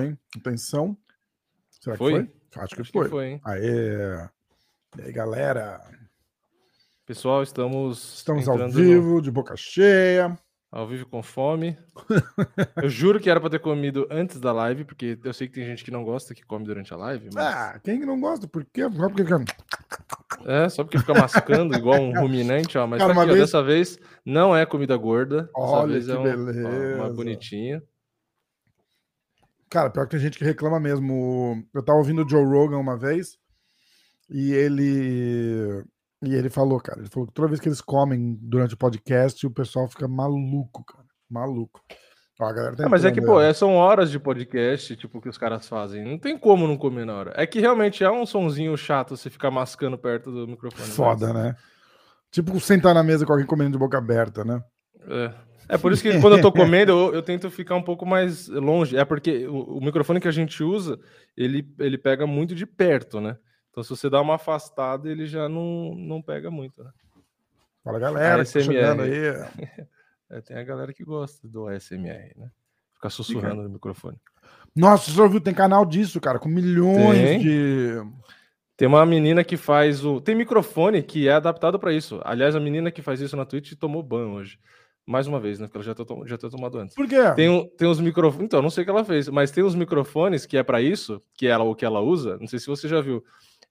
hein? 0.00 0.18
Atenção. 0.36 0.96
Será 1.80 1.96
Foi? 1.96 2.12
que 2.12 2.18
foi? 2.52 2.62
Acho 2.62 2.74
que 2.74 2.80
Acho 2.82 2.92
foi. 2.92 3.04
que 3.04 3.10
foi, 3.10 3.26
hein? 3.26 3.40
Aê. 3.44 4.28
E 4.98 5.02
aí, 5.02 5.12
galera? 5.12 5.80
Pessoal, 7.06 7.42
estamos, 7.42 8.14
Estamos 8.18 8.48
ao 8.48 8.68
vivo, 8.70 9.20
de 9.20 9.30
boca 9.30 9.54
cheia. 9.56 10.28
no- 10.28 10.38
ao 10.70 10.86
vivo 10.86 11.04
com 11.06 11.22
fome. 11.22 11.76
eu 12.82 12.88
juro 12.88 13.20
que 13.20 13.28
era 13.28 13.38
pra 13.40 13.50
ter 13.50 13.58
comido 13.58 14.06
antes 14.10 14.40
da 14.40 14.52
live, 14.52 14.84
porque 14.84 15.18
eu 15.22 15.34
sei 15.34 15.46
que 15.46 15.54
tem 15.54 15.64
gente 15.66 15.84
que 15.84 15.90
não 15.90 16.02
gosta 16.04 16.34
que 16.34 16.42
come 16.46 16.64
durante 16.64 16.94
a 16.94 16.96
live, 16.96 17.28
mas 17.34 17.44
Ah, 17.44 17.78
quem 17.82 18.00
que 18.00 18.06
não 18.06 18.18
gosta? 18.18 18.46
Por 18.48 18.64
quê? 18.64 18.82
Só 18.90 19.08
porque... 19.10 19.22
é 20.46 20.68
só 20.70 20.82
porque 20.84 20.98
fica 20.98 21.12
mascando 21.12 21.76
igual 21.76 22.00
um 22.00 22.18
ruminante, 22.18 22.78
ó. 22.78 22.86
Mas 22.86 23.00
Cara, 23.00 23.14
tá 23.14 23.20
aqui, 23.20 23.30
ó, 23.30 23.34
vez- 23.34 23.44
dessa 23.46 23.62
vez 23.62 23.98
não 24.24 24.56
é 24.56 24.64
comida 24.64 24.96
gorda. 24.96 25.42
Dessa 25.42 25.50
Olha 25.58 25.92
vez 25.92 26.06
que 26.06 26.12
é 26.12 26.18
um- 26.18 27.00
ó, 27.00 27.04
uma 27.04 27.10
bonitinha. 27.12 27.82
Cara, 29.72 29.88
pior 29.90 30.04
que 30.04 30.10
tem 30.10 30.20
gente 30.20 30.36
que 30.38 30.44
reclama 30.44 30.78
mesmo. 30.78 31.64
Eu 31.74 31.82
tava 31.82 31.98
ouvindo 31.98 32.24
o 32.24 32.28
Joe 32.28 32.44
Rogan 32.44 32.76
uma 32.78 32.96
vez 32.96 33.38
e 34.28 34.52
ele. 34.52 35.82
E 36.24 36.34
ele 36.34 36.50
falou, 36.50 36.78
cara, 36.78 37.00
ele 37.00 37.08
falou 37.08 37.26
que 37.26 37.34
toda 37.34 37.48
vez 37.48 37.58
que 37.58 37.68
eles 37.68 37.80
comem 37.80 38.38
durante 38.40 38.74
o 38.74 38.76
podcast, 38.76 39.44
o 39.46 39.50
pessoal 39.50 39.88
fica 39.88 40.06
maluco, 40.06 40.84
cara. 40.84 41.04
Maluco. 41.28 41.80
Ó, 42.40 42.44
a 42.44 42.52
galera 42.52 42.76
tá 42.76 42.86
Ah, 42.86 42.88
mas 42.88 43.04
é 43.04 43.10
que, 43.10 43.20
pô, 43.20 43.34
ó. 43.36 43.40
é, 43.40 43.52
são 43.52 43.74
horas 43.74 44.10
de 44.10 44.18
podcast, 44.20 44.94
tipo, 44.96 45.20
que 45.20 45.28
os 45.28 45.38
caras 45.38 45.66
fazem. 45.66 46.04
Não 46.04 46.18
tem 46.18 46.36
como 46.38 46.68
não 46.68 46.76
comer 46.76 47.04
na 47.06 47.14
hora. 47.14 47.32
É 47.34 47.46
que 47.46 47.58
realmente 47.60 48.04
é 48.04 48.10
um 48.10 48.24
sonzinho 48.26 48.76
chato 48.76 49.16
você 49.16 49.30
ficar 49.30 49.50
mascando 49.50 49.96
perto 49.98 50.30
do 50.30 50.46
microfone. 50.46 50.82
mas- 50.86 50.96
Foda, 50.96 51.32
né? 51.32 51.56
Tipo 52.30 52.58
sentar 52.60 52.94
na 52.94 53.02
mesa 53.02 53.26
com 53.26 53.32
alguém 53.32 53.46
comendo 53.46 53.72
de 53.72 53.78
boca 53.78 53.98
aberta, 53.98 54.44
né? 54.44 54.62
É. 55.08 55.34
É 55.68 55.78
por 55.78 55.92
isso 55.92 56.02
que 56.02 56.20
quando 56.20 56.36
eu 56.36 56.42
tô 56.42 56.52
comendo, 56.52 56.92
eu, 56.92 57.14
eu 57.14 57.22
tento 57.22 57.50
ficar 57.50 57.76
um 57.76 57.82
pouco 57.82 58.04
mais 58.04 58.48
longe. 58.48 58.96
É 58.96 59.04
porque 59.04 59.46
o, 59.46 59.78
o 59.78 59.84
microfone 59.84 60.20
que 60.20 60.28
a 60.28 60.32
gente 60.32 60.62
usa, 60.62 60.98
ele, 61.36 61.66
ele 61.78 61.96
pega 61.96 62.26
muito 62.26 62.54
de 62.54 62.66
perto, 62.66 63.20
né? 63.20 63.36
Então, 63.70 63.82
se 63.82 63.90
você 63.90 64.10
dá 64.10 64.20
uma 64.20 64.34
afastada, 64.34 65.10
ele 65.10 65.26
já 65.26 65.48
não, 65.48 65.94
não 65.94 66.20
pega 66.20 66.50
muito, 66.50 66.84
né? 66.84 66.90
Fala, 67.82 67.98
galera, 67.98 68.36
tá 68.36 68.42
ASMR. 68.42 68.64
chegando 68.64 69.02
aí. 69.02 69.12
É, 70.34 70.40
tem 70.40 70.56
a 70.56 70.64
galera 70.64 70.94
que 70.94 71.04
gosta 71.04 71.46
do 71.46 71.68
ASMR, 71.68 72.32
né? 72.38 72.50
Ficar 72.94 73.10
sussurrando 73.10 73.64
no 73.64 73.68
microfone. 73.68 74.16
Nossa, 74.74 75.10
você 75.10 75.20
ouviu? 75.20 75.42
Tem 75.42 75.52
canal 75.52 75.84
disso, 75.84 76.18
cara, 76.18 76.38
com 76.38 76.48
milhões 76.48 77.18
Tem. 77.18 77.38
de. 77.38 77.96
Tem 78.74 78.88
uma 78.88 79.04
menina 79.04 79.44
que 79.44 79.58
faz 79.58 80.02
o. 80.02 80.22
Tem 80.22 80.34
microfone 80.34 81.02
que 81.02 81.28
é 81.28 81.32
adaptado 81.32 81.78
para 81.78 81.92
isso. 81.92 82.18
Aliás, 82.24 82.56
a 82.56 82.60
menina 82.60 82.90
que 82.90 83.02
faz 83.02 83.20
isso 83.20 83.36
na 83.36 83.44
Twitch 83.44 83.74
tomou 83.74 84.02
ban 84.02 84.28
hoje. 84.28 84.58
Mais 85.06 85.26
uma 85.26 85.40
vez, 85.40 85.58
né? 85.58 85.66
Porque 85.66 85.78
ela 85.78 85.84
já 85.84 85.94
tinha 85.94 86.28
já 86.28 86.38
tinha 86.38 86.50
tomado 86.50 86.78
antes. 86.78 86.94
Por 86.94 87.08
quê? 87.08 87.20
Tem, 87.34 87.48
um, 87.48 87.66
tem 87.66 87.88
uns 87.88 87.98
microfones. 88.00 88.44
Então, 88.44 88.62
não 88.62 88.70
sei 88.70 88.82
o 88.82 88.84
que 88.84 88.90
ela 88.90 89.04
fez, 89.04 89.28
mas 89.28 89.50
tem 89.50 89.64
uns 89.64 89.74
microfones 89.74 90.46
que 90.46 90.56
é 90.56 90.62
para 90.62 90.80
isso, 90.80 91.20
que 91.34 91.46
ela 91.46 91.64
o 91.64 91.74
que 91.74 91.84
ela 91.84 92.00
usa. 92.00 92.38
Não 92.38 92.46
sei 92.46 92.58
se 92.58 92.66
você 92.66 92.86
já 92.86 93.00
viu. 93.00 93.22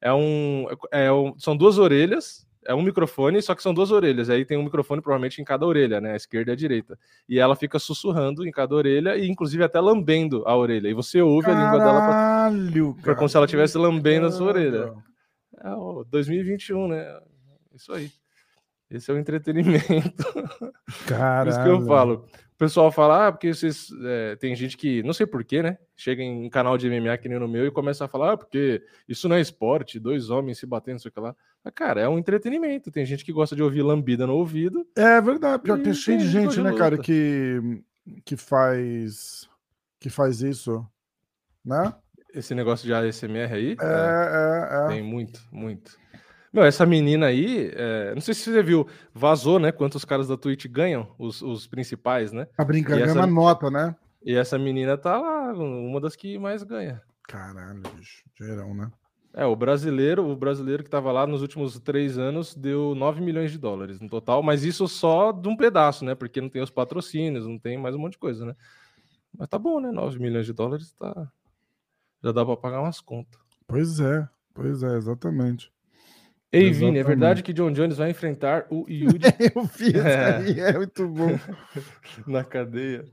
É 0.02 0.12
um, 0.12 0.68
é 0.92 1.12
um. 1.12 1.38
São 1.38 1.56
duas 1.56 1.78
orelhas. 1.78 2.46
É 2.64 2.76
um 2.76 2.82
microfone, 2.84 3.42
só 3.42 3.56
que 3.56 3.64
são 3.64 3.74
duas 3.74 3.90
orelhas. 3.90 4.30
Aí 4.30 4.46
tem 4.46 4.56
um 4.56 4.64
microfone 4.64 5.02
provavelmente 5.02 5.42
em 5.42 5.44
cada 5.44 5.66
orelha, 5.66 6.00
né? 6.00 6.14
A 6.14 6.16
esquerda 6.16 6.52
e 6.52 6.54
a 6.54 6.56
direita. 6.56 7.00
E 7.28 7.40
ela 7.40 7.56
fica 7.56 7.80
sussurrando 7.80 8.46
em 8.46 8.52
cada 8.52 8.76
orelha 8.76 9.18
e, 9.18 9.28
inclusive, 9.28 9.64
até 9.64 9.80
lambendo 9.80 10.44
a 10.46 10.56
orelha. 10.56 10.88
E 10.88 10.94
você 10.94 11.22
ouve 11.24 11.50
a 11.50 11.56
língua 11.56 11.80
dela 11.80 12.02
pra 12.02 12.10
Caralho, 12.12 12.94
cara. 13.02 13.18
como 13.18 13.28
se 13.28 13.36
ela 13.36 13.46
estivesse 13.48 13.80
lambendo 13.80 14.28
a 14.28 14.32
sua 14.32 14.48
orelha. 14.48 14.94
É 15.64 15.72
o 15.72 16.04
2021, 16.04 16.88
né? 16.88 17.20
Isso 17.74 17.92
aí. 17.94 18.12
Esse 18.92 19.10
é 19.10 19.14
o 19.14 19.18
entretenimento. 19.18 20.26
Caralho. 21.08 21.46
Por 21.46 21.50
isso 21.50 21.64
que 21.64 21.70
eu 21.70 21.86
falo. 21.86 22.26
O 22.54 22.58
pessoal 22.58 22.92
fala, 22.92 23.28
ah, 23.28 23.32
porque 23.32 23.54
vocês. 23.54 23.90
é, 24.04 24.36
tem 24.36 24.56
gente 24.56 24.78
que, 24.78 25.02
não 25.02 25.14
sei 25.14 25.26
porquê, 25.26 25.64
né? 25.64 25.78
Chega 25.96 26.22
em 26.22 26.48
canal 26.50 26.78
de 26.78 26.90
MMA 26.90 27.18
que 27.18 27.30
nem 27.30 27.40
no 27.40 27.48
meu 27.48 27.66
e 27.66 27.72
começa 27.72 28.06
a 28.06 28.08
falar, 28.08 28.34
ah, 28.34 28.38
porque 28.38 28.84
isso 29.08 29.28
não 29.28 29.36
é 29.36 29.42
esporte, 29.42 30.00
dois 30.00 30.30
homens 30.30 30.60
se 30.60 30.66
batendo, 30.66 30.96
não 30.96 31.00
sei 31.00 31.10
o 31.10 31.12
que 31.12 31.20
lá. 31.20 31.36
Mas, 31.64 31.74
cara, 31.74 32.02
é 32.02 32.10
um 32.10 32.20
entretenimento. 32.20 32.92
Tem 32.92 33.06
gente 33.06 33.24
que 33.24 33.32
gosta 33.32 33.56
de 33.56 33.64
ouvir 33.64 33.82
lambida 33.82 34.28
no 34.28 34.36
ouvido. 34.36 34.86
É 34.96 35.20
verdade, 35.22 35.64
pior 35.64 35.78
que 35.78 35.86
tem 35.86 35.94
cheio 35.94 36.20
de 36.20 36.28
gente, 36.28 36.60
né, 36.62 36.76
cara, 36.76 36.98
que, 36.98 37.82
que 38.26 38.36
faz 38.36 39.50
que 40.00 40.10
faz 40.10 40.42
isso, 40.42 40.86
né? 41.64 41.94
Esse 42.34 42.56
negócio 42.56 42.86
de 42.86 42.94
ASMR 42.94 43.54
aí. 43.54 43.78
É, 43.80 43.86
é, 43.86 44.86
é. 44.86 44.88
Tem 44.88 45.04
muito, 45.04 45.42
muito. 45.52 46.01
Meu, 46.54 46.64
essa 46.64 46.86
menina 46.86 47.28
aí, 47.28 47.72
é, 47.74 48.14
não 48.14 48.22
sei 48.22 48.34
se 48.34 48.44
você 48.52 48.62
viu, 48.62 48.86
vazou, 49.14 49.58
né? 49.58 49.72
Quantos 49.72 50.04
caras 50.04 50.28
da 50.28 50.36
Twitch 50.36 50.66
ganham, 50.68 51.08
os, 51.18 51.42
os 51.42 51.66
principais, 51.66 52.32
né? 52.34 52.46
Tá 52.58 52.66
brincando, 52.66 53.00
E 53.00 53.02
é 53.02 53.06
essa- 53.06 53.20
uma 53.20 53.28
nota, 53.28 53.70
né? 53.72 53.96
E 54.24 54.36
essa 54.36 54.58
menina 54.60 54.98
tá 54.98 55.18
lá, 55.20 55.54
uma 55.54 56.00
das 56.02 56.16
que 56.16 56.38
mais 56.38 56.62
ganha. 56.64 57.02
Caralho, 57.24 57.82
bicho, 57.96 58.24
geral, 58.38 58.74
né? 58.74 58.92
É, 59.34 59.46
o 59.46 59.56
brasileiro, 59.56 60.30
o 60.30 60.36
brasileiro 60.36 60.84
que 60.84 60.90
tava 60.90 61.10
lá 61.10 61.26
nos 61.26 61.42
últimos 61.42 61.80
três 61.80 62.18
anos 62.18 62.54
deu 62.54 62.94
9 62.94 63.22
milhões 63.22 63.50
de 63.50 63.58
dólares 63.58 64.02
no 64.02 64.10
total, 64.10 64.44
mas 64.44 64.66
isso 64.66 64.86
só 64.90 65.32
de 65.32 65.48
um 65.48 65.56
pedaço, 65.56 66.04
né? 66.04 66.14
Porque 66.14 66.42
não 66.42 66.50
tem 66.50 66.62
os 66.62 66.70
patrocínios, 66.70 67.48
não 67.48 67.58
tem 67.58 67.78
mais 67.78 67.96
um 67.96 68.00
monte 68.00 68.14
de 68.14 68.18
coisa, 68.20 68.46
né? 68.46 68.54
Mas 69.38 69.48
tá 69.48 69.58
bom, 69.58 69.80
né? 69.80 69.90
9 69.90 70.20
milhões 70.20 70.46
de 70.46 70.52
dólares 70.52 70.92
tá. 71.00 71.32
Já 72.22 72.34
dá 72.34 72.46
pra 72.46 72.58
pagar 72.58 72.82
umas 72.82 73.00
contas. 73.00 73.40
Pois 73.66 74.02
é, 74.02 74.28
pois 74.54 74.84
é, 74.84 74.98
exatamente. 74.98 75.72
Ei, 76.52 76.72
Vini, 76.72 77.00
é 77.00 77.04
verdade 77.04 77.42
que 77.42 77.54
John 77.54 77.72
Jones 77.72 77.98
vai 77.98 78.10
enfrentar 78.10 78.68
o 78.70 78.86
Yudi 78.90 79.28
Eu 79.56 79.66
fiz 79.68 79.96
É. 79.96 80.70
é 80.70 80.78
muito 80.78 81.08
bom. 81.08 81.30
na 82.28 82.44
cadeia. 82.44 83.06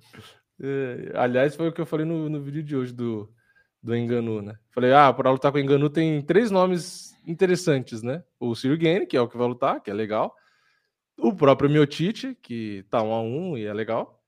É, 0.60 1.12
aliás, 1.14 1.54
foi 1.54 1.68
o 1.68 1.72
que 1.72 1.80
eu 1.80 1.86
falei 1.86 2.04
no, 2.04 2.28
no 2.28 2.40
vídeo 2.42 2.64
de 2.64 2.74
hoje 2.76 2.92
do, 2.92 3.32
do 3.80 3.94
Enganu, 3.94 4.42
né? 4.42 4.56
Falei, 4.74 4.92
ah, 4.92 5.12
para 5.12 5.30
lutar 5.30 5.52
com 5.52 5.58
o 5.58 5.60
Enganu 5.60 5.88
tem 5.88 6.20
três 6.20 6.50
nomes 6.50 7.14
interessantes, 7.26 8.02
né? 8.02 8.24
O 8.40 8.56
Sirgane, 8.56 9.06
que 9.06 9.16
é 9.16 9.20
o 9.20 9.28
que 9.28 9.38
vai 9.38 9.46
lutar, 9.46 9.80
que 9.80 9.90
é 9.90 9.94
legal. 9.94 10.34
O 11.16 11.32
próprio 11.32 11.70
Miotite, 11.70 12.36
que 12.42 12.84
tá 12.90 13.02
um 13.02 13.12
a 13.12 13.20
um 13.20 13.56
e 13.56 13.66
é 13.66 13.72
legal. 13.72 14.20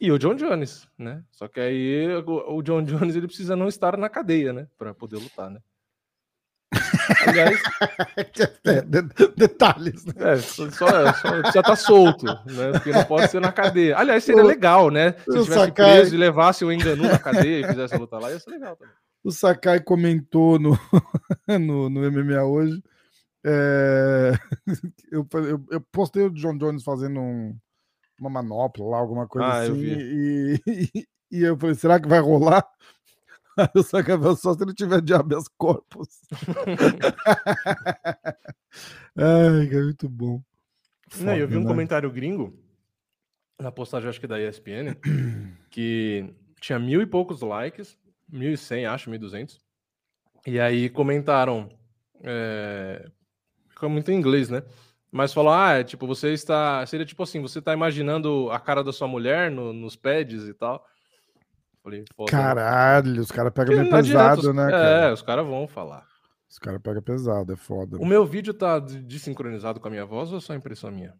E 0.00 0.12
o 0.12 0.18
John 0.18 0.34
Jones, 0.34 0.86
né? 0.96 1.24
Só 1.32 1.48
que 1.48 1.58
aí 1.58 2.06
o, 2.16 2.56
o 2.56 2.62
John 2.62 2.82
Jones 2.82 3.16
ele 3.16 3.26
precisa 3.26 3.56
não 3.56 3.66
estar 3.66 3.96
na 3.96 4.08
cadeia, 4.10 4.52
né? 4.52 4.68
Para 4.76 4.92
poder 4.92 5.16
lutar, 5.16 5.50
né? 5.50 5.60
Aliás, 7.26 7.60
É, 8.64 8.80
de- 8.82 9.28
detalhes, 9.36 10.04
né? 10.04 10.12
é, 10.18 10.36
só, 10.36 10.70
só, 10.70 10.86
precisa 11.12 11.60
estar 11.60 11.76
solto, 11.76 12.26
né? 12.26 12.72
Porque 12.72 12.92
não 12.92 13.04
pode 13.04 13.30
ser 13.30 13.40
na 13.40 13.50
cadeia. 13.52 13.96
Aliás, 13.96 14.22
seria 14.24 14.42
O- 14.42 14.46
legal, 14.46 14.90
né? 14.90 15.12
Se 15.12 15.30
ele 15.30 15.42
tivesse 15.44 15.64
Sakai- 15.66 15.94
preso 16.00 16.14
e 16.14 16.18
levasse 16.18 16.64
o 16.64 16.72
Enganu 16.72 17.04
na 17.04 17.18
cadeia 17.18 17.60
e 17.64 17.68
fizesse 17.68 17.94
a 17.94 17.98
luta 17.98 18.18
lá, 18.18 18.30
ia 18.30 18.38
ser 18.38 18.50
legal 18.50 18.76
também. 18.76 18.92
O 19.24 19.30
Sakai 19.32 19.80
comentou 19.80 20.58
no, 20.58 20.70
no, 21.48 21.88
no 21.88 22.10
MMA 22.12 22.44
hoje. 22.44 22.82
é, 23.44 24.32
eu, 25.10 25.26
eu, 25.34 25.64
eu 25.70 25.80
postei 25.92 26.24
o 26.24 26.30
John 26.30 26.56
Jones 26.58 26.82
fazendo 26.84 27.18
um- 27.20 27.56
uma 28.20 28.28
manopla 28.30 28.84
lá, 28.84 28.98
alguma 28.98 29.26
coisa 29.28 29.48
Ah, 29.48 29.64
eu 29.66 29.72
assim. 29.72 29.82
E, 29.84 30.60
e, 30.66 31.04
e 31.38 31.42
eu 31.44 31.56
falei, 31.56 31.74
será 31.76 32.00
que 32.00 32.08
vai 32.08 32.18
rolar? 32.20 32.64
O 33.74 33.82
falou, 33.82 34.36
só 34.36 34.54
se 34.54 34.62
ele 34.62 34.72
tiver 34.74 35.00
de 35.02 35.12
habeas 35.14 35.48
corpus. 35.48 36.08
Ai, 39.16 39.66
cara, 39.68 39.84
muito 39.84 40.08
bom. 40.08 40.42
Não, 41.20 41.34
eu 41.34 41.46
vi 41.48 41.54
Foda, 41.54 41.58
um 41.58 41.62
né? 41.62 41.68
comentário 41.68 42.10
gringo 42.10 42.54
na 43.58 43.72
postagem, 43.72 44.08
acho 44.08 44.20
que 44.20 44.26
da 44.26 44.40
ESPN, 44.40 44.94
que 45.70 46.32
tinha 46.60 46.78
mil 46.78 47.02
e 47.02 47.06
poucos 47.06 47.40
likes, 47.40 47.98
mil 48.28 48.52
e 48.52 48.56
cem, 48.56 48.86
acho, 48.86 49.10
mil 49.10 49.16
e 49.16 49.20
duzentos. 49.20 49.58
E 50.46 50.60
aí 50.60 50.88
comentaram, 50.88 51.68
é, 52.22 53.10
ficou 53.68 53.88
muito 53.90 54.10
em 54.12 54.16
inglês, 54.16 54.48
né? 54.48 54.62
Mas 55.10 55.32
falou, 55.32 55.52
ah, 55.52 55.72
é, 55.72 55.84
tipo, 55.84 56.06
você 56.06 56.32
está, 56.32 56.84
seria 56.86 57.06
tipo 57.06 57.22
assim, 57.22 57.40
você 57.40 57.58
está 57.58 57.72
imaginando 57.72 58.50
a 58.50 58.60
cara 58.60 58.84
da 58.84 58.92
sua 58.92 59.08
mulher 59.08 59.50
no- 59.50 59.72
nos 59.72 59.96
pads 59.96 60.46
e 60.46 60.54
tal. 60.54 60.86
Falei, 61.88 62.04
foda, 62.14 62.32
né? 62.36 62.42
Caralho, 62.42 63.20
os 63.22 63.30
caras 63.30 63.52
pegam 63.52 63.76
meio 63.76 63.94
adianta, 63.94 64.36
pesado, 64.36 64.52
né, 64.54 64.66
É, 64.66 64.70
cara? 64.70 65.12
os 65.14 65.22
caras 65.22 65.46
vão 65.46 65.66
falar. 65.66 66.06
Os 66.50 66.58
caras 66.58 66.80
pegam 66.82 67.02
pesado, 67.02 67.52
é 67.52 67.56
foda. 67.56 67.98
O 67.98 68.06
meu 68.06 68.24
vídeo 68.26 68.52
tá 68.54 68.78
de- 68.78 69.00
desincronizado 69.02 69.80
com 69.80 69.88
a 69.88 69.90
minha 69.90 70.04
voz 70.06 70.30
ou 70.32 70.38
é 70.38 70.40
só 70.40 70.54
impressão 70.54 70.90
minha? 70.90 71.14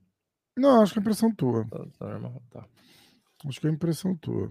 Não, 0.56 0.82
acho 0.82 0.92
que 0.92 0.98
é 0.98 1.02
impressão 1.02 1.34
tua. 1.34 1.64
Tá, 1.70 1.84
tá 1.98 2.06
normal, 2.08 2.42
tá. 2.50 2.64
Acho 3.46 3.60
que 3.60 3.66
é 3.66 3.70
impressão 3.70 4.16
tua. 4.16 4.50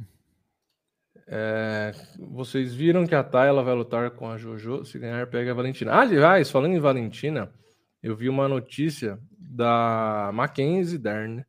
É, 1.28 1.92
vocês 2.20 2.74
viram 2.74 3.06
que 3.06 3.16
a 3.16 3.24
Tayla 3.24 3.64
vai 3.64 3.76
lutar 3.76 4.12
com 4.12 4.30
a 4.30 4.38
Jojo, 4.38 4.86
se 4.86 4.98
ganhar 4.98 5.28
pega 5.28 5.52
a 5.52 5.54
Valentina. 5.54 5.92
Ah, 5.94 6.02
aliás, 6.02 6.50
falando 6.50 6.74
em 6.74 6.80
Valentina, 6.80 7.52
eu 8.02 8.16
vi 8.16 8.30
uma 8.30 8.48
notícia 8.48 9.20
da 9.38 10.30
Mackenzie 10.34 10.98
Dern 10.98 11.44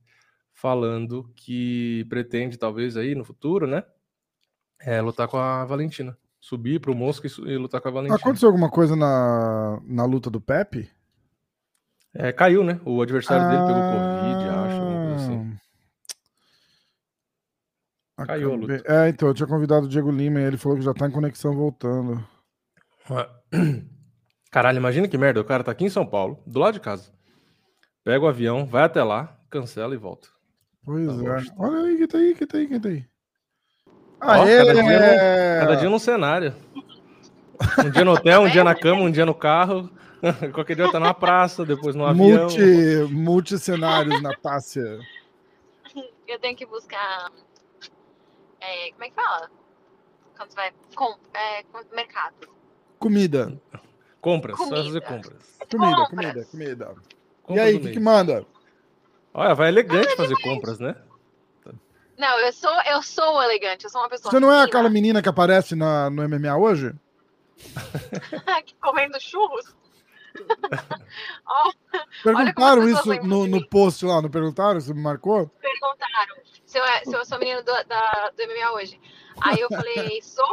falando 0.53 1.31
que 1.37 2.05
pretende 2.09 2.59
talvez 2.59 2.97
aí 2.97 3.15
no 3.15 3.25
futuro, 3.25 3.67
né, 3.69 3.85
é, 4.81 5.01
lutar 5.01 5.29
com 5.29 5.37
a 5.37 5.65
Valentina, 5.65 6.17
subir 6.41 6.81
pro 6.81 6.95
Mosca 6.95 7.27
e, 7.27 7.31
e 7.51 7.57
lutar 7.57 7.81
com 7.81 7.89
a 7.89 7.93
Valentina. 7.93 8.17
Aconteceu 8.17 8.49
alguma 8.49 8.71
coisa 8.71 8.95
na, 8.97 9.81
na 9.85 10.05
luta 10.05 10.31
do 10.31 10.41
Pepe? 10.41 10.91
É, 12.15 12.33
caiu, 12.33 12.65
né? 12.65 12.81
O 12.85 13.01
adversário 13.03 13.47
dele 13.49 13.63
pegou 13.67 13.83
Covid, 13.83 14.49
acho, 14.49 14.81
alguma 14.81 15.07
coisa 15.07 15.15
assim. 15.25 15.59
Ah. 18.17 18.27
Caiu 18.27 18.53
a 18.53 18.57
luta. 18.57 18.83
É, 18.87 19.09
então, 19.09 19.29
eu 19.29 19.35
tinha 19.35 19.47
convidado 19.47 19.87
o 19.87 19.89
Diego 19.89 20.11
Lima 20.11 20.41
e 20.41 20.45
ele 20.45 20.57
falou 20.57 20.77
que 20.79 20.85
já 20.85 20.93
tá 20.95 21.07
em 21.07 21.11
conexão 21.13 21.55
voltando. 21.55 22.25
Caralho, 24.51 24.79
imagina 24.79 25.07
que 25.07 25.19
merda. 25.19 25.41
O 25.41 25.45
cara 25.45 25.63
tá 25.63 25.71
aqui 25.71 25.85
em 25.85 25.89
São 25.91 26.07
Paulo, 26.07 26.43
do 26.47 26.59
lado 26.59 26.75
de 26.75 26.81
casa. 26.81 27.13
Pega 28.03 28.25
o 28.25 28.29
avião, 28.29 28.67
vai 28.67 28.83
até 28.85 29.03
lá, 29.05 29.39
cancela 29.51 29.95
e 29.95 29.99
volta. 29.99 30.29
Pois 30.85 31.07
Tá 31.07 31.37
é. 31.37 31.43
que- 31.43 31.53
Olha 31.59 31.87
aí, 31.87 31.97
quem 31.99 32.07
tá 32.09 32.19
aí, 32.19 32.35
quem 32.35 32.47
tá 32.47 32.59
aí, 32.59 32.67
quem 32.67 32.81
tá 32.81 32.89
aí. 32.89 33.05
Ó, 34.21 34.27
cada 34.27 34.75
dia 34.75 34.93
é... 34.93 35.61
Cada 35.61 35.77
dia 35.77 35.89
num 35.91 35.99
cenário. 35.99 36.55
Um 37.85 37.91
dia 37.91 38.05
no 38.05 38.13
hotel, 38.13 38.43
um 38.43 38.49
dia 38.51 38.65
na 38.65 38.75
cama, 38.75 39.03
um 39.03 39.11
dia 39.11 39.27
no 39.27 39.35
carro. 39.35 39.91
Qualquer 40.53 40.75
dia 40.77 40.91
tá 40.91 40.99
numa 40.99 41.15
praça, 41.15 41.65
depois 41.65 41.95
no 41.95 42.05
avião. 42.05 42.43
Multi, 42.43 43.13
multicenários, 43.13 44.21
Natácia. 44.21 44.99
Eu 46.27 46.39
tenho 46.41 46.57
que 46.57 46.67
buscar. 46.67 47.31
é, 48.61 48.91
como 48.93 49.05
é 49.05 49.09
que 49.09 49.15
fala? 49.15 49.51
Quando 50.37 50.51
você 50.51 50.57
vai. 50.57 50.73
Com, 50.95 51.17
é, 51.35 51.63
com- 51.65 51.95
mercado. 51.97 52.35
Comida. 52.99 53.53
Compras, 54.21 54.57
só 54.59 54.65
Comida. 54.65 54.85
fazer 54.85 55.01
compras. 55.01 55.59
Comida, 55.71 55.97
Compras. 55.97 56.09
comida, 56.09 56.45
comida. 56.51 56.95
E 56.95 57.43
Compras 57.45 57.67
aí, 57.67 57.73
do 57.75 57.79
o 57.79 57.83
que, 57.83 57.93
que 57.93 58.01
manda? 58.01 58.45
Olha, 59.33 59.55
vai 59.55 59.69
elegante 59.69 60.17
fazer 60.17 60.35
compras, 60.43 60.79
né? 60.81 60.97
Não, 62.19 62.39
eu 62.41 62.53
sou, 62.53 62.83
eu 62.83 63.01
sou 63.01 63.41
elegante, 63.43 63.85
eu 63.85 63.91
sou 63.91 64.01
uma 64.01 64.09
pessoa. 64.09 64.31
Você 64.33 64.41
não 64.41 64.53
é 64.53 64.65
aquela 64.65 64.91
menina 64.91 65.23
que 65.23 65.29
aparece 65.29 65.77
na, 65.77 66.11
no 66.11 66.29
MMA 66.29 66.57
hoje? 66.57 66.93
comendo 68.83 69.21
churros? 69.21 69.77
Ó, 71.47 71.73
Perguntaram 72.23 72.89
isso 72.89 73.15
no, 73.25 73.47
no 73.47 73.69
post 73.69 74.05
lá, 74.05 74.21
não 74.21 74.29
perguntaram? 74.29 74.81
Você 74.81 74.93
me 74.93 75.01
marcou? 75.03 75.49
perguntaram 75.61 76.37
se 76.67 76.79
eu, 76.79 76.85
é- 76.85 77.05
se 77.05 77.15
eu 77.15 77.25
sou 77.25 77.39
menina 77.39 77.63
do, 77.63 77.73
da, 77.85 78.31
do 78.37 78.43
MMA 78.43 78.73
hoje. 78.73 79.01
Aí 79.41 79.59
eu 79.61 79.69
falei, 79.69 80.21
sou? 80.23 80.45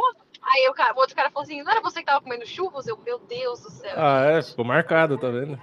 Aí 0.42 0.68
o, 0.68 0.72
cara, 0.72 0.94
o 0.94 0.98
outro 0.98 1.16
cara 1.16 1.30
falou 1.30 1.42
assim: 1.44 1.62
não 1.62 1.70
era 1.72 1.80
você 1.80 2.00
que 2.00 2.06
tava 2.06 2.20
comendo 2.20 2.46
churros? 2.46 2.86
Eu, 2.86 2.96
meu 2.98 3.18
Deus 3.18 3.60
do 3.60 3.70
céu. 3.70 3.94
Ah, 3.96 4.22
é, 4.22 4.42
ficou 4.42 4.64
marcado, 4.64 5.18
tá 5.18 5.28
vendo? 5.28 5.58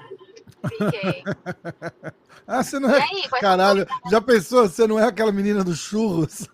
Fiquei. 0.67 1.23
Ah, 2.45 2.61
você 2.61 2.77
não 2.77 2.89
E 2.89 2.93
é. 2.93 3.01
aí, 3.01 3.29
Caralho, 3.39 3.87
já 4.11 4.19
pensou? 4.19 4.67
Você 4.67 4.85
não 4.85 4.99
é 4.99 5.05
aquela 5.05 5.31
menina 5.31 5.63
dos 5.63 5.79
churros? 5.79 6.45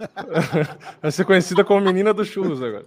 Vai 1.02 1.12
ser 1.12 1.26
conhecida 1.26 1.66
como 1.66 1.82
menina 1.82 2.14
dos 2.14 2.28
churros 2.28 2.62
agora. 2.62 2.86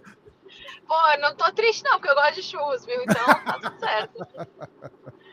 Pô, 0.87 0.95
eu 1.15 1.21
não 1.21 1.35
tô 1.35 1.51
triste 1.53 1.83
não, 1.83 1.95
porque 1.95 2.09
eu 2.09 2.15
gosto 2.15 2.35
de 2.37 2.43
churros, 2.45 2.87
viu? 2.87 3.03
Então 3.03 3.25
tá 3.27 3.59
tudo 3.61 3.79
certo. 3.81 4.27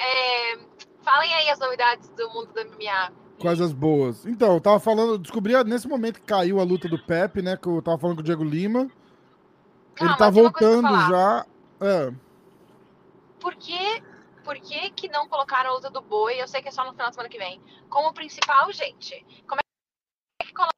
É, 0.00 0.56
falem 1.02 1.34
aí 1.34 1.48
as 1.50 1.58
novidades 1.58 2.08
do 2.10 2.30
mundo 2.30 2.52
do 2.52 2.64
MMA. 2.66 3.12
Coisas 3.40 3.72
boas. 3.72 4.24
Então, 4.24 4.54
eu 4.54 4.60
tava 4.60 4.78
falando, 4.78 5.14
eu 5.14 5.18
descobri 5.18 5.52
nesse 5.64 5.88
momento 5.88 6.20
que 6.20 6.26
caiu 6.26 6.60
a 6.60 6.62
luta 6.62 6.88
do 6.88 6.96
Pepe, 6.96 7.42
né? 7.42 7.56
Que 7.56 7.66
eu 7.66 7.82
tava 7.82 7.98
falando 7.98 8.14
com 8.18 8.20
o 8.20 8.24
Diego 8.24 8.44
Lima. 8.44 8.82
Ele 8.82 8.90
Calma, 9.96 10.16
tá 10.16 10.30
voltando 10.30 10.88
já. 11.08 11.46
É. 11.80 12.12
Por 13.40 13.56
que, 13.56 14.02
por 14.48 14.58
que 14.60 14.90
que 14.92 15.08
não 15.08 15.28
colocaram 15.28 15.68
a 15.68 15.74
luta 15.74 15.90
do 15.90 16.00
boi? 16.00 16.40
Eu 16.40 16.48
sei 16.48 16.62
que 16.62 16.68
é 16.68 16.70
só 16.70 16.82
no 16.82 16.92
final 16.92 17.10
de 17.10 17.16
semana 17.16 17.28
que 17.28 17.36
vem. 17.36 17.60
Como 17.90 18.14
principal, 18.14 18.72
gente. 18.72 19.22
Como 19.46 19.60
é 20.40 20.44
que 20.46 20.54
coloca... 20.54 20.72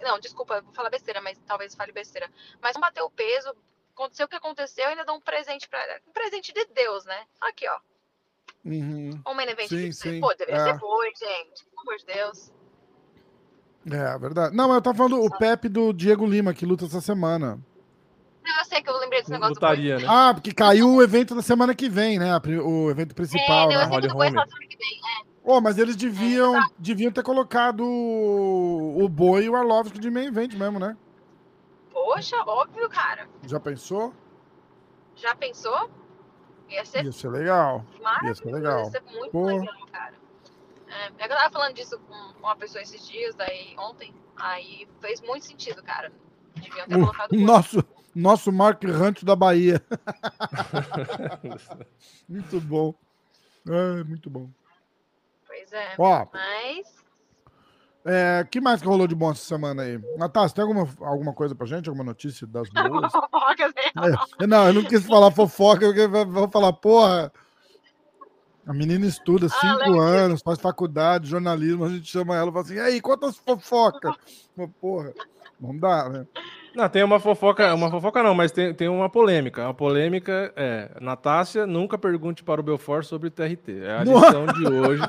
Não, 0.00 0.18
desculpa, 0.18 0.62
vou 0.62 0.72
falar 0.72 0.88
besteira, 0.88 1.20
mas 1.20 1.38
talvez 1.46 1.74
fale 1.74 1.92
besteira. 1.92 2.30
Mas 2.62 2.72
não 2.72 2.80
bateu 2.80 3.04
o 3.04 3.10
peso. 3.10 3.54
Aconteceu 3.92 4.24
o 4.24 4.28
que 4.28 4.36
aconteceu, 4.36 4.88
ainda 4.88 5.04
dá 5.04 5.12
um 5.12 5.20
presente 5.20 5.68
pra 5.68 6.00
Um 6.08 6.12
presente 6.12 6.50
de 6.54 6.64
Deus, 6.72 7.04
né? 7.04 7.26
Aqui, 7.42 7.68
ó. 7.68 7.78
Uhum. 8.64 9.20
Um 9.26 9.34
main 9.34 9.50
event 9.50 9.68
Sim, 9.68 9.90
de 9.90 9.92
sim, 9.92 10.20
Pô, 10.22 10.32
deveria 10.32 10.62
é. 10.62 10.64
ser 10.64 10.78
boi, 10.78 11.12
gente. 11.14 11.62
Pelo 11.66 11.82
amor 11.82 11.98
de 11.98 12.06
Deus. 12.06 12.52
É, 13.84 14.18
verdade. 14.18 14.56
Não, 14.56 14.66
mas 14.66 14.76
eu 14.76 14.82
tava 14.82 14.96
falando 14.96 15.22
o 15.22 15.30
Pepe 15.36 15.68
do 15.68 15.92
Diego 15.92 16.24
Lima, 16.24 16.54
que 16.54 16.64
luta 16.64 16.86
essa 16.86 17.02
semana. 17.02 17.62
Não, 18.44 18.58
eu 18.58 18.64
sei 18.64 18.82
que 18.82 18.90
eu 18.90 18.98
lembrei 18.98 19.20
desse 19.20 19.30
negócio. 19.30 19.54
Lutaria, 19.54 19.98
né? 19.98 20.04
Ah, 20.08 20.32
porque 20.34 20.52
caiu 20.52 20.88
o 20.94 21.02
evento 21.02 21.34
da 21.34 21.42
semana 21.42 21.74
que 21.74 21.88
vem, 21.88 22.18
né? 22.18 22.28
O 22.62 22.90
evento 22.90 23.12
É, 23.12 23.14
principal, 23.14 23.70
eu 23.72 23.78
né? 23.78 23.84
que 23.86 23.90
Holly 23.90 24.08
do 24.08 24.14
boi 24.14 24.26
é 24.26 24.30
semana 24.30 24.46
que 24.68 24.76
vem. 24.76 25.24
Oh, 25.46 25.60
mas 25.60 25.76
eles 25.78 25.94
deviam, 25.96 26.54
deviam 26.78 27.12
ter 27.12 27.22
colocado 27.22 27.84
o, 27.84 29.04
o 29.04 29.08
Boi 29.10 29.44
e 29.44 29.50
o 29.50 29.54
Arlovski 29.56 29.98
de 29.98 30.10
main 30.10 30.26
event 30.28 30.54
mesmo, 30.54 30.78
né? 30.78 30.96
Poxa, 31.92 32.36
óbvio, 32.46 32.88
cara. 32.88 33.28
Já 33.46 33.60
pensou? 33.60 34.14
Já 35.14 35.34
pensou? 35.34 35.90
Ia 36.70 36.84
ser 36.86 37.04
Ia 37.04 37.12
ser 37.12 37.28
legal. 37.28 37.84
Ia 38.24 38.34
ser 38.34 38.50
legal. 38.52 38.84
Ia 38.84 38.90
ser 38.90 39.02
muito 39.02 39.30
Pô. 39.32 39.46
legal, 39.46 39.86
cara. 39.92 40.14
É, 40.88 41.06
é 41.24 41.26
que 41.26 41.32
eu 41.32 41.36
tava 41.36 41.50
falando 41.52 41.74
disso 41.74 41.98
com 42.08 42.14
uma 42.38 42.56
pessoa 42.56 42.80
esses 42.80 43.06
dias, 43.06 43.34
daí 43.34 43.74
ontem. 43.78 44.14
Aí 44.36 44.88
fez 45.00 45.20
muito 45.20 45.44
sentido, 45.44 45.82
cara. 45.82 46.10
Deviam 46.56 46.86
ter 46.88 46.94
colocado 46.98 47.32
O 47.32 47.34
o 47.34 47.38
boi. 47.38 47.46
nosso, 47.46 47.84
nosso 48.14 48.50
Mark 48.52 48.82
Hunt 48.84 49.22
da 49.24 49.34
Bahia. 49.36 49.82
muito 52.28 52.60
bom. 52.60 52.94
É, 53.68 54.04
muito 54.04 54.28
bom. 54.30 54.48
Pois 55.46 55.72
é. 55.72 55.94
Ó, 55.98 56.26
Mas. 56.32 56.86
é, 58.04 58.46
que 58.50 58.60
mais 58.60 58.80
que 58.82 58.88
rolou 58.88 59.06
de 59.06 59.14
bom 59.14 59.30
essa 59.30 59.44
semana 59.44 59.82
aí? 59.82 59.98
Natácia, 60.18 60.56
tem 60.56 60.62
alguma, 60.62 60.86
alguma 61.00 61.32
coisa 61.32 61.54
pra 61.54 61.66
gente? 61.66 61.88
Alguma 61.88 62.04
notícia 62.04 62.46
das 62.46 62.68
boas? 62.70 63.12
Fofoca, 63.12 63.68
né? 63.68 64.14
É, 64.40 64.46
não, 64.46 64.66
eu 64.68 64.74
não 64.74 64.84
quis 64.84 65.04
falar 65.06 65.30
fofoca, 65.30 65.86
porque 65.86 66.00
eu 66.00 66.26
vou 66.30 66.48
falar, 66.50 66.72
porra. 66.74 67.32
A 68.66 68.72
menina 68.72 69.04
estuda 69.04 69.46
cinco 69.46 69.76
lembra 69.76 69.92
que- 69.92 69.98
anos, 70.16 70.40
faz 70.42 70.58
faculdade, 70.58 71.28
jornalismo, 71.28 71.84
a 71.84 71.90
gente 71.90 72.10
chama 72.10 72.34
ela 72.34 72.48
e 72.48 72.52
fala 72.52 72.64
assim, 72.64 72.74
e 72.76 72.80
aí, 72.80 72.98
quantas 72.98 73.36
fofocas? 73.36 74.16
Porra, 74.80 75.12
não 75.60 75.76
dá, 75.76 76.08
né? 76.08 76.26
Não, 76.74 76.88
tem 76.88 77.04
uma 77.04 77.20
fofoca, 77.20 77.72
uma 77.74 77.88
fofoca 77.88 78.20
não, 78.22 78.34
mas 78.34 78.50
tem, 78.50 78.74
tem 78.74 78.88
uma 78.88 79.08
polêmica. 79.08 79.68
A 79.68 79.74
polêmica 79.74 80.52
é: 80.56 80.90
Natácia, 81.00 81.66
nunca 81.66 81.96
pergunte 81.96 82.42
para 82.42 82.60
o 82.60 82.64
Belfort 82.64 83.04
sobre 83.04 83.28
o 83.28 83.30
TRT. 83.30 83.80
É 83.84 83.98
a 83.98 84.04
Nossa. 84.04 84.26
lição 84.26 84.46
de 84.46 84.66
hoje. 84.66 85.02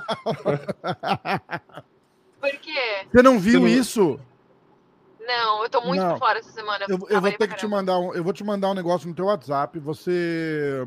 Por 2.40 2.52
quê? 2.60 3.08
Você 3.12 3.24
não 3.24 3.40
viu 3.40 3.54
Você 3.54 3.60
não- 3.60 3.68
isso? 3.68 4.20
Não, 5.28 5.64
eu 5.64 5.70
tô 5.70 5.82
muito 5.82 6.04
Não. 6.04 6.12
por 6.12 6.20
fora 6.20 6.38
essa 6.38 6.52
semana. 6.52 6.86
Eu, 6.88 6.94
eu 6.94 6.98
vou 7.00 7.08
trabalhei 7.08 7.36
ter 7.38 7.48
que 7.48 7.56
te 7.56 7.62
caramba. 7.62 7.78
mandar 7.78 7.98
um, 7.98 8.14
eu 8.14 8.24
vou 8.24 8.32
te 8.32 8.44
mandar 8.44 8.70
um 8.70 8.76
negócio 8.76 9.10
no 9.10 9.16
teu 9.16 9.26
WhatsApp, 9.26 9.80
você 9.80 10.86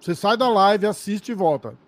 você 0.00 0.12
sai 0.12 0.36
da 0.36 0.48
live, 0.48 0.88
assiste 0.88 1.30
e 1.30 1.34
volta. 1.36 1.78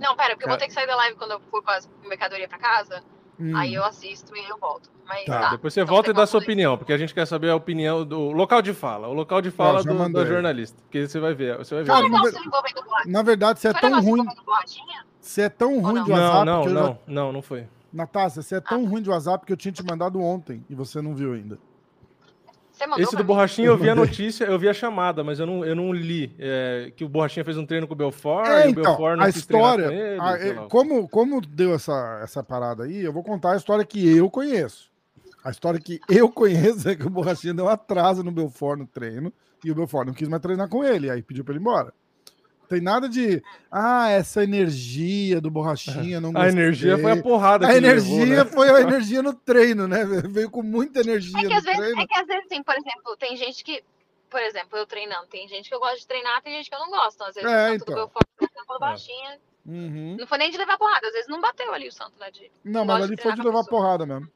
Não, 0.00 0.16
pera, 0.16 0.30
porque 0.30 0.44
eu 0.44 0.48
vou 0.48 0.56
ter 0.56 0.68
que 0.68 0.72
sair 0.72 0.86
da 0.86 0.96
live 0.96 1.16
quando 1.18 1.32
eu 1.32 1.40
for 1.50 1.62
com 1.62 1.70
a 1.70 1.78
mercadoria 2.08 2.48
pra 2.48 2.56
casa. 2.58 3.02
Hum. 3.38 3.56
Aí 3.56 3.74
eu 3.74 3.84
assisto 3.84 4.34
e 4.36 4.48
eu 4.48 4.58
volto. 4.58 4.90
Mas 5.06 5.24
Tá, 5.24 5.40
tá. 5.40 5.50
Depois 5.50 5.72
você 5.72 5.82
Então 5.82 5.94
volta 5.94 6.10
e 6.10 6.12
tem 6.12 6.20
dá 6.20 6.26
sua 6.26 6.40
opinião, 6.40 6.76
porque 6.76 6.92
a 6.92 6.98
gente 6.98 7.14
quer 7.14 7.26
saber 7.26 7.50
a 7.50 7.56
opinião 7.56 8.04
do 8.04 8.32
local 8.32 8.60
de 8.60 8.72
fala. 8.72 9.08
O 9.08 9.12
local 9.12 9.40
de 9.40 9.50
fala 9.50 9.82
do, 9.84 10.08
da 10.08 10.24
jornalista. 10.24 10.82
Porque 10.82 11.06
você 11.06 11.20
vai 11.20 11.34
ver. 11.34 11.58
Você 11.58 11.74
vai 11.74 11.84
ver. 11.84 11.90
Cara, 11.90 12.00
Foi 12.02 12.10
na 12.10 12.18
borrachinha? 12.18 13.12
Na 13.12 13.22
verdade, 13.22 13.60
você 13.60 13.68
é 13.68 13.72
Foi 13.72 13.80
tão 13.80 14.02
ruim, 14.02 14.20
envolvendo 14.20 14.44
borrachinha? 14.44 15.06
você 15.20 15.42
é 15.42 15.48
tão 15.48 15.80
ruim 15.80 15.94
não? 15.94 16.04
de 16.04 16.10
não, 16.10 16.16
WhatsApp 16.18 16.46
não, 16.46 16.62
que 16.62 16.68
eu 16.68 16.74
já 16.74 16.80
não, 16.80 16.98
não, 17.06 17.32
não 17.32 17.42
foi. 17.42 17.68
Natácia, 17.92 18.42
você 18.42 18.56
é 18.56 18.60
tão 18.60 18.84
ruim 18.84 19.02
de 19.02 19.10
WhatsApp 19.10 19.46
que 19.46 19.52
eu 19.52 19.56
tinha 19.56 19.72
te 19.72 19.84
mandado 19.84 20.20
ontem 20.20 20.64
e 20.68 20.74
você 20.74 21.00
não 21.00 21.14
viu 21.14 21.32
ainda. 21.32 21.58
Esse 22.98 23.16
do? 23.16 23.24
Borrachinha 23.24 23.68
eu 23.68 23.76
vi 23.78 23.88
a 23.88 23.94
notícia, 23.96 24.44
eu 24.44 24.58
vi 24.58 24.68
a 24.68 24.74
chamada, 24.74 25.24
mas 25.24 25.38
eu 25.40 25.46
não, 25.46 25.64
eu 25.64 25.74
não 25.74 25.92
li 25.92 26.34
é, 26.38 26.92
que 26.94 27.04
o 27.04 27.08
Borrachinha 27.08 27.44
fez 27.44 27.56
um 27.56 27.64
treino 27.66 27.86
com 27.86 27.94
o 27.94 27.96
Belfort 27.96 28.46
É, 28.46 28.64
e 28.64 28.66
o 28.66 28.70
então, 28.70 28.82
Belfort 28.82 29.16
não 29.18 29.24
a 29.24 29.32
quis 29.32 29.46
treinar 29.46 29.70
história, 29.74 29.88
com 29.88 29.92
ele, 29.94 30.20
a- 30.20 30.38
é, 30.64 30.68
como, 30.68 31.08
como 31.08 31.40
deu 31.40 31.74
essa, 31.74 32.20
essa 32.22 32.42
parada 32.44 32.84
aí, 32.84 33.02
eu 33.02 33.12
vou 33.12 33.22
contar 33.24 33.52
a 33.52 33.56
história 33.56 33.84
que 33.84 34.16
eu 34.16 34.28
conheço. 34.30 34.90
A 35.44 35.50
história 35.50 35.78
que 35.80 36.00
eu 36.08 36.28
conheço 36.28 36.88
é 36.88 36.96
que 36.96 37.06
o 37.06 37.10
Borrachinha 37.10 37.54
deu 37.54 37.66
um 37.66 37.68
atraso 37.68 38.22
no 38.24 38.32
Belfort 38.32 38.78
no 38.80 38.86
treino 38.86 39.32
e 39.64 39.70
o 39.70 39.74
Belfort 39.74 40.06
não 40.08 40.14
quis 40.14 40.28
mais 40.28 40.42
treinar 40.42 40.68
com 40.68 40.82
ele, 40.84 41.08
aí 41.08 41.22
pediu 41.22 41.44
pra 41.44 41.52
ele 41.54 41.60
ir 41.60 41.62
embora. 41.62 41.92
Tem 42.68 42.80
nada 42.80 43.08
de, 43.08 43.42
ah, 43.70 44.08
essa 44.10 44.42
energia 44.42 45.40
do 45.40 45.50
Borrachinha, 45.50 46.20
não 46.20 46.32
A 46.36 46.48
energia 46.48 46.98
foi 46.98 47.12
a 47.12 47.22
porrada 47.22 47.66
A 47.66 47.76
energia 47.76 48.24
levou, 48.24 48.36
né? 48.36 48.44
foi 48.52 48.70
a 48.70 48.80
energia 48.80 49.22
no 49.22 49.32
treino, 49.32 49.86
né? 49.86 50.04
Veio 50.04 50.50
com 50.50 50.62
muita 50.62 51.00
energia 51.00 51.38
É 51.38 51.42
que, 51.42 51.48
no 51.48 51.54
às 51.54 51.64
vezes, 51.64 51.78
treino. 51.80 52.00
é 52.00 52.06
que 52.06 52.18
às 52.18 52.26
vezes, 52.26 52.44
assim, 52.46 52.62
por 52.62 52.74
exemplo, 52.74 53.16
tem 53.18 53.36
gente 53.36 53.64
que. 53.64 53.82
Por 54.28 54.40
exemplo, 54.42 54.76
eu 54.76 54.86
treinando, 54.86 55.26
tem 55.28 55.46
gente 55.48 55.68
que 55.68 55.74
eu 55.74 55.78
gosto 55.78 56.00
de 56.00 56.06
treinar, 56.08 56.42
tem 56.42 56.56
gente 56.56 56.68
que 56.68 56.74
eu 56.74 56.80
não 56.80 56.90
gosto. 56.90 57.14
Então, 57.14 57.28
às 57.28 57.34
vezes, 57.36 57.48
É, 57.50 57.74
então. 57.74 57.86
do 57.86 57.94
meu 57.94 58.08
forte 58.08 58.26
foi 58.66 58.78
baixinha. 58.80 59.38
Uhum. 59.64 60.16
Não 60.18 60.26
foi 60.26 60.38
nem 60.38 60.50
de 60.50 60.58
levar 60.58 60.76
porrada, 60.76 61.06
às 61.06 61.12
vezes 61.12 61.28
não 61.28 61.40
bateu 61.40 61.72
ali 61.72 61.88
o 61.88 61.92
santo, 61.92 62.12
né? 62.18 62.30
De... 62.30 62.50
Não, 62.64 62.84
mas 62.84 62.98
de 62.98 63.04
ali 63.12 63.22
foi 63.22 63.32
de 63.32 63.42
levar 63.42 63.62
pessoa. 63.64 63.80
porrada 63.82 64.04
mesmo. 64.06 64.28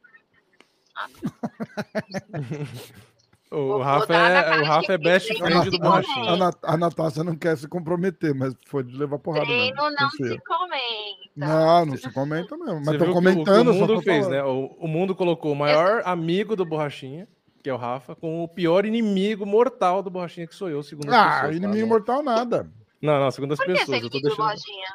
O 3.53 3.79
Rafa 3.79 4.15
é, 4.15 4.61
o 4.61 4.65
Rafa 4.65 4.93
é 4.93 4.99
best 4.99 5.37
friend 5.37 5.71
do 5.71 5.79
Borrachinha. 5.81 6.31
A, 6.31 6.37
Nat 6.37 6.57
a 6.63 6.77
Natácia 6.77 7.25
não 7.25 7.35
quer 7.37 7.57
se 7.59 7.67
comprometer, 7.67 8.33
mas 8.33 8.55
foi 8.69 8.85
de 8.85 8.97
levar 8.97 9.19
porrada 9.19 9.45
Treino 9.47 9.75
mesmo. 9.83 9.97
não 9.99 10.11
se 10.11 10.39
comenta. 10.39 11.31
Não, 11.37 11.87
não 11.87 11.97
se 11.97 12.13
comenta 12.13 12.57
mesmo. 12.57 12.77
Mas 12.77 12.85
Você 12.87 12.99
tô 12.99 13.05
viu 13.07 13.13
comentando, 13.15 13.69
o 13.69 13.73
que 13.73 13.79
o, 13.79 13.81
mundo 13.81 14.03
fez, 14.03 14.25
falando. 14.27 14.31
né? 14.37 14.45
O, 14.45 14.67
o 14.79 14.87
mundo 14.87 15.17
colocou 15.17 15.51
o 15.53 15.57
maior 15.57 16.03
amigo 16.05 16.55
do 16.55 16.65
Borrachinha, 16.65 17.27
que 17.63 17.69
é 17.69 17.75
o 17.75 17.77
Rafa, 17.77 18.15
com 18.15 18.45
o 18.45 18.47
pior 18.49 18.87
inimigo 18.87 19.45
mortal 19.45 20.01
do 20.01 20.11
Borrachinha, 20.11 20.47
que 20.47 20.55
sou 20.55 20.69
eu, 20.71 20.81
segundo 20.85 21.09
as 21.09 21.15
Ah, 21.17 21.25
pessoas. 21.33 21.51
tá? 21.51 21.57
inimigo 21.57 21.81
Não- 21.81 21.89
mortal 21.89 22.23
nada. 22.23 22.71
Não, 23.03 23.19
não, 23.19 23.31
segundo 23.33 23.53
as 23.53 23.59
Por 23.59 23.67
que 23.67 23.73
pessoas. 23.73 24.03
Eu 24.03 24.11
tô 24.11 24.21
deixando. 24.21 24.47
Lojinha? 24.47 24.89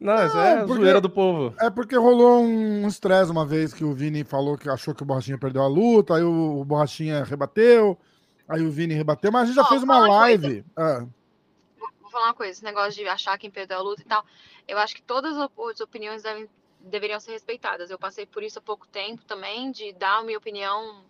Não, 0.00 0.26
isso 0.26 0.38
é 0.38 0.52
a 0.60 0.64
porque- 0.64 0.74
zoeira 0.80 1.00
do 1.00 1.10
povo. 1.10 1.54
É 1.60 1.68
porque 1.70 1.96
rolou 1.96 2.40
um 2.42 2.86
estresse 2.86 3.30
uma 3.32 3.44
vez 3.44 3.72
que 3.74 3.84
o 3.84 3.92
Vini 3.92 4.22
falou 4.24 4.56
que 4.56 4.68
achou 4.68 4.94
que 4.94 5.02
o 5.02 5.06
Borrachinha 5.06 5.38
perdeu 5.38 5.62
a 5.62 5.66
luta, 5.66 6.14
aí 6.16 6.22
o, 6.22 6.60
o 6.60 6.64
Borrachinha 6.64 7.24
rebateu, 7.24 7.98
aí 8.48 8.64
o 8.64 8.70
Vini 8.70 8.94
rebateu, 8.94 9.32
mas 9.32 9.42
a 9.42 9.46
gente 9.46 9.56
já 9.56 9.62
Ó, 9.62 9.66
fez 9.66 9.82
uma 9.82 9.98
live. 10.06 10.64
Ah, 10.76 11.04
Vou 12.00 12.10
falar 12.10 12.26
uma 12.28 12.34
coisa, 12.34 12.52
esse 12.52 12.64
negócio 12.64 12.92
de 12.92 13.06
achar 13.08 13.36
quem 13.38 13.50
perdeu 13.50 13.76
a 13.78 13.82
luta 13.82 14.00
e 14.00 14.04
tal. 14.04 14.24
Eu 14.66 14.78
acho 14.78 14.94
que 14.94 15.02
todas 15.02 15.36
as 15.36 15.80
opiniões 15.80 16.22
devem- 16.22 16.48
deveriam 16.80 17.18
ser 17.20 17.32
respeitadas. 17.32 17.90
Eu 17.90 17.98
passei 17.98 18.24
por 18.24 18.42
isso 18.42 18.58
há 18.58 18.62
pouco 18.62 18.86
tempo 18.88 19.24
também, 19.26 19.70
de 19.72 19.92
dar 19.94 20.20
a 20.20 20.22
minha 20.22 20.38
opinião 20.38 21.02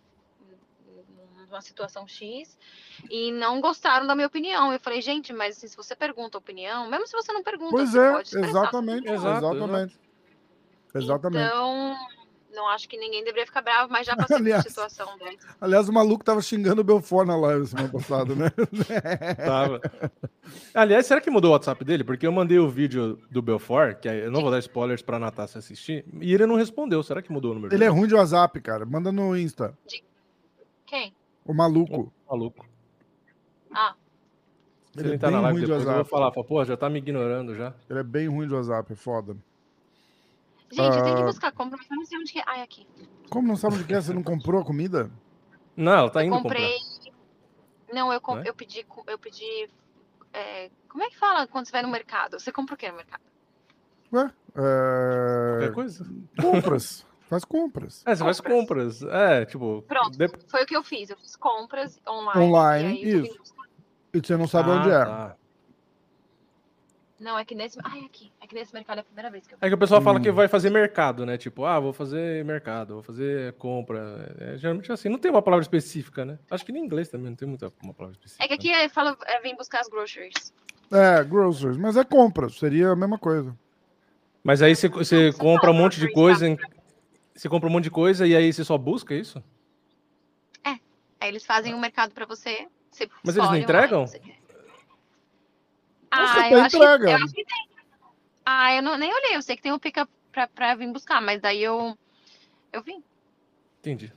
numa 1.49 1.61
situação 1.61 2.07
X 2.07 2.57
e 3.09 3.31
não 3.31 3.59
gostaram 3.59 4.05
da 4.07 4.15
minha 4.15 4.27
opinião. 4.27 4.71
Eu 4.71 4.79
falei, 4.79 5.01
gente, 5.01 5.33
mas 5.33 5.57
assim, 5.57 5.67
se 5.67 5.75
você 5.75 5.95
pergunta 5.95 6.37
a 6.37 6.39
opinião, 6.39 6.89
mesmo 6.89 7.07
se 7.07 7.13
você 7.13 7.31
não 7.33 7.43
pergunta, 7.43 7.71
pois 7.71 7.91
você 7.91 8.37
é, 8.37 8.45
exatamente, 8.45 9.09
exatamente. 9.09 9.99
Exatamente. 10.93 11.45
Então, 11.45 11.95
não 12.53 12.67
acho 12.67 12.89
que 12.89 12.97
ninguém 12.97 13.23
deveria 13.23 13.45
ficar 13.45 13.61
bravo, 13.61 13.91
mas 13.91 14.05
já 14.05 14.15
passei 14.15 14.37
Aliás. 14.37 14.63
por 14.63 14.69
situação 14.69 15.17
dessa. 15.17 15.55
Aliás, 15.61 15.87
o 15.87 15.93
maluco 15.93 16.23
tava 16.23 16.41
xingando 16.41 16.81
o 16.81 16.83
Belfort 16.83 17.27
na 17.27 17.37
live 17.37 17.67
semana 17.67 17.89
passada, 17.89 18.35
né? 18.35 18.49
Tava. 19.37 19.81
Aliás, 20.73 21.05
será 21.05 21.21
que 21.21 21.29
mudou 21.29 21.51
o 21.51 21.53
WhatsApp 21.53 21.83
dele? 21.85 22.03
Porque 22.03 22.25
eu 22.25 22.31
mandei 22.31 22.57
o 22.57 22.67
vídeo 22.67 23.19
do 23.29 23.41
Belfort, 23.41 23.99
que 23.99 24.09
aí 24.09 24.19
eu 24.21 24.31
não 24.31 24.41
vou 24.41 24.51
dar 24.51 24.59
spoilers 24.59 25.01
pra 25.01 25.19
Natasha 25.19 25.59
assistir, 25.59 26.03
e 26.19 26.33
ele 26.33 26.45
não 26.45 26.55
respondeu. 26.55 27.03
Será 27.03 27.21
que 27.21 27.31
mudou 27.31 27.51
o 27.51 27.55
número 27.55 27.73
Ele 27.73 27.83
é 27.83 27.87
ruim 27.87 28.07
de 28.07 28.15
WhatsApp, 28.15 28.59
cara. 28.61 28.85
Manda 28.85 29.11
no 29.11 29.37
Insta. 29.37 29.77
Quem? 30.85 31.13
O 31.49 31.53
maluco. 31.53 32.13
Maluco. 32.29 32.63
Ah, 33.73 33.95
Ele 34.95 35.07
ele 35.07 35.15
é 35.15 35.17
tá 35.17 35.27
bem 35.27 35.35
na 35.35 35.41
live 35.41 35.57
ruim 35.59 35.65
de 35.65 35.71
depois, 35.71 35.87
eu 35.87 35.95
vou 35.95 36.05
falar, 36.05 36.31
fala, 36.31 36.45
pô, 36.45 36.63
já 36.63 36.77
tá 36.77 36.87
me 36.89 36.99
ignorando 36.99 37.55
já. 37.55 37.73
Ele 37.89 37.99
é 37.99 38.03
bem 38.03 38.27
ruim 38.27 38.47
de 38.47 38.53
WhatsApp, 38.53 38.93
é 38.93 38.95
foda. 38.95 39.35
gente, 40.71 40.95
eu 40.95 41.03
tenho 41.03 41.15
que 41.15 41.21
Ah. 41.23 41.25
buscar 41.25 41.51
compra, 41.51 41.75
mas 41.77 41.89
eu 41.89 41.97
não 41.97 42.05
sei 42.05 42.19
onde 42.19 42.31
que 42.31 42.37
é. 42.39 42.43
Ai, 42.45 42.61
aqui. 42.61 42.85
Como 43.31 43.47
não 43.47 43.55
sabe 43.55 43.75
onde 43.75 43.83
que 43.85 43.93
é? 43.95 43.99
Você 44.01 44.13
não 44.13 44.21
comprou 44.21 44.61
a 44.61 44.65
comida? 44.65 45.09
Não, 45.75 45.91
ela 45.93 46.09
tá 46.11 46.21
eu 46.23 46.27
indo 46.27 46.37
comprei. 46.43 46.77
Não, 47.91 48.13
eu, 48.13 48.21
com- 48.21 48.35
Não 48.35 48.41
é? 48.43 48.49
eu 48.49 48.53
pedi. 48.53 48.85
Eu 49.07 49.17
pedi. 49.17 49.67
é, 50.33 50.69
Como 50.87 51.03
é 51.03 51.09
que 51.09 51.17
fala 51.17 51.47
quando 51.47 51.65
você 51.65 51.71
vai 51.71 51.81
no 51.81 51.89
mercado? 51.89 52.39
Você 52.39 52.51
compra 52.51 52.75
o 52.75 52.77
que 52.77 52.87
no 52.91 52.97
mercado? 52.97 53.23
Ué? 54.13 54.31
comprar 54.53 55.51
qualquer 55.51 55.69
É... 55.69 55.71
coisa. 55.71 56.05
Compras. 56.39 57.05
Faz 57.29 57.45
compras. 57.45 58.03
É, 58.07 58.15
você 58.15 58.23
faz 58.23 58.41
compras. 58.41 59.03
É, 59.03 59.45
tipo. 59.45 59.83
Pronto. 59.87 60.17
de- 60.17 60.29
Foi 60.47 60.63
o 60.63 60.65
que 60.65 60.75
eu 60.75 60.83
fiz. 60.83 61.09
Eu 61.09 61.17
fiz 61.17 61.35
compras 61.35 61.99
online. 62.07 62.41
Online, 62.45 62.83
e 62.83 63.05
aí 63.07 63.11
eu 63.13 63.21
vim 63.23 63.27
isso. 63.29 63.53
E 64.13 64.19
você 64.19 64.35
não 64.35 64.47
sabe 64.47 64.71
Ah, 64.71 64.73
onde 64.73 64.89
é. 64.89 65.05
tá. 65.05 65.35
Não, 67.19 67.37
é 67.37 67.43
que 67.43 67.53
nesse. 67.53 67.77
Ai, 67.83 67.99
aqui. 68.05 68.31
É 68.41 68.47
que 68.47 68.55
nesse 68.55 68.73
mercado 68.73 68.99
é 68.99 69.01
a 69.01 69.03
primeira 69.03 69.29
vez 69.29 69.45
que 69.45 69.53
eu. 69.53 69.57
É 69.61 69.67
que 69.67 69.75
o 69.75 69.77
pessoal 69.77 70.01
fala 70.01 70.17
Hum. 70.17 70.21
que 70.21 70.31
vai 70.31 70.47
fazer 70.47 70.69
mercado, 70.69 71.25
né? 71.25 71.37
Tipo, 71.37 71.65
ah, 71.65 71.77
vou 71.79 71.91
fazer 71.91 72.43
mercado, 72.45 72.93
vou 72.95 73.03
fazer 73.03 73.53
compra. 73.53 74.33
É, 74.39 74.57
geralmente 74.57 74.89
assim, 74.91 75.09
não 75.09 75.19
tem 75.19 75.29
uma 75.29 75.41
palavra 75.41 75.61
específica, 75.61 76.23
né? 76.23 76.39
Acho 76.49 76.65
que 76.65 76.71
nem 76.71 76.81
em 76.81 76.85
inglês 76.85 77.09
também 77.09 77.27
não 77.29 77.35
tem 77.35 77.47
muita 77.47 77.71
uma 77.83 77.93
palavra 77.93 78.15
específica. 78.15 78.43
É 78.43 78.47
que 78.47 78.53
aqui 78.53 78.71
é, 78.71 78.87
fala, 78.89 79.17
é, 79.25 79.39
vim 79.41 79.53
buscar 79.55 79.81
as 79.81 79.89
groceries. 79.89 80.53
É, 80.91 81.23
groceries. 81.25 81.77
Mas 81.77 81.97
é 81.97 82.03
compras. 82.05 82.55
Seria 82.57 82.89
a 82.91 82.95
mesma 82.95 83.19
coisa. 83.19 83.53
Mas 84.41 84.61
aí 84.61 84.73
você, 84.75 84.87
você 84.87 85.33
compra 85.33 85.69
um 85.69 85.73
fala 85.73 85.83
monte 85.83 85.99
de 85.99 86.07
groceries, 86.07 86.39
coisa, 86.39 86.55
tá? 86.57 86.63
em- 86.75 86.78
você 87.39 87.49
compra 87.49 87.69
um 87.69 87.71
monte 87.71 87.85
de 87.85 87.91
coisa 87.91 88.27
e 88.27 88.35
aí 88.35 88.51
você 88.51 88.63
só 88.63 88.77
busca 88.77 89.13
isso? 89.15 89.41
Aí 91.19 91.29
eles 91.29 91.45
fazem 91.45 91.73
um 91.73 91.79
mercado 91.79 92.13
pra 92.13 92.25
você. 92.25 92.67
você 92.89 93.09
Mas 93.23 93.35
eles 93.35 93.49
não 93.49 93.57
entregam? 93.57 94.07
você 94.07 94.21
Ah, 96.09 96.49
eu 96.49 96.61
acho 96.61 96.77
que, 96.77 96.83
eu 96.83 97.15
acho 97.15 97.33
que 97.33 97.45
tem. 97.45 97.69
Ah, 98.45 98.73
eu 98.73 98.81
não, 98.81 98.97
nem 98.97 99.13
olhei. 99.13 99.35
Eu 99.35 99.41
sei 99.41 99.55
que 99.55 99.61
tem 99.61 99.73
um 99.73 99.77
pick-up 99.77 100.11
pra, 100.31 100.47
pra 100.47 100.75
vir 100.75 100.91
buscar, 100.91 101.21
mas 101.21 101.41
daí 101.41 101.61
eu. 101.61 101.97
Eu 102.71 102.81
vim. 102.81 103.03
Entendi. 103.79 104.11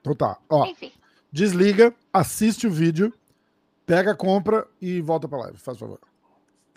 Então 0.00 0.14
tá. 0.14 0.38
Ó, 0.48 0.66
Enfim. 0.66 0.90
desliga, 1.30 1.94
assiste 2.12 2.66
o 2.66 2.70
vídeo, 2.70 3.12
pega, 3.86 4.16
compra 4.16 4.66
e 4.80 5.00
volta 5.00 5.28
pra 5.28 5.38
live. 5.38 5.58
Faz 5.58 5.78
favor. 5.78 6.00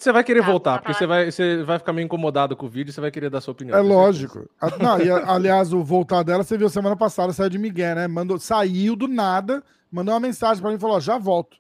Você 0.06 0.12
vai 0.12 0.24
querer 0.24 0.42
Tá, 0.42 0.46
voltar, 0.46 0.74
tá 0.74 0.80
porque 0.82 0.94
você 0.94 1.08
vai, 1.08 1.32
você 1.32 1.64
vai 1.64 1.80
ficar 1.80 1.92
meio 1.92 2.06
incomodado 2.06 2.56
com 2.56 2.68
o 2.68 2.70
vídeo 2.70 2.92
e 2.92 2.94
você 2.94 3.02
vai 3.02 3.10
querer 3.10 3.28
dar 3.32 3.42
sua 3.42 3.54
opinião. 3.54 3.76
É 3.76 3.82
lógico. 3.82 4.48
A- 4.62 4.78
Não, 4.78 5.02
e, 5.02 5.10
a- 5.10 5.34
aliás, 5.34 5.74
o 5.74 5.84
voltar 5.84 6.22
dela, 6.22 6.44
você 6.44 6.56
viu 6.58 6.70
semana 6.70 6.96
passada, 6.96 7.34
saiu 7.34 7.50
de 7.50 7.58
Miguel, 7.58 7.96
né? 7.96 8.08
Mandou, 8.08 8.38
saiu 8.38 8.96
do 8.96 9.08
nada, 9.08 9.64
mandou 9.92 10.14
uma 10.14 10.20
mensagem 10.20 10.62
pra 10.62 10.70
mim 10.70 10.78
e 10.78 10.80
falou: 10.80 10.98
ó, 10.98 11.00
já 11.00 11.18
volto. 11.18 11.58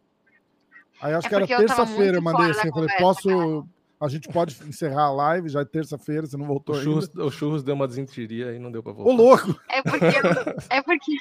Aí 1.01 1.13
acho 1.15 1.25
É 1.25 1.29
que 1.29 1.35
era 1.35 1.43
eu 1.43 1.47
terça-feira, 1.57 2.17
eu 2.17 2.21
mandei 2.21 2.51
assim, 2.51 2.67
eu 2.67 2.73
falei, 2.73 2.89
conversa, 2.89 3.01
posso. 3.03 3.67
A 3.99 4.07
gente 4.07 4.29
pode 4.29 4.55
encerrar 4.67 5.05
a 5.05 5.11
live, 5.11 5.49
já 5.49 5.61
é 5.61 5.65
terça-feira, 5.65 6.27
você 6.27 6.37
não 6.37 6.45
voltou 6.45 6.75
O 6.75 6.77
ainda. 6.77 6.91
churros, 6.91 7.09
o 7.15 7.31
churros 7.31 7.63
deu 7.63 7.73
uma 7.73 7.87
desinteria 7.87 8.53
e 8.53 8.59
não 8.59 8.71
deu 8.71 8.83
pra 8.83 8.93
voltar. 8.93 9.11
Ô, 9.11 9.15
louco! 9.15 9.59
É 9.69 9.81
porque, 9.81 10.05
é 10.69 10.81
porque. 10.83 11.11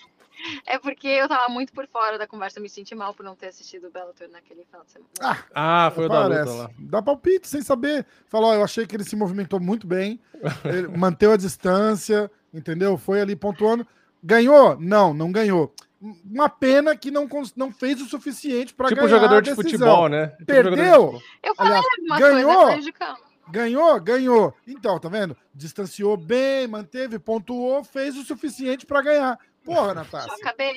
É 0.67 0.79
porque 0.79 1.07
eu 1.09 1.29
tava 1.29 1.49
muito 1.49 1.73
por 1.73 1.87
fora 1.87 2.19
da 2.19 2.27
conversa. 2.27 2.59
Eu 2.59 2.63
me 2.63 2.69
senti 2.69 2.95
mal 2.95 3.15
por 3.15 3.25
não 3.25 3.35
ter 3.35 3.49
assistido 3.49 3.87
o 3.87 3.91
Bellator 3.91 4.29
naquele 4.31 4.65
final 4.65 4.85
de 4.85 4.93
semana. 4.93 5.45
Ah, 5.55 5.91
foi 5.95 6.07
o 6.07 6.09
da 6.09 6.27
luta 6.27 6.45
lá. 6.53 6.71
Dá 6.79 7.03
palpite 7.03 7.49
sem 7.49 7.63
saber. 7.63 8.07
Falou, 8.29 8.51
ó, 8.51 8.55
eu 8.55 8.63
achei 8.65 8.87
que 8.87 8.95
ele 8.95 9.05
se 9.05 9.17
movimentou 9.17 9.59
muito 9.61 9.87
bem, 9.87 10.21
ele 10.65 10.89
manteve 10.89 11.33
a 11.35 11.37
distância, 11.37 12.31
entendeu? 12.53 12.97
Foi 12.99 13.21
ali 13.21 13.35
pontuando. 13.35 13.87
Ganhou? 14.23 14.79
Não, 14.79 15.13
não 15.15 15.31
ganhou. 15.33 15.73
Uma 16.01 16.49
pena 16.51 16.95
que 16.97 17.11
não, 17.11 17.27
não 17.57 17.73
fez 17.73 18.01
o 18.03 18.07
suficiente 18.07 18.75
para 18.75 18.89
Tipo 18.89 19.03
ganhar 19.03 19.17
jogador 19.17 19.37
a 19.37 19.41
de 19.41 19.55
decisão. 19.55 19.79
futebol, 19.79 20.09
né? 20.09 20.27
Tipo 20.39 20.53
jogador 20.53 20.71
de 20.71 20.77
Perdeu? 20.77 21.23
Eu 21.43 21.55
falei 21.55 21.73
Aliás, 21.73 21.87
algumas 21.99 22.19
ganhou? 22.21 22.53
coisas 22.53 22.73
prejudicando. 22.75 23.19
Ganhou? 23.49 24.01
Ganhou. 24.01 24.55
Então, 24.67 24.99
tá 24.99 25.09
vendo? 25.09 25.37
Distanciou 25.55 26.17
bem, 26.17 26.67
manteve, 26.67 27.19
pontuou, 27.19 27.85
fez 27.85 28.17
o 28.17 28.25
suficiente 28.25 28.87
para 28.87 29.03
ganhar. 29.03 29.39
Porra, 29.65 29.89
Só 29.89 29.95
Natácia. 29.95 30.35
acabei. 30.35 30.77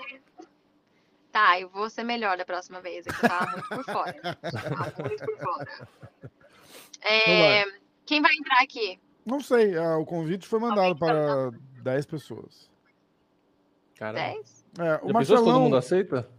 Tá, 1.31 1.59
eu 1.59 1.69
vou 1.69 1.89
ser 1.89 2.03
melhor 2.03 2.37
da 2.37 2.45
próxima 2.45 2.81
vez. 2.81 3.05
É 3.05 3.09
eu 3.09 3.29
tava 3.29 3.51
muito 3.51 3.67
por 3.69 3.83
fora. 3.83 4.37
Tava 4.41 5.03
muito 5.03 5.25
por 5.25 5.37
fora. 5.37 5.87
É, 7.01 7.63
quem 8.05 8.21
vai 8.21 8.31
entrar 8.33 8.63
aqui? 8.63 8.99
Não 9.25 9.39
sei, 9.39 9.77
ah, 9.77 9.97
o 9.97 10.05
convite 10.05 10.47
foi 10.47 10.59
mandado 10.59 10.79
Alguém 10.79 10.97
para 10.97 11.51
10 11.83 12.05
pessoas. 12.05 12.71
Caramba. 13.97 14.19
10? 14.19 14.65
É, 14.79 14.99
o 15.03 15.11
Marcelão, 15.13 15.43
todo 15.43 15.59
mundo 15.59 15.75
aceita? 15.75 16.29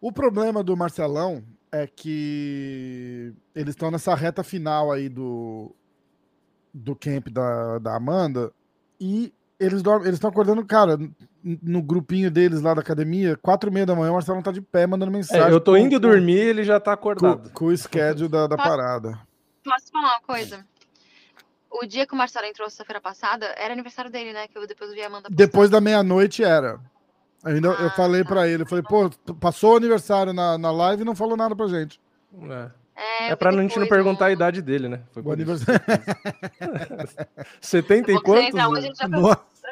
O 0.00 0.12
problema 0.12 0.62
do 0.62 0.76
Marcelão 0.76 1.44
é 1.72 1.86
que 1.86 3.34
eles 3.54 3.70
estão 3.70 3.90
nessa 3.90 4.14
reta 4.14 4.44
final 4.44 4.92
aí 4.92 5.08
do, 5.08 5.74
do 6.72 6.94
camp 6.94 7.28
da, 7.28 7.78
da 7.78 7.96
Amanda 7.96 8.52
e 9.00 9.34
eles 9.58 9.82
dormem, 9.82 10.06
eles 10.06 10.18
estão 10.18 10.30
acordando, 10.30 10.64
cara, 10.64 10.96
no 11.62 11.82
grupinho 11.82 12.30
deles 12.30 12.62
lá 12.62 12.72
da 12.72 12.80
academia, 12.80 13.36
quatro 13.36 13.68
e 13.68 13.72
meia 13.72 13.84
da 13.84 13.94
manhã, 13.94 14.10
o 14.10 14.14
Marcelão 14.14 14.40
tá 14.42 14.50
de 14.50 14.62
pé 14.62 14.86
mandando 14.86 15.12
mensagem. 15.12 15.46
É, 15.46 15.50
eu 15.52 15.60
tô 15.60 15.72
com- 15.72 15.76
indo 15.78 15.96
com- 15.96 16.00
dormir 16.00 16.36
e 16.36 16.48
ele 16.48 16.64
já 16.64 16.80
tá 16.80 16.96
Com, 16.96 17.10
acordado. 17.10 17.50
com 17.50 17.66
o 17.66 17.76
schedule 17.76 18.28
da, 18.28 18.46
da 18.46 18.56
Posso- 18.56 18.68
parada. 18.68 19.18
Posso 19.62 19.92
falar 19.92 20.12
uma 20.14 20.20
coisa? 20.22 20.64
O 21.70 21.84
dia 21.86 22.06
que 22.06 22.14
o 22.14 22.16
Marcelo 22.16 22.46
entrou 22.46 22.68
sexta-feira 22.70 23.00
passada, 23.00 23.46
era 23.58 23.72
aniversário 23.74 24.10
dele, 24.10 24.32
né? 24.32 24.46
Que 24.48 24.56
eu 24.56 24.66
depois 24.66 24.92
vi 24.92 25.02
a 25.02 25.06
Amanda 25.06 25.28
postar. 25.28 25.34
Depois 25.36 25.68
da 25.68 25.80
meia-noite 25.80 26.42
era. 26.44 26.78
Ainda 27.44 27.68
eu 27.68 27.88
Ah, 27.88 27.90
falei 27.90 28.22
tá. 28.22 28.28
pra 28.30 28.48
ele, 28.48 28.62
eu 28.62 28.66
falei, 28.66 28.82
pô, 28.88 29.10
passou 29.34 29.74
o 29.74 29.76
aniversário 29.76 30.32
na, 30.32 30.56
na 30.56 30.70
live 30.70 31.02
e 31.02 31.04
não 31.04 31.14
falou 31.14 31.36
nada 31.36 31.54
pra 31.54 31.66
gente. 31.66 32.00
É, 32.48 32.70
É, 32.96 33.28
é 33.28 33.32
eu 33.32 33.36
pra 33.36 33.50
a 33.50 33.52
gente 33.52 33.78
não 33.78 33.86
perguntar 33.88 34.26
a 34.26 34.30
idade 34.32 34.62
dele, 34.62 34.88
né? 34.88 35.02
Foi 35.12 35.22
O 35.22 35.30
aniversário. 35.32 35.80
70 37.60 38.12
e 38.12 38.20
quantos? 38.22 38.54
hoje, 38.54 38.58
a 38.60 38.68
né? 38.70 38.80
gente 38.80 38.96
já, 38.98 39.08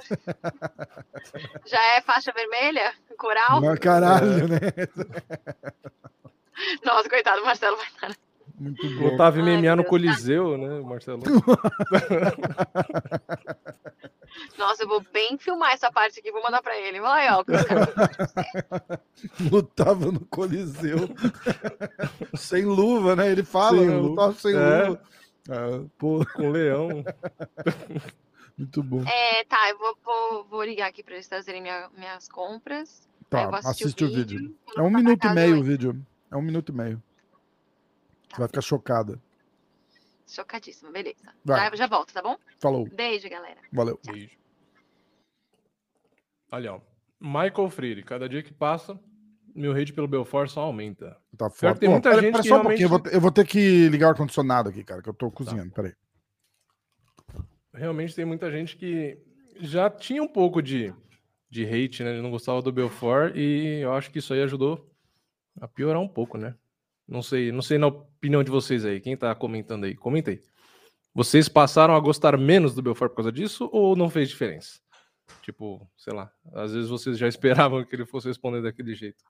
já 1.67 1.83
é 1.97 2.01
faixa 2.03 2.33
vermelha? 2.33 2.93
Coral? 3.19 3.61
mas 3.61 3.79
caralho, 3.79 4.49
né? 4.49 4.59
Nossa, 6.85 7.09
coitado, 7.09 7.43
o 7.43 7.45
Marcelo 7.45 7.77
vai 7.77 7.87
estar. 7.87 8.17
Muito 8.59 8.89
bom. 8.99 9.15
Otávio 9.15 9.45
MMA 9.45 9.71
no 9.77 9.83
Deus. 9.83 9.89
Coliseu, 9.89 10.57
né, 10.59 10.81
Marcelo? 10.81 11.23
Nossa, 14.57 14.85
eu 14.85 14.89
vou 14.89 15.05
bem 15.13 15.37
filmar 15.39 15.73
essa 15.73 15.91
parte 15.93 16.21
aqui, 16.21 16.31
vou 16.33 16.43
mandar 16.43 16.63
pra 16.63 16.77
ele. 16.79 17.01
Vai, 17.01 17.29
ó. 17.31 17.43
lutava 19.51 20.11
no 20.13 20.21
Coliseu 20.27 21.09
sem 22.35 22.65
luva, 22.65 23.15
né? 23.17 23.31
Ele 23.31 23.43
fala, 23.45 23.79
Sem 23.79 23.89
né? 23.89 23.95
luva. 23.97 24.09
lutava 24.09 24.33
sem 24.35 24.55
É. 24.57 24.85
luva. 24.89 25.01
Ah, 25.51 25.85
pô, 25.99 26.25
Com 26.35 26.51
leão. 26.51 27.05
Muito 28.63 28.83
bom. 28.83 29.03
É, 29.07 29.45
tá, 29.45 29.69
eu 29.71 29.79
vou, 29.79 29.97
vou, 30.05 30.45
vou 30.45 30.65
ligar 30.65 30.89
aqui 30.89 31.03
pra 31.03 31.15
eles 31.15 31.29
trazerem 31.29 31.61
minha- 31.63 31.91
minhas 31.97 32.29
compras. 32.29 33.09
Tá, 33.29 33.49
assiste 33.65 34.05
o 34.05 34.09
vídeo. 34.13 34.55
Quando 34.65 34.79
É 34.79 34.83
um 34.83 34.91
minuto 34.91 35.25
e 35.27 35.35
meio 35.35 35.59
o 35.61 35.63
vídeo. 35.63 36.07
É 36.31 36.37
um 36.37 36.43
minuto 36.43 36.71
e 36.71 36.75
meio. 36.75 37.03
Você 38.31 38.39
vai 38.39 38.47
ficar 38.49 38.61
chocada. 38.61 39.21
Chocadíssima, 40.27 40.91
beleza. 40.91 41.17
Vai. 41.45 41.71
Já, 41.71 41.77
já 41.77 41.87
volto, 41.87 42.13
tá 42.13 42.23
bom? 42.23 42.37
Falou, 42.59 42.89
Beijo, 42.89 43.29
galera. 43.29 43.59
valeu. 43.73 43.99
Beijo. 44.07 44.31
Olha, 46.51 46.75
ó. 46.75 46.81
Michael 47.21 47.71
Freire, 47.71 48.03
cada 48.03 48.29
dia 48.29 48.43
que 48.43 48.53
passa, 48.53 48.99
meu 49.55 49.73
hate 49.73 49.93
pelo 49.93 50.09
Belfort 50.09 50.49
só 50.51 50.63
aumenta. 50.63 51.17
Tá 51.37 51.49
foda. 51.51 51.75
que 51.75 51.81
tem 51.81 51.89
Pô, 51.89 51.93
muita 51.95 52.11
pera- 52.11 52.23
gente 52.23 52.33
pera 52.33 52.43
que 52.43 52.49
só 52.49 52.57
um 52.59 52.63
pouquinho, 52.63 52.85
eu 52.85 52.89
vou, 52.89 52.99
realmente- 52.99 53.11
ter- 53.11 53.17
eu 53.17 53.21
vou 53.21 53.31
ter 53.33 53.47
que 53.47 53.89
ligar 53.89 54.07
o 54.07 54.11
ar-condicionado 54.11 54.69
aqui, 54.69 54.83
cara, 54.85 55.03
que 55.03 55.09
eu 55.09 55.15
tô 55.15 55.31
cozinhando. 55.31 55.71
Peraí. 55.73 55.93
Realmente 57.75 58.15
tem 58.15 58.25
muita 58.25 58.51
gente 58.51 58.77
que 58.77 59.19
já 59.61 59.89
tinha 59.91 60.23
um 60.23 60.29
pouco 60.29 60.63
de, 60.63 60.93
de 61.51 61.65
hate, 61.65 62.03
né? 62.03 62.21
Não 62.21 62.31
gostava 62.31 62.63
do 62.63 62.73
Belfort 62.73 63.35
e 63.37 63.81
eu 63.83 63.93
acho 63.93 64.11
que 64.11 64.19
isso 64.19 64.33
aí 64.33 64.43
ajudou 64.43 64.91
a 65.61 65.69
piorar 65.69 66.01
um 66.01 66.09
pouco, 66.09 66.39
né? 66.39 66.55
Não 67.07 67.23
sei, 67.23 67.53
não 67.53 67.63
sei 67.63 67.79
na 67.79 67.89
opinião 67.89 68.43
de 68.43 68.51
vocês 68.51 68.85
aí. 68.85 69.01
Quem 69.01 69.17
tá 69.17 69.35
comentando 69.35 69.85
aí? 69.85 69.95
Comenta 69.95 70.31
aí. 70.31 70.41
Vocês 71.15 71.49
passaram 71.49 71.95
a 71.95 72.01
gostar 72.01 72.39
menos 72.39 72.75
do 72.75 72.83
Belfort 72.83 73.11
por 73.11 73.17
causa 73.17 73.33
disso 73.33 73.69
ou 73.73 73.95
não 73.95 74.09
fez 74.09 74.29
diferença? 74.29 74.81
Tipo, 75.43 75.89
sei 75.97 76.15
lá, 76.15 76.33
às 76.55 76.73
vezes 76.73 76.89
vocês 76.89 77.19
já 77.19 77.29
esperavam 77.29 77.85
que 77.85 77.95
ele 77.95 78.07
fosse 78.07 78.29
responder 78.29 78.63
daquele 78.63 78.95
jeito. 78.95 79.23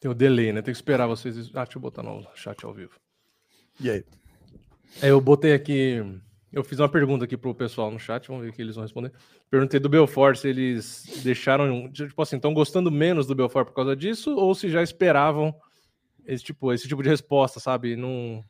Tem 0.00 0.10
o 0.10 0.14
delay, 0.14 0.52
né? 0.52 0.62
Tem 0.62 0.72
que 0.72 0.78
esperar 0.78 1.06
vocês. 1.06 1.50
Ah, 1.54 1.64
deixa 1.64 1.78
eu 1.78 1.82
botar 1.82 2.02
no 2.02 2.24
chat 2.34 2.64
ao 2.64 2.72
vivo. 2.72 2.92
E 3.80 3.90
aí? 3.90 4.04
É, 5.02 5.10
eu 5.10 5.20
botei 5.20 5.52
aqui. 5.52 6.02
Eu 6.52 6.64
fiz 6.64 6.78
uma 6.78 6.88
pergunta 6.88 7.24
aqui 7.24 7.36
pro 7.36 7.54
pessoal 7.54 7.90
no 7.90 7.98
chat, 7.98 8.26
vamos 8.28 8.42
ver 8.42 8.50
o 8.50 8.52
que 8.52 8.62
eles 8.62 8.74
vão 8.74 8.82
responder. 8.82 9.12
Perguntei 9.50 9.78
do 9.78 9.88
Belfort 9.88 10.36
se 10.36 10.48
eles 10.48 11.20
deixaram. 11.22 11.90
Tipo 11.92 12.22
assim, 12.22 12.36
estão 12.36 12.54
gostando 12.54 12.90
menos 12.90 13.26
do 13.26 13.34
Belfort 13.34 13.66
por 13.66 13.74
causa 13.74 13.94
disso, 13.94 14.34
ou 14.34 14.54
se 14.54 14.68
já 14.68 14.82
esperavam 14.82 15.54
esse 16.24 16.44
tipo, 16.44 16.72
esse 16.72 16.86
tipo 16.86 17.02
de 17.02 17.08
resposta, 17.08 17.58
sabe? 17.60 17.96
Não... 17.96 18.44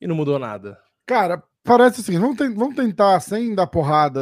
E 0.00 0.06
não 0.06 0.16
mudou 0.16 0.38
nada. 0.38 0.78
Cara, 1.06 1.42
parece 1.62 2.00
assim, 2.00 2.18
vamos, 2.18 2.36
te 2.36 2.48
vamos 2.48 2.74
tentar, 2.74 3.20
sem 3.20 3.54
dar 3.54 3.66
porrada 3.66 4.20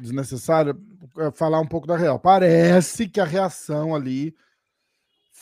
desnecessária, 0.00 0.74
eh, 1.18 1.30
falar 1.32 1.60
um 1.60 1.66
pouco 1.66 1.86
da 1.86 1.96
real. 1.96 2.18
Parece 2.18 3.08
que 3.08 3.20
a 3.20 3.24
reação 3.24 3.94
ali 3.94 4.34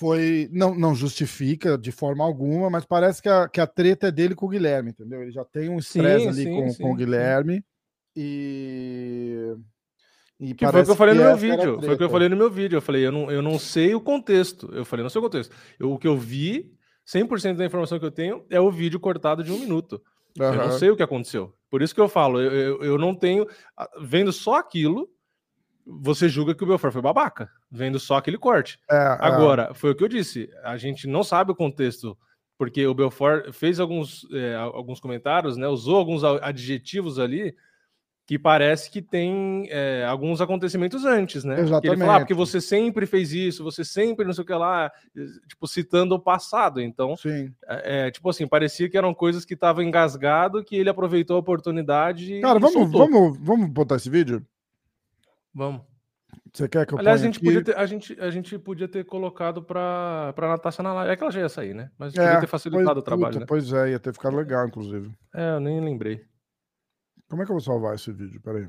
foi. 0.02 0.48
Não, 0.50 0.74
não 0.74 0.96
justifica 0.96 1.78
de 1.78 1.92
forma 1.92 2.24
alguma, 2.24 2.68
mas 2.68 2.84
parece 2.84 3.22
que 3.22 3.28
a, 3.28 3.48
que 3.48 3.60
a 3.60 3.66
treta 3.68 4.08
é 4.08 4.10
dele 4.10 4.34
com 4.34 4.46
o 4.46 4.48
Guilherme, 4.48 4.90
entendeu? 4.90 5.22
Ele 5.22 5.30
já 5.30 5.44
tem 5.44 5.68
um 5.68 5.78
estresse 5.78 6.26
ali 6.26 6.42
sim, 6.42 6.50
com, 6.50 6.68
sim, 6.70 6.82
com 6.82 6.90
o 6.90 6.96
Guilherme. 6.96 7.64
E. 8.16 9.54
E 10.40 10.54
que 10.54 10.66
foi 10.66 10.80
o 10.80 10.84
que 10.84 10.90
eu 10.90 10.96
falei 10.96 11.14
no 11.14 11.22
meu 11.22 11.36
vídeo. 11.36 11.80
Foi 11.80 11.94
o 11.94 11.96
que 11.96 12.02
eu 12.02 12.10
falei 12.10 12.28
no 12.28 12.36
meu 12.36 12.50
vídeo. 12.50 12.76
Eu 12.76 12.82
falei, 12.82 13.06
eu 13.06 13.12
não, 13.12 13.30
eu 13.30 13.40
não 13.40 13.60
sei 13.60 13.94
o 13.94 14.00
contexto. 14.00 14.68
Eu 14.72 14.84
falei, 14.84 15.04
não 15.04 15.10
sei 15.10 15.20
o 15.20 15.22
contexto. 15.22 15.54
Eu, 15.78 15.92
o 15.92 15.98
que 15.98 16.08
eu 16.08 16.16
vi, 16.16 16.72
100% 17.06 17.54
da 17.54 17.64
informação 17.64 17.96
que 17.96 18.04
eu 18.04 18.10
tenho 18.10 18.44
é 18.50 18.60
o 18.60 18.68
vídeo 18.68 18.98
cortado 18.98 19.44
de 19.44 19.52
um 19.52 19.58
minuto. 19.58 20.02
Uhum. 20.36 20.46
Eu 20.46 20.56
não 20.56 20.72
sei 20.72 20.90
o 20.90 20.96
que 20.96 21.02
aconteceu. 21.02 21.54
Por 21.70 21.80
isso 21.80 21.94
que 21.94 22.00
eu 22.00 22.08
falo, 22.08 22.40
eu, 22.40 22.50
eu, 22.50 22.82
eu 22.82 22.98
não 22.98 23.14
tenho. 23.14 23.46
Vendo 24.00 24.32
só 24.32 24.56
aquilo, 24.56 25.08
você 25.86 26.28
julga 26.28 26.54
que 26.54 26.64
o 26.64 26.66
Belfort 26.66 26.92
foi 26.92 27.02
babaca, 27.02 27.50
vendo 27.70 27.98
só 27.98 28.16
aquele 28.16 28.38
corte. 28.38 28.78
É, 28.90 28.96
é. 28.96 29.16
Agora, 29.20 29.68
é. 29.70 29.74
foi 29.74 29.90
o 29.90 29.94
que 29.94 30.04
eu 30.04 30.08
disse, 30.08 30.48
a 30.62 30.76
gente 30.76 31.06
não 31.06 31.22
sabe 31.22 31.52
o 31.52 31.56
contexto, 31.56 32.16
porque 32.56 32.86
o 32.86 32.94
Belfort 32.94 33.52
fez 33.52 33.80
alguns, 33.80 34.26
é, 34.32 34.54
alguns 34.54 35.00
comentários, 35.00 35.56
né, 35.56 35.66
usou 35.66 35.96
alguns 35.96 36.22
adjetivos 36.24 37.18
ali 37.18 37.54
que 38.24 38.38
parece 38.38 38.90
que 38.90 39.02
tem 39.02 39.66
é, 39.68 40.06
alguns 40.08 40.40
acontecimentos 40.40 41.04
antes, 41.04 41.42
né? 41.42 41.60
Exatamente. 41.60 41.82
Que 41.82 41.88
ele 41.88 41.98
fala, 41.98 42.16
ah, 42.16 42.20
porque 42.20 42.34
você 42.34 42.60
sempre 42.60 43.04
fez 43.04 43.32
isso, 43.32 43.64
você 43.64 43.84
sempre 43.84 44.24
não 44.24 44.32
sei 44.32 44.44
o 44.44 44.46
que 44.46 44.54
lá, 44.54 44.90
tipo, 45.48 45.66
citando 45.66 46.14
o 46.14 46.20
passado. 46.20 46.80
Então, 46.80 47.16
Sim. 47.16 47.52
É, 47.66 48.06
é 48.06 48.10
tipo 48.10 48.30
assim, 48.30 48.46
parecia 48.46 48.88
que 48.88 48.96
eram 48.96 49.12
coisas 49.12 49.44
que 49.44 49.54
estavam 49.54 49.82
engasgado, 49.82 50.62
que 50.62 50.76
ele 50.76 50.88
aproveitou 50.88 51.36
a 51.36 51.40
oportunidade 51.40 52.40
Cara, 52.40 52.60
vamos, 52.60 52.90
vamos, 52.90 53.38
vamos 53.38 53.68
botar 53.68 53.96
esse 53.96 54.08
vídeo? 54.08 54.46
Vamos. 55.54 55.82
Você 56.52 56.68
quer 56.68 56.86
que 56.86 56.94
eu 56.94 56.98
Aliás, 56.98 57.20
a 57.20 57.24
gente, 57.24 57.40
podia 57.40 57.64
ter, 57.64 57.76
a, 57.76 57.86
gente, 57.86 58.20
a 58.20 58.30
gente 58.30 58.58
podia 58.58 58.88
ter 58.88 59.04
colocado 59.04 59.62
para 59.62 60.34
a 60.36 60.48
Natasha 60.48 60.82
na 60.82 60.92
live. 60.92 61.12
É 61.12 61.16
que 61.16 61.22
ela 61.22 61.32
já 61.32 61.40
ia 61.40 61.48
sair, 61.48 61.74
né? 61.74 61.90
Mas 61.98 62.14
é, 62.14 62.24
podia 62.24 62.40
ter 62.40 62.46
facilitado 62.46 62.86
pois, 62.86 62.98
o 62.98 63.02
trabalho. 63.02 63.32
Puta, 63.32 63.40
né? 63.40 63.46
Pois 63.46 63.72
é, 63.72 63.90
ia 63.90 63.98
ter 63.98 64.12
ficado 64.12 64.36
legal, 64.36 64.66
inclusive. 64.66 65.14
É, 65.34 65.56
eu 65.56 65.60
nem 65.60 65.80
lembrei. 65.80 66.24
Como 67.28 67.42
é 67.42 67.46
que 67.46 67.50
eu 67.50 67.54
vou 67.54 67.60
salvar 67.60 67.94
esse 67.94 68.12
vídeo? 68.12 68.40
Peraí. 68.42 68.68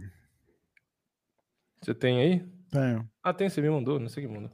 Você 1.82 1.94
tem 1.94 2.22
aí? 2.22 2.46
Tenho. 2.72 3.10
Ah, 3.22 3.34
tem, 3.34 3.50
você 3.50 3.62
me 3.62 3.70
mandou, 3.70 4.00
não 4.00 4.08
sei 4.08 4.26
que 4.26 4.34
mandou. 4.34 4.52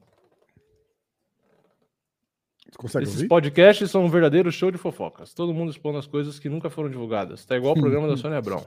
Consegue 2.77 3.03
Esses 3.03 3.15
ouvir? 3.17 3.27
podcasts 3.27 3.89
são 3.91 4.05
um 4.05 4.09
verdadeiro 4.09 4.51
show 4.51 4.71
de 4.71 4.77
fofocas. 4.77 5.33
Todo 5.33 5.53
mundo 5.53 5.71
expondo 5.71 5.97
as 5.97 6.07
coisas 6.07 6.39
que 6.39 6.49
nunca 6.49 6.69
foram 6.69 6.89
divulgadas. 6.89 7.45
Tá 7.45 7.57
igual 7.57 7.73
o 7.75 7.79
programa 7.79 8.07
da 8.07 8.15
Sônia 8.17 8.37
Abrão. 8.37 8.65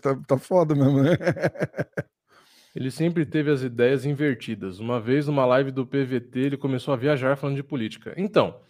tá, 0.00 0.16
tá 0.26 0.38
foda 0.38 0.74
mesmo, 0.74 1.02
né? 1.02 1.16
Ele 2.74 2.90
sempre 2.90 3.24
teve 3.24 3.50
as 3.50 3.62
ideias 3.62 4.04
invertidas. 4.04 4.78
Uma 4.78 5.00
vez, 5.00 5.26
numa 5.26 5.46
live 5.46 5.70
do 5.70 5.86
PVT, 5.86 6.38
ele 6.40 6.56
começou 6.56 6.92
a 6.92 6.96
viajar 6.96 7.36
falando 7.36 7.56
de 7.56 7.62
política. 7.62 8.12
Então, 8.16 8.60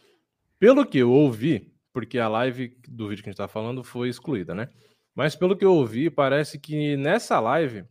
pelo 0.58 0.86
que 0.86 0.98
eu 0.98 1.10
ouvi, 1.10 1.72
porque 1.92 2.18
a 2.18 2.28
live 2.28 2.76
do 2.88 3.08
vídeo 3.08 3.22
que 3.24 3.28
a 3.28 3.32
gente 3.32 3.38
tá 3.38 3.48
falando 3.48 3.82
foi 3.82 4.08
excluída, 4.08 4.54
né? 4.54 4.68
Mas 5.14 5.34
pelo 5.34 5.56
que 5.56 5.64
eu 5.64 5.72
ouvi, 5.72 6.10
parece 6.10 6.58
que 6.58 6.96
nessa 6.96 7.40
live 7.40 7.84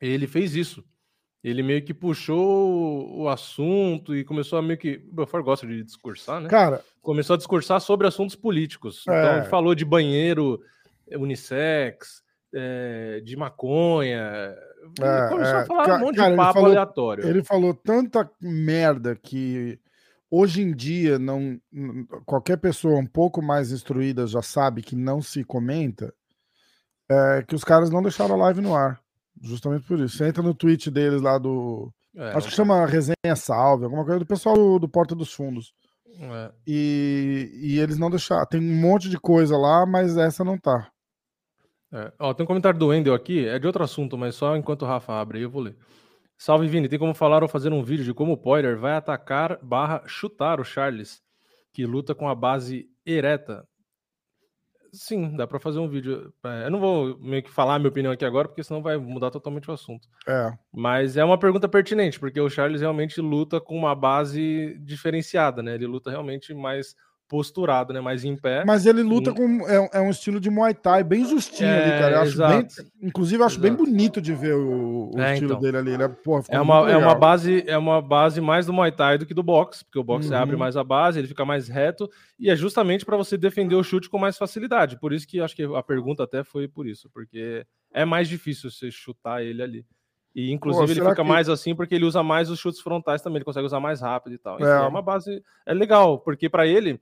ele 0.00 0.26
fez 0.26 0.54
isso. 0.54 0.84
Ele 1.42 1.62
meio 1.62 1.84
que 1.84 1.92
puxou 1.92 3.20
o 3.20 3.28
assunto 3.28 4.14
e 4.14 4.24
começou 4.24 4.58
a 4.58 4.62
meio 4.62 4.78
que. 4.78 5.02
O 5.10 5.16
Belfort 5.16 5.44
gosta 5.44 5.66
de 5.66 5.82
discursar, 5.82 6.40
né? 6.40 6.48
Cara. 6.48 6.84
Começou 7.00 7.34
a 7.34 7.36
discursar 7.36 7.80
sobre 7.80 8.06
assuntos 8.06 8.36
políticos. 8.36 9.04
É... 9.08 9.18
Então, 9.18 9.36
ele 9.38 9.46
falou 9.46 9.74
de 9.74 9.84
banheiro 9.84 10.60
unissex, 11.16 12.22
é, 12.54 13.20
de 13.24 13.36
maconha, 13.36 14.54
é, 15.00 15.28
começou 15.28 15.56
é, 15.56 15.62
a 15.62 15.66
falar 15.66 15.96
um 15.96 15.98
monte 16.00 16.16
cara, 16.16 16.30
de 16.30 16.36
papo 16.36 16.54
falou, 16.54 16.70
aleatório. 16.70 17.26
Ele 17.26 17.42
falou 17.42 17.74
tanta 17.74 18.30
merda 18.40 19.16
que 19.16 19.78
hoje 20.30 20.62
em 20.62 20.74
dia 20.74 21.18
não 21.18 21.60
qualquer 22.24 22.56
pessoa 22.56 22.98
um 22.98 23.06
pouco 23.06 23.42
mais 23.42 23.70
instruída 23.70 24.26
já 24.26 24.42
sabe 24.42 24.82
que 24.82 24.96
não 24.96 25.20
se 25.20 25.44
comenta 25.44 26.14
é, 27.10 27.42
que 27.46 27.54
os 27.54 27.64
caras 27.64 27.90
não 27.90 28.02
deixaram 28.02 28.34
a 28.34 28.38
live 28.38 28.60
no 28.60 28.74
ar. 28.74 29.01
Justamente 29.42 29.84
por 29.84 29.98
isso. 29.98 30.16
Você 30.16 30.28
entra 30.28 30.42
no 30.42 30.54
tweet 30.54 30.90
deles 30.90 31.20
lá 31.20 31.36
do. 31.36 31.92
É, 32.14 32.30
acho 32.36 32.48
que 32.48 32.54
chama 32.54 32.86
Resenha 32.86 33.34
Salve, 33.34 33.84
alguma 33.84 34.04
coisa 34.04 34.20
do 34.20 34.26
pessoal 34.26 34.54
do, 34.54 34.78
do 34.78 34.88
Porta 34.88 35.14
dos 35.14 35.32
Fundos. 35.32 35.72
É. 36.20 36.52
E, 36.66 37.50
e 37.54 37.78
eles 37.80 37.98
não 37.98 38.10
deixaram. 38.10 38.46
Tem 38.46 38.60
um 38.60 38.80
monte 38.80 39.08
de 39.08 39.18
coisa 39.18 39.56
lá, 39.56 39.84
mas 39.84 40.16
essa 40.16 40.44
não 40.44 40.56
tá. 40.56 40.88
É. 41.92 42.12
Ó, 42.18 42.32
tem 42.32 42.44
um 42.44 42.46
comentário 42.46 42.78
do 42.78 42.88
Wendel 42.88 43.14
aqui, 43.14 43.46
é 43.46 43.58
de 43.58 43.66
outro 43.66 43.82
assunto, 43.82 44.16
mas 44.16 44.34
só 44.34 44.56
enquanto 44.56 44.82
o 44.82 44.86
Rafa 44.86 45.12
abre 45.12 45.38
aí 45.38 45.44
eu 45.44 45.50
vou 45.50 45.62
ler. 45.62 45.76
Salve, 46.38 46.68
Vini. 46.68 46.88
Tem 46.88 46.98
como 46.98 47.14
falar 47.14 47.42
ou 47.42 47.48
fazer 47.48 47.72
um 47.72 47.82
vídeo 47.82 48.04
de 48.04 48.14
como 48.14 48.32
o 48.32 48.36
Poirier 48.36 48.78
vai 48.78 48.92
atacar 48.92 49.58
barra 49.62 50.02
chutar 50.06 50.60
o 50.60 50.64
Charles, 50.64 51.20
que 51.72 51.84
luta 51.86 52.14
com 52.14 52.28
a 52.28 52.34
base 52.34 52.86
ereta. 53.04 53.66
Sim, 54.94 55.34
dá 55.36 55.46
para 55.46 55.58
fazer 55.58 55.78
um 55.78 55.88
vídeo. 55.88 56.34
É, 56.44 56.66
eu 56.66 56.70
não 56.70 56.78
vou 56.78 57.18
meio 57.18 57.42
que 57.42 57.50
falar 57.50 57.76
a 57.76 57.78
minha 57.78 57.88
opinião 57.88 58.12
aqui 58.12 58.26
agora, 58.26 58.46
porque 58.46 58.62
senão 58.62 58.82
vai 58.82 58.98
mudar 58.98 59.30
totalmente 59.30 59.70
o 59.70 59.72
assunto. 59.72 60.06
É. 60.28 60.52
Mas 60.70 61.16
é 61.16 61.24
uma 61.24 61.38
pergunta 61.38 61.66
pertinente, 61.66 62.20
porque 62.20 62.38
o 62.38 62.50
Charles 62.50 62.82
realmente 62.82 63.18
luta 63.18 63.58
com 63.58 63.74
uma 63.74 63.94
base 63.94 64.78
diferenciada, 64.80 65.62
né? 65.62 65.74
Ele 65.74 65.86
luta 65.86 66.10
realmente 66.10 66.52
mais 66.52 66.94
posturado, 67.32 67.94
né? 67.94 68.00
Mais 68.02 68.26
em 68.26 68.36
pé. 68.36 68.62
Mas 68.62 68.84
ele 68.84 69.02
luta 69.02 69.30
e... 69.30 69.34
com. 69.34 69.66
É, 69.66 69.88
é, 69.94 70.00
um 70.02 70.10
estilo 70.10 70.38
de 70.38 70.50
Muay 70.50 70.74
Thai 70.74 71.02
bem 71.02 71.24
justinho 71.24 71.70
é, 71.70 71.82
ali, 71.82 71.90
cara. 71.98 72.16
Eu 72.16 72.20
acho 72.20 72.36
bem, 72.36 72.86
inclusive, 73.02 73.42
eu 73.42 73.46
acho 73.46 73.58
exato. 73.58 73.74
bem 73.74 73.86
bonito 73.86 74.20
de 74.20 74.34
ver 74.34 74.54
o, 74.54 75.10
o 75.14 75.18
é, 75.18 75.32
estilo 75.32 75.52
então. 75.52 75.60
dele 75.62 75.78
ali. 75.78 75.94
Ele 75.94 76.02
é, 76.02 76.08
porra, 76.08 76.44
é, 76.50 76.60
uma, 76.60 76.90
é 76.90 76.94
uma 76.94 77.14
base 77.14 77.64
é 77.66 77.78
uma 77.78 78.02
base 78.02 78.38
mais 78.42 78.66
do 78.66 78.72
Muay 78.74 78.92
Thai 78.92 79.16
do 79.16 79.24
que 79.24 79.32
do 79.32 79.42
boxe, 79.42 79.82
porque 79.82 79.98
o 79.98 80.04
boxe 80.04 80.28
uhum. 80.28 80.36
abre 80.36 80.56
mais 80.56 80.76
a 80.76 80.84
base, 80.84 81.18
ele 81.18 81.26
fica 81.26 81.42
mais 81.42 81.68
reto, 81.68 82.06
e 82.38 82.50
é 82.50 82.54
justamente 82.54 83.06
para 83.06 83.16
você 83.16 83.38
defender 83.38 83.76
o 83.76 83.82
chute 83.82 84.10
com 84.10 84.18
mais 84.18 84.36
facilidade. 84.36 85.00
Por 85.00 85.14
isso 85.14 85.26
que 85.26 85.40
acho 85.40 85.56
que 85.56 85.62
a 85.62 85.82
pergunta 85.82 86.24
até 86.24 86.44
foi 86.44 86.68
por 86.68 86.86
isso, 86.86 87.08
porque 87.14 87.64
é 87.94 88.04
mais 88.04 88.28
difícil 88.28 88.70
você 88.70 88.90
chutar 88.90 89.42
ele 89.42 89.62
ali. 89.62 89.86
E 90.34 90.50
inclusive 90.50 90.86
Pô, 90.86 90.92
ele 90.92 91.00
fica 91.00 91.22
que... 91.22 91.28
mais 91.28 91.48
assim 91.48 91.74
porque 91.74 91.94
ele 91.94 92.04
usa 92.04 92.22
mais 92.22 92.50
os 92.50 92.58
chutes 92.58 92.80
frontais 92.80 93.22
também, 93.22 93.38
ele 93.38 93.44
consegue 93.44 93.66
usar 93.66 93.80
mais 93.80 94.00
rápido 94.00 94.34
e 94.34 94.38
tal. 94.38 94.56
Enfim, 94.56 94.64
é. 94.64 94.84
é 94.84 94.88
uma 94.88 95.02
base 95.02 95.42
é 95.66 95.74
legal, 95.74 96.18
porque 96.18 96.48
para 96.48 96.66
ele 96.66 97.00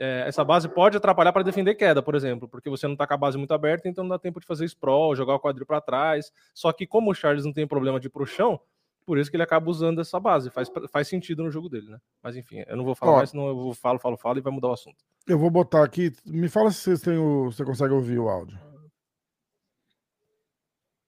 é, 0.00 0.24
essa 0.26 0.42
base 0.42 0.66
pode 0.66 0.96
atrapalhar 0.96 1.30
para 1.30 1.42
defender 1.42 1.74
queda, 1.74 2.02
por 2.02 2.14
exemplo, 2.14 2.48
porque 2.48 2.70
você 2.70 2.86
não 2.86 2.94
está 2.94 3.06
com 3.06 3.12
a 3.12 3.18
base 3.18 3.36
muito 3.36 3.52
aberta, 3.52 3.86
então 3.86 4.02
não 4.02 4.08
dá 4.08 4.18
tempo 4.18 4.40
de 4.40 4.46
fazer 4.46 4.64
sprawl, 4.64 5.14
jogar 5.14 5.34
o 5.34 5.38
quadril 5.38 5.66
para 5.66 5.78
trás. 5.78 6.32
Só 6.54 6.72
que 6.72 6.86
como 6.86 7.10
o 7.10 7.14
Charles 7.14 7.44
não 7.44 7.52
tem 7.52 7.66
problema 7.66 8.00
de 8.00 8.06
ir 8.06 8.10
pro 8.10 8.24
chão, 8.24 8.58
por 9.04 9.18
isso 9.18 9.30
que 9.30 9.36
ele 9.36 9.42
acaba 9.42 9.68
usando 9.68 10.00
essa 10.00 10.18
base. 10.18 10.48
Faz, 10.48 10.70
faz 10.90 11.06
sentido 11.06 11.42
no 11.42 11.50
jogo 11.50 11.68
dele, 11.68 11.90
né? 11.90 11.98
Mas 12.22 12.34
enfim, 12.34 12.64
eu 12.66 12.78
não 12.78 12.84
vou 12.84 12.94
falar 12.94 13.12
Ó, 13.12 13.16
mais, 13.16 13.30
senão 13.30 13.48
eu 13.48 13.54
vou, 13.54 13.74
falo, 13.74 13.98
falo, 13.98 14.16
falo 14.16 14.38
e 14.38 14.40
vai 14.40 14.52
mudar 14.52 14.68
o 14.68 14.72
assunto. 14.72 15.04
Eu 15.26 15.38
vou 15.38 15.50
botar 15.50 15.84
aqui. 15.84 16.10
Me 16.24 16.48
fala 16.48 16.70
se 16.70 16.80
vocês 16.80 17.02
têm 17.02 17.18
o, 17.18 17.52
você 17.52 17.62
consegue 17.62 17.92
ouvir 17.92 18.18
o 18.18 18.28
áudio. 18.30 18.58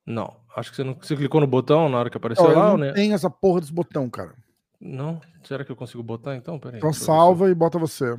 Não, 0.04 0.36
acho 0.54 0.70
que 0.70 0.76
você 0.76 0.84
não 0.84 0.94
você 0.94 1.16
clicou 1.16 1.40
no 1.40 1.46
botão 1.46 1.88
na 1.88 1.98
hora 1.98 2.10
que 2.10 2.16
apareceu 2.16 2.44
Ó, 2.44 2.52
lá, 2.52 2.76
né? 2.76 2.92
Tem 2.92 3.14
essa 3.14 3.30
porra 3.30 3.60
desse 3.60 3.72
botão, 3.72 4.10
cara. 4.10 4.34
Não? 4.78 5.20
Será 5.44 5.64
que 5.64 5.70
eu 5.70 5.76
consigo 5.76 6.02
botar 6.02 6.34
então? 6.34 6.58
Peraí. 6.58 6.78
Então 6.78 6.92
salva 6.92 7.48
e 7.48 7.54
bota 7.54 7.78
você. 7.78 8.18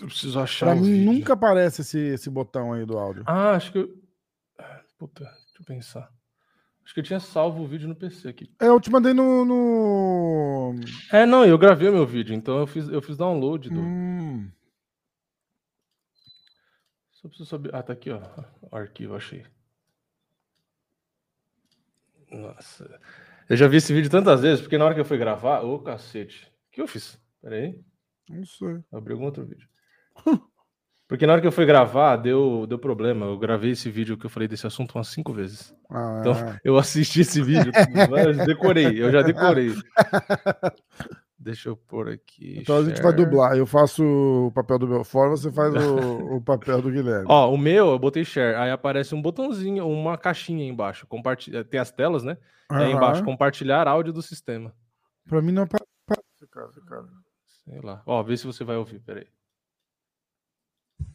Eu 0.00 0.08
preciso 0.08 0.38
achar. 0.38 0.66
Pra 0.66 0.74
mim 0.74 0.82
vídeo. 0.82 1.12
nunca 1.12 1.32
aparece 1.32 1.80
esse, 1.80 1.98
esse 1.98 2.28
botão 2.28 2.72
aí 2.72 2.84
do 2.84 2.98
áudio. 2.98 3.24
Ah, 3.26 3.52
acho 3.52 3.72
que. 3.72 3.78
Eu... 3.78 4.06
Puta, 4.98 5.24
deixa 5.24 5.60
eu 5.60 5.64
pensar. 5.64 6.12
Acho 6.84 6.94
que 6.94 7.00
eu 7.00 7.04
tinha 7.04 7.18
salvo 7.18 7.62
o 7.62 7.66
vídeo 7.66 7.88
no 7.88 7.96
PC 7.96 8.28
aqui. 8.28 8.54
É, 8.60 8.68
eu 8.68 8.80
te 8.80 8.90
mandei 8.90 9.12
no. 9.12 9.44
no... 9.44 10.74
É, 11.12 11.26
não, 11.26 11.44
eu 11.44 11.58
gravei 11.58 11.88
o 11.88 11.92
meu 11.92 12.06
vídeo, 12.06 12.34
então 12.34 12.60
eu 12.60 12.66
fiz, 12.66 12.88
eu 12.88 13.02
fiz 13.02 13.16
download 13.16 13.68
do. 13.70 13.80
Hum, 13.80 14.48
Só 17.12 17.28
preciso 17.28 17.48
saber. 17.48 17.74
Ah, 17.74 17.82
tá 17.82 17.92
aqui, 17.92 18.10
ó. 18.10 18.20
O 18.70 18.76
arquivo, 18.76 19.16
achei. 19.16 19.44
Nossa. 22.30 23.00
Eu 23.48 23.56
já 23.56 23.66
vi 23.68 23.78
esse 23.78 23.92
vídeo 23.92 24.10
tantas 24.10 24.40
vezes, 24.40 24.60
porque 24.60 24.76
na 24.78 24.84
hora 24.84 24.94
que 24.94 25.00
eu 25.00 25.04
fui 25.04 25.18
gravar. 25.18 25.62
Ô, 25.62 25.78
cacete. 25.78 26.52
O 26.68 26.72
que 26.72 26.80
eu 26.82 26.86
fiz? 26.86 27.18
Pera 27.40 27.56
aí. 27.56 27.80
não 28.28 28.44
sei. 28.44 28.84
Abri 28.92 29.12
algum 29.12 29.24
outro 29.24 29.44
vídeo. 29.44 29.68
Porque 31.08 31.24
na 31.24 31.34
hora 31.34 31.40
que 31.40 31.46
eu 31.46 31.52
fui 31.52 31.64
gravar, 31.64 32.16
deu, 32.16 32.66
deu 32.66 32.78
problema. 32.80 33.26
Eu 33.26 33.38
gravei 33.38 33.70
esse 33.70 33.88
vídeo 33.88 34.16
que 34.18 34.26
eu 34.26 34.30
falei 34.30 34.48
desse 34.48 34.66
assunto 34.66 34.96
umas 34.96 35.06
cinco 35.08 35.32
vezes. 35.32 35.72
Ah, 35.88 36.18
Então, 36.20 36.32
eu 36.64 36.76
assisti 36.76 37.20
esse 37.20 37.40
vídeo, 37.40 37.70
eu 38.26 38.44
decorei, 38.46 39.00
eu 39.00 39.12
já 39.12 39.22
decorei. 39.22 39.72
Deixa 41.38 41.68
eu 41.68 41.76
pôr 41.76 42.08
aqui. 42.08 42.58
então 42.58 42.78
a 42.78 42.82
gente 42.82 43.00
vai 43.00 43.12
share. 43.12 43.24
dublar. 43.24 43.56
Eu 43.56 43.66
faço 43.66 44.02
o 44.02 44.50
papel 44.52 44.78
do 44.80 44.88
Belfort, 44.88 45.30
você 45.30 45.52
faz 45.52 45.72
o, 45.76 45.96
o 46.36 46.40
papel 46.42 46.82
do 46.82 46.90
Guilherme. 46.90 47.26
Ó, 47.28 47.52
o 47.52 47.58
meu, 47.58 47.90
eu 47.90 47.98
botei 48.00 48.24
share, 48.24 48.56
aí 48.56 48.70
aparece 48.70 49.14
um 49.14 49.22
botãozinho, 49.22 49.86
uma 49.86 50.18
caixinha 50.18 50.64
aí 50.64 50.68
embaixo. 50.68 51.06
Compartilha, 51.06 51.62
tem 51.62 51.78
as 51.78 51.92
telas, 51.92 52.24
né? 52.24 52.36
Aí 52.68 52.90
embaixo, 52.90 53.22
compartilhar 53.22 53.86
áudio 53.86 54.12
do 54.12 54.22
sistema. 54.22 54.72
Pra 55.28 55.40
mim 55.40 55.52
não 55.52 55.62
aparece, 55.64 55.86
cara. 56.50 56.70
cara. 56.88 57.04
Sei 57.64 57.80
lá. 57.80 58.02
Ó, 58.04 58.20
vê 58.24 58.36
se 58.36 58.44
você 58.46 58.64
vai 58.64 58.76
ouvir, 58.76 58.98
peraí. 58.98 59.26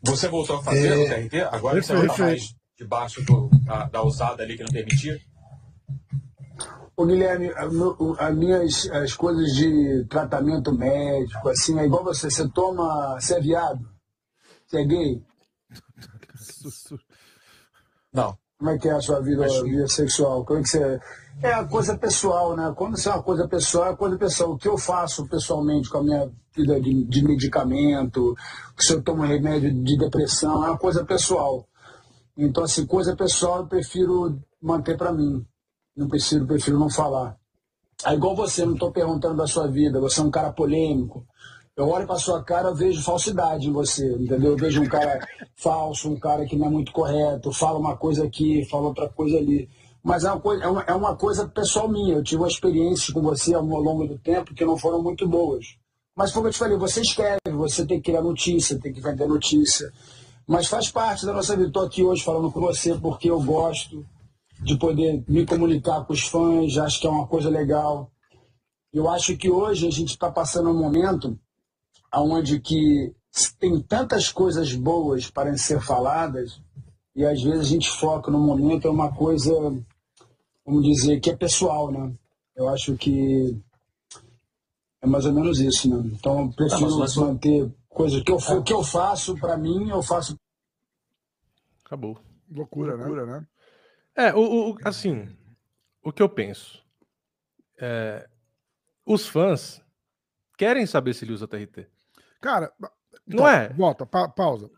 Você 0.04 0.28
voltou 0.28 0.58
a 0.58 0.64
fazer 0.64 0.96
no 0.96 1.06
TRT? 1.30 1.42
Agora 1.52 1.82
você 1.82 1.94
não 1.94 2.02
tá 2.02 2.08
Perfeito. 2.08 2.30
mais 2.42 2.56
debaixo 2.78 3.24
do- 3.24 3.50
da, 3.64 3.86
da 3.86 4.04
usada 4.04 4.42
ali 4.44 4.58
que 4.58 4.64
não 4.64 4.72
permitia? 4.72 5.20
Ô 6.98 7.06
Guilherme, 7.06 7.52
as 8.20 8.36
minhas 8.36 8.90
as 8.92 9.14
coisas 9.14 9.54
de 9.56 10.06
tratamento 10.10 10.72
médico, 10.74 11.50
assim, 11.50 11.80
é 11.80 11.86
igual 11.86 12.04
você, 12.04 12.30
você 12.30 12.48
toma, 12.50 13.20
você 13.20 13.36
é 13.36 13.40
viado? 13.42 13.90
Você 14.68 14.82
é 14.82 14.86
gay? 14.86 15.24
Não. 18.14 18.38
Como 18.62 18.69
é 18.69 18.78
que 18.78 18.88
é 18.88 18.91
a 18.91 19.02
sua 19.02 19.19
vida, 19.19 19.47
vida 19.63 19.88
sexual? 19.88 20.45
Como 20.45 20.60
é 20.60 20.62
que 20.62 20.69
você. 20.69 21.00
É 21.41 21.52
a 21.52 21.65
coisa 21.65 21.97
pessoal, 21.97 22.56
né? 22.56 22.71
Quando 22.78 22.95
isso 22.95 23.10
é 23.10 23.12
uma 23.12 23.24
coisa 23.24 23.47
pessoal, 23.47 23.91
é 23.91 23.95
coisa 23.95 24.15
pessoal. 24.19 24.52
O 24.52 24.58
que 24.58 24.67
eu 24.67 24.78
faço 24.78 25.28
pessoalmente 25.28 25.89
com 25.89 25.97
a 25.97 26.04
minha 26.04 26.32
vida 26.56 26.80
de, 26.80 27.04
de 27.06 27.24
medicamento, 27.24 28.36
se 28.78 28.93
eu 28.93 29.02
tomo 29.02 29.24
remédio 29.24 29.74
de 29.74 29.97
depressão, 29.97 30.63
é 30.63 30.69
uma 30.69 30.78
coisa 30.78 31.04
pessoal. 31.04 31.67
Então, 32.38 32.63
assim, 32.63 32.86
coisa 32.86 33.15
pessoal 33.15 33.62
eu 33.62 33.67
prefiro 33.67 34.39
manter 34.62 34.95
para 34.95 35.12
mim. 35.12 35.43
Não 35.97 36.08
prefiro, 36.08 36.45
prefiro 36.45 36.78
não 36.78 36.89
falar. 36.91 37.36
É 38.06 38.13
igual 38.13 38.36
você, 38.36 38.63
não 38.63 38.74
estou 38.74 38.91
perguntando 38.91 39.38
da 39.38 39.47
sua 39.47 39.67
vida, 39.67 40.00
você 40.00 40.19
é 40.19 40.24
um 40.24 40.30
cara 40.30 40.54
polêmico. 40.54 41.26
Eu 41.75 41.88
olho 41.88 42.05
para 42.05 42.17
sua 42.17 42.43
cara, 42.43 42.73
vejo 42.73 43.01
falsidade 43.01 43.67
em 43.67 43.71
você, 43.71 44.05
entendeu? 44.13 44.51
Eu 44.51 44.57
vejo 44.57 44.81
um 44.81 44.88
cara 44.88 45.25
falso, 45.55 46.10
um 46.10 46.19
cara 46.19 46.45
que 46.45 46.55
não 46.55 46.67
é 46.67 46.69
muito 46.69 46.91
correto, 46.91 47.51
fala 47.53 47.79
uma 47.79 47.95
coisa 47.95 48.25
aqui, 48.25 48.65
fala 48.65 48.89
outra 48.89 49.07
coisa 49.07 49.38
ali. 49.38 49.69
Mas 50.03 50.23
é 50.23 50.31
uma 50.31 50.39
coisa, 50.41 50.63
é 50.63 50.67
uma, 50.67 50.81
é 50.81 50.93
uma 50.93 51.15
coisa 51.15 51.47
pessoal 51.47 51.88
minha. 51.88 52.15
Eu 52.15 52.23
tive 52.23 52.41
uma 52.41 52.47
experiência 52.47 53.13
com 53.13 53.21
você 53.21 53.53
ao 53.53 53.63
longo 53.63 54.05
do 54.05 54.17
tempo 54.17 54.53
que 54.53 54.65
não 54.65 54.77
foram 54.77 55.01
muito 55.01 55.27
boas. 55.27 55.77
Mas 56.15 56.31
como 56.31 56.47
eu 56.47 56.51
te 56.51 56.57
falei, 56.60 56.77
você 56.77 57.01
escreve, 57.01 57.39
você 57.51 57.86
tem 57.86 58.01
que 58.01 58.12
criar 58.12 58.21
notícia, 58.21 58.79
tem 58.79 58.91
que 58.91 58.99
vender 58.99 59.27
notícia. 59.27 59.91
Mas 60.45 60.67
faz 60.67 60.91
parte 60.91 61.25
da 61.25 61.31
nossa 61.31 61.55
vida. 61.55 61.67
Estou 61.67 61.86
aqui 61.86 62.03
hoje 62.03 62.23
falando 62.23 62.51
com 62.51 62.60
você 62.60 62.95
porque 62.95 63.29
eu 63.29 63.41
gosto 63.41 64.05
de 64.62 64.77
poder 64.77 65.23
me 65.27 65.45
comunicar 65.45 66.03
com 66.03 66.13
os 66.13 66.23
fãs, 66.23 66.77
acho 66.77 66.99
que 66.99 67.07
é 67.07 67.10
uma 67.10 67.27
coisa 67.27 67.49
legal. 67.49 68.12
Eu 68.93 69.10
acho 69.10 69.38
que 69.38 69.49
hoje 69.49 69.88
a 69.88 69.91
gente 69.91 70.10
está 70.10 70.29
passando 70.29 70.69
um 70.69 70.77
momento 70.77 71.39
onde 72.15 72.60
que 72.60 73.13
tem 73.60 73.80
tantas 73.82 74.30
coisas 74.32 74.74
boas 74.74 75.30
para 75.30 75.56
ser 75.58 75.80
faladas 75.82 76.60
e 77.15 77.26
às 77.26 77.41
vezes 77.41 77.60
a 77.62 77.69
gente 77.69 77.89
foca 77.89 78.30
no 78.32 78.39
momento 78.39 78.88
é 78.88 78.91
uma 78.91 79.13
coisa, 79.13 79.52
vamos 80.65 80.84
dizer, 80.84 81.19
que 81.19 81.30
é 81.30 81.36
pessoal, 81.36 81.91
né? 81.91 82.13
Eu 82.56 82.67
acho 82.69 82.95
que 82.97 83.58
é 85.02 85.08
mais 85.08 85.26
ou 85.26 85.34
menos 85.34 85.60
isso, 85.60 85.89
né? 85.89 86.12
Então 86.13 86.41
eu 86.41 86.52
prefiro 86.54 87.00
mas- 87.00 87.15
manter 87.15 87.71
coisas 87.89 88.21
que 88.24 88.32
eu, 88.32 88.39
fa- 88.39 88.62
que 88.62 88.74
eu 88.74 88.84
faço 88.84 89.38
para 89.38 89.58
mim, 89.58 89.89
eu 89.89 90.02
faço 90.04 90.36
Acabou. 91.86 92.17
Loucura, 92.50 92.95
né? 92.95 93.04
Loucura, 93.06 93.26
né? 93.26 93.47
É, 94.15 94.34
o, 94.34 94.71
o- 94.71 94.78
assim, 94.84 95.28
o 96.04 96.12
que 96.12 96.21
eu 96.21 96.30
penso. 96.30 96.82
É, 97.78 98.30
os 99.06 99.28
fãs 99.28 99.82
querem 100.58 100.86
saber 100.86 101.13
se 101.13 101.26
ele 101.26 101.34
usa 101.34 101.47
TRT. 101.47 101.88
Cara, 102.41 102.71
Não 103.27 103.47
é? 103.47 103.69
Volta, 103.69 104.06
pa- 104.06 104.27
pausa. 104.27 104.69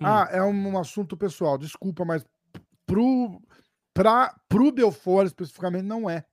Ah, 0.00 0.28
é 0.30 0.42
um, 0.42 0.78
assunto 0.78 1.16
pessoal, 1.16 1.56
desculpa, 1.56 2.04
mas 2.04 2.24
pro, 2.86 3.40
pra, 3.94 4.34
pro 4.48 4.70
Belfort 4.72 5.26
especificamente 5.26 5.84
não 5.84 6.08
é. 6.10 6.24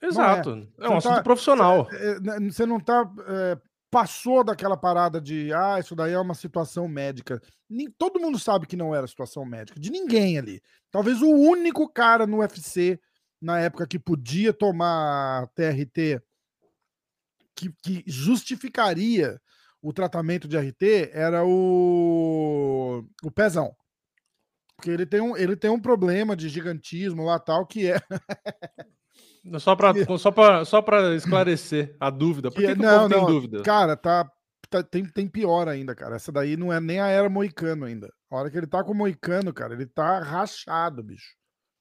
Exato. 0.00 0.50
É, 0.78 0.88
um 0.88 0.92
Você 0.92 1.08
assunto 1.08 1.14
tá- 1.16 1.22
profissional. 1.22 1.88
É, 1.92 2.20
né, 2.20 2.50
Você 2.50 2.64
não 2.64 2.78
tá. 2.78 3.10
é, 3.26 3.58
passou 3.90 4.44
daquela 4.44 4.76
parada 4.76 5.20
de 5.20 5.52
ah, 5.52 5.78
isso 5.80 5.96
daí 5.96 6.12
é 6.12 6.18
uma 6.18 6.34
situação 6.34 6.86
médica. 6.86 7.40
Nem, 7.68 7.90
todo 7.90 8.20
mundo 8.20 8.38
sabe 8.38 8.66
que 8.66 8.76
não 8.76 8.94
era 8.94 9.06
situação 9.06 9.44
médica, 9.44 9.80
de 9.80 9.90
ninguém 9.90 10.38
ali. 10.38 10.60
Talvez 10.90 11.20
o 11.22 11.28
único 11.30 11.88
cara 11.88 12.26
no 12.26 12.38
UFC 12.38 13.00
na 13.40 13.58
época 13.60 13.86
que 13.86 13.98
podia 13.98 14.52
tomar 14.52 15.48
TRT 15.54 16.20
que, 17.54 17.72
que 17.82 18.04
justificaria 18.06 19.40
o 19.86 19.92
tratamento 19.92 20.48
de 20.48 20.56
RT 20.58 21.10
era 21.12 21.44
o, 21.46 23.04
o 23.22 23.30
Pezão. 23.30 23.72
Porque 24.76 24.90
ele 24.90 25.06
tem, 25.06 25.20
um, 25.20 25.36
ele 25.36 25.54
tem 25.54 25.70
um 25.70 25.80
problema 25.80 26.34
de 26.34 26.48
gigantismo 26.48 27.24
lá 27.24 27.38
tal, 27.38 27.64
que 27.64 27.92
é. 27.92 28.00
Só 29.60 29.76
para 29.76 29.94
só 30.18 30.32
pra, 30.32 30.64
só 30.64 30.82
pra 30.82 31.14
esclarecer 31.14 31.96
a 32.00 32.10
dúvida. 32.10 32.50
Por 32.50 32.56
que 32.56 32.66
que, 32.66 32.72
é- 32.72 32.74
que 32.74 32.82
não, 32.82 32.98
povo 32.98 33.08
tem 33.08 33.18
não, 33.18 33.26
dúvida? 33.26 33.62
Cara, 33.62 33.96
tá, 33.96 34.28
tá- 34.68 34.82
tem, 34.82 35.04
tem 35.04 35.28
pior 35.28 35.68
ainda, 35.68 35.94
cara. 35.94 36.16
Essa 36.16 36.32
daí 36.32 36.56
não 36.56 36.72
é 36.72 36.80
nem 36.80 36.98
a 36.98 37.06
era 37.06 37.30
moicano 37.30 37.84
ainda. 37.84 38.12
A 38.28 38.36
hora 38.36 38.50
que 38.50 38.58
ele 38.58 38.66
tá 38.66 38.82
com 38.82 38.90
o 38.90 38.96
moicano, 38.96 39.54
cara, 39.54 39.72
ele 39.72 39.86
tá 39.86 40.18
rachado, 40.18 41.00
bicho. 41.00 41.36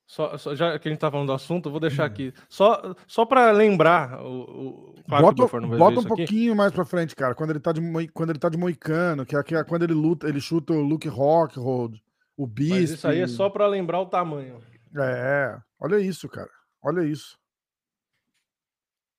Só, 0.08 0.38
só- 0.38 0.54
já 0.54 0.78
que 0.78 0.88
a 0.88 0.91
gente 0.91 1.00
tá 1.00 1.10
falando 1.10 1.28
do 1.28 1.34
assunto, 1.34 1.65
eu 1.68 1.72
vou 1.72 1.78
Hum. 1.80 1.82
deixar 1.82 2.06
aqui. 2.06 2.32
Só, 2.48 2.96
só 3.08 3.26
para 3.26 3.52
lembrar, 3.52 4.22
o, 4.22 4.41
o, 4.41 4.96
claro 5.08 5.34
que 5.34 5.41
o 5.41 5.46
bota 5.48 5.68
vai 5.68 5.78
bota 5.80 5.96
um 5.98 6.00
isso 6.00 6.08
aqui. 6.08 6.08
pouquinho 6.24 6.56
mais 6.56 6.72
pra 6.72 6.86
frente, 6.86 7.15
cara. 7.15 7.34
Quando 7.34 7.50
ele 7.50 7.60
tá 7.60 7.72
de, 7.72 7.82
quando 8.13 8.30
ele 8.30 8.39
tá 8.39 8.48
de 8.50 8.58
moicano, 8.58 9.26
que 9.26 9.36
é, 9.36 9.41
que 9.44 9.56
é 9.56 9.63
quando 9.63 9.82
ele 9.84 9.94
luta, 9.96 10.28
ele 10.30 10.39
chuta 10.39 10.74
o 10.74 10.82
Luke 10.82 11.08
Rockhold, 11.08 12.00
o 12.38 12.46
Beast. 12.46 12.72
Mas 12.72 12.89
isso 12.91 13.08
aí 13.08 13.20
é 13.20 13.28
só 13.28 13.50
para 13.50 13.65
lembrar 13.68 14.00
o 14.00 14.06
tamanho. 14.06 14.62
É, 14.96 15.58
olha 15.82 16.00
isso, 16.00 16.30
cara. 16.30 16.50
Olha 16.84 17.02
isso. 17.04 17.36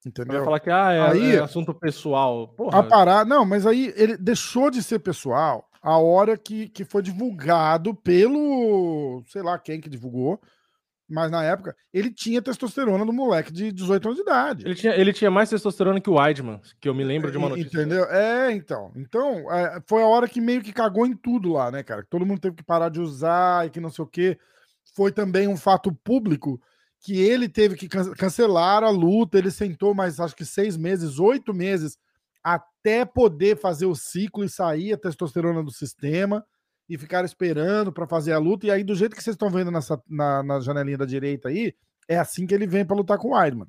Vai 0.04 0.10
Entendeu? 0.12 0.44
falar 0.44 0.60
que 0.60 0.70
ah, 0.70 0.92
é, 0.92 1.00
Aí- 1.10 1.34
é 1.34 1.40
assunto 1.40 1.74
pessoal. 1.74 2.46
Porra, 2.48 2.78
A 2.78 2.82
parada, 2.84 3.28
não, 3.28 3.44
mas 3.44 3.66
aí 3.66 3.92
ele 3.96 4.16
deixou 4.16 4.70
de 4.70 4.80
ser 4.82 5.00
pessoal 5.00 5.68
a 5.82 5.98
hora 5.98 6.36
que, 6.38 6.68
que 6.68 6.84
foi 6.84 7.02
divulgado 7.02 7.92
pelo, 7.92 9.22
sei 9.26 9.42
lá 9.42 9.58
quem 9.58 9.80
que 9.80 9.88
divulgou, 9.90 10.40
mas 11.08 11.30
na 11.30 11.42
época 11.44 11.76
ele 11.92 12.12
tinha 12.12 12.42
testosterona 12.42 13.04
do 13.04 13.12
moleque 13.12 13.52
de 13.52 13.70
18 13.70 14.06
anos 14.08 14.16
de 14.16 14.22
idade. 14.22 14.64
ele, 14.64 14.74
tinha, 14.74 14.94
ele 14.94 15.12
tinha 15.12 15.30
mais 15.30 15.48
testosterona 15.48 16.00
que 16.00 16.10
o 16.10 16.14
Weidman, 16.14 16.60
que 16.80 16.88
eu 16.88 16.94
me 16.94 17.04
lembro 17.04 17.30
de 17.30 17.38
uma 17.38 17.48
notícia. 17.48 17.78
Entendeu? 17.78 18.04
É, 18.06 18.52
então. 18.52 18.92
Então, 18.96 19.52
é, 19.52 19.80
foi 19.86 20.02
a 20.02 20.06
hora 20.06 20.28
que 20.28 20.40
meio 20.40 20.62
que 20.62 20.72
cagou 20.72 21.06
em 21.06 21.16
tudo 21.16 21.52
lá, 21.52 21.70
né, 21.70 21.82
cara? 21.82 22.04
Todo 22.10 22.26
mundo 22.26 22.40
teve 22.40 22.56
que 22.56 22.64
parar 22.64 22.88
de 22.88 23.00
usar 23.00 23.66
e 23.66 23.70
que 23.70 23.80
não 23.80 23.90
sei 23.90 24.04
o 24.04 24.08
quê. 24.08 24.38
Foi 24.94 25.12
também 25.12 25.46
um 25.46 25.56
fato 25.56 25.92
público 25.92 26.60
que 27.00 27.20
ele 27.20 27.48
teve 27.48 27.76
que 27.76 27.88
can- 27.88 28.12
cancelar 28.14 28.82
a 28.82 28.90
luta. 28.90 29.38
Ele 29.38 29.50
sentou 29.50 29.94
mais, 29.94 30.18
acho 30.18 30.34
que 30.34 30.44
seis 30.44 30.76
meses, 30.76 31.18
oito 31.18 31.54
meses, 31.54 31.96
até 32.42 33.04
poder 33.04 33.56
fazer 33.56 33.86
o 33.86 33.94
ciclo 33.94 34.42
e 34.44 34.48
sair 34.48 34.92
a 34.92 34.98
testosterona 34.98 35.62
do 35.62 35.70
sistema 35.70 36.44
e 36.88 36.96
ficar 36.96 37.24
esperando 37.24 37.92
para 37.92 38.06
fazer 38.06 38.32
a 38.32 38.38
luta. 38.38 38.66
E 38.66 38.70
aí, 38.70 38.84
do 38.84 38.94
jeito 38.94 39.16
que 39.16 39.22
vocês 39.22 39.34
estão 39.34 39.50
vendo 39.50 39.70
nessa, 39.70 40.00
na, 40.08 40.42
na 40.42 40.60
janelinha 40.60 40.98
da 40.98 41.04
direita 41.04 41.48
aí, 41.48 41.74
é 42.08 42.18
assim 42.18 42.46
que 42.46 42.54
ele 42.54 42.66
vem 42.66 42.84
para 42.84 42.96
lutar 42.96 43.18
com 43.18 43.28
o 43.28 43.36
Weidman. 43.36 43.68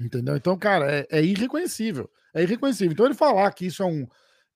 Entendeu? 0.00 0.36
Então, 0.36 0.56
cara, 0.58 0.90
é, 0.90 1.06
é 1.10 1.22
irreconhecível. 1.22 2.08
É 2.34 2.42
irreconhecível. 2.42 2.92
Então, 2.92 3.04
ele 3.04 3.14
falar 3.14 3.50
que 3.52 3.66
isso 3.66 3.82
é 3.82 3.86
um, 3.86 4.06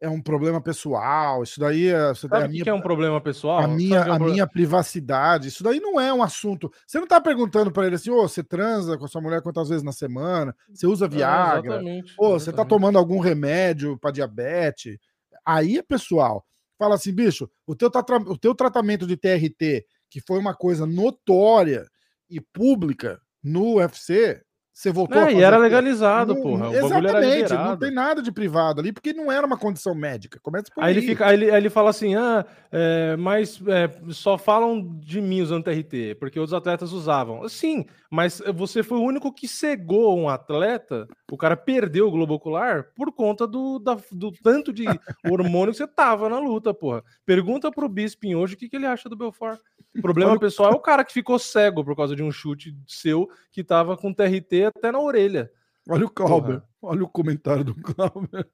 é 0.01 0.09
um 0.09 0.21
problema 0.21 0.61
pessoal, 0.61 1.43
isso 1.43 1.61
daí 1.61 1.89
é, 1.89 2.15
Sabe 2.15 2.37
é 2.37 2.45
a 2.45 2.49
minha, 2.49 2.65
que 2.65 2.71
é 2.71 2.75
um 2.75 2.81
problema 2.81 3.21
pessoal? 3.21 3.61
a 3.61 3.69
minha, 3.69 3.99
é 4.01 4.11
um 4.11 4.15
a 4.15 4.19
minha 4.19 4.47
privacidade, 4.47 5.49
isso 5.49 5.63
daí 5.63 5.81
não 5.81 6.01
é 6.01 6.13
um 6.13 6.23
assunto. 6.23 6.71
Você 6.87 6.99
não 6.99 7.07
tá 7.07 7.21
perguntando 7.21 7.71
para 7.71 7.87
ele 7.87 7.97
assim, 7.97 8.11
ô, 8.11 8.23
você 8.27 8.43
transa 8.43 8.99
com 8.99 9.05
a 9.05 9.09
sua 9.09 9.21
mulher 9.21 9.43
quantas 9.43 9.69
vezes 9.69 9.83
na 9.83 9.93
semana? 9.93 10.55
Você 10.73 10.87
usa 10.87 11.07
É, 11.07 11.09
Viagra? 11.09 11.75
exatamente, 11.75 12.15
Ô, 12.19 12.33
você 12.33 12.53
tá 12.53 12.65
tomando 12.65 12.99
algum 12.99 13.19
remédio 13.19 13.99
para 13.99 14.11
diabetes? 14.11 14.99
Aí 15.45 15.79
é 15.79 15.83
pessoal. 15.83 16.45
Fala 16.79 16.97
assim, 16.97 17.13
bicho, 17.13 17.49
o 17.67 17.75
teu, 17.75 17.91
o 18.27 18.39
teu 18.39 18.55
tratamento 18.55 19.07
de 19.07 19.17
TRT, 19.17 19.87
que 20.11 20.21
foi 20.21 20.39
uma 20.39 20.55
coisa 20.55 20.87
notória 20.87 21.89
e 22.29 22.41
pública 22.41 23.21
no 23.43 23.77
UFC, 23.77 24.43
você 24.75 24.91
voltou 24.91 25.17
É, 25.17 25.21
a 25.21 25.31
e 25.31 25.33
fazer 25.35 25.45
era 25.45 25.57
aquilo. 25.57 25.63
legalizado, 25.63 26.35
Não- 26.35 26.43
porra. 26.43 26.69
O 26.69 26.75
era 26.75 26.87
exatamente, 26.87 27.53
não 27.55 27.77
tem 27.77 27.91
nada 27.93 28.21
de 28.21 28.33
privado 28.33 28.81
ali, 28.81 28.93
porque 28.93 29.13
não 29.13 29.31
era 29.31 29.47
uma 29.47 29.57
condição 29.57 29.95
médica. 29.95 30.41
Começa 30.43 30.65
por 30.75 30.83
Aí 30.83 30.89
aí. 30.91 30.97
ele, 30.99 31.07
fica, 31.07 31.27
aí, 31.27 31.35
ele, 31.35 31.51
aí 31.51 31.57
ele 31.59 31.71
fala 31.71 31.91
assim: 31.91 32.17
ah, 32.17 32.45
é, 32.73 33.17
mas 33.17 33.63
é, 33.69 33.89
só 34.11 34.37
falam 34.37 34.99
de 34.99 35.21
mim 35.21 35.41
usando 35.43 35.63
TRT, 35.63 36.17
porque 36.19 36.41
outros 36.41 36.53
atletas 36.55 36.91
usavam. 36.93 37.49
Sim, 37.49 37.87
mas 38.11 38.43
você 38.53 38.83
foi 38.83 38.99
o 38.99 39.03
único 39.05 39.33
que 39.33 39.47
cegou 39.47 40.19
um 40.19 40.29
atleta, 40.29 41.07
o 41.31 41.37
cara 41.37 41.57
perdeu 41.57 42.09
o 42.09 42.11
globo 42.11 42.35
ocular 42.35 42.87
por 42.97 43.13
conta 43.13 43.47
do, 43.47 43.79
da- 43.79 43.97
do 44.11 44.33
tanto 44.33 44.73
de 44.73 44.85
hormônio 45.25 45.71
que 45.73 45.79
você 45.79 45.87
tava 45.87 46.29
na 46.29 46.41
luta, 46.41 46.75
porra. 46.75 47.05
Pergunta 47.25 47.71
pro 47.71 47.89
Bisping 47.89 48.35
hoje 48.35 48.55
o 48.55 48.57
que, 48.57 48.69
que 48.69 48.75
ele 48.75 48.87
acha 48.87 49.09
do 49.09 49.17
Belfort. 49.17 49.61
O 49.97 50.03
problema 50.03 50.37
pessoal 50.37 50.73
é 50.73 50.75
o 50.75 50.81
cara 50.81 51.05
que 51.05 51.13
ficou 51.13 51.39
cego 51.39 51.85
por 51.85 51.95
causa 51.95 52.17
de 52.17 52.23
um 52.23 52.33
chute 52.33 52.75
seu 52.85 53.29
que 53.53 53.63
tava 53.63 53.97
com 53.97 54.13
TRT 54.13 54.64
até 54.65 54.91
na 54.91 55.01
orelha. 55.01 55.51
Olha 55.89 56.07
o 56.07 56.11
Clauber. 56.11 56.63
Olha 56.81 57.05
o 57.05 57.09
comentário 57.09 57.65
do 57.65 57.75
Clauber. 57.75 58.47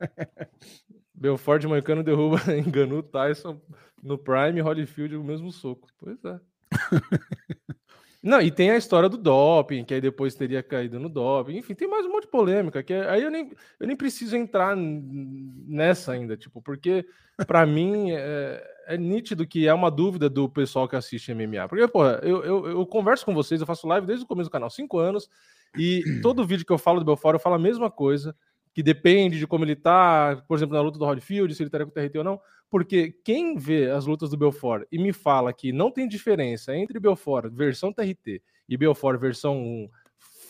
Belfort 1.14 1.60
de 1.60 1.68
Moicano 1.68 2.02
derruba 2.02 2.38
Enganu, 2.56 3.02
Tyson 3.02 3.60
no 4.02 4.16
Prime, 4.16 4.62
Holyfield 4.62 5.16
o 5.16 5.24
mesmo 5.24 5.52
soco. 5.52 5.88
Pois 5.98 6.18
é. 6.24 6.40
Não, 8.22 8.40
e 8.40 8.50
tem 8.50 8.70
a 8.70 8.76
história 8.76 9.08
do 9.08 9.16
doping, 9.16 9.82
que 9.82 9.94
aí 9.94 10.00
depois 10.00 10.34
teria 10.34 10.62
caído 10.62 11.00
no 11.00 11.08
doping. 11.08 11.56
Enfim, 11.56 11.74
tem 11.74 11.88
mais 11.88 12.04
um 12.04 12.12
monte 12.12 12.24
de 12.24 12.30
polêmica, 12.30 12.82
que 12.82 12.92
aí 12.92 13.22
eu 13.22 13.30
nem, 13.30 13.50
eu 13.78 13.86
nem 13.86 13.96
preciso 13.96 14.36
entrar 14.36 14.76
nessa 14.76 16.12
ainda, 16.12 16.36
tipo, 16.36 16.60
porque 16.60 17.06
pra 17.46 17.64
mim 17.64 18.10
é, 18.10 18.62
é 18.88 18.98
nítido 18.98 19.46
que 19.46 19.66
é 19.66 19.72
uma 19.72 19.90
dúvida 19.90 20.28
do 20.28 20.50
pessoal 20.50 20.86
que 20.86 20.96
assiste 20.96 21.32
MMA. 21.32 21.66
Porque, 21.66 21.88
pô, 21.88 22.06
eu, 22.06 22.44
eu, 22.44 22.66
eu 22.68 22.86
converso 22.86 23.24
com 23.24 23.32
vocês, 23.32 23.60
eu 23.60 23.66
faço 23.66 23.88
live 23.88 24.06
desde 24.06 24.24
o 24.24 24.28
começo 24.28 24.50
do 24.50 24.52
canal, 24.52 24.68
cinco 24.68 24.98
anos, 24.98 25.26
e 25.76 26.02
todo 26.22 26.44
vídeo 26.44 26.66
que 26.66 26.72
eu 26.72 26.78
falo 26.78 27.00
do 27.00 27.06
Belfort, 27.06 27.34
eu 27.34 27.40
falo 27.40 27.56
a 27.56 27.58
mesma 27.58 27.90
coisa, 27.90 28.34
que 28.72 28.82
depende 28.82 29.38
de 29.38 29.46
como 29.46 29.64
ele 29.64 29.76
tá, 29.76 30.42
por 30.46 30.56
exemplo, 30.56 30.76
na 30.76 30.82
luta 30.82 30.98
do 30.98 31.04
Holyfield, 31.04 31.54
se 31.54 31.62
ele 31.62 31.68
estaria 31.68 31.86
com 31.86 31.90
o 31.90 31.94
TRT 31.94 32.18
ou 32.18 32.24
não, 32.24 32.40
porque 32.68 33.10
quem 33.24 33.56
vê 33.56 33.90
as 33.90 34.06
lutas 34.06 34.30
do 34.30 34.36
Belfort 34.36 34.86
e 34.92 34.98
me 34.98 35.12
fala 35.12 35.52
que 35.52 35.72
não 35.72 35.90
tem 35.90 36.06
diferença 36.06 36.74
entre 36.76 37.00
Belfort 37.00 37.50
versão 37.52 37.92
TRT 37.92 38.40
e 38.68 38.76
Belfort 38.76 39.20
versão 39.20 39.90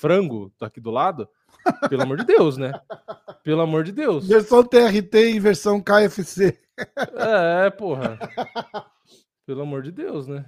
frango 0.00 0.50
tá 0.58 0.66
aqui 0.66 0.80
do 0.80 0.90
lado, 0.90 1.28
pelo 1.88 2.02
amor 2.02 2.18
de 2.18 2.24
Deus, 2.24 2.56
né? 2.56 2.72
Pelo 3.42 3.60
amor 3.60 3.84
de 3.84 3.92
Deus. 3.92 4.26
Versão 4.26 4.62
TRT 4.62 5.32
e 5.34 5.40
versão 5.40 5.80
KFC. 5.80 6.58
É, 7.16 7.68
porra. 7.70 8.18
Pelo 9.44 9.62
amor 9.62 9.82
de 9.82 9.92
Deus, 9.92 10.26
né? 10.26 10.46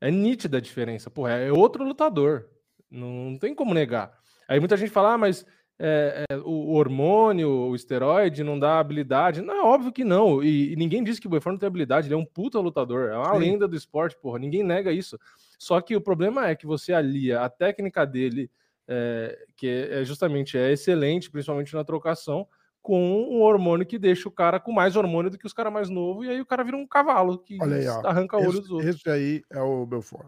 É 0.00 0.10
nítida 0.10 0.58
a 0.58 0.60
diferença. 0.60 1.10
Porra, 1.10 1.32
é 1.32 1.50
outro 1.50 1.84
lutador. 1.84 2.46
Não, 2.90 3.30
não 3.30 3.38
tem 3.38 3.54
como 3.54 3.74
negar. 3.74 4.12
Aí 4.48 4.58
muita 4.60 4.76
gente 4.76 4.90
fala, 4.90 5.14
ah, 5.14 5.18
mas 5.18 5.44
é, 5.78 6.24
é, 6.30 6.36
o, 6.36 6.72
hormônio, 6.72 7.48
o 7.48 7.74
esteroide 7.74 8.44
não 8.44 8.58
dá 8.58 8.78
habilidade. 8.78 9.42
Não, 9.42 9.66
óbvio 9.66 9.92
que 9.92 10.04
não. 10.04 10.42
E, 10.42 10.72
e 10.72 10.76
ninguém 10.76 11.02
disse 11.02 11.20
que 11.20 11.26
o 11.26 11.30
Belfort 11.30 11.54
não 11.54 11.58
tem 11.58 11.66
habilidade. 11.66 12.06
Ele 12.06 12.14
é 12.14 12.18
um 12.18 12.24
puta 12.24 12.58
lutador. 12.60 13.10
É 13.10 13.16
uma 13.16 13.34
Sim. 13.34 13.40
lenda 13.40 13.66
do 13.66 13.76
esporte, 13.76 14.16
porra. 14.20 14.38
Ninguém 14.38 14.62
nega 14.62 14.92
isso. 14.92 15.18
Só 15.58 15.80
que 15.80 15.96
o 15.96 16.00
problema 16.00 16.48
é 16.48 16.54
que 16.54 16.66
você 16.66 16.92
alia 16.92 17.40
a 17.40 17.48
técnica 17.48 18.06
dele, 18.06 18.50
é, 18.86 19.46
que 19.56 19.66
é 19.66 20.00
é 20.00 20.04
justamente 20.04 20.56
é 20.56 20.72
excelente, 20.72 21.30
principalmente 21.30 21.74
na 21.74 21.84
trocação, 21.84 22.46
com 22.82 23.00
um 23.00 23.40
hormônio 23.40 23.86
que 23.86 23.98
deixa 23.98 24.28
o 24.28 24.32
cara 24.32 24.60
com 24.60 24.70
mais 24.70 24.94
hormônio 24.94 25.30
do 25.30 25.38
que 25.38 25.46
os 25.46 25.54
caras 25.54 25.72
mais 25.72 25.88
novos, 25.88 26.26
e 26.26 26.28
aí 26.28 26.40
o 26.40 26.44
cara 26.44 26.62
vira 26.62 26.76
um 26.76 26.86
cavalo 26.86 27.38
que 27.38 27.56
aí, 27.62 27.86
arranca 28.04 28.36
o 28.36 28.40
olho 28.40 28.60
dos 28.60 28.70
outros. 28.70 28.94
esse 28.94 29.08
aí 29.08 29.42
é 29.50 29.60
o 29.62 29.86
Belfort. 29.86 30.26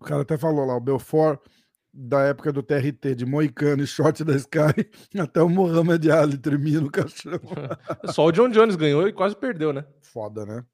O 0.00 0.04
cara 0.04 0.22
até 0.22 0.38
falou 0.38 0.64
lá, 0.64 0.76
o 0.76 0.80
Belfort 0.80 1.38
da 1.92 2.22
época 2.22 2.52
do 2.52 2.62
TRT, 2.62 3.14
de 3.16 3.26
Moicano 3.26 3.82
e 3.82 3.86
short 3.86 4.24
da 4.24 4.34
Sky, 4.36 4.88
até 5.20 5.42
o 5.42 5.48
Mohamed 5.48 6.10
Ali 6.10 6.38
tremia 6.38 6.80
no 6.80 6.90
caixão. 6.90 7.40
Só 8.14 8.26
o 8.26 8.32
John 8.32 8.48
Jones 8.48 8.76
ganhou 8.76 9.06
e 9.06 9.12
quase 9.12 9.36
perdeu, 9.36 9.72
né? 9.72 9.84
Foda, 10.00 10.46
né? 10.46 10.64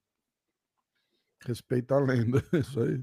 Respeita 1.45 1.95
a 1.95 1.99
lenda, 1.99 2.43
isso 2.53 2.81
aí. 2.81 3.03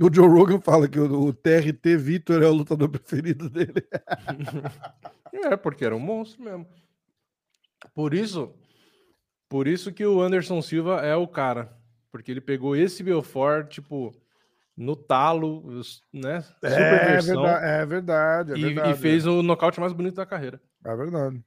O 0.00 0.12
Joe 0.12 0.26
Rogan 0.26 0.60
fala 0.60 0.88
que 0.88 0.98
o, 0.98 1.26
o 1.26 1.32
TRT 1.34 1.96
Vitor 1.98 2.42
é 2.42 2.46
o 2.46 2.52
lutador 2.52 2.88
preferido 2.88 3.50
dele. 3.50 3.86
É, 5.32 5.54
porque 5.54 5.84
era 5.84 5.94
um 5.94 6.00
monstro 6.00 6.42
mesmo. 6.42 6.66
Por 7.94 8.14
isso, 8.14 8.54
por 9.50 9.66
isso 9.66 9.92
que 9.92 10.06
o 10.06 10.22
Anderson 10.22 10.62
Silva 10.62 11.02
é 11.02 11.14
o 11.14 11.28
cara. 11.28 11.76
Porque 12.10 12.30
ele 12.30 12.40
pegou 12.40 12.74
esse 12.74 13.02
Belfort, 13.02 13.68
tipo, 13.68 14.14
no 14.82 14.96
talo, 14.96 15.62
né? 16.12 16.44
É, 16.62 17.12
versão. 17.12 17.42
verdade, 17.42 17.66
é 17.66 17.86
verdade, 17.86 18.52
é 18.52 18.56
e, 18.56 18.62
verdade. 18.62 18.90
e 18.90 18.94
fez 18.94 19.26
o 19.26 19.42
nocaute 19.42 19.80
mais 19.80 19.92
bonito 19.92 20.16
da 20.16 20.26
carreira. 20.26 20.60
É 20.84 20.96
verdade. 20.96 21.42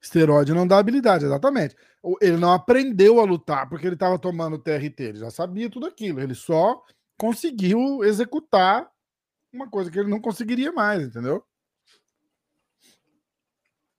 Esteroide 0.00 0.54
não 0.54 0.66
dá 0.66 0.78
habilidade, 0.78 1.24
exatamente. 1.24 1.76
Ele 2.20 2.36
não 2.36 2.52
aprendeu 2.52 3.20
a 3.20 3.24
lutar 3.24 3.68
porque 3.68 3.86
ele 3.86 3.94
estava 3.94 4.18
tomando 4.18 4.58
TRT, 4.58 5.00
ele 5.00 5.18
já 5.18 5.30
sabia 5.30 5.68
tudo 5.68 5.86
aquilo. 5.86 6.20
Ele 6.20 6.34
só 6.34 6.82
conseguiu 7.16 8.04
executar 8.04 8.88
uma 9.52 9.68
coisa 9.68 9.90
que 9.90 9.98
ele 9.98 10.08
não 10.08 10.20
conseguiria 10.20 10.70
mais, 10.70 11.02
entendeu? 11.02 11.44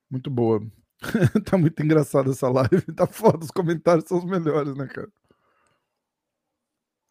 Muito 0.10 0.30
boa. 0.30 0.62
tá 1.46 1.58
muito 1.58 1.82
engraçada 1.84 2.32
essa 2.32 2.50
live. 2.50 2.82
Tá 2.96 3.06
foda, 3.06 3.44
os 3.44 3.52
comentários 3.52 4.06
são 4.08 4.18
os 4.18 4.26
melhores, 4.26 4.76
né, 4.76 4.88
cara? 4.88 5.10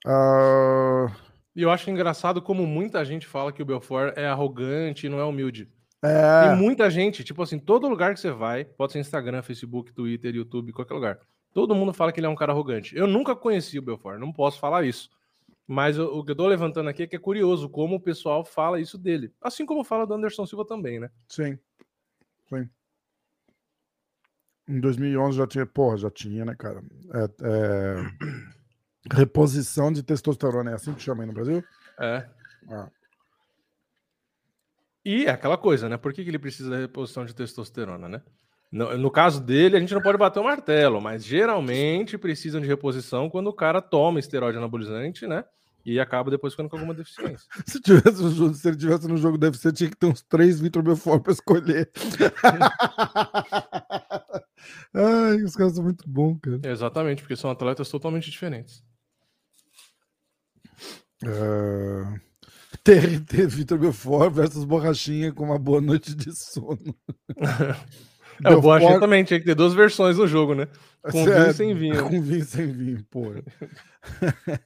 Ah, 0.07 1.07
E 1.55 1.63
eu 1.63 1.71
acho 1.71 1.91
engraçado 1.91 2.41
como 2.41 2.67
muita 2.67 3.05
gente 3.05 3.27
fala 3.27 3.53
que 3.53 3.63
o 3.63 3.67
Belfort 3.67 4.13
é 4.17 4.27
arrogante 4.27 5.07
e 5.07 5.09
não 5.11 5.19
é 5.19 5.25
humilde. 5.25 5.69
é, 6.03 6.49
Tem 6.49 6.57
muita 6.57 6.89
gente, 6.91 7.25
tipo 7.25 7.43
assim, 7.43 7.59
todo 7.59 7.89
lugar 7.89 8.15
que 8.15 8.21
você 8.21 8.31
vai, 8.31 8.65
pode 8.65 8.93
ser 8.93 9.01
Instagram, 9.01 9.43
Facebook, 9.43 9.93
Twitter, 9.93 10.35
YouTube, 10.35 10.73
qualquer 10.73 10.95
lugar. 10.95 11.19
Todo 11.53 11.75
mundo 11.75 11.93
fala 11.93 12.13
que 12.13 12.21
ele 12.21 12.27
é 12.27 12.31
um 12.31 12.37
cara 12.37 12.53
arrogante. 12.53 12.97
Eu 12.97 13.07
nunca 13.07 13.35
conheci 13.35 13.79
o 13.79 13.83
Belfort, 13.83 14.19
não 14.21 14.33
posso 14.33 14.59
falar 14.61 14.85
isso. 14.85 15.11
Mas 15.67 15.99
o, 15.99 16.05
o 16.21 16.25
que 16.25 16.31
eu 16.31 16.37
tô 16.37 16.47
levantando 16.47 16.89
aqui 16.89 17.03
é 17.03 17.07
que 17.07 17.17
é 17.17 17.19
curioso 17.19 17.69
como 17.69 17.97
o 17.97 18.01
pessoal 18.01 18.45
fala 18.45 18.81
isso 18.81 18.97
dele. 18.97 19.33
Assim 19.41 19.67
como 19.67 19.85
fala 19.85 20.07
do 20.07 20.15
Anderson 20.15 20.47
Silva 20.47 20.65
também, 20.65 20.99
né? 21.01 21.11
Sim. 21.29 21.59
Sim. 22.49 22.69
Em 24.69 24.81
2011 24.81 25.37
já 25.39 25.47
tinha, 25.47 25.67
porra, 25.67 25.97
já 25.97 26.11
tinha, 26.11 26.45
né, 26.45 26.55
cara? 26.55 26.83
É, 27.13 27.25
é, 27.43 27.97
Reposição 29.11 29.93
de 29.93 30.03
testosterona, 30.03 30.73
é 30.73 30.75
assim 30.75 30.93
que 30.93 31.03
chama 31.03 31.23
aí 31.23 31.27
no 31.27 31.33
Brasil? 31.33 31.65
É. 31.99 32.27
Ah. 32.71 32.89
E 35.05 35.25
é 35.25 35.31
aquela 35.31 35.57
coisa, 35.57 35.89
né? 35.89 35.97
Por 35.97 36.13
que, 36.13 36.23
que 36.23 36.31
ele 36.31 36.39
precisa 36.39 36.71
da 36.71 36.77
reposição 36.77 37.25
de 37.25 37.35
testosterona, 37.35 38.09
né? 38.09 38.23
No, 38.71 38.99
no 38.99 39.11
caso 39.11 39.41
dele, 39.41 39.77
a 39.77 39.81
gente 39.81 39.95
não 39.95 40.03
pode 40.03 40.19
bater 40.19 40.41
o 40.41 40.45
martelo, 40.45 41.01
mas 41.01 41.25
geralmente 41.25 42.19
precisam 42.19 42.61
de 42.61 42.67
reposição 42.67 43.31
quando 43.31 43.47
o 43.47 43.53
cara 43.53 43.81
toma 43.81 44.19
esteroide 44.19 44.59
anabolizante, 44.59 45.27
né? 45.27 45.45
E 45.85 45.99
acaba 45.99 46.31
depois 46.31 46.53
ficando 46.53 46.69
com 46.69 46.77
alguma 46.77 46.93
deficiência. 46.93 47.49
Se, 47.65 47.81
tivesse 47.81 48.23
no 48.23 48.31
jogo, 48.31 48.53
se 48.53 48.69
ele 48.69 48.77
tivesse 48.77 49.09
no 49.09 49.17
jogo 49.17 49.39
deve 49.39 49.57
ser, 49.57 49.73
tinha 49.73 49.89
que 49.89 49.97
ter 49.97 50.07
uns 50.07 50.23
três 50.23 50.61
Vitor 50.61 50.83
Belfort 50.83 51.23
pra 51.23 51.33
escolher. 51.33 51.91
Ai, 54.95 55.43
os 55.43 55.55
caras 55.55 55.75
são 55.75 55.85
muito 55.85 56.09
bons, 56.09 56.39
cara. 56.41 56.61
Exatamente, 56.65 57.23
porque 57.23 57.37
são 57.37 57.51
atletas 57.51 57.89
totalmente 57.89 58.31
diferentes. 58.31 58.83
É, 61.25 62.21
TRT 62.85 63.47
Vitor 63.49 63.79
Belfort 63.79 64.33
versus 64.33 64.65
Borrachinha 64.65 65.33
com 65.33 65.45
uma 65.45 65.59
boa 65.59 65.81
noite 65.81 66.15
de 66.15 66.35
sono. 66.35 66.79
É, 68.45 68.51
o 68.55 68.63
Belfort- 68.63 69.01
também 69.01 69.25
tinha 69.25 69.41
que 69.41 69.47
ter 69.47 69.57
duas 69.57 69.75
versões 69.75 70.17
no 70.17 70.25
jogo, 70.29 70.55
né? 70.55 70.69
Com 71.11 71.25
vinho 71.25 71.33
É, 71.33 71.51
e 71.51 71.55
sem 71.55 71.75
vinho. 71.75 72.05
Com 72.05 72.23
vinho 72.23 72.45
sem 72.45 72.73
vinho, 72.73 73.05
pô. 73.11 73.23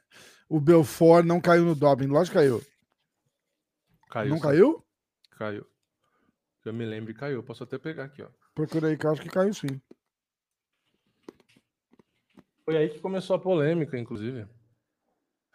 o 0.47 0.61
Belfort 0.61 1.25
não 1.25 1.41
caiu 1.41 1.65
no 1.65 1.75
doping. 1.75 2.07
Lógico 2.07 2.35
que 2.37 2.41
caiu. 2.41 2.63
Caiu. 4.11 4.29
não 4.29 4.37
sim. 4.37 4.43
caiu? 4.43 4.85
Caiu. 5.39 5.67
Que 6.63 6.69
Eu 6.69 6.75
me 6.75 6.85
lembro, 6.85 7.15
caiu. 7.15 7.43
Posso 7.43 7.65
até 7.65 7.79
pegar 7.79 8.05
aqui, 8.05 8.23
ó. 8.23 8.29
Procura 8.55 8.89
aí 8.89 8.97
que 8.97 9.07
eu 9.07 9.11
acho 9.13 9.23
que 9.23 9.29
caiu 9.29 9.53
sim. 9.55 9.81
Foi 12.65 12.77
aí 12.77 12.89
que 12.91 13.01
começou 13.01 13.35
a 13.37 13.39
polêmica, 13.39 13.99
inclusive. 13.99 14.47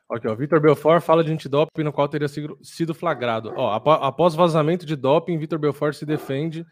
Aqui, 0.09 0.27
ó. 0.27 0.35
Vitor 0.35 0.59
Belfort 0.59 1.01
fala 1.03 1.23
de 1.23 1.31
antidoping 1.31 1.83
no 1.83 1.91
qual 1.93 2.07
teria 2.07 2.27
sido- 2.27 2.93
flagrado. 2.93 3.53
Ó, 3.55 3.73
após 3.73 4.35
vazamento 4.35 4.85
de 4.85 4.95
doping, 4.95 5.37
Vitor 5.37 5.59
Belfort 5.59 5.93
se 5.93 6.05
defende. 6.05 6.65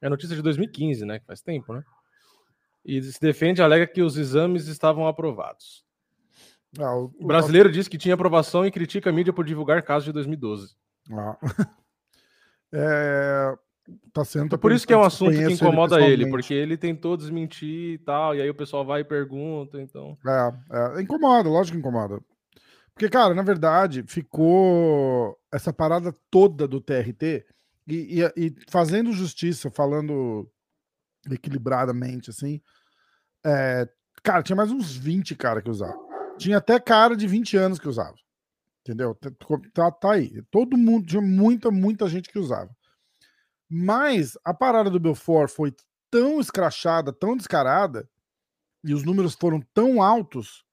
É 0.00 0.08
notícia 0.08 0.36
de 0.36 0.42
2015, 0.42 1.04
né? 1.06 1.18
Que 1.18 1.26
faz 1.26 1.40
tempo, 1.40 1.72
né? 1.72 1.82
E 2.84 3.02
se 3.02 3.20
defende 3.20 3.60
e 3.60 3.64
alega 3.64 3.86
que 3.86 4.02
os 4.02 4.16
exames 4.16 4.68
estavam 4.68 5.06
aprovados. 5.08 5.84
Ah, 6.78 6.94
o, 6.94 7.06
O 7.18 7.26
brasileiro 7.26 7.72
diz 7.72 7.88
que 7.88 7.96
tinha 7.98 8.14
aprovação 8.14 8.64
e 8.66 8.70
critica 8.70 9.08
a 9.10 9.12
mídia 9.12 9.32
por 9.32 9.44
divulgar 9.44 9.82
casos 9.82 10.04
de 10.04 10.12
2012. 10.12 10.74
Ah. 11.12 11.36
É, 12.72 13.56
tá 14.12 14.24
sendo. 14.24 14.50
tá 14.50 14.58
Por 14.58 14.72
isso 14.72 14.86
que 14.86 14.92
é 14.92 14.96
um 14.96 15.02
assunto 15.02 15.32
que 15.32 15.52
incomoda 15.52 15.96
ele, 15.96 16.24
pessoalmente. 16.24 16.30
porque 16.30 16.54
ele 16.54 16.76
tentou 16.76 17.16
desmentir 17.16 17.94
e 17.94 17.98
tal, 17.98 18.34
e 18.34 18.40
aí 18.42 18.48
o 18.50 18.54
pessoal 18.54 18.84
vai 18.84 19.00
e 19.00 19.04
pergunta, 19.04 19.80
então. 19.80 20.16
É, 20.26 20.98
é, 20.98 21.02
incomoda, 21.02 21.48
lógico 21.48 21.74
que 21.76 21.80
incomoda. 21.80 22.20
Porque, 22.94 23.08
cara, 23.10 23.34
na 23.34 23.42
verdade, 23.42 24.02
ficou 24.06 25.36
essa 25.52 25.72
parada 25.72 26.14
toda 26.30 26.66
do 26.66 26.80
TRT 26.80 27.44
e, 27.86 28.22
e- 28.22 28.32
e 28.46 28.54
fazendo 28.70 29.12
justiça, 29.12 29.70
falando 29.70 30.50
equilibradamente, 31.30 32.30
assim. 32.30 32.60
é, 33.44 33.88
cara, 34.22 34.42
tinha 34.42 34.56
mais 34.56 34.70
uns 34.72 34.96
20 34.96 35.34
cara 35.36 35.62
que 35.62 35.70
usava. 35.70 35.96
Tinha 36.38 36.58
até 36.58 36.80
cara 36.80 37.16
de 37.16 37.26
20 37.28 37.56
anos 37.56 37.78
que 37.78 37.88
usava. 37.88 38.14
Entendeu? 38.80 39.14
Tá- 39.14 39.30
Tá, 39.72 39.90
tá 39.90 40.12
aí. 40.12 40.42
Todo 40.50 40.76
mundo, 40.76 41.06
tinha 41.06 41.22
muita, 41.22 41.70
muita 41.70 42.08
gente 42.08 42.28
que 42.30 42.38
usava. 42.38 42.70
Mas 43.68 44.38
a 44.44 44.54
parada 44.54 44.88
do 44.90 45.00
Belfort 45.00 45.50
foi 45.50 45.74
tão 46.10 46.40
escrachada, 46.40 47.12
tão 47.12 47.36
descarada, 47.36 48.08
e 48.84 48.94
os 48.94 49.02
números 49.04 49.34
foram 49.34 49.60
tão 49.74 50.00
altos 50.02 50.64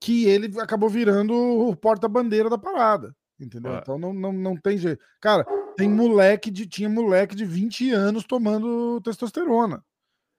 que 0.00 0.26
ele 0.26 0.60
acabou 0.60 0.88
virando 0.88 1.32
o 1.32 1.74
porta-bandeira 1.76 2.50
da 2.50 2.58
parada. 2.58 3.14
Entendeu? 3.38 3.74
É. 3.74 3.78
Então 3.78 3.98
não, 3.98 4.12
não, 4.12 4.32
não 4.32 4.56
tem 4.56 4.76
jeito. 4.78 5.02
Cara, 5.20 5.44
tem 5.76 5.88
moleque 5.88 6.50
de. 6.50 6.66
Tinha 6.66 6.88
moleque 6.88 7.34
de 7.34 7.44
20 7.44 7.90
anos 7.90 8.24
tomando 8.24 9.00
testosterona. 9.02 9.84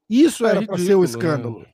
Isso 0.09 0.45
É 0.45 0.51
era 0.51 0.65
para 0.65 0.77
ser 0.77 0.95
o 0.95 1.01
ridículo, 1.01 1.03
escândalo. 1.05 1.59
né? 1.59 1.67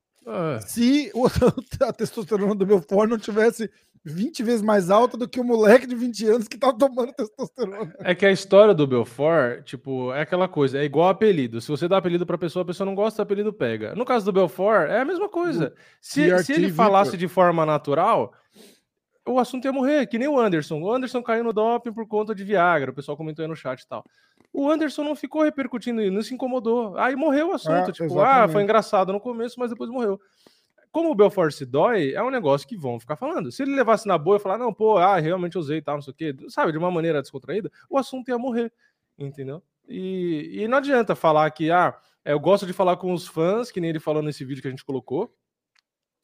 É. 0.55 0.59
Se 0.61 1.11
a 1.81 1.93
testosterona 1.93 2.55
do 2.55 2.65
Belfort 2.65 3.09
não 3.09 3.17
tivesse 3.17 3.69
20 4.03 4.43
vezes 4.43 4.61
mais 4.61 4.89
alta 4.89 5.15
do 5.15 5.27
que 5.29 5.39
o 5.39 5.43
moleque 5.43 5.85
de 5.85 5.95
20 5.95 6.25
anos 6.27 6.47
que 6.47 6.57
tava 6.57 6.77
tomando 6.77 7.13
testosterona. 7.13 7.93
É 7.99 8.15
que 8.15 8.25
a 8.25 8.31
história 8.31 8.73
do 8.73 8.87
Belfort, 8.87 9.63
tipo, 9.63 10.11
é 10.13 10.21
aquela 10.21 10.47
coisa, 10.47 10.79
é 10.79 10.83
igual 10.83 11.09
apelido. 11.09 11.61
Se 11.61 11.69
você 11.69 11.87
dá 11.87 11.97
apelido 11.97 12.25
pra 12.25 12.37
pessoa, 12.37 12.63
a 12.63 12.65
pessoa 12.65 12.85
não 12.85 12.95
gosta, 12.95 13.21
apelido 13.21 13.53
pega. 13.53 13.93
No 13.95 14.03
caso 14.05 14.25
do 14.25 14.31
Belfort, 14.31 14.89
é 14.89 15.01
a 15.01 15.05
mesma 15.05 15.29
coisa. 15.29 15.73
Se, 16.01 16.43
se 16.43 16.53
ele 16.53 16.71
falasse 16.71 17.15
de 17.15 17.27
forma 17.27 17.65
natural, 17.65 18.33
o 19.27 19.37
assunto 19.37 19.65
ia 19.65 19.73
morrer, 19.73 20.07
que 20.07 20.17
nem 20.17 20.27
o 20.27 20.39
Anderson. 20.39 20.81
O 20.81 20.91
Anderson 20.91 21.21
caiu 21.21 21.43
no 21.43 21.53
doping 21.53 21.93
por 21.93 22.07
conta 22.07 22.33
de 22.33 22.43
Viagra, 22.43 22.91
o 22.91 22.95
pessoal 22.95 23.15
comentou 23.15 23.43
aí 23.43 23.49
no 23.49 23.55
chat 23.55 23.81
e 23.81 23.87
tal. 23.87 24.03
O 24.53 24.69
Anderson 24.69 25.03
não 25.03 25.15
ficou 25.15 25.43
repercutindo, 25.43 26.01
não 26.11 26.21
se 26.21 26.33
incomodou. 26.33 26.97
Aí 26.97 27.15
morreu 27.15 27.49
o 27.49 27.53
assunto, 27.53 27.89
É, 27.89 27.91
tipo, 27.91 28.19
ah, 28.19 28.25
exatamente. 28.25 28.51
foi 28.51 28.63
engraçado 28.63 29.13
no 29.13 29.19
começo, 29.19 29.59
mas 29.59 29.69
depois 29.69 29.89
morreu. 29.89 30.19
Como 30.91 31.09
o 31.09 31.15
Belfort 31.15 31.53
se 31.53 31.65
dói, 31.65 32.13
é 32.13 32.21
um 32.21 32.29
negócio 32.29 32.67
que 32.67 32.75
vão 32.75 32.99
ficar 32.99 33.15
falando. 33.15 33.51
Se 33.51 33.63
ele 33.63 33.73
levasse 33.75 34.07
na 34.07 34.17
boa 34.17 34.37
e 34.37 34.39
falar, 34.39 34.57
não, 34.57 34.73
pô, 34.73 34.97
ah, 34.97 35.17
realmente 35.19 35.57
usei 35.57 35.77
e 35.77 35.81
tal, 35.81 35.95
não 35.95 36.01
sei 36.01 36.11
o 36.11 36.15
quê, 36.15 36.35
sabe, 36.49 36.71
de 36.71 36.77
uma 36.77 36.91
maneira 36.91 37.21
descontraída, 37.21 37.71
o 37.89 37.97
assunto 37.97 38.29
ia 38.29 38.37
morrer, 38.37 38.71
entendeu? 39.17 39.63
E, 39.87 40.61
e 40.63 40.67
não 40.67 40.77
adianta 40.79 41.15
falar 41.15 41.49
que, 41.51 41.71
ah, 41.71 41.97
eu 42.25 42.39
gosto 42.39 42.65
de 42.65 42.73
falar 42.73 42.97
com 42.97 43.13
os 43.13 43.27
fãs, 43.27 43.71
que 43.71 43.79
nem 43.79 43.89
ele 43.89 43.99
falou 43.99 44.21
nesse 44.21 44.43
vídeo 44.43 44.61
que 44.61 44.67
a 44.67 44.71
gente 44.71 44.85
colocou, 44.85 45.33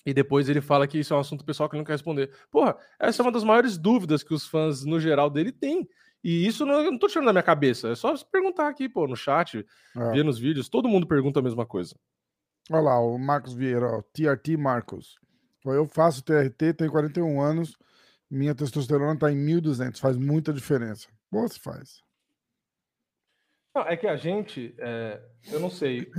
e 0.05 0.13
depois 0.13 0.47
ele 0.47 0.61
fala 0.61 0.87
que 0.87 0.99
isso 0.99 1.13
é 1.13 1.17
um 1.17 1.19
assunto 1.19 1.43
pessoal 1.43 1.67
que 1.67 1.75
ele 1.75 1.81
não 1.81 1.85
quer 1.85 1.93
responder. 1.93 2.31
Porra, 2.49 2.77
essa 2.99 3.21
é 3.21 3.23
uma 3.23 3.31
das 3.31 3.43
maiores 3.43 3.77
dúvidas 3.77 4.23
que 4.23 4.33
os 4.33 4.47
fãs, 4.47 4.85
no 4.85 4.99
geral, 4.99 5.29
dele 5.29 5.51
têm. 5.51 5.87
E 6.23 6.47
isso 6.47 6.65
não, 6.65 6.81
eu 6.81 6.91
não 6.91 6.97
tô 6.97 7.07
tirando 7.07 7.25
da 7.27 7.33
minha 7.33 7.43
cabeça, 7.43 7.89
é 7.89 7.95
só 7.95 8.15
se 8.15 8.25
perguntar 8.25 8.67
aqui, 8.67 8.89
pô, 8.89 9.07
no 9.07 9.15
chat, 9.15 9.65
É. 9.95 10.11
ver 10.11 10.23
nos 10.23 10.39
vídeos, 10.39 10.69
todo 10.69 10.89
mundo 10.89 11.07
pergunta 11.07 11.39
a 11.39 11.43
mesma 11.43 11.65
coisa. 11.65 11.95
Olha 12.71 12.81
lá, 12.81 12.99
o 12.99 13.17
Marcos 13.17 13.53
Vieira, 13.53 13.85
ó, 13.85 14.01
TRT 14.01 14.57
Marcos. 14.57 15.17
Eu 15.65 15.85
faço 15.85 16.23
TRT, 16.23 16.73
tenho 16.73 16.91
41 16.91 17.41
anos, 17.41 17.77
minha 18.29 18.55
testosterona 18.55 19.17
tá 19.17 19.31
em 19.31 19.35
1.200, 19.35 19.99
faz 19.99 20.17
muita 20.17 20.53
diferença. 20.53 21.07
Boa 21.31 21.47
se 21.47 21.59
faz. 21.59 22.01
Não, 23.75 23.83
é 23.83 23.95
que 23.95 24.07
a 24.07 24.15
gente, 24.15 24.73
é, 24.79 25.21
eu 25.51 25.59
não 25.59 25.69
sei, 25.69 26.09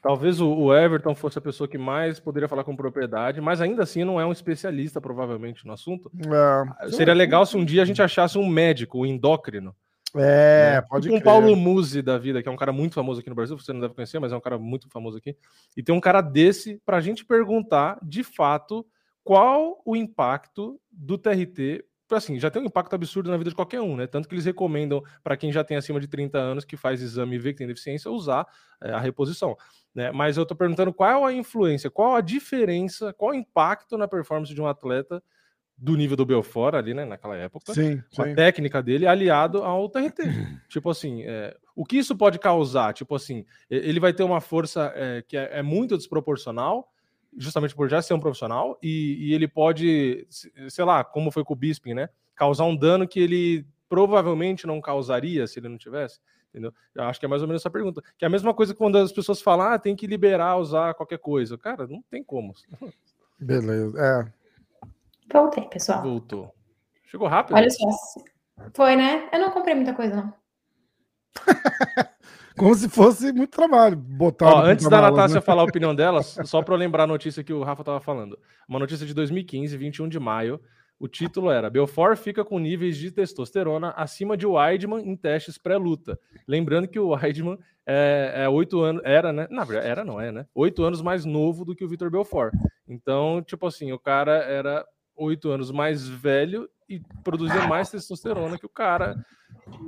talvez 0.00 0.40
o, 0.40 0.48
o 0.48 0.74
Everton 0.74 1.14
fosse 1.14 1.38
a 1.38 1.42
pessoa 1.42 1.66
que 1.66 1.76
mais 1.76 2.20
poderia 2.20 2.48
falar 2.48 2.62
com 2.62 2.76
propriedade, 2.76 3.40
mas 3.40 3.60
ainda 3.60 3.82
assim 3.82 4.04
não 4.04 4.20
é 4.20 4.24
um 4.24 4.30
especialista, 4.30 5.00
provavelmente, 5.00 5.66
no 5.66 5.72
assunto. 5.72 6.10
É, 6.80 6.90
Seria 6.90 7.14
legal 7.14 7.44
se 7.46 7.56
um 7.56 7.64
dia 7.64 7.82
a 7.82 7.84
gente 7.84 8.00
achasse 8.00 8.38
um 8.38 8.46
médico, 8.48 9.00
um 9.00 9.06
endócrino. 9.06 9.74
É 10.20 10.74
né? 10.74 10.82
pode 10.82 11.08
tipo 11.08 11.16
um. 11.16 11.20
Paulo 11.20 11.56
Musi 11.56 12.02
da 12.02 12.18
vida, 12.18 12.42
que 12.42 12.48
é 12.48 12.52
um 12.52 12.56
cara 12.56 12.72
muito 12.72 12.94
famoso 12.94 13.20
aqui 13.20 13.28
no 13.28 13.34
Brasil, 13.34 13.58
você 13.58 13.72
não 13.72 13.80
deve 13.80 13.94
conhecer, 13.94 14.18
mas 14.18 14.32
é 14.32 14.36
um 14.36 14.40
cara 14.40 14.58
muito 14.58 14.88
famoso 14.88 15.18
aqui. 15.18 15.36
E 15.76 15.82
tem 15.82 15.94
um 15.94 16.00
cara 16.00 16.20
desse 16.20 16.80
para 16.84 16.98
a 16.98 17.00
gente 17.00 17.24
perguntar, 17.24 17.98
de 18.02 18.22
fato, 18.22 18.86
qual 19.22 19.80
o 19.84 19.96
impacto 19.96 20.80
do 20.90 21.18
TRT. 21.18 21.84
Assim, 22.10 22.38
já 22.38 22.50
tem 22.50 22.62
um 22.62 22.66
impacto 22.66 22.94
absurdo 22.94 23.30
na 23.30 23.36
vida 23.36 23.50
de 23.50 23.56
qualquer 23.56 23.80
um, 23.80 23.96
né? 23.96 24.06
Tanto 24.06 24.28
que 24.28 24.34
eles 24.34 24.44
recomendam 24.44 25.02
para 25.22 25.36
quem 25.36 25.50
já 25.50 25.64
tem 25.64 25.76
acima 25.76 25.98
de 25.98 26.06
30 26.06 26.38
anos 26.38 26.64
que 26.64 26.76
faz 26.76 27.00
exame 27.00 27.34
e 27.34 27.38
vê 27.38 27.52
que 27.52 27.58
tem 27.58 27.66
deficiência 27.66 28.10
usar 28.10 28.46
é, 28.80 28.92
a 28.92 29.00
reposição. 29.00 29.56
Né? 29.94 30.12
Mas 30.12 30.36
eu 30.36 30.44
tô 30.44 30.54
perguntando 30.54 30.92
qual 30.92 31.24
a 31.24 31.32
influência, 31.32 31.90
qual 31.90 32.14
a 32.14 32.20
diferença, 32.20 33.12
qual 33.14 33.30
o 33.30 33.34
impacto 33.34 33.96
na 33.96 34.06
performance 34.06 34.54
de 34.54 34.60
um 34.60 34.66
atleta 34.66 35.22
do 35.76 35.96
nível 35.96 36.16
do 36.16 36.24
Belfort 36.24 36.74
ali, 36.74 36.94
né, 36.94 37.04
naquela 37.04 37.36
época, 37.36 37.74
Sim, 37.74 38.02
com 38.14 38.22
a 38.22 38.26
sim. 38.26 38.34
técnica 38.34 38.82
dele 38.82 39.06
aliado 39.06 39.62
ao 39.62 39.88
TRT. 39.88 40.22
tipo 40.68 40.88
assim, 40.88 41.22
é, 41.24 41.56
o 41.74 41.84
que 41.84 41.98
isso 41.98 42.16
pode 42.16 42.38
causar? 42.38 42.94
Tipo 42.94 43.14
assim, 43.14 43.44
ele 43.68 43.98
vai 43.98 44.12
ter 44.12 44.22
uma 44.22 44.40
força 44.40 44.92
é, 44.94 45.22
que 45.26 45.36
é, 45.36 45.58
é 45.58 45.62
muito 45.62 45.96
desproporcional, 45.96 46.88
justamente 47.36 47.74
por 47.74 47.88
já 47.88 48.00
ser 48.00 48.14
um 48.14 48.20
profissional, 48.20 48.78
e, 48.82 49.16
e 49.28 49.34
ele 49.34 49.48
pode, 49.48 50.24
se- 50.30 50.52
sei 50.70 50.84
lá, 50.84 51.02
como 51.02 51.32
foi 51.32 51.42
com 51.42 51.52
o 51.52 51.56
Bisping, 51.56 51.94
né? 51.94 52.08
Causar 52.36 52.64
um 52.64 52.76
dano 52.76 53.06
que 53.08 53.18
ele 53.18 53.66
provavelmente 53.88 54.66
não 54.66 54.80
causaria 54.80 55.46
se 55.46 55.58
ele 55.58 55.68
não 55.68 55.78
tivesse. 55.78 56.20
Entendeu? 56.50 56.72
Eu 56.94 57.02
acho 57.04 57.18
que 57.18 57.26
é 57.26 57.28
mais 57.28 57.42
ou 57.42 57.48
menos 57.48 57.62
essa 57.62 57.70
pergunta. 57.70 58.00
Que 58.16 58.24
é 58.24 58.28
a 58.28 58.30
mesma 58.30 58.54
coisa 58.54 58.72
quando 58.72 58.96
as 58.96 59.10
pessoas 59.10 59.42
falam, 59.42 59.66
ah, 59.66 59.78
tem 59.78 59.96
que 59.96 60.06
liberar, 60.06 60.56
usar 60.56 60.94
qualquer 60.94 61.18
coisa. 61.18 61.58
Cara, 61.58 61.84
não 61.88 62.00
tem 62.08 62.22
como. 62.22 62.54
Beleza. 63.40 63.98
É. 63.98 64.43
Voltei, 65.32 65.64
pessoal. 65.64 66.02
Voltou. 66.02 66.54
Chegou 67.06 67.28
rápido. 67.28 67.56
Olha 67.56 67.70
só. 67.70 67.88
Foi, 68.74 68.96
né? 68.96 69.28
Eu 69.32 69.40
não 69.40 69.50
comprei 69.50 69.74
muita 69.74 69.94
coisa, 69.94 70.16
não. 70.16 70.34
Como 72.56 72.74
se 72.74 72.88
fosse 72.88 73.32
muito 73.32 73.50
trabalho. 73.50 73.96
Botar 73.96 74.46
Ó, 74.46 74.62
antes 74.62 74.88
da 74.88 75.00
Natácia 75.00 75.36
né? 75.36 75.40
falar 75.40 75.62
a 75.62 75.66
opinião 75.66 75.94
dela, 75.96 76.22
só 76.22 76.62
para 76.62 76.74
eu 76.74 76.78
lembrar 76.78 77.04
a 77.04 77.08
notícia 77.08 77.42
que 77.42 77.52
o 77.52 77.62
Rafa 77.62 77.82
estava 77.82 78.00
falando. 78.00 78.38
Uma 78.68 78.78
notícia 78.78 79.06
de 79.06 79.12
2015, 79.12 79.76
21 79.76 80.08
de 80.08 80.20
maio. 80.20 80.60
O 80.98 81.08
título 81.08 81.50
era: 81.50 81.68
Belfort 81.68 82.16
fica 82.16 82.44
com 82.44 82.58
níveis 82.58 82.96
de 82.96 83.10
testosterona 83.10 83.90
acima 83.96 84.36
de 84.36 84.46
Weidman 84.46 85.04
em 85.04 85.16
testes 85.16 85.58
pré-luta. 85.58 86.18
Lembrando 86.46 86.86
que 86.86 86.98
o 86.98 87.08
Weidman 87.08 87.58
é, 87.84 88.44
é 88.44 88.48
oito 88.48 88.80
anos, 88.80 89.02
era, 89.04 89.32
né? 89.32 89.48
Na 89.50 89.64
verdade, 89.64 89.88
era, 89.88 90.04
não 90.04 90.20
é, 90.20 90.30
né? 90.30 90.46
Oito 90.54 90.84
anos 90.84 91.02
mais 91.02 91.24
novo 91.24 91.64
do 91.64 91.74
que 91.74 91.84
o 91.84 91.88
Vitor 91.88 92.10
Belfort. 92.10 92.54
Então, 92.88 93.42
tipo 93.42 93.66
assim, 93.66 93.90
o 93.92 93.98
cara 93.98 94.36
era 94.44 94.86
oito 95.16 95.50
anos 95.50 95.70
mais 95.70 96.08
velho 96.08 96.68
e 96.88 97.00
produzia 97.22 97.66
mais 97.66 97.90
testosterona 97.90 98.58
que 98.58 98.66
o 98.66 98.70
cara. 98.70 99.16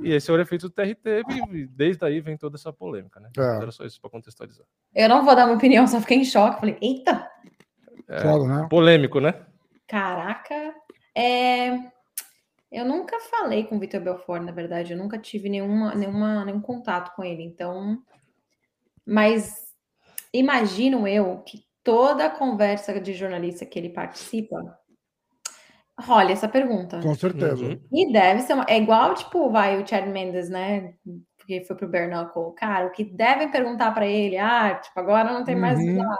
E 0.01 0.11
esse 0.13 0.31
é 0.31 0.33
o 0.33 0.39
efeito 0.39 0.67
do 0.67 0.73
TRT, 0.73 1.23
e 1.51 1.67
desde 1.67 2.03
aí 2.05 2.19
vem 2.19 2.37
toda 2.37 2.55
essa 2.55 2.73
polêmica, 2.73 3.19
né? 3.19 3.29
É. 3.37 3.61
Era 3.61 3.71
só 3.71 3.85
isso 3.85 3.99
para 4.01 4.09
contextualizar. 4.09 4.65
Eu 4.95 5.07
não 5.09 5.23
vou 5.23 5.35
dar 5.35 5.45
uma 5.45 5.55
opinião, 5.55 5.85
só 5.87 5.99
fiquei 6.01 6.17
em 6.17 6.25
choque. 6.25 6.59
Falei, 6.59 6.77
eita, 6.81 7.29
É, 8.07 8.21
Foda, 8.21 8.47
né? 8.47 8.67
polêmico, 8.69 9.19
né? 9.19 9.45
caraca. 9.87 10.73
É, 11.15 11.71
Eu 12.71 12.83
nunca 12.85 13.17
falei 13.21 13.63
com 13.65 13.77
o 13.77 13.79
Vitor 13.79 14.01
Belfort, 14.01 14.43
na 14.43 14.51
verdade. 14.51 14.91
Eu 14.93 14.97
nunca 14.97 15.17
tive 15.17 15.47
nenhuma, 15.49 15.95
nenhuma, 15.95 16.43
nenhum 16.43 16.59
contato 16.61 17.15
com 17.15 17.23
ele. 17.23 17.41
Então, 17.43 18.01
mas 19.05 19.73
imagino 20.33 21.07
eu 21.07 21.37
que 21.45 21.65
toda 21.83 22.25
a 22.25 22.29
conversa 22.29 22.99
de 22.99 23.13
jornalista 23.13 23.65
que 23.65 23.79
ele 23.79 23.89
participa 23.89 24.77
rola 25.99 26.31
essa 26.31 26.47
pergunta. 26.47 26.99
Com 27.01 27.15
certeza. 27.15 27.65
Uhum. 27.65 27.79
E 27.91 28.11
deve 28.11 28.41
ser 28.41 28.53
uma... 28.53 28.65
É 28.67 28.77
igual, 28.77 29.13
tipo, 29.13 29.49
vai 29.49 29.81
o 29.81 29.87
Chad 29.87 30.07
Mendes, 30.07 30.49
né? 30.49 30.93
Porque 31.37 31.63
foi 31.65 31.75
pro 31.75 31.87
Bare 31.89 32.07
Knuckle. 32.07 32.53
Cara, 32.55 32.87
o 32.87 32.91
que 32.91 33.03
devem 33.03 33.49
perguntar 33.49 33.91
pra 33.91 34.05
ele, 34.05 34.37
ah, 34.37 34.75
tipo, 34.75 34.99
agora 34.99 35.31
não 35.31 35.43
tem 35.43 35.55
mais 35.55 35.79
Uhum. 35.79 35.97
nada. 35.97 36.17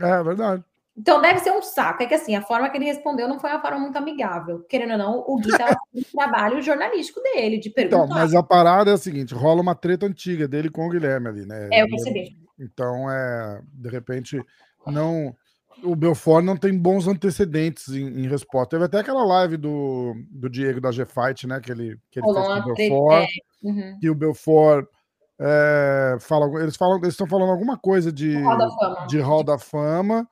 É 0.00 0.22
verdade. 0.22 0.64
Então 0.96 1.20
deve 1.22 1.38
ser 1.38 1.50
um 1.52 1.62
saco. 1.62 2.02
É 2.02 2.06
que 2.06 2.14
assim, 2.14 2.34
a 2.34 2.42
forma 2.42 2.68
que 2.68 2.76
ele 2.76 2.84
respondeu 2.84 3.26
não 3.26 3.38
foi 3.38 3.50
uma 3.50 3.60
forma 3.60 3.78
muito 3.78 3.96
amigável. 3.96 4.60
Querendo 4.68 4.92
ou 4.92 4.98
não, 4.98 5.24
o 5.26 5.36
Gui 5.36 5.50
tava 5.56 5.74
fazendo 5.74 6.06
o 6.06 6.10
trabalho 6.16 6.62
jornalístico 6.62 7.22
dele, 7.22 7.58
de 7.58 7.70
perguntar. 7.70 8.04
Então, 8.04 8.08
mas 8.14 8.34
a 8.34 8.42
parada 8.42 8.90
é 8.90 8.94
a 8.94 8.98
seguinte: 8.98 9.32
rola 9.32 9.62
uma 9.62 9.74
treta 9.74 10.04
antiga 10.04 10.46
dele 10.46 10.68
com 10.68 10.86
o 10.86 10.90
Guilherme 10.90 11.28
ali, 11.28 11.46
né? 11.46 11.68
É, 11.72 11.82
eu 11.82 11.88
percebi. 11.88 12.36
Então, 12.58 13.10
é, 13.10 13.62
de 13.72 13.88
repente, 13.88 14.42
não. 14.86 15.34
O 15.82 15.96
Belfort 15.96 16.44
não 16.44 16.56
tem 16.56 16.76
bons 16.76 17.06
antecedentes 17.06 17.88
em, 17.88 18.06
em 18.06 18.28
resposta. 18.28 18.70
Teve 18.70 18.84
até 18.84 19.00
aquela 19.00 19.24
live 19.24 19.56
do, 19.56 20.14
do 20.30 20.48
Diego 20.48 20.80
da 20.80 20.92
G-Fight, 20.92 21.46
né? 21.46 21.60
Que 21.60 21.72
ele, 21.72 21.98
que 22.10 22.20
ele 22.20 22.32
fez 22.32 22.46
com 22.46 22.70
o 22.70 22.74
Belfort. 22.74 23.28
Uhum. 23.62 23.98
Que 24.00 24.10
o 24.10 24.14
Belfort 24.14 24.86
é, 25.40 26.18
fala. 26.20 26.62
Eles 26.62 26.76
falam, 26.76 26.98
eles 26.98 27.14
estão 27.14 27.26
falando 27.26 27.50
alguma 27.50 27.78
coisa 27.78 28.12
de, 28.12 28.36
Hall 28.36 28.58
da 28.58 28.70
Fama. 28.70 29.06
de 29.06 29.20
Hall 29.20 29.44
da 29.44 29.58
Fama. 29.58 30.28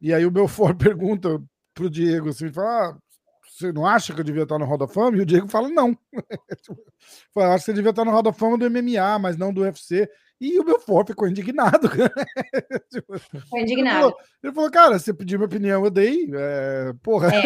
E 0.00 0.12
aí 0.12 0.24
o 0.26 0.30
Belfort 0.30 0.76
pergunta 0.78 1.42
pro 1.74 1.90
Diego 1.90 2.28
assim, 2.28 2.50
fala, 2.50 2.90
ah, 2.90 2.98
você 3.42 3.72
não 3.72 3.86
acha 3.86 4.14
que 4.14 4.20
eu 4.20 4.24
devia 4.24 4.42
estar 4.42 4.58
no 4.58 4.64
Hall 4.64 4.78
da 4.78 4.86
Fama? 4.88 5.16
E 5.16 5.20
o 5.20 5.26
Diego 5.26 5.48
fala, 5.48 5.68
não. 5.68 5.96
fala, 7.32 7.54
acho 7.54 7.64
que 7.64 7.70
você 7.70 7.74
devia 7.74 7.90
estar 7.90 8.04
no 8.04 8.10
Hall 8.10 8.22
da 8.22 8.32
Fama 8.32 8.58
do 8.58 8.70
MMA, 8.70 9.18
mas 9.18 9.36
não 9.36 9.52
do 9.52 9.62
UFC. 9.62 10.08
E 10.40 10.58
o 10.58 10.64
meu 10.64 10.80
for 10.80 11.06
ficou 11.06 11.28
indignado. 11.28 11.88
tipo, 12.90 13.18
Foi 13.48 13.60
indignado. 13.60 13.96
Ele 13.96 14.00
falou, 14.00 14.16
ele 14.42 14.52
falou, 14.54 14.70
cara, 14.70 14.98
você 14.98 15.12
pediu 15.12 15.38
minha 15.38 15.46
opinião, 15.46 15.84
eu 15.84 15.90
dei. 15.90 16.30
É, 16.32 16.94
porra. 17.02 17.30
É, 17.34 17.42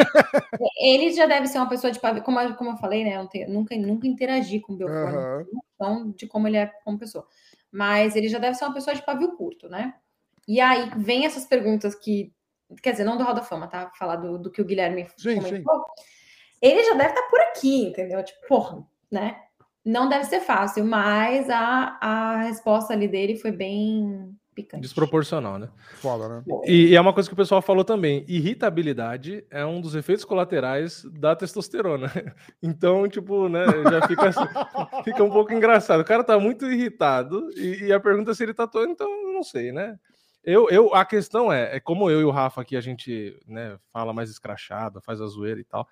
ele 0.80 1.12
já 1.12 1.26
deve 1.26 1.48
ser 1.48 1.58
uma 1.58 1.68
pessoa 1.68 1.90
de 1.90 1.98
pavio, 1.98 2.22
como, 2.22 2.54
como 2.54 2.70
eu 2.70 2.76
falei, 2.76 3.02
né? 3.02 3.16
Eu 3.16 3.48
nunca, 3.48 3.76
nunca 3.76 4.06
interagi 4.06 4.60
com 4.60 4.74
o 4.74 4.76
Belfort, 4.76 5.46
uhum. 5.80 6.12
de 6.12 6.28
como 6.28 6.46
ele 6.46 6.56
é 6.56 6.66
como 6.84 6.98
pessoa. 6.98 7.26
Mas 7.72 8.14
ele 8.14 8.28
já 8.28 8.38
deve 8.38 8.54
ser 8.54 8.64
uma 8.64 8.74
pessoa 8.74 8.94
de 8.94 9.04
pavio 9.04 9.36
curto, 9.36 9.68
né? 9.68 9.94
E 10.46 10.60
aí 10.60 10.90
vem 10.96 11.26
essas 11.26 11.44
perguntas 11.44 11.96
que, 11.96 12.32
quer 12.80 12.92
dizer, 12.92 13.02
não 13.02 13.18
do 13.18 13.24
Roda 13.24 13.42
Fama, 13.42 13.66
tá? 13.66 13.90
Falar 13.98 14.16
do, 14.16 14.38
do 14.38 14.52
que 14.52 14.62
o 14.62 14.64
Guilherme 14.64 15.08
sim, 15.16 15.34
comentou. 15.34 15.74
Sim. 15.74 16.04
Ele 16.62 16.84
já 16.84 16.94
deve 16.94 17.08
estar 17.10 17.22
por 17.28 17.40
aqui, 17.40 17.86
entendeu? 17.86 18.22
Tipo, 18.22 18.46
porra, 18.46 18.86
né? 19.10 19.40
Não 19.84 20.08
deve 20.08 20.24
ser 20.24 20.40
fácil, 20.40 20.84
mas 20.84 21.50
a, 21.50 21.98
a 22.00 22.36
resposta 22.44 22.92
ali 22.92 23.06
dele 23.06 23.36
foi 23.36 23.52
bem 23.52 24.34
picante. 24.54 24.82
Desproporcional, 24.82 25.58
né? 25.58 25.68
Foda, 25.96 26.28
né? 26.28 26.44
E, 26.64 26.88
e, 26.88 26.96
é 26.96 27.00
uma 27.00 27.12
coisa 27.12 27.28
que 27.28 27.34
o 27.34 27.36
pessoal 27.36 27.60
falou 27.60 27.84
também: 27.84 28.24
irritabilidade 28.28 29.44
é 29.50 29.64
um 29.66 29.80
dos 29.80 29.94
efeitos 29.94 30.24
colaterais 30.24 31.04
da 31.12 31.34
testosterona. 31.34 32.10
Então, 32.62 33.06
tipo, 33.08 33.48
né, 33.48 33.66
já 33.90 34.08
fica, 34.08 34.32
fica 35.04 35.22
um 35.22 35.30
pouco 35.30 35.52
engraçado. 35.52 36.00
O 36.00 36.04
cara 36.04 36.24
tá 36.24 36.38
muito 36.38 36.64
irritado 36.64 37.50
e, 37.56 37.84
e 37.84 37.92
a 37.92 38.00
pergunta 38.00 38.30
é 38.30 38.34
se 38.34 38.42
ele 38.42 38.54
tá 38.54 38.66
todo, 38.66 38.88
então 38.88 39.08
não 39.32 39.42
sei, 39.42 39.70
né? 39.70 39.98
Eu, 40.42 40.68
eu, 40.68 40.94
a 40.94 41.04
questão 41.04 41.52
é, 41.52 41.76
é 41.76 41.80
como 41.80 42.10
eu 42.10 42.20
e 42.20 42.24
o 42.24 42.30
Rafa 42.30 42.60
aqui 42.60 42.76
a 42.76 42.80
gente 42.80 43.38
né, 43.46 43.78
fala 43.92 44.12
mais 44.12 44.28
escrachado, 44.28 45.00
faz 45.00 45.20
a 45.20 45.26
zoeira 45.26 45.58
e 45.58 45.64
tal. 45.64 45.88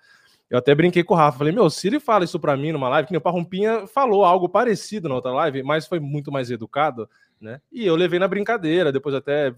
Eu 0.53 0.59
até 0.59 0.75
brinquei 0.75 1.03
com 1.03 1.15
o 1.15 1.17
Rafa, 1.17 1.39
falei, 1.39 1.51
meu, 1.51 1.67
se 1.67 1.87
ele 1.87 1.99
fala 1.99 2.23
isso 2.23 2.39
para 2.39 2.55
mim 2.55 2.71
numa 2.71 2.87
live, 2.87 3.07
que 3.07 3.17
o 3.17 3.19
Parrumpinha 3.19 3.87
falou 3.87 4.23
algo 4.23 4.47
parecido 4.47 5.09
na 5.09 5.15
outra 5.15 5.31
live, 5.31 5.63
mas 5.63 5.87
foi 5.87 5.99
muito 5.99 6.31
mais 6.31 6.51
educado, 6.51 7.09
né? 7.41 7.59
E 7.71 7.83
eu 7.83 7.95
levei 7.95 8.19
na 8.19 8.27
brincadeira, 8.27 8.91
depois 8.91 9.15
até 9.15 9.51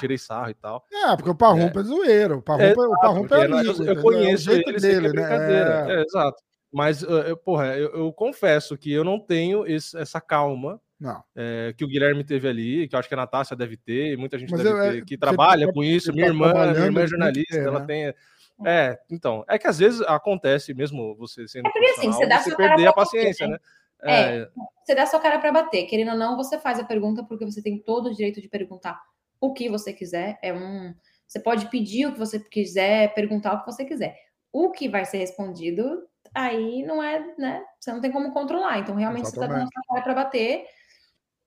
tirei 0.00 0.16
sarro 0.16 0.48
e 0.48 0.54
tal. 0.54 0.86
É, 0.90 1.14
porque 1.14 1.28
o 1.28 1.34
Parrumpa 1.34 1.80
é, 1.80 1.82
é 1.82 1.84
zoeiro, 1.84 2.38
o 2.38 2.42
Parrumpa 2.42 2.82
é, 2.82 2.86
o 2.86 2.98
Parrumpa 2.98 3.36
é 3.36 3.44
amigo, 3.44 3.82
Eu, 3.82 3.94
eu 3.94 4.02
conheço 4.02 4.50
é 4.50 4.54
ele, 4.54 4.80
dele, 4.80 5.12
né? 5.12 5.22
É... 5.22 5.98
é... 5.98 6.02
exato. 6.02 6.42
Mas, 6.72 7.02
eu, 7.02 7.36
porra, 7.36 7.76
eu, 7.76 7.90
eu, 7.90 8.12
confesso 8.14 8.74
que 8.78 8.90
eu 8.90 9.04
não 9.04 9.20
tenho 9.20 9.66
esse, 9.66 9.98
essa 9.98 10.18
calma 10.18 10.80
é, 11.36 11.74
que 11.76 11.84
o 11.84 11.88
Guilherme 11.88 12.24
teve 12.24 12.48
ali, 12.48 12.88
que 12.88 12.94
eu 12.94 12.98
acho 12.98 13.08
que 13.08 13.14
a 13.14 13.18
Natácia 13.18 13.54
deve 13.54 13.76
ter, 13.76 14.16
muita 14.16 14.38
gente 14.38 14.50
Mas 14.50 14.62
deve 14.62 14.92
ter, 14.92 15.04
que 15.04 15.18
trabalha 15.18 15.66
tá 15.66 15.72
com 15.74 15.84
isso. 15.84 16.10
Minha 16.10 16.26
tá 16.26 16.32
irmã, 16.32 16.52
minha 16.72 16.86
irmã 16.86 17.00
é 17.02 17.06
jornalista, 17.06 17.58
ela 17.58 17.80
né? 17.80 17.86
tem 17.86 18.14
é, 18.64 18.98
então, 19.10 19.44
é 19.48 19.58
que 19.58 19.66
às 19.66 19.78
vezes 19.78 20.00
acontece 20.02 20.74
mesmo 20.74 21.14
você 21.16 21.46
sendo. 21.46 21.68
É 21.68 21.70
porque 21.70 21.86
assim, 21.90 22.10
você 22.10 22.26
dá 22.26 22.40
você 22.40 22.56
perder 22.56 22.86
a 22.86 22.92
paciência, 22.92 23.46
bater, 23.46 23.60
né? 24.02 24.36
né? 24.36 24.38
É, 24.38 24.48
você 24.84 24.94
dá 24.94 25.06
sua 25.06 25.20
cara 25.20 25.38
para 25.38 25.52
bater. 25.52 25.86
Querendo 25.86 26.12
ou 26.12 26.16
não, 26.16 26.36
você 26.36 26.58
faz 26.58 26.78
a 26.78 26.84
pergunta 26.84 27.22
porque 27.24 27.44
você 27.44 27.62
tem 27.62 27.78
todo 27.78 28.06
o 28.06 28.14
direito 28.14 28.40
de 28.40 28.48
perguntar 28.48 29.00
o 29.40 29.52
que 29.52 29.68
você 29.68 29.92
quiser. 29.92 30.38
É 30.42 30.52
um. 30.52 30.94
Você 31.26 31.38
pode 31.40 31.66
pedir 31.66 32.06
o 32.06 32.12
que 32.12 32.18
você 32.18 32.40
quiser, 32.40 33.14
perguntar 33.14 33.54
o 33.54 33.60
que 33.60 33.66
você 33.66 33.84
quiser. 33.84 34.16
O 34.52 34.70
que 34.70 34.88
vai 34.88 35.04
ser 35.04 35.18
respondido, 35.18 36.08
aí 36.34 36.82
não 36.82 37.02
é, 37.02 37.34
né? 37.36 37.62
Você 37.78 37.92
não 37.92 38.00
tem 38.00 38.10
como 38.10 38.32
controlar. 38.32 38.78
Então, 38.78 38.94
realmente, 38.94 39.26
Exatamente. 39.26 39.50
você 39.50 39.54
tá 39.54 39.60
dando 39.60 39.72
sua 39.72 39.94
cara 39.94 40.02
para 40.02 40.14
bater. 40.24 40.64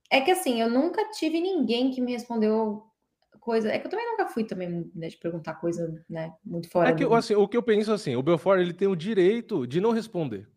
É 0.10 0.22
que 0.22 0.32
assim, 0.32 0.62
eu 0.62 0.70
nunca 0.70 1.10
tive 1.12 1.42
ninguém 1.42 1.90
que 1.90 2.02
me 2.02 2.12
respondeu 2.12 2.84
coisa. 3.42 3.70
É 3.70 3.78
que 3.78 3.88
eu 3.88 3.92
também 3.92 4.06
nunca 4.06 4.28
fui 4.28 4.46
também 4.46 4.90
né, 4.96 5.10
de 5.10 5.18
perguntar 5.18 5.56
coisa, 5.56 6.02
né, 6.10 6.32
muito 6.46 6.70
fora. 6.70 6.90
É 6.90 6.94
que, 6.94 7.04
do... 7.04 7.14
assim, 7.14 7.36
o 7.36 7.48
que 7.48 7.58
eu 7.58 7.64
penso 7.64 7.92
assim, 7.92 8.16
o 8.16 8.24
Belfort 8.24 8.62
ele 8.62 8.74
tem 8.74 8.88
o 8.88 8.96
direito 8.96 9.68
de 9.68 9.82
não 9.82 9.92
responder. 9.92 10.48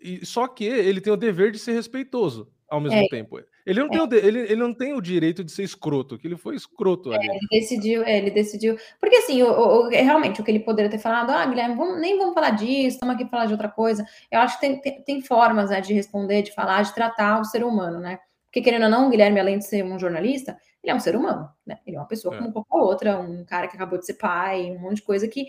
E, 0.00 0.24
só 0.24 0.46
que 0.46 0.64
ele 0.64 1.00
tem 1.00 1.12
o 1.12 1.16
dever 1.16 1.50
de 1.50 1.58
ser 1.58 1.72
respeitoto 1.72 2.48
ao 2.68 2.80
mesmo 2.80 2.98
é. 2.98 3.08
tempo. 3.08 3.40
Ele 3.66 3.80
não, 3.80 3.86
é. 3.86 3.90
tem 3.90 4.00
o, 4.00 4.26
ele, 4.26 4.38
ele 4.40 4.56
não 4.56 4.72
tem 4.72 4.94
o 4.94 5.00
direito 5.00 5.42
de 5.42 5.50
ser 5.50 5.64
escroto, 5.64 6.16
que 6.16 6.26
ele 6.26 6.36
foi 6.36 6.54
escroto 6.54 7.12
é, 7.12 7.16
ali. 7.16 7.28
Ele 7.28 7.48
decidiu, 7.50 8.02
é, 8.04 8.18
ele 8.18 8.30
decidiu. 8.30 8.76
Porque 8.98 9.16
assim, 9.16 9.42
o, 9.42 9.48
o, 9.48 9.88
realmente, 9.88 10.40
o 10.40 10.44
que 10.44 10.50
ele 10.50 10.60
poderia 10.60 10.90
ter 10.90 10.98
falado, 10.98 11.30
ah, 11.30 11.44
Guilherme, 11.44 11.74
vamos, 11.74 12.00
nem 12.00 12.16
vamos 12.16 12.32
falar 12.32 12.50
disso, 12.50 12.94
estamos 12.96 13.14
aqui 13.14 13.24
para 13.24 13.30
falar 13.30 13.46
de 13.46 13.52
outra 13.52 13.68
coisa. 13.68 14.06
Eu 14.30 14.40
acho 14.40 14.54
que 14.54 14.60
tem, 14.60 14.80
tem, 14.80 15.02
tem 15.02 15.20
formas 15.20 15.70
né, 15.70 15.80
de 15.80 15.92
responder, 15.92 16.42
de 16.42 16.54
falar, 16.54 16.82
de 16.82 16.94
tratar 16.94 17.40
o 17.40 17.44
ser 17.44 17.64
humano, 17.64 17.98
né? 17.98 18.18
Porque, 18.46 18.62
querendo 18.62 18.84
ou 18.84 18.90
não, 18.90 19.10
Guilherme, 19.10 19.38
além 19.38 19.58
de 19.58 19.66
ser 19.66 19.84
um 19.84 19.98
jornalista, 19.98 20.56
ele 20.82 20.92
é 20.92 20.94
um 20.94 21.00
ser 21.00 21.14
humano, 21.14 21.48
né? 21.66 21.78
Ele 21.86 21.96
é 21.96 22.00
uma 22.00 22.08
pessoa 22.08 22.34
é. 22.34 22.38
como 22.38 22.52
qualquer 22.52 22.76
outra, 22.76 23.18
um 23.20 23.44
cara 23.44 23.68
que 23.68 23.76
acabou 23.76 23.98
de 23.98 24.06
ser 24.06 24.14
pai, 24.14 24.70
um 24.70 24.80
monte 24.80 24.96
de 24.96 25.02
coisa 25.02 25.28
que, 25.28 25.46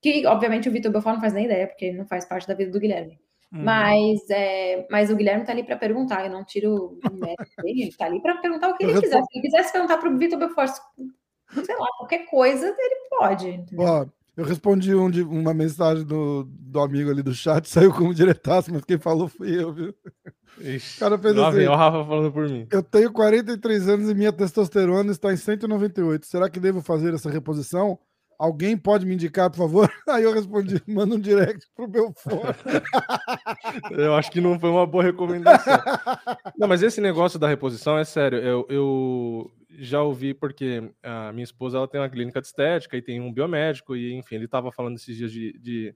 que 0.00 0.26
obviamente, 0.26 0.68
o 0.68 0.72
Vitor 0.72 0.92
Belfort 0.92 1.14
não 1.14 1.20
faz 1.20 1.32
nem 1.32 1.46
ideia, 1.46 1.66
porque 1.66 1.86
ele 1.86 1.98
não 1.98 2.06
faz 2.06 2.24
parte 2.24 2.46
da 2.46 2.54
vida 2.54 2.70
do 2.70 2.80
Guilherme. 2.80 3.18
Uhum. 3.52 3.62
Mas, 3.62 4.28
é, 4.28 4.86
mas 4.90 5.10
o 5.10 5.16
Guilherme 5.16 5.44
tá 5.44 5.52
ali 5.52 5.62
para 5.62 5.76
perguntar, 5.76 6.24
eu 6.24 6.30
não 6.30 6.44
tiro 6.44 6.98
o 7.02 7.14
mérito 7.14 7.62
dele, 7.62 7.82
ele 7.82 7.96
tá 7.96 8.06
ali 8.06 8.20
para 8.20 8.36
perguntar 8.38 8.68
o 8.68 8.76
que 8.76 8.84
ele 8.84 9.00
quiser. 9.00 9.22
Se 9.22 9.28
ele 9.34 9.42
quisesse 9.42 9.72
perguntar 9.72 9.98
para 9.98 10.10
o 10.10 10.18
Vitor 10.18 10.38
Belfort, 10.38 10.72
sei 11.64 11.76
lá, 11.76 11.86
qualquer 11.98 12.26
coisa, 12.26 12.66
ele 12.66 13.08
pode. 13.08 13.64
Ó, 13.78 14.06
eu 14.36 14.44
respondi 14.44 14.94
um 14.94 15.08
uma 15.30 15.54
mensagem 15.54 16.04
do, 16.04 16.44
do 16.44 16.80
amigo 16.80 17.10
ali 17.10 17.22
do 17.22 17.34
chat, 17.34 17.66
saiu 17.70 17.92
como 17.92 18.14
diretaço, 18.14 18.72
mas 18.72 18.84
quem 18.84 18.98
falou 18.98 19.28
fui 19.28 19.60
eu, 19.60 19.72
viu? 19.72 19.94
Ixi, 20.60 20.96
o 20.96 21.00
cara 21.00 21.18
fez 21.18 21.38
assim. 21.38 21.56
Vem 21.56 21.68
o 21.68 21.74
Rafa 21.74 22.04
falando 22.04 22.32
por 22.32 22.48
mim. 22.48 22.66
Eu 22.70 22.82
tenho 22.82 23.12
43 23.12 23.88
anos 23.88 24.10
e 24.10 24.14
minha 24.14 24.32
testosterona 24.32 25.10
está 25.10 25.32
em 25.32 25.36
198. 25.36 26.26
Será 26.26 26.48
que 26.48 26.60
devo 26.60 26.80
fazer 26.82 27.14
essa 27.14 27.30
reposição? 27.30 27.98
Alguém 28.38 28.76
pode 28.76 29.06
me 29.06 29.14
indicar, 29.14 29.50
por 29.50 29.58
favor? 29.58 29.90
Aí 30.08 30.24
eu 30.24 30.32
respondi: 30.32 30.82
manda 30.86 31.14
um 31.14 31.20
direct 31.20 31.66
pro 31.74 31.88
Belfort. 31.88 32.56
eu 33.92 34.14
acho 34.14 34.30
que 34.30 34.40
não 34.40 34.58
foi 34.58 34.70
uma 34.70 34.86
boa 34.86 35.02
recomendação. 35.02 35.78
Não, 36.58 36.68
mas 36.68 36.82
esse 36.82 37.00
negócio 37.00 37.38
da 37.38 37.48
reposição 37.48 37.98
é 37.98 38.04
sério. 38.04 38.38
Eu, 38.38 38.66
eu 38.68 39.50
já 39.78 40.02
ouvi 40.02 40.34
porque 40.34 40.90
a 41.02 41.32
minha 41.32 41.44
esposa 41.44 41.78
ela 41.78 41.88
tem 41.88 42.00
uma 42.00 42.08
clínica 42.08 42.40
de 42.40 42.46
estética 42.46 42.96
e 42.96 43.02
tem 43.02 43.20
um 43.20 43.32
biomédico, 43.32 43.96
e 43.96 44.14
enfim, 44.14 44.36
ele 44.36 44.44
estava 44.46 44.72
falando 44.72 44.96
esses 44.96 45.16
dias 45.16 45.30
de, 45.30 45.58
de 45.58 45.94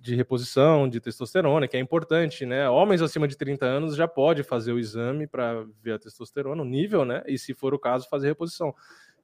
de 0.00 0.14
reposição 0.14 0.88
de 0.88 1.00
testosterona, 1.00 1.68
que 1.68 1.76
é 1.76 1.80
importante, 1.80 2.46
né? 2.46 2.68
Homens 2.68 3.02
acima 3.02 3.28
de 3.28 3.36
30 3.36 3.66
anos 3.66 3.94
já 3.94 4.08
pode 4.08 4.42
fazer 4.42 4.72
o 4.72 4.78
exame 4.78 5.26
para 5.26 5.66
ver 5.82 5.92
a 5.92 5.98
testosterona, 5.98 6.62
o 6.62 6.64
nível, 6.64 7.04
né? 7.04 7.22
E 7.26 7.38
se 7.38 7.52
for 7.52 7.74
o 7.74 7.78
caso, 7.78 8.08
fazer 8.08 8.28
reposição. 8.28 8.74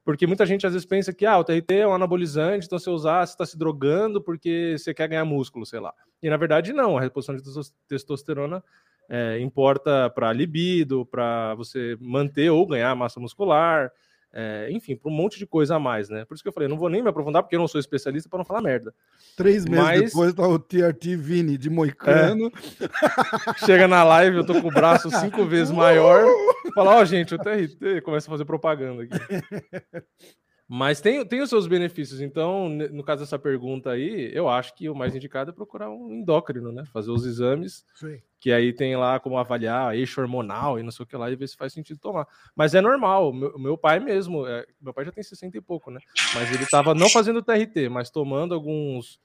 Porque 0.05 0.27
muita 0.27 0.47
gente 0.47 0.67
às 0.67 0.73
vezes 0.73 0.87
pensa 0.87 1.13
que 1.13 1.27
ah, 1.27 1.39
o 1.39 1.45
TRT 1.45 1.75
é 1.75 1.87
um 1.87 1.95
anabolizante, 1.95 2.67
então 2.67 2.79
você 2.79 2.91
usar, 2.91 3.27
você 3.27 3.33
está 3.33 3.45
se 3.45 3.59
drogando 3.59 4.23
porque 4.23 4.77
você 4.79 4.95
quer 4.95 5.09
ganhar 5.09 5.25
músculo, 5.25 5.67
sei 5.67 5.81
lá. 5.81 5.93
E 6.23 6.31
na 6.31 6.37
verdade, 6.37 6.73
não, 6.73 6.97
a 6.97 7.01
reposição 7.01 7.37
de 7.37 7.43
testosterona 7.87 8.63
é, 9.09 9.41
importa 9.41 10.11
para 10.11 10.33
libido, 10.33 11.07
para 11.07 11.55
você 11.55 11.97
manter 12.01 12.51
ou 12.51 12.67
ganhar 12.67 12.95
massa 12.95 13.19
muscular, 13.19 13.91
é, 14.31 14.69
enfim, 14.71 14.95
para 14.95 15.11
um 15.11 15.15
monte 15.15 15.39
de 15.39 15.47
coisa 15.47 15.77
a 15.77 15.79
mais, 15.79 16.11
né? 16.11 16.25
Por 16.25 16.35
isso 16.35 16.43
que 16.43 16.49
eu 16.49 16.53
falei, 16.53 16.69
não 16.69 16.77
vou 16.77 16.91
nem 16.91 17.03
me 17.03 17.09
aprofundar, 17.09 17.43
porque 17.43 17.57
eu 17.57 17.61
não 17.61 17.69
sou 17.69 17.81
especialista 17.81 18.29
para 18.29 18.39
não 18.39 18.45
falar 18.45 18.61
merda. 18.61 18.95
Três 19.37 19.65
meses 19.65 19.85
Mas... 19.85 20.05
depois 20.05 20.35
tá 20.35 20.47
o 20.47 20.59
TRT 20.59 21.17
Vini 21.17 21.57
de 21.57 21.71
Moicano. 21.71 22.53
É. 22.53 23.65
Chega 23.65 23.89
na 23.89 24.05
live, 24.05 24.37
eu 24.37 24.47
tô 24.47 24.61
com 24.61 24.69
o 24.69 24.73
braço 24.73 25.11
cinco 25.11 25.45
vezes 25.47 25.73
maior. 25.73 26.27
Fala, 26.75 26.97
ó, 26.97 27.01
oh, 27.01 27.05
gente, 27.05 27.35
o 27.35 27.39
TRT 27.39 28.03
começa 28.03 28.29
a 28.29 28.31
fazer 28.31 28.45
propaganda 28.45 29.05
aqui. 29.05 29.19
Mas 30.71 31.01
tem, 31.01 31.25
tem 31.25 31.41
os 31.41 31.49
seus 31.49 31.67
benefícios. 31.67 32.21
Então, 32.21 32.69
no 32.69 33.03
caso 33.03 33.23
dessa 33.23 33.39
pergunta 33.39 33.91
aí, 33.91 34.31
eu 34.35 34.51
acho 34.51 34.75
que 34.75 34.87
o 34.91 34.95
mais 34.95 35.17
indicado 35.17 35.51
é 35.51 35.55
procurar 35.55 35.89
um 35.89 36.13
endócrino, 36.13 36.71
né? 36.71 36.85
Fazer 36.93 37.11
os 37.11 37.25
exames, 37.25 37.87
Sim. 37.95 38.21
que 38.39 38.53
aí 38.53 38.71
tem 38.75 38.95
lá 38.95 39.19
como 39.19 39.39
avaliar 39.39 39.97
eixo 39.97 40.21
hormonal 40.21 40.79
e 40.79 40.83
não 40.83 40.91
sei 40.91 41.05
o 41.05 41.07
que 41.07 41.17
lá, 41.17 41.31
e 41.31 41.37
ver 41.37 41.49
se 41.49 41.57
faz 41.57 41.73
sentido 41.73 41.99
tomar. 41.99 42.27
Mas 42.55 42.75
é 42.75 42.83
normal. 42.83 43.33
Meu, 43.33 43.59
meu 43.59 43.79
pai 43.79 43.99
mesmo, 43.99 44.47
é, 44.47 44.67
meu 44.79 44.93
pai 44.93 45.07
já 45.07 45.11
tem 45.11 45.25
60 45.25 45.57
e 45.57 45.61
pouco, 45.63 45.91
né? 45.91 46.01
Mas 46.35 46.53
ele 46.53 46.65
estava 46.65 46.95
não 46.95 47.09
fazendo 47.09 47.43
TRT, 47.43 47.89
mas 47.89 48.11
tomando 48.11 48.53
alguns 48.55 49.19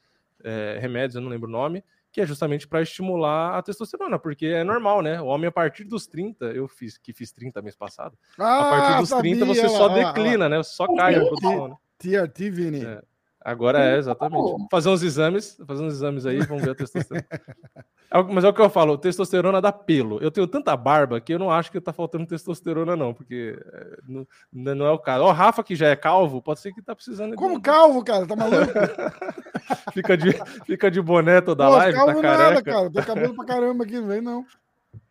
é, 0.45 0.77
remédios, 0.79 1.15
eu 1.15 1.21
não 1.21 1.29
lembro 1.29 1.49
o 1.49 1.51
nome, 1.51 1.83
que 2.13 2.21
é 2.21 2.25
justamente 2.27 2.67
para 2.67 2.83
estimular 2.83 3.57
a 3.57 3.61
testosterona, 3.63 4.19
porque 4.19 4.45
é 4.45 4.63
normal, 4.63 5.01
né? 5.01 5.19
O 5.19 5.25
homem, 5.25 5.47
a 5.47 5.51
partir 5.51 5.83
dos 5.83 6.05
30, 6.05 6.45
eu 6.45 6.67
fiz, 6.67 6.95
que 6.95 7.11
fiz 7.11 7.31
30 7.31 7.59
mês 7.63 7.75
passado, 7.75 8.15
ah, 8.37 8.59
a 8.59 8.69
partir 8.69 8.99
dos 8.99 9.09
sabia, 9.09 9.35
30 9.35 9.45
você 9.47 9.67
só 9.67 9.87
declina, 9.89 10.47
né? 10.47 10.61
Só 10.61 10.85
cai 10.95 11.15
a 11.15 11.19
produção. 11.21 11.69
Né? 11.69 11.75
TRT, 11.97 12.49
Vini. 12.51 12.85
É. 12.85 13.01
Agora 13.43 13.83
é, 13.83 13.97
exatamente. 13.97 14.67
Fazer 14.71 14.89
uns 14.89 15.03
exames, 15.03 15.59
fazer 15.67 15.83
uns 15.83 15.93
exames 15.93 16.25
aí, 16.25 16.39
vamos 16.39 16.63
ver 16.63 16.71
a 16.71 16.75
testosterona. 16.75 17.27
É 18.13 18.21
mas 18.21 18.43
é 18.43 18.47
o 18.47 18.53
que 18.53 18.61
eu 18.61 18.69
falo, 18.69 18.95
testosterona 18.95 19.59
dá 19.59 19.71
pelo. 19.71 20.19
Eu 20.19 20.29
tenho 20.29 20.45
tanta 20.45 20.77
barba 20.77 21.19
que 21.19 21.33
eu 21.33 21.39
não 21.39 21.49
acho 21.49 21.71
que 21.71 21.81
tá 21.81 21.91
faltando 21.91 22.27
testosterona, 22.27 22.95
não, 22.95 23.11
porque 23.11 23.57
é, 23.73 23.97
não, 24.07 24.27
não, 24.75 24.85
é 24.85 24.91
o 24.91 24.99
caso. 24.99 25.23
Ó, 25.23 25.29
o 25.29 25.31
Rafa, 25.31 25.63
que 25.63 25.75
já 25.75 25.87
é 25.87 25.95
calvo, 25.95 26.39
pode 26.39 26.59
ser 26.59 26.71
que 26.73 26.81
tá 26.81 26.93
precisando. 26.93 27.35
Como 27.35 27.55
de... 27.55 27.61
calvo, 27.61 28.03
cara? 28.03 28.27
Tá 28.27 28.35
maluco? 28.35 28.71
fica, 29.93 30.15
de, 30.15 30.31
fica 30.63 30.91
de 30.91 31.01
boné 31.01 31.41
toda 31.41 31.65
a 31.65 31.69
live, 31.69 31.97
tá 31.97 32.05
calvo 32.05 32.21
tá 32.21 32.27
careca. 32.27 32.49
Nada, 32.49 32.61
cara. 32.61 32.91
Tem 32.91 33.03
cabelo 33.03 33.35
pra 33.35 33.45
caramba 33.45 33.83
aqui, 33.83 33.99
não 33.99 34.07
vem 34.07 34.21
não. 34.21 34.45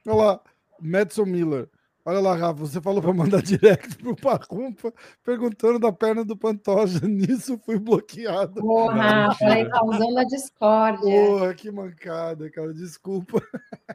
Olha 0.06 0.16
lá, 0.16 0.40
Madison 0.80 1.24
Miller. 1.24 1.68
Olha 2.04 2.18
lá, 2.18 2.34
Rafa, 2.34 2.54
você 2.54 2.80
falou 2.80 3.00
para 3.00 3.12
mandar 3.12 3.40
direct 3.42 3.96
pro 3.96 4.16
Parrumpa 4.16 4.92
perguntando 5.24 5.78
da 5.78 5.92
perna 5.92 6.24
do 6.24 6.36
Pantoja. 6.36 6.98
Nisso 7.06 7.60
fui 7.64 7.78
bloqueado. 7.78 8.60
Porra, 8.60 9.32
falei 9.36 9.68
causando 9.68 10.18
a 10.18 10.24
discórdia. 10.24 11.26
Porra, 11.26 11.54
que 11.54 11.70
mancada, 11.70 12.50
cara. 12.50 12.74
Desculpa. 12.74 13.40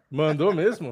Mandou 0.10 0.54
mesmo? 0.54 0.92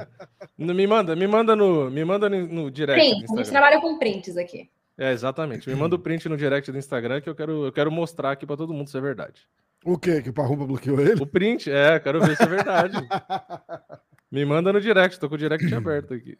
Me 0.57 0.85
manda, 0.85 1.15
me 1.15 1.25
manda 1.25 1.55
no, 1.55 1.89
me 1.89 2.03
manda 2.03 2.29
no, 2.29 2.69
direct. 2.69 2.99
Print, 2.99 3.31
a 3.31 3.37
gente 3.37 3.49
trabalha 3.49 3.79
com 3.79 3.97
prints 3.97 4.35
aqui. 4.35 4.69
É, 4.97 5.11
exatamente. 5.13 5.69
Me 5.69 5.75
manda 5.75 5.95
o 5.95 5.99
print 5.99 6.27
no 6.27 6.35
direct 6.35 6.69
do 6.69 6.77
Instagram 6.77 7.21
que 7.21 7.29
eu 7.29 7.35
quero, 7.35 7.65
eu 7.65 7.71
quero 7.71 7.91
mostrar 7.91 8.31
aqui 8.31 8.45
para 8.45 8.57
todo 8.57 8.73
mundo 8.73 8.89
se 8.89 8.97
é 8.97 9.01
verdade. 9.01 9.47
O 9.85 9.97
quê? 9.97 10.21
Que 10.21 10.29
o 10.29 10.33
Parrumpa 10.33 10.65
bloqueou 10.65 10.99
ele? 10.99 11.21
O 11.21 11.27
print, 11.27 11.71
é, 11.71 11.97
quero 11.99 12.19
ver 12.19 12.35
se 12.35 12.43
é 12.43 12.47
verdade. 12.47 12.97
Me 14.31 14.43
manda 14.43 14.73
no 14.73 14.81
direct, 14.81 15.17
tô 15.17 15.29
com 15.29 15.35
o 15.35 15.37
direct 15.37 15.73
aberto 15.73 16.13
aqui 16.13 16.37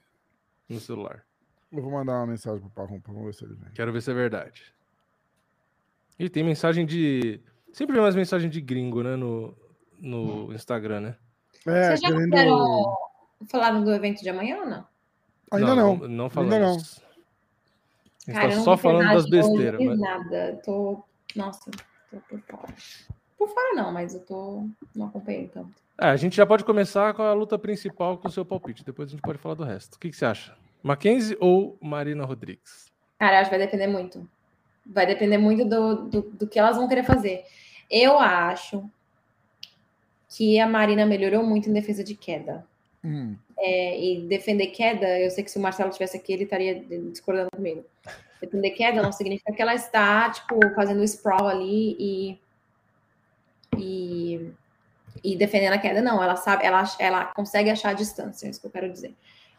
no 0.70 0.80
celular. 0.80 1.24
Eu 1.72 1.82
vou 1.82 1.91
mandar 1.91 2.13
uma 2.13 2.28
mensagem 2.28 2.59
pro 2.59 2.70
Parrumpa, 2.70 3.11
vamos 3.11 3.26
ver 3.28 3.34
se 3.34 3.43
ele 3.45 3.55
vem. 3.55 3.72
Quero 3.74 3.91
ver 3.91 4.01
se 4.01 4.11
é 4.11 4.13
verdade. 4.13 4.74
E 6.18 6.30
tem 6.30 6.43
mensagem 6.43 6.86
de. 6.86 7.41
Sempre 7.74 7.95
vem 7.95 8.03
umas 8.03 8.16
mensagens 8.16 8.51
de 8.51 8.61
gringo, 8.61 9.03
né? 9.03 9.16
No, 9.16 9.55
no 9.99 10.53
Instagram, 10.53 11.01
né? 11.01 11.16
É, 11.68 11.88
Vocês 11.88 12.01
já 12.01 12.07
querendo... 12.07 12.32
fizeram... 12.32 12.97
falaram 13.49 13.84
do 13.84 13.93
evento 13.93 14.22
de 14.22 14.30
amanhã 14.30 14.59
ou 14.59 14.66
não? 14.66 14.88
Ainda 15.51 15.76
não. 15.76 15.97
Não, 15.97 16.26
Ainda 16.26 16.30
falamos. 16.30 16.59
não. 16.59 16.76
A 18.28 18.32
gente 18.32 18.34
Cara, 18.34 18.45
eu 18.45 18.49
tá 18.51 18.55
não 18.55 18.63
só 18.63 18.78
falando 18.78 19.03
nada 19.03 19.16
das 19.16 19.30
besteiras. 19.30 19.80
Não 19.80 19.86
mas- 19.88 19.99
fiz 19.99 20.01
nada. 20.01 20.61
Tô. 20.63 21.03
Nossa, 21.36 21.72
tô 22.09 22.18
por 22.30 22.39
fora. 22.41 22.74
Por 23.38 23.49
fora 23.49 23.74
não, 23.76 23.91
mas 23.91 24.13
eu 24.13 24.22
tô. 24.22 24.68
Não 24.95 25.07
acompanhei 25.07 25.47
tanto. 25.49 25.84
É, 25.99 26.07
a 26.07 26.15
gente 26.17 26.35
já 26.35 26.45
pode 26.45 26.65
começar 26.65 27.13
com 27.13 27.21
a 27.21 27.33
luta 27.33 27.57
principal 27.57 28.17
com 28.17 28.27
o 28.27 28.31
seu 28.31 28.45
palpite. 28.45 28.83
Depois 28.83 29.09
a 29.09 29.11
gente 29.11 29.21
pode 29.21 29.37
falar 29.37 29.55
do 29.55 29.63
resto. 29.63 29.95
O 29.95 29.99
que, 29.99 30.09
que 30.09 30.15
você 30.15 30.25
acha? 30.25 30.55
Mackenzie 30.83 31.37
ou 31.39 31.77
Marina 31.81 32.25
Rodrigues? 32.25 32.91
Cara, 33.17 33.39
acho 33.39 33.49
que 33.49 33.57
vai 33.57 33.65
depender 33.65 33.87
muito. 33.87 34.29
Vai 34.85 35.05
depender 35.05 35.37
muito 35.37 35.65
do, 35.65 35.95
do, 36.09 36.21
do 36.21 36.47
que 36.47 36.59
elas 36.59 36.75
vão 36.75 36.87
querer 36.87 37.03
fazer. 37.03 37.43
Eu 37.89 38.19
acho 38.19 38.89
que 40.29 40.59
a 40.59 40.67
Marina 40.67 41.05
melhorou 41.05 41.43
muito 41.43 41.69
em 41.69 41.73
defesa 41.73 42.03
de 42.03 42.13
queda. 42.13 42.65
Hum. 43.03 43.35
É, 43.57 43.99
e 44.03 44.27
defender 44.27 44.67
queda, 44.67 45.19
eu 45.19 45.31
sei 45.31 45.43
que 45.43 45.49
se 45.49 45.57
o 45.57 45.61
Marcelo 45.61 45.91
tivesse 45.91 46.17
aqui, 46.17 46.33
ele 46.33 46.43
estaria 46.43 46.83
discordando 47.11 47.49
comigo. 47.55 47.85
Defender 48.41 48.71
queda 48.71 49.01
não 49.01 49.13
significa 49.13 49.53
que 49.53 49.61
ela 49.61 49.73
está, 49.73 50.29
tipo, 50.29 50.59
fazendo 50.75 50.99
o 50.99 51.03
sprawl 51.03 51.47
ali 51.47 51.95
e, 51.97 52.39
e, 53.77 54.51
e 55.34 55.36
defendendo 55.36 55.73
a 55.73 55.78
queda. 55.78 56.01
Não, 56.01 56.21
ela 56.21 56.36
sabe, 56.36 56.65
ela, 56.65 56.84
ela 56.99 57.26
consegue 57.26 57.69
achar 57.69 57.89
a 57.89 57.93
distância, 57.93 58.47
é 58.47 58.49
isso 58.49 58.61
que 58.61 58.67
eu 58.67 58.71
quero 58.71 58.91
dizer. 58.91 59.15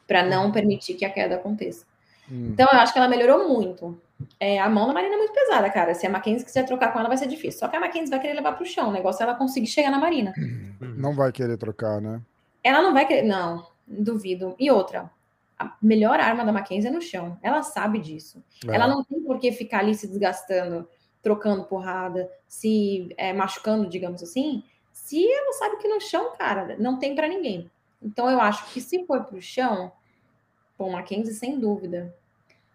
Para 0.07 0.25
não 0.25 0.53
permitir 0.53 0.95
que 0.95 1.05
a 1.05 1.11
queda 1.11 1.35
aconteça. 1.35 1.85
Hum. 2.31 2.51
Então, 2.53 2.69
eu 2.73 2.79
acho 2.79 2.93
que 2.93 2.99
ela 2.99 3.09
melhorou 3.09 3.49
muito. 3.49 4.01
É, 4.41 4.59
a 4.59 4.69
mão 4.69 4.87
da 4.87 4.95
Marina 4.95 5.15
é 5.15 5.19
muito 5.19 5.33
pesada, 5.33 5.69
cara. 5.71 5.95
Se 5.95 6.07
a 6.07 6.11
Mackenzie 6.11 6.45
quiser 6.45 6.65
trocar 6.65 6.93
com 6.93 6.99
ela, 6.99 7.09
vai 7.09 7.19
ser 7.19 7.27
difícil. 7.27 7.61
Só 7.61 7.69
que 7.69 7.77
a 7.77 7.81
Mackenzie 7.81 8.11
vai 8.11 8.21
querer 8.21 8.35
levar 8.35 8.53
pro 8.53 8.65
chão. 8.65 8.89
O 8.89 8.93
negócio 8.93 9.23
é 9.23 9.25
ela 9.25 9.35
conseguir 9.35 9.67
chegar 9.67 9.91
na 9.91 9.99
Marina. 9.99 10.33
Não 10.81 11.15
vai 11.15 11.33
querer 11.33 11.57
trocar, 11.57 12.01
né? 12.01 12.21
Ela 12.63 12.83
não 12.83 12.93
vai 12.93 13.07
querer. 13.07 13.23
Não, 13.23 13.65
duvido. 13.87 14.57
E 14.59 14.71
outra, 14.73 15.09
a 15.57 15.77
melhor 15.81 16.19
arma 16.19 16.45
da 16.45 16.53
Mackenzie 16.53 16.89
é 16.89 16.93
no 16.93 17.01
chão. 17.01 17.39
Ela 17.41 17.63
sabe 17.63 18.01
disso. 18.01 18.43
É. 18.67 18.75
Ela 18.75 18.89
não 18.89 19.05
tem 19.05 19.21
por 19.23 19.39
que 19.39 19.53
ficar 19.53 19.79
ali 19.79 19.95
se 19.95 20.09
desgastando, 20.09 20.89
trocando 21.23 21.65
porrada, 21.65 22.29
se 22.49 23.09
é, 23.17 23.33
machucando, 23.33 23.89
digamos 23.89 24.21
assim. 24.23 24.65
Se 25.07 25.25
ela 25.25 25.53
sabe 25.53 25.77
que 25.77 25.87
no 25.87 26.01
chão, 26.01 26.33
cara, 26.37 26.75
não 26.81 26.99
tem 26.99 27.15
pra 27.15 27.29
ninguém. 27.29 27.71
Então 28.03 28.29
eu 28.29 28.41
acho 28.41 28.73
que 28.73 28.81
se 28.81 29.07
for 29.07 29.23
pro 29.23 29.41
chão, 29.41 29.93
bom, 30.77 30.91
Mackenzie 30.91 31.33
sem 31.33 31.61
dúvida. 31.61 32.13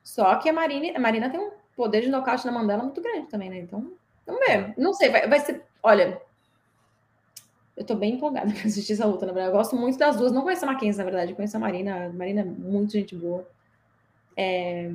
Só 0.02 0.36
que 0.36 0.48
a 0.48 0.54
Marina, 0.54 0.98
a 0.98 1.00
Marina 1.00 1.30
tem 1.30 1.42
um 1.42 1.52
poder 1.76 2.00
de 2.00 2.08
nocaute 2.08 2.46
na 2.46 2.54
mão 2.54 2.66
dela 2.66 2.84
muito 2.84 3.02
grande 3.02 3.28
também, 3.28 3.50
né? 3.50 3.58
Então, 3.60 3.92
vamos 4.26 4.48
ver. 4.48 4.74
Não 4.78 4.94
sei, 4.94 5.10
vai, 5.10 5.28
vai 5.28 5.42
ser. 5.42 5.62
Olha, 5.84 6.22
eu 7.76 7.84
tô 7.84 7.96
bem 7.96 8.14
empolgada 8.14 8.50
pra 8.56 8.64
assistir 8.64 8.94
essa 8.94 9.06
luta, 9.06 9.26
na 9.26 9.34
verdade. 9.34 9.54
Eu 9.54 9.58
gosto 9.58 9.76
muito 9.76 9.98
das 9.98 10.16
duas. 10.16 10.32
Não 10.32 10.44
conheço 10.44 10.64
a 10.64 10.72
Mackenzie, 10.72 11.00
na 11.00 11.04
verdade. 11.04 11.36
Conheço 11.36 11.58
a 11.58 11.60
Marina. 11.60 12.06
A 12.06 12.10
Marina 12.14 12.40
é 12.40 12.46
muito 12.46 12.94
gente 12.94 13.14
boa. 13.14 13.46
É, 14.38 14.90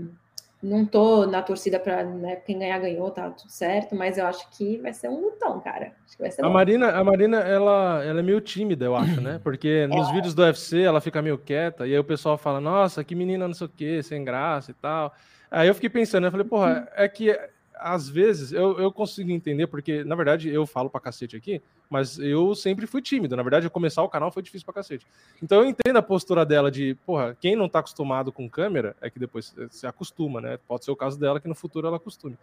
não 0.63 0.87
tô 0.87 1.27
na 1.27 1.43
torcida 1.43 1.79
pra 1.79 2.03
né, 2.03 2.37
quem 2.37 2.59
ganhar, 2.59 2.79
ganhou, 2.79 3.11
tá 3.11 3.31
tudo 3.31 3.51
certo. 3.51 3.95
Mas 3.95 4.19
eu 4.19 4.27
acho 4.27 4.49
que 4.51 4.79
vai 4.79 4.93
ser 4.93 5.09
um 5.09 5.21
lutão, 5.21 5.61
cara. 5.61 5.93
Acho 6.05 6.17
que 6.17 6.23
vai 6.23 6.31
ser 6.31 6.43
A 6.43 6.49
bom. 6.49 6.55
Marina, 6.55 6.91
a 6.91 7.05
Marina 7.05 7.39
ela, 7.39 8.03
ela 8.05 8.21
é 8.21 8.23
meio 8.23 8.41
tímida, 8.41 8.85
eu 8.85 8.97
acho, 8.97 9.21
né? 9.21 9.41
Porque 9.43 9.87
nos 9.91 10.11
vídeos 10.11 10.35
do 10.35 10.43
UFC 10.43 10.83
ela 10.83 11.01
fica 11.01 11.23
meio 11.23 11.39
quieta, 11.39 11.87
e 11.87 11.93
aí 11.93 11.99
o 11.99 12.05
pessoal 12.05 12.39
fala, 12.39 12.61
nossa, 12.61 13.05
que 13.05 13.15
menina 13.15 13.47
não 13.47 13.55
sei 13.55 13.67
o 13.67 13.71
quê, 13.71 14.03
sem 14.03 14.25
graça 14.25 14.71
e 14.71 14.75
tal. 14.75 15.13
Aí 15.51 15.69
eu 15.69 15.75
fiquei 15.75 15.91
pensando, 15.91 16.27
eu 16.27 16.31
falei, 16.31 16.47
porra, 16.47 16.89
é 16.97 17.09
que 17.09 17.39
às 17.77 18.09
vezes 18.09 18.53
eu, 18.53 18.79
eu 18.79 18.91
consigo 18.91 19.31
entender, 19.31 19.67
porque 19.67 20.03
na 20.05 20.15
verdade 20.15 20.49
eu 20.49 20.67
falo 20.67 20.91
pra 20.91 21.01
cacete 21.01 21.37
aqui, 21.37 21.63
mas 21.89 22.19
eu 22.19 22.55
sempre 22.55 22.87
fui 22.87 23.01
tímido. 23.01 23.37
Na 23.37 23.43
verdade, 23.43 23.67
eu 23.67 23.71
começar 23.71 24.03
o 24.03 24.09
canal 24.09 24.31
foi 24.31 24.43
difícil 24.43 24.65
pra 24.65 24.75
cacete. 24.75 25.07
Então 25.43 25.63
eu 25.63 25.69
entendo 25.69 25.97
a 25.97 26.03
postura 26.03 26.45
dela 26.45 26.71
de, 26.71 26.95
porra, 27.07 27.37
quem 27.41 27.55
não 27.55 27.69
tá 27.69 27.79
acostumado 27.79 28.33
com 28.33 28.49
câmera 28.49 28.97
é 29.01 29.09
que 29.09 29.19
depois 29.19 29.55
se 29.71 29.87
acostuma, 29.87 30.41
né? 30.41 30.59
Pode 30.67 30.85
ser 30.85 30.91
o 30.91 30.97
caso 30.97 31.19
dela 31.19 31.41
que 31.41 31.49
no 31.49 31.55
futuro 31.55 31.87
ela 31.87 31.97
acostume. 31.97 32.37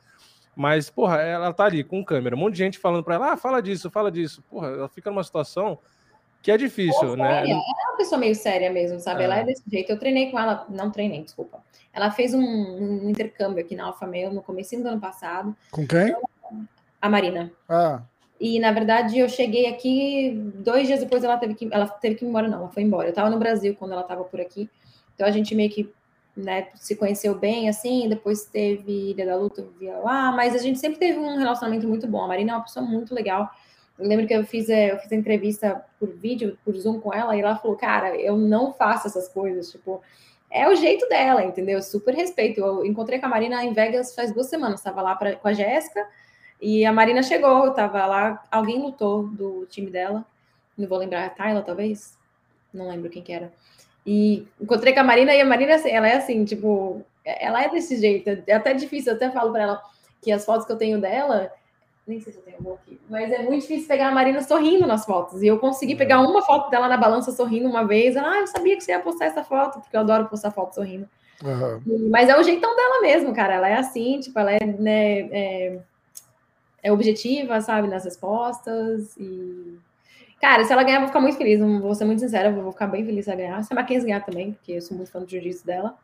Mas, 0.56 0.90
porra, 0.90 1.18
ela 1.18 1.52
tá 1.52 1.66
ali 1.66 1.84
com 1.84 2.06
câmera, 2.06 2.36
um 2.36 2.40
monte 2.40 2.54
de 2.54 2.60
gente 2.60 2.78
falando 2.78 3.04
pra 3.04 3.16
ela, 3.16 3.34
ah, 3.34 3.38
fala 3.38 3.62
disso, 3.62 3.90
fala 3.90 4.12
disso. 4.12 4.44
Porra, 4.50 4.68
ela 4.68 4.88
fica 4.88 5.10
numa 5.10 5.24
situação 5.24 5.80
que 6.44 6.52
é 6.52 6.58
difícil, 6.58 7.16
né? 7.16 7.39
Séria. 7.39 7.54
Ela 7.54 7.62
é 7.62 7.89
uma 7.89 7.98
pessoa 7.98 8.20
meio 8.20 8.36
séria 8.36 8.70
mesmo, 8.72 9.00
sabe? 9.00 9.22
É. 9.22 9.26
Ela 9.26 9.39
é 9.39 9.44
desse 9.46 9.64
jeito. 9.68 9.89
Eu 9.91 9.98
treinei 9.98 10.30
com 10.30 10.38
ela, 10.38 10.66
não 10.70 10.91
treinei, 10.91 11.24
desculpa. 11.24 11.64
Ela 11.94 12.12
fez 12.12 12.34
um, 12.34 12.41
um 12.41 13.10
intercâmbio 13.10 13.64
aqui 13.64 13.76
na 13.76 13.86
Alfa 13.86 14.06
Male 14.06 14.30
no 14.30 14.44
começo 14.44 14.76
do 14.82 14.88
ano 14.88 15.00
passado, 15.00 15.56
Com 15.72 15.88
quem? 15.88 16.14
a 17.02 17.10
Marina. 17.10 17.52
Ah, 17.70 18.02
E 18.39 18.60
na 18.60 18.72
verdade 18.72 19.20
eu 19.20 19.30
cheguei 19.30 19.68
aqui 19.68 20.34
dois 20.56 20.88
dias 20.88 21.00
depois 21.00 21.24
ela 21.24 21.38
teve 21.38 21.54
que 21.54 21.70
ela 21.72 21.88
teve 21.88 22.16
que 22.16 22.26
ir 22.26 22.28
embora 22.28 22.48
não, 22.48 22.60
ela 22.60 22.70
foi 22.70 22.84
embora. 22.84 23.08
Eu 23.08 23.14
tava 23.14 23.30
no 23.30 23.39
Brasil 23.39 23.76
quando 23.80 23.94
ela 23.94 24.04
tava 24.04 24.24
por 24.26 24.41
aqui. 24.41 24.70
Então 25.16 25.26
a 25.26 25.32
gente 25.32 25.56
meio 25.56 25.70
que 25.70 25.91
né, 26.36 26.68
se 26.76 26.96
conheceu 26.96 27.36
bem 27.36 27.70
assim, 27.70 28.10
depois 28.10 28.46
teve 28.46 29.12
Ilha 29.12 29.26
da 29.26 29.36
Luta, 29.36 29.66
via 29.80 29.98
lá, 30.00 30.32
mas 30.32 30.56
a 30.56 30.58
gente 30.58 30.80
sempre 30.80 30.98
teve 31.00 31.20
um 31.20 31.38
relacionamento 31.38 31.88
muito 31.88 32.08
bom. 32.08 32.22
A 32.24 32.28
Marina 32.28 32.52
é 32.52 32.56
uma 32.56 32.64
pessoa 32.64 32.84
muito 32.86 33.14
legal. 33.14 33.50
Eu 33.98 34.08
lembro 34.08 34.26
que 34.26 34.34
eu 34.34 34.44
fiz, 34.46 34.70
é, 34.70 34.91
eu 34.91 34.98
fiz 34.98 35.12
entrevista 35.12 35.86
por 36.00 36.10
vídeo, 36.10 36.58
por 36.66 36.76
Zoom 36.76 37.00
com 37.00 37.14
ela, 37.14 37.36
e 37.36 37.41
ela 37.41 37.56
falou, 37.56 37.78
cara, 37.78 38.16
eu 38.16 38.36
não 38.36 38.74
faço 38.74 39.08
essas 39.08 39.28
coisas, 39.28 39.72
tipo, 39.72 40.02
é 40.50 40.68
o 40.68 40.76
jeito 40.76 41.08
dela, 41.08 41.44
entendeu? 41.44 41.82
Super 41.82 42.14
respeito. 42.14 42.60
Eu 42.60 42.86
encontrei 42.86 43.20
com 43.20 43.26
a 43.26 43.30
Marina 43.30 43.64
em 43.64 43.74
Vegas 43.74 44.16
faz 44.16 44.32
duas 44.34 44.48
semanas, 44.48 44.80
estava 44.80 45.02
lá 45.02 45.16
pra, 45.16 45.36
com 45.36 45.48
a 45.48 45.54
Jéssica, 45.54 46.08
e 46.62 46.86
a 46.86 46.94
Marina 46.94 47.22
chegou, 47.22 47.66
eu 47.66 47.74
tava 47.74 48.06
lá, 48.06 48.44
alguém 48.52 48.82
lutou 48.82 49.28
do 49.28 49.66
time 49.68 49.91
dela, 49.91 50.26
não 50.78 50.88
vou 50.88 50.98
lembrar, 50.98 51.26
a 51.26 51.30
Tayla, 51.30 51.62
talvez? 51.62 52.18
Não 52.74 52.89
lembro 52.89 53.10
quem 53.10 53.22
que 53.22 53.34
era. 53.34 53.52
E 54.06 54.48
encontrei 54.60 54.94
com 54.94 55.02
a 55.02 55.04
Marina, 55.04 55.34
e 55.34 55.41
a 55.41 55.46
Marina, 55.46 55.76
assim, 55.76 55.89
ela 55.89 56.08
é 56.08 56.16
assim, 56.18 56.44
tipo, 56.46 57.06
ela 57.24 57.64
é 57.64 57.70
desse 57.70 57.98
jeito, 57.98 58.44
é 58.48 58.54
até 58.54 58.74
difícil, 58.74 59.12
eu 59.12 59.16
até 59.16 59.30
falo 59.30 59.52
pra 59.52 59.64
ela 59.64 59.84
que 60.22 60.32
as 60.32 60.46
fotos 60.46 60.66
que 60.66 60.72
eu 60.72 60.78
tenho 60.78 61.00
dela, 61.00 61.52
nem 62.08 62.20
sei 62.20 62.34
se 62.34 62.39
eu 62.39 62.43
tenho 62.43 62.58
alguma 62.58 62.76
aqui, 62.76 62.99
mas 63.10 63.32
é 63.32 63.43
muito 63.43 63.62
difícil 63.62 63.88
pegar 63.88 64.10
a 64.10 64.12
Marina 64.12 64.41
sorrindo 64.41 64.86
nas 64.86 65.06
fotos, 65.06 65.41
e 65.41 65.47
eu 65.47 65.58
consegui 65.60 65.95
pegar 65.95 66.20
uma 66.20 66.41
foto 66.41 66.70
dela 66.70 66.88
na 66.88 66.97
balança 66.97 67.32
sorrindo 67.32 67.70
uma 67.70 67.86
vez, 67.86 68.16
ela, 68.16 68.32
ah, 68.32 68.39
eu 68.39 68.47
sabia 68.47 68.76
que 68.76 68.84
você 68.84 68.91
ia 68.91 68.99
postar 68.99 69.26
essa 69.26 69.43
foto, 69.43 69.80
porque 69.80 69.95
eu 69.95 70.01
adoro 70.01 70.28
postar 70.28 70.51
foto 70.51 70.76
sorrindo. 70.76 71.08
aham. 71.43 71.82
Mas 72.10 72.30
é 72.30 72.38
o 72.38 72.43
jeitão 72.43 72.76
dela 72.76 73.01
mesmo, 73.01 73.34
cara. 73.34 73.56
Ela 73.56 73.70
é 73.70 73.76
assim, 73.76 74.20
tipo, 74.20 74.38
ela 74.38 74.51
é, 74.51 74.66
né, 74.66 75.20
é, 75.32 75.80
é 76.84 76.91
objetiva, 76.91 77.60
sabe, 77.62 77.88
nas 77.88 78.04
respostas. 78.04 79.16
E. 79.18 79.78
Cara, 80.41 80.64
se 80.66 80.74
ela 80.74 80.84
ganhar, 80.84 80.97
eu 80.97 81.01
vou 81.01 81.08
ficar 81.08 81.22
muito 81.22 81.38
feliz. 81.38 81.60
Vou 81.60 81.95
ser 81.95 82.06
muito 82.06 82.20
sincera, 82.20 82.49
eu 82.49 82.62
vou 82.62 82.72
ficar 82.74 82.88
bem 82.88 83.06
feliz 83.06 83.26
se 83.26 83.32
ela 83.32 83.39
ganhar. 83.39 83.64
Se 83.64 83.74
a 83.74 83.76
Mackenzie 83.76 84.08
ganhar 84.08 84.26
também, 84.26 84.54
porque 84.54 84.74
eu 84.74 84.82
sou 84.82 84.95
muito 84.95 85.12
fã 85.12 85.20
do 85.20 85.30
jiu-jitsu 85.30 85.66
dela. 85.66 85.97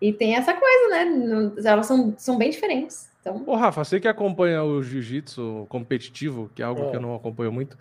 E 0.00 0.12
tem 0.12 0.34
essa 0.34 0.52
coisa, 0.54 0.88
né? 0.90 1.52
Elas 1.64 1.86
são, 1.86 2.14
são 2.16 2.36
bem 2.38 2.50
diferentes. 2.50 3.10
Então, 3.26 3.42
Ô, 3.44 3.56
Rafa, 3.56 3.82
você 3.82 3.98
que 3.98 4.06
acompanha 4.06 4.62
o 4.62 4.80
jiu-jitsu 4.80 5.66
competitivo, 5.68 6.48
que 6.54 6.62
é 6.62 6.64
algo 6.64 6.88
que 6.90 6.96
eu 6.96 7.00
não 7.00 7.12
acompanho 7.16 7.50
muito, 7.50 7.76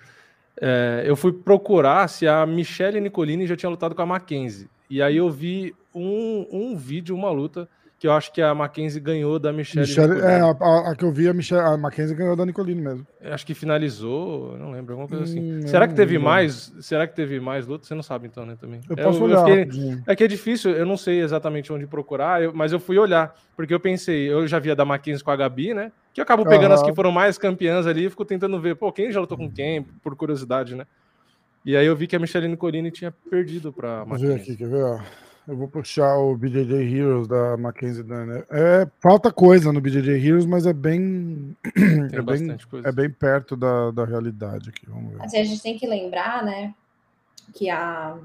é, 0.60 1.04
eu 1.06 1.16
fui 1.16 1.32
procurar 1.32 2.08
se 2.08 2.28
a 2.28 2.44
Michelle 2.48 3.00
Nicolini 3.00 3.46
já 3.46 3.56
tinha 3.56 3.70
lutado 3.70 3.94
com 3.94 4.02
a 4.02 4.06
Mackenzie. 4.08 4.68
E 4.90 5.04
aí 5.04 5.18
eu 5.18 5.30
vi 5.30 5.76
um, 5.94 6.48
um 6.52 6.76
vídeo, 6.76 7.16
uma 7.16 7.30
luta, 7.30 7.70
que 7.98 8.08
eu 8.08 8.12
acho 8.12 8.32
que 8.34 8.42
a 8.42 8.54
Mackenzie 8.54 9.00
ganhou 9.00 9.40
da 9.40 9.54
Michelle, 9.54 9.88
Nicolini. 9.88 10.22
é, 10.22 10.40
a, 10.42 10.46
a- 10.50 10.92
a 10.92 10.96
que 10.96 11.06
eu 11.06 11.12
vi, 11.12 11.30
a, 11.30 11.34
Michelle, 11.34 11.62
a 11.62 11.78
Mackenzie 11.78 12.16
ganhou 12.16 12.36
da 12.36 12.46
Nicolini 12.46 12.82
mesmo. 12.82 13.08
Eu 13.22 13.34
Acho 13.34 13.46
que 13.46 13.54
finalizou, 13.54 14.52
eu 14.54 14.60
não 14.60 14.72
lembro, 14.72 14.94
alguma 14.94 15.08
coisa 15.08 15.24
assim. 15.24 15.40
Hum, 15.40 15.60
eu 15.62 15.68
será 15.68 15.88
que 15.88 15.96
teve 15.96 16.18
mais? 16.20 16.74
Será 16.82 17.08
que 17.08 17.16
teve 17.16 17.40
mais 17.40 17.66
luta? 17.66 17.86
Você 17.88 17.96
não 17.96 18.04
sabe 18.04 18.28
então, 18.28 18.46
né, 18.46 18.56
também. 18.60 18.82
Eu 18.90 18.96
posso 18.98 19.20
eu 19.20 19.24
olhar. 19.24 19.40
fiquei- 19.46 19.60
rapidinho. 19.64 20.04
É 20.06 20.16
que 20.16 20.24
é 20.24 20.28
difícil, 20.28 20.72
eu 20.72 20.86
não 20.86 20.98
sei 20.98 21.22
exatamente 21.22 21.72
onde 21.72 21.88
procurar, 21.88 22.44
eu- 22.44 22.54
mas 22.54 22.72
eu 22.74 22.80
fui 22.80 22.98
olhar, 22.98 23.34
porque 23.56 23.74
eu 23.74 23.80
pensei, 23.80 24.30
eu 24.32 24.46
já 24.46 24.60
via 24.60 24.76
da 24.76 24.84
Mackenzie 24.86 25.24
com 25.24 25.32
a 25.32 25.36
Gabi, 25.36 25.74
né? 25.74 25.92
Que 26.14 26.20
eu 26.22 26.24
acabo 26.24 26.44
pegando 26.46 26.74
as 26.74 26.82
Aham. 26.82 26.90
que 26.90 26.96
foram 26.96 27.12
mais 27.12 27.38
campeãs 27.38 27.88
ali 27.88 28.06
e 28.06 28.10
fico 28.10 28.26
tentando 28.26 28.60
ver, 28.60 28.76
pô, 28.76 28.92
quem 28.92 29.12
já 29.12 29.20
lutou 29.20 29.38
com 29.38 29.50
quem, 29.50 29.84
por 30.04 30.16
curiosidade, 30.16 30.76
né? 30.76 30.86
E 31.66 31.76
aí 31.76 31.86
eu 31.88 31.96
vi 31.96 32.06
que 32.08 32.16
a 32.16 32.20
Michelle 32.20 32.48
Nicolini 32.48 32.92
tinha 32.92 33.12
perdido 33.32 33.74
pra 33.74 34.04
Vou 34.04 34.18
ver 34.20 34.28
Mackenzie. 34.28 34.54
aqui, 34.54 34.58
quer 34.58 34.70
ver? 34.70 34.84
ó? 34.84 35.00
Eu 35.48 35.56
vou 35.56 35.68
puxar 35.68 36.18
o 36.18 36.36
BJJ 36.36 36.74
Heroes 36.74 37.28
da 37.28 37.56
Mackenzie 37.56 38.02
Dunner. 38.02 38.46
É, 38.50 38.88
falta 39.00 39.32
coisa 39.32 39.72
no 39.72 39.80
BJJ 39.80 40.14
Heroes, 40.26 40.46
mas 40.46 40.66
é 40.66 40.74
bem. 40.74 41.56
Tem 42.10 42.20
é, 42.20 42.22
bem 42.22 42.58
coisa. 42.70 42.88
é 42.88 42.92
bem 42.92 43.10
perto 43.10 43.56
da, 43.56 43.92
da 43.92 44.06
realidade 44.06 44.70
aqui. 44.70 44.88
Vamos 44.88 45.14
ver. 45.14 45.24
Assim, 45.24 45.38
a 45.38 45.44
gente 45.44 45.62
tem 45.62 45.78
que 45.78 45.86
lembrar, 45.86 46.44
né, 46.44 46.74
que 47.54 47.70
a 47.70 48.18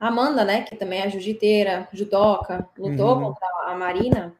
Amanda, 0.00 0.44
né, 0.44 0.62
que 0.62 0.74
também 0.74 1.00
é 1.00 1.08
jiu-jiteira, 1.08 1.86
judoca, 1.92 2.66
lutou 2.76 3.16
Uhum. 3.16 3.24
contra 3.26 3.48
a 3.66 3.74
Marina 3.76 4.32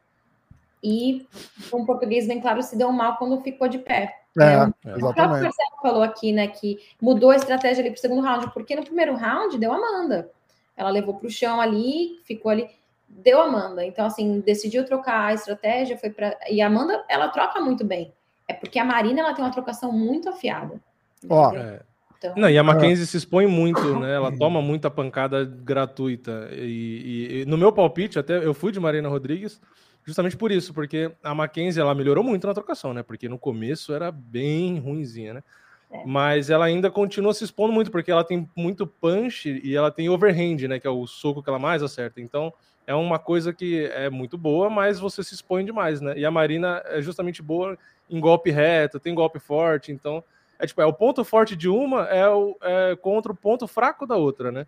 e, 0.83 1.27
com 1.71 1.85
português 1.85 2.27
bem 2.27 2.41
claro, 2.41 2.63
se 2.63 2.77
deu 2.77 2.91
mal 2.91 3.17
quando 3.17 3.41
ficou 3.43 3.69
de 3.69 3.79
pé. 3.79 4.17
É, 4.39 4.57
né? 4.67 4.73
O 4.97 4.99
próprio. 4.99 5.29
Marcelo 5.29 5.53
falou 5.83 6.03
aqui, 6.03 6.33
né, 6.33 6.49
que 6.49 6.79
mudou 7.01 7.31
a 7.31 7.37
estratégia 7.37 7.83
ali 7.83 7.91
pro 7.93 8.01
segundo 8.01 8.23
round, 8.23 8.51
porque 8.53 8.75
no 8.75 8.83
primeiro 8.83 9.15
round 9.15 9.57
deu 9.57 9.73
Amanda. 9.73 10.31
Ela 10.81 10.91
levou 10.91 11.15
pro 11.15 11.29
chão 11.31 11.61
ali, 11.61 12.19
ficou 12.25 12.51
ali, 12.51 12.69
deu 13.09 13.41
Amanda. 13.41 13.85
Então, 13.85 14.07
assim, 14.07 14.41
decidiu 14.41 14.85
trocar 14.85 15.27
a 15.27 15.35
estratégia, 15.35 15.99
foi 15.99 16.11
para 16.11 16.37
E 16.51 16.61
a 16.63 16.67
Amanda, 16.67 17.05
ela 17.09 17.29
troca 17.29 17.61
muito 17.61 17.85
bem. 17.85 18.13
É 18.49 18.55
porque 18.55 18.79
a 18.79 18.85
Marina, 18.85 19.21
ela 19.21 19.35
tem 19.35 19.45
uma 19.45 19.53
trocação 19.53 19.93
muito 19.93 20.29
afiada. 20.29 20.81
Ó? 21.29 21.55
É. 21.55 21.81
Então, 22.19 22.35
Não, 22.37 22.51
e 22.51 22.59
a 22.59 22.63
Mackenzie 22.63 23.07
se 23.07 23.17
expõe 23.17 23.47
muito, 23.47 23.99
né? 23.99 24.15
Ela 24.15 24.31
toma 24.37 24.61
muita 24.61 24.91
pancada 24.91 25.45
gratuita. 25.45 26.49
E, 26.53 26.59
e- 26.61 27.41
e 27.43 27.45
no 27.47 27.57
meu 27.57 27.73
palpite, 27.73 28.19
até 28.19 28.45
eu 28.45 28.53
fui 28.53 28.73
de 28.73 28.81
Marina 28.81 29.09
Rodrigues 29.09 29.61
justamente 30.05 30.37
por 30.37 30.51
isso, 30.51 30.75
porque 30.75 31.13
a 31.23 31.35
Mackenzie 31.35 31.81
ela 31.81 31.95
melhorou 31.95 32.25
muito 32.25 32.47
na 32.47 32.53
trocação, 32.55 32.93
né? 32.93 33.03
Porque 33.03 33.29
no 33.29 33.39
começo 33.39 33.93
era 33.95 34.11
bem 34.11 34.79
ruinzinha, 34.79 35.35
né? 35.35 35.43
É. 35.91 36.05
Mas 36.07 36.51
ela 36.51 36.65
ainda 36.65 36.91
continua 36.91 37.35
se 37.35 37.45
expondo 37.45 37.73
muito, 37.73 37.91
porque 37.91 38.11
ela 38.11 38.25
tem 38.25 38.49
muito 38.57 38.87
punch 38.87 39.61
e 39.63 39.75
ela 39.75 39.91
tem 39.91 40.09
overhand, 40.09 40.69
né? 40.69 40.79
Que 40.79 40.87
é 40.87 40.91
o 40.91 41.07
soco 41.07 41.43
que 41.43 41.49
ela 41.49 41.59
mais 41.59 41.83
acerta. 41.83 42.21
Então 42.21 42.53
é 42.87 42.95
uma 42.95 43.19
coisa 43.19 43.53
que 43.53 43.87
é 43.87 44.09
muito 44.09 44.39
boa, 44.39 44.71
mas 44.71 44.99
você 44.99 45.23
se 45.23 45.35
expõe 45.35 45.65
demais, 45.65 46.01
né? 46.01 46.17
E 46.17 46.25
a 46.25 46.31
Marina 46.31 46.83
é 46.87 47.03
justamente 47.03 47.43
boa 47.43 47.77
em 48.09 48.21
golpe 48.21 48.51
reto, 48.51 49.01
tem 49.01 49.15
golpe 49.15 49.39
forte, 49.39 49.93
então 49.93 50.23
é 50.59 50.67
tipo, 50.67 50.81
é 50.81 50.87
o 50.87 50.93
ponto 50.93 51.25
forte 51.25 51.57
de 51.57 51.69
uma 51.69 52.05
é, 52.07 52.29
o, 52.29 52.57
é 52.61 52.97
contra 52.97 53.33
o 53.33 53.37
ponto 53.37 53.67
fraco 53.67 54.07
da 54.07 54.17
outra, 54.17 54.51
né? 54.53 54.67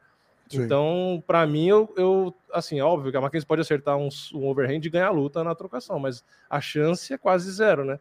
Sim. 0.48 0.64
Então, 0.64 1.22
pra 1.26 1.46
mim, 1.46 1.68
eu, 1.68 1.92
eu 1.96 2.34
assim, 2.52 2.80
óbvio 2.80 3.10
que 3.10 3.16
a 3.16 3.20
Mackenzie 3.20 3.46
pode 3.46 3.62
acertar 3.62 3.96
um, 3.96 4.08
um 4.34 4.46
overhand 4.46 4.80
e 4.84 4.90
ganhar 4.90 5.06
a 5.06 5.12
luta 5.12 5.42
na 5.42 5.54
trocação, 5.54 5.98
mas 5.98 6.22
a 6.48 6.60
chance 6.60 7.12
é 7.12 7.18
quase 7.18 7.50
zero, 7.50 7.84
né? 7.84 7.98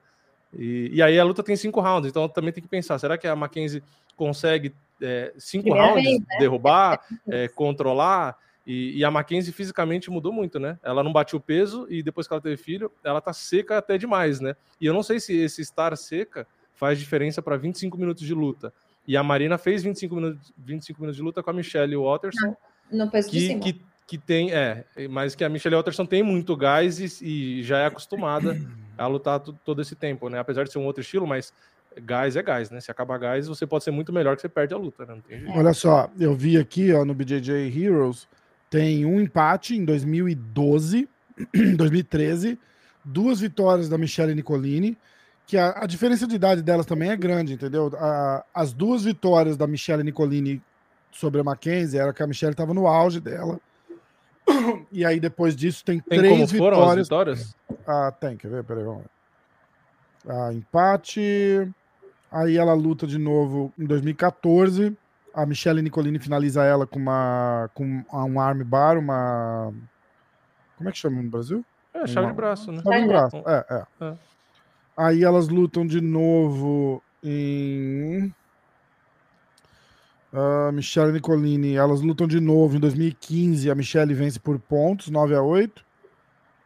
E, 0.57 0.89
e 0.93 1.01
aí 1.01 1.19
a 1.19 1.23
luta 1.23 1.43
tem 1.43 1.55
cinco 1.55 1.79
rounds, 1.79 2.09
então 2.09 2.27
também 2.27 2.51
tem 2.51 2.61
que 2.61 2.69
pensar, 2.69 2.99
será 2.99 3.17
que 3.17 3.27
a 3.27 3.35
Mackenzie 3.35 3.81
consegue 4.15 4.73
é, 5.01 5.33
cinco 5.37 5.63
Primeira 5.63 5.87
rounds 5.87 6.03
vez, 6.03 6.19
né? 6.19 6.37
derrubar, 6.39 6.99
é, 7.27 7.47
controlar? 7.55 8.37
E, 8.65 8.99
e 8.99 9.03
a 9.03 9.09
Mackenzie 9.09 9.51
fisicamente 9.51 10.11
mudou 10.11 10.31
muito, 10.31 10.59
né? 10.59 10.77
Ela 10.83 11.03
não 11.03 11.11
bateu 11.11 11.37
o 11.37 11.41
peso 11.41 11.87
e 11.89 12.03
depois 12.03 12.27
que 12.27 12.33
ela 12.33 12.41
teve 12.41 12.57
filho, 12.57 12.91
ela 13.03 13.19
tá 13.19 13.33
seca 13.33 13.77
até 13.77 13.97
demais, 13.97 14.39
né? 14.39 14.55
E 14.79 14.85
eu 14.85 14.93
não 14.93 15.01
sei 15.01 15.19
se 15.19 15.35
esse 15.35 15.61
estar 15.61 15.95
seca 15.97 16.45
faz 16.75 16.99
diferença 16.99 17.41
para 17.41 17.57
25 17.57 17.97
minutos 17.97 18.23
de 18.23 18.33
luta. 18.33 18.71
E 19.07 19.17
a 19.17 19.23
Marina 19.23 19.57
fez 19.57 19.81
25 19.81 20.15
minutos, 20.15 20.53
25 20.57 21.01
minutos 21.01 21.17
de 21.17 21.23
luta 21.23 21.41
com 21.41 21.49
a 21.49 21.53
Michelle 21.53 21.95
Watterson, 21.95 22.55
peso 23.09 23.31
de 23.31 23.55
que, 23.55 23.73
que, 23.73 23.81
que 24.05 24.17
tem, 24.17 24.51
é, 24.53 24.85
mas 25.09 25.33
que 25.33 25.43
a 25.43 25.49
Michelle 25.49 25.75
Watterson 25.75 26.05
tem 26.05 26.21
muito 26.21 26.55
gás 26.55 26.99
e, 26.99 27.25
e 27.25 27.63
já 27.63 27.79
é 27.79 27.85
acostumada 27.87 28.55
a 28.97 29.07
lutar 29.07 29.39
to- 29.39 29.53
todo 29.65 29.81
esse 29.81 29.95
tempo, 29.95 30.29
né? 30.29 30.39
Apesar 30.39 30.63
de 30.63 30.71
ser 30.71 30.79
um 30.79 30.85
outro 30.85 31.01
estilo, 31.01 31.25
mas 31.27 31.53
gás 32.03 32.35
é 32.35 32.43
gás, 32.43 32.69
né? 32.69 32.79
Se 32.79 32.89
acabar 32.91 33.17
gás, 33.17 33.47
você 33.47 33.65
pode 33.67 33.83
ser 33.83 33.91
muito 33.91 34.13
melhor 34.13 34.35
que 34.35 34.41
você 34.41 34.49
perde 34.49 34.73
a 34.73 34.77
luta, 34.77 35.05
né? 35.05 35.17
Olha 35.47 35.73
só, 35.73 36.09
eu 36.19 36.33
vi 36.33 36.57
aqui 36.57 36.93
ó, 36.93 37.03
no 37.03 37.13
BJJ 37.13 37.67
Heroes, 37.77 38.27
tem 38.69 39.05
um 39.05 39.19
empate 39.19 39.75
em 39.75 39.83
2012, 39.83 41.07
2013, 41.75 42.57
duas 43.03 43.39
vitórias 43.39 43.89
da 43.89 43.97
Michelle 43.97 44.33
Nicolini, 44.35 44.97
que 45.47 45.57
a, 45.57 45.83
a 45.83 45.85
diferença 45.85 46.25
de 46.27 46.35
idade 46.35 46.61
delas 46.61 46.85
também 46.85 47.09
é 47.09 47.17
grande, 47.17 47.53
entendeu? 47.53 47.91
A- 47.97 48.43
as 48.53 48.71
duas 48.73 49.03
vitórias 49.03 49.57
da 49.57 49.67
Michelle 49.67 50.03
Nicolini 50.03 50.61
sobre 51.11 51.41
a 51.41 51.43
Mackenzie 51.43 51.99
era 51.99 52.13
que 52.13 52.23
a 52.23 52.27
Michelle 52.27 52.53
estava 52.53 52.73
no 52.73 52.87
auge 52.87 53.19
dela. 53.19 53.59
E 54.91 55.05
aí, 55.05 55.19
depois 55.19 55.55
disso, 55.55 55.83
tem, 55.83 55.99
Tem 55.99 56.19
como 56.21 56.35
três 56.35 56.51
foram 56.51 56.81
as 56.89 56.95
vitórias. 56.97 57.55
vitórias? 57.55 57.55
Ah, 57.87 58.11
tem, 58.11 58.37
quer 58.37 58.49
ver? 58.49 58.63
Peraí, 58.63 58.83
vamos 58.83 59.03
ver. 59.03 59.09
Ah, 60.27 60.53
empate. 60.53 61.71
Aí 62.31 62.57
ela 62.57 62.73
luta 62.73 63.05
de 63.07 63.17
novo 63.17 63.73
em 63.77 63.85
2014. 63.85 64.95
A 65.33 65.45
Michelle 65.45 65.81
Nicolini 65.81 66.19
finaliza 66.19 66.63
ela 66.63 66.85
com 66.85 66.99
uma 66.99 67.69
com 67.73 68.03
um 68.11 68.39
arm 68.39 68.63
bar, 68.63 68.97
uma. 68.97 69.73
Como 70.77 70.89
é 70.89 70.91
que 70.91 70.97
chama 70.97 71.21
no 71.21 71.29
Brasil? 71.29 71.65
É, 71.93 72.05
chave 72.07 72.27
de 72.27 72.33
braço, 72.33 72.71
né? 72.71 72.81
Chave 72.83 73.01
de 73.01 73.07
braço. 73.07 73.37
É, 73.37 73.65
é. 73.69 74.05
É. 74.05 74.13
Aí 74.97 75.23
elas 75.23 75.47
lutam 75.47 75.85
de 75.85 76.01
novo 76.01 77.01
em. 77.23 78.33
Ah, 80.33 80.71
Michelle 80.71 81.11
Nicolini, 81.11 81.75
elas 81.75 82.01
lutam 82.01 82.27
de 82.27 82.39
novo 82.39 82.77
em 82.77 82.79
2015. 82.79 83.69
A 83.69 83.75
Michelle 83.75 84.13
vence 84.13 84.39
por 84.39 84.57
pontos, 84.59 85.09
9 85.09 85.35
a 85.35 85.41
8 85.41 85.83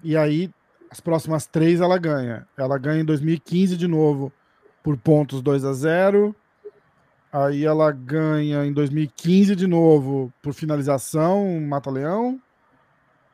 E 0.04 0.16
aí, 0.16 0.52
as 0.90 1.00
próximas 1.00 1.48
três 1.48 1.82
ela 1.82 1.98
ganha. 1.98 2.48
Ela 2.58 2.78
ganha 2.78 3.02
em 3.02 3.06
2015 3.06 3.76
de 3.76 3.88
novo 3.88 4.32
por 4.84 4.98
pontos 4.98 5.42
2 5.42 5.66
a 5.66 5.74
0 5.74 6.36
Aí 7.34 7.66
ela 7.66 7.92
ganha 7.92 8.66
em 8.66 8.72
2015 8.72 9.56
de 9.56 9.68
novo 9.68 10.32
por 10.42 10.54
finalização, 10.54 11.60
mata-leão. 11.60 12.40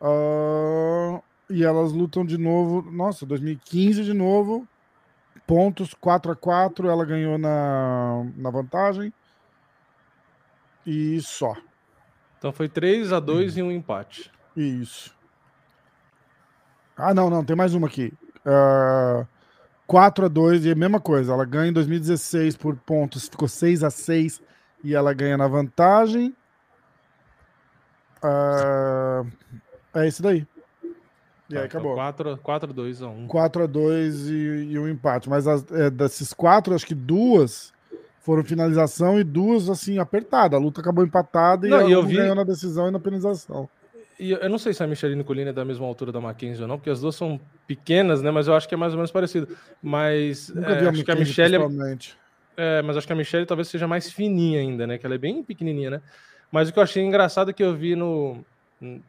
Ah, 0.01 1.21
e 1.49 1.63
elas 1.63 1.91
lutam 1.91 2.25
de 2.25 2.37
novo. 2.37 2.81
Nossa, 2.89 3.25
2015 3.25 4.03
de 4.03 4.13
novo. 4.13 4.67
Pontos 5.45 5.93
4 5.93 6.31
a 6.31 6.35
4 6.35 6.87
Ela 6.87 7.05
ganhou 7.05 7.37
na, 7.37 8.25
na 8.37 8.49
vantagem. 8.49 9.13
E 10.85 11.21
só. 11.21 11.55
Então 12.37 12.51
foi 12.51 12.67
3 12.67 13.13
a 13.13 13.19
2 13.19 13.57
e 13.57 13.61
um 13.61 13.71
empate. 13.71 14.31
Isso. 14.55 15.15
Ah, 16.97 17.13
não, 17.13 17.29
não, 17.29 17.43
tem 17.43 17.55
mais 17.55 17.73
uma 17.73 17.87
aqui. 17.87 18.13
Ah, 18.45 19.25
4 19.85 20.25
a 20.25 20.27
2 20.27 20.65
e 20.65 20.69
é 20.69 20.71
a 20.71 20.75
mesma 20.75 20.99
coisa. 20.99 21.33
Ela 21.33 21.45
ganha 21.45 21.69
em 21.69 21.73
2016 21.73 22.57
por 22.57 22.75
pontos, 22.75 23.27
ficou 23.27 23.47
6 23.47 23.83
a 23.83 23.89
6 23.89 24.41
e 24.83 24.95
ela 24.95 25.13
ganha 25.13 25.37
na 25.37 25.47
vantagem. 25.47 26.35
Ah, 28.23 29.23
é 29.93 30.07
isso 30.07 30.21
daí. 30.23 30.47
E 31.49 31.57
aí 31.57 31.65
acabou. 31.65 31.95
4, 31.95 32.37
4 32.37 32.73
2 32.73 33.01
a 33.01 33.07
1. 33.07 33.27
4 33.27 33.63
a 33.63 33.67
2 33.67 34.29
e, 34.29 34.33
e 34.71 34.79
um 34.79 34.87
empate. 34.87 35.29
Mas 35.29 35.45
as, 35.47 35.69
é, 35.71 35.89
desses 35.89 36.33
quatro, 36.33 36.73
acho 36.73 36.85
que 36.85 36.95
duas 36.95 37.73
foram 38.21 38.43
finalização 38.43 39.19
e 39.19 39.23
duas, 39.23 39.69
assim, 39.69 39.97
apertada. 39.99 40.55
A 40.55 40.59
luta 40.59 40.79
acabou 40.79 41.03
empatada 41.03 41.67
e 41.67 41.69
Não, 41.69 41.89
e 41.89 41.91
eu 41.91 42.03
vi- 42.03 42.15
ganhou 42.17 42.35
na 42.35 42.43
decisão 42.43 42.87
e 42.87 42.91
na 42.91 42.99
penalização. 42.99 43.67
E 44.19 44.31
eu- 44.31 44.49
não 44.49 44.59
sei 44.59 44.73
se 44.73 44.83
a 44.83 44.87
Michelle 44.87 45.15
Nicolini 45.15 45.49
é 45.49 45.53
da 45.53 45.65
mesma 45.65 45.85
altura 45.87 46.11
da 46.11 46.21
Mackenzie 46.21 46.61
ou 46.61 46.67
não, 46.67 46.77
porque 46.77 46.91
as 46.91 47.01
duas 47.01 47.15
são 47.15 47.39
pequenas, 47.65 48.21
né? 48.21 48.29
Mas 48.29 48.47
eu 48.47 48.53
acho 48.53 48.67
que 48.69 48.75
é 48.75 48.77
mais 48.77 48.93
ou 48.93 48.97
menos 48.97 49.11
parecido. 49.11 49.47
Mas 49.81 50.49
Nunca 50.49 50.69
é, 50.71 50.87
acho 50.89 51.03
que 51.03 51.11
a 51.11 51.15
Michelle 51.15 51.55
é, 51.55 52.77
é, 52.77 52.81
mas 52.83 52.95
acho 52.97 53.07
que 53.07 53.13
a 53.13 53.15
Michelle 53.15 53.45
talvez 53.47 53.67
seja 53.67 53.87
mais 53.87 54.11
fininha 54.11 54.59
ainda, 54.59 54.85
né? 54.85 54.99
Que 54.99 55.05
ela 55.07 55.15
é 55.15 55.17
bem 55.17 55.41
pequenininha, 55.43 55.89
né? 55.89 56.01
Mas 56.51 56.69
o 56.69 56.73
que 56.73 56.77
eu 56.77 56.83
achei 56.83 57.03
engraçado 57.03 57.49
é 57.49 57.53
que 57.53 57.63
eu 57.63 57.75
vi 57.75 57.95
no 57.95 58.45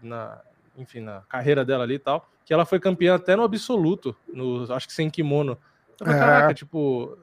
na, 0.03 0.39
enfim, 0.79 1.01
na 1.01 1.23
carreira 1.29 1.65
dela 1.65 1.85
ali 1.85 1.95
e 1.95 1.99
tal, 1.99 2.27
que 2.47 2.53
ela 2.55 2.65
foi 2.65 2.79
campeã 2.81 3.15
até 3.17 3.37
no 3.37 3.43
absoluto, 3.43 4.17
no 4.33 4.65
acho 4.73 4.87
que 4.87 4.95
sem 4.95 5.11
kimono. 5.11 5.59
Eu 6.01 6.07
falei, 6.07 6.15
É. 6.15 6.25
Caraca, 6.25 6.55
tipo, 6.55 7.19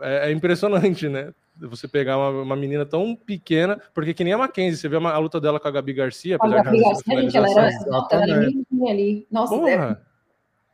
é, 0.00 0.28
é 0.28 0.32
impressionante, 0.32 1.08
né? 1.08 1.32
Você 1.58 1.88
pegar 1.88 2.18
uma, 2.18 2.42
uma 2.42 2.56
menina 2.56 2.84
tão 2.84 3.16
pequena, 3.16 3.80
porque 3.94 4.12
que 4.12 4.22
nem 4.22 4.34
a 4.34 4.38
Mackenzie, 4.38 4.76
você 4.76 4.88
vê 4.88 4.96
uma- 4.96 5.12
a 5.12 5.18
luta 5.18 5.40
dela 5.40 5.58
com 5.58 5.68
a 5.68 5.70
Gabi 5.70 5.94
Garcia, 5.94 6.36
a 6.38 6.46
Gabi 6.46 6.82
Garcia, 6.82 7.20
gente, 7.22 7.36
ela 7.36 7.50
era, 7.50 7.70
ela 8.10 8.22
era 8.22 8.34
ali. 8.90 9.26
Nossa, 9.30 9.54
é 9.54 9.58
Porra, 9.58 10.06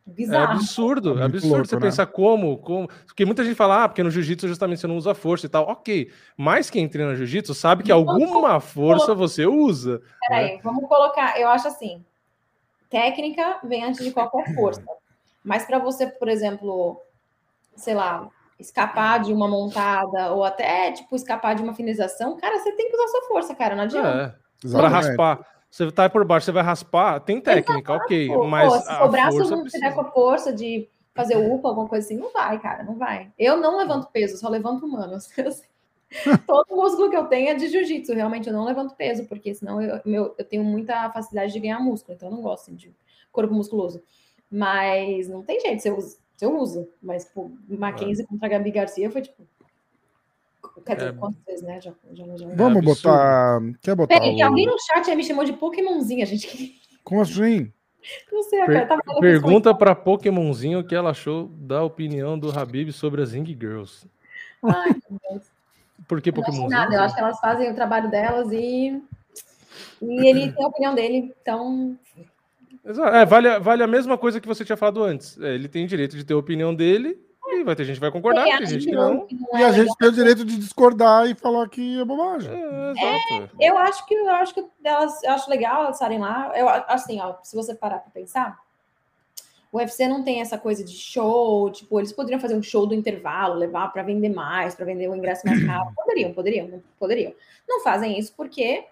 é 0.09 0.11
bizarro. 0.11 0.53
absurdo, 0.55 1.19
É 1.19 1.23
é 1.23 1.25
absurdo 1.25 1.53
louco, 1.55 1.67
você 1.69 1.77
né? 1.77 1.81
pensar 1.83 2.07
como, 2.07 2.59
como. 2.59 2.89
Porque 3.07 3.25
muita 3.25 3.45
gente 3.45 3.55
fala, 3.55 3.85
ah, 3.85 3.89
porque 3.89 4.03
no 4.03 4.11
jiu-jitsu 4.11 4.49
justamente 4.49 4.81
você 4.81 4.87
não 4.89 4.97
usa 4.97 5.15
força 5.15 5.47
e 5.47 5.49
tal. 5.49 5.69
Ok, 5.69 6.11
mas 6.37 6.69
quem 6.69 6.89
treina 6.89 7.15
jiu-jitsu 7.15 7.55
sabe 7.55 7.85
que 7.85 7.93
alguma 7.93 8.59
força 8.59 9.15
você 9.15 9.47
usa. 9.47 10.03
Peraí, 10.27 10.59
vamos 10.65 10.89
colocar. 10.89 11.39
Eu 11.41 11.49
acho 11.49 11.69
assim: 11.69 12.05
técnica 12.91 13.61
vem 13.63 13.85
antes 13.85 14.05
de 14.05 14.11
qualquer 14.11 14.53
força. 14.55 14.83
Mas 15.45 15.65
para 15.65 15.79
você, 15.79 16.07
por 16.07 16.29
exemplo, 16.29 17.01
sei 17.77 17.95
lá, 17.95 18.29
escapar 18.63 19.21
de 19.21 19.33
uma 19.33 19.49
montada 19.49 20.33
ou 20.33 20.45
até 20.45 20.93
tipo 20.93 21.15
escapar 21.15 21.55
de 21.55 21.63
uma 21.63 21.75
finalização, 21.75 22.37
cara, 22.37 22.59
você 22.59 22.73
tem 22.73 22.89
que 22.89 22.97
usar 22.97 23.09
sua 23.09 23.23
força, 23.29 23.55
cara. 23.55 23.77
Não 23.77 23.85
adianta. 23.85 24.39
É, 24.65 24.71
pra 24.71 24.89
raspar. 24.89 25.47
Você 25.71 25.91
tá 25.91 26.09
por 26.09 26.25
baixo, 26.25 26.45
você 26.45 26.53
vai 26.53 26.63
raspar, 26.63 27.21
tem 27.21 27.41
técnica, 27.41 27.95
ok, 27.95 28.29
Pô, 28.29 28.47
mas 28.47 28.71
pô, 28.71 28.79
se 28.79 29.03
o 29.03 29.09
braço 29.09 29.39
não 29.51 29.65
tiver 29.65 29.95
com 29.95 30.03
a 30.03 30.11
força 30.11 30.53
de 30.53 30.87
fazer 31.15 31.37
upa, 31.37 31.69
alguma 31.69 31.89
coisa 31.89 32.05
assim, 32.07 32.17
não 32.17 32.31
vai, 32.31 32.59
cara, 32.61 32.83
não 32.83 32.97
vai. 32.97 33.33
Eu 33.39 33.57
não 33.57 33.79
levanto 33.79 34.11
peso, 34.13 34.37
só 34.37 34.51
levanto 34.51 34.85
humanos. 34.85 35.29
Todo 36.47 36.77
músculo 36.77 37.09
que 37.09 37.17
eu 37.17 37.25
tenho 37.25 37.49
é 37.49 37.55
de 37.55 37.69
jiu-jitsu. 37.69 38.13
Realmente 38.13 38.49
eu 38.49 38.53
não 38.53 38.65
levanto 38.65 38.95
peso, 38.95 39.25
porque 39.25 39.55
senão 39.55 39.81
eu, 39.81 39.99
meu, 40.05 40.35
eu 40.37 40.45
tenho 40.45 40.63
muita 40.63 41.11
facilidade 41.11 41.55
de 41.55 41.61
ganhar 41.61 41.81
músculo, 41.81 42.15
então 42.15 42.29
eu 42.29 42.35
não 42.35 42.43
gosto 42.43 42.65
assim, 42.65 42.75
de 42.75 42.95
corpo 43.31 43.55
musculoso. 43.55 44.03
Mas 44.51 45.27
não 45.29 45.43
tem 45.43 45.59
jeito, 45.59 45.81
você 45.81 45.91
usa, 45.91 46.19
você 46.47 46.47
usa. 46.47 46.89
Mas, 47.03 47.25
pô, 47.25 47.51
Mackenzie 47.69 48.27
contra 48.27 48.49
Gabi 48.49 48.71
Garcia 48.71 49.11
foi 49.11 49.23
tipo. 49.23 49.43
Quer 50.87 50.97
dizer, 50.97 51.09
É. 51.11 51.13
quantas 51.13 51.43
vezes, 51.45 51.63
né? 51.63 51.81
Já, 51.81 51.93
já, 52.13 52.25
já... 52.37 52.47
Vamos 52.55 52.79
absurdo. 52.79 52.83
botar. 52.85 53.61
Quer 53.83 53.95
botar. 53.95 54.15
Peraí, 54.21 54.37
o- 54.43 54.45
alguém 54.47 54.67
no 54.67 54.77
chat 54.81 55.09
aí 55.11 55.17
me 55.17 55.25
chamou 55.25 55.45
de 55.45 55.53
Pokémonzinha, 55.53 56.25
gente. 56.27 56.81
Como 57.05 57.21
assim? 57.21 57.73
Não 58.33 58.43
sei, 58.43 58.65
Per- 58.67 58.89
cara. 58.89 59.01
Pergunta 59.21 59.73
pra 59.75 59.95
Pokémonzinho 59.95 60.81
o 60.81 60.85
que 60.85 60.95
ela 60.95 61.11
achou 61.11 61.49
da 61.49 61.83
opinião 61.85 62.37
do 62.39 62.51
Habib 62.57 62.91
sobre 62.93 63.23
as 63.23 63.33
Ring 63.33 63.45
Girls. 63.47 64.07
Ai, 64.63 64.91
meu 65.09 65.21
Deus. 65.31 65.43
Por 66.09 66.21
que 66.21 66.31
Eu 66.31 66.35
não 66.35 66.41
acho 66.43 66.51
Pokémonzinho? 66.53 66.81
nada, 66.81 66.95
eu 66.97 67.01
acho 67.03 67.15
que 67.15 67.21
elas 67.21 67.39
fazem 67.39 67.71
o 67.71 67.75
trabalho 67.75 68.11
delas 68.11 68.51
e. 68.53 69.01
E 70.03 70.27
ele 70.29 70.53
tem 70.53 70.65
a 70.65 70.69
opinião 70.69 70.95
dele, 70.95 71.33
então. 71.41 71.97
Exato. 72.85 73.15
É, 73.15 73.25
vale, 73.25 73.49
a- 73.49 73.59
vale 73.59 73.83
a 73.83 73.87
mesma 73.87 74.19
coisa 74.19 74.41
que 74.41 74.49
você 74.49 74.65
tinha 74.65 74.77
falado 74.77 75.03
antes. 75.03 75.39
É, 75.41 75.55
ele 75.55 75.69
tem 75.69 75.87
direito 75.87 76.17
de 76.17 76.25
ter 76.25 76.35
a 76.35 76.39
opinião 76.39 76.75
dele 76.75 77.19
e 77.47 77.63
vai 77.65 77.77
ter 77.77 77.85
gente 77.85 77.97
que 77.97 78.01
vai 78.01 78.11
concordar, 78.11 78.45
ter 78.45 78.67
gente 78.67 78.87
que 78.87 78.93
não. 78.93 79.27
E 79.31 79.35
é 79.35 79.65
a 79.65 79.69
legal. 79.69 79.73
gente 79.75 79.97
tem 79.99 80.09
o 80.09 80.13
direito 80.13 80.45
de 80.45 80.57
discordar 80.59 81.29
e 81.29 81.35
falar 81.35 81.69
que 81.69 82.01
é 82.01 82.05
bobagem. 82.05 82.51
É, 82.51 82.91
exato. 83.31 83.57
Eu 83.61 83.79
acho 83.79 84.07
que 84.07 84.15
eu 84.15 84.31
acho 84.31 84.55
que 84.55 84.65
elas, 84.83 85.23
eu 85.23 85.31
acho 85.33 85.51
legal 85.51 85.83
elas 85.85 85.97
estarem 85.97 86.19
lá. 86.19 86.51
Eu 86.57 86.69
assim, 86.69 87.21
ó, 87.21 87.35
se 87.43 87.55
você 87.55 87.75
parar 87.75 87.99
para 87.99 88.11
pensar, 88.11 88.59
o 89.71 89.79
UFC 89.79 90.07
não 90.09 90.23
tem 90.25 90.41
essa 90.41 90.59
coisa 90.59 90.83
de 90.85 90.93
show, 90.95 91.71
tipo, 91.71 91.99
eles 92.01 92.13
poderiam 92.13 92.41
fazer 92.41 92.55
um 92.57 92.63
show 92.63 92.87
do 92.87 92.95
intervalo, 92.95 93.55
levar 93.55 93.89
para 93.93 94.03
vender 94.03 94.29
mais, 94.31 94.75
para 94.75 94.85
vender 94.85 95.09
o 95.09 95.15
ingresso 95.15 95.47
mais 95.47 95.65
caro. 95.65 95.91
Poderiam, 95.97 96.33
poderiam, 96.35 96.69
não- 96.69 96.83
poderiam. 96.99 97.33
Não 97.69 97.81
fazem 97.81 98.19
isso 98.19 98.35
porque, 98.37 98.85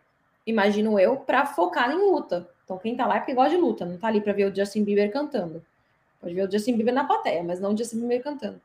imagino 0.47 0.99
eu, 0.99 1.16
para 1.16 1.45
focar 1.45 1.91
em 1.91 1.97
luta. 1.99 2.49
Então 2.70 2.78
quem 2.78 2.94
tá 2.96 3.04
lá 3.04 3.16
é 3.16 3.18
porque 3.18 3.34
gosta 3.34 3.50
de 3.50 3.56
luta, 3.56 3.84
não 3.84 3.98
tá 3.98 4.06
ali 4.06 4.20
para 4.20 4.32
ver 4.32 4.44
o 4.44 4.54
Justin 4.54 4.84
Bieber 4.84 5.12
cantando. 5.12 5.60
Pode 6.20 6.32
ver 6.32 6.46
o 6.46 6.50
Justin 6.52 6.76
Bieber 6.76 6.94
na 6.94 7.02
plateia, 7.02 7.42
mas 7.42 7.58
não 7.60 7.74
o 7.74 7.76
Justin 7.76 7.98
Bieber 7.98 8.22
cantando. 8.22 8.60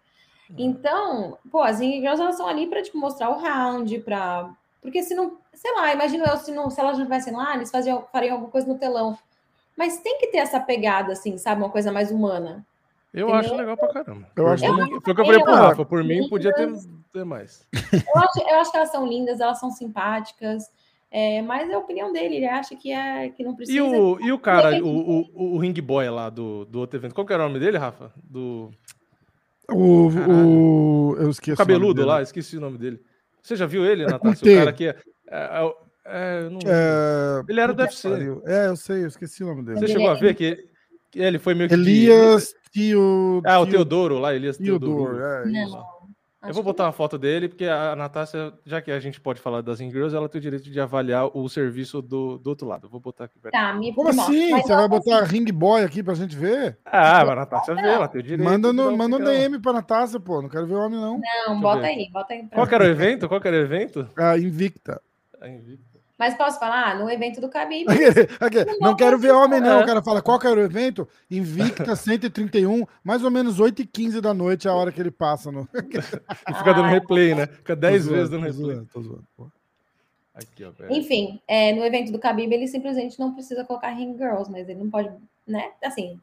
Então, 0.56 1.40
pô, 1.52 1.60
as 1.62 1.80
Girls 1.80 2.22
elas 2.22 2.36
são 2.38 2.48
ali 2.48 2.68
para 2.68 2.84
tipo, 2.84 3.00
mostrar 3.00 3.32
o 3.32 3.40
round, 3.40 3.98
para 4.02 4.48
porque 4.80 5.02
se 5.02 5.16
não, 5.16 5.40
sei 5.56 5.74
lá, 5.74 5.92
imagino 5.92 6.24
eu 6.24 6.38
se, 6.38 6.52
não, 6.52 6.70
se 6.70 6.80
elas 6.80 6.94
não 7.00 7.06
estivessem 7.06 7.34
lá, 7.34 7.56
eles 7.56 7.72
faziam, 7.72 8.06
fariam 8.12 8.34
alguma 8.34 8.52
coisa 8.52 8.68
no 8.68 8.78
telão. 8.78 9.18
Mas 9.76 9.98
tem 9.98 10.20
que 10.20 10.28
ter 10.28 10.38
essa 10.38 10.60
pegada, 10.60 11.14
assim, 11.14 11.36
sabe? 11.40 11.64
Uma 11.64 11.72
coisa 11.72 11.92
mais 11.92 12.12
humana. 12.12 12.64
Eu 13.12 13.30
Entendeu? 13.30 13.40
acho 13.40 13.56
legal 13.56 13.76
pra 13.76 13.88
caramba. 13.92 14.28
Eu 14.36 14.44
Por 14.44 14.54
acho 14.54 14.64
também. 14.64 15.02
Foi 15.02 15.14
o 15.14 15.16
que 15.16 15.22
eu 15.22 15.26
falei 15.26 15.42
pro 15.42 15.52
Eu- 15.52 15.56
Rafa. 15.58 15.86
Por 15.86 16.04
mim, 16.04 16.30
podia 16.30 16.54
ter, 16.54 16.72
ter 17.12 17.26
mais. 17.26 17.66
Eu 17.74 18.22
acho, 18.22 18.40
eu 18.48 18.60
acho 18.60 18.70
que 18.72 18.78
elas 18.78 18.92
são 18.92 19.08
lindas, 19.08 19.40
elas 19.40 19.60
são 19.60 19.72
simpáticas, 19.72 20.70
é, 21.18 21.42
mas 21.42 21.70
é 21.70 21.74
a 21.74 21.78
opinião 21.80 22.12
dele, 22.12 22.36
ele 22.36 22.46
acha 22.48 22.76
que, 22.76 22.92
é, 22.92 23.30
que 23.30 23.44
não 23.44 23.56
precisa. 23.56 23.78
E 23.78 23.82
o, 23.82 24.20
e 24.20 24.32
o 24.32 24.38
cara, 24.40 24.84
o, 24.84 25.22
o, 25.34 25.54
o 25.56 25.58
Ring 25.58 25.74
Boy 25.82 26.10
lá 26.10 26.30
do, 26.30 26.66
do 26.66 26.80
outro 26.80 27.00
evento, 27.00 27.14
qual 27.16 27.26
que 27.26 27.32
era 27.34 27.44
o 27.44 27.48
nome 27.48 27.60
dele, 27.60 27.78
Rafa? 27.78 28.12
Do 28.24 28.70
O, 29.70 30.08
o, 30.10 31.16
eu 31.18 31.30
esqueci. 31.30 31.54
o 31.54 31.58
cabeludo 31.58 32.02
o 32.02 32.06
nome 32.06 32.18
lá, 32.18 32.22
esqueci 32.22 32.58
o 32.58 32.62
nome 32.62 32.78
dele. 32.78 33.00
Você 33.42 33.56
já 33.56 33.66
viu 33.66 33.86
ele, 33.86 34.04
É 34.04 34.08
Natácia? 34.08 34.52
O 34.52 34.58
cara 34.60 34.74
que 34.74 34.86
é. 34.88 34.96
é, 35.30 35.38
é, 35.38 35.74
é, 36.06 36.50
não- 36.50 36.60
É, 36.66 37.44
Ele 37.48 37.60
era 37.60 37.74
do 37.74 37.82
UFC. 37.82 38.08
É, 38.46 38.68
eu 38.68 38.76
sei, 38.76 39.04
eu 39.04 39.08
esqueci 39.08 39.44
o 39.44 39.48
nome 39.48 39.64
Você 39.64 39.80
dele. 39.82 39.88
chegou 39.94 40.10
a 40.10 40.14
ver 40.16 40.34
que, 40.36 40.58
que 41.12 41.20
ele 41.20 41.40
foi 41.40 41.54
meio 41.54 41.70
que. 41.70 41.76
Elias 41.76 42.54
Tio. 42.72 43.42
Ah, 43.46 43.60
o 43.60 43.66
Tio- 43.66 43.74
Teodoro 43.76 44.18
lá, 44.20 44.36
Elias 44.36 44.58
Teodoro. 44.58 45.16
Teodoro. 45.16 45.24
É, 45.24 45.46
Não, 45.46 45.86
isso. 46.50 46.50
Eu 46.50 46.52
acho 46.52 46.64
vou 46.64 46.64
que 46.64 46.68
botar 46.78 46.86
uma 46.86 46.92
foto 46.92 47.18
dele, 47.18 47.48
porque 47.50 47.66
a 47.66 47.96
Natácia, 47.96 48.54
já 48.66 48.82
que 48.82 48.92
a 48.92 49.00
gente 49.00 49.20
pode 49.20 49.40
falar 49.42 49.62
das 49.62 49.80
Ingirls, 49.82 50.16
ela 50.16 50.28
tem 50.30 50.40
o 50.40 50.42
direito 50.42 50.70
de 50.70 50.80
avaliar 50.80 51.30
o 51.36 51.48
serviço 51.50 52.02
do, 52.02 52.38
do 52.38 52.48
outro 52.50 52.68
lado. 52.68 52.86
Eu 52.88 52.90
vou 52.90 53.00
botar 53.00 53.26
aqui. 53.26 53.40
Tá, 53.52 53.74
me 53.74 53.94
Como 53.94 54.14
mostra. 54.14 54.24
assim? 54.24 54.52
Você 54.52 54.76
vai 54.76 54.88
botar 54.88 55.24
Ring 55.24 55.46
Boy 55.52 55.84
aqui 55.84 56.02
pra 56.04 56.14
gente 56.14 56.36
ver? 56.36 56.78
Ah, 56.86 57.22
a 57.22 57.36
Natácia 57.36 57.76
vê, 57.76 57.82
ela 57.88 58.08
tem 58.08 58.22
o 58.22 58.24
direito. 58.24 58.44
Manda, 58.44 58.72
no, 58.72 58.96
manda 58.96 59.18
um. 59.18 59.24
DM 59.24 59.60
pra 59.60 59.74
Natácia, 59.74 60.20
pô. 60.20 60.42
Não 60.42 60.50
quero 60.50 60.68
ver 60.68 60.76
homem, 60.76 61.00
não. 61.00 61.14
Não, 61.14 61.20
Deixa 61.20 61.62
bota 61.62 61.82
ver. 61.82 61.88
aí, 61.88 62.10
bota 62.12 62.34
aí. 62.34 62.44
pra 62.44 62.56
Qual 62.56 62.68
era 62.72 62.84
o 62.84 62.88
evento? 62.88 63.28
Qual 63.28 63.42
que 63.42 63.48
era 63.48 63.58
o 63.58 63.60
evento? 63.62 64.10
A 64.18 64.38
Invicta. 64.38 65.02
A 65.42 65.48
Invicta. 65.50 65.95
Mas 66.18 66.34
posso 66.36 66.58
falar? 66.60 66.98
No 66.98 67.10
evento 67.10 67.42
do 67.42 67.48
Khabib, 67.48 67.88
Aqui, 68.40 68.80
Não 68.80 68.96
quero 68.96 69.18
ver 69.18 69.32
homem, 69.32 69.60
não. 69.60 69.80
É. 69.80 69.84
O 69.84 69.86
cara 69.86 70.02
fala, 70.02 70.22
qual 70.22 70.40
que 70.40 70.48
era 70.48 70.60
o 70.60 70.64
evento? 70.64 71.08
Invicta 71.30 71.94
131, 71.96 72.86
mais 73.04 73.24
ou 73.24 73.30
menos 73.30 73.60
8h15 73.60 74.22
da 74.22 74.34
noite, 74.34 74.68
é 74.68 74.72
a 74.72 74.74
hora 74.74 74.92
que 74.92 75.02
ele 75.02 75.12
passa 75.12 75.52
no. 75.52 75.68
E 75.76 76.54
fica 76.54 76.74
dando 76.74 76.88
replay, 76.88 77.36
né? 77.36 77.48
Fica 77.48 77.76
10 77.76 78.06
Tô 78.06 78.12
vezes 78.14 78.30
dando 78.30 78.42
tô 78.42 78.48
replay. 78.48 78.76
zoando, 78.76 78.90
tô 78.94 79.02
zoando, 79.02 79.28
pô. 79.36 79.48
Aqui, 80.34 80.66
ó. 80.66 80.72
enfim, 80.90 81.40
é, 81.48 81.72
no 81.74 81.84
evento 81.86 82.12
do 82.12 82.18
Khabib, 82.20 82.52
ele 82.54 82.68
simplesmente 82.68 83.18
não 83.18 83.34
precisa 83.34 83.64
colocar 83.64 83.90
Ring 83.92 84.18
Girls, 84.18 84.52
mas 84.52 84.68
ele 84.68 84.80
não 84.80 84.90
pode, 84.90 85.10
né? 85.48 85.72
Assim, 85.82 86.20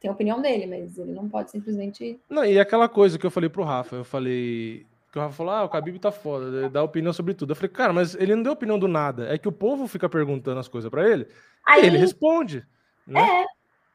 tem 0.00 0.08
a 0.08 0.12
opinião 0.12 0.40
dele, 0.40 0.66
mas 0.66 0.96
ele 0.96 1.12
não 1.12 1.28
pode 1.28 1.50
simplesmente. 1.50 2.20
Não, 2.30 2.44
e 2.44 2.58
aquela 2.58 2.88
coisa 2.88 3.18
que 3.18 3.26
eu 3.26 3.30
falei 3.32 3.48
pro 3.50 3.64
Rafa, 3.64 3.96
eu 3.96 4.04
falei. 4.04 4.86
Que 5.10 5.18
o 5.18 5.22
Rafa 5.22 5.34
falou, 5.34 5.52
ah, 5.54 5.64
o 5.64 5.68
Khabib 5.68 5.98
tá 5.98 6.12
foda, 6.12 6.46
ele 6.58 6.68
dá 6.68 6.82
opinião 6.82 7.12
sobre 7.12 7.32
tudo. 7.32 7.52
Eu 7.52 7.56
falei, 7.56 7.70
cara, 7.70 7.92
mas 7.92 8.14
ele 8.14 8.36
não 8.36 8.42
deu 8.42 8.52
opinião 8.52 8.78
do 8.78 8.86
nada. 8.86 9.32
É 9.32 9.38
que 9.38 9.48
o 9.48 9.52
povo 9.52 9.88
fica 9.88 10.08
perguntando 10.08 10.60
as 10.60 10.68
coisas 10.68 10.90
pra 10.90 11.08
ele, 11.08 11.26
Aí 11.66 11.86
ele 11.86 11.96
responde. 11.98 12.66
Né? 13.06 13.46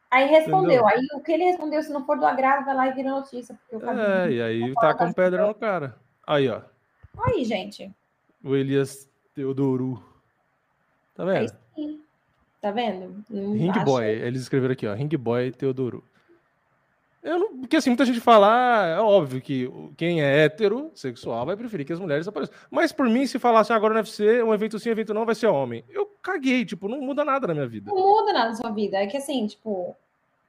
Aí 0.10 0.28
respondeu. 0.28 0.82
Entendeu? 0.82 0.88
Aí 0.88 1.00
o 1.16 1.22
que 1.22 1.32
ele 1.32 1.44
respondeu, 1.44 1.82
se 1.84 1.92
não 1.92 2.06
for 2.06 2.18
do 2.18 2.26
agrado, 2.26 2.66
vai 2.66 2.76
lá 2.76 2.88
e 2.88 2.94
vira 2.94 3.10
notícia. 3.12 3.56
Porque 3.70 3.86
o 3.86 3.90
É, 3.90 4.32
e 4.32 4.42
aí 4.42 4.74
tá 4.76 4.94
com 4.94 5.12
pedra 5.14 5.46
no 5.48 5.54
cara. 5.56 5.96
Aí, 6.26 6.48
ó. 6.50 6.62
Aí, 7.26 7.44
gente. 7.46 7.92
O 8.44 8.56
Elias 8.56 9.10
Teodoro. 9.36 10.04
Tá 11.16 11.24
Aí 11.24 11.40
vendo? 11.48 11.54
sim. 11.76 12.02
Tá 12.62 12.72
vendo? 12.72 13.24
Não 13.30 13.54
Ring 13.54 13.72
acho- 13.72 13.86
Boy. 13.86 14.06
Eles 14.06 14.42
escreveram 14.44 14.74
aqui, 14.74 14.88
ó. 14.88 14.94
Ring 14.94 15.10
Boy 15.10 15.52
Teodoro. 15.52 16.04
Eu 17.24 17.40
não, 17.40 17.58
porque 17.60 17.78
assim, 17.78 17.90
muita 17.90 18.06
gente 18.06 18.20
fala, 18.20 18.50
ah, 18.52 18.86
é 18.86 19.00
óbvio 19.00 19.42
que 19.42 19.72
quem 19.96 20.22
é 20.22 20.44
hétero, 20.44 20.92
sexual, 20.94 21.46
vai 21.46 21.56
preferir 21.56 21.86
que 21.86 21.94
as 21.94 22.00
mulheres 22.00 22.28
apareçam. 22.28 22.54
Mas 22.70 22.92
por 22.92 23.08
mim, 23.08 23.26
se 23.26 23.40
falasse 23.40 23.72
"Ah, 23.72 23.78
agora 23.78 23.94
no 23.94 24.00
UFC, 24.02 24.44
um 24.44 24.54
evento 24.54 24.78
sim, 24.78 24.90
um 24.90 24.92
evento 24.92 25.14
não, 25.14 25.26
vai 25.26 25.34
ser 25.34 25.48
homem. 25.48 25.86
Eu 25.90 26.06
caguei, 26.22 26.66
tipo, 26.66 26.90
não 26.90 27.00
muda 27.00 27.24
nada 27.24 27.48
na 27.48 27.54
minha 27.54 27.68
vida. 27.68 27.92
Não 27.92 27.98
muda 27.98 28.34
nada 28.34 28.50
na 28.50 28.56
sua 28.56 28.72
vida. 28.72 28.98
É 28.98 29.08
que 29.08 29.16
assim, 29.16 29.48
tipo, 29.48 29.96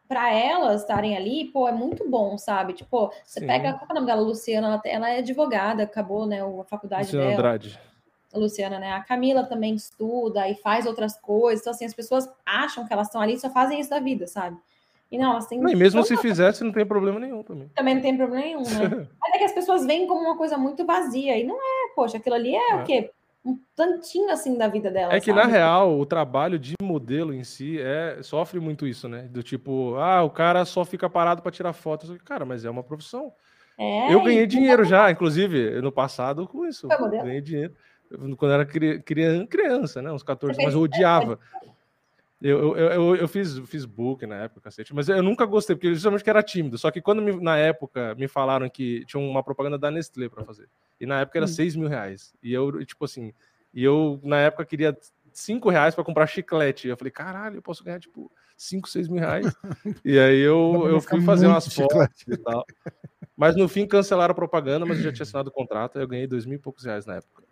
pra 0.09 0.33
elas 0.33 0.81
estarem 0.81 1.17
ali, 1.17 1.45
pô, 1.47 1.69
é 1.69 1.73
muito 1.73 2.09
bom, 2.11 2.37
sabe? 2.37 2.73
Tipo, 2.73 3.13
você 3.25 3.39
Sim. 3.39 3.47
pega. 3.47 3.75
Qual 3.75 3.87
é 3.89 3.93
o 3.93 3.95
nome 3.95 4.07
dela? 4.07 4.21
Luciana, 4.21 4.67
ela, 4.67 4.83
ela 4.85 5.11
é 5.11 5.19
advogada, 5.19 5.85
acabou, 5.85 6.27
né? 6.27 6.43
A 6.43 6.65
faculdade 6.65 7.05
Luciano 7.05 7.25
dela. 7.25 7.35
Andrade. 7.39 7.79
A 8.33 8.39
Luciana, 8.39 8.81
né? 8.81 8.93
A 8.93 9.01
Camila 9.01 9.45
também 9.45 9.77
estuda 9.77 10.49
e 10.49 10.57
faz 10.57 10.87
outras 10.87 11.17
coisas. 11.17 11.61
Então, 11.61 11.73
assim, 11.73 11.85
as 11.85 11.95
pessoas 11.95 12.29
acham 12.45 12.85
que 12.85 12.93
elas 12.93 13.07
estão 13.07 13.21
ali 13.21 13.35
e 13.35 13.39
só 13.39 13.49
fazem 13.49 13.79
isso 13.79 13.91
da 13.91 14.01
vida, 14.01 14.27
sabe? 14.27 14.57
E 15.11 15.19
não, 15.19 15.33
elas 15.33 15.47
têm. 15.47 15.61
Não, 15.61 15.71
e 15.71 15.77
mesmo 15.77 16.03
se 16.03 16.17
fizesse, 16.17 16.65
não 16.65 16.73
tem 16.73 16.85
problema 16.85 17.21
nenhum 17.21 17.43
também. 17.43 17.69
Também 17.75 17.95
não 17.95 18.03
tem 18.03 18.17
problema 18.17 18.45
nenhum, 18.45 18.63
né? 18.63 18.65
Mas 19.21 19.35
é 19.35 19.39
que 19.39 19.45
as 19.45 19.53
pessoas 19.53 19.85
veem 19.87 20.07
como 20.07 20.21
uma 20.23 20.37
coisa 20.37 20.57
muito 20.59 20.85
vazia. 20.85 21.39
E 21.39 21.45
não 21.45 21.57
é, 21.57 21.95
poxa, 21.95 22.17
aquilo 22.17 22.35
ali 22.35 22.55
é, 22.55 22.71
É. 22.73 22.75
o 22.77 22.85
quê? 22.85 23.11
Um 23.45 23.59
tantinho 23.77 24.31
assim 24.31 24.57
da 24.57 24.67
vida 24.69 24.91
dela. 24.91 25.13
É 25.15 25.21
que, 25.21 25.31
na 25.33 25.43
sabe? 25.43 25.53
real, 25.53 25.99
o 26.01 26.07
trabalho 26.07 26.59
de 26.59 26.73
modelo 26.83 27.33
em 27.35 27.45
si 27.45 27.79
é, 27.79 28.19
sofre 28.23 28.59
muito 28.59 28.87
isso, 28.87 29.07
né? 29.07 29.29
Do 29.31 29.43
tipo, 29.43 29.95
ah, 29.97 30.23
o 30.23 30.31
cara 30.31 30.65
só 30.65 30.83
fica 30.85 31.11
parado 31.11 31.43
pra 31.43 31.53
tirar 31.53 31.75
fotos. 31.75 32.17
Cara, 32.25 32.45
mas 32.47 32.65
é 32.65 32.71
uma 32.71 32.83
profissão. 32.83 33.33
É, 33.79 34.13
eu 34.15 34.23
ganhei 34.23 34.47
dinheiro 34.47 34.83
já, 34.85 35.11
inclusive, 35.11 35.81
no 35.83 35.93
passado 35.93 36.49
com 36.49 36.65
isso. 36.67 36.89
Foi 36.89 36.97
modelo? 36.99 37.25
Ganhei 37.25 37.41
dinheiro. 37.43 37.75
Quando 38.39 38.51
eu 38.53 38.55
era 38.55 38.65
cri- 38.65 39.03
crian- 39.03 39.47
criança, 39.47 40.01
né? 40.01 40.11
Uns 40.11 40.23
14, 40.23 40.57
Você 40.57 40.65
mas 40.65 40.75
eu 40.75 40.81
odiava. 40.81 41.39
Eu, 42.47 42.77
eu, 42.77 42.89
eu, 42.91 43.17
eu 43.17 43.27
fiz, 43.27 43.59
fiz 43.61 43.87
book 43.87 44.27
na 44.27 44.37
época, 44.43 44.61
cacete, 44.61 44.95
mas 44.95 45.09
eu 45.09 45.23
nunca 45.23 45.47
gostei, 45.47 45.75
porque 45.75 45.95
justamente 45.95 46.23
que 46.23 46.29
era 46.29 46.43
tímido. 46.43 46.77
Só 46.77 46.91
que 46.91 47.01
quando 47.01 47.23
me- 47.23 47.41
na 47.41 47.57
época 47.57 48.15
me 48.17 48.29
falaram 48.29 48.69
que 48.69 49.03
tinha 49.07 49.19
uma 49.19 49.43
propaganda 49.43 49.79
da 49.79 49.91
Nestlé 49.91 50.29
pra 50.29 50.45
fazer, 50.45 50.69
e 51.01 51.07
na 51.07 51.21
época 51.21 51.39
era 51.39 51.47
Hum. 51.47 51.49
6 51.49 51.75
mil 51.75 51.89
reais. 51.89 52.35
E 52.43 52.53
eu, 52.53 52.85
tipo 52.85 53.07
assim, 53.07 53.33
e 53.73 53.83
eu 53.83 54.21
na 54.23 54.41
época 54.41 54.67
queria 54.67 54.95
5 55.33 55.71
reais 55.71 55.95
pra 55.95 56.05
comprar 56.05 56.27
chiclete. 56.27 56.87
Eu 56.87 56.99
falei, 56.99 57.11
caralho, 57.11 57.57
eu 57.57 57.63
posso 57.63 57.83
ganhar 57.83 57.99
tipo 57.99 58.31
5, 58.59 58.91
6 58.91 59.09
mil 59.09 59.21
reais. 59.21 59.47
e 60.05 60.19
aí 60.19 60.41
eu, 60.41 60.87
eu 60.87 61.01
fui 61.01 61.23
fazer 61.23 61.47
umas 61.47 61.67
fotos 61.75 62.25
e 62.29 62.37
tal. 62.37 62.67
Mas 63.35 63.57
no 63.57 63.67
fim 63.69 63.87
cancelaram 63.87 64.33
a 64.33 64.35
propaganda, 64.35 64.85
mas 64.85 64.99
eu 64.99 65.05
já 65.05 65.13
tinha 65.13 65.23
assinado 65.25 65.49
o 65.49 65.53
contrato, 65.53 65.99
eu 65.99 66.07
ganhei 66.07 66.27
dois 66.27 66.45
mil 66.45 66.57
e 66.57 66.61
poucos 66.61 66.85
reais 66.85 67.07
na 67.07 67.15
época. 67.17 67.43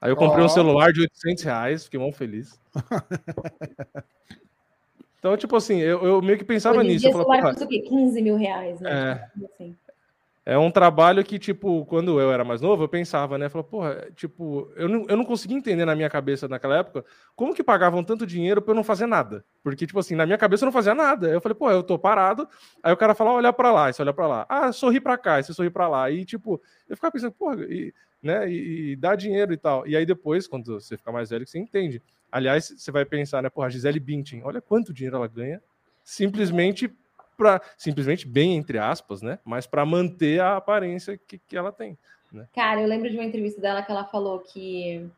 Aí 0.00 0.10
eu 0.10 0.16
comprei 0.16 0.42
Ó. 0.42 0.46
um 0.46 0.48
celular 0.48 0.92
de 0.92 1.00
800 1.02 1.44
reais, 1.44 1.84
fiquei 1.84 1.98
mó 2.00 2.10
feliz. 2.12 2.58
Então, 5.18 5.36
tipo 5.36 5.56
assim, 5.56 5.78
eu, 5.80 6.04
eu 6.04 6.22
meio 6.22 6.38
que 6.38 6.44
pensava 6.44 6.78
Hoje 6.78 6.86
nisso. 6.88 7.00
dia, 7.00 7.08
Eu 7.08 7.12
falava, 7.12 7.30
celular 7.32 7.42
"Porra, 7.42 7.52
custa 7.54 7.64
o 7.64 7.68
quê? 7.68 7.80
15 7.80 8.22
mil 8.22 8.36
reais, 8.36 8.80
né? 8.80 8.90
É. 9.10 9.14
Tipo, 9.32 9.46
assim. 9.52 9.76
É 10.44 10.56
um 10.56 10.70
trabalho 10.70 11.24
que, 11.24 11.36
tipo, 11.40 11.84
quando 11.86 12.20
eu 12.20 12.30
era 12.30 12.44
mais 12.44 12.60
novo, 12.60 12.84
eu 12.84 12.88
pensava, 12.88 13.36
né? 13.36 13.48
Falava, 13.48 13.68
porra, 13.68 14.08
tipo, 14.14 14.70
eu 14.76 14.88
não, 14.88 15.04
eu 15.08 15.16
não 15.16 15.24
conseguia 15.24 15.56
entender 15.56 15.84
na 15.84 15.96
minha 15.96 16.08
cabeça 16.08 16.46
naquela 16.46 16.76
época 16.76 17.04
como 17.34 17.52
que 17.52 17.64
pagavam 17.64 18.04
tanto 18.04 18.24
dinheiro 18.24 18.62
pra 18.62 18.70
eu 18.70 18.76
não 18.76 18.84
fazer 18.84 19.06
nada. 19.06 19.44
Porque, 19.64 19.84
tipo 19.84 19.98
assim, 19.98 20.14
na 20.14 20.24
minha 20.24 20.38
cabeça 20.38 20.62
eu 20.62 20.66
não 20.66 20.72
fazia 20.72 20.94
nada. 20.94 21.26
Aí 21.26 21.32
eu 21.32 21.40
falei, 21.40 21.56
pô, 21.56 21.68
eu 21.68 21.82
tô 21.82 21.98
parado. 21.98 22.48
Aí 22.80 22.92
o 22.92 22.96
cara 22.96 23.12
fala, 23.12 23.32
olha 23.32 23.52
pra 23.52 23.72
lá, 23.72 23.92
você 23.92 24.02
olha 24.02 24.12
pra 24.12 24.28
lá. 24.28 24.46
Ah, 24.48 24.70
sorri 24.70 25.00
pra 25.00 25.18
cá, 25.18 25.42
você 25.42 25.52
sorri 25.52 25.70
pra 25.70 25.88
lá. 25.88 26.08
E, 26.12 26.24
tipo, 26.24 26.62
eu 26.88 26.94
ficava 26.94 27.10
pensando, 27.10 27.32
porra, 27.32 27.56
e, 27.64 27.92
né? 28.26 28.50
E, 28.50 28.92
e 28.92 28.96
dá 28.96 29.14
dinheiro 29.14 29.52
e 29.52 29.56
tal. 29.56 29.86
E 29.86 29.96
aí 29.96 30.04
depois, 30.04 30.46
quando 30.46 30.80
você 30.80 30.96
fica 30.96 31.10
mais 31.10 31.30
velho, 31.30 31.46
você 31.46 31.58
entende. 31.58 32.02
Aliás, 32.30 32.74
você 32.76 32.90
vai 32.90 33.04
pensar, 33.04 33.42
né? 33.42 33.48
Porra, 33.48 33.70
Gisele 33.70 34.00
Bündchen, 34.00 34.42
olha 34.44 34.60
quanto 34.60 34.92
dinheiro 34.92 35.16
ela 35.16 35.28
ganha 35.28 35.62
simplesmente 36.04 36.90
para 37.36 37.60
simplesmente 37.76 38.26
bem 38.26 38.56
entre 38.56 38.78
aspas, 38.78 39.22
né? 39.22 39.38
Mas 39.44 39.66
para 39.66 39.84
manter 39.84 40.40
a 40.40 40.56
aparência 40.56 41.18
que, 41.18 41.38
que 41.38 41.56
ela 41.56 41.72
tem. 41.72 41.98
Né? 42.32 42.46
Cara, 42.54 42.80
eu 42.80 42.88
lembro 42.88 43.10
de 43.10 43.16
uma 43.16 43.24
entrevista 43.24 43.60
dela 43.60 43.82
que 43.82 43.90
ela 43.90 44.04
falou 44.04 44.40
que 44.40 45.08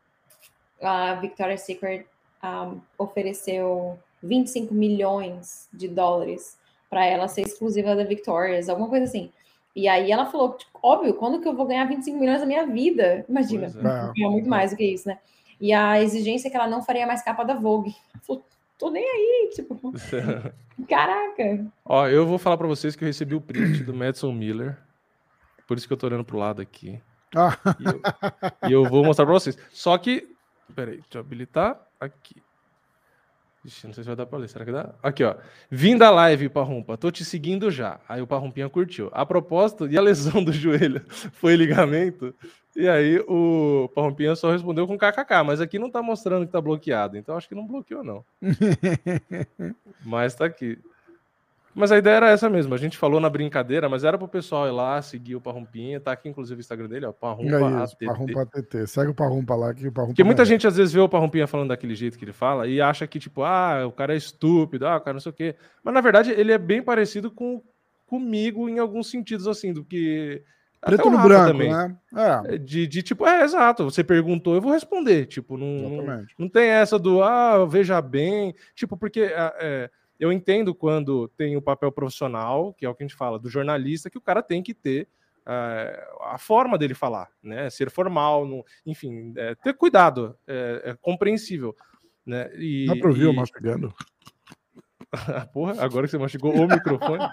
a 0.81 1.15
Victoria's 1.15 1.61
Secret 1.61 2.05
um, 2.43 2.79
ofereceu 2.97 3.97
25 4.21 4.73
milhões 4.73 5.67
de 5.73 5.87
dólares 5.87 6.57
para 6.89 7.05
ela 7.05 7.27
ser 7.27 7.41
exclusiva 7.41 7.95
da 7.95 8.03
Victoria's, 8.03 8.69
alguma 8.69 8.89
coisa 8.89 9.05
assim. 9.05 9.31
E 9.75 9.87
aí 9.87 10.11
ela 10.11 10.25
falou, 10.25 10.57
tipo, 10.57 10.79
óbvio, 10.81 11.13
quando 11.13 11.39
que 11.39 11.47
eu 11.47 11.55
vou 11.55 11.65
ganhar 11.65 11.85
25 11.85 12.17
milhões 12.17 12.39
na 12.41 12.45
minha 12.45 12.65
vida? 12.65 13.25
Imagina, 13.29 13.67
é. 13.67 14.13
ganhar 14.13 14.29
muito 14.29 14.49
mais 14.49 14.71
do 14.71 14.77
que 14.77 14.83
isso, 14.83 15.07
né? 15.07 15.19
E 15.59 15.73
a 15.73 16.01
exigência 16.01 16.47
é 16.47 16.51
que 16.51 16.57
ela 16.57 16.67
não 16.67 16.81
faria 16.81 17.05
mais 17.05 17.21
capa 17.21 17.43
da 17.43 17.53
Vogue. 17.53 17.95
Falou, 18.21 18.45
tô 18.77 18.89
nem 18.89 19.03
aí, 19.03 19.49
tipo, 19.53 19.77
caraca. 20.87 21.65
Ó, 21.85 22.07
eu 22.07 22.25
vou 22.25 22.37
falar 22.37 22.57
para 22.57 22.67
vocês 22.67 22.95
que 22.95 23.03
eu 23.03 23.07
recebi 23.07 23.35
o 23.35 23.41
print 23.41 23.83
do 23.83 23.93
Madison 23.93 24.31
Miller, 24.31 24.77
por 25.67 25.77
isso 25.77 25.85
que 25.85 25.93
eu 25.93 25.97
tô 25.97 26.07
olhando 26.07 26.23
pro 26.23 26.37
lado 26.37 26.61
aqui. 26.61 26.99
Ah. 27.35 27.57
E, 27.79 27.85
eu, 27.85 28.01
e, 28.69 28.73
eu, 28.73 28.85
vou 28.85 29.03
mostrar 29.03 29.25
para 29.25 29.33
vocês. 29.33 29.57
Só 29.69 29.97
que, 29.97 30.27
peraí, 30.73 30.95
deixa 30.95 31.17
eu 31.17 31.19
habilitar 31.19 31.79
aqui. 31.99 32.41
Ixi, 33.69 33.85
não 33.85 33.93
sei 33.93 34.03
se 34.03 34.07
vai 34.07 34.15
dar 34.15 34.25
pra 34.25 34.39
ler. 34.39 34.49
Será 34.49 34.65
que 34.65 34.71
dá? 34.71 34.95
Aqui, 35.01 35.23
ó. 35.23 35.35
Vim 35.69 35.95
da 35.95 36.09
live, 36.09 36.49
Parrumpa. 36.49 36.97
Tô 36.97 37.11
te 37.11 37.23
seguindo 37.23 37.69
já. 37.69 37.99
Aí 38.09 38.19
o 38.19 38.25
Parrumpinha 38.25 38.67
curtiu. 38.67 39.09
A 39.13 39.23
propósito, 39.25 39.87
e 39.87 39.95
a 39.95 40.01
lesão 40.01 40.43
do 40.43 40.51
joelho? 40.53 41.05
Foi 41.33 41.55
ligamento? 41.55 42.33
E 42.75 42.87
aí 42.87 43.19
o 43.27 43.89
Parrumpinha 43.93 44.35
só 44.35 44.51
respondeu 44.51 44.87
com 44.87 44.97
kkk, 44.97 45.43
mas 45.45 45.61
aqui 45.61 45.77
não 45.77 45.91
tá 45.91 46.01
mostrando 46.01 46.47
que 46.47 46.51
tá 46.51 46.59
bloqueado. 46.59 47.15
Então 47.15 47.37
acho 47.37 47.47
que 47.47 47.55
não 47.55 47.67
bloqueou, 47.67 48.03
não. 48.03 48.25
mas 50.03 50.33
tá 50.33 50.45
aqui. 50.45 50.79
Mas 51.73 51.91
a 51.91 51.97
ideia 51.97 52.15
era 52.15 52.29
essa 52.29 52.49
mesmo. 52.49 52.73
A 52.73 52.77
gente 52.77 52.97
falou 52.97 53.19
na 53.19 53.29
brincadeira, 53.29 53.87
mas 53.87 54.03
era 54.03 54.17
pro 54.17 54.27
pessoal 54.27 54.67
ir 54.67 54.71
lá, 54.71 55.01
seguir 55.01 55.35
o 55.35 55.41
Parrumpinha. 55.41 55.99
Tá 55.99 56.11
aqui, 56.11 56.27
inclusive, 56.27 56.59
o 56.59 56.61
Instagram 56.61 56.87
dele, 56.87 57.05
ó. 57.05 57.11
Parrumpa 57.11 57.55
é 57.55 57.83
isso, 57.83 57.97
Parrumpa 58.05 58.41
ATT. 58.41 58.87
Segue 58.87 59.11
o 59.11 59.13
Parrumpa 59.13 59.55
lá 59.55 59.73
que 59.73 59.87
o 59.87 59.91
Parrumpa. 59.91 60.13
Porque 60.13 60.23
muita 60.23 60.45
gente 60.45 60.67
às 60.67 60.75
vezes 60.75 60.93
vê 60.93 60.99
o 60.99 61.09
Parrumpinha 61.09 61.47
falando 61.47 61.69
daquele 61.69 61.95
jeito 61.95 62.17
que 62.17 62.25
ele 62.25 62.33
fala 62.33 62.67
e 62.67 62.81
acha 62.81 63.05
que, 63.05 63.19
tipo, 63.19 63.43
ah, 63.43 63.85
o 63.87 63.91
cara 63.91 64.13
é 64.13 64.17
estúpido, 64.17 64.87
ah, 64.87 64.97
o 64.97 65.01
cara 65.01 65.13
não 65.13 65.21
sei 65.21 65.29
o 65.31 65.35
quê. 65.35 65.55
Mas 65.83 65.93
na 65.93 66.01
verdade 66.01 66.31
ele 66.31 66.51
é 66.51 66.57
bem 66.57 66.81
parecido 66.81 67.31
com 67.31 67.61
comigo 68.09 68.67
em 68.67 68.79
alguns 68.79 69.09
sentidos, 69.09 69.47
assim, 69.47 69.71
do 69.71 69.85
que. 69.85 70.43
Preto 70.81 71.09
no 71.09 71.21
branco, 71.21 71.51
também. 71.51 71.69
né? 71.69 71.95
É. 72.15 72.57
De, 72.57 72.87
de 72.87 73.03
tipo, 73.03 73.27
é 73.27 73.43
exato. 73.43 73.83
Você 73.83 74.01
perguntou, 74.01 74.55
eu 74.55 74.61
vou 74.61 74.71
responder. 74.71 75.25
Tipo, 75.25 75.57
não, 75.57 75.89
não, 75.89 76.25
não, 76.37 76.49
tem 76.49 76.69
essa 76.69 76.97
do, 76.97 77.21
ah, 77.21 77.65
veja 77.65 78.01
bem. 78.01 78.55
Tipo, 78.73 78.97
porque. 78.97 79.21
É, 79.21 79.89
eu 80.19 80.31
entendo 80.31 80.75
quando 80.75 81.27
tem 81.29 81.55
o 81.55 81.61
papel 81.61 81.91
profissional, 81.91 82.73
que 82.73 82.85
é 82.85 82.89
o 82.89 82.93
que 82.93 83.03
a 83.03 83.07
gente 83.07 83.15
fala, 83.15 83.39
do 83.39 83.49
jornalista, 83.49 84.09
que 84.09 84.17
o 84.17 84.21
cara 84.21 84.43
tem 84.43 84.61
que 84.61 84.73
ter 84.73 85.07
uh, 85.47 86.23
a 86.25 86.37
forma 86.37 86.77
dele 86.77 86.93
falar, 86.93 87.29
né? 87.41 87.69
Ser 87.69 87.89
formal, 87.89 88.45
no, 88.45 88.65
enfim, 88.85 89.33
é, 89.37 89.55
ter 89.55 89.73
cuidado, 89.73 90.37
é, 90.45 90.81
é, 90.85 90.97
compreensível. 91.01 91.75
Né? 92.25 92.51
E, 92.55 92.85
Dá 92.85 92.95
para 92.97 93.09
ouvir 93.09 93.21
e... 93.21 93.25
eu 93.25 93.33
mastigando? 93.33 93.93
Porra, 95.53 95.81
agora 95.81 96.05
que 96.05 96.11
você 96.11 96.17
mastigou 96.17 96.53
o 96.53 96.67
microfone. 96.67 97.23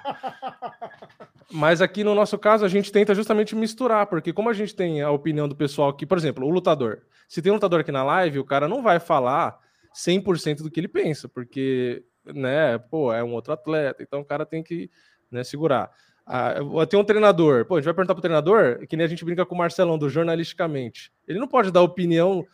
Mas 1.52 1.82
aqui 1.82 2.02
no 2.02 2.14
nosso 2.14 2.38
caso 2.38 2.64
a 2.64 2.68
gente 2.68 2.90
tenta 2.90 3.14
justamente 3.14 3.54
misturar, 3.54 4.06
porque 4.06 4.32
como 4.32 4.48
a 4.48 4.52
gente 4.52 4.74
tem 4.74 5.02
a 5.02 5.10
opinião 5.10 5.48
do 5.48 5.54
pessoal 5.54 5.92
que, 5.92 6.06
por 6.06 6.16
exemplo, 6.16 6.46
o 6.46 6.50
lutador. 6.50 7.02
Se 7.28 7.42
tem 7.42 7.52
um 7.52 7.56
lutador 7.56 7.80
aqui 7.80 7.92
na 7.92 8.02
live, 8.02 8.38
o 8.38 8.44
cara 8.44 8.66
não 8.66 8.82
vai 8.82 8.98
falar 8.98 9.58
100% 9.94 10.62
do 10.62 10.70
que 10.70 10.80
ele 10.80 10.88
pensa, 10.88 11.28
porque 11.28 12.04
né, 12.34 12.78
pô, 12.78 13.12
é 13.12 13.22
um 13.22 13.32
outro 13.32 13.52
atleta, 13.52 14.02
então 14.02 14.20
o 14.20 14.24
cara 14.24 14.44
tem 14.44 14.62
que 14.62 14.90
né, 15.30 15.44
segurar. 15.44 15.90
Ah, 16.28 16.54
tem 16.90 16.98
um 16.98 17.04
treinador, 17.04 17.64
pô, 17.66 17.76
a 17.76 17.78
gente 17.78 17.84
vai 17.84 17.94
perguntar 17.94 18.14
pro 18.14 18.20
treinador, 18.20 18.84
que 18.88 18.96
nem 18.96 19.06
a 19.06 19.08
gente 19.08 19.24
brinca 19.24 19.46
com 19.46 19.54
o 19.54 19.58
Marcelão, 19.58 19.96
do 19.96 20.10
jornalisticamente. 20.10 21.12
Ele 21.26 21.38
não 21.38 21.46
pode 21.46 21.70
dar 21.70 21.82
opinião 21.82 22.44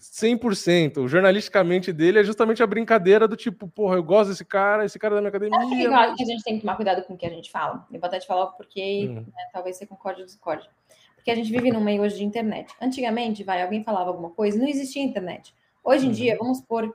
100%. 0.00 0.98
O 0.98 1.08
jornalisticamente 1.08 1.92
dele 1.92 2.20
é 2.20 2.24
justamente 2.24 2.62
a 2.62 2.66
brincadeira 2.68 3.26
do 3.26 3.34
tipo, 3.36 3.66
porra, 3.66 3.96
eu 3.96 4.04
gosto 4.04 4.30
desse 4.30 4.44
cara, 4.44 4.84
esse 4.84 4.96
cara 4.96 5.14
é 5.14 5.16
da 5.16 5.20
minha 5.22 5.28
academia. 5.28 5.82
Eu 5.82 5.92
acho 5.92 6.14
que 6.14 6.22
a 6.22 6.26
gente 6.26 6.44
tem 6.44 6.54
que 6.54 6.60
tomar 6.60 6.76
cuidado 6.76 7.02
com 7.02 7.14
o 7.14 7.16
que 7.16 7.26
a 7.26 7.30
gente 7.30 7.50
fala. 7.50 7.84
Eu 7.92 7.98
vou 7.98 8.06
até 8.06 8.20
te 8.20 8.28
falar 8.28 8.46
porque 8.46 9.08
hum. 9.08 9.14
né, 9.14 9.48
talvez 9.52 9.76
você 9.76 9.86
concorde 9.86 10.20
ou 10.20 10.26
discorde. 10.26 10.70
Porque 11.16 11.32
a 11.32 11.34
gente 11.34 11.50
vive 11.50 11.72
num 11.72 11.80
meio 11.80 12.02
hoje 12.02 12.16
de 12.16 12.24
internet. 12.24 12.72
Antigamente, 12.80 13.42
vai, 13.42 13.60
alguém 13.60 13.82
falava 13.82 14.08
alguma 14.08 14.30
coisa, 14.30 14.56
não 14.56 14.68
existia 14.68 15.02
internet. 15.02 15.52
Hoje 15.82 16.04
em 16.04 16.08
uhum. 16.08 16.14
dia, 16.14 16.36
vamos 16.38 16.58
supor 16.58 16.94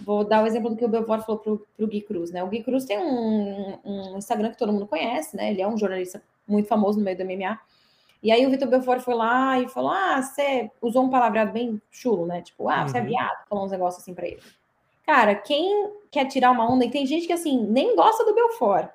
Vou 0.00 0.24
dar 0.24 0.42
o 0.42 0.46
exemplo 0.46 0.70
do 0.70 0.76
que 0.76 0.84
o 0.84 0.88
Belfort 0.88 1.24
falou 1.24 1.40
para 1.40 1.84
o 1.84 1.88
Gui 1.88 2.02
Cruz, 2.02 2.30
né? 2.30 2.42
O 2.42 2.48
Gui 2.48 2.62
Cruz 2.62 2.84
tem 2.84 2.98
um, 2.98 3.78
um, 3.84 4.18
Instagram 4.18 4.50
que 4.50 4.58
todo 4.58 4.72
mundo 4.72 4.86
conhece, 4.86 5.36
né? 5.36 5.50
Ele 5.50 5.62
é 5.62 5.68
um 5.68 5.78
jornalista 5.78 6.22
muito 6.46 6.68
famoso 6.68 6.98
no 6.98 7.04
meio 7.04 7.16
do 7.16 7.24
MMA. 7.24 7.58
E 8.22 8.30
aí 8.30 8.46
o 8.46 8.50
Vitor 8.50 8.68
Belfort 8.68 9.00
foi 9.00 9.14
lá 9.14 9.58
e 9.60 9.68
falou: 9.68 9.90
Ah, 9.90 10.20
você 10.20 10.70
usou 10.80 11.04
um 11.04 11.10
palavreado 11.10 11.52
bem 11.52 11.80
chulo, 11.90 12.26
né? 12.26 12.42
Tipo, 12.42 12.68
ah, 12.68 12.86
você 12.86 12.98
é 12.98 13.00
uhum. 13.00 13.06
é 13.06 13.10
viado, 13.10 13.48
falou 13.48 13.64
uns 13.64 13.70
negócios 13.72 14.02
assim 14.02 14.14
para 14.14 14.26
ele. 14.26 14.40
Cara, 15.04 15.34
quem 15.34 15.90
quer 16.10 16.26
tirar 16.26 16.50
uma 16.50 16.70
onda, 16.70 16.84
e 16.84 16.90
tem 16.90 17.04
gente 17.04 17.26
que 17.26 17.32
assim, 17.32 17.66
nem 17.66 17.96
gosta 17.96 18.24
do 18.24 18.34
Belfort, 18.34 18.88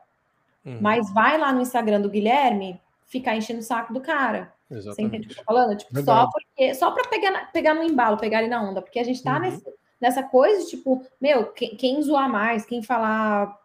uhum. 0.65 0.77
mas 0.79 1.11
vai 1.13 1.37
lá 1.37 1.51
no 1.51 1.61
Instagram 1.61 1.99
do 2.01 2.09
Guilherme 2.09 2.79
ficar 3.05 3.35
enchendo 3.35 3.59
o 3.59 3.63
saco 3.63 3.93
do 3.93 3.99
cara. 3.99 4.53
Exatamente. 4.69 4.95
Você 4.95 5.01
entende 5.01 5.25
o 5.25 5.29
que 5.29 5.33
eu 5.33 5.37
tô 5.37 5.43
falando? 5.43 5.77
Tipo, 5.77 6.03
só 6.03 6.29
porque 6.29 6.75
só 6.75 6.91
para 6.91 7.09
pegar, 7.09 7.51
pegar 7.51 7.73
no 7.73 7.83
embalo, 7.83 8.17
pegar 8.17 8.39
ele 8.39 8.49
na 8.49 8.61
onda, 8.61 8.81
porque 8.81 8.99
a 8.99 9.03
gente 9.03 9.23
tá 9.23 9.35
uhum. 9.35 9.39
nesse 9.41 9.63
nessa 9.99 10.23
coisa 10.23 10.63
de 10.63 10.69
tipo, 10.69 11.03
meu, 11.19 11.47
quem, 11.47 11.75
quem 11.75 12.01
zoar 12.01 12.29
mais, 12.29 12.65
quem 12.65 12.81
falar 12.81 13.59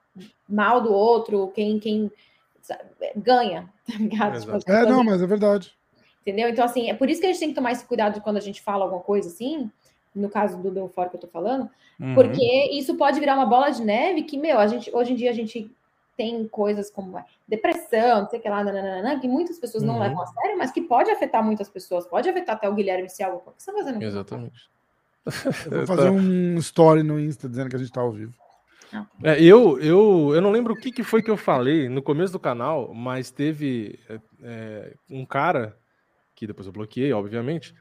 mal 0.48 0.80
do 0.80 0.92
outro, 0.92 1.52
quem, 1.54 1.78
quem 1.78 2.10
sabe, 2.60 2.84
ganha, 3.16 3.68
tá 3.86 3.98
ligado? 3.98 4.40
Tipo, 4.40 4.70
é, 4.70 4.86
não, 4.86 5.04
mas 5.04 5.22
é 5.22 5.26
verdade. 5.26 5.72
Entendeu? 6.22 6.48
Então, 6.48 6.64
assim, 6.64 6.88
é 6.88 6.94
por 6.94 7.10
isso 7.10 7.20
que 7.20 7.26
a 7.26 7.30
gente 7.30 7.40
tem 7.40 7.48
que 7.48 7.54
tomar 7.54 7.72
esse 7.72 7.84
cuidado 7.84 8.20
quando 8.20 8.36
a 8.36 8.40
gente 8.40 8.62
fala 8.62 8.84
alguma 8.84 9.02
coisa 9.02 9.28
assim, 9.28 9.70
no 10.14 10.28
caso 10.28 10.56
do 10.56 10.70
Belfort 10.70 11.10
que 11.10 11.16
eu 11.16 11.20
tô 11.20 11.26
falando, 11.26 11.68
uhum. 11.98 12.14
porque 12.14 12.70
isso 12.72 12.94
pode 12.96 13.18
virar 13.18 13.34
uma 13.34 13.46
bola 13.46 13.70
de 13.70 13.82
neve 13.82 14.22
que, 14.22 14.38
meu, 14.38 14.58
a 14.58 14.66
gente, 14.66 14.94
hoje 14.94 15.12
em 15.12 15.16
dia 15.16 15.30
a 15.30 15.34
gente 15.34 15.70
tem 16.16 16.46
coisas 16.46 16.90
como 16.90 17.18
depressão, 17.48 18.22
não 18.22 18.28
sei 18.28 18.38
o 18.38 18.42
que 18.42 18.48
lá, 18.48 18.62
nananana, 18.62 19.18
que 19.18 19.26
muitas 19.26 19.58
pessoas 19.58 19.82
não 19.82 19.94
uhum. 19.94 20.00
levam 20.00 20.22
a 20.22 20.26
sério, 20.26 20.58
mas 20.58 20.70
que 20.70 20.82
pode 20.82 21.10
afetar 21.10 21.42
muitas 21.42 21.68
pessoas, 21.68 22.06
pode 22.06 22.28
afetar 22.28 22.54
até 22.54 22.68
o 22.68 22.74
Guilherme 22.74 23.08
se 23.08 23.22
algo. 23.22 23.42
O 23.46 23.52
que 23.52 23.62
você 23.62 23.72
tá 23.72 23.78
fazendo? 23.78 24.02
Exatamente. 24.02 24.70
Eu 25.66 25.78
vou 25.78 25.86
fazer 25.86 26.10
um 26.10 26.56
story 26.58 27.02
no 27.02 27.18
Insta 27.18 27.48
dizendo 27.48 27.70
que 27.70 27.76
a 27.76 27.78
gente 27.78 27.92
tá 27.92 28.00
ao 28.00 28.12
vivo. 28.12 28.34
É, 29.22 29.42
eu, 29.42 29.80
eu, 29.80 30.32
eu 30.34 30.40
não 30.40 30.50
lembro 30.50 30.74
o 30.74 30.76
que, 30.76 30.92
que 30.92 31.02
foi 31.02 31.22
que 31.22 31.30
eu 31.30 31.36
falei 31.36 31.88
no 31.88 32.02
começo 32.02 32.32
do 32.32 32.38
canal, 32.38 32.92
mas 32.92 33.30
teve 33.30 33.98
é, 34.08 34.20
é 34.42 34.94
um 35.08 35.24
cara, 35.24 35.78
que 36.34 36.46
depois 36.46 36.66
eu 36.66 36.72
bloqueei, 36.72 37.12
obviamente, 37.12 37.74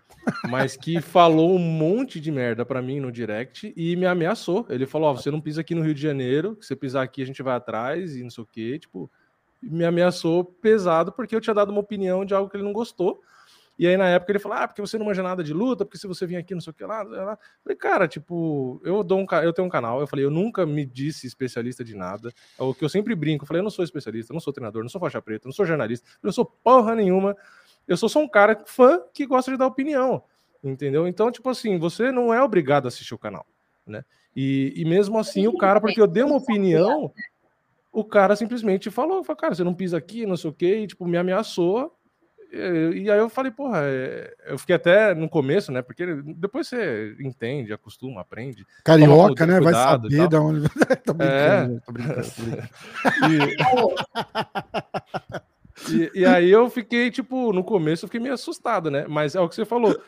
mas 0.50 0.78
que 0.78 1.02
falou 1.02 1.54
um 1.54 1.60
monte 1.60 2.20
de 2.20 2.32
merda 2.32 2.66
para 2.66 2.82
mim 2.82 3.00
no 3.00 3.12
direct 3.12 3.74
e 3.76 3.96
me 3.98 4.06
ameaçou. 4.06 4.66
Ele 4.70 4.86
falou: 4.86 5.10
Ó, 5.10 5.12
oh, 5.12 5.18
você 5.18 5.30
não 5.30 5.42
pisa 5.42 5.62
aqui 5.62 5.76
no 5.76 5.82
Rio 5.82 5.94
de 5.94 6.02
Janeiro, 6.02 6.58
se 6.62 6.68
você 6.68 6.76
pisar 6.76 7.04
aqui 7.04 7.22
a 7.22 7.26
gente 7.26 7.44
vai 7.44 7.56
atrás 7.56 8.16
e 8.16 8.24
não 8.24 8.30
sei 8.30 8.44
o 8.44 8.48
quê. 8.48 8.80
Tipo, 8.80 9.12
me 9.62 9.84
ameaçou 9.84 10.46
pesado 10.46 11.12
porque 11.12 11.36
eu 11.36 11.42
tinha 11.42 11.54
dado 11.54 11.72
uma 11.72 11.82
opinião 11.82 12.24
de 12.24 12.34
algo 12.34 12.50
que 12.50 12.56
ele 12.56 12.64
não 12.64 12.74
gostou. 12.74 13.22
E 13.82 13.88
aí, 13.88 13.98
na 13.98 14.08
época, 14.10 14.32
ele 14.32 14.38
falou: 14.38 14.60
Ah, 14.60 14.68
porque 14.68 14.80
você 14.80 14.96
não 14.96 15.08
manja 15.08 15.24
nada 15.24 15.44
de 15.44 15.52
luta, 15.52 15.84
porque 15.84 15.98
se 15.98 16.06
você 16.06 16.24
vir 16.28 16.36
aqui, 16.36 16.54
não 16.54 16.62
sei 16.62 16.70
o 16.70 16.74
que 16.76 16.86
lá. 16.86 17.02
lá. 17.02 17.36
falei, 17.64 17.76
cara, 17.76 18.08
tipo, 18.08 18.80
eu 18.86 19.04
dou 19.04 19.18
um 19.18 19.26
eu 19.42 19.52
tenho 19.52 19.68
um 19.68 19.72
canal. 19.72 20.00
Eu 20.00 20.06
falei, 20.06 20.24
eu 20.24 20.30
nunca 20.30 20.68
me 20.68 20.86
disse 20.86 21.26
especialista 21.26 21.84
de 21.84 21.96
nada. 21.96 22.32
É 22.60 22.62
o 22.62 22.76
que 22.76 22.86
eu 22.86 22.90
sempre 22.90 23.16
brinco. 23.16 23.44
Eu 23.44 23.48
falei, 23.48 23.60
eu 23.60 23.64
não 23.64 23.72
sou 23.72 23.84
especialista, 23.84 24.36
não 24.36 24.40
sou 24.40 24.54
treinador, 24.54 24.84
não 24.84 24.90
sou 24.90 25.02
faixa 25.02 25.20
preta, 25.20 25.48
não 25.48 25.52
sou 25.52 25.66
jornalista, 25.66 26.08
não 26.22 26.32
sou 26.32 26.46
porra 26.46 26.94
nenhuma. 26.94 27.36
Eu 27.88 27.98
sou 27.98 28.08
só 28.08 28.20
um 28.20 28.28
cara 28.28 28.62
fã 28.68 29.02
que 29.12 29.26
gosta 29.26 29.50
de 29.50 29.58
dar 29.58 29.66
opinião. 29.66 30.24
Entendeu? 30.64 31.08
Então, 31.08 31.32
tipo 31.32 31.50
assim, 31.50 31.80
você 31.80 32.12
não 32.12 32.32
é 32.32 32.40
obrigado 32.40 32.86
a 32.86 32.90
assistir 32.90 33.16
o 33.16 33.18
canal, 33.18 33.48
né? 33.84 34.06
E, 34.36 34.74
e 34.76 34.86
mesmo 34.86 35.18
assim, 35.18 35.48
o 35.48 35.58
cara, 35.58 35.82
porque 35.82 36.00
eu 36.00 36.06
dei 36.06 36.22
uma 36.22 36.38
opinião, 36.38 37.12
o 37.92 38.06
cara 38.06 38.36
simplesmente 38.36 38.92
falou, 38.92 39.24
falou, 39.24 39.42
cara, 39.42 39.56
você 39.56 39.64
não 39.64 39.74
pisa 39.74 39.98
aqui, 39.98 40.24
não 40.28 40.38
sei 40.38 40.52
o 40.52 40.54
quê, 40.54 40.82
e, 40.82 40.88
tipo, 40.88 41.08
me 41.08 41.18
ameaçou 41.18 41.98
e 42.52 43.10
aí 43.10 43.18
eu 43.18 43.30
falei, 43.30 43.52
porra, 43.52 43.82
é... 43.84 44.34
eu 44.47 44.58
fiquei 44.58 44.76
até 44.76 45.14
no 45.14 45.30
começo, 45.30 45.72
né? 45.72 45.82
Porque 45.82 46.06
depois 46.36 46.68
você 46.68 47.16
entende, 47.20 47.72
acostuma, 47.72 48.22
aprende. 48.22 48.66
Carioca, 48.84 49.45
né? 49.45 49.60
Vai 49.60 49.74
saber 49.74 50.28
da 50.28 50.41
onde. 50.41 50.68
tô 51.06 51.14
brincando, 51.14 51.78
é... 51.78 51.80
tô 51.86 51.91
brincando. 51.91 52.24
Tô 52.26 53.28
brincando. 53.28 53.95
E, 55.89 56.20
e 56.20 56.26
aí 56.26 56.49
eu 56.49 56.70
fiquei, 56.70 57.10
tipo, 57.10 57.52
no 57.54 57.64
começo 57.64 58.06
eu 58.06 58.08
fiquei 58.08 58.20
meio 58.20 58.34
assustado, 58.34 58.91
né? 58.91 59.06
Mas 59.08 59.36
é 59.36 59.39
o 59.39 59.49
que 59.49 59.56
você 59.56 59.66
falou. 59.66 59.99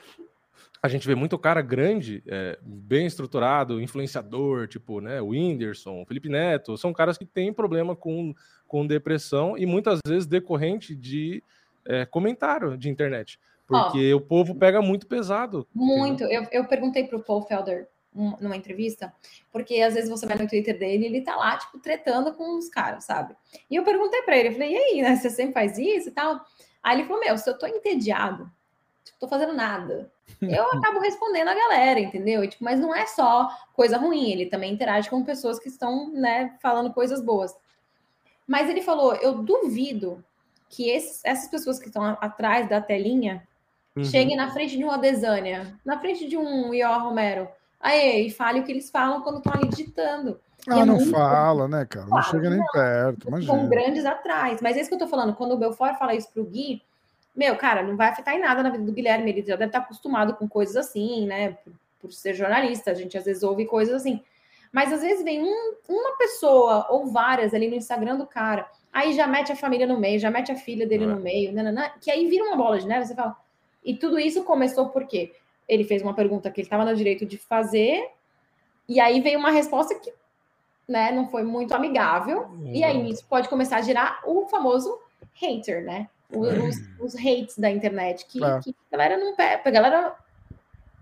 A 0.81 0.87
gente 0.89 1.07
vê 1.07 1.15
muito 1.15 1.39
cara 1.39 1.61
grande, 1.61 2.21
é, 2.27 2.59
bem 2.61 3.05
estruturado, 3.05 3.81
influenciador, 3.81 4.67
tipo, 4.67 4.99
né? 4.99 5.21
O 5.21 5.29
Whindersson, 5.29 6.01
o 6.01 6.05
Felipe 6.05 6.27
Neto, 6.27 6.77
são 6.77 6.91
caras 6.93 7.17
que 7.17 7.25
têm 7.25 7.53
problema 7.53 7.95
com, 7.95 8.35
com 8.67 8.85
depressão 8.85 9.57
e 9.57 9.65
muitas 9.65 9.99
vezes 10.05 10.27
decorrente 10.27 10.93
de 10.93 11.41
é, 11.85 12.05
comentário 12.05 12.77
de 12.77 12.89
internet. 12.89 13.39
Porque 13.65 14.13
o 14.13 14.21
povo 14.21 14.53
pega 14.55 14.81
muito 14.81 15.07
pesado. 15.07 15.67
Muito. 15.73 16.23
Eu, 16.25 16.45
eu 16.51 16.65
perguntei 16.65 17.05
pro 17.07 17.23
Paul 17.23 17.41
Felder 17.43 17.87
um- 18.15 18.35
numa 18.39 18.55
entrevista, 18.55 19.11
porque 19.51 19.81
às 19.81 19.93
vezes 19.95 20.09
você 20.09 20.25
vai 20.27 20.37
no 20.37 20.47
Twitter 20.47 20.77
dele 20.77 21.03
e 21.03 21.07
ele 21.07 21.21
tá 21.21 21.35
lá, 21.35 21.57
tipo, 21.57 21.79
tretando 21.79 22.33
com 22.33 22.57
os 22.57 22.69
caras, 22.69 23.05
sabe? 23.05 23.35
E 23.71 23.75
eu 23.75 23.83
perguntei 23.83 24.21
pra 24.23 24.37
ele, 24.37 24.49
eu 24.49 24.53
falei, 24.53 24.73
e 24.73 24.77
aí, 24.77 25.01
né? 25.01 25.15
Você 25.15 25.29
sempre 25.29 25.53
faz 25.53 25.77
isso 25.77 26.09
e 26.09 26.11
tal? 26.11 26.39
Aí 26.83 26.97
ele 26.99 27.07
falou, 27.07 27.21
meu, 27.21 27.37
se 27.37 27.49
eu 27.49 27.57
tô 27.57 27.65
entediado, 27.65 28.51
tipo, 29.03 29.17
tô 29.19 29.27
fazendo 29.27 29.53
nada, 29.53 30.11
eu 30.41 30.63
acabo 30.73 30.99
respondendo 30.99 31.47
a 31.47 31.55
galera, 31.55 31.99
entendeu? 31.99 32.43
E, 32.43 32.47
tipo, 32.49 32.63
mas 32.63 32.79
não 32.79 32.93
é 32.93 33.07
só 33.07 33.49
coisa 33.73 33.97
ruim, 33.97 34.29
ele 34.31 34.45
também 34.47 34.73
interage 34.73 35.09
com 35.09 35.23
pessoas 35.23 35.57
que 35.57 35.69
estão, 35.69 36.11
né, 36.11 36.55
falando 36.61 36.93
coisas 36.93 37.21
boas. 37.23 37.55
Mas 38.45 38.69
ele 38.69 38.81
falou, 38.81 39.15
eu 39.15 39.41
duvido 39.41 40.23
que 40.75 40.89
esses- 40.89 41.21
essas 41.23 41.47
pessoas 41.49 41.77
que 41.79 41.87
estão 41.87 42.03
atrás 42.19 42.67
da 42.67 42.81
telinha 42.81 43.43
Uhum. 43.95 44.03
chegue 44.03 44.35
na 44.35 44.51
frente 44.51 44.75
de 44.75 44.83
uma 44.83 44.97
Desânia, 44.97 45.75
na 45.85 45.99
frente 45.99 46.27
de 46.27 46.35
um 46.35 46.73
Ior 46.73 47.03
Romero, 47.03 47.47
aí, 47.79 48.25
e 48.27 48.31
fale 48.31 48.59
o 48.59 48.63
que 48.63 48.71
eles 48.71 48.89
falam 48.89 49.21
quando 49.21 49.37
estão 49.37 49.53
ali 49.53 49.67
digitando. 49.67 50.39
Ah, 50.67 50.79
é 50.79 50.85
não 50.85 50.95
muito- 50.95 51.11
fala, 51.11 51.67
né, 51.67 51.85
cara? 51.85 52.07
Não 52.07 52.21
chega 52.23 52.49
nem 52.49 52.63
perto, 52.71 53.25
Ficam 53.25 53.37
imagina. 53.39 53.67
grandes 53.69 54.05
atrás. 54.05 54.61
Mas 54.61 54.75
é 54.77 54.79
isso 54.81 54.89
que 54.89 54.95
eu 54.95 54.99
tô 54.99 55.07
falando. 55.07 55.35
Quando 55.35 55.51
o 55.51 55.57
Belfort 55.57 55.97
fala 55.99 56.15
isso 56.15 56.29
pro 56.33 56.43
Gui, 56.45 56.81
meu, 57.35 57.55
cara, 57.57 57.83
não 57.83 57.95
vai 57.97 58.07
afetar 58.09 58.33
em 58.33 58.39
nada 58.39 58.63
na 58.63 58.69
vida 58.69 58.83
do 58.83 58.91
Guilherme. 58.93 59.29
Ele 59.29 59.41
já 59.45 59.55
deve 59.55 59.65
estar 59.69 59.79
acostumado 59.79 60.33
com 60.35 60.47
coisas 60.47 60.75
assim, 60.75 61.27
né? 61.27 61.51
Por, 61.63 61.73
por 62.01 62.11
ser 62.13 62.33
jornalista, 62.33 62.91
a 62.91 62.93
gente 62.95 63.15
às 63.17 63.25
vezes 63.25 63.43
ouve 63.43 63.65
coisas 63.65 63.93
assim. 63.95 64.21
Mas 64.71 64.91
às 64.91 65.01
vezes 65.01 65.23
vem 65.23 65.43
um- 65.43 65.73
uma 65.87 66.17
pessoa 66.17 66.87
ou 66.89 67.05
várias 67.07 67.53
ali 67.53 67.67
no 67.67 67.75
Instagram 67.75 68.17
do 68.17 68.25
cara, 68.25 68.65
aí 68.93 69.13
já 69.13 69.25
mete 69.27 69.51
a 69.51 69.55
família 69.55 69.87
no 69.87 69.99
meio, 69.99 70.19
já 70.19 70.29
mete 70.31 70.51
a 70.51 70.55
filha 70.55 70.85
dele 70.87 71.03
É. 71.05 71.07
no 71.07 71.19
meio, 71.19 71.51
nananã, 71.51 71.89
que 71.99 72.11
aí 72.11 72.27
vira 72.29 72.43
uma 72.45 72.55
bola 72.55 72.77
de 72.79 72.87
neve. 72.87 73.05
Você 73.07 73.15
fala. 73.15 73.35
E 73.83 73.95
tudo 73.95 74.17
isso 74.19 74.43
começou 74.43 74.89
porque 74.89 75.33
ele 75.67 75.83
fez 75.83 76.01
uma 76.01 76.13
pergunta 76.13 76.49
que 76.51 76.61
ele 76.61 76.65
estava 76.67 76.85
no 76.85 76.95
direito 76.95 77.25
de 77.25 77.37
fazer, 77.37 78.09
e 78.87 78.99
aí 78.99 79.19
veio 79.21 79.39
uma 79.39 79.51
resposta 79.51 79.95
que 79.95 80.13
né, 80.87 81.11
não 81.11 81.27
foi 81.29 81.43
muito 81.43 81.73
amigável. 81.73 82.49
E 82.65 82.83
aí 82.83 83.09
isso 83.09 83.25
pode 83.25 83.47
começar 83.49 83.77
a 83.77 83.81
gerar 83.81 84.21
o 84.25 84.45
famoso 84.47 84.99
hater, 85.33 85.83
né? 85.83 86.09
O- 86.31 86.41
Os, 86.41 86.75
os 86.99 87.15
hates 87.15 87.57
da 87.57 87.69
internet, 87.71 88.25
que, 88.25 88.43
É. 88.43 88.59
que 88.59 88.75
a 88.91 88.97
galera 88.97 89.17
não 89.17 89.35
pega, 89.35 89.61
a 89.65 89.71
galera 89.71 90.15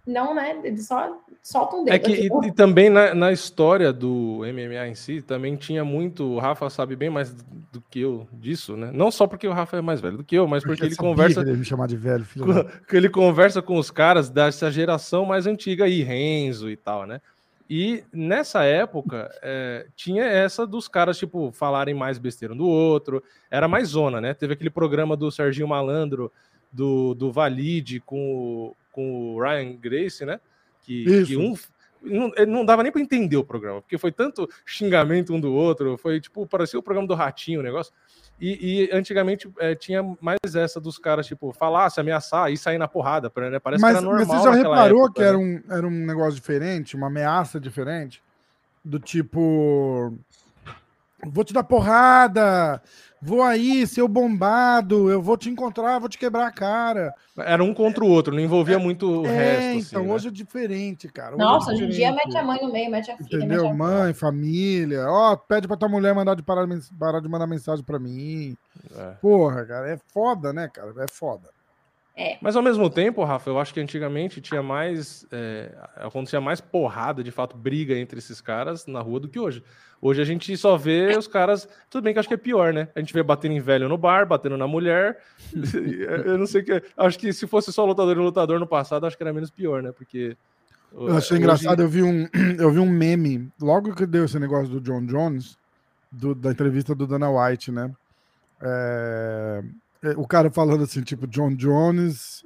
não, 0.06 0.34
né? 0.34 0.60
Eles 0.64 0.88
só 0.88 1.20
soltam 1.44 1.82
o 1.82 1.86
dedo. 1.86 1.94
É 1.94 2.00
que 2.00 2.12
e, 2.12 2.48
e 2.48 2.52
também 2.52 2.90
na, 2.90 3.14
na 3.14 3.32
história 3.32 3.92
do 3.94 4.42
MMA 4.54 4.88
em 4.88 4.96
si, 4.96 5.22
também 5.22 5.56
tinha 5.56 5.84
muito. 5.86 6.24
O 6.24 6.40
Rafa 6.40 6.70
sabe 6.70 6.96
bem 6.96 7.10
mais 7.10 7.34
do, 7.34 7.44
do 7.74 7.82
que 7.90 8.00
eu 8.02 8.28
disso, 8.34 8.76
né? 8.76 8.90
Não 8.94 9.12
só 9.12 9.28
porque 9.28 9.48
o 9.48 9.52
Rafa 9.54 9.78
é 9.78 9.82
mais 9.82 10.02
velho 10.02 10.18
do 10.18 10.24
que 10.24 10.36
eu, 10.36 10.48
mas 10.48 10.64
porque 10.64 10.84
ele 10.84 10.96
sabia 10.96 11.10
conversa. 11.10 11.42
ele 11.42 11.58
me 11.58 11.66
chamar 11.66 11.88
de 11.88 11.98
velho, 11.98 12.26
filho 12.26 12.46
com- 12.46 12.64
que 12.88 12.96
ele 12.98 13.10
conversa 13.10 13.62
com 13.62 13.78
os 13.78 13.92
caras 13.92 14.30
dessa 14.30 14.72
geração 14.72 15.26
mais 15.26 15.46
antiga 15.48 15.86
aí, 15.86 16.02
Renzo 16.04 16.70
e 16.70 16.76
tal, 16.76 17.06
né? 17.06 17.22
E 17.70 18.04
nessa 18.12 18.64
época 18.66 19.32
é, 19.42 19.86
tinha 19.96 20.26
essa 20.26 20.68
dos 20.68 20.90
caras, 20.90 21.18
tipo, 21.18 21.52
falarem 21.54 21.94
mais 21.96 22.18
besteira 22.18 22.54
um 22.54 22.58
do 22.58 22.68
outro, 22.68 23.24
era 23.50 23.66
mais 23.68 23.88
zona, 23.90 24.20
né? 24.20 24.34
Teve 24.34 24.54
aquele 24.54 24.70
programa 24.70 25.16
do 25.16 25.32
Serginho 25.32 25.70
Malandro, 25.70 26.30
do, 26.70 27.14
do 27.14 27.32
Valide 27.32 28.02
com, 28.02 28.18
o- 28.36 28.76
com 28.92 29.36
o 29.36 29.42
Ryan 29.42 29.76
Grace, 29.78 30.26
né? 30.26 30.40
Que, 30.82 31.26
que 31.26 31.38
um. 31.38 31.56
Não, 32.04 32.32
não 32.48 32.66
dava 32.66 32.82
nem 32.82 32.92
para 32.92 33.02
entender 33.02 33.38
o 33.38 33.44
programa, 33.44 33.80
porque 33.80 33.96
foi 33.96 34.12
tanto 34.12 34.50
xingamento 34.66 35.36
um 35.36 35.40
do 35.40 35.54
outro, 35.54 36.00
foi 36.00 36.20
tipo, 36.20 36.48
parecia 36.48 36.80
o 36.80 36.82
programa 36.82 37.08
do 37.08 37.14
Ratinho, 37.14 37.60
o 37.60 37.64
negócio. 37.64 37.94
E, 38.40 38.90
e 38.90 38.90
antigamente 38.92 39.48
é, 39.60 39.76
tinha 39.76 40.02
mais 40.20 40.40
essa 40.56 40.82
dos 40.82 40.98
caras, 40.98 41.28
tipo, 41.28 41.54
falar, 41.54 41.92
se 41.92 42.00
ameaçar 42.00 42.52
e 42.52 42.58
sair 42.58 42.80
na 42.80 42.88
porrada, 42.88 43.32
né? 43.52 43.60
Parece 43.60 43.82
Mas, 43.84 43.92
que 43.92 43.98
era 43.98 44.02
normal. 44.02 44.26
mas 44.26 44.36
você 44.36 44.44
já 44.44 44.52
reparou 44.52 45.04
época, 45.04 45.14
que 45.14 45.22
né? 45.22 45.28
era, 45.28 45.38
um, 45.38 45.62
era 45.70 45.88
um 45.88 46.06
negócio 46.08 46.34
diferente, 46.34 46.96
uma 46.96 47.06
ameaça 47.06 47.60
diferente? 47.60 48.24
Do 48.84 48.98
tipo. 48.98 50.18
Vou 51.26 51.44
te 51.44 51.54
dar 51.54 51.64
porrada, 51.64 52.82
vou 53.22 53.44
aí, 53.44 53.86
seu 53.86 54.08
bombado, 54.08 55.10
eu 55.12 55.22
vou 55.22 55.38
te 55.38 55.50
encontrar, 55.50 56.00
vou 56.00 56.10
te 56.10 56.18
quebrar 56.18 56.48
a 56.48 56.52
cara. 56.52 57.14
Era 57.38 57.64
um 57.64 57.74
contra 57.74 58.04
o 58.04 58.08
outro, 58.08 58.34
não 58.34 58.42
envolvia 58.42 58.80
muito 58.80 59.22
o 59.22 59.26
é, 59.26 59.30
resto. 59.30 59.90
então 59.90 60.02
assim, 60.02 60.10
né? 60.10 60.16
hoje 60.16 60.28
é 60.30 60.32
diferente, 60.32 61.08
cara. 61.08 61.36
Hoje 61.36 61.42
é 61.42 61.46
Nossa, 61.46 61.72
hoje 61.72 61.84
em 61.86 61.90
dia 61.90 62.12
mete 62.12 62.36
a 62.36 62.44
mãe 62.44 62.60
no 62.62 62.72
meio, 62.72 62.90
mete 62.90 63.12
a 63.12 63.18
filha, 63.18 63.38
Entendeu? 63.38 63.64
mete 63.64 63.72
a 63.72 63.74
Mãe, 63.74 64.14
família. 64.14 65.06
Ó, 65.08 65.36
pede 65.36 65.68
pra 65.68 65.78
tua 65.78 65.90
mulher 65.90 66.16
mandar 66.16 66.36
de 66.36 66.44
parar, 66.44 66.68
parar 67.00 67.20
de 67.20 67.30
mandar 67.30 67.48
mensagem 67.48 67.86
pra 67.86 68.00
mim. 68.00 68.58
É. 68.96 69.12
Porra, 69.22 69.66
cara, 69.66 69.92
é 69.92 70.00
foda, 70.12 70.52
né, 70.52 70.68
cara? 70.68 70.92
É 71.00 71.08
foda. 71.08 71.50
Mas 72.42 72.56
ao 72.56 72.62
mesmo 72.62 72.90
tempo, 72.90 73.24
Rafa, 73.24 73.50
eu 73.50 73.60
acho 73.60 73.74
que 73.74 73.80
antigamente 73.80 74.42
tinha 74.42 74.62
mais. 74.62 75.26
É, 75.32 75.72
acontecia 75.96 76.42
mais 76.42 76.60
porrada, 76.60 77.24
de 77.24 77.32
fato, 77.32 77.56
briga 77.56 77.98
entre 77.98 78.20
esses 78.20 78.42
caras 78.42 78.86
na 78.86 79.00
rua 79.00 79.20
do 79.20 79.28
que 79.30 79.40
hoje. 79.40 79.64
Hoje 80.02 80.22
a 80.22 80.26
gente 80.26 80.56
só 80.58 80.76
vê 80.78 81.16
os 81.18 81.28
caras. 81.28 81.68
Tudo 81.90 82.04
bem 82.04 82.14
que 82.14 82.20
acho 82.20 82.28
que 82.28 82.34
é 82.34 82.38
pior, 82.38 82.74
né? 82.74 82.90
A 82.96 83.00
gente 83.00 83.14
vê 83.14 83.22
batendo 83.24 83.54
em 83.54 83.60
velho 83.60 83.88
no 83.88 83.98
bar, 83.98 84.26
batendo 84.28 84.58
na 84.58 84.68
mulher. 84.68 85.20
eu 86.26 86.38
não 86.38 86.48
sei 86.48 86.62
o 86.62 86.66
que. 86.66 86.84
Acho 86.98 87.18
que 87.20 87.32
se 87.32 87.48
fosse 87.48 87.72
só 87.72 87.86
lutador 87.86 88.18
e 88.18 88.20
lutador 88.20 88.60
no 88.60 88.68
passado, 88.68 89.06
acho 89.06 89.16
que 89.16 89.24
era 89.24 89.34
menos 89.34 89.50
pior, 89.52 89.82
né? 89.82 89.92
Porque. 89.92 90.36
Eu 90.94 91.16
achei 91.16 91.36
hoje- 91.36 91.44
engraçado, 91.44 91.82
eu 91.82 91.88
vi, 91.88 92.04
um, 92.04 92.28
eu 92.60 92.72
vi 92.72 92.80
um 92.80 92.90
meme, 92.90 93.50
logo 93.62 93.96
que 93.96 94.06
deu 94.06 94.26
esse 94.26 94.38
negócio 94.38 94.68
do 94.68 94.82
John 94.82 95.06
Jones, 95.06 95.58
do- 96.12 96.36
da 96.36 96.52
entrevista 96.52 96.94
do 96.94 97.08
Dana 97.08 97.30
White, 97.30 97.72
né? 97.72 97.90
É, 98.62 99.62
é, 99.64 99.64
o 100.18 100.28
cara 100.28 100.50
falando 100.50 100.84
assim, 100.84 101.02
tipo, 101.02 101.28
John 101.28 101.56
Jones 101.56 102.44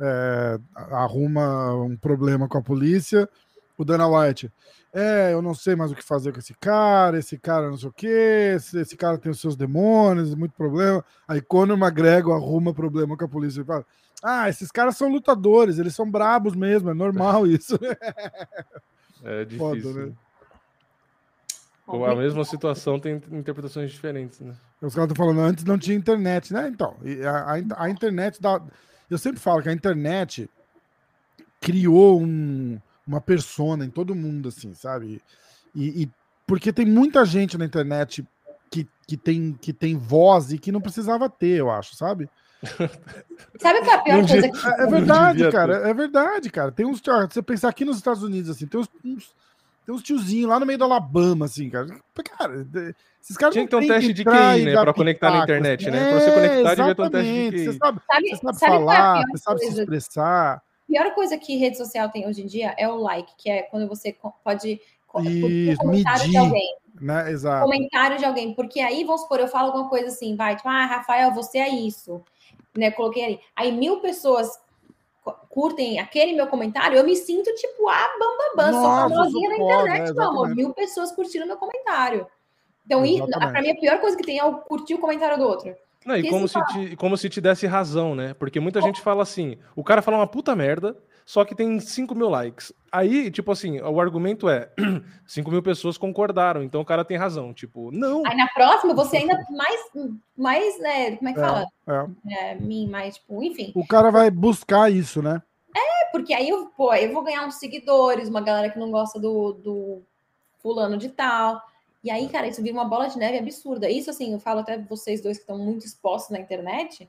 é, 0.00 0.58
arruma 0.74 1.74
um 1.74 1.96
problema 1.96 2.48
com 2.48 2.58
a 2.58 2.62
polícia, 2.62 3.28
o 3.76 3.84
Dana 3.84 4.06
White, 4.06 4.50
é, 4.92 5.32
eu 5.32 5.42
não 5.42 5.54
sei 5.54 5.76
mais 5.76 5.92
o 5.92 5.94
que 5.94 6.02
fazer 6.02 6.32
com 6.32 6.38
esse 6.38 6.54
cara, 6.54 7.18
esse 7.18 7.38
cara 7.38 7.68
não 7.68 7.76
sei 7.76 7.88
o 7.88 7.92
quê, 7.92 8.52
esse, 8.56 8.78
esse 8.80 8.96
cara 8.96 9.18
tem 9.18 9.30
os 9.30 9.40
seus 9.40 9.54
demônios, 9.54 10.34
muito 10.34 10.54
problema. 10.54 11.04
Aí 11.26 11.40
Conor 11.40 11.78
McGregor 11.78 12.34
arruma 12.34 12.72
problema 12.72 13.16
com 13.16 13.24
a 13.24 13.28
polícia 13.28 13.60
e 13.60 13.64
fala, 13.64 13.84
ah, 14.22 14.48
esses 14.48 14.70
caras 14.70 14.96
são 14.96 15.08
lutadores, 15.08 15.78
eles 15.78 15.94
são 15.94 16.10
brabos 16.10 16.54
mesmo, 16.54 16.90
é 16.90 16.94
normal 16.94 17.46
isso. 17.46 17.78
É 19.24 19.44
difícil. 19.44 19.92
Foda, 19.92 20.06
né? 20.06 20.12
Com 21.88 22.04
A 22.04 22.14
mesma 22.14 22.44
situação 22.44 23.00
tem 23.00 23.14
interpretações 23.32 23.90
diferentes, 23.90 24.40
né? 24.40 24.54
Os 24.82 24.94
caras 24.94 25.10
estão 25.10 25.24
falando, 25.26 25.40
antes 25.40 25.64
não 25.64 25.78
tinha 25.78 25.96
internet, 25.96 26.52
né? 26.52 26.68
Então, 26.68 26.94
a, 27.26 27.54
a- 27.54 27.84
a 27.84 27.90
internet 27.90 28.40
dá. 28.40 28.60
Eu 29.10 29.16
sempre 29.16 29.40
falo 29.40 29.62
que 29.62 29.68
a 29.68 29.72
internet 29.72 30.48
criou 31.60 32.20
um- 32.20 32.78
uma 33.06 33.20
persona 33.20 33.84
em 33.84 33.90
todo 33.90 34.14
mundo, 34.14 34.48
assim, 34.48 34.74
sabe? 34.74 35.22
E, 35.74 36.02
e- 36.02 36.10
porque 36.46 36.72
tem 36.72 36.84
muita 36.86 37.24
gente 37.24 37.56
na 37.56 37.64
internet 37.64 38.26
que, 38.70 38.86
que, 39.06 39.16
tem, 39.16 39.54
que 39.60 39.72
tem 39.72 39.96
voz 39.96 40.52
e 40.52 40.58
que 40.58 40.70
não 40.70 40.80
precisava 40.80 41.28
ter, 41.28 41.58
eu 41.58 41.70
acho, 41.70 41.96
sabe? 41.96 42.28
Sabe 43.60 43.80
qual 43.80 43.90
é 43.90 43.94
a 43.94 44.02
pior 44.02 44.26
coisa 44.28 44.48
que. 44.50 44.66
É, 44.66 44.82
é 44.82 44.86
verdade, 44.86 45.50
cara. 45.52 45.88
É 45.88 45.94
verdade, 45.94 46.50
cara. 46.50 46.72
Tem 46.72 46.84
uns. 46.84 47.00
Você 47.30 47.40
pensar 47.40 47.68
aqui 47.68 47.84
nos 47.84 47.96
Estados 47.98 48.22
Unidos, 48.22 48.50
assim, 48.50 48.66
tem 48.66 48.80
uns. 48.80 48.88
uns- 49.04 49.34
tem 49.88 49.94
uns 49.94 50.02
tiozinhos 50.02 50.50
lá 50.50 50.60
no 50.60 50.66
meio 50.66 50.78
do 50.78 50.84
Alabama, 50.84 51.46
assim, 51.46 51.70
cara. 51.70 51.86
Cara, 52.36 52.66
esses 53.22 53.38
caras 53.38 53.54
Tinha 53.54 53.62
não 53.62 53.68
que 53.68 53.70
ter 53.70 53.76
um 53.76 53.88
teste 53.88 54.12
de 54.12 54.22
QI, 54.22 54.64
né, 54.66 54.72
pra 54.72 54.92
conectar 54.92 55.30
na 55.30 55.42
internet, 55.44 55.88
assim. 55.88 55.90
né? 55.90 56.10
Pra 56.10 56.20
você 56.20 56.30
conectar, 56.30 56.74
devia 56.74 56.94
ter 56.94 57.02
um 57.02 57.10
teste 57.10 57.32
de. 57.32 57.50
QI. 57.50 57.64
Você 57.64 57.72
sabe, 57.78 58.00
Sabe, 58.06 58.28
você 58.28 58.36
sabe 58.36 58.58
sabe 58.58 58.72
é 58.72 58.76
a 58.76 58.78
falar, 58.78 59.24
você 59.30 59.38
sabe 59.38 59.60
se 59.60 59.80
expressar. 59.80 60.56
A 60.56 60.62
pior 60.86 61.14
coisa 61.14 61.38
que 61.38 61.56
rede 61.56 61.78
social 61.78 62.10
tem 62.10 62.26
hoje 62.28 62.42
em 62.42 62.46
dia 62.46 62.74
é 62.76 62.86
o 62.86 62.96
like, 62.96 63.32
que 63.38 63.48
é 63.48 63.62
quando 63.62 63.88
você 63.88 64.14
pode 64.44 64.78
Isso, 65.24 65.78
comentário 65.78 66.20
de 66.20 66.26
medir. 66.26 66.36
alguém. 66.36 66.76
Né? 67.00 67.32
Exato. 67.32 67.64
Comentário 67.64 68.18
de 68.18 68.24
alguém. 68.26 68.52
Porque 68.52 68.80
aí, 68.80 69.04
vamos 69.04 69.22
supor, 69.22 69.40
eu 69.40 69.48
falo 69.48 69.68
alguma 69.68 69.88
coisa 69.88 70.08
assim, 70.08 70.36
vai, 70.36 70.54
tipo, 70.54 70.68
ah, 70.68 70.84
Rafael, 70.84 71.32
você 71.32 71.56
é 71.56 71.68
isso. 71.70 72.22
Né? 72.76 72.90
Coloquei 72.90 73.24
ali. 73.24 73.40
Aí 73.56 73.72
mil 73.72 74.00
pessoas 74.00 74.50
curtem 75.48 75.98
aquele 75.98 76.32
meu 76.32 76.46
comentário, 76.46 76.96
eu 76.96 77.04
me 77.04 77.16
sinto 77.16 77.52
tipo 77.54 77.88
a 77.88 78.08
bambambam, 78.18 78.82
sou 78.82 79.10
famosinha 79.10 79.48
na 79.50 79.56
internet, 79.56 80.10
é, 80.10 80.12
meu 80.12 80.22
amor. 80.22 80.54
Mil 80.54 80.72
pessoas 80.72 81.12
curtindo 81.12 81.46
meu 81.46 81.56
comentário. 81.56 82.26
Então, 82.84 83.02
pra 83.38 83.60
mim, 83.60 83.70
a 83.70 83.76
pior 83.76 84.00
coisa 84.00 84.16
que 84.16 84.24
tem 84.24 84.38
é 84.38 84.44
o 84.44 84.58
curtir 84.58 84.94
o 84.94 84.98
comentário 84.98 85.36
do 85.36 85.44
outro. 85.44 85.74
Não, 86.06 86.16
e 86.16 86.28
como 86.30 86.48
se 86.48 86.54
se, 86.54 86.66
te, 86.66 86.96
como 86.96 87.16
se 87.16 87.28
te 87.28 87.40
desse 87.40 87.66
razão, 87.66 88.14
né? 88.14 88.32
Porque 88.32 88.58
muita 88.60 88.80
gente 88.80 89.00
fala 89.00 89.22
assim: 89.22 89.58
o 89.76 89.84
cara 89.84 90.00
fala 90.00 90.16
uma 90.16 90.26
puta 90.26 90.56
merda, 90.56 90.96
só 91.28 91.44
que 91.44 91.54
tem 91.54 91.78
5 91.78 92.14
mil 92.14 92.30
likes. 92.30 92.72
Aí, 92.90 93.30
tipo 93.30 93.52
assim, 93.52 93.78
o 93.82 94.00
argumento 94.00 94.48
é: 94.48 94.72
5 95.28 95.50
mil 95.50 95.62
pessoas 95.62 95.98
concordaram, 95.98 96.62
então 96.62 96.80
o 96.80 96.84
cara 96.86 97.04
tem 97.04 97.18
razão. 97.18 97.52
Tipo, 97.52 97.90
não. 97.90 98.22
Aí 98.24 98.34
na 98.34 98.48
próxima 98.48 98.94
você 98.94 99.18
ainda 99.18 99.38
mais, 99.50 99.80
mais 100.34 100.80
né, 100.80 101.16
como 101.18 101.28
é 101.28 101.32
que 101.34 101.38
É, 101.38 101.42
fala? 101.42 101.66
é. 101.86 102.34
É, 102.34 102.54
mim, 102.54 102.88
mais, 102.88 103.16
tipo, 103.16 103.42
enfim. 103.42 103.72
O 103.74 103.86
cara 103.86 104.10
vai 104.10 104.30
buscar 104.30 104.90
isso, 104.90 105.20
né? 105.20 105.42
É 105.76 106.06
porque 106.12 106.32
aí 106.32 106.48
eu, 106.48 106.64
pô, 106.74 106.94
eu 106.94 107.12
vou 107.12 107.22
ganhar 107.22 107.46
uns 107.46 107.56
seguidores, 107.56 108.30
uma 108.30 108.40
galera 108.40 108.70
que 108.70 108.78
não 108.78 108.90
gosta 108.90 109.20
do, 109.20 109.52
do 109.52 110.02
fulano 110.62 110.96
de 110.96 111.10
tal. 111.10 111.60
E 112.02 112.10
aí, 112.10 112.26
cara, 112.30 112.48
isso 112.48 112.62
vira 112.62 112.74
uma 112.74 112.86
bola 112.86 113.06
de 113.06 113.18
neve 113.18 113.36
absurda. 113.36 113.90
Isso, 113.90 114.08
assim, 114.08 114.32
eu 114.32 114.40
falo 114.40 114.60
até 114.60 114.78
vocês 114.78 115.20
dois 115.20 115.36
que 115.36 115.42
estão 115.42 115.58
muito 115.58 115.84
expostos 115.84 116.30
na 116.30 116.40
internet, 116.40 117.06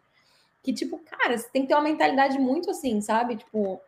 que, 0.62 0.74
tipo, 0.74 1.00
cara, 1.06 1.38
você 1.38 1.48
tem 1.48 1.62
que 1.62 1.70
ter 1.70 1.76
uma 1.76 1.84
mentalidade 1.84 2.38
muito 2.38 2.70
assim, 2.70 3.00
sabe? 3.00 3.38
Tipo, 3.38 3.80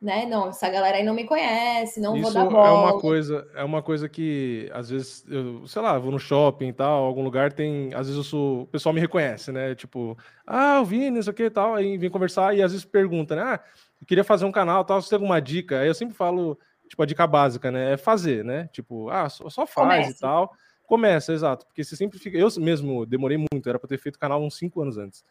né? 0.00 0.26
Não, 0.26 0.48
essa 0.48 0.68
galera 0.70 0.96
aí 0.96 1.02
não 1.04 1.14
me 1.14 1.24
conhece, 1.24 2.00
não 2.00 2.12
vou 2.12 2.20
Isso 2.20 2.34
dar 2.34 2.46
é 2.46 2.48
bola. 2.48 2.92
uma 2.92 3.00
coisa, 3.00 3.48
é 3.54 3.64
uma 3.64 3.82
coisa 3.82 4.08
que 4.08 4.70
às 4.72 4.88
vezes, 4.90 5.24
eu, 5.28 5.66
sei 5.66 5.82
lá, 5.82 5.98
vou 5.98 6.12
no 6.12 6.18
shopping 6.18 6.68
e 6.68 6.72
tal, 6.72 7.04
algum 7.04 7.22
lugar 7.22 7.52
tem, 7.52 7.92
às 7.94 8.06
vezes 8.06 8.16
eu 8.16 8.22
sou, 8.22 8.62
o 8.62 8.66
pessoal 8.66 8.92
me 8.92 9.00
reconhece, 9.00 9.50
né? 9.50 9.74
Tipo, 9.74 10.16
ah, 10.46 10.80
o 10.80 10.84
Vini, 10.84 11.18
isso 11.18 11.30
aqui 11.30 11.44
e 11.44 11.50
tal, 11.50 11.74
aí 11.74 11.98
vem 11.98 12.08
conversar 12.10 12.56
e 12.56 12.62
às 12.62 12.70
vezes 12.70 12.84
pergunta, 12.84 13.34
né? 13.34 13.42
Ah, 13.42 13.60
queria 14.06 14.22
fazer 14.22 14.44
um 14.44 14.52
canal, 14.52 14.84
tal, 14.84 15.02
você 15.02 15.10
tem 15.10 15.16
alguma 15.16 15.40
dica? 15.40 15.80
Aí 15.80 15.88
eu 15.88 15.94
sempre 15.94 16.14
falo, 16.14 16.56
tipo, 16.88 17.02
a 17.02 17.06
dica 17.06 17.26
básica, 17.26 17.70
né? 17.70 17.94
É 17.94 17.96
fazer, 17.96 18.44
né? 18.44 18.68
Tipo, 18.72 19.10
ah, 19.10 19.28
só, 19.28 19.50
só 19.50 19.66
faz 19.66 19.88
Comece. 19.88 20.10
e 20.12 20.20
tal. 20.20 20.52
Começa, 20.84 21.34
exato, 21.34 21.66
porque 21.66 21.84
você 21.84 21.96
sempre 21.96 22.18
fica, 22.18 22.38
eu 22.38 22.48
mesmo 22.58 23.04
demorei 23.04 23.36
muito, 23.36 23.68
era 23.68 23.78
para 23.78 23.88
ter 23.88 23.98
feito 23.98 24.18
canal 24.18 24.40
uns 24.42 24.56
cinco 24.56 24.80
anos 24.80 24.96
antes. 24.96 25.22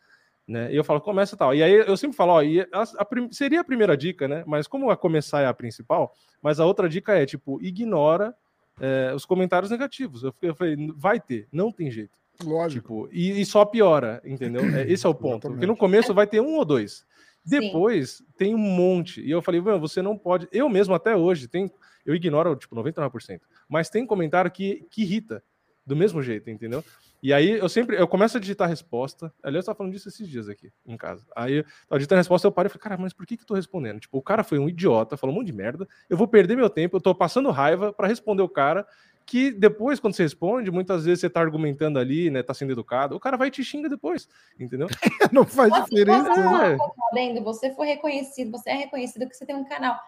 Né? 0.47 0.71
E 0.71 0.75
eu 0.77 0.83
falo, 0.83 1.01
começa 1.01 1.35
tal. 1.35 1.53
E 1.53 1.61
aí 1.61 1.73
eu 1.73 1.97
sempre 1.97 2.15
falo, 2.15 2.33
ó, 2.33 2.41
e 2.41 2.61
a, 2.61 2.83
a 2.99 3.05
prim- 3.05 3.31
seria 3.31 3.59
a 3.59 3.63
primeira 3.65 3.97
dica, 3.97 4.27
né? 4.27 4.43
Mas 4.47 4.65
como 4.65 4.89
a 4.89 4.95
começar 4.95 5.41
é 5.41 5.45
a 5.45 5.53
principal, 5.53 6.13
mas 6.41 6.59
a 6.59 6.65
outra 6.65 6.87
dica 6.87 7.13
é, 7.13 7.25
tipo, 7.25 7.61
ignora 7.61 8.33
é, 8.79 9.11
os 9.13 9.25
comentários 9.25 9.69
negativos. 9.69 10.23
Eu, 10.23 10.33
eu 10.41 10.55
falei, 10.55 10.77
vai 10.95 11.19
ter, 11.19 11.47
não 11.51 11.71
tem 11.71 11.91
jeito. 11.91 12.11
Lógico. 12.43 13.07
Tipo, 13.07 13.09
e, 13.11 13.41
e 13.41 13.45
só 13.45 13.65
piora, 13.65 14.21
entendeu? 14.23 14.61
É, 14.73 14.89
esse 14.89 15.05
é 15.05 15.09
o 15.09 15.13
ponto. 15.13 15.49
Porque 15.49 15.65
no 15.65 15.75
começo 15.75 16.13
vai 16.13 16.27
ter 16.27 16.39
um 16.39 16.55
ou 16.55 16.63
dois. 16.63 17.05
Sim. 17.43 17.59
Depois 17.59 18.23
tem 18.37 18.53
um 18.53 18.57
monte. 18.59 19.21
E 19.21 19.31
eu 19.31 19.41
falei, 19.41 19.59
mano, 19.59 19.79
você 19.79 20.01
não 20.01 20.17
pode. 20.17 20.47
Eu 20.51 20.69
mesmo 20.69 20.93
até 20.93 21.15
hoje, 21.15 21.47
tem, 21.47 21.69
eu 22.05 22.13
ignoro, 22.15 22.55
tipo, 22.55 22.75
99%. 22.75 23.41
Mas 23.67 23.89
tem 23.89 24.05
comentário 24.05 24.51
que, 24.51 24.85
que 24.89 25.01
irrita. 25.01 25.43
Do 25.85 25.95
mesmo 25.95 26.21
jeito, 26.21 26.49
entendeu? 26.49 26.83
E 27.21 27.33
aí 27.33 27.49
eu 27.51 27.67
sempre, 27.67 27.97
eu 27.99 28.07
começo 28.07 28.37
a 28.37 28.39
digitar 28.39 28.67
a 28.67 28.69
resposta. 28.69 29.33
Aliás, 29.43 29.63
eu 29.63 29.67
tava 29.67 29.77
falando 29.77 29.93
disso 29.93 30.07
esses 30.07 30.27
dias 30.27 30.47
aqui 30.47 30.71
em 30.85 30.95
casa. 30.95 31.25
Aí 31.35 31.55
eu 31.55 31.63
tava 31.89 31.97
digitando 31.99 32.17
a 32.19 32.21
resposta, 32.21 32.47
eu 32.47 32.51
parei 32.51 32.67
e 32.67 32.69
falei, 32.69 32.81
cara, 32.83 32.97
mas 32.97 33.13
por 33.13 33.25
que 33.25 33.35
que 33.35 33.43
eu 33.43 33.47
tô 33.47 33.55
respondendo? 33.55 33.99
Tipo, 33.99 34.17
o 34.17 34.21
cara 34.21 34.43
foi 34.43 34.59
um 34.59 34.69
idiota, 34.69 35.17
falou 35.17 35.35
um 35.35 35.39
monte 35.39 35.47
de 35.47 35.53
merda. 35.53 35.87
Eu 36.09 36.15
vou 36.17 36.27
perder 36.27 36.55
meu 36.55 36.69
tempo, 36.69 36.95
eu 36.97 37.01
tô 37.01 37.13
passando 37.15 37.49
raiva 37.51 37.91
pra 37.91 38.07
responder 38.07 38.43
o 38.43 38.49
cara. 38.49 38.85
Que 39.25 39.51
depois, 39.51 39.99
quando 39.99 40.13
você 40.13 40.23
responde, 40.23 40.71
muitas 40.71 41.03
vezes 41.03 41.19
você 41.19 41.29
tá 41.29 41.41
argumentando 41.41 41.99
ali, 41.99 42.29
né? 42.29 42.41
Tá 42.41 42.53
sendo 42.53 42.71
educado, 42.71 43.13
o 43.13 43.19
cara 43.19 43.35
vai 43.35 43.49
e 43.49 43.51
te 43.51 43.61
xinga 43.61 43.89
depois, 43.89 44.25
entendeu? 44.57 44.87
Não 45.33 45.43
faz 45.43 45.69
Você- 45.69 45.83
diferença. 45.89 46.33
Você, 46.33 46.41
né? 46.41 46.77
tá 46.77 46.85
vendo? 47.13 47.43
você 47.43 47.73
foi 47.75 47.87
reconhecido, 47.87 48.51
você 48.51 48.69
é 48.69 48.75
reconhecido 48.75 49.27
que 49.27 49.35
você 49.35 49.45
tem 49.45 49.55
um 49.55 49.65
canal. 49.65 49.99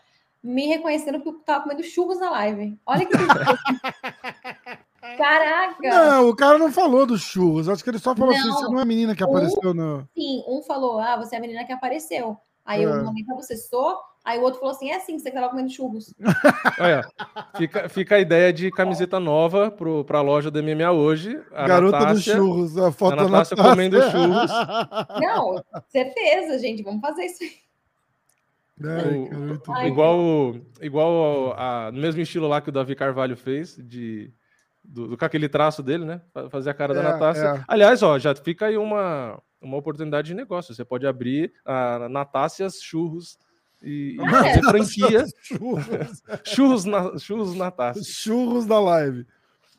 Me 0.42 0.68
reconheceram 0.68 1.20
porque 1.20 1.38
eu 1.38 1.44
tava 1.44 1.64
comendo 1.64 1.84
churros 1.84 2.18
na 2.18 2.30
live. 2.30 2.80
Olha 2.86 3.06
que 3.06 3.12
Caraca! 5.18 5.90
Não, 5.90 6.30
o 6.30 6.36
cara 6.36 6.58
não 6.58 6.72
falou 6.72 7.06
dos 7.06 7.22
churros. 7.22 7.70
Acho 7.70 7.84
que 7.84 7.90
ele 7.90 8.00
só 8.00 8.16
falou 8.16 8.34
assim: 8.34 8.48
Não. 8.48 8.54
você 8.58 8.66
não 8.66 8.80
é 8.80 8.82
a 8.82 8.86
menina 8.86 9.16
que 9.16 9.24
apareceu 9.24 9.74
no. 9.74 10.08
Sim, 10.18 10.44
um 10.48 10.62
falou, 10.64 11.00
ah, 11.00 11.18
você 11.18 11.36
é 11.36 11.38
a 11.38 11.42
menina 11.42 11.64
que 11.66 11.72
apareceu. 11.72 12.38
Aí 12.66 12.84
É. 12.84 12.86
eu 12.86 13.04
mandei 13.04 13.24
pra 13.24 13.36
você, 13.36 13.56
sou. 13.58 13.98
Aí 14.24 14.38
o 14.38 14.42
outro 14.44 14.60
falou 14.60 14.76
assim, 14.76 14.92
é 14.92 15.00
sim, 15.00 15.18
você 15.18 15.32
tava 15.32 15.50
comendo 15.50 15.70
churros. 15.72 16.14
Olha, 16.80 17.08
fica, 17.58 17.88
fica 17.90 18.16
a 18.16 18.20
ideia 18.20 18.52
de 18.52 18.70
camiseta 18.70 19.20
nova 19.20 19.72
pro, 19.72 20.04
pra 20.04 20.22
loja 20.22 20.52
do 20.52 20.62
MMA 20.62 20.92
hoje. 20.92 21.42
A 21.54 21.66
Garota 21.66 22.06
dos 22.08 22.22
churros. 22.24 22.78
A 22.78 22.92
foto 22.92 23.14
a 23.14 23.16
da 23.16 23.24
Natácia 23.24 23.56
Natácia. 23.56 23.72
comendo 23.72 24.02
churros. 24.12 24.52
Não, 25.22 25.64
certeza, 25.88 26.60
gente, 26.60 26.84
vamos 26.84 27.00
fazer 27.02 27.24
isso 27.26 27.44
aí. 27.44 27.52
Ai, 28.82 29.30
O- 29.56 29.60
bom. 29.66 29.86
igual 29.86 30.20
o- 30.20 30.62
igual 30.82 31.54
a- 31.58 31.92
no 31.92 32.00
mesmo 32.00 32.22
estilo 32.22 32.48
lá 32.48 32.62
que 32.62 32.70
o 32.70 32.72
Davi 32.74 32.96
Carvalho 32.96 33.36
fez, 33.36 33.76
de, 33.78 34.32
do, 34.90 35.08
do- 35.10 35.18
com 35.18 35.26
aquele 35.26 35.48
traço 35.48 35.84
dele, 35.84 36.04
né? 36.06 36.22
Fa- 36.34 36.50
Fazer 36.50 36.70
a 36.70 36.74
cara 36.74 36.94
da 36.94 37.02
É, 37.02 37.04
Natácia. 37.04 37.44
é. 37.60 37.64
Aliás, 37.68 38.02
ó, 38.04 38.18
já 38.18 38.34
fica 38.36 38.66
aí 38.66 38.78
uma, 38.78 39.40
uma 39.62 39.78
oportunidade 39.78 40.28
de 40.30 40.34
negócio. 40.34 40.74
Você 40.74 40.84
pode 40.84 41.06
abrir 41.06 41.54
a 41.64 42.10
Natácias 42.10 42.82
Churros 42.82 43.38
e, 43.84 44.16
e 44.18 44.22
Ah, 44.22 44.30
fazer 44.44 44.62
franquia. 44.64 45.26
Churros, 45.44 45.86
Churros, 46.44 46.86
na, 46.86 47.18
churros 47.18 47.56
Natácia. 47.56 48.04
churros 48.04 48.66
da 48.66 48.80
live. 48.80 49.26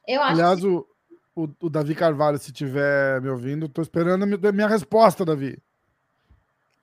Eu 0.06 0.22
acho 0.22 0.32
Aliás, 0.32 0.64
o, 0.64 0.86
o, 1.34 1.48
o 1.60 1.68
Davi 1.68 1.94
Carvalho, 1.94 2.38
se 2.38 2.52
tiver 2.52 3.20
me 3.20 3.28
ouvindo, 3.28 3.68
tô 3.68 3.82
esperando 3.82 4.22
a 4.22 4.26
mi- 4.26 4.38
a 4.48 4.52
minha 4.52 4.68
resposta, 4.68 5.24
Davi. 5.24 5.58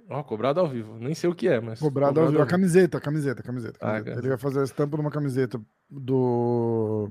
Ó, 0.09 0.23
cobrado 0.23 0.59
ao 0.61 0.67
vivo. 0.69 0.95
Nem 0.99 1.13
sei 1.13 1.29
o 1.29 1.35
que 1.35 1.47
é, 1.49 1.59
mas. 1.59 1.79
Cobrado 1.79 2.19
ao 2.21 2.27
vivo. 2.27 2.41
A 2.41 2.45
camiseta, 2.45 2.97
a 2.97 3.01
camiseta, 3.01 3.41
a 3.41 3.43
camiseta. 3.43 3.77
a 3.81 3.87
Ah, 3.87 3.91
camiseta. 3.93 4.09
cara. 4.11 4.19
Ele 4.21 4.29
vai 4.29 4.37
fazer 4.37 4.59
a 4.61 4.63
estampa 4.63 4.95
numa 4.95 5.11
camiseta 5.11 5.59
do. 5.89 7.09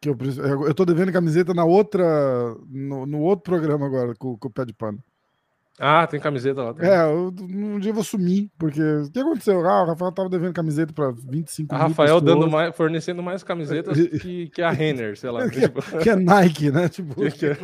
Que 0.00 0.08
eu, 0.10 0.16
eu 0.66 0.74
tô 0.74 0.84
devendo 0.84 1.12
camiseta 1.12 1.52
na 1.52 1.64
outra. 1.64 2.04
No, 2.68 3.04
no 3.06 3.20
outro 3.20 3.42
programa 3.44 3.86
agora, 3.86 4.14
com, 4.14 4.36
com 4.36 4.48
o 4.48 4.52
pé 4.52 4.64
de 4.64 4.72
pano. 4.72 5.02
Ah, 5.80 6.06
tem 6.08 6.18
camiseta 6.18 6.60
lá. 6.62 6.74
também. 6.74 6.90
É, 6.90 7.02
eu, 7.04 7.32
um 7.40 7.78
dia 7.78 7.90
eu 7.90 7.94
vou 7.94 8.02
sumir, 8.02 8.50
porque. 8.58 8.80
O 8.82 9.10
que 9.12 9.18
aconteceu? 9.20 9.64
Ah, 9.68 9.82
o 9.84 9.86
Rafael 9.86 10.10
tava 10.12 10.28
devendo 10.28 10.52
camiseta 10.52 10.92
pra 10.92 11.10
25 11.12 11.72
A 11.74 11.78
mil 11.78 11.88
Rafael 11.88 12.20
dando 12.20 12.50
mais, 12.50 12.74
fornecendo 12.76 13.22
mais 13.22 13.42
camisetas 13.44 13.96
que, 14.20 14.48
que 14.50 14.60
a 14.62 14.70
Renner, 14.70 15.16
sei 15.16 15.30
lá. 15.30 15.46
Que- 15.50 15.60
tipo, 15.60 15.80
Que 16.02 16.10
é 16.10 16.16
Nike, 16.16 16.70
né? 16.72 16.88
Tipo, 16.88 17.14
que- 17.30 17.54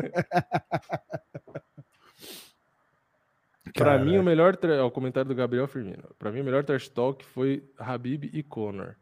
Pra 3.73 3.85
Cara, 3.87 4.05
mim, 4.05 4.19
o 4.19 4.23
melhor. 4.23 4.55
tra- 4.57 4.85
ó, 4.85 4.87
O 4.87 4.91
comentário 4.91 5.29
do 5.29 5.35
Gabriel 5.35 5.67
Firmino. 5.67 6.05
Pra 6.19 6.31
mim, 6.31 6.41
o 6.41 6.45
melhor 6.45 6.63
trash 6.65 6.89
talk 6.89 7.25
foi 7.25 7.65
Habib 7.79 8.31
e 8.33 8.43
Conor. 8.43 8.95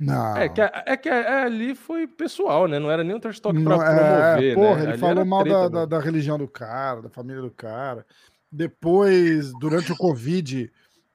Não. 0.00 0.36
É 0.36 0.48
que, 0.48 0.60
é 0.60 0.96
que 0.96 1.08
a- 1.08 1.42
ali 1.44 1.74
foi 1.74 2.06
pessoal, 2.06 2.68
né? 2.68 2.78
Não 2.78 2.90
era 2.90 3.02
nem 3.02 3.16
um 3.16 3.20
trash 3.20 3.40
talk 3.40 3.60
pra 3.62 3.76
Não, 3.76 3.82
é, 3.82 3.94
promover, 3.96 4.54
porra, 4.54 4.74
né? 4.76 4.82
ele 4.82 4.90
Ali 4.92 4.98
falou 5.00 5.24
mal 5.24 5.42
treta 5.42 5.58
da, 5.58 5.68
da, 5.68 5.70
mesmo. 5.74 5.86
da 5.88 5.98
religião 6.00 6.38
do 6.38 6.46
cara, 6.48 7.02
da 7.02 7.08
família 7.08 7.42
do 7.42 7.50
cara. 7.50 8.06
Depois, 8.50 9.52
durante 9.58 9.92
o 9.92 9.96
Covid, 9.96 10.70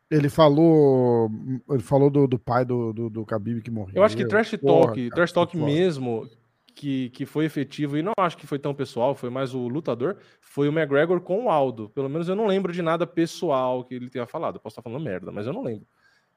ele 0.10 0.30
falou. 0.30 1.30
Ele 1.70 1.82
falou 1.82 2.10
do, 2.10 2.28
do 2.28 2.38
pai 2.38 2.64
do, 2.66 2.94
do, 2.94 3.10
do 3.10 3.24
Khabib 3.24 3.62
que 3.62 3.72
morreu. 3.72 3.94
Eu 3.96 4.04
acho 4.04 4.16
que 4.16 4.26
trash 4.26 4.52
Porra, 4.58 4.88
talk, 4.88 5.02
cara, 5.10 5.16
trash 5.16 5.32
talk 5.32 5.54
foda. 5.58 5.66
mesmo, 5.66 6.28
que, 6.76 7.10
que 7.10 7.26
foi 7.26 7.46
efetivo, 7.46 7.98
e 7.98 8.02
não 8.04 8.14
acho 8.20 8.38
que 8.38 8.46
foi 8.48 8.60
tão 8.60 8.74
pessoal, 8.74 9.16
foi 9.16 9.30
mais 9.30 9.54
o 9.54 9.68
lutador, 9.68 10.18
foi 10.42 10.68
o 10.70 10.72
McGregor 10.72 11.20
com 11.22 11.46
o 11.46 11.50
Aldo. 11.50 11.90
Pelo 11.90 12.10
menos 12.10 12.28
eu 12.30 12.36
não 12.36 12.46
lembro 12.48 12.72
de 12.72 12.82
nada 12.82 13.08
pessoal 13.08 13.84
que 13.84 13.96
ele 13.96 14.10
tenha 14.10 14.26
falado. 14.28 14.56
Eu 14.56 14.60
posso 14.62 14.74
estar 14.74 14.82
falando 14.82 15.04
merda, 15.04 15.32
mas 15.32 15.48
eu 15.48 15.54
não 15.54 15.64
lembro. 15.64 15.88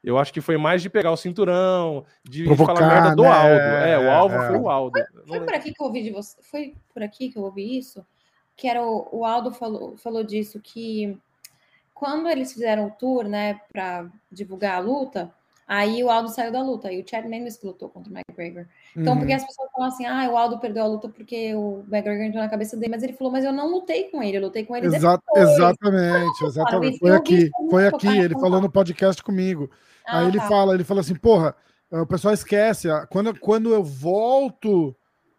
Eu 0.06 0.16
acho 0.18 0.32
que 0.32 0.40
foi 0.40 0.56
mais 0.56 0.80
de 0.82 0.88
pegar 0.88 1.10
o 1.10 1.16
cinturão, 1.16 2.04
de 2.22 2.44
Provocar, 2.44 2.76
falar 2.76 2.88
merda 2.88 3.16
do 3.16 3.22
né? 3.24 3.28
Aldo. 3.28 3.50
É, 3.50 3.98
o 3.98 4.10
alvo 4.12 4.34
É. 4.36 4.46
foi 4.46 4.56
o 4.56 4.70
Aldo. 4.70 5.00
Foi 5.12 5.32
lembro. 5.32 5.46
por 5.46 5.54
aqui 5.56 5.74
que 5.74 5.82
eu 5.82 5.86
ouvi 5.86 6.02
de 6.04 6.10
você. 6.10 6.36
Foi 6.42 6.74
por 6.94 7.02
aqui 7.02 7.28
que 7.28 7.36
eu 7.36 7.42
ouvi 7.42 7.76
isso? 7.76 8.06
Que 8.54 8.68
era 8.68 8.86
o, 8.86 9.08
o 9.10 9.24
Aldo 9.24 9.50
falou, 9.50 9.96
falou 9.96 10.22
disso, 10.22 10.60
que 10.62 11.18
quando 11.92 12.28
eles 12.28 12.52
fizeram 12.52 12.86
o 12.86 12.90
tour, 12.92 13.24
né, 13.24 13.60
para 13.72 14.06
divulgar 14.30 14.76
a 14.76 14.78
luta, 14.78 15.34
aí 15.66 16.02
o 16.04 16.10
Aldo 16.10 16.28
saiu 16.28 16.52
da 16.52 16.62
luta, 16.62 16.92
e 16.92 17.00
o 17.02 17.04
Chad 17.08 17.24
Mendes 17.26 17.56
que 17.56 17.66
lutou 17.66 17.88
contra 17.88 18.12
o 18.12 18.16
McGregor. 18.16 18.66
Então, 18.96 19.12
Uhum. 19.14 19.18
porque 19.18 19.32
as 19.32 19.44
pessoas 19.44 19.70
falam 19.72 19.88
assim, 19.88 20.06
ah, 20.06 20.28
o 20.30 20.36
Aldo 20.36 20.58
perdeu 20.58 20.84
a 20.84 20.86
luta 20.86 21.08
porque 21.08 21.54
o 21.54 21.84
McGregor 21.90 22.24
entrou 22.24 22.42
na 22.42 22.48
cabeça 22.48 22.76
dele, 22.76 22.92
mas 22.92 23.02
ele 23.02 23.12
falou, 23.14 23.32
mas 23.32 23.44
eu 23.44 23.52
não 23.52 23.70
lutei 23.70 24.04
com 24.10 24.22
ele, 24.22 24.36
eu 24.38 24.42
lutei 24.42 24.64
com 24.64 24.76
ele 24.76 24.86
Exa- 24.86 25.16
depois. 25.16 25.48
exatamente, 25.50 26.44
exatamente. 26.46 26.90
isso 26.94 26.98
Foi 27.00 27.16
aqui, 27.16 27.50
foi 27.70 27.86
aqui. 27.88 28.08
Ele 28.18 28.34
São 28.34 28.40
falou 28.42 28.60
no 28.60 28.70
podcast 28.70 29.22
comigo. 29.22 29.70
Ah, 30.06 30.20
Aí 30.20 30.28
ele 30.28 30.38
tá. 30.38 30.46
fala, 30.48 30.74
ele 30.74 30.84
fala 30.84 31.00
assim, 31.00 31.14
porra, 31.16 31.54
o 31.90 32.06
pessoal 32.06 32.32
esquece. 32.32 32.88
ah, 32.90 33.06
Quando, 33.06 33.38
quando 33.38 33.72
eu 33.74 33.82
volto 33.82 34.94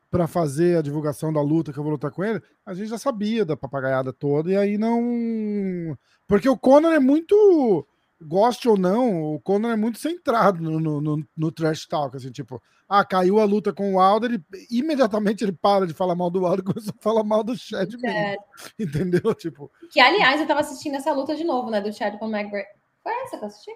pra 0.09 0.25
fazer 0.27 0.77
a 0.77 0.81
divulgação 0.81 1.31
da 1.33 1.41
luta 1.41 1.71
que 1.73 1.77
eu 1.79 1.83
vou 1.83 1.91
lutar 1.91 2.11
com 2.11 2.23
ele, 2.23 2.41
a 2.65 2.73
gente 2.73 2.87
já 2.89 2.97
sabia 2.97 3.43
da 3.45 3.57
papagaiada 3.57 4.11
toda, 4.13 4.51
e 4.51 4.57
aí 4.57 4.77
não. 4.77 5.97
Porque 6.27 6.47
o 6.49 6.57
Conor 6.57 6.93
é 6.93 6.99
muito. 6.99 7.85
Goste 8.19 8.67
ou 8.67 8.77
não, 8.77 9.35
o 9.35 9.39
Conor 9.39 9.71
é 9.71 9.75
muito 9.75 9.99
centrado 9.99 10.59
no, 10.61 10.79
no, 10.79 10.99
no, 11.01 11.27
no 11.37 11.51
trash 11.51 11.85
talk, 11.85 12.17
assim, 12.17 12.31
tipo, 12.31 12.59
ah, 12.89 13.05
caiu 13.05 13.39
a 13.39 13.45
luta 13.45 13.71
com 13.71 13.93
o 13.93 13.99
Aldo, 13.99 14.25
ele 14.25 14.43
imediatamente 14.71 15.43
ele 15.43 15.51
para 15.51 15.85
de 15.85 15.93
falar 15.93 16.15
mal 16.15 16.31
do 16.31 16.45
Aldo 16.45 16.61
e 16.61 16.65
começa 16.65 16.89
a 16.89 17.01
falar 17.01 17.23
mal 17.23 17.43
do 17.43 17.55
Chad 17.55 17.91
mesmo, 17.93 18.07
É, 18.07 18.35
entendeu? 18.79 19.35
Tipo, 19.35 19.69
que, 19.91 19.99
aliás, 19.99 20.41
eu 20.41 20.47
tava 20.47 20.61
assistindo 20.61 20.95
essa 20.95 21.11
luta 21.13 21.35
de 21.35 21.43
novo, 21.43 21.69
né, 21.69 21.79
do 21.79 21.93
Chad 21.93 22.17
com 22.17 22.27
o 22.27 22.35
McGregor. 22.35 22.65
Foi 23.03 23.11
essa 23.23 23.37
que 23.37 23.43
eu 23.43 23.47
assisti? 23.47 23.71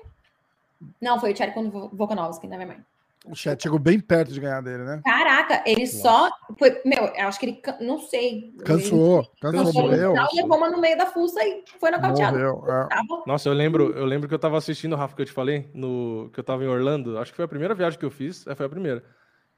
Não, 1.00 1.20
foi 1.20 1.34
o 1.34 1.38
Chad 1.38 1.54
com 1.54 1.68
o 1.68 1.70
Vo- 1.70 1.90
Volkanovski, 1.94 2.48
nevermind. 2.48 2.82
O 3.26 3.36
chat 3.36 3.62
chegou 3.62 3.78
bem 3.78 4.00
perto 4.00 4.32
de 4.34 4.40
ganhar 4.40 4.62
dele, 4.62 4.84
né? 4.84 5.00
Caraca, 5.04 5.62
ele 5.66 5.86
só. 5.86 6.30
Foi, 6.58 6.82
meu, 6.84 7.06
eu 7.06 7.28
acho 7.28 7.40
que 7.40 7.46
ele. 7.46 7.54
can- 7.58 7.78
Não 7.80 8.00
sei. 8.00 8.52
Cansou, 8.66 9.20
Ele, 9.20 9.28
cansou, 9.40 9.74
morreu. 9.84 10.12
final, 10.12 10.28
levou 10.34 10.58
uma 10.58 10.70
no 10.70 10.82
meio 10.82 10.98
da 10.98 11.06
fuça 11.06 11.40
e 11.44 11.64
foi 11.80 11.92
nocauteado. 11.92 12.38
Morreu, 12.38 12.64
é. 12.68 12.88
Tava- 12.88 13.24
Nossa, 13.28 13.48
eu 13.48 13.54
lembro, 13.54 13.92
eu 13.96 14.06
lembro 14.06 14.28
que 14.28 14.34
eu 14.34 14.40
tava 14.40 14.58
assistindo, 14.58 14.96
Rafa, 14.96 15.16
que 15.16 15.22
eu 15.22 15.26
te 15.28 15.32
falei, 15.32 15.70
no, 15.74 16.32
que 16.34 16.40
eu 16.40 16.44
tava 16.44 16.64
em 16.64 16.68
Orlando. 16.68 17.20
Acho 17.20 17.32
que 17.32 17.36
foi 17.36 17.46
a 17.46 17.48
primeira 17.48 17.76
viagem 17.76 18.00
que 18.00 18.06
eu 18.06 18.12
fiz. 18.12 18.46
É, 18.48 18.56
foi 18.56 18.66
a 18.66 18.70
primeira. 18.70 19.04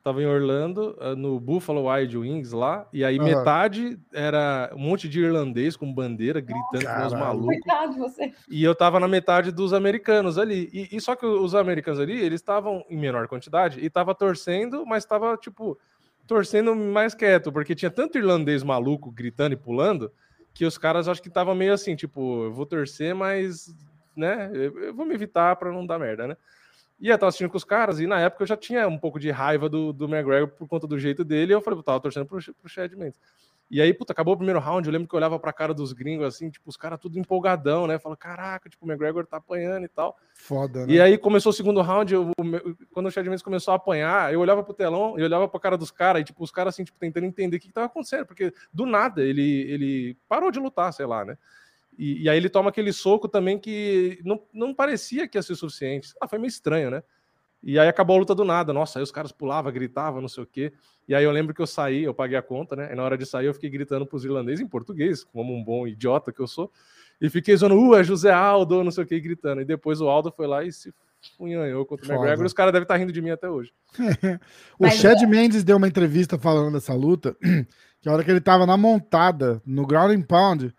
Tava 0.04 0.22
em 0.22 0.26
Orlando, 0.26 0.98
ah, 1.00 1.16
no 1.16 1.40
Buffalo 1.40 1.90
Wild 1.90 2.18
Wings 2.18 2.52
lá, 2.52 2.86
e 2.92 3.06
aí 3.06 3.18
Aham. 3.18 3.26
metade 3.26 3.98
era 4.14 4.70
um 4.76 4.80
monte 4.80 5.08
de 5.08 5.22
irlandês 5.22 5.78
com 5.78 5.94
bandeira, 5.94 6.42
gritando 6.42 6.86
com 6.94 7.06
os 7.06 7.14
malucos. 7.14 7.56
Coitado 7.64 7.98
você. 7.98 8.34
E 8.50 8.62
eu 8.62 8.76
tava 8.76 9.00
na 9.00 9.08
metade 9.08 9.50
dos 9.50 9.72
americanos 9.72 10.38
ali. 10.38 10.70
E, 10.74 10.98
e 10.98 11.00
só 11.00 11.16
que 11.16 11.26
os 11.26 11.56
americanos 11.56 12.02
ali, 12.02 12.20
eles 12.20 12.42
estavam 12.42 12.84
em 12.90 12.98
menor 12.98 13.30
quantidade 13.30 13.80
e 13.80 13.90
tava 13.90 14.14
torcendo, 14.14 14.86
mas 14.86 15.06
tava, 15.06 15.38
tipo, 15.38 15.80
torcendo 16.28 16.76
mais 16.76 17.16
quieto, 17.16 17.50
porque 17.50 17.74
tinha 17.74 17.90
tanto 17.90 18.18
irlandês 18.18 18.62
maluco 18.62 19.10
gritando 19.10 19.54
e 19.54 19.58
pulando, 19.58 20.12
que 20.54 20.66
os 20.66 20.78
caras 20.78 21.08
acho 21.08 21.22
que 21.22 21.30
tava 21.30 21.56
meio 21.56 21.74
assim, 21.74 21.96
tipo, 21.96 22.44
eu 22.44 22.52
vou 22.52 22.66
torcer, 22.66 23.16
mas, 23.16 23.74
né, 24.18 24.52
eu, 24.54 24.80
eu 24.84 24.94
vou 24.94 25.06
me 25.06 25.16
evitar 25.16 25.56
pra 25.56 25.72
não 25.72 25.86
dar 25.86 25.98
merda, 25.98 26.28
né? 26.28 26.38
E 27.04 27.10
eu 27.10 27.18
tava 27.18 27.28
assistindo 27.28 27.50
com 27.50 27.58
os 27.58 27.66
caras, 27.66 28.00
e 28.00 28.08
na 28.08 28.18
época 28.22 28.44
eu 28.44 28.48
já 28.48 28.56
tinha 28.56 28.88
um 28.88 28.98
pouco 28.98 29.20
de 29.20 29.30
raiva 29.30 29.68
do, 29.68 29.92
do 29.92 30.06
McGregor 30.06 30.48
por 30.48 30.70
conta 30.70 30.88
do 30.88 30.98
jeito 30.98 31.26
dele, 31.26 31.52
e 31.52 31.54
eu 31.54 31.60
falei, 31.62 31.78
eu 31.78 31.84
tava 31.84 32.00
torcendo 32.00 32.26
pro, 32.26 32.40
pro 32.56 32.70
Chad 32.70 32.94
Mendes. 32.94 33.20
E 33.70 33.82
aí, 33.82 33.94
puta, 33.94 34.14
acabou 34.14 34.36
o 34.36 34.38
primeiro 34.38 34.58
round, 34.60 34.88
eu 34.88 34.92
lembro 34.94 35.08
que 35.10 35.14
eu 35.14 35.18
olhava 35.18 35.38
pra 35.38 35.52
cara 35.52 35.74
dos 35.74 35.92
gringos, 35.92 36.26
assim, 36.26 36.50
tipo, 36.50 36.70
os 36.70 36.78
caras 36.78 36.98
tudo 37.00 37.20
empolgadão, 37.20 37.88
né? 37.88 38.00
Fala, 38.00 38.16
caraca, 38.16 38.70
tipo, 38.70 38.86
o 38.86 38.90
McGregor 38.90 39.26
tá 39.26 39.36
apanhando 39.36 39.84
e 39.84 39.90
tal. 39.90 40.16
Foda, 40.34 40.88
né? 40.88 40.94
E 40.94 41.02
aí 41.02 41.18
começou 41.18 41.50
o 41.50 41.54
segundo 41.54 41.82
round, 41.82 42.14
eu- 42.14 42.32
quando 42.94 43.08
o 43.08 43.12
Chad 43.12 43.26
Mendes 43.26 43.42
começou 43.44 43.74
a 43.74 43.76
apanhar, 43.76 44.32
eu 44.32 44.40
olhava 44.40 44.64
pro 44.64 44.74
telão, 44.74 45.18
eu 45.20 45.26
olhava 45.26 45.46
pra 45.50 45.60
cara 45.60 45.78
dos 45.78 45.92
caras, 45.92 46.22
e 46.22 46.26
tipo, 46.26 46.42
os 46.42 46.52
caras 46.52 46.74
assim, 46.74 46.86
tipo, 46.86 46.98
tentando 46.98 47.26
entender 47.26 47.58
o 47.58 47.60
que, 47.60 47.68
que 47.68 47.74
tava 47.74 47.88
acontecendo, 47.88 48.26
porque 48.26 48.54
do 48.72 48.86
nada 48.86 49.22
ele, 49.22 49.64
ele 49.70 50.18
parou 50.30 50.52
de 50.52 50.60
lutar, 50.60 50.94
sei 50.94 51.06
lá, 51.06 51.26
né? 51.26 51.38
E, 51.98 52.24
e 52.24 52.30
aí 52.30 52.38
ele 52.38 52.50
toma 52.50 52.70
aquele 52.70 52.92
soco 52.92 53.28
também 53.28 53.58
que 53.58 54.20
não, 54.24 54.42
não 54.54 54.74
parecia 54.74 55.28
que 55.28 55.38
ia 55.38 55.42
ser 55.42 55.56
suficiente. 55.56 56.14
Ah, 56.20 56.28
foi 56.28 56.40
meio 56.40 56.50
estranho, 56.50 56.90
né? 56.90 57.04
E 57.62 57.80
aí 57.80 57.88
acabou 57.88 58.18
a 58.18 58.20
luta 58.20 58.36
do 58.36 58.44
nada. 58.44 58.74
Nossa, 58.74 59.00
aí 59.00 59.04
os 59.04 59.12
caras 59.12 59.32
pulavam, 59.32 59.72
gritavam, 59.72 60.22
não 60.22 60.28
sei 60.28 60.44
o 60.44 60.48
quê. 60.48 60.74
E 61.08 61.16
aí 61.16 61.24
eu 61.24 61.32
lembro 61.32 61.54
que 61.54 61.62
eu 61.62 61.68
saí, 61.68 62.04
eu 62.04 62.14
paguei 62.14 62.38
a 62.38 62.42
conta, 62.42 62.76
né? 62.76 62.92
E 62.92 62.96
na 62.96 63.04
hora 63.04 63.18
de 63.18 63.26
sair 63.26 63.46
eu 63.46 63.54
fiquei 63.54 63.70
gritando 63.70 64.06
pros 64.06 64.26
irlandeses 64.26 64.60
em 64.60 64.68
português, 64.68 65.24
como 65.24 65.56
um 65.56 65.64
bom 65.64 65.88
idiota 65.88 66.32
que 66.32 66.42
eu 66.42 66.48
sou. 66.48 66.72
E 67.22 67.30
fiquei 67.30 67.56
zoando, 67.56 67.80
uh, 67.80 67.96
é 67.96 68.04
José 68.04 68.32
Aldo, 68.32 68.84
não 68.84 68.92
sei 68.92 69.06
o 69.06 69.08
que, 69.08 69.18
gritando. 69.20 69.62
E 69.62 69.66
depois 69.66 70.02
o 70.02 70.10
Aldo 70.10 70.32
foi 70.36 70.46
lá 70.46 70.64
e 70.64 70.74
se 70.74 70.94
funhanhou 71.38 71.86
contra 71.86 72.04
o 72.04 72.08
Foda. 72.08 72.20
McGregor. 72.20 72.44
E 72.44 72.48
os 72.48 72.54
caras 72.54 72.74
devem 72.74 72.84
estar 72.84 72.98
rindo 72.98 73.14
de 73.14 73.22
mim 73.22 73.30
até 73.30 73.50
hoje. 73.50 73.72
O 74.78 74.84
Mas 74.84 74.96
Chad 74.96 75.22
Mendes 75.24 75.64
deu 75.64 75.78
uma 75.78 75.88
entrevista 75.88 76.38
falando 76.38 76.74
dessa 76.74 76.94
luta, 76.94 77.36
que 78.02 78.10
a 78.10 78.12
hora 78.12 78.24
que 78.24 78.32
ele 78.32 78.42
tava 78.42 78.66
na 78.66 78.76
montada, 78.76 79.62
no 79.66 79.86
ground 79.86 80.12
and 80.12 80.24
pound, 80.24 80.74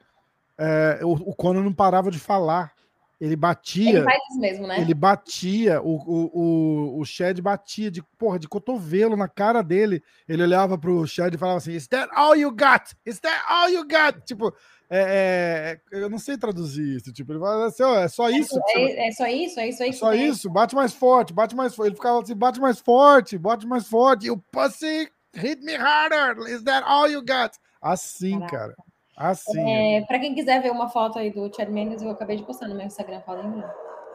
é, 0.58 1.00
o, 1.02 1.12
o 1.12 1.34
Conor 1.34 1.62
não 1.62 1.72
parava 1.72 2.10
de 2.10 2.18
falar. 2.18 2.72
Ele 3.20 3.36
batia. 3.36 3.90
Ele 3.90 4.02
faz 4.02 4.18
isso 4.28 4.40
mesmo, 4.40 4.66
né? 4.66 4.80
Ele 4.80 4.92
batia, 4.92 5.80
o, 5.80 5.94
o, 5.96 6.30
o, 6.34 7.00
o 7.00 7.04
Chad 7.04 7.40
batia 7.40 7.90
de, 7.90 8.02
porra, 8.18 8.38
de 8.38 8.48
cotovelo 8.48 9.16
na 9.16 9.28
cara 9.28 9.62
dele. 9.62 10.02
Ele 10.28 10.42
olhava 10.42 10.76
pro 10.76 11.06
Chad 11.06 11.32
e 11.32 11.38
falava 11.38 11.58
assim: 11.58 11.72
Is 11.72 11.86
that 11.88 12.10
all 12.14 12.36
you 12.36 12.50
got? 12.50 12.92
Is 13.06 13.20
that 13.20 13.42
all 13.48 13.70
you 13.70 13.82
got? 13.84 14.20
Tipo, 14.26 14.52
é, 14.90 15.80
é, 15.92 15.98
eu 15.98 16.10
não 16.10 16.18
sei 16.18 16.36
traduzir 16.36 16.96
isso. 16.96 17.12
Tipo, 17.12 17.32
ele 17.32 17.38
fala 17.40 17.66
assim: 17.66 17.82
ó, 17.84 18.00
é 18.00 18.08
só 18.08 18.28
isso. 18.28 18.54
você 18.54 18.72
vai- 18.74 18.92
É, 18.92 19.08
é 19.08 19.12
só 19.12 19.26
isso, 19.26 19.60
é 19.60 19.68
isso 19.68 19.82
aí 19.82 19.88
é 19.90 19.92
só 19.92 20.12
isso, 20.12 20.50
bate 20.50 20.74
mais 20.74 20.92
forte, 20.92 21.32
bate 21.32 21.54
mais 21.54 21.74
forte. 21.74 21.88
Ele 21.90 21.96
ficava 21.96 22.20
assim: 22.20 22.34
bate 22.36 22.60
mais 22.60 22.80
forte, 22.80 23.38
bate 23.38 23.66
mais 23.66 23.86
forte. 23.86 24.26
E 24.26 24.30
o 24.30 24.36
pussy 24.36 25.08
hit 25.32 25.62
me 25.64 25.74
harder. 25.76 26.36
Is 26.48 26.62
that 26.64 26.84
all 26.86 27.08
you 27.08 27.20
got? 27.22 27.56
Assim, 27.80 28.40
Caraca. 28.40 28.56
cara. 28.58 28.74
Assim. 29.16 29.70
É, 29.70 30.00
pra 30.02 30.18
quem 30.18 30.34
quiser 30.34 30.60
ver 30.60 30.70
uma 30.70 30.88
foto 30.88 31.18
aí 31.18 31.30
do 31.30 31.54
Chad 31.54 31.68
Mendes, 31.68 32.02
eu 32.02 32.10
acabei 32.10 32.36
de 32.36 32.42
postar 32.42 32.68
no 32.68 32.74
meu 32.74 32.86
Instagram, 32.86 33.20
podem 33.20 33.50
ver. 33.50 33.64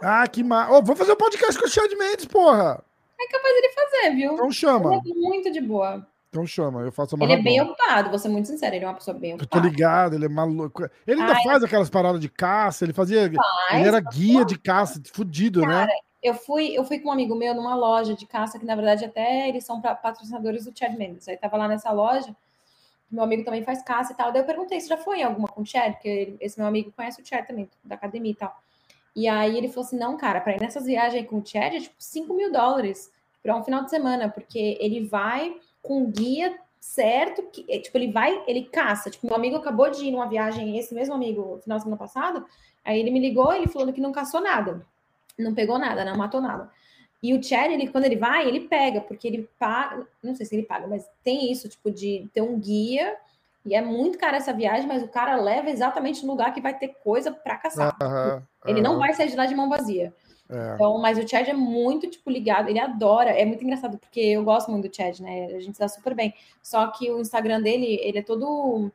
Ah, 0.02 0.28
que 0.28 0.44
massa. 0.44 0.74
Ô, 0.74 0.82
vou 0.82 0.96
fazer 0.96 1.14
um 1.14 1.18
podcast 1.18 1.58
com 1.60 1.66
o 1.66 1.70
Chad 1.70 1.92
Mendes, 1.94 2.26
porra. 2.26 2.84
É 3.20 3.28
capaz 3.28 3.54
dele 3.54 3.74
fazer, 3.74 4.16
viu? 4.16 4.34
Então 4.34 4.52
chama. 4.52 4.96
Ele 4.96 5.12
é 5.12 5.16
muito 5.16 5.52
de 5.52 5.62
boa. 5.62 6.08
Então 6.30 6.46
chama, 6.46 6.82
eu 6.82 6.92
faço 6.92 7.16
uma 7.16 7.26
Ele 7.26 7.34
é 7.34 7.42
bem 7.42 7.60
ocupado, 7.60 8.10
vou 8.10 8.20
ser 8.20 8.30
muito 8.30 8.48
sincero, 8.48 8.76
ele 8.76 8.86
é 8.86 8.88
uma 8.88 8.94
pessoa 8.94 9.18
bem 9.18 9.32
Eu 9.32 9.38
tô 9.40 9.46
ocupada. 9.46 9.68
ligado, 9.68 10.16
ele 10.16 10.26
é 10.26 10.30
maluco. 10.30 10.84
Ele 11.08 11.22
ainda 11.22 11.34
Ai, 11.34 11.44
faz 11.44 11.64
aquelas 11.64 11.90
paradas 11.90 12.22
de 12.22 12.30
caça, 12.30 12.86
ele 12.86 12.94
fazia. 12.94 13.32
Mas 13.72 13.80
ele 13.80 13.88
era 13.88 14.00
guia 14.00 14.46
de 14.46 14.58
caça, 14.58 15.02
fudido, 15.12 15.62
né? 15.62 15.88
eu 16.22 16.34
fui, 16.36 16.78
eu 16.78 16.84
fui 16.84 17.00
com 17.00 17.10
um 17.10 17.12
amigo 17.12 17.36
meu 17.36 17.56
numa 17.56 17.76
loja 17.76 18.14
de 18.14 18.28
caça, 18.28 18.60
que 18.60 18.66
na 18.66 18.76
verdade 18.76 19.06
até 19.06 19.50
eles 19.50 19.66
são 19.66 19.82
patrocinadores 19.82 20.66
do 20.66 20.78
Chad 20.78 20.96
Mendes. 20.96 21.28
Aí 21.28 21.36
tava 21.36 21.58
lá 21.58 21.68
nessa 21.68 21.92
loja, 21.92 22.36
meu 23.11 23.23
amigo 23.23 23.44
também 23.44 23.64
faz 23.64 23.81
caça 23.81 24.14
e 24.14 24.15
tal. 24.15 24.31
Daí 24.31 24.41
eu 24.41 24.45
perguntei 24.45 24.80
se 24.80 24.88
já 24.88 24.98
foi 24.98 25.19
em 25.19 25.23
alguma 25.23 25.48
com 25.48 25.61
o 25.61 25.65
Chad, 25.65 25.94
porque 25.94 26.36
esse 26.40 26.57
meu 26.57 26.68
amigo 26.68 26.91
conhece 26.91 27.22
o 27.22 27.26
Chad 27.26 27.45
também, 27.45 27.69
da 27.84 27.95
academia 27.95 28.31
e 28.31 28.36
tal. 28.36 28.56
E 29.15 29.27
aí 29.27 29.57
ele 29.57 29.68
falou 29.68 29.86
assim: 29.86 29.98
não, 29.98 30.18
cara, 30.18 30.41
pra 30.41 30.56
ir 30.56 30.61
nessas 30.61 30.86
viagens 30.86 31.27
com 31.27 31.38
o 31.38 31.45
Chad 31.45 31.73
é 31.73 31.80
tipo 31.80 31.95
5 31.98 32.34
mil 32.34 32.52
dólares 32.52 33.11
pra 33.41 33.56
um 33.56 33.64
final 33.64 33.84
de 33.84 33.90
semana, 33.90 34.30
porque 34.30 34.77
ele 34.80 35.06
vai 35.06 35.56
com 35.81 36.10
guia 36.10 36.57
certo, 36.80 37.44
que, 37.52 37.65
é, 37.69 37.80
tipo, 37.80 37.98
ele 37.98 38.11
vai, 38.11 38.44
ele 38.48 38.65
caça. 38.65 39.10
Tipo, 39.10 39.27
meu 39.27 39.36
amigo 39.36 39.57
acabou 39.57 39.90
de 39.90 40.06
ir 40.06 40.11
numa 40.11 40.27
viagem, 40.27 40.77
esse 40.77 40.94
mesmo 40.94 41.14
amigo, 41.14 41.60
final 41.64 41.77
de 41.77 41.84
semana 41.84 41.99
passado, 41.99 42.45
aí 42.84 42.99
ele 42.99 43.11
me 43.11 43.19
ligou, 43.19 43.52
ele 43.53 43.68
falou 43.68 43.91
que 43.91 44.02
não 44.02 44.11
caçou 44.11 44.41
nada. 44.41 44.86
Não 45.38 45.53
pegou 45.53 45.77
nada, 45.77 46.03
não 46.03 46.18
matou 46.18 46.41
nada. 46.41 46.69
E 47.22 47.34
o 47.34 47.44
Chad, 47.44 47.72
ele, 47.72 47.88
quando 47.90 48.06
ele 48.06 48.16
vai, 48.16 48.48
ele 48.48 48.62
pega, 48.62 49.02
porque 49.02 49.28
ele 49.28 49.50
paga, 49.60 50.08
não 50.24 50.34
sei 50.36 50.46
se 50.46 50.56
ele 50.56 50.64
paga, 50.64 50.88
mas 50.88 51.10
tem 51.24 51.52
isso, 51.52 51.68
tipo, 51.68 51.91
de 51.91 52.30
ter 52.34 52.41
um 52.41 52.58
guia, 52.60 53.18
e 53.66 53.76
é 53.76 53.82
muito 53.82 54.18
caro 54.18 54.38
essa 54.38 54.54
viagem, 54.54 54.88
mas 54.88 55.04
o 55.04 55.08
cara 55.08 55.36
leva 55.36 55.70
exatamente 55.70 56.26
no 56.26 56.32
lugar 56.32 56.54
que 56.54 56.62
vai 56.62 56.78
ter 56.78 56.96
coisa 57.04 57.32
pra 57.32 57.58
caçar. 57.58 57.94
Aham, 58.02 58.41
Ele 58.66 58.82
não 58.82 58.91
aham, 58.91 59.00
vai 59.00 59.14
sair 59.14 59.30
de 59.30 59.36
lá 59.36 59.46
de 59.46 59.54
mão 59.56 59.68
vazia. 59.70 60.14
é. 60.50 60.74
Então, 60.76 60.98
mas 61.00 61.18
o 61.18 61.28
Chad 61.28 61.48
é 61.48 61.54
muito, 61.54 62.10
tipo, 62.10 62.30
ligado, 62.30 62.70
ele 62.70 62.80
adora, 62.80 63.32
é 63.32 63.46
muito 63.46 63.64
engraçado, 63.64 63.98
porque 63.98 64.20
eu 64.22 64.44
gosto 64.44 64.72
muito 64.72 64.90
do 64.90 64.96
Chad, 64.96 65.20
né? 65.20 65.48
A 65.56 65.60
gente 65.60 65.74
se 65.74 65.80
dá 65.80 65.88
super 65.90 66.16
bem. 66.16 66.34
Só 66.64 66.88
que 66.88 67.12
o 67.12 67.20
Instagram 67.20 67.62
dele, 67.62 68.00
ele 68.02 68.20
é 68.20 68.24
todo 68.24 68.90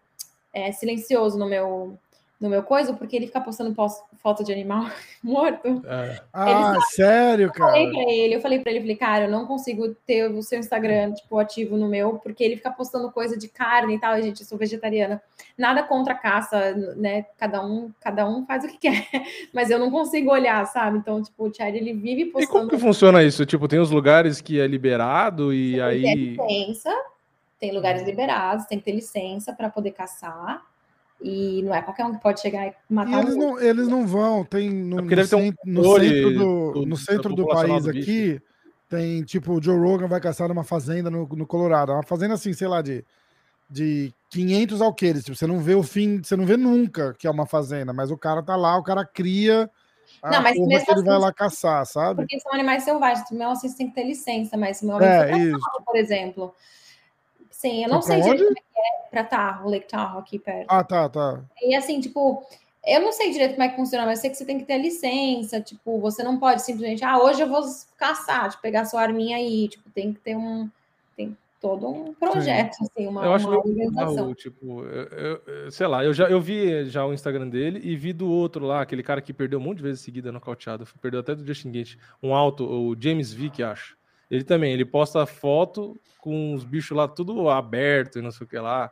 é, 0.52 0.72
silencioso 0.72 1.38
no 1.38 1.46
meu, 1.46 1.98
no 2.44 2.50
meu 2.50 2.62
coisa, 2.62 2.92
porque 2.92 3.16
ele 3.16 3.26
fica 3.26 3.40
postando 3.40 3.74
pos- 3.74 4.02
foto 4.22 4.44
de 4.44 4.52
animal 4.52 4.84
morto. 5.24 5.82
É. 5.86 6.20
Ah, 6.32 6.74
sério, 6.90 7.46
Eu 7.46 7.54
falei 7.54 7.86
cara? 7.90 8.04
pra 8.04 8.12
ele, 8.12 8.34
eu 8.36 8.40
falei 8.40 8.58
pra 8.60 8.70
ele, 8.70 8.80
falei, 8.80 8.96
cara, 8.96 9.24
eu 9.24 9.30
não 9.30 9.46
consigo 9.46 9.94
ter 10.06 10.30
o 10.30 10.42
seu 10.42 10.58
Instagram, 10.58 11.12
tipo, 11.14 11.38
ativo 11.38 11.76
no 11.76 11.88
meu, 11.88 12.18
porque 12.18 12.44
ele 12.44 12.56
fica 12.56 12.70
postando 12.70 13.10
coisa 13.10 13.36
de 13.38 13.48
carne 13.48 13.94
e 13.96 13.98
tal, 13.98 14.18
e, 14.18 14.22
gente, 14.22 14.40
eu 14.42 14.46
sou 14.46 14.58
vegetariana. 14.58 15.20
Nada 15.56 15.82
contra 15.82 16.12
a 16.14 16.18
caça, 16.18 16.72
né? 16.96 17.26
Cada 17.38 17.64
um, 17.64 17.90
cada 18.00 18.28
um 18.28 18.44
faz 18.44 18.64
o 18.64 18.68
que 18.68 18.76
quer, 18.90 19.08
mas 19.52 19.70
eu 19.70 19.78
não 19.78 19.90
consigo 19.90 20.30
olhar, 20.30 20.64
sabe? 20.66 20.98
Então, 20.98 21.22
tipo, 21.22 21.48
o 21.48 21.54
Chad, 21.54 21.74
ele 21.74 21.92
vive 21.94 22.22
E 22.22 22.30
como 22.30 22.46
postando 22.46 22.68
que 22.68 22.78
funciona 22.78 23.22
isso? 23.22 23.46
Tipo, 23.46 23.66
tem 23.66 23.78
os 23.78 23.90
lugares 23.90 24.40
que 24.40 24.60
é 24.60 24.66
liberado 24.66 25.52
e 25.54 25.72
Tem 25.72 25.80
aí. 25.82 26.14
licença, 26.14 26.90
tem 27.58 27.72
lugares 27.72 28.02
liberados, 28.04 28.66
tem 28.66 28.78
que 28.78 28.84
ter 28.84 28.92
licença 28.92 29.52
para 29.52 29.70
poder 29.70 29.92
caçar. 29.92 30.60
E 31.26 31.62
não 31.62 31.74
é 31.74 31.80
qualquer 31.80 32.04
um 32.04 32.12
que 32.14 32.20
pode 32.20 32.38
chegar 32.38 32.66
e 32.66 32.68
E 32.68 32.74
matar 32.92 33.22
eles 33.22 33.34
um. 33.34 33.38
não, 33.38 33.58
eles 33.58 33.88
não 33.88 34.06
vão, 34.06 34.44
tem 34.44 34.68
no, 34.70 34.98
É 34.98 35.00
no 35.00 35.08
deve 35.08 35.26
ter 35.26 35.36
um 35.36 35.54
no 35.64 35.82
centro 35.98 36.30
do, 36.34 36.72
do- 36.74 36.86
no 36.86 36.96
centro 36.98 37.34
do 37.34 37.46
país 37.46 37.84
do 37.84 37.90
aqui, 37.90 38.42
tem 38.90 39.22
tipo, 39.22 39.54
o 39.54 39.62
Joe 39.62 39.78
Rogan 39.78 40.06
vai 40.06 40.20
caçar 40.20 40.48
numa 40.48 40.64
fazenda 40.64 41.08
no, 41.10 41.26
no 41.26 41.46
Colorado, 41.46 41.92
uma 41.92 42.02
fazenda 42.02 42.34
assim, 42.34 42.52
sei 42.52 42.68
lá, 42.68 42.82
de, 42.82 43.02
de 43.70 44.12
500 44.28 44.82
alqueires, 44.82 45.24
tipo, 45.24 45.34
você 45.34 45.46
não 45.46 45.60
vê 45.60 45.74
o 45.74 45.82
fim, 45.82 46.22
você 46.22 46.36
não 46.36 46.44
vê 46.44 46.58
nunca 46.58 47.14
que 47.14 47.26
é 47.26 47.30
uma 47.30 47.46
fazenda, 47.46 47.90
mas 47.94 48.10
o 48.10 48.18
cara 48.18 48.42
tá 48.42 48.54
lá, 48.54 48.76
o 48.76 48.82
cara 48.82 49.02
cria 49.02 49.70
a 50.22 50.30
Não, 50.30 50.42
mas 50.42 50.58
mesmo 50.58 50.84
que 50.84 50.92
ele 50.92 51.02
vai 51.04 51.14
assim, 51.14 51.22
lá 51.22 51.32
caçar, 51.32 51.86
sabe? 51.86 52.20
Porque 52.20 52.38
são 52.38 52.52
animais 52.52 52.82
selvagens, 52.82 53.30
mesmo 53.30 53.50
assim 53.50 53.70
você 53.70 53.78
tem 53.78 53.88
que 53.88 53.94
ter 53.94 54.04
licença, 54.04 54.58
mas 54.58 54.82
meu 54.82 54.96
amigo 54.96 55.10
É, 55.10 55.52
por 55.86 55.96
exemplo. 55.96 56.54
Sim, 57.64 57.82
eu 57.84 57.88
não 57.88 58.02
Foi 58.02 58.12
sei 58.12 58.20
pra 58.22 58.24
direito 58.34 58.42
onde? 58.42 58.44
como 58.44 58.58
é 58.58 58.60
que 58.60 58.78
é 59.06 59.08
pra 59.10 59.24
Tahoe, 59.24 59.70
Lake 59.70 59.88
Tahoe 59.88 60.18
aqui 60.20 60.38
perto. 60.38 60.66
Ah, 60.68 60.84
tá, 60.84 61.08
tá. 61.08 61.42
E 61.62 61.74
assim, 61.74 61.98
tipo, 61.98 62.44
eu 62.86 63.00
não 63.00 63.10
sei 63.10 63.30
direito 63.30 63.52
como 63.52 63.62
é 63.62 63.68
que 63.70 63.76
funciona, 63.76 64.04
mas 64.04 64.18
eu 64.18 64.20
sei 64.22 64.30
que 64.30 64.36
você 64.36 64.44
tem 64.44 64.58
que 64.58 64.66
ter 64.66 64.76
licença, 64.76 65.60
tipo, 65.62 65.98
você 65.98 66.22
não 66.22 66.38
pode 66.38 66.60
simplesmente, 66.60 67.02
ah, 67.02 67.18
hoje 67.18 67.40
eu 67.40 67.48
vou 67.48 67.62
caçar, 67.96 68.50
tipo, 68.50 68.60
pegar 68.62 68.84
sua 68.84 69.00
arminha 69.00 69.38
aí, 69.38 69.68
tipo, 69.68 69.88
tem 69.90 70.12
que 70.12 70.20
ter 70.20 70.36
um, 70.36 70.68
tem 71.16 71.34
todo 71.58 71.88
um 71.88 72.12
projeto, 72.12 72.76
assim, 72.82 73.06
uma, 73.06 73.24
Eu 73.24 73.32
acho 73.32 73.48
uma 73.48 73.56
organização. 73.56 74.08
bizarro, 74.08 74.34
tipo, 74.34 74.82
eu- 74.84 75.42
eu- 75.46 75.70
sei 75.72 75.86
lá, 75.86 76.04
eu 76.04 76.12
já 76.12 76.28
eu 76.28 76.38
vi 76.42 76.84
já 76.84 77.06
o 77.06 77.14
Instagram 77.14 77.48
dele 77.48 77.80
e 77.82 77.96
vi 77.96 78.12
do 78.12 78.28
outro 78.30 78.66
lá, 78.66 78.82
aquele 78.82 79.02
cara 79.02 79.22
que 79.22 79.32
perdeu 79.32 79.58
um 79.58 79.62
monte 79.62 79.78
de 79.78 79.84
vezes 79.84 80.02
seguida 80.02 80.30
nocauteado, 80.30 80.86
perdeu 81.00 81.20
até 81.20 81.34
do 81.34 81.46
Justin 81.46 81.70
Gate, 81.72 81.96
um 82.22 82.34
alto, 82.34 82.66
o 82.66 82.94
James 83.00 83.32
Vick, 83.32 83.62
acho. 83.62 83.96
Ele 84.30 84.44
também, 84.44 84.72
ele 84.72 84.84
posta 84.84 85.24
foto 85.26 85.98
com 86.18 86.54
os 86.54 86.64
bichos 86.64 86.96
lá 86.96 87.06
tudo 87.06 87.48
aberto 87.50 88.18
e 88.18 88.22
não 88.22 88.30
sei 88.30 88.46
o 88.46 88.48
que 88.48 88.58
lá. 88.58 88.90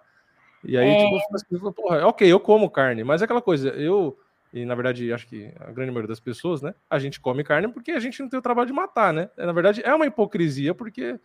E 0.64 0.76
aí, 0.76 0.88
É. 0.88 0.96
tipo, 0.98 1.34
assim, 1.34 1.72
porra, 1.72 2.06
ok, 2.06 2.30
eu 2.30 2.38
como 2.38 2.70
carne, 2.70 3.02
mas 3.02 3.20
é 3.22 3.24
aquela 3.24 3.42
coisa, 3.42 3.70
eu 3.70 4.16
e 4.52 4.66
na 4.66 4.74
verdade 4.74 5.10
acho 5.12 5.26
que 5.26 5.50
a 5.58 5.70
grande 5.72 5.90
maioria 5.90 6.08
das 6.08 6.20
pessoas, 6.20 6.60
né? 6.60 6.74
A 6.90 6.98
gente 6.98 7.18
come 7.20 7.42
carne 7.42 7.68
porque 7.68 7.92
a 7.92 7.98
gente 7.98 8.20
não 8.20 8.28
tem 8.28 8.38
o 8.38 8.42
trabalho 8.42 8.66
de 8.66 8.72
matar, 8.72 9.12
né? 9.12 9.30
Na 9.36 9.52
verdade 9.52 9.80
é 9.82 9.94
uma 9.94 10.04
hipocrisia 10.06 10.74
porque 10.74 11.18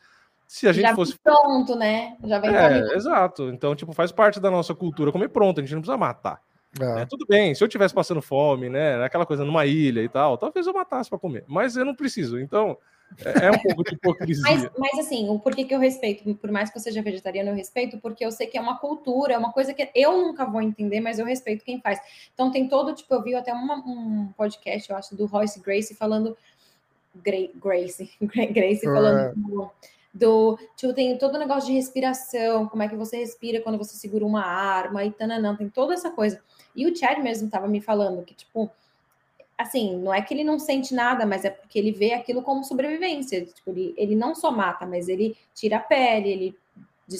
se 0.47 0.65
a 0.65 0.71
gente 0.71 0.83
Já 0.87 0.95
fosse 0.95 1.19
pronto, 1.19 1.75
né? 1.75 2.15
Já 2.23 2.39
vem 2.39 2.55
é, 2.55 2.79
pronto. 2.79 2.93
exato. 2.95 3.49
Então, 3.49 3.75
tipo, 3.75 3.91
faz 3.91 4.13
parte 4.13 4.39
da 4.39 4.49
nossa 4.49 4.73
cultura 4.73 5.11
comer 5.11 5.27
pronto, 5.27 5.59
a 5.59 5.61
gente 5.63 5.73
não 5.75 5.81
precisa 5.81 5.97
matar. 5.97 6.41
É. 6.79 7.01
É, 7.01 7.05
tudo 7.05 7.25
bem, 7.27 7.53
se 7.53 7.61
eu 7.61 7.67
tivesse 7.67 7.93
passando 7.93 8.21
fome, 8.21 8.69
né, 8.69 9.03
aquela 9.03 9.25
coisa 9.25 9.43
numa 9.43 9.65
ilha 9.65 10.01
e 10.01 10.07
tal, 10.09 10.37
talvez 10.37 10.65
eu 10.65 10.73
matasse 10.73 11.09
para 11.09 11.19
comer, 11.19 11.43
mas 11.47 11.75
eu 11.75 11.83
não 11.83 11.93
preciso. 11.95 12.39
Então, 12.39 12.77
é, 13.23 13.45
é 13.45 13.51
um 13.51 13.57
pouco 13.59 13.83
de 13.83 13.95
hipocrisia. 13.95 14.43
Mas, 14.43 14.69
mas 14.77 14.99
assim, 14.99 15.29
o 15.29 15.39
porquê 15.39 15.63
que 15.65 15.73
eu 15.73 15.79
respeito, 15.79 16.35
por 16.35 16.51
mais 16.51 16.69
que 16.69 16.77
eu 16.77 16.81
seja 16.81 17.01
vegetariano, 17.01 17.49
eu 17.49 17.55
respeito, 17.55 17.97
porque 17.99 18.25
eu 18.25 18.31
sei 18.31 18.47
que 18.47 18.57
é 18.57 18.61
uma 18.61 18.77
cultura, 18.77 19.33
é 19.33 19.37
uma 19.37 19.51
coisa 19.51 19.73
que 19.73 19.89
eu 19.95 20.17
nunca 20.17 20.45
vou 20.45 20.61
entender, 20.61 20.99
mas 20.99 21.17
eu 21.19 21.25
respeito 21.25 21.63
quem 21.65 21.79
faz. 21.81 21.99
Então 22.33 22.51
tem 22.51 22.67
todo, 22.67 22.93
tipo, 22.93 23.13
eu 23.13 23.23
vi 23.23 23.33
até 23.35 23.53
uma- 23.53 23.77
um 23.85 24.27
podcast, 24.37 24.89
eu 24.89 24.95
acho, 24.95 25.15
do 25.15 25.25
Royce 25.25 25.59
Gracie 25.59 25.95
falando. 25.95 26.37
Gra- 27.23 27.49
Gracie 27.55 28.09
falando 28.85 29.19
É. 29.19 29.33
do, 29.35 29.71
do. 30.13 30.59
Tipo, 30.75 30.93
tem 30.93 31.17
todo 31.17 31.35
o 31.35 31.39
negócio 31.39 31.67
de 31.67 31.73
respiração, 31.75 32.67
como 32.67 32.83
é 32.83 32.87
que 32.87 32.95
você 32.95 33.17
respira 33.17 33.61
quando 33.61 33.77
você 33.77 33.95
segura 33.95 34.25
uma 34.25 34.43
arma 34.45 35.03
e 35.03 35.11
tananã, 35.11 35.55
tem 35.55 35.69
toda 35.69 35.93
essa 35.93 36.11
coisa. 36.11 36.39
E 36.75 36.85
o 36.85 36.95
Chad 36.95 37.17
mesmo 37.23 37.49
tava 37.49 37.67
me 37.67 37.81
falando 37.81 38.23
que, 38.23 38.35
tipo, 38.35 38.69
assim, 39.57 39.97
não 39.97 40.13
é 40.13 40.21
que 40.21 40.33
ele 40.33 40.43
não 40.43 40.59
sente 40.59 40.93
nada, 40.93 41.25
mas 41.25 41.43
é 41.43 41.49
porque 41.49 41.79
ele 41.79 41.91
vê 41.91 42.13
aquilo 42.13 42.41
como 42.41 42.63
sobrevivência. 42.63 43.45
Tipo, 43.45 43.71
ele, 43.71 43.93
ele 43.97 44.15
não 44.15 44.35
só 44.35 44.51
mata, 44.51 44.85
mas 44.85 45.09
ele 45.09 45.35
tira 45.55 45.77
a 45.77 45.79
pele, 45.79 46.29
ele 46.29 46.55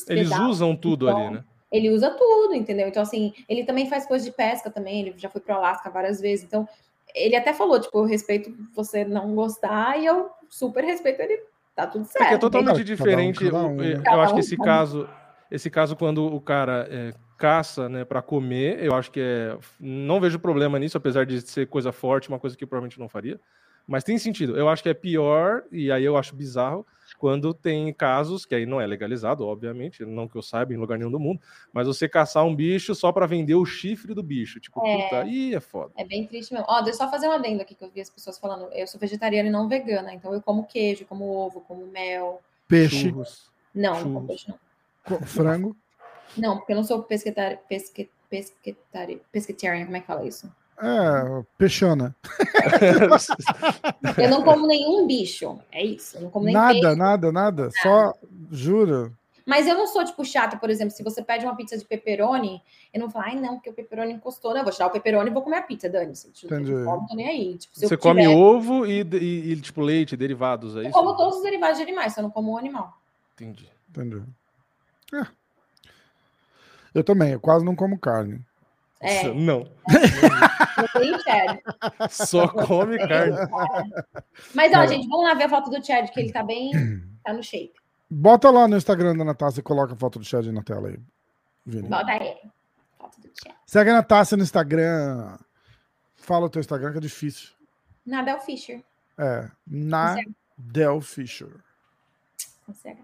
Eles 0.10 0.38
usam 0.40 0.76
tudo 0.76 1.10
ali, 1.10 1.32
né? 1.32 1.44
ele 1.72 1.90
usa 1.90 2.12
tudo, 2.12 2.54
entendeu? 2.54 2.88
Então, 2.88 3.02
assim, 3.02 3.34
ele 3.50 3.64
também 3.64 3.90
faz 3.90 4.06
coisa 4.06 4.24
de 4.24 4.32
pesca 4.32 4.70
também, 4.70 5.02
ele 5.02 5.14
já 5.18 5.30
foi 5.30 5.42
pro 5.42 5.54
Alasca 5.56 5.90
várias 5.90 6.22
vezes. 6.22 6.46
Então, 6.46 6.68
ele 7.16 7.36
até 7.36 7.54
falou, 7.54 7.80
tipo, 7.80 7.98
eu 7.98 8.04
respeito 8.06 8.54
você 8.76 9.04
não 9.04 9.34
gostar 9.34 10.00
e 10.00 10.06
eu 10.06 10.30
super 10.50 10.84
respeito 10.84 11.22
ele. 11.22 11.42
Tá 11.76 11.86
tudo 11.88 12.06
certo. 12.06 12.18
Porque 12.20 12.34
é 12.34 12.38
totalmente 12.38 12.68
Cada 12.70 12.82
um, 12.82 12.84
diferente. 12.86 13.46
cada 13.46 13.58
o- 13.64 13.68
um, 13.68 13.84
eu 13.84 13.98
né? 13.98 14.04
Cada 14.04 14.22
acho 14.24 14.34
que 14.34 14.38
um, 14.38 14.40
esse 14.40 14.58
cada 14.58 14.64
um. 14.64 14.74
caso, 14.76 15.10
esse 15.52 15.70
caso 15.70 15.96
quando 15.96 16.26
o 16.26 16.40
cara 16.42 16.88
é, 16.90 17.14
caça, 17.38 17.88
né, 17.88 18.04
para 18.04 18.22
comer, 18.22 18.84
eu 18.84 18.94
acho 18.96 19.12
que 19.12 19.20
é, 19.20 19.58
não 19.80 20.20
vejo 20.20 20.40
problema 20.40 20.78
nisso, 20.80 20.98
apesar 20.98 21.26
de 21.26 21.42
ser 21.42 21.68
coisa 21.68 21.92
forte, 21.92 22.30
uma 22.30 22.40
coisa 22.40 22.58
que 22.58 22.64
eu 22.64 22.68
provavelmente 22.68 23.00
não 23.00 23.08
faria. 23.10 23.40
Mas 23.88 24.04
tem 24.04 24.18
sentido. 24.18 24.58
Eu 24.58 24.68
acho 24.68 24.84
que 24.84 24.90
é 24.90 24.94
pior 24.94 25.64
e 25.72 25.90
aí 25.90 26.04
eu 26.04 26.18
acho 26.18 26.36
bizarro 26.36 26.86
quando 27.18 27.54
tem 27.54 27.94
casos 27.94 28.46
que 28.46 28.54
aí 28.54 28.66
não 28.66 28.82
é 28.82 28.86
legalizado, 28.86 29.48
obviamente, 29.48 30.04
não 30.04 30.28
que 30.28 30.36
eu 30.36 30.42
saiba 30.42 30.74
em 30.74 30.78
lugar 30.78 30.98
nenhum 30.98 31.10
do 31.10 31.18
mundo, 31.18 31.40
mas 31.72 31.88
você 31.88 32.08
caçar 32.10 32.44
um 32.44 32.54
bicho 32.54 32.94
só 32.94 33.14
para 33.14 33.26
vender 33.26 33.56
o 33.56 33.66
chifre 33.66 34.14
do 34.14 34.22
bicho, 34.22 34.60
tipo, 34.60 34.86
É. 34.86 35.04
puta, 35.04 35.22
aí 35.22 35.56
é 35.56 35.60
foda. 35.62 35.94
É 35.96 36.04
bem 36.04 36.28
triste 36.28 36.54
mesmo. 36.54 36.66
Ó, 36.68 36.82
deixa 36.82 37.02
eu 37.02 37.06
só 37.06 37.10
fazer 37.10 37.30
um 37.30 37.32
adendo 37.32 37.62
aqui 37.62 37.76
que 37.76 37.84
eu 37.86 37.90
vi 37.90 38.02
as 38.02 38.10
pessoas 38.10 38.38
falando. 38.38 38.68
Eu 38.74 38.86
sou 38.88 39.00
vegetariana 39.00 39.48
e 39.48 39.52
não 39.52 39.70
vegana, 39.70 40.14
então 40.14 40.34
eu 40.34 40.42
como 40.42 40.66
queijo, 40.66 41.06
como 41.06 41.24
ovo, 41.34 41.62
como 41.62 41.88
mel. 41.88 42.42
Peixe, 42.68 43.10
Churros. 43.10 43.50
Não, 43.74 43.92
não 43.94 44.00
Churros. 44.00 44.14
como 44.14 44.28
peixe, 44.28 44.50
não. 44.50 44.67
Frango. 45.26 45.76
Não, 46.38 46.58
porque 46.58 46.72
eu 46.74 46.76
não 46.78 46.84
sou 46.84 47.02
pesquetari... 47.04 47.58
pesque... 47.70 48.10
pesquetari... 48.30 49.22
pesquetarian, 49.32 49.86
como 49.86 49.98
é 49.98 50.02
que 50.02 50.08
fala 50.08 50.26
isso? 50.26 50.52
É, 50.80 51.44
peixana. 51.58 52.16
Eu 54.18 54.30
não 54.30 54.44
como 54.44 54.68
nenhum 54.68 55.08
bicho, 55.08 55.60
é 55.72 55.84
isso. 55.84 56.18
Eu 56.18 56.22
não 56.24 56.30
como 56.30 56.46
nem 56.46 56.54
Nada, 56.54 56.74
peixe. 56.74 56.96
nada, 56.96 57.32
nada. 57.32 57.70
Só, 57.82 58.14
jura. 58.52 59.12
Mas 59.46 59.66
eu 59.66 59.76
não 59.76 59.88
sou, 59.88 60.04
tipo, 60.04 60.26
chata, 60.26 60.58
por 60.58 60.70
exemplo, 60.70 60.94
se 60.94 61.02
você 61.02 61.24
pede 61.24 61.46
uma 61.46 61.56
pizza 61.56 61.78
de 61.78 61.86
pepperoni, 61.86 62.62
eu 62.94 63.00
não 63.00 63.08
vou 63.08 63.14
falar, 63.14 63.28
ai, 63.34 63.40
não, 63.40 63.56
porque 63.56 63.70
o 63.70 63.74
pepperoni 63.74 64.12
encostou. 64.14 64.52
Não, 64.52 64.58
eu 64.60 64.64
vou 64.66 64.74
tirar 64.74 64.88
o 64.88 64.92
pepperoni 64.92 65.30
e 65.30 65.34
vou 65.34 65.42
comer 65.42 65.58
a 65.58 65.62
pizza, 65.62 65.90
dane-se. 65.90 66.30
Tipo, 66.32 66.54
Entendi. 66.54 66.72
eu 66.74 66.80
não 66.84 67.08
tô 67.08 67.16
nem 67.16 67.28
aí. 67.30 67.58
Tipo, 67.58 67.74
se 67.80 67.86
eu 67.86 67.90
Você 67.90 67.96
come 67.98 68.24
tiver- 68.24 68.36
ovo 68.36 68.86
e, 68.86 69.02
e- 69.02 69.52
e, 69.54 69.62
tipo 69.62 69.80
leite, 69.82 70.18
derivados, 70.18 70.76
é 70.76 70.80
Eu 70.80 70.84
isso? 70.84 70.92
como 70.92 71.16
todos 71.16 71.38
os 71.38 71.44
derivados 71.44 71.78
de 71.78 71.84
animais, 71.84 72.14
só 72.14 72.22
não 72.22 72.30
como 72.30 72.52
o 72.54 72.58
animal. 72.58 72.98
Entendi. 73.36 73.70
Entendeu? 73.90 74.24
É. 75.14 75.26
Eu 76.94 77.04
também, 77.04 77.32
eu 77.34 77.40
quase 77.40 77.64
não 77.64 77.76
como 77.76 78.00
carne. 78.00 78.44
É, 79.00 79.32
Não, 79.32 79.70
só 82.10 82.48
come 82.48 82.98
carne. 83.08 83.38
Mas, 84.56 84.74
ó, 84.74 84.82
É. 84.82 84.88
gente, 84.88 85.08
vamos 85.08 85.26
lá 85.28 85.36
ver 85.36 85.44
a 85.44 85.50
foto 85.50 85.70
do 85.70 85.86
Chad, 85.86 86.10
que 86.10 86.20
ele 86.20 86.32
tá 86.32 86.44
bem. 86.44 86.72
tá 87.24 87.32
no 87.32 87.44
shape. 87.44 87.74
Bota 88.10 88.50
lá 88.50 88.68
no 88.68 88.76
Instagram 88.78 89.16
da 89.16 89.24
Natácia 89.24 89.60
e 89.60 89.64
coloca 89.64 89.94
a 89.94 89.98
foto 89.98 90.18
do 90.18 90.26
Chad 90.26 90.48
na 90.48 90.64
tela 90.64 90.88
aí. 90.90 91.00
Vini. 91.66 91.88
Bota 91.88 92.12
aí. 92.12 92.38
Foto 92.98 93.22
do 93.22 93.28
Chad. 93.44 93.54
Segue 93.68 93.90
a 93.92 93.94
Natácia 93.94 94.36
no 94.36 94.44
Instagram. 94.44 95.38
Fala 96.16 96.48
o 96.48 96.50
teu 96.50 96.60
Instagram 96.60 96.92
que 96.94 96.98
é 96.98 97.02
difícil. 97.02 97.50
Nada 98.06 98.36
o 98.36 98.40
Fischer. 98.40 98.82
É, 99.18 99.50
na 99.68 100.16
Del 100.58 101.02
Fisher. 101.02 101.52
Consegue. 102.66 103.04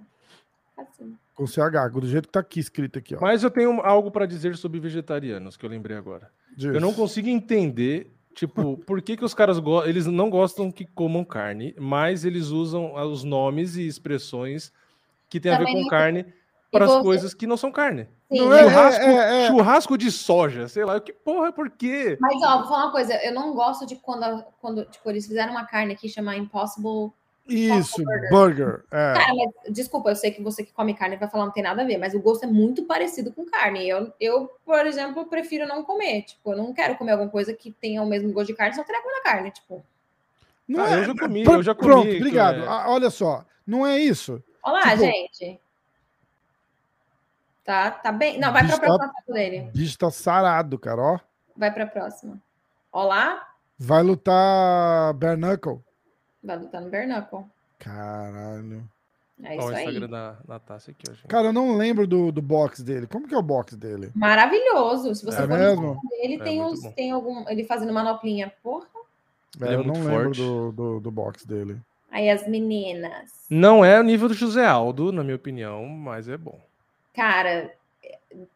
Assim. 0.77 1.17
Com 1.34 1.47
CH, 1.47 1.89
do 1.93 2.07
jeito 2.07 2.27
que 2.27 2.31
tá 2.34 2.39
aqui 2.41 2.60
escrito 2.60 2.99
aqui, 2.99 3.15
ó. 3.15 3.19
Mas 3.22 3.43
eu 3.43 3.49
tenho 3.49 3.81
algo 3.81 4.11
para 4.11 4.26
dizer 4.26 4.55
sobre 4.55 4.80
vegetarianos, 4.80 5.57
que 5.57 5.65
eu 5.65 5.69
lembrei 5.69 5.97
agora. 5.97 6.30
Diz. 6.55 6.73
Eu 6.73 6.80
não 6.80 6.93
consigo 6.93 7.27
entender, 7.27 8.14
tipo, 8.35 8.77
por 8.85 9.01
que, 9.01 9.18
que 9.18 9.26
os 9.26 9.34
caras 9.34 9.57
go- 9.60 9.84
eles 9.84 10.05
não 10.05 10.30
gostam 10.30 10.72
que 10.72 10.85
comam 10.85 11.26
carne, 11.26 11.73
mas 11.80 12.23
eles 12.23 12.47
usam 12.49 12.95
ah, 12.95 13.05
os 13.05 13.23
nomes 13.23 13.76
e 13.77 13.88
expressões 13.88 14.72
que 15.30 15.39
tem 15.39 15.51
a 15.51 15.57
ver 15.57 15.65
Também 15.65 15.76
com 15.77 15.81
não- 15.84 15.89
carne 15.89 16.26
para 16.72 16.85
as 16.85 17.01
coisas 17.03 17.34
que 17.35 17.45
não 17.47 17.55
são 17.57 17.72
carne. 17.72 18.07
Sim, 18.31 18.39
Não 18.39 18.53
é, 18.53 18.64
churrasco, 18.64 19.03
é, 19.03 19.43
é. 19.43 19.47
churrasco 19.47 19.97
de 19.97 20.11
soja, 20.11 20.68
sei 20.68 20.84
lá, 20.85 20.99
que 20.99 21.14
porra, 21.14 21.51
por 21.51 21.69
quê? 21.69 22.18
Mas, 22.19 22.41
ó, 22.43 22.60
vou 22.60 22.68
falar 22.68 22.85
uma 22.85 22.91
coisa. 22.91 23.14
Eu 23.23 23.31
não 23.34 23.53
gosto 23.53 23.85
de 23.85 23.95
quando, 23.95 24.43
quando 24.60 24.84
tipo, 24.85 25.07
eles 25.10 25.26
fizeram 25.27 25.51
uma 25.51 25.65
carne 25.68 25.93
aqui 25.93 26.10
chamada 26.10 26.38
Impossible. 26.38 27.11
Isso, 27.47 28.01
Burger. 28.03 28.29
burger. 28.29 28.83
É. 28.89 29.13
Cara, 29.13 29.33
mas, 29.35 29.73
desculpa, 29.73 30.09
eu 30.09 30.15
sei 30.15 30.31
que 30.31 30.41
você 30.41 30.63
que 30.63 30.71
come 30.71 30.93
carne 30.93 31.17
vai 31.17 31.29
falar 31.29 31.45
não 31.45 31.51
tem 31.51 31.61
nada 31.63 31.81
a 31.81 31.85
ver, 31.85 31.97
mas 31.97 32.13
o 32.13 32.19
gosto 32.21 32.43
é 32.45 32.47
muito 32.47 32.83
parecido 32.85 33.33
com 33.33 33.45
carne. 33.45 33.87
Eu, 33.87 34.13
eu 34.19 34.49
por 34.65 34.85
exemplo, 34.85 35.25
prefiro 35.25 35.67
não 35.67 35.83
comer. 35.83 36.21
Tipo, 36.23 36.53
eu 36.53 36.57
não 36.57 36.73
quero 36.73 36.95
comer 36.95 37.11
alguma 37.11 37.29
coisa 37.29 37.53
que 37.53 37.69
tenha 37.71 38.01
o 38.01 38.05
mesmo 38.05 38.31
gosto 38.31 38.47
de 38.47 38.55
carne, 38.55 38.75
só 38.75 38.83
teria 38.83 39.01
comer 39.01 39.15
na 39.15 39.21
carne. 39.23 39.51
Tipo, 39.51 39.83
Não 40.65 40.81
Ah, 40.85 40.91
é- 40.91 40.99
eu 40.99 41.03
já 41.03 41.13
comi, 41.15 41.43
Pr- 41.43 41.51
eu 41.55 41.63
já 41.63 41.75
comi. 41.75 41.87
Pronto, 41.91 42.15
obrigado. 42.15 42.63
é- 42.63 42.67
Ah, 42.67 42.85
olha 42.87 43.09
só, 43.09 43.43
não 43.67 43.85
é 43.85 43.99
isso. 43.99 44.41
olha 44.63 44.73
lá, 44.75 44.81
Tipo- 44.91 44.97
gente. 45.03 45.59
Tá, 47.65 47.91
tá 47.91 48.11
bem. 48.11 48.39
Não, 48.39 48.51
vai 48.53 48.65
pra 48.65 48.77
tá- 48.77 48.79
próxima 48.85 49.13
foto 49.13 49.33
dele. 49.33 49.67
O 49.69 49.71
bicho 49.77 49.97
tá 49.97 50.09
sarado, 50.09 50.77
cara, 50.79 51.01
ó. 51.01 51.19
Vai 51.55 51.71
pra 51.73 51.85
próxima. 51.85 52.39
Ó 52.91 53.03
lá, 53.03 53.49
Vai 53.77 54.01
lutar 54.03 55.13
Bare 55.15 55.35
Knuckle. 55.35 55.81
Vai 56.43 56.57
lutar 56.57 56.81
no 56.81 56.89
Bernacle. 56.89 57.45
Caralho. 57.79 58.83
É 59.43 59.57
isso 59.57 59.65
o 59.65 59.69
aí. 59.69 59.85
Instagram 59.85 60.09
da 60.09 60.37
Natácia 60.47 60.91
aqui, 60.91 61.11
gente. 61.11 61.27
Cara, 61.27 61.47
eu 61.47 61.53
não 61.53 61.75
lembro 61.75 62.05
do, 62.07 62.31
do 62.31 62.41
box 62.41 62.81
dele. 62.83 63.07
Como 63.07 63.27
que 63.27 63.33
é 63.33 63.37
o 63.37 63.41
box 63.41 63.75
dele? 63.75 64.11
Maravilhoso. 64.13 65.13
Se 65.15 65.25
você 65.25 65.37
É 65.39 65.41
for 65.41 65.49
mesmo? 65.49 65.99
dele, 66.09 66.35
É 66.35 66.43
tem, 66.43 66.61
uns, 66.61 66.81
bom. 66.83 66.91
tem 66.91 67.11
algum. 67.11 67.49
Ele 67.49 67.63
fazendo 67.65 67.91
manoplinha. 67.91 68.53
Porra. 68.61 68.85
É, 69.59 69.65
Ele 69.65 69.73
é 69.73 69.75
eu 69.75 69.83
não 69.83 69.93
muito 69.95 70.07
lembro 70.07 70.23
forte. 70.25 70.41
do, 70.41 70.71
do, 70.71 70.99
do 70.99 71.11
box 71.11 71.45
dele. 71.45 71.77
Aí 72.11 72.29
as 72.29 72.47
meninas. 72.47 73.31
Não 73.49 73.83
é 73.83 73.99
o 73.99 74.03
nível 74.03 74.27
do 74.27 74.33
José 74.35 74.65
Aldo, 74.65 75.11
na 75.11 75.23
minha 75.23 75.35
opinião, 75.35 75.85
mas 75.87 76.29
é 76.29 76.37
bom. 76.37 76.59
Cara, 77.13 77.71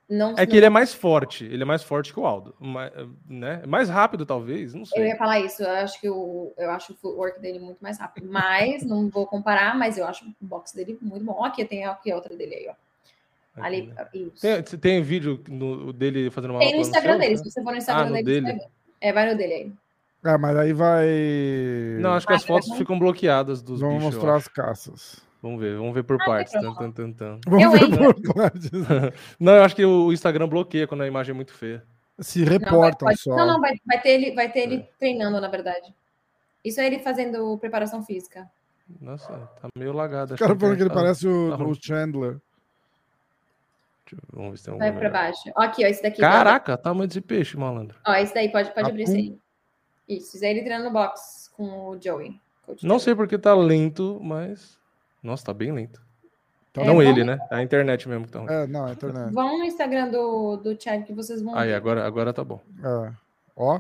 não. 0.09 0.33
É 0.37 0.45
que 0.45 0.55
ele 0.57 0.65
é 0.65 0.69
mais 0.69 0.93
forte, 0.93 1.45
ele 1.45 1.61
é 1.61 1.65
mais 1.65 1.83
forte 1.83 2.13
que 2.13 2.19
o 2.19 2.25
Aldo, 2.25 2.55
né? 3.27 3.61
Mais 3.67 3.89
rápido, 3.89 4.25
talvez, 4.25 4.73
não 4.73 4.81
Eu 4.81 4.85
sei. 4.87 5.07
ia 5.07 5.17
falar 5.17 5.39
isso, 5.39 5.61
eu 5.63 5.69
acho 5.69 5.99
que 6.01 6.09
o, 6.09 6.51
eu 6.57 6.71
acho 6.71 6.93
o 6.93 6.95
footwork 6.95 7.39
dele 7.39 7.59
muito 7.59 7.77
mais 7.81 7.99
rápido. 7.99 8.27
Mas, 8.29 8.83
não 8.83 9.09
vou 9.09 9.25
comparar, 9.27 9.77
mas 9.77 9.97
eu 9.97 10.05
acho 10.07 10.25
o 10.25 10.33
box 10.45 10.73
dele 10.75 10.97
muito 11.01 11.23
bom. 11.25 11.35
Ó, 11.37 11.45
aqui 11.45 11.63
tem 11.65 11.85
aqui 11.85 12.11
outra 12.13 12.35
dele 12.35 12.55
aí, 12.55 12.67
ó. 12.69 12.73
Aqui, 13.59 13.65
Ali, 13.65 13.87
né? 13.87 14.07
isso. 14.13 14.41
Tem, 14.41 14.61
tem 14.79 15.01
vídeo 15.01 15.43
no- 15.49 15.91
dele 15.91 16.29
fazendo 16.29 16.51
uma 16.51 16.59
Tem 16.59 16.73
no 16.75 16.81
Instagram 16.81 17.13
seu, 17.13 17.19
dele. 17.19 17.31
né? 17.31 17.37
Se 17.37 17.43
você 17.51 17.63
for 17.63 17.71
no 17.71 17.77
Instagram 17.77 18.05
no 18.09 18.23
dele, 18.23 18.41
dele? 18.41 18.61
É, 19.01 19.11
vai 19.13 19.31
no 19.31 19.37
dele 19.37 19.53
aí. 19.53 19.71
É, 20.25 20.37
mas 20.37 20.57
aí 20.57 20.73
vai. 20.73 21.07
Não, 21.99 22.13
acho 22.13 22.27
que 22.27 22.33
as 22.33 22.43
Ah, 22.43 22.47
fotos 22.47 22.69
não. 22.69 22.75
ficam 22.77 22.97
bloqueadas 22.99 23.61
dos 23.61 23.79
Vamos 23.79 23.97
bichos. 23.97 24.13
eu 24.15 24.19
mostrar 24.19 24.35
as 24.35 24.47
caças. 24.47 25.26
Vamos 25.47 25.61
ver, 25.61 25.77
vamos 25.77 25.93
ver 25.93 26.03
por 26.03 26.21
Ah, 26.21 26.25
partes. 26.25 26.51
Tan, 26.53 26.73
tan, 26.73 26.91
tan, 26.91 27.11
tan. 27.13 27.39
Vamos 27.47 27.63
Eu, 27.63 27.71
ver 27.71 27.83
hein? 27.83 28.13
por 28.23 28.33
partes. 28.33 28.69
Não, 29.39 29.53
eu 29.55 29.63
acho 29.63 29.75
que 29.75 29.85
o 29.85 30.11
Instagram 30.11 30.47
bloqueia 30.47 30.85
quando 30.87 31.01
a 31.03 31.07
imagem 31.07 31.31
é 31.31 31.35
muito 31.35 31.53
feia. 31.53 31.83
Se 32.19 32.39
Não, 32.39 32.45
vai, 32.47 32.57
reportam 32.57 33.15
só. 33.15 33.35
não, 33.35 33.45
não, 33.47 33.61
vai, 33.61 33.73
vai 33.85 34.01
ter 34.01 34.09
ele, 34.09 34.31
vai 34.35 34.51
ter 34.51 34.59
ele 34.61 34.75
É. 34.77 34.87
treinando, 34.99 35.39
na 35.39 35.47
verdade. 35.47 35.93
Isso 36.65 36.81
é 36.81 36.87
ele 36.87 36.99
fazendo 36.99 37.57
preparação 37.59 38.03
física. 38.03 38.49
Nossa, 38.99 39.31
tá 39.61 39.69
meio 39.77 39.93
lagado. 39.93 40.33
Os 40.33 40.39
caras 40.39 40.57
falando 40.59 40.75
que 40.77 40.81
ele 40.83 40.89
tá- 40.89 40.95
parece 40.95 41.27
o, 41.27 41.55
tá 41.55 41.63
o 41.63 41.75
Chandler. 41.75 42.39
Vamos 44.33 44.51
ver 44.51 44.57
se 44.57 44.63
tem 44.65 44.73
um. 44.73 44.77
Vai 44.77 44.91
pra 44.97 45.09
baixo. 45.09 45.41
Ó, 45.55 45.61
aqui, 45.61 45.83
ó, 45.85 45.87
esse 45.87 46.01
daqui. 46.01 46.19
Caraca, 46.21 46.77
tamanho 46.77 47.07
desse 47.07 47.21
peixe, 47.21 47.57
malandro. 47.57 47.97
Ó, 48.05 48.13
esse 48.15 48.33
daí, 48.33 48.49
pode, 48.49 48.73
pode 48.73 48.89
abrir 48.89 49.03
esse 49.03 49.11
Atum. 49.13 49.21
aí. 50.07 50.17
Isso, 50.17 50.35
isso 50.37 50.45
aí 50.45 50.51
ele 50.51 50.61
treinando 50.61 50.85
no 50.85 50.93
box 50.93 51.51
com 51.55 51.89
o 51.89 52.01
Joey. 52.01 52.39
Não 52.81 52.99
sei 52.99 53.13
porque 53.15 53.37
tá 53.37 53.53
lento, 53.53 54.19
mas. 54.23 54.77
Nossa, 55.21 55.45
tá 55.45 55.53
bem 55.53 55.71
lento. 55.71 56.01
Tá 56.73 56.83
não 56.83 57.01
ele, 57.01 57.23
né? 57.23 57.39
A 57.49 57.63
internet 57.63 58.07
mesmo 58.07 58.25
que 58.25 58.31
tá 58.31 58.39
ruim. 58.39 58.51
É, 58.51 58.67
não, 58.67 58.87
é 58.87 58.91
internet. 58.91 59.33
Vão 59.33 59.57
no 59.57 59.65
Instagram 59.65 60.09
do, 60.09 60.57
do 60.57 60.81
Chad 60.81 61.03
que 61.03 61.13
vocês 61.13 61.41
vão 61.41 61.55
Aí, 61.55 61.69
ver. 61.69 61.73
agora, 61.75 62.05
agora 62.05 62.31
tá 62.33 62.43
bom. 62.43 62.61
É. 62.83 63.13
Ó, 63.55 63.79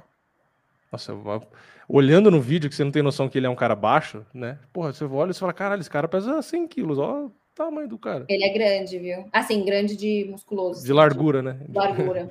Nossa, 0.91 1.11
eu- 1.11 1.43
olhando 1.87 2.31
no 2.31 2.41
vídeo 2.41 2.69
que 2.69 2.75
você 2.75 2.83
não 2.83 2.91
tem 2.91 3.03
noção 3.03 3.29
que 3.29 3.37
ele 3.37 3.45
é 3.45 3.49
um 3.49 3.55
cara 3.55 3.75
baixo, 3.75 4.25
né? 4.33 4.57
Porra, 4.73 4.91
você 4.91 5.05
olha 5.05 5.29
e 5.29 5.33
você 5.33 5.39
fala, 5.39 5.53
caralho, 5.53 5.79
esse 5.79 5.89
cara 5.89 6.07
pesa 6.07 6.41
100 6.41 6.67
quilos, 6.67 6.97
ó 6.97 7.25
o 7.25 7.31
tamanho 7.53 7.87
do 7.87 7.97
cara. 7.97 8.25
Ele 8.29 8.43
é 8.43 8.53
grande, 8.53 8.97
viu? 8.99 9.27
Assim, 9.31 9.63
grande 9.63 9.95
de 9.95 10.25
musculoso. 10.29 10.83
De 10.85 10.93
largura, 10.93 11.41
né? 11.41 11.57
De 11.67 11.77
largura. 11.77 12.29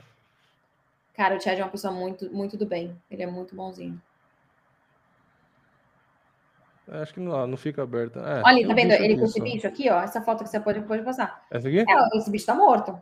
Cara, 1.15 1.37
o 1.37 1.41
Chad 1.41 1.59
é 1.59 1.63
uma 1.63 1.71
pessoa 1.71 1.93
muito, 1.93 2.31
muito 2.33 2.57
do 2.57 2.67
bem. 2.67 2.95
Ele 3.11 3.23
é 3.23 3.27
muito 3.27 3.55
bonzinho. 3.57 4.01
É, 6.89 7.03
Acho 7.03 7.15
que 7.15 7.21
não, 7.21 7.47
não 7.47 7.57
fica 7.57 7.83
aberto. 7.83 8.19
É, 8.21 8.43
Olha, 8.45 8.67
tá 8.67 8.73
um 8.73 8.75
vendo 8.77 8.89
bicho 8.91 9.03
ele 9.03 9.13
aqui 9.13 9.19
com 9.19 9.25
esse 9.27 9.41
bicho 9.41 9.67
aqui, 9.67 9.91
ó. 9.91 10.01
Essa 10.03 10.21
foto 10.23 10.45
que 10.45 10.51
você 10.51 10.61
pode, 10.61 10.81
pode 10.83 11.03
passar. 11.03 11.43
Essa 11.51 11.67
aqui? 11.69 11.81
É, 11.81 12.17
esse 12.19 12.31
bicho 12.31 12.47
tá 12.47 12.55
morto. 12.55 12.97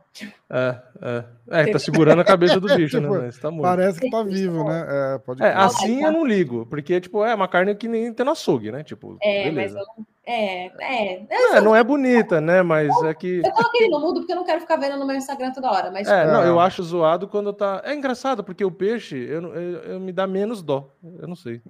É, 0.49 0.79
é. 1.03 1.25
É, 1.51 1.67
tá 1.73 1.79
segurando 1.79 2.21
a 2.21 2.25
cabeça 2.25 2.59
do 2.59 2.75
bicho, 2.75 2.99
né? 3.01 3.09
Tipo, 3.09 3.21
Mas 3.23 3.39
tá 3.39 3.51
morto. 3.51 3.63
Parece 3.65 4.01
que 4.01 4.11
tá 4.11 4.23
vivo, 4.23 4.59
sim. 4.61 4.65
né? 4.69 4.87
É, 4.89 5.19
pode 5.19 5.43
É, 5.43 5.53
assim 5.55 6.03
eu 6.03 6.11
não 6.13 6.25
ligo, 6.25 6.65
porque, 6.67 6.99
tipo, 7.01 7.23
é 7.25 7.35
uma 7.35 7.47
carne 7.47 7.75
que 7.75 7.87
nem 7.87 8.13
tem 8.13 8.25
no 8.25 8.33
açougue, 8.33 8.73
né? 8.73 8.83
Tipo, 8.83 9.19
É, 9.23 9.45
beleza. 9.51 9.75
mas 9.77 9.87
eu 9.87 9.95
não. 9.99 10.07
É, 10.27 10.67
é. 10.81 11.27
É, 11.57 11.61
não 11.61 11.77
é 11.77 11.85
bonita, 11.85 12.41
né? 12.41 12.63
Mas 12.63 12.91
é 13.03 13.13
que. 13.13 13.43
Eu 13.45 13.51
coloquei 13.53 13.83
ele 13.83 13.91
no 13.91 14.01
mudo 14.01 14.21
porque 14.21 14.33
eu 14.33 14.37
não 14.37 14.45
quero 14.47 14.61
ficar 14.63 14.77
vendo 14.77 14.99
no 14.99 15.07
meu 15.07 15.17
Instagram 15.17 15.53
toda 15.53 15.71
hora. 15.71 15.91
Mas, 15.91 16.09
É, 16.09 16.21
tipo, 16.23 16.33
não, 16.33 16.43
É. 16.43 16.49
eu 16.49 16.59
acho 16.59 16.83
zoado 16.83 17.29
quando 17.29 17.53
tá. 17.53 17.83
É 17.85 17.93
engraçado, 17.95 18.43
porque 18.43 18.65
o 18.65 18.71
peixe 18.71 19.19
eu, 19.19 19.43
não- 19.43 19.51
eu, 19.55 19.79
eu- 19.83 20.01
me 20.01 20.11
dá 20.13 20.27
menos 20.27 20.63
dó. 20.63 20.89
Eu 21.21 21.29
não 21.29 21.37
sei. 21.37 21.61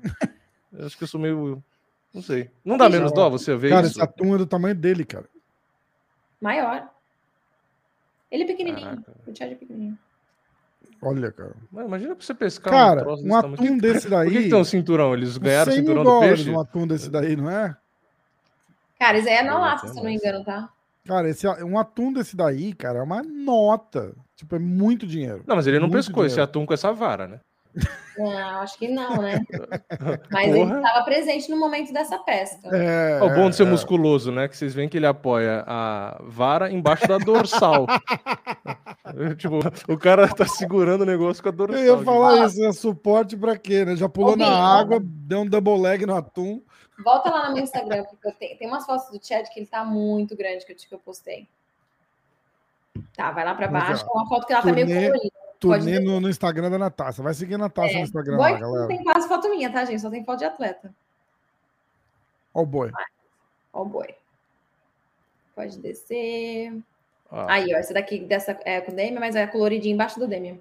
Eu 0.73 0.87
acho 0.87 0.97
que 0.97 1.03
eu 1.03 1.09
sou 1.09 1.19
meio. 1.21 1.61
Não 2.15 2.23
sei. 2.23 2.49
Não 2.65 2.77
dá 2.77 2.89
menos 2.89 3.13
dó 3.13 3.29
você 3.29 3.57
ver 3.57 3.71
Cara, 3.71 3.83
isso? 3.87 3.93
esse 3.99 4.03
atum 4.03 4.35
é 4.35 4.39
do 4.39 4.47
tamanho 4.47 4.75
dele, 4.75 5.05
cara. 5.05 5.27
maior. 6.41 6.89
Ele 8.31 8.45
é 8.45 8.47
pequenininho. 8.47 8.89
Caraca. 8.89 9.13
O 9.27 9.37
Chad 9.37 9.53
é 9.53 9.55
pequenininho. 9.55 9.99
Olha, 11.03 11.31
cara. 11.33 11.55
Mas 11.71 11.87
imagina 11.87 12.15
pra 12.17 12.25
você 12.25 12.35
pescar 12.35 12.73
Cara, 12.73 13.01
troço 13.03 13.23
um 13.23 13.27
desse 13.27 13.41
tamanho. 13.43 13.55
atum 13.55 13.65
que- 13.75 13.81
desse 13.81 14.09
Por 14.09 14.25
que, 14.25 14.31
que 14.31 14.35
daí. 14.39 14.49
tem 14.51 14.59
um 14.61 14.65
cinturão? 14.65 15.15
Eles 15.15 15.37
ganharam 15.39 15.71
o 15.73 15.75
100 15.75 15.83
mil 15.83 15.89
cinturão 15.93 16.05
do 16.05 16.11
dólares 16.11 16.37
peixe? 16.43 16.51
um 16.51 16.61
atum 16.61 16.87
desse 16.87 17.11
daí, 17.11 17.37
não 17.37 17.51
é? 17.51 17.77
Cara, 18.99 19.19
isso 19.19 19.29
aí 19.29 19.35
é 19.35 19.43
na 19.43 19.79
se 19.79 19.87
eu 19.89 19.95
não 19.95 20.05
me 20.05 20.15
engano, 20.15 20.45
tá? 20.45 20.71
Cara, 21.07 21.29
esse, 21.29 21.47
um 21.63 21.79
atum 21.79 22.13
desse 22.13 22.35
daí, 22.37 22.73
cara, 22.73 23.01
é 23.01 23.03
uma 23.03 23.23
nota. 23.23 24.15
Tipo, 24.37 24.57
é 24.57 24.59
muito 24.59 25.07
dinheiro. 25.07 25.43
Não, 25.47 25.57
mas 25.57 25.67
ele 25.67 25.79
não 25.79 25.91
pescou 25.91 26.25
esse 26.25 26.35
dinheiro. 26.37 26.51
atum 26.51 26.65
com 26.67 26.73
essa 26.75 26.93
vara, 26.93 27.27
né? 27.29 27.41
Não, 28.17 28.61
acho 28.61 28.79
que 28.79 28.87
não, 28.89 29.17
né? 29.21 29.41
Mas 30.31 30.49
ele 30.55 30.67
Porra. 30.67 30.77
estava 30.77 31.05
presente 31.05 31.51
no 31.51 31.59
momento 31.59 31.93
dessa 31.93 32.17
pesca. 32.19 32.69
É, 32.73 33.19
É 33.21 33.23
o 33.25 33.35
bom 33.35 33.51
de 33.51 33.57
ser 33.57 33.67
é. 33.67 33.71
musculoso, 33.71 34.31
né? 34.31 34.47
Que 34.47 34.57
vocês 34.57 34.73
veem 34.73 34.89
que 34.89 34.97
ele 34.97 35.07
apoia 35.07 35.65
a 35.67 36.21
vara 36.23 36.71
embaixo 36.71 37.09
da 37.09 37.19
dorsal. 37.19 37.87
tipo, 39.37 39.59
o 39.93 39.99
cara 39.99 40.29
tá 40.29 40.47
segurando 40.47 41.03
o 41.03 41.07
negócio 41.07 41.43
com 41.43 41.49
a 41.49 41.53
dorsal. 41.53 41.81
Eu 41.83 41.99
ia 41.99 42.05
falar 42.05 42.47
isso, 42.47 42.65
é 42.65 42.73
suporte 42.73 43.37
pra 43.37 43.57
quê, 43.59 43.85
né? 43.85 43.97
Já 43.97 44.09
pulou 44.09 44.35
Ô, 44.35 44.37
na 44.37 44.47
água, 44.79 45.01
deu 45.03 45.41
um 45.41 45.47
double 45.47 45.81
leg 45.81 46.07
no 46.07 46.15
atum. 46.17 46.63
Volta 47.05 47.29
lá 47.31 47.49
no 47.49 47.55
meu 47.55 47.65
Instagram, 47.65 48.05
porque 48.05 48.29
eu 48.29 48.33
tenho, 48.33 48.57
tem 48.57 48.69
umas 48.69 48.87
fotos 48.87 49.11
do 49.11 49.27
Chad 49.27 49.47
que 49.49 49.59
ele 49.59 49.67
tá 49.67 49.85
muito 49.85 50.37
grande 50.37 50.65
que 50.65 50.71
eu, 50.73 50.77
que 50.77 50.95
eu 50.95 50.99
postei. 51.01 51.49
Tá, 53.17 53.33
vai 53.33 53.45
lá 53.45 53.55
pra 53.57 53.69
Mas, 53.69 53.83
baixo. 53.89 54.05
É 54.09 54.13
uma 54.17 54.29
foto 54.29 54.47
que 54.47 54.53
ela 54.53 54.63
tá 54.63 54.73
meio 54.73 54.87
turnê- 54.87 55.07
colorida. 55.11 55.35
Turnê 55.61 55.99
no, 56.01 56.21
no 56.21 56.29
Instagram 56.29 56.71
da 56.71 56.79
Natasha. 56.79 57.23
Vai 57.23 57.33
seguir 57.35 57.55
a 57.55 57.59
Natasha 57.59 57.95
É, 57.95 57.99
no 57.99 58.05
Instagram 58.05 58.37
Boi 58.37 58.53
lá, 58.53 58.59
não 58.61 58.71
galera. 58.73 58.89
tem 58.89 59.03
quase 59.03 59.27
foto 59.29 59.49
minha, 59.49 59.73
tá, 59.73 59.85
gente? 59.85 60.01
Só 60.01 60.11
tem 60.11 60.25
foto 60.25 60.39
de 60.41 60.45
atleta. 60.45 60.95
Ó 62.53 62.63
o 62.63 62.67
boi. 62.67 62.91
Ó 63.73 63.83
o 63.83 63.85
boi. 63.87 64.15
Pode 65.55 65.79
descer. 65.79 66.77
Ah, 67.31 67.55
Aí, 67.55 67.75
ó, 67.75 67.79
essa 67.79 67.95
daqui 67.95 68.21
dessa 68.21 68.59
é 68.65 68.81
com 68.81 68.93
o 68.93 68.95
Demian, 68.95 69.19
mas 69.21 69.35
é 69.37 69.47
coloridinha 69.47 69.95
embaixo 69.95 70.19
do 70.21 70.29
Demian. 70.29 70.59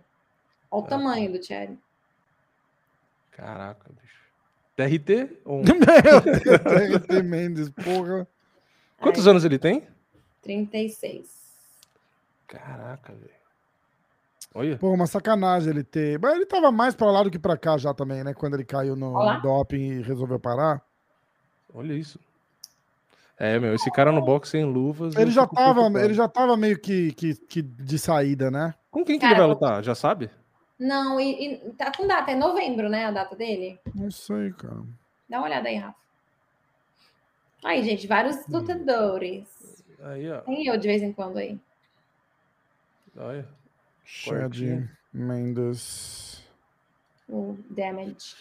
Ó 0.71 0.79
o 0.81 0.85
É. 0.85 0.87
tamanho 0.87 1.31
do 1.31 1.43
Chad. 1.43 1.75
Caraca, 3.31 3.89
bicho. 4.01 4.23
TRT? 4.75 5.39
Um- 5.45 5.61
TRT 7.03 7.21
Mendes, 7.23 7.69
porra. 7.69 8.27
Quantos 8.99 9.27
anos 9.27 9.43
ele 9.43 9.59
tem? 9.59 9.87
36. 10.41 11.29
Caraca, 12.47 13.13
velho. 13.13 13.42
Olha. 14.53 14.77
Pô, 14.77 14.91
uma 14.91 15.07
sacanagem 15.07 15.69
ele 15.69 15.83
ter. 15.83 16.19
Mas 16.19 16.35
ele 16.35 16.45
tava 16.45 16.71
mais 16.71 16.93
pra 16.93 17.11
lá 17.11 17.23
do 17.23 17.31
que 17.31 17.39
pra 17.39 17.57
cá 17.57 17.77
já 17.77 17.93
também, 17.93 18.23
né? 18.23 18.33
Quando 18.33 18.53
ele 18.53 18.63
caiu 18.63 18.95
no, 18.95 19.41
doping 19.41 19.81
e 19.81 20.01
resolveu 20.01 20.39
parar. 20.39 20.81
Olha 21.73 21.93
isso. 21.93 22.19
É, 23.37 23.57
meu, 23.57 23.73
esse 23.73 23.89
cara 23.91 24.11
no 24.11 24.21
box 24.21 24.49
sem 24.49 24.63
luvas. 24.63 25.15
Ele 25.15 25.31
já 25.31 25.47
tava, 25.47 25.73
preocupado. 25.73 26.05
ele 26.05 26.13
já 26.13 26.27
tava 26.27 26.55
meio 26.55 26.79
que, 26.79 27.11
que, 27.13 27.33
que 27.33 27.61
de 27.63 27.97
saída, 27.97 28.51
né? 28.51 28.75
Com 28.91 29.03
quem 29.03 29.17
que 29.17 29.25
Cara, 29.25 29.33
ele 29.33 29.41
vai 29.41 29.49
lutar? 29.49 29.83
Já 29.83 29.95
sabe? 29.95 30.29
Não, 30.79 31.19
e, 31.19 31.55
e 31.55 31.73
tá 31.73 31.91
com 31.91 32.05
data, 32.05 32.31
é 32.31 32.35
novembro, 32.35 32.89
né? 32.89 33.05
A 33.05 33.11
data 33.11 33.35
dele. 33.35 33.79
Não 33.95 34.11
sei, 34.11 34.51
cara. 34.53 34.83
Dá 35.27 35.39
uma 35.39 35.47
olhada 35.47 35.67
aí, 35.67 35.77
Rafa. 35.77 35.97
Aí, 37.63 37.81
gente, 37.83 38.05
vários 38.05 38.45
lutadores. 38.47 39.83
Aí, 40.01 40.29
ó. 40.29 40.41
Tem 40.41 40.67
eu 40.67 40.77
de 40.77 40.87
vez 40.87 41.01
em 41.01 41.13
quando 41.13 41.37
aí. 41.37 41.57
Olha. 43.17 43.47
Chad. 44.15 44.87
Mendes. 45.11 46.43
O 47.27 47.57
Damage. 47.69 48.35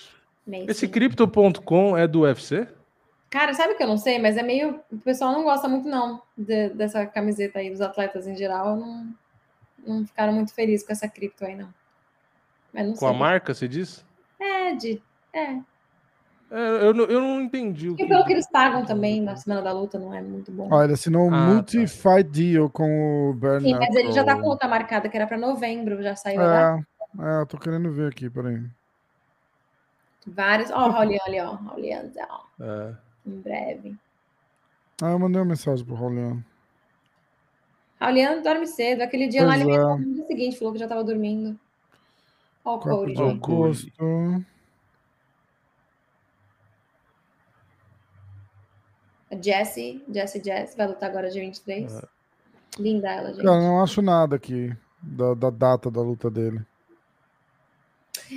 Mason. 0.46 0.66
Esse 0.68 0.88
Crypto.com 0.88 1.96
é 1.96 2.06
do 2.06 2.20
UFC? 2.22 2.66
Cara, 3.30 3.54
sabe 3.54 3.72
o 3.72 3.76
que 3.76 3.82
eu 3.82 3.86
não 3.88 3.96
sei? 3.96 4.18
Mas 4.18 4.36
é 4.36 4.42
meio. 4.42 4.80
O 4.90 4.98
pessoal 4.98 5.32
não 5.32 5.44
gosta 5.44 5.66
muito, 5.68 5.88
não, 5.88 6.20
de- 6.36 6.68
dessa 6.70 7.06
camiseta 7.06 7.58
aí, 7.60 7.70
dos 7.70 7.80
atletas 7.80 8.26
em 8.26 8.36
geral. 8.36 8.76
Não, 8.76 9.14
não 9.86 10.06
ficaram 10.06 10.32
muito 10.32 10.52
felizes 10.54 10.84
com 10.86 10.92
essa 10.92 11.08
cripto 11.08 11.44
aí, 11.44 11.54
não. 11.56 11.72
Mas 12.72 12.86
não 12.88 12.94
Com 12.94 13.06
a 13.06 13.10
sei. 13.10 13.18
marca, 13.18 13.54
você 13.54 13.66
diz? 13.68 14.04
É, 14.38 14.74
de. 14.74 15.00
É. 15.32 15.58
É, 16.54 16.84
eu, 16.86 16.92
não- 16.92 17.04
eu 17.06 17.18
não 17.18 17.40
entendi 17.40 17.88
o 17.88 17.94
E 17.94 17.96
que. 17.96 18.06
pelo 18.06 18.24
que 18.26 18.32
eles 18.34 18.46
pagam 18.50 18.84
também 18.84 19.22
na 19.22 19.34
semana 19.36 19.62
da 19.62 19.72
luta, 19.72 19.98
não 19.98 20.12
é 20.12 20.20
muito 20.20 20.52
bom. 20.52 20.68
Ele 20.84 20.92
assinou 20.92 21.26
um 21.30 21.34
Ah, 21.34 21.46
multi-fight 21.54 22.24
deal 22.24 22.68
com 22.68 23.30
o 23.30 23.32
Bernard. 23.32 23.64
Sim, 23.64 23.74
mas 23.78 23.94
ele 23.96 24.12
já 24.12 24.22
tá 24.22 24.36
com 24.36 24.48
luta 24.50 24.68
marcada, 24.68 25.08
que 25.08 25.16
era 25.16 25.26
pra 25.26 25.38
novembro, 25.38 26.02
já 26.02 26.14
saiu 26.14 26.40
data. 26.40 26.86
É, 27.18 27.22
é, 27.38 27.40
eu 27.40 27.46
tô 27.46 27.56
querendo 27.56 27.90
ver 27.90 28.10
aqui, 28.10 28.28
peraí. 28.28 28.62
Vários. 30.26 30.70
Ó, 30.70 30.88
o 30.88 30.90
Raulian 30.90 31.18
ali, 31.26 31.40
ó. 31.40 31.56
Ó. 31.56 32.62
É. 32.62 32.94
Em 33.26 33.40
breve. 33.40 33.96
Ah, 35.02 35.12
eu 35.12 35.18
mandei 35.18 35.40
uma 35.40 35.48
mensagem 35.48 35.84
pro 35.86 35.94
Roliano. 35.94 36.44
Raulian 37.98 38.42
dorme 38.42 38.66
cedo. 38.66 39.00
Aquele 39.00 39.26
dia 39.26 39.42
lá, 39.42 39.54
Pois 39.54 39.60
ele 39.62 39.70
me 39.70 39.76
é. 39.76 39.80
falou 39.80 39.98
no 39.98 40.14
dia 40.14 40.26
seguinte, 40.26 40.58
falou 40.58 40.72
que 40.74 40.78
já 40.78 40.86
tava 40.86 41.02
dormindo. 41.02 41.58
Ó 42.62 42.76
o 42.76 42.78
4 42.78 42.98
Cody. 42.98 43.14
de 43.14 43.22
Ó, 43.22 43.26
o 43.26 43.30
agosto. 43.30 44.44
A 49.32 49.36
Jessie, 49.40 50.04
Jessie 50.12 50.42
Jess, 50.44 50.74
vai 50.76 50.86
lutar 50.86 51.08
agora 51.08 51.30
dia 51.30 51.40
23. 51.42 51.94
É. 51.94 52.02
Linda 52.78 53.08
ela, 53.10 53.28
gente. 53.32 53.42
Cara, 53.44 53.60
não 53.60 53.82
acho 53.82 54.02
nada 54.02 54.36
aqui 54.36 54.74
da, 55.00 55.34
da 55.34 55.50
data 55.50 55.90
da 55.90 56.00
luta 56.02 56.30
dele. 56.30 56.60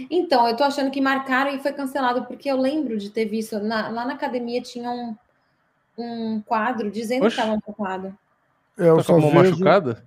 Então, 0.10 0.48
eu 0.48 0.56
tô 0.56 0.64
achando 0.64 0.92
que 0.92 1.02
marcaram 1.02 1.52
e 1.52 1.60
foi 1.60 1.72
cancelado, 1.74 2.26
porque 2.26 2.50
eu 2.50 2.58
lembro 2.58 2.98
de 2.98 3.10
ter 3.10 3.26
visto, 3.26 3.60
na- 3.60 3.90
lá 3.90 4.06
na 4.06 4.14
academia 4.14 4.62
tinha 4.62 4.90
um, 4.90 5.16
um 5.98 6.42
quadro 6.42 6.90
dizendo 6.92 7.26
Oxe. 7.26 7.36
que 7.36 7.42
estava 7.42 7.58
ocupado. 7.58 8.18
É, 8.78 8.90
eu 8.90 8.98
Tá 8.98 9.04
só 9.04 9.16
vejo... 9.20 9.34
machucada? 9.34 10.04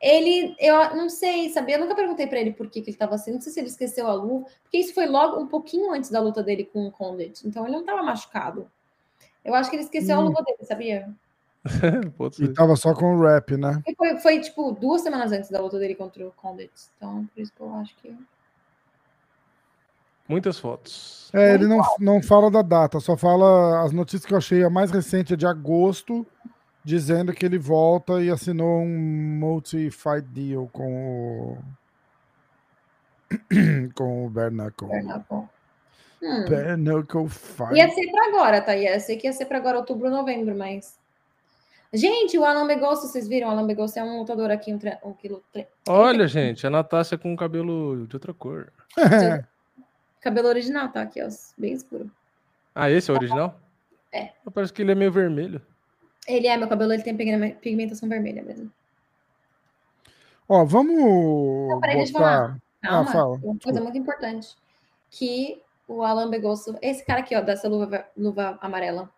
Ele, 0.00 0.54
eu 0.60 0.94
não 0.96 1.08
sei, 1.08 1.48
sabia? 1.50 1.74
Eu 1.76 1.80
nunca 1.80 1.94
perguntei 1.94 2.26
pra 2.26 2.38
ele 2.38 2.52
por 2.52 2.70
que, 2.70 2.80
que 2.80 2.90
ele 2.90 2.96
tava 2.96 3.16
assim, 3.16 3.32
não 3.32 3.40
sei 3.40 3.52
se 3.52 3.58
ele 3.60 3.66
esqueceu 3.68 4.06
a 4.06 4.12
luva, 4.14 4.46
porque 4.62 4.78
isso 4.78 4.94
foi 4.94 5.06
logo 5.06 5.40
um 5.40 5.46
pouquinho 5.48 5.92
antes 5.92 6.08
da 6.08 6.20
luta 6.20 6.40
dele 6.42 6.64
com 6.64 6.86
o 6.86 6.92
Condit, 6.92 7.42
então 7.46 7.66
ele 7.66 7.74
não 7.76 7.84
tava 7.84 8.02
machucado. 8.02 8.70
Eu 9.48 9.54
acho 9.54 9.70
que 9.70 9.76
ele 9.76 9.82
esqueceu 9.82 10.16
a 10.16 10.20
Hum. 10.20 10.24
luva 10.24 10.42
dele, 10.42 10.58
sabia? 10.62 11.08
E 12.38 12.48
tava 12.48 12.76
só 12.76 12.94
com 12.94 13.16
o 13.16 13.22
rap, 13.22 13.56
né? 13.56 13.82
E 13.86 13.94
foi, 13.94 14.16
foi, 14.20 14.40
tipo 14.40 14.72
duas 14.72 15.02
semanas 15.02 15.32
antes 15.32 15.50
da 15.50 15.60
luta 15.60 15.78
dele 15.78 15.94
contra 15.94 16.26
o 16.26 16.30
Condit, 16.32 16.70
então 16.96 17.26
por 17.34 17.40
isso 17.40 17.52
que 17.52 17.60
eu 17.60 17.74
acho 17.74 17.96
que. 17.96 18.16
Muitas 20.28 20.58
fotos. 20.58 21.30
É, 21.32 21.54
ele 21.54 21.66
não, 21.66 21.80
não 21.98 22.22
fala 22.22 22.50
da 22.50 22.60
data, 22.60 23.00
só 23.00 23.16
fala 23.16 23.82
as 23.82 23.92
notícias 23.92 24.26
que 24.26 24.34
eu 24.34 24.38
achei. 24.38 24.62
A 24.62 24.70
mais 24.70 24.90
recente 24.90 25.32
é 25.32 25.36
de 25.36 25.46
agosto, 25.46 26.26
dizendo 26.84 27.32
que 27.32 27.46
ele 27.46 27.58
volta 27.58 28.22
e 28.22 28.30
assinou 28.30 28.82
um 28.82 29.38
multi-fight 29.38 30.26
deal 30.28 30.68
com 30.70 31.56
o. 31.56 31.58
com 33.94 34.24
o 34.24 34.26
o 34.26 34.30
Bernardo. 34.30 34.88
Hum. 36.22 36.44
Bernard 36.48 37.08
Fight. 37.28 37.74
Ia 37.74 37.88
ser 37.90 38.10
pra 38.10 38.26
agora, 38.26 38.60
tá? 38.60 38.76
Ia 38.76 38.98
ser 38.98 39.16
que 39.16 39.26
ia 39.26 39.32
ser 39.32 39.46
pra 39.46 39.58
agora, 39.58 39.78
outubro, 39.78 40.10
novembro, 40.10 40.56
mas. 40.56 40.98
Gente, 41.92 42.36
o 42.36 42.44
Alan 42.44 42.66
Begosso, 42.66 43.06
vocês 43.08 43.26
viram? 43.26 43.48
O 43.48 43.50
Alan 43.50 43.66
Begosso 43.66 43.98
é 43.98 44.02
um 44.04 44.18
lutador 44.18 44.50
aqui, 44.50 44.72
um, 44.74 44.78
tre... 44.78 44.98
um 45.02 45.12
quilo. 45.14 45.42
tre- 45.52 45.66
Olha, 45.88 46.26
gente, 46.28 46.66
a 46.66 46.70
Natácia 46.70 47.16
com 47.16 47.34
cabelo 47.36 48.06
de 48.06 48.14
outra 48.16 48.34
cor. 48.34 48.72
Cabelo 50.20 50.48
original, 50.48 50.88
tá? 50.88 51.02
Aqui, 51.02 51.22
ó, 51.22 51.28
bem 51.56 51.72
escuro. 51.72 52.10
Ah, 52.74 52.90
esse 52.90 53.08
é 53.10 53.14
o 53.14 53.16
original? 53.16 53.58
É. 54.12 54.30
Parece 54.52 54.72
que 54.72 54.82
ele 54.82 54.90
é 54.92 54.94
meio 54.94 55.12
vermelho. 55.12 55.62
Ele 56.26 56.46
é, 56.48 56.56
meu 56.56 56.66
cabelo 56.68 56.92
ele 56.92 57.02
tem 57.04 57.16
pigme- 57.16 57.54
pigmentação 57.54 58.08
vermelha 58.08 58.42
mesmo. 58.42 58.70
Ó, 60.48 60.64
vamos 60.64 61.80
peraí, 61.80 61.96
deixa 61.98 62.10
eu 62.12 62.18
botar. 62.20 62.58
Calma, 62.82 63.10
Ah, 63.10 63.12
fala. 63.12 63.36
uma 63.42 63.58
coisa 63.58 63.80
muito 63.80 63.96
importante. 63.96 64.56
que 65.10 65.62
o 65.88 66.04
Alan 66.04 66.28
Begosso, 66.28 66.76
esse 66.82 67.04
cara 67.04 67.20
aqui, 67.20 67.34
ó, 67.34 67.40
dessa 67.40 67.66
luva, 67.66 68.06
luva 68.16 68.58
amarela, 68.60 69.10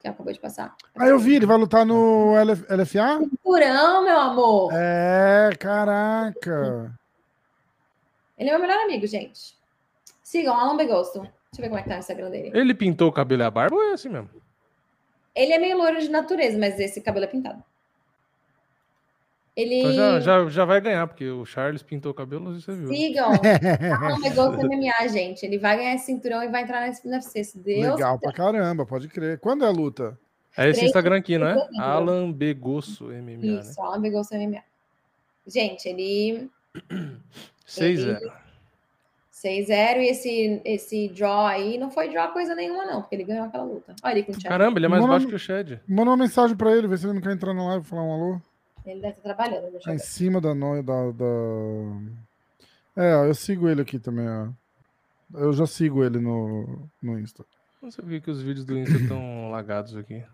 que 0.00 0.08
acabou 0.08 0.32
de 0.32 0.40
passar. 0.40 0.74
Ah, 0.96 1.06
eu 1.06 1.18
vi, 1.18 1.36
ele 1.36 1.46
vai 1.46 1.58
lutar 1.58 1.84
no 1.84 2.34
LF, 2.34 2.64
LFA? 2.70 3.18
Cinturão, 3.18 4.02
meu 4.02 4.18
amor. 4.18 4.72
É, 4.72 5.50
caraca. 5.58 6.98
Ele 8.38 8.48
é 8.48 8.52
meu 8.52 8.60
melhor 8.60 8.84
amigo, 8.84 9.06
gente. 9.06 9.54
Sigam 10.22 10.54
Alan 10.54 10.76
Begosso. 10.76 11.20
Deixa 11.20 11.58
eu 11.58 11.62
ver 11.62 11.68
como 11.68 11.78
é 11.78 11.82
que 11.82 11.88
tá 11.88 11.96
o 11.96 11.98
Instagram 11.98 12.30
dele. 12.30 12.50
Ele 12.54 12.74
pintou 12.74 13.08
o 13.08 13.12
cabelo 13.12 13.42
e 13.42 13.44
a 13.44 13.50
barba 13.50 13.76
ou 13.76 13.82
é 13.82 13.92
assim 13.92 14.08
mesmo? 14.08 14.30
Ele 15.34 15.52
é 15.52 15.58
meio 15.58 15.76
loiro 15.76 16.00
de 16.00 16.08
natureza, 16.08 16.58
mas 16.58 16.80
esse 16.80 17.00
cabelo 17.00 17.24
é 17.24 17.28
pintado. 17.28 17.62
Ele. 19.58 19.80
Então 19.80 19.92
já, 19.92 20.20
já, 20.20 20.48
já 20.48 20.64
vai 20.64 20.80
ganhar, 20.80 21.04
porque 21.08 21.28
o 21.28 21.44
Charles 21.44 21.82
pintou 21.82 22.12
o 22.12 22.14
cabelo, 22.14 22.54
você 22.54 22.70
viu. 22.70 22.86
Sigam. 22.86 23.32
Alan 24.00 24.20
Begosso 24.20 24.56
MMA, 24.56 25.08
gente. 25.08 25.44
Ele 25.44 25.58
vai 25.58 25.76
ganhar 25.76 25.94
esse 25.96 26.06
cinturão 26.06 26.44
e 26.44 26.48
vai 26.48 26.62
entrar 26.62 26.86
nesse 26.86 27.04
UFC, 27.04 27.42
se 27.42 27.58
Deus. 27.58 27.96
Legal 27.96 28.20
pra 28.20 28.32
caramba, 28.32 28.86
pode 28.86 29.08
crer. 29.08 29.40
Quando 29.40 29.64
é 29.64 29.66
a 29.66 29.72
luta? 29.72 30.16
É 30.56 30.68
esse 30.70 30.84
Instagram 30.84 31.16
aqui, 31.16 31.36
não 31.36 31.48
é? 31.48 31.68
Alan 31.80 32.30
Begosso 32.30 33.06
MMA, 33.06 33.36
né? 33.36 33.60
Isso, 33.60 33.80
Alan 33.80 34.00
Begosso 34.00 34.32
MMA. 34.32 34.62
Gente, 35.44 35.88
ele 35.88 36.48
6-0. 37.66 38.20
6-0 39.32 39.96
e 39.96 40.08
esse, 40.08 40.62
esse 40.64 41.08
draw 41.08 41.46
aí 41.46 41.78
não 41.78 41.90
foi 41.90 42.08
draw 42.10 42.28
coisa 42.28 42.54
nenhuma, 42.54 42.86
não, 42.86 43.00
porque 43.02 43.16
ele 43.16 43.24
ganhou 43.24 43.46
aquela 43.46 43.64
luta. 43.64 43.96
Olha 44.04 44.12
ele 44.12 44.22
com 44.22 44.30
o 44.30 44.36
Thiago. 44.36 44.48
Caramba, 44.56 44.78
ele 44.78 44.86
é 44.86 44.88
mais 44.88 45.00
Mano, 45.00 45.12
baixo 45.12 45.26
que 45.26 45.34
o 45.34 45.38
Shed. 45.38 45.80
Manda 45.88 46.10
uma 46.10 46.16
mensagem 46.16 46.56
pra 46.56 46.76
ele, 46.76 46.86
ver 46.86 46.98
se 46.98 47.06
ele 47.06 47.14
não 47.14 47.20
quer 47.20 47.32
entrar 47.32 47.52
na 47.52 47.66
live 47.66 47.84
e 47.84 47.88
falar 47.88 48.04
um 48.04 48.12
alô. 48.12 48.40
Ele 48.90 49.00
deve 49.00 49.16
estar 49.18 49.22
trabalhando. 49.34 49.70
Deixa 49.70 49.84
Tá 49.84 49.90
eu 49.90 49.94
em 49.94 49.98
ver. 49.98 50.04
cima 50.04 50.40
da, 50.40 50.54
no... 50.54 50.82
da, 50.82 51.10
da... 51.12 51.24
É, 52.96 53.28
eu 53.28 53.34
sigo 53.34 53.68
ele 53.68 53.82
aqui 53.82 53.98
também, 53.98 54.26
ó. 54.28 54.48
Eu 55.34 55.52
já 55.52 55.66
sigo 55.66 56.02
ele 56.02 56.18
no, 56.18 56.88
no 57.02 57.18
Insta. 57.18 57.44
Não 57.82 57.90
sei 57.90 58.02
por 58.04 58.20
que 58.20 58.30
os 58.30 58.40
vídeos 58.42 58.64
do 58.64 58.76
Insta 58.78 58.96
estão 58.96 59.50
lagados 59.52 59.96
aqui. 59.96 60.24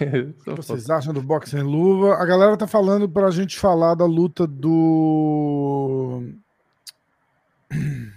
O 0.00 0.44
que 0.44 0.50
vocês 0.56 0.90
acham 0.90 1.12
do 1.14 1.22
boxe 1.22 1.50
sem 1.52 1.62
luva? 1.62 2.14
A 2.16 2.24
galera 2.26 2.56
tá 2.56 2.66
falando 2.66 3.08
pra 3.08 3.30
gente 3.30 3.58
falar 3.58 3.94
da 3.94 4.04
luta 4.04 4.46
do. 4.46 6.22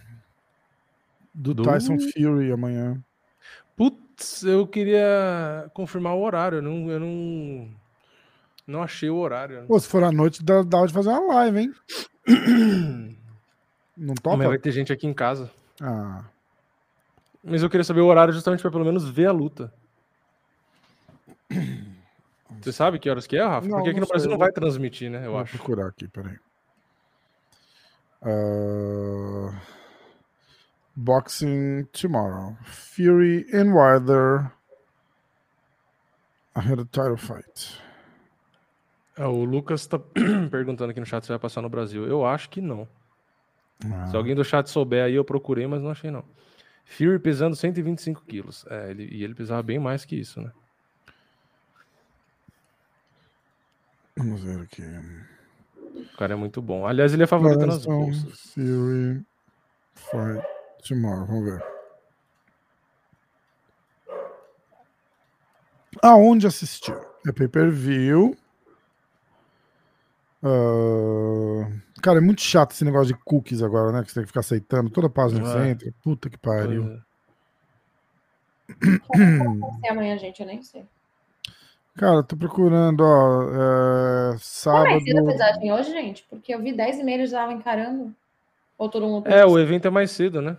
Do, 1.38 1.54
Do- 1.54 1.64
Tyson 1.64 1.98
Fury 2.00 2.50
amanhã. 2.52 2.98
Eu 4.44 4.66
queria 4.68 5.70
confirmar 5.74 6.16
o 6.16 6.22
horário. 6.22 6.58
Eu 6.58 6.62
não, 6.62 6.90
eu 6.92 7.00
não, 7.00 7.70
não 8.68 8.84
achei 8.84 9.10
o 9.10 9.18
horário. 9.18 9.66
Pô, 9.68 9.80
se 9.80 9.88
for 9.88 10.04
à 10.04 10.12
noite, 10.12 10.44
dá, 10.44 10.62
dá 10.64 10.86
de 10.86 10.94
fazer 10.94 11.10
uma 11.10 11.34
live, 11.36 11.60
hein? 11.60 11.74
Não 13.98 14.16
topa? 14.16 14.38
Mas 14.38 14.48
vai 14.48 14.58
ter 14.58 14.72
gente 14.72 14.92
aqui 14.92 15.08
em 15.08 15.14
casa. 15.14 15.50
Ah, 15.82 16.24
Mas 17.44 17.62
eu 17.64 17.70
queria 17.70 17.84
saber 17.84 18.02
o 18.02 18.08
horário 18.08 18.34
justamente 18.34 18.62
para 18.62 18.72
pelo 18.72 18.86
menos 18.86 19.08
ver 19.10 19.28
a 19.28 19.32
luta. 19.32 19.74
Você 22.62 22.72
sabe 22.72 22.98
que 23.00 23.10
horas 23.10 23.28
que 23.28 23.38
é, 23.38 23.44
Rafa? 23.44 23.68
Não, 23.68 23.78
Porque 23.78 23.92
aqui 23.92 24.00
no 24.00 24.08
Brasil 24.08 24.30
não 24.30 24.38
vai 24.38 24.52
transmitir, 24.52 25.10
né? 25.12 25.26
Eu 25.26 25.32
vou 25.32 25.40
acho. 25.40 25.56
procurar 25.58 25.88
aqui, 25.88 26.08
peraí. 26.08 26.38
Ah, 28.22 29.52
boxing 30.96 31.86
tomorrow. 31.92 32.56
Fury 32.64 33.46
and 33.54 33.74
Wilder. 33.74 34.52
Ahead 36.56 36.80
of 36.80 36.90
title 36.92 37.18
fight. 37.18 37.82
Ah, 39.18 39.30
o 39.30 39.44
Lucas 39.44 39.86
tá 39.88 40.00
perguntando 40.50 40.92
aqui 40.92 41.00
no 41.00 41.06
chat 41.06 41.24
se 41.24 41.30
vai 41.30 41.40
passar 41.40 41.62
no 41.62 41.70
Brasil. 41.70 42.06
Eu 42.06 42.26
acho 42.26 42.50
que 42.50 42.62
não. 42.62 42.88
Ah, 43.92 44.08
Se 44.08 44.16
alguém 44.16 44.36
do 44.36 44.44
chat 44.44 44.70
souber 44.70 45.04
aí, 45.04 45.16
eu 45.16 45.26
procurei, 45.26 45.68
mas 45.68 45.82
não 45.82 45.92
achei 45.92 46.12
não. 46.12 46.24
Fury 46.86 47.20
pesando 47.20 47.56
125 47.56 48.24
quilos. 48.26 48.66
É, 48.70 48.92
ele, 48.92 49.08
e 49.12 49.24
ele 49.24 49.34
pesava 49.34 49.64
bem 49.64 49.80
mais 49.80 50.06
que 50.06 50.16
isso, 50.16 50.40
né? 50.42 50.52
Vamos 54.16 54.42
ver 54.42 54.62
aqui. 54.62 54.84
O 56.14 56.18
cara 56.18 56.34
é 56.34 56.36
muito 56.38 56.62
bom. 56.62 56.88
Aliás, 56.88 57.14
ele 57.14 57.24
é 57.24 57.28
favorito 57.28 57.66
nas 57.66 57.86
bolsas. 57.86 58.54
Fury 58.54 59.26
fight 59.96 60.55
tomorrow. 60.88 61.26
Vamos 61.26 61.46
ver. 61.46 61.64
Aonde 66.02 66.46
assistir? 66.48 66.96
É 67.28 67.32
pay-per-view. 67.32 68.38
Ah, 70.44 71.68
Cara, 72.02 72.20
é 72.20 72.22
muito 72.22 72.42
chato 72.42 72.72
esse 72.72 72.86
negócio 72.86 73.08
de 73.08 73.20
cookies 73.24 73.64
agora, 73.64 73.92
né? 73.92 74.04
Que 74.04 74.10
você 74.10 74.16
tem 74.16 74.24
que 74.24 74.28
ficar 74.28 74.42
aceitando 74.42 74.90
toda 74.92 75.10
página 75.10 75.42
que 75.42 75.48
É. 75.48 75.52
você 75.52 75.68
entra. 75.70 75.94
Puta 76.04 76.30
que 76.30 76.38
pariu. 76.38 77.00
Vai 78.68 79.80
ser 79.82 79.88
amanhã, 79.90 80.18
gente, 80.18 80.40
eu 80.42 80.46
nem 80.48 80.62
sei. 80.62 80.86
Cara, 81.98 82.22
tô 82.22 82.36
procurando, 82.36 83.02
ó. 83.02 83.44
é, 83.44 83.46
Como 84.28 84.36
é 84.36 84.38
sábado. 84.40 85.02
cedo 85.04 85.20
a 85.20 85.32
pesagem 85.32 85.72
hoje, 85.72 85.92
gente? 85.92 86.26
Porque 86.30 86.54
eu 86.54 86.62
vi 86.62 86.74
10 86.74 87.00
e 87.00 87.04
meia 87.04 87.16
eles 87.16 87.32
já 87.32 87.38
estavam 87.40 87.56
encarando. 87.58 88.14
Ou 88.78 88.90
todo 88.90 89.08
mundo. 89.08 89.28
É, 89.28 89.46
o 89.46 89.58
evento 89.58 89.88
é 89.88 89.90
mais 89.90 90.12
cedo, 90.12 90.42
né? 90.42 90.58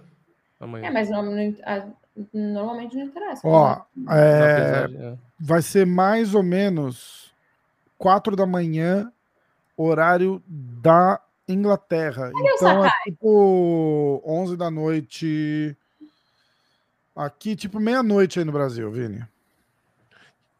Amanhã. 0.60 0.86
É, 0.86 0.90
mas 0.90 1.10
não- 1.10 1.22
não- 1.22 1.54
a- 1.64 1.86
normalmente 2.32 2.96
não 2.96 3.04
interessa. 3.04 3.46
Ó, 3.46 3.82
Na 3.94 4.16
é, 4.16 4.84
é. 4.84 5.18
vai 5.38 5.60
ser 5.62 5.86
mais 5.86 6.34
ou 6.34 6.42
menos 6.42 7.32
4 7.98 8.34
da 8.34 8.46
manhã, 8.46 9.12
horário 9.76 10.42
da 10.46 11.20
Inglaterra. 11.48 12.30
o 12.34 12.38
Então 12.40 12.84
é 12.84 12.88
Sakai? 12.88 13.02
tipo 13.04 14.22
11 14.24 14.56
da 14.56 14.70
noite. 14.70 15.76
Aqui, 17.14 17.54
tipo 17.56 17.78
meia-noite 17.80 18.38
aí 18.38 18.44
no 18.44 18.52
Brasil, 18.52 18.90
Vini. 18.90 19.24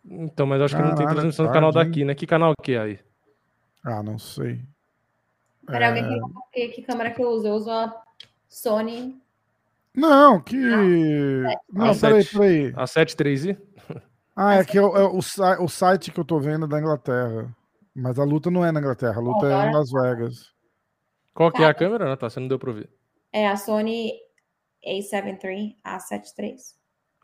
Então, 0.08 0.46
mas 0.46 0.60
acho 0.62 0.76
que 0.76 0.82
não 0.82 0.94
tem 0.94 1.06
transmissão 1.06 1.46
do 1.46 1.52
canal 1.52 1.72
daqui, 1.72 2.04
né? 2.04 2.14
Que 2.14 2.26
canal 2.26 2.52
que 2.62 2.72
é 2.72 2.78
aí? 2.80 3.00
Ah, 3.84 4.02
não 4.02 4.18
sei. 4.18 4.60
Peraí, 5.66 5.88
alguém 5.88 6.04
É, 6.04 6.08
perguntou 6.08 6.42
que, 6.52 6.68
que 6.68 6.82
câmera 6.82 7.10
que 7.10 7.22
eu 7.22 7.28
uso. 7.30 7.46
Eu 7.48 7.54
uso 7.54 7.70
a 7.70 8.02
Sony. 8.48 9.20
Não, 9.96 10.40
que. 10.40 10.56
Não, 10.56 11.86
Ah, 11.90 11.94
peraí, 11.98 12.22
sete. 12.22 12.32
peraí. 12.38 12.72
A 12.76 12.84
73i? 12.84 13.58
Ah, 14.36 14.56
é 14.56 14.64
que 14.64 14.76
é 14.76 14.82
o, 14.82 14.94
é 14.96 15.04
o 15.06 15.16
o 15.64 15.68
site 15.68 16.12
que 16.12 16.20
eu 16.20 16.24
tô 16.24 16.38
vendo 16.38 16.66
é 16.66 16.68
da 16.68 16.78
Inglaterra. 16.78 17.54
Mas 17.94 18.18
a 18.18 18.24
luta 18.24 18.50
não 18.50 18.62
é 18.62 18.70
na 18.70 18.80
Inglaterra, 18.80 19.16
a 19.16 19.20
luta 19.22 19.46
é 19.46 19.50
em 19.50 19.54
Agora- 19.54 19.78
Las 19.78 19.90
Vegas. 19.90 20.52
Qual 21.32 21.50
que 21.50 21.62
é 21.62 21.66
a 21.66 21.72
câmera, 21.74 22.04
Natália? 22.04 22.30
Você 22.30 22.40
não 22.40 22.48
deu 22.48 22.58
pra 22.58 22.72
ver. 22.72 22.90
É 23.32 23.48
a 23.48 23.56
Sony 23.56 24.12
A73, 24.86 25.74
A73. 25.84 26.56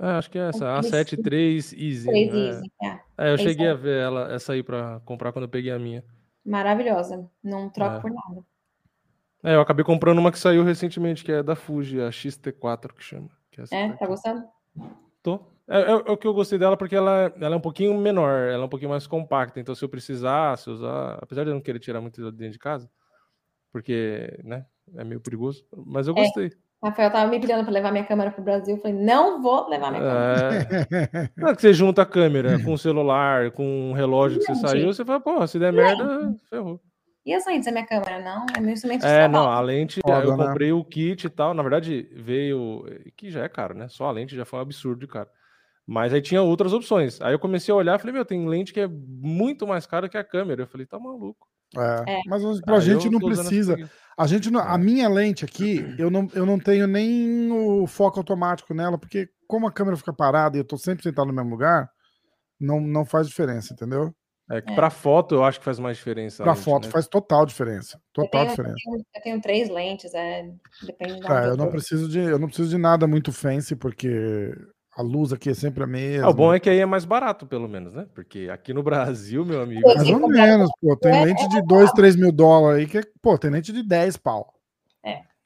É, 0.00 0.06
acho 0.12 0.30
que 0.30 0.38
é 0.38 0.48
essa. 0.48 0.66
A 0.68 0.78
Aquele 0.78 0.90
73 0.90 1.72
Easy. 1.74 2.06
3 2.06 2.32
né? 2.32 2.38
Easy, 2.40 2.72
é. 2.82 2.86
É, 3.18 3.30
eu 3.30 3.34
Esse 3.34 3.44
cheguei 3.44 3.66
é. 3.66 3.70
a 3.70 3.74
ver 3.74 4.00
ela, 4.02 4.32
essa 4.32 4.52
aí 4.54 4.62
pra 4.62 5.00
comprar 5.04 5.32
quando 5.32 5.44
eu 5.44 5.48
peguei 5.50 5.70
a 5.70 5.78
minha. 5.78 6.02
Maravilhosa. 6.44 7.28
Não 7.44 7.68
troco 7.70 7.96
É. 7.96 8.00
por 8.00 8.10
nada. 8.10 8.42
É, 9.42 9.54
eu 9.56 9.60
acabei 9.60 9.84
comprando 9.84 10.18
uma 10.18 10.30
que 10.30 10.38
saiu 10.38 10.62
recentemente, 10.62 11.24
que 11.24 11.32
é 11.32 11.42
da 11.42 11.56
Fuji, 11.56 12.00
a 12.00 12.08
XT4 12.10 12.94
que 12.94 13.02
chama. 13.02 13.28
que 13.50 13.60
é 13.60 13.64
É, 13.72 13.92
tá 13.92 14.06
gostando? 14.06 14.44
Tô. 15.22 15.40
É, 15.68 15.80
é- 15.80 15.90
é 15.90 15.94
o 16.12 16.16
que 16.16 16.26
eu 16.26 16.34
gostei 16.34 16.58
dela 16.58 16.76
porque 16.76 16.94
ela, 16.96 17.32
ela 17.40 17.54
é 17.54 17.58
um 17.58 17.60
pouquinho 17.60 17.96
menor, 17.98 18.48
ela 18.48 18.62
é 18.62 18.66
um 18.66 18.68
pouquinho 18.68 18.90
mais 18.90 19.06
compacta. 19.06 19.60
Então, 19.60 19.74
se 19.74 19.84
eu 19.84 19.88
precisasse 19.88 20.68
usar, 20.70 21.18
apesar 21.20 21.44
de 21.44 21.50
eu 21.50 21.54
não 21.54 21.60
querer 21.60 21.78
tirar 21.78 22.00
muito 22.00 22.30
dentro 22.32 22.52
de 22.52 22.58
casa, 22.58 22.88
porque, 23.72 24.38
né, 24.44 24.64
é 24.96 25.04
meio 25.04 25.20
perigoso, 25.20 25.64
mas 25.86 26.06
eu 26.08 26.14
É. 26.14 26.16
gostei. 26.16 26.50
Rafael 26.84 27.12
tava 27.12 27.30
me 27.30 27.38
pedindo 27.38 27.62
pra 27.62 27.72
levar 27.72 27.92
minha 27.92 28.04
câmera 28.04 28.32
pro 28.32 28.42
Brasil. 28.42 28.74
Eu 28.74 28.82
falei, 28.82 28.96
não 28.96 29.40
vou 29.40 29.68
levar 29.68 29.92
minha 29.92 30.02
câmera. 30.02 30.66
É, 30.90 31.30
não 31.36 31.48
é 31.50 31.54
que 31.54 31.62
você 31.62 31.72
junta 31.72 32.02
a 32.02 32.06
câmera 32.06 32.58
com 32.64 32.72
o 32.72 32.78
celular, 32.78 33.52
com 33.52 33.90
o 33.92 33.94
relógio 33.94 34.40
que 34.40 34.46
você 34.46 34.54
Gente. 34.54 34.62
saiu, 34.68 34.92
você 34.92 35.04
fala, 35.04 35.20
pô, 35.20 35.46
se 35.46 35.60
der 35.60 35.72
merda, 35.72 36.34
ferrou. 36.50 36.80
E 37.24 37.32
as 37.32 37.46
lentes 37.46 37.66
da 37.66 37.72
minha 37.72 37.86
câmera? 37.86 38.20
Não, 38.20 38.46
é 38.56 38.60
meu 38.60 38.72
instrumento 38.72 39.02
de 39.02 39.06
É, 39.06 39.28
não, 39.28 39.42
trabalho. 39.42 39.50
a 39.58 39.60
lente, 39.60 40.00
Foda, 40.04 40.24
eu 40.26 40.36
né? 40.36 40.44
comprei 40.46 40.72
o 40.72 40.84
kit 40.84 41.24
e 41.26 41.30
tal. 41.30 41.54
Na 41.54 41.62
verdade, 41.62 42.08
veio. 42.16 42.84
Que 43.16 43.30
já 43.30 43.44
é 43.44 43.48
caro, 43.48 43.74
né? 43.74 43.86
Só 43.88 44.06
a 44.06 44.10
lente 44.10 44.34
já 44.34 44.44
foi 44.44 44.58
um 44.58 44.62
absurdo 44.62 45.00
de 45.00 45.06
caro. 45.06 45.28
Mas 45.86 46.12
aí 46.12 46.20
tinha 46.22 46.42
outras 46.42 46.72
opções. 46.72 47.20
Aí 47.20 47.32
eu 47.32 47.38
comecei 47.38 47.72
a 47.72 47.76
olhar 47.76 47.96
e 47.96 47.98
falei, 48.00 48.14
meu, 48.14 48.24
tem 48.24 48.48
lente 48.48 48.72
que 48.72 48.80
é 48.80 48.88
muito 48.88 49.66
mais 49.66 49.86
cara 49.86 50.08
que 50.08 50.16
a 50.18 50.24
câmera. 50.24 50.62
Eu 50.62 50.66
falei, 50.66 50.86
tá 50.86 50.98
maluco. 50.98 51.46
É, 51.76 52.14
É. 52.14 52.20
Mas 52.26 52.42
pra 52.60 52.76
Aí 52.76 52.80
gente 52.82 53.08
não 53.08 53.18
precisa. 53.20 53.76
A 54.18 54.26
gente 54.26 54.50
não, 54.50 54.60
a 54.60 54.74
É. 54.74 54.78
minha 54.78 55.08
lente 55.08 55.44
aqui, 55.44 55.84
eu 55.98 56.10
não, 56.10 56.28
eu 56.34 56.44
não 56.44 56.58
tenho 56.58 56.86
nem 56.86 57.50
o 57.50 57.86
foco 57.86 58.18
automático 58.18 58.74
nela, 58.74 58.98
porque 58.98 59.28
como 59.48 59.66
a 59.66 59.72
câmera 59.72 59.96
fica 59.96 60.12
parada 60.12 60.56
e 60.56 60.60
eu 60.60 60.64
tô 60.64 60.76
sempre 60.76 61.02
sentado 61.02 61.26
no 61.28 61.32
mesmo 61.32 61.50
lugar, 61.50 61.88
não, 62.60 62.80
não 62.80 63.04
faz 63.04 63.26
diferença, 63.28 63.72
entendeu? 63.72 64.14
É 64.50 64.60
que 64.60 64.72
É. 64.72 64.74
pra 64.74 64.90
foto 64.90 65.34
eu 65.34 65.44
acho 65.44 65.58
que 65.58 65.64
faz 65.64 65.78
mais 65.78 65.96
diferença. 65.96 66.42
a 66.42 66.44
Pra 66.44 66.52
lente, 66.54 66.64
foto 66.64 66.84
né? 66.86 66.90
faz 66.90 67.06
total 67.08 67.46
diferença. 67.46 67.96
Eu 67.96 68.24
Total 68.24 68.30
tenho, 68.30 68.42
eu, 68.44 68.48
diferença. 68.50 68.74
tenho, 68.84 68.96
eu 69.14 69.22
tenho 69.22 69.40
três 69.40 69.68
lentes, 69.70 70.12
é, 70.14 70.50
depende 70.84 71.20
da 71.20 71.44
É, 71.44 71.48
eu 71.48 71.56
não 71.56 71.68
preciso 71.70 72.08
de, 72.08 72.18
eu 72.18 72.38
não 72.38 72.48
preciso 72.48 72.68
de 72.70 72.78
nada 72.78 73.06
muito 73.06 73.32
fancy, 73.32 73.74
porque 73.76 74.54
A 74.94 75.00
luz 75.00 75.32
aqui 75.32 75.48
é 75.48 75.54
sempre 75.54 75.82
a 75.82 75.86
mesma. 75.86 76.26
Ah, 76.26 76.30
o 76.30 76.34
bom 76.34 76.52
é 76.52 76.60
que 76.60 76.68
aí 76.68 76.78
é 76.78 76.84
mais 76.84 77.06
barato, 77.06 77.46
pelo 77.46 77.66
menos, 77.66 77.94
né? 77.94 78.06
Porque 78.14 78.50
aqui 78.52 78.74
no 78.74 78.82
Brasil, 78.84 79.42
meu 79.42 79.62
amigo. 79.62 79.80
Mais 79.86 80.06
ou 80.06 80.20
comprar- 80.20 80.46
menos, 80.46 80.70
pô. 80.82 80.94
Tem 80.98 81.12
É, 81.16 81.24
lente 81.24 81.48
de 81.48 81.62
2, 81.62 81.90
3 81.92 82.14
mil 82.14 82.30
dólares 82.30 82.80
aí 82.80 82.86
que 82.86 82.98
é, 82.98 83.02
pô, 83.22 83.38
tem 83.38 83.50
lente 83.50 83.72
de 83.72 83.82
10 83.82 84.18
pau. 84.18 84.52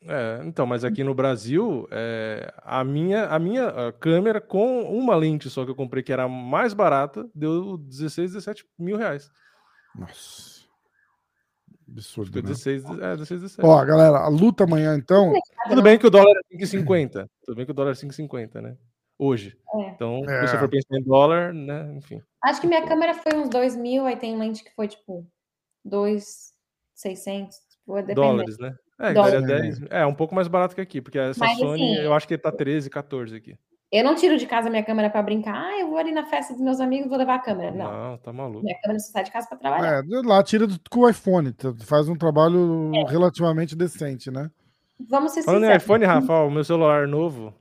É, 0.08 0.42
então, 0.44 0.66
mas 0.66 0.84
aqui 0.84 1.02
no 1.02 1.14
Brasil, 1.14 1.88
é, 1.90 2.52
a 2.62 2.84
minha, 2.84 3.26
a 3.26 3.38
minha 3.38 3.92
câmera 3.98 4.40
com 4.40 4.82
uma 4.82 5.16
lente 5.16 5.50
só 5.50 5.64
que 5.64 5.70
eu 5.70 5.74
comprei, 5.74 6.02
que 6.02 6.12
era 6.12 6.28
mais 6.28 6.72
barata, 6.72 7.28
deu 7.34 7.76
16, 7.76 8.32
17 8.32 8.64
mil 8.78 8.96
reais. 8.96 9.30
Nossa. 9.94 10.56
Absurdo, 11.88 12.28
Ficou 12.28 12.42
né? 12.42 12.48
16, 12.48 12.84
é, 12.84 13.16
16, 13.16 13.40
17. 13.42 13.66
Ó, 13.66 13.84
galera, 13.84 14.18
a 14.18 14.28
luta 14.28 14.64
amanhã, 14.64 14.96
então. 14.96 15.32
Tudo 15.68 15.82
bem 15.82 15.98
que 15.98 16.06
o 16.06 16.10
dólar 16.10 16.34
é 16.52 16.56
5,50. 16.56 17.28
Tudo 17.44 17.56
bem 17.56 17.64
que 17.64 17.70
o 17.70 17.74
dólar 17.74 17.92
é 17.92 17.94
5,50, 17.94 18.60
né? 18.60 18.76
Hoje. 19.18 19.56
É. 19.74 19.88
Então, 19.90 20.22
É. 20.28 20.46
se 20.46 20.52
você 20.52 20.58
for 20.58 20.68
pensar 20.68 20.98
em 20.98 21.02
dólar, 21.02 21.54
né? 21.54 21.94
Enfim. 21.96 22.20
Acho 22.42 22.60
que 22.60 22.66
minha 22.66 22.86
câmera 22.86 23.14
foi 23.14 23.38
uns 23.38 23.48
2 23.48 23.76
mil, 23.76 24.04
aí 24.04 24.16
tem 24.16 24.36
lente 24.36 24.62
que 24.62 24.74
foi 24.74 24.88
tipo 24.88 25.26
2,600. 25.84 27.56
Tipo, 27.70 27.94
depende. 27.96 28.14
Dólares, 28.14 28.58
né? 28.58 28.76
É, 28.98 29.08
que 29.08 29.14
daria 29.14 29.42
10. 29.42 29.80
É, 29.90 30.06
um 30.06 30.14
pouco 30.14 30.34
mais 30.34 30.48
barato 30.48 30.74
que 30.74 30.80
aqui, 30.80 31.00
porque 31.00 31.18
essa 31.18 31.38
Mas, 31.44 31.58
Sony, 31.58 31.92
assim, 31.96 32.02
eu 32.04 32.14
acho 32.14 32.26
que 32.26 32.36
tá 32.38 32.50
13, 32.50 32.88
14 32.88 33.36
aqui. 33.36 33.56
Eu 33.92 34.02
não 34.02 34.14
tiro 34.16 34.36
de 34.36 34.46
casa 34.46 34.68
minha 34.68 34.82
câmera 34.82 35.08
pra 35.08 35.22
brincar. 35.22 35.54
Ah, 35.54 35.78
eu 35.80 35.88
vou 35.88 35.96
ali 35.98 36.10
na 36.12 36.26
festa 36.26 36.52
dos 36.54 36.62
meus 36.62 36.80
amigos, 36.80 37.08
vou 37.08 37.16
levar 37.18 37.36
a 37.36 37.38
câmera. 37.38 37.70
Não. 37.70 38.10
Não, 38.10 38.18
tá 38.18 38.32
maluco. 38.32 38.64
Minha 38.64 38.76
câmera 38.80 38.98
só 38.98 39.12
sai 39.12 39.24
de 39.24 39.30
casa 39.30 39.46
pra 39.48 39.56
trabalhar. 39.58 39.98
É, 39.98 40.02
lá 40.26 40.42
tira 40.42 40.66
do- 40.66 40.78
com 40.90 41.00
o 41.00 41.08
iPhone. 41.08 41.52
tu 41.52 41.76
Faz 41.84 42.08
um 42.08 42.16
trabalho 42.16 42.90
É. 42.94 43.04
relativamente 43.10 43.76
decente, 43.76 44.30
né? 44.30 44.50
Vamos 45.08 45.32
ser 45.32 45.42
Falando 45.44 45.62
em 45.64 45.66
sinceros. 45.66 45.84
iPhone, 45.84 46.04
Rafa, 46.04 46.32
ó, 46.32 46.46
o 46.48 46.50
meu 46.50 46.64
celular 46.64 47.06
novo, 47.06 47.54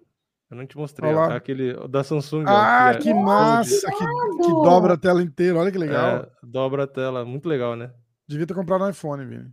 eu 0.50 0.58
não 0.58 0.66
te 0.66 0.76
mostrei, 0.78 1.14
ó, 1.14 1.28
lá. 1.28 1.36
aquele 1.36 1.74
da 1.90 2.04
Samsung. 2.04 2.46
Ah, 2.48 2.92
é 2.96 2.98
que 2.98 3.12
Fold. 3.12 3.24
massa! 3.26 3.92
Que, 3.92 3.98
que 4.46 4.52
dobra 4.52 4.94
a 4.94 4.98
tela 4.98 5.22
inteira. 5.22 5.60
Olha 5.60 5.72
que 5.72 5.78
legal. 5.78 6.18
É, 6.18 6.28
dobra 6.42 6.86
a 6.86 6.88
tela, 6.88 7.24
muito 7.24 7.48
legal, 7.48 7.76
né? 7.76 7.92
Devia 8.28 8.48
ter 8.48 8.54
comprado 8.56 8.84
no 8.84 8.90
iPhone, 8.90 9.24
Vini. 9.26 9.52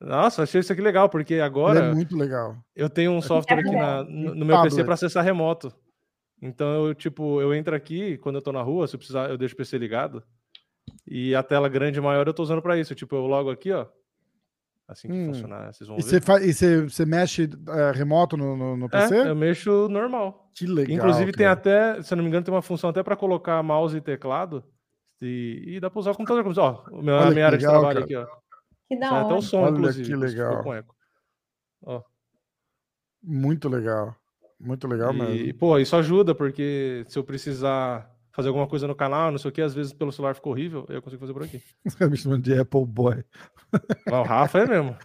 Nossa, 0.00 0.42
achei 0.44 0.60
isso 0.60 0.72
aqui 0.72 0.80
legal, 0.80 1.08
porque 1.10 1.34
Ele 1.34 1.42
agora 1.42 1.78
é 1.80 1.94
muito 1.94 2.16
legal. 2.16 2.56
eu 2.74 2.88
tenho 2.88 3.12
um 3.12 3.20
software 3.22 3.60
aqui 3.60 3.76
na- 3.76 4.02
no, 4.04 4.34
no 4.34 4.46
meu 4.46 4.60
PC 4.62 4.82
para 4.84 4.94
acessar 4.94 5.24
remoto. 5.24 5.72
Então 6.42 6.86
eu, 6.86 6.94
tipo, 6.94 7.40
eu 7.40 7.52
entro 7.54 7.74
aqui, 7.76 8.16
quando 8.18 8.36
eu 8.36 8.42
tô 8.42 8.50
na 8.50 8.62
rua, 8.62 8.86
se 8.88 8.94
eu 8.94 8.98
precisar, 8.98 9.28
eu 9.28 9.36
deixo 9.36 9.52
o 9.54 9.56
PC 9.58 9.76
ligado. 9.76 10.22
E 11.06 11.34
a 11.34 11.42
tela 11.42 11.68
grande 11.68 12.00
maior 12.00 12.26
eu 12.26 12.32
tô 12.32 12.42
usando 12.42 12.62
para 12.62 12.78
isso. 12.78 12.94
Tipo, 12.94 13.14
eu 13.16 13.26
logo 13.26 13.50
aqui, 13.50 13.70
ó. 13.72 13.86
Assim 14.88 15.06
que 15.08 15.14
Hum. 15.14 15.26
funcionar, 15.26 15.72
vocês 15.72 15.86
vão 15.86 15.98
E 15.98 16.02
ver. 16.02 16.08
você, 16.08 16.20
fa- 16.20 16.40
e 16.42 16.52
você, 16.52 16.82
você 16.82 17.04
mexe 17.06 17.48
é, 17.68 17.92
remoto 17.92 18.36
no, 18.36 18.56
no, 18.56 18.76
no 18.76 18.88
PC? 18.88 19.14
É, 19.18 19.28
eu 19.28 19.36
mexo 19.36 19.86
normal. 19.88 20.50
Que 20.54 20.66
legal. 20.66 20.96
Inclusive 20.96 21.30
tem 21.32 21.44
cara. 21.46 21.52
até, 21.52 22.02
se 22.02 22.12
eu 22.12 22.16
não 22.16 22.24
me 22.24 22.28
engano, 22.30 22.44
tem 22.44 22.52
uma 22.54 22.62
função 22.62 22.88
até 22.90 23.02
para 23.02 23.14
colocar 23.16 23.62
mouse 23.62 23.96
e 23.96 24.00
teclado. 24.00 24.64
E, 25.22 25.62
e 25.76 25.80
dá 25.80 25.90
para 25.90 26.00
usar 26.00 26.10
o 26.12 26.16
computador. 26.16 26.44
Ó, 26.58 26.84
o 26.90 27.02
meu, 27.02 27.14
Olha 27.14 27.24
a 27.24 27.28
que 27.28 27.34
minha 27.34 27.46
área 27.46 27.58
de 27.58 27.64
legal, 27.66 27.80
trabalho 27.80 28.06
cara. 28.06 28.22
aqui, 28.24 28.34
ó. 28.34 28.40
Que 28.90 28.98
da 28.98 29.08
Sai 29.08 29.18
até 29.20 29.26
hora. 29.26 29.36
o 29.36 29.42
som, 29.42 29.60
Olha 29.62 29.70
inclusive. 29.78 30.08
que 30.08 30.16
legal. 30.16 30.62
com 30.64 30.74
eco. 30.74 30.94
Ó. 31.86 32.02
Muito 33.22 33.68
legal. 33.68 34.14
Muito 34.58 34.86
legal 34.88 35.14
E, 35.14 35.18
mesmo. 35.18 35.54
pô, 35.58 35.78
isso 35.78 35.96
ajuda, 35.96 36.34
porque 36.34 37.04
se 37.08 37.18
eu 37.18 37.24
precisar 37.24 38.10
fazer 38.32 38.48
alguma 38.48 38.66
coisa 38.66 38.86
no 38.86 38.94
canal, 38.94 39.30
não 39.30 39.38
sei 39.38 39.48
o 39.50 39.52
que, 39.52 39.62
às 39.62 39.72
vezes 39.74 39.92
pelo 39.92 40.12
celular 40.12 40.34
ficou 40.34 40.52
horrível, 40.52 40.84
eu 40.88 41.00
consigo 41.00 41.20
fazer 41.20 41.32
por 41.32 41.42
aqui. 41.42 41.62
Você 41.86 42.06
me 42.08 42.16
chamando 42.16 42.42
de 42.42 42.58
Apple 42.58 42.84
Boy. 42.86 43.24
Mas 44.06 44.14
o 44.14 44.22
Rafa 44.22 44.58
é 44.58 44.66
mesmo. 44.66 44.96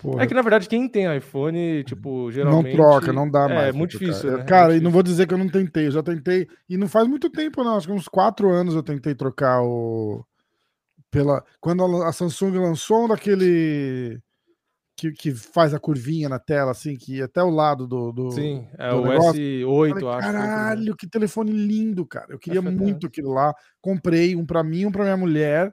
Porra. 0.00 0.24
É 0.24 0.26
que, 0.26 0.34
na 0.34 0.42
verdade, 0.42 0.68
quem 0.68 0.88
tem 0.88 1.14
iPhone, 1.16 1.84
tipo, 1.84 2.24
Não 2.24 2.30
geralmente... 2.32 2.74
troca, 2.74 3.12
não 3.12 3.30
dá 3.30 3.48
mais. 3.48 3.68
É, 3.68 3.72
muito 3.72 3.90
trocar. 3.92 4.06
difícil, 4.06 4.30
Eu- 4.30 4.36
né? 4.38 4.42
É 4.42 4.46
Cara, 4.46 4.68
muito 4.70 4.80
e 4.80 4.84
não 4.84 4.90
vou 4.90 5.02
dizer 5.02 5.26
que 5.28 5.34
eu 5.34 5.38
não 5.38 5.48
tentei. 5.48 5.86
Eu 5.86 5.90
já 5.92 6.02
tentei. 6.02 6.48
E 6.68 6.76
não 6.76 6.88
faz 6.88 7.06
muito 7.06 7.30
tempo, 7.30 7.62
não. 7.62 7.76
Acho 7.76 7.86
que 7.86 7.92
uns 7.92 8.08
quatro 8.08 8.50
anos 8.50 8.74
eu 8.74 8.82
tentei 8.82 9.14
trocar 9.14 9.62
o. 9.62 10.24
Pela... 11.12 11.44
Quando 11.60 12.02
a 12.02 12.10
Samsung 12.12 12.56
lançou 12.58 13.04
um 13.04 13.08
daquele. 13.08 14.18
Que, 14.96 15.10
que 15.12 15.34
faz 15.34 15.72
a 15.74 15.78
curvinha 15.80 16.28
na 16.28 16.38
tela, 16.38 16.70
assim, 16.70 16.96
que 16.96 17.22
até 17.22 17.42
o 17.42 17.50
lado 17.50 17.86
do. 17.86 18.12
do... 18.12 18.30
Sim, 18.32 18.66
é 18.78 18.90
do 18.90 18.96
o 19.02 19.06
negócio. 19.08 19.32
S8, 19.40 19.88
Falei, 19.88 19.92
acho. 19.92 19.98
que 19.98 20.04
é 20.04 20.08
o 20.08 20.16
que- 20.16 20.20
Caralho, 20.32 20.96
que 20.96 21.08
telefone 21.08 21.52
lindo, 21.52 22.04
cara. 22.06 22.26
Eu 22.30 22.38
queria 22.38 22.60
muito 22.62 23.06
aquilo 23.06 23.30
lá. 23.32 23.54
Comprei 23.80 24.34
um 24.36 24.44
pra 24.44 24.62
mim, 24.64 24.86
um 24.86 24.92
pra 24.92 25.04
minha 25.04 25.16
mulher. 25.16 25.72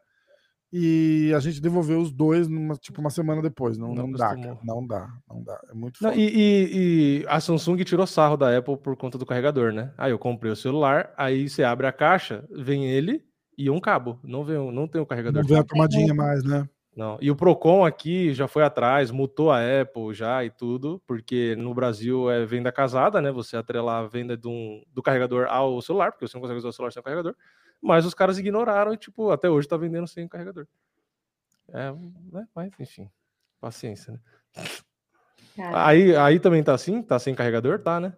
E 0.72 1.34
a 1.36 1.40
gente 1.40 1.60
devolveu 1.60 2.00
os 2.00 2.12
dois 2.12 2.48
numa, 2.48 2.76
tipo 2.76 3.02
uma 3.02 3.10
semana 3.10 3.42
depois. 3.42 3.76
Não, 3.78 3.88
Não 3.94 4.04
não, 4.08 4.12
dá, 4.12 4.36
cara. 4.36 4.58
Não 4.64 4.86
dá, 4.86 5.10
não 5.28 5.44
dá. 5.44 5.60
É 5.70 5.74
muito 5.74 5.98
Não, 6.02 6.14
e, 6.14 6.22
e- 6.28 7.22
e 7.24 7.26
a 7.28 7.40
Samsung 7.40 7.78
tirou 7.84 8.06
sarro 8.06 8.38
da 8.38 8.56
Apple 8.56 8.78
por 8.78 8.96
conta 8.96 9.18
do 9.18 9.26
carregador, 9.26 9.72
né? 9.74 9.92
Aí 9.98 10.12
eu 10.12 10.20
comprei 10.20 10.52
o 10.52 10.56
celular, 10.56 11.12
aí 11.18 11.50
você 11.50 11.64
abre 11.64 11.88
a 11.88 11.92
caixa, 11.92 12.48
vem 12.52 12.86
ele 12.86 13.24
e 13.64 13.70
um 13.70 13.80
cabo. 13.80 14.20
Não, 14.24 14.44
vem, 14.44 14.58
o- 14.58 14.72
não 14.72 14.88
tem 14.88 15.02
o 15.02 15.06
carregador. 15.06 15.42
Não 15.42 15.48
vê 15.48 15.56
a 15.58 15.64
tomadinha 15.64 16.14
mais, 16.14 16.44
né? 16.44 16.68
Não. 16.96 17.18
E 17.22 17.30
o 17.32 17.36
Procon 17.36 17.86
aqui 17.86 18.34
já 18.34 18.48
foi 18.48 18.64
atrás, 18.64 19.10
mutou 19.12 19.52
a 19.52 19.60
Apple 19.82 20.14
já 20.14 20.44
e 20.44 20.50
tudo, 20.50 21.02
porque 21.08 21.56
no 21.58 21.74
Brasil 21.74 22.30
é 22.30 22.46
venda 22.46 22.72
casada, 22.72 23.22
né? 23.22 23.32
Você 23.32 23.56
atrelar 23.56 24.04
a 24.04 24.08
venda 24.08 24.36
de 24.36 24.48
um- 24.48 24.84
do 24.94 25.02
carregador 25.02 25.46
ao 25.50 25.82
celular, 25.82 26.12
porque 26.12 26.28
você 26.28 26.36
não 26.36 26.42
consegue 26.42 26.58
usar 26.60 26.70
o 26.70 26.74
celular 26.74 26.92
sem 26.92 27.00
o 27.00 27.04
carregador. 27.04 27.36
Mas 27.82 28.06
os 28.06 28.14
caras 28.14 28.38
ignoraram 28.38 28.94
e, 28.94 28.98
tipo, 28.98 29.32
até 29.32 29.50
hoje 29.50 29.68
tá 29.68 29.78
vendendo 29.78 30.08
sem 30.08 30.26
o 30.26 30.30
carregador. 30.30 30.68
É, 31.70 31.92
né? 32.34 32.48
mas 32.56 32.72
enfim, 32.80 33.10
paciência, 33.62 34.14
né? 34.14 34.20
Cara, 35.56 35.86
Aí, 35.88 36.16
aí 36.16 36.40
também 36.40 36.64
tá 36.64 36.74
assim? 36.74 37.02
Tá 37.02 37.20
sem 37.20 37.36
carregador? 37.36 37.80
Tá, 37.80 38.00
né? 38.00 38.14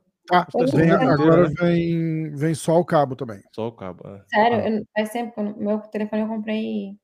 Ele 0.55 0.71
vem- 0.71 0.97
tem 0.97 1.07
agora 1.09 1.49
né? 1.49 1.55
vem, 1.59 2.31
vem 2.35 2.53
só 2.55 2.79
o 2.79 2.85
cabo 2.85 3.15
também. 3.15 3.41
Só 3.53 3.67
o 3.67 3.71
cabo. 3.71 4.07
é. 4.07 4.21
sério, 4.33 4.57
Ah. 4.57 4.69
eu- 4.69 4.85
faz 4.95 5.09
tempo 5.11 5.33
que 5.33 5.39
eu 5.39 5.55
meu 5.57 5.79
telefone 5.79 6.21
eu 6.23 6.27
comprei 6.27 6.97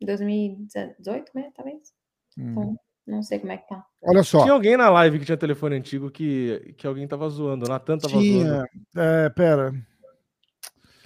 em 0.00 0.06
2018, 0.06 1.30
né? 1.34 1.50
Talvez. 1.54 1.78
Hum. 2.38 2.50
Então, 2.50 2.76
não 3.06 3.22
sei 3.22 3.38
como 3.38 3.52
é 3.52 3.58
que 3.58 3.68
tá. 3.68 3.84
Olha 4.02 4.22
só. 4.22 4.42
Tinha 4.42 4.52
alguém 4.54 4.76
na 4.76 4.88
live 4.90 5.18
que 5.18 5.24
tinha 5.24 5.36
telefone 5.36 5.76
antigo 5.76 6.10
que, 6.10 6.74
que 6.76 6.86
alguém 6.86 7.06
tava 7.06 7.28
zoando. 7.28 7.66
O 7.66 7.68
Natan 7.68 7.98
tava 7.98 8.14
zoando. 8.14 8.22
Tinha. 8.22 8.64
É, 8.96 9.28
pera. 9.30 9.72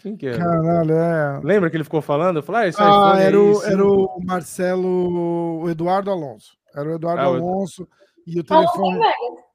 Quem 0.03 0.17
que 0.17 0.27
era? 0.29 0.39
Caralho, 0.39 0.93
é. 0.95 1.41
Lembra 1.43 1.69
que 1.69 1.77
ele 1.77 1.85
ficou 1.85 2.01
falando? 2.01 2.37
Eu 2.37 2.43
falei, 2.43 2.63
ah, 2.63 2.69
esse 2.69 2.81
Ah, 2.81 2.85
iPhone 2.85 3.21
era 3.23 3.37
aí, 3.37 3.43
o, 3.43 3.63
era 3.65 3.85
o 3.87 4.21
Marcelo, 4.25 5.61
o 5.63 5.69
Eduardo 5.71 6.11
Alonso. 6.11 6.57
Era 6.75 6.89
o 6.89 6.95
Eduardo 6.95 7.21
Ah, 7.23 7.31
o- 7.31 7.35
Alonso 7.35 7.89
e 8.27 8.39
o 8.39 8.45
telefone. 8.45 8.99
velho. 8.99 9.48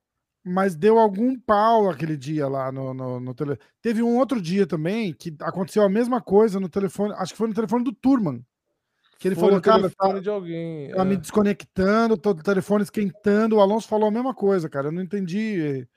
Mas 0.46 0.76
deu 0.76 1.00
algum 1.00 1.40
pau 1.40 1.90
aquele 1.90 2.18
dia 2.18 2.48
lá 2.50 2.72
no, 2.72 2.94
no, 2.94 3.20
no 3.20 3.34
tele. 3.34 3.58
Teve 3.82 4.04
um 4.04 4.18
outro 4.18 4.42
dia 4.42 4.68
também 4.68 5.14
que 5.14 5.34
aconteceu 5.42 5.84
a 5.84 5.90
mesma 5.90 6.22
coisa 6.22 6.60
no 6.60 6.68
telefone. 6.68 7.14
Acho 7.14 7.32
que 7.32 7.38
foi 7.38 7.48
no 7.48 7.54
telefone 7.54 7.84
do 7.84 7.94
Turman. 7.94 8.46
Que 9.20 9.30
ele 9.30 9.36
Foi 9.36 9.46
falou, 9.46 9.62
cara, 9.62 9.90
tá, 9.90 10.20
de 10.20 10.30
alguém. 10.30 10.92
tá 10.92 11.06
me 11.06 11.14
é. 11.14 11.18
desconectando, 11.18 12.18
tô 12.18 12.32
o 12.32 12.36
telefone 12.36 12.84
esquentando. 12.84 13.56
O 13.56 13.62
Alonso 13.62 13.88
falou 13.88 14.10
a 14.10 14.12
mesma 14.12 14.34
coisa, 14.34 14.68
cara. 14.68 14.90
Eu 14.90 14.92
não 14.92 15.02
entendi. 15.02 15.88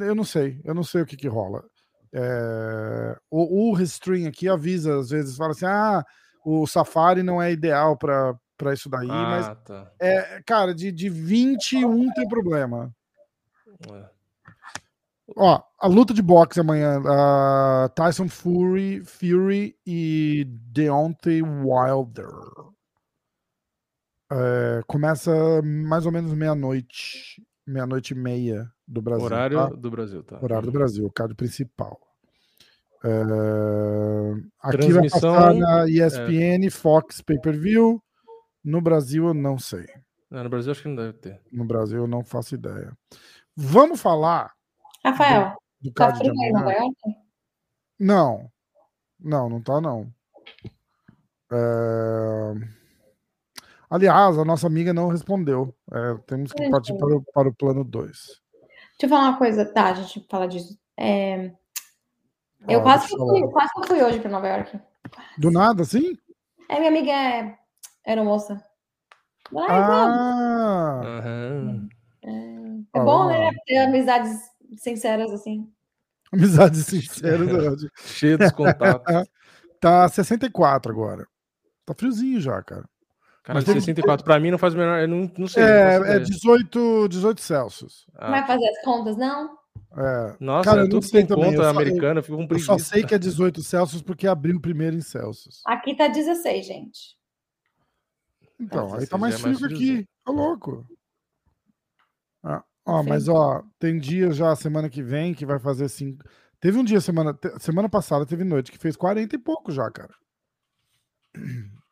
Eu 0.00 0.14
não 0.14 0.24
sei, 0.24 0.62
eu 0.64 0.72
não 0.72 0.82
sei 0.82 1.02
o 1.02 1.06
que 1.06 1.16
que 1.16 1.28
rola. 1.28 1.62
É, 2.10 3.18
O, 3.30 3.70
o 3.70 3.74
Restream 3.74 4.26
aqui 4.28 4.48
avisa, 4.48 4.98
às 4.98 5.10
vezes, 5.10 5.36
fala 5.36 5.50
assim: 5.50 5.66
ah, 5.66 6.02
o 6.44 6.66
Safari 6.66 7.22
não 7.22 7.42
é 7.42 7.52
ideal 7.52 7.98
para 7.98 8.72
isso 8.72 8.88
daí, 8.88 9.08
mas, 9.08 9.46
Ah, 9.46 9.54
tá. 9.56 9.92
é, 10.00 10.40
cara, 10.46 10.74
de, 10.74 10.90
de 10.92 11.10
21 11.10 12.12
tem 12.14 12.26
problema. 12.28 12.90
É. 13.92 14.14
Ó, 15.36 15.62
a 15.80 15.86
luta 15.88 16.12
de 16.12 16.22
boxe 16.22 16.60
amanhã, 16.60 17.02
ah, 17.06 17.90
Tyson 17.94 18.28
Fury, 18.28 19.02
Fury 19.04 19.76
e 19.86 20.44
Deontay 20.46 21.42
Wilder. 21.42 22.28
É, 24.30 24.82
começa 24.86 25.32
mais 25.62 26.06
ou 26.06 26.12
menos 26.12 26.32
meia-noite, 26.32 27.42
meia-noite 27.66 28.12
e 28.12 28.16
meia 28.16 28.70
do 28.86 29.00
Brasil. 29.00 29.24
Horário 29.24 29.56
tá? 29.56 29.68
do 29.68 29.90
Brasil, 29.90 30.22
tá? 30.22 30.38
Horário 30.42 30.66
do 30.66 30.72
Brasil, 30.72 31.06
o 31.06 31.12
card 31.12 31.34
principal. 31.34 31.98
É, 33.04 33.22
aqui 34.60 34.92
vai 34.92 35.08
passar 35.08 35.54
na 35.54 35.86
ESPN, 35.88 36.70
Fox 36.70 37.20
Pay-Per-View. 37.20 38.02
No 38.64 38.80
Brasil 38.80 39.26
eu 39.26 39.34
não 39.34 39.58
sei. 39.58 39.86
É, 40.30 40.42
no 40.42 40.48
Brasil 40.48 40.72
acho 40.72 40.82
que 40.82 40.88
não 40.88 40.96
deve 40.96 41.12
ter. 41.14 41.40
No 41.52 41.64
Brasil 41.64 41.98
eu 41.98 42.06
não 42.06 42.24
faço 42.24 42.54
ideia. 42.54 42.96
Vamos 43.56 44.00
falar 44.00 44.52
Rafael, 45.04 45.56
do 45.80 45.92
tá 45.92 46.06
card 46.06 46.22
de 46.22 46.30
frio 46.30 46.42
aí? 46.42 46.52
Nova 46.52 46.72
York? 46.72 46.96
Não. 47.98 48.50
Não, 49.20 49.48
não 49.48 49.62
tá 49.62 49.80
não. 49.80 50.12
É, 51.52 52.54
Aliás, 53.94 54.36
a 54.36 54.44
nossa 54.44 54.66
amiga 54.66 54.92
não 54.92 55.08
respondeu. 55.08 55.72
É, 55.92 56.14
temos 56.26 56.52
que 56.52 56.68
partir 56.68 56.94
para 56.94 57.16
o, 57.16 57.22
para 57.32 57.48
o 57.48 57.54
plano 57.54 57.84
2. 57.84 58.10
Deixa 58.10 58.40
eu 59.02 59.08
falar 59.08 59.28
uma 59.28 59.38
coisa. 59.38 59.64
Tá, 59.64 59.90
a 59.90 59.94
gente 59.94 60.26
fala 60.28 60.48
disso. 60.48 60.76
É, 60.98 61.52
eu 62.68 62.80
Ó, 62.80 62.82
quase, 62.82 63.12
eu 63.12 63.18
fui, 63.18 63.48
quase 63.52 63.72
que 63.74 63.86
fui 63.86 64.02
hoje 64.02 64.18
pra 64.18 64.30
Nova 64.30 64.48
York. 64.48 64.80
Do 65.38 65.50
nada, 65.50 65.82
assim? 65.82 66.18
É, 66.68 66.78
minha 66.78 66.88
amiga 66.88 67.12
é. 67.12 67.58
Ai, 68.06 68.16
vamos. 68.16 68.50
Ah! 69.54 71.00
Aham. 71.04 71.88
É 72.94 72.98
Ah, 72.98 73.04
bom, 73.04 73.28
né? 73.28 73.50
Ter 73.66 73.76
amizades 73.78 74.38
sinceras 74.78 75.30
assim. 75.32 75.70
Amizade 76.32 76.76
sincera. 76.82 77.44
Dodge. 77.44 77.88
Cheio 78.04 78.38
dos 78.38 78.52
contatos. 78.52 79.04
Tá 79.80 80.08
64 80.08 80.90
agora. 80.90 81.26
Tá 81.84 81.92
friozinho 81.92 82.40
já, 82.40 82.62
cara. 82.62 82.88
Cara, 83.42 83.58
Mas 83.58 83.64
tem 83.66 83.74
que- 83.74 83.80
64 83.82 84.24
pra 84.24 84.40
mim 84.40 84.50
não 84.50 84.56
faz 84.56 84.72
o 84.72 84.78
menor. 84.78 84.98
Eu 84.98 85.08
não, 85.08 85.30
não 85.36 85.46
sei. 85.46 85.62
não 85.62 85.68
É, 85.68 85.94
é 85.94 86.00
ideia. 86.00 86.20
18, 86.20 87.06
18 87.08 87.40
Celsius. 87.42 88.06
Ah, 88.14 88.30
Vai 88.30 88.46
fazer 88.46 88.66
as 88.66 88.80
contas, 88.82 89.14
não? 89.18 89.58
É. 89.94 90.36
Nossa, 90.40 90.64
Cara, 90.70 90.78
eu 90.78 90.80
é 90.80 90.84
não 90.84 90.88
tudo 90.90 91.02
sei 91.04 91.20
tem 91.20 91.26
também, 91.26 91.44
conta 91.50 91.56
eu 91.58 91.62
só- 91.64 91.68
americana, 91.68 92.20
eu 92.20 92.24
fico 92.24 92.36
com 92.38 92.44
Eu 92.44 92.48
preguiça. 92.48 92.72
só 92.72 92.78
sei 92.78 93.04
que 93.04 93.14
é 93.14 93.18
18 93.18 93.62
Celsius 93.62 94.00
porque 94.00 94.26
abriu 94.26 94.58
primeiro 94.58 94.96
em 94.96 95.02
Celsius. 95.02 95.60
Aqui 95.66 95.94
tá 95.94 96.08
16, 96.08 96.64
gente. 96.64 97.18
Então, 98.58 98.84
Ah, 98.90 98.96
aí 98.96 99.00
16 99.00 99.08
tá 99.10 99.18
mais 99.18 99.34
é 99.38 99.42
mais 99.42 99.58
frio 99.58 99.68
que 99.68 99.74
aqui. 99.74 100.08
Tá 100.24 100.32
louco. 100.32 100.86
Ah, 102.42 102.64
ó, 102.84 103.02
Sim. 103.02 103.08
mas 103.08 103.28
ó, 103.28 103.62
tem 103.78 103.98
dia 103.98 104.32
já 104.32 104.54
semana 104.56 104.88
que 104.88 105.02
vem 105.02 105.34
que 105.34 105.46
vai 105.46 105.58
fazer 105.58 105.88
cinco. 105.88 106.24
Teve 106.60 106.78
um 106.78 106.84
dia 106.84 107.00
semana, 107.00 107.38
semana 107.58 107.88
passada, 107.88 108.24
teve 108.24 108.44
noite 108.44 108.72
que 108.72 108.78
fez 108.78 108.96
40 108.96 109.34
e 109.34 109.38
pouco 109.38 109.70
já, 109.70 109.90
cara. 109.90 110.14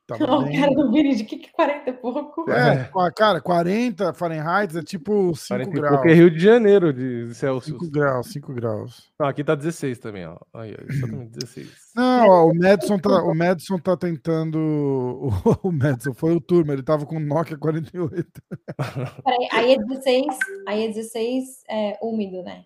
Tava 0.05 0.25
O 0.35 0.43
bem- 0.45 0.61
cara 0.61 0.75
do 0.75 0.91
Vini 0.91 1.15
de 1.15 1.23
que 1.25 1.37
que 1.39 1.53
40 1.53 1.91
e 1.91 1.93
pouco? 1.93 2.51
É, 2.51 2.85
qua- 2.93 3.11
cara, 3.13 3.41
40 3.41 4.13
Fahrenheit 4.13 4.77
é 4.77 4.83
tipo 4.83 5.35
5 5.35 5.49
40 5.49 5.71
e 5.71 5.73
graus. 5.75 5.95
pouco 5.95 6.09
é 6.09 6.13
Rio 6.15 6.31
de 6.31 6.41
Janeiro 6.41 6.93
de 6.93 7.33
Celsius. 7.35 7.79
5 7.79 7.91
graus, 7.91 8.27
5 8.33 8.53
graus. 8.53 9.13
Não, 9.19 9.27
aqui 9.29 9.45
tá 9.45 9.55
16 9.55 9.99
também, 10.01 10.27
ó. 10.27 10.37
Aí, 10.53 10.75
ó, 10.77 10.93
exatamente 10.93 11.31
16. 11.39 11.69
Não, 11.95 12.29
ó, 12.29 12.47
o 12.51 12.55
Madison 12.55 12.99
tá, 12.99 13.23
o 13.23 13.35
Madison 13.35 13.79
tá 13.79 13.97
tentando. 13.97 14.59
O, 15.65 15.69
o 15.69 15.73
Madison 15.73 16.13
foi 16.15 16.35
o 16.35 16.41
turma, 16.41 16.73
ele 16.73 16.83
tava 16.83 17.07
com 17.07 17.17
o 17.17 17.21
Nokia 17.21 17.57
48. 17.57 18.43
Peraí, 19.25 19.49
aí 19.53 19.73
é 19.75 19.79
16, 19.79 20.27
aí 20.67 20.85
é 20.85 20.89
16 20.89 21.63
é, 21.71 21.99
úmido, 22.03 22.43
né? 22.43 22.65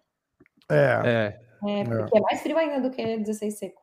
É. 0.70 1.38
É, 1.64 1.80
É, 1.80 1.84
porque 1.84 2.18
é 2.18 2.20
mais 2.22 2.40
frio 2.40 2.56
ainda 2.58 2.80
do 2.80 2.90
que 2.94 3.18
16 3.18 3.58
seco. 3.58 3.82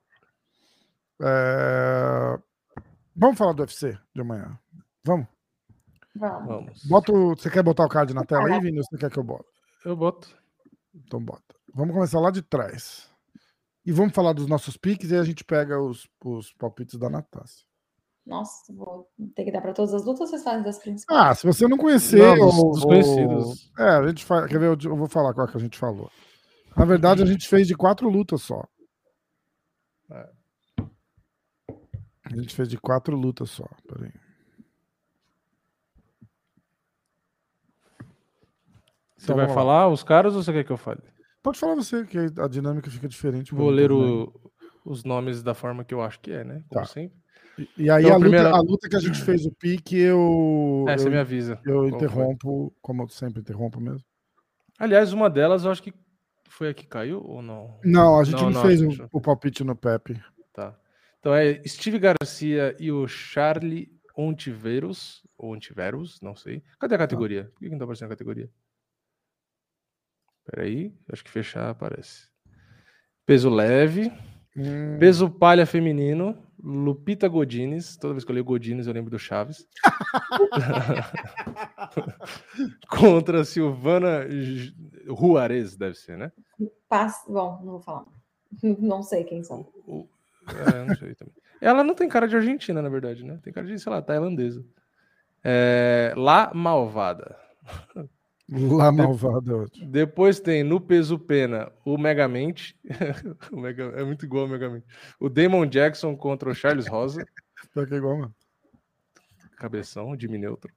é, 1.22 2.38
Vamos 3.16 3.38
falar 3.38 3.54
do 3.54 3.62
UFC 3.62 3.98
de 4.14 4.22
amanhã. 4.22 4.58
Vamos. 5.04 5.28
Vamos. 6.16 6.84
Bota 6.86 7.12
o... 7.12 7.30
Você 7.36 7.50
quer 7.50 7.64
botar 7.64 7.86
o 7.86 7.90
card 7.90 8.14
na 8.14 8.24
tela 8.24 8.48
aí, 8.48 8.60
Vini? 8.60 8.78
Ou 8.78 8.84
você 8.84 8.98
quer 8.98 9.10
que 9.12 9.18
eu 9.18 9.24
bote? 9.24 9.46
Eu 9.86 9.96
boto. 9.96 10.30
Então 10.94 11.20
bota. 11.24 11.56
Vamos 11.74 11.94
começar 11.96 12.20
lá 12.20 12.30
de 12.32 12.42
trás. 12.42 13.10
E 13.86 13.92
vamos 13.92 14.14
falar 14.14 14.34
dos 14.34 14.48
nossos 14.48 14.78
piques 14.78 15.10
e 15.12 15.16
aí 15.16 15.20
a 15.20 15.24
gente 15.24 15.44
pega 15.44 15.80
os, 15.82 16.08
os 16.24 16.54
palpites 16.54 16.98
da 16.98 17.10
Natácia. 17.10 17.66
Nossa, 18.26 18.72
vou 18.74 19.10
ter 19.36 19.44
que 19.44 19.52
dar 19.52 19.60
para 19.60 19.74
todas 19.74 19.94
as 19.94 20.06
lutas 20.06 20.22
ou 20.22 20.28
vocês 20.28 20.44
fazem 20.44 20.64
das 20.64 20.78
principais? 20.80 21.20
Ah, 21.20 21.36
se 21.36 21.46
você 21.46 21.68
não 21.68 21.78
conhecer. 21.78 22.20
Não, 22.38 22.46
ou- 22.48 22.72
dos 22.72 22.82
ou- 22.84 22.88
conhecidos. 22.88 23.72
É, 23.78 23.90
a 23.90 24.08
gente 24.08 24.24
faz. 24.24 24.50
Quer 24.50 24.60
ver? 24.60 24.68
Eu, 24.68 24.78
eu 24.92 24.96
vou 24.96 25.10
falar 25.10 25.34
qual 25.34 25.48
que 25.48 25.58
a 25.58 25.60
gente 25.60 25.78
falou. 25.78 26.10
Na 26.78 26.86
verdade, 26.86 27.22
a 27.22 27.26
gente 27.26 27.48
fez 27.50 27.68
de 27.68 27.76
quatro 27.76 28.08
lutas 28.10 28.42
só. 28.44 28.64
É. 30.10 30.30
A 32.24 32.36
gente 32.36 32.56
fez 32.56 32.70
de 32.70 32.78
quatro 32.78 33.16
lutas 33.18 33.50
só. 33.50 33.68
Peraí. 33.88 34.12
Você 39.18 39.32
Então, 39.32 39.36
vai 39.36 39.48
falar 39.54 39.88
os 39.90 40.04
caras 40.04 40.36
ou 40.36 40.44
você 40.44 40.52
quer 40.52 40.64
que 40.64 40.72
eu 40.72 40.78
fale? 40.78 41.02
Pode 41.42 41.60
falar 41.60 41.76
você, 41.76 42.06
que 42.06 42.18
a 42.18 42.48
dinâmica 42.48 42.90
fica 42.90 43.08
diferente. 43.08 43.54
Vou 43.54 43.70
ler 43.70 43.92
o- 43.92 44.34
os 44.86 45.04
nomes 45.04 45.44
da 45.44 45.54
forma 45.54 45.84
que 45.84 45.94
eu 45.94 46.02
acho 46.02 46.20
que 46.20 46.32
é, 46.32 46.44
né? 46.44 46.64
Como 46.70 46.82
Tá. 46.82 46.86
sempre. 46.86 47.18
E, 47.58 47.70
e 47.78 47.90
aí 47.90 48.04
Então, 48.04 48.14
a, 48.14 48.18
a 48.18 48.20
primeira- 48.20 48.50
luta, 48.50 48.58
a 48.60 48.62
luta 48.62 48.90
que 48.90 48.96
a 48.96 49.00
gente 49.00 49.22
fez 49.22 49.46
o 49.46 49.52
pique, 49.52 49.98
eu. 49.98 50.86
É, 50.88 50.98
você 50.98 51.08
eu, 51.08 51.12
me 51.12 51.18
avisa. 51.18 51.60
eu 51.66 51.74
qual 51.74 51.90
foi. 51.90 51.98
interrompo, 51.98 52.74
como 52.82 53.04
eu 53.04 53.08
sempre 53.10 53.42
interrompo 53.42 53.80
mesmo. 53.80 54.04
Aliás, 54.80 55.14
uma 55.14 55.30
delas 55.30 55.64
eu 55.64 55.72
acho 55.72 55.84
que 55.84 55.94
foi 56.50 56.70
a 56.70 56.74
que 56.74 56.88
caiu 56.88 57.22
ou 57.24 57.42
não? 57.42 57.80
Não, 57.84 58.20
a 58.20 58.24
gente 58.24 58.36
Não, 58.42 58.50
não, 58.50 58.52
não, 58.52 58.62
fez 58.62 58.82
o, 58.82 58.90
o 59.12 59.22
palpite 59.22 59.64
no 59.64 59.76
Pepe. 59.76 60.20
Tá. 60.52 60.76
Então 61.24 61.34
é 61.34 61.64
Steve 61.66 61.98
Garcia 62.00 62.76
e 62.78 62.92
o 62.92 63.08
Charlie 63.08 63.90
Ontiveros, 64.14 65.26
ou 65.38 65.54
Ontiveros, 65.54 66.20
não 66.20 66.36
sei. 66.36 66.62
Cadê 66.78 66.96
a 66.96 66.98
categoria? 66.98 67.46
Por 67.46 67.60
que 67.62 67.70
não 67.70 67.78
tá 67.78 67.86
aparecendo 67.86 68.08
a 68.08 68.10
categoria? 68.10 68.50
Peraí, 70.46 70.94
acho 71.10 71.24
que 71.24 71.32
fechar 71.32 71.70
aparece. 71.70 72.28
Peso 73.26 73.50
leve, 73.50 74.12
Hum, 74.56 75.00
peso 75.00 75.30
palha 75.32 75.66
feminino, 75.66 76.38
Lupita 76.62 77.28
Godines. 77.30 77.96
Toda 77.96 78.14
vez 78.14 78.26
que 78.26 78.30
eu 78.30 78.34
leio 78.34 78.44
Godines 78.46 78.86
eu 78.86 78.94
lembro 78.94 79.10
do 79.10 79.18
Chaves. 79.18 79.66
Contra 82.90 83.46
Silvana 83.46 84.28
Juarez, 85.08 85.78
deve 85.78 85.96
ser, 85.96 86.18
né? 86.18 86.34
Pass... 86.90 87.24
Bom, 87.28 87.62
não 87.64 87.72
vou 87.72 87.80
falar. 87.80 88.06
Não 88.78 89.02
sei 89.02 89.24
quem 89.24 89.42
são. 89.42 89.62
O- 89.88 90.06
é, 90.48 90.86
não 90.86 90.96
sei 90.96 91.16
também. 91.16 91.34
Ela 91.62 91.84
não 91.84 91.96
tem 91.96 92.10
cara 92.10 92.28
de 92.28 92.36
argentina, 92.36 92.82
na 92.82 92.90
verdade, 92.90 93.24
né? 93.24 93.40
Tem 93.42 93.54
cara 93.54 93.66
de, 93.66 93.80
sei 93.80 93.92
lá, 93.92 94.02
tailandesa. 94.02 94.66
É, 95.44 96.14
La 96.16 96.52
Malvada. 96.54 97.38
Lá 98.50 98.92
malvado 98.92 99.64
é. 99.64 99.86
Depois 99.86 100.40
tem 100.40 100.64
no 100.64 100.80
peso 100.80 101.18
pena 101.18 101.72
o 101.86 101.98
Megamente. 101.98 102.78
o 103.52 103.60
Mega, 103.60 103.86
é 103.96 104.04
muito 104.04 104.26
igual 104.26 104.44
ao 104.44 104.50
Megamente. 104.50 104.86
O 105.20 105.30
Damon 105.30 105.66
Jackson 105.66 106.16
contra 106.16 106.50
o 106.50 106.56
Charles 106.56 106.88
Rosa. 106.88 107.26
Pior 107.74 107.88
que 107.88 107.94
é 107.94 107.98
igual, 107.98 108.18
mano. 108.18 108.36
Cabeção, 109.58 110.18
Jimmy 110.20 110.38
Neutron. 110.38 110.72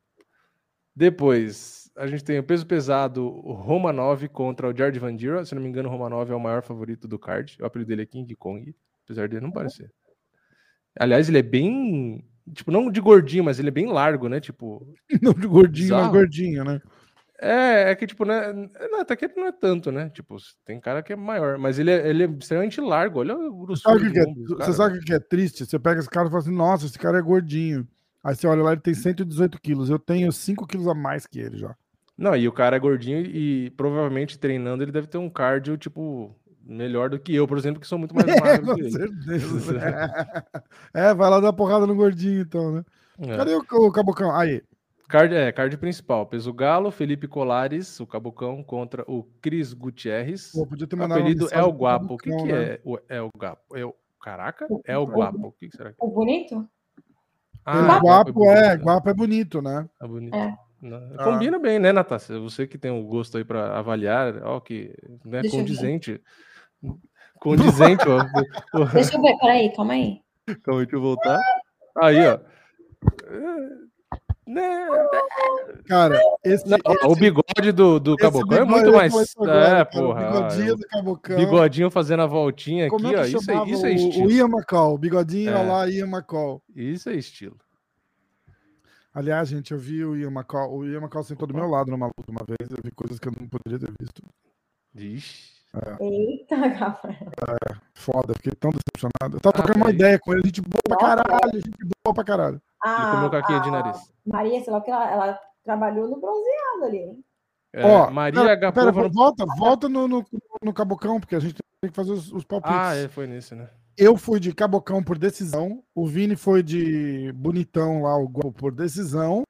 Depois, 0.95 1.91
a 1.97 2.07
gente 2.07 2.25
tem 2.25 2.39
o 2.39 2.45
peso 2.45 2.67
pesado, 2.67 3.27
o 3.27 3.53
Romanov 3.53 4.27
contra 4.29 4.69
o 4.69 4.77
Jared 4.77 4.99
Vandira. 4.99 5.45
Se 5.45 5.55
não 5.55 5.61
me 5.61 5.69
engano, 5.69 5.89
o 5.89 5.93
Romanov 5.93 6.31
é 6.31 6.35
o 6.35 6.41
maior 6.41 6.63
favorito 6.63 7.07
do 7.09 7.19
card. 7.19 7.59
O 7.61 7.67
apelido 7.67 7.89
dele 7.89 8.03
é 8.03 8.07
King 8.07 8.35
Kong, 8.37 8.75
apesar 9.07 9.29
dele 9.29 9.41
não 9.41 9.53
parecer. 9.53 9.91
Aliás, 10.99 11.29
ele 11.29 11.39
é 11.39 11.43
bem. 11.43 12.25
Tipo, 12.53 12.71
não 12.71 12.91
de 12.91 13.01
gordinho, 13.01 13.45
mas 13.45 13.59
ele 13.59 13.69
é 13.69 13.73
bem 13.73 13.87
largo, 13.87 14.29
né? 14.29 14.41
Tipo. 14.41 14.87
Não 15.21 15.33
de 15.33 15.49
gordinho, 15.49 15.91
mas 15.91 15.99
Bizarro. 15.99 16.13
gordinho, 16.13 16.65
né? 16.65 16.81
É, 17.41 17.91
é 17.91 17.95
que, 17.95 18.07
tipo, 18.07 18.25
né? 18.25 18.53
Não, 18.53 19.01
até 19.01 19.15
que 19.17 19.27
ele 19.27 19.35
não 19.37 19.47
é 19.47 19.53
tanto, 19.53 19.93
né? 19.93 20.09
Tipo, 20.11 20.37
tem 20.65 20.81
cara 20.81 21.03
que 21.03 21.13
é 21.13 21.17
maior, 21.17 21.59
mas 21.59 21.79
ele 21.79 21.91
é, 21.91 22.09
ele 22.09 22.25
é 22.25 22.27
extremamente 22.27 22.81
largo. 22.81 23.19
Olha 23.19 23.37
o 23.37 23.67
grossura 23.67 23.99
Sabe 23.99 24.11
que, 24.11 24.19
é, 24.19 24.25
você 24.57 24.73
sabe 24.73 24.97
o 24.97 25.01
que 25.01 25.07
que 25.07 25.13
é 25.13 25.19
triste? 25.19 25.67
Você 25.67 25.79
pega 25.79 26.01
esse 26.01 26.09
cara 26.09 26.29
e 26.29 26.31
fala 26.31 26.43
assim, 26.43 26.55
nossa, 26.55 26.87
esse 26.87 26.99
cara 26.99 27.19
é 27.19 27.23
gordinho. 27.23 27.87
Aí 28.25 28.35
você 28.35 28.47
olha 28.47 28.63
lá, 28.63 28.73
ele 28.73 28.81
tem 28.81 28.95
118 28.95 29.61
quilos. 29.61 29.91
Eu 29.91 29.99
tenho 29.99 30.33
5 30.33 30.67
quilos 30.67 30.89
a 30.89 30.95
mais 30.95 31.27
que 31.27 31.39
ele 31.39 31.59
já. 31.59 31.77
Não, 32.17 32.35
e 32.35 32.49
o 32.49 32.53
cara 32.53 32.77
é 32.77 32.81
gordinho 32.81 33.21
e 33.21 33.71
provavelmente 33.71 34.39
treinando 34.39 34.83
ele 34.83 34.93
deve 34.93 35.07
ter 35.07 35.19
um 35.19 35.29
cardio, 35.29 35.77
tipo, 35.77 36.35
melhor 36.67 37.09
do 37.11 37.19
que 37.19 37.35
eu, 37.35 37.47
por 37.47 37.57
exemplo, 37.57 37.81
que 37.81 37.87
sou 37.87 37.99
muito 37.99 38.15
mais 38.17 38.27
É, 38.29 38.41
magro 38.41 38.67
com 38.67 38.75
que 38.75 38.81
ele. 38.83 38.91
certeza. 38.91 39.81
é, 40.93 41.15
vai 41.15 41.31
lá 41.31 41.41
dar 41.41 41.53
porrada 41.53 41.87
no 41.87 41.95
gordinho, 41.95 42.41
então, 42.43 42.73
né? 42.73 42.85
É. 43.21 43.37
Cadê 43.37 43.55
o, 43.55 43.61
o 43.61 43.93
Cabocão? 43.93 44.35
Aí. 44.35 44.63
Card, 45.09 45.33
é, 45.35 45.53
card 45.53 45.77
principal. 45.79 46.27
Peso 46.27 46.53
Galo, 46.53 46.91
Felipe 46.91 47.29
Colares, 47.29 48.01
o 48.01 48.07
Cabocão, 48.07 48.63
contra 48.65 49.05
o 49.07 49.23
Cris 49.41 49.73
Gutierrez. 49.73 50.51
Pô, 50.53 50.67
podia 50.67 50.87
ter 50.87 50.97
O 50.97 50.99
mandado 50.99 51.19
uma 51.21 51.25
apelido 51.27 51.49
é 51.53 51.63
o 51.63 51.71
Guapo. 51.71 52.15
O 52.15 52.19
que, 52.19 52.29
que 52.29 52.43
né? 52.53 52.73
é 52.75 52.81
o 52.85 52.99
é 53.09 53.23
o 53.23 53.29
Guapo? 53.39 53.77
É 53.77 53.85
o 53.87 53.95
caraca? 54.21 54.67
O- 54.69 54.83
É 54.85 54.99
o 54.99 55.03
o- 55.03 55.07
Guapo. 55.07 55.47
O 55.47 55.53
que, 55.53 55.69
que 55.69 55.77
será 55.77 55.91
que 55.93 55.97
é? 56.03 56.05
O 56.05 56.11
bonito? 56.11 56.69
Ele, 57.69 58.01
guapo, 58.01 58.45
é, 58.51 58.77
guapo 58.77 59.09
é 59.11 59.15
bonito, 59.15 59.61
né? 59.63 59.89
É 60.03 60.07
bonito. 60.07 60.37
É. 60.37 60.57
Não, 60.83 60.99
Ah. 61.19 61.25
Combina 61.25 61.59
bem, 61.59 61.79
né, 61.79 61.93
Natácia? 61.93 62.39
Você 62.41 62.67
que 62.67 62.77
tem 62.79 62.91
o 62.91 63.03
gosto 63.05 63.39
aí 63.39 63.45
para 63.45 63.79
avaliar, 63.79 64.41
ó, 64.45 64.61
que 64.61 64.93
né, 65.25 65.41
Deixa 65.43 65.57
eu 65.57 65.65
ver. 65.65 66.21
Condizente. 67.41 68.05
Ó. 68.09 68.19
Deixa 68.93 69.17
eu 69.17 69.23
ver, 69.23 69.37
peraí, 69.39 69.73
calma 69.75 69.93
aí. 69.95 70.21
Calma, 70.63 70.83
deixa 70.83 70.97
eu 70.97 71.01
voltar. 71.01 71.41
Aí, 71.99 72.17
ó. 72.27 72.39
É, 73.27 73.87
Né, 74.47 74.87
Cara, 75.89 76.21
esse, 76.45 76.69
não, 76.69 76.79
esse- 76.87 77.05
o 77.07 77.17
bigode 77.17 77.73
do, 77.73 77.99
do 77.99 78.17
Cabocão 78.17 78.59
é 78.59 78.65
muito 78.65 78.93
mais. 78.93 79.13
é, 79.13 79.85
porra. 79.85 80.29
O 80.31 80.33
bigodinho 80.33 80.77
do 80.77 80.87
Cabocão. 80.87 81.37
Bigodinho 81.37 81.91
fazendo 81.91 82.23
a 82.23 82.27
voltinha 82.27 82.89
Como 82.89 83.07
aqui, 83.09 83.17
é 83.17 83.21
ó. 83.21 83.25
Isso 83.25 83.51
é, 83.51 83.65
isso 83.69 83.87
é 83.87 83.93
estilo. 83.93 84.29
o 84.29 84.31
Ian 84.31 84.47
McCall, 84.47 84.95
o 84.95 84.99
bigodinho 84.99 85.51
É. 85.51 85.63
lá, 85.63 85.89
Ian 85.91 86.07
McCall. 86.07 86.63
Isso 86.77 87.09
é 87.11 87.15
estilo. 87.17 87.57
Aliás, 89.13 89.49
gente, 89.49 89.73
eu 89.73 89.79
vi 89.79 90.05
o 90.05 90.15
Ian 90.17 90.31
McCall, 90.31 90.73
o 90.77 90.87
Ian 90.87 90.99
McCall 91.01 91.25
sentou 91.25 91.49
do 91.49 91.55
meu 91.55 91.67
lado 91.67 91.91
numa 91.91 92.07
luta 92.07 92.31
uma 92.31 92.45
vez, 92.47 92.71
eu 92.71 92.79
vi 92.85 92.91
coisas 92.93 93.19
que 93.19 93.27
eu 93.27 93.33
não 93.39 93.49
poderia 93.49 93.79
ter 93.81 93.93
visto. 93.99 94.23
Ixi. 94.95 95.56
Eita, 96.01 96.57
Rafael. 96.79 97.17
Foda, 97.95 98.35
fiquei 98.35 98.53
tão 98.53 98.71
decepcionado. 98.71 99.37
Eu 99.37 99.41
tava 99.41 99.55
Ah, 99.55 99.59
trocando 99.63 99.79
uma 99.79 99.87
peraí. 99.87 99.97
ideia 99.97 100.19
com 100.19 100.33
ele, 100.33 100.43
gente 100.47 100.61
boa 100.63 100.83
pra 100.89 100.97
Nossa. 100.97 101.25
caralho, 101.25 101.61
gente 101.61 101.79
boa 102.05 102.15
pra 102.15 102.25
caralho. 102.25 102.63
Ele 102.85 103.07
comeu 103.11 103.31
caquinha 103.31 103.61
de 103.61 103.69
a 103.69 103.73
nariz. 103.73 104.13
Maria, 104.27 104.63
sei 104.63 104.73
lá 104.73 104.79
o 104.79 104.83
que 104.83 104.91
ela, 104.91 105.11
ela 105.11 105.41
trabalhou 105.65 106.09
no 106.09 106.21
bronzeado 106.21 106.85
ali, 106.85 106.99
hein? 106.99 107.25
É, 107.73 107.85
Ó, 107.85 108.11
Maria 108.11 108.41
pera, 108.41 108.53
Agapova. 108.53 108.93
pera, 108.93 109.09
volta, 109.09 109.45
volta 109.59 109.89
no, 109.89 110.07
no, 110.09 110.25
no 110.63 110.73
Cabocão, 110.73 111.19
porque 111.21 111.35
a 111.35 111.41
gente 111.41 111.55
tem 111.83 111.91
que 111.91 111.97
fazer 111.97 112.13
os, 112.13 112.33
os 112.33 112.45
palpites. 112.45 112.77
Ah, 112.79 112.95
é, 112.95 113.09
foi 113.09 113.27
nesse, 113.27 113.55
né? 113.55 113.69
Eu 113.99 114.17
fui 114.17 114.39
de 114.41 114.55
Cabocão 114.55 115.03
por 115.03 115.19
decisão, 115.19 115.83
o 115.95 116.07
Vini 116.07 116.37
foi 116.37 116.63
de 116.63 117.33
bonitão 117.33 118.03
lá, 118.03 118.17
o 118.17 118.29
gol 118.29 118.53
por 118.53 118.73
decisão. 118.73 119.43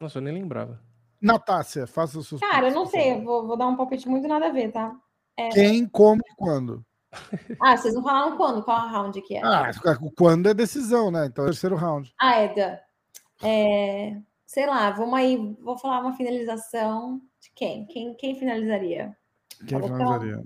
Nossa, 0.00 0.18
eu 0.18 0.22
nem 0.22 0.34
lembrava. 0.34 0.80
Natácia, 1.20 1.86
faça 1.86 2.18
os 2.18 2.28
seus 2.28 2.40
Cara, 2.40 2.68
eu 2.68 2.74
não 2.74 2.86
sei, 2.86 3.20
vou, 3.22 3.46
vou 3.46 3.56
dar 3.56 3.66
um 3.66 3.76
palpite 3.76 4.08
muito 4.08 4.28
nada 4.28 4.46
a 4.46 4.52
ver, 4.52 4.70
tá? 4.72 4.94
Quem, 5.52 5.86
como 5.86 6.20
e 6.20 6.34
quando? 6.36 6.84
Ah, 7.60 7.76
vocês 7.76 7.94
não 7.94 8.02
falaram 8.02 8.36
quando? 8.36 8.62
Qual 8.62 8.88
round 8.88 9.20
que 9.22 9.36
é? 9.36 9.40
Ah, 9.44 9.70
quando 10.16 10.48
é 10.48 10.54
decisão, 10.54 11.10
né? 11.10 11.26
Então 11.26 11.44
é 11.44 11.48
o 11.48 11.50
terceiro 11.50 11.76
round. 11.76 12.12
Ah, 12.20 12.40
é, 12.40 12.82
é, 13.42 14.16
sei 14.46 14.66
lá, 14.66 14.90
vamos 14.90 15.14
aí, 15.14 15.56
vou 15.60 15.78
falar 15.78 16.00
uma 16.00 16.16
finalização 16.16 17.20
de 17.40 17.50
quem? 17.54 17.86
Quem, 17.86 18.14
quem 18.14 18.38
finalizaria? 18.38 19.16
Quem 19.58 19.80
Cabocão. 19.80 19.96
finalizaria? 19.96 20.44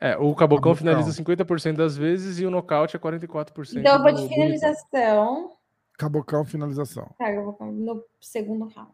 É, 0.00 0.16
o 0.16 0.34
Cabocão 0.34 0.74
Cabocão. 0.74 0.74
finaliza 0.74 1.22
50% 1.22 1.76
das 1.76 1.96
vezes 1.96 2.38
e 2.38 2.46
o 2.46 2.50
nocaute 2.50 2.96
é 2.96 2.98
44%. 2.98 3.76
Então 3.76 3.96
eu 3.96 4.02
vou 4.02 4.12
de 4.12 4.28
finalização, 4.28 5.56
Cabocão, 5.98 6.44
finalização. 6.44 7.14
tá, 7.18 7.30
eu 7.32 7.44
vou 7.44 7.72
no 7.72 8.04
segundo 8.20 8.66
round. 8.66 8.92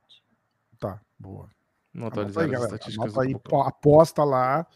Tá, 0.78 1.00
boa. 1.18 1.48
Não 1.94 2.06
atualizar 2.08 2.44
aí, 2.44 2.54
as 2.54 2.62
estatísticas 2.64 3.14
Anota 3.16 3.32
do 3.32 3.56
aí, 3.56 3.66
aposta 3.66 4.24
lá 4.24 4.66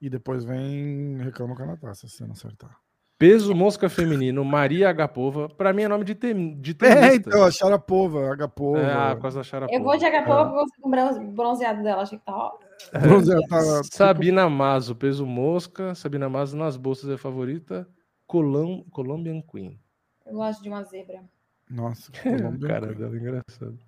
e 0.00 0.08
depois 0.10 0.44
vem 0.44 1.16
reclama 1.18 1.54
com 1.56 1.62
a 1.62 1.66
Natácia 1.66 2.08
se 2.08 2.16
você 2.16 2.24
não 2.24 2.32
acertar. 2.32 2.76
Peso 3.18 3.52
mosca 3.52 3.88
feminino, 3.88 4.44
Maria 4.44 4.88
Agapova. 4.88 5.48
Pra 5.48 5.72
mim 5.72 5.82
é 5.82 5.88
nome 5.88 6.04
de, 6.04 6.14
tem, 6.14 6.60
de 6.60 6.70
É, 6.70 6.74
tenista. 6.74 7.30
então, 7.30 7.42
a 7.44 7.50
Sharapova, 7.50 8.28
a 8.28 8.32
Agapova. 8.32 8.78
É, 8.78 8.92
ah, 8.92 9.16
por 9.16 9.22
causa 9.22 9.38
da 9.40 9.42
Sharapova. 9.42 9.76
Eu 9.76 9.82
vou 9.82 9.96
de 9.96 10.04
É. 10.04 10.08
Agapova, 10.08 10.50
vou 10.50 10.64
com 10.80 10.88
o 10.88 10.90
bronze- 10.90 11.24
bronzeado 11.24 11.82
dela, 11.82 12.02
achei 12.02 12.16
que 12.18 12.24
tá 12.24 12.32
ó. 12.36 12.52
Bronze, 13.00 13.32
tá- 13.48 13.82
Sabina 13.90 14.48
Mazo, 14.48 14.94
peso 14.94 15.26
mosca. 15.26 15.96
Sabina 15.96 16.28
Mazo 16.28 16.56
nas 16.56 16.76
bolsas 16.76 17.10
é 17.10 17.16
favorita. 17.16 17.88
Colom, 18.24 18.84
Colombian 18.92 19.42
Queen. 19.42 19.80
Eu 20.24 20.34
gosto 20.34 20.62
de 20.62 20.68
uma 20.68 20.84
zebra. 20.84 21.24
Nossa, 21.68 22.12
O 22.24 22.36
Colômbia. 22.36 22.68
cara 22.68 22.94
dela, 22.94 23.16
engraçado. 23.16 23.78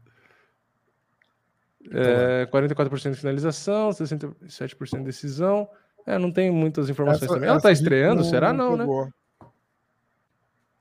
Então, 1.83 2.01
É, 2.01 2.47
44% 2.47 3.11
de 3.13 3.17
finalização, 3.17 3.91
67% 3.91 4.99
de 4.99 5.05
decisão. 5.05 5.69
É, 6.07 6.19
não 6.19 6.31
tem 6.33 6.51
muitas 6.51 6.89
informações 6.89 7.25
Essa- 7.25 7.35
também. 7.35 7.49
Ela 7.49 7.61
tá 7.61 7.71
estreando? 7.73 8.25
Será 8.25 8.53
não, 8.53 8.77
né? 8.77 8.85
pegou. 8.85 9.09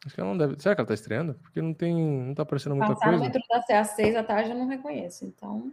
Acho 0.05 0.15
que 0.15 0.21
ela 0.21 0.29
não 0.29 0.37
deve. 0.37 0.55
Será 0.61 0.75
que 0.75 0.81
ela 0.81 0.87
tá 0.87 0.93
estreando? 0.93 1.33
Porque 1.35 1.61
não 1.61 1.73
tem. 1.73 1.93
Não 1.95 2.33
tá 2.33 2.43
aparecendo 2.43 2.75
muita 2.75 2.93
Passar 2.93 3.11
no 3.11 3.17
coisa. 3.19 3.33
metrô 3.33 3.41
da 3.67 3.79
às 3.81 3.87
seis 3.91 4.13
da 4.13 4.23
tarde 4.23 4.49
eu 4.51 4.57
não 4.57 4.67
reconheço, 4.67 5.25
então... 5.25 5.71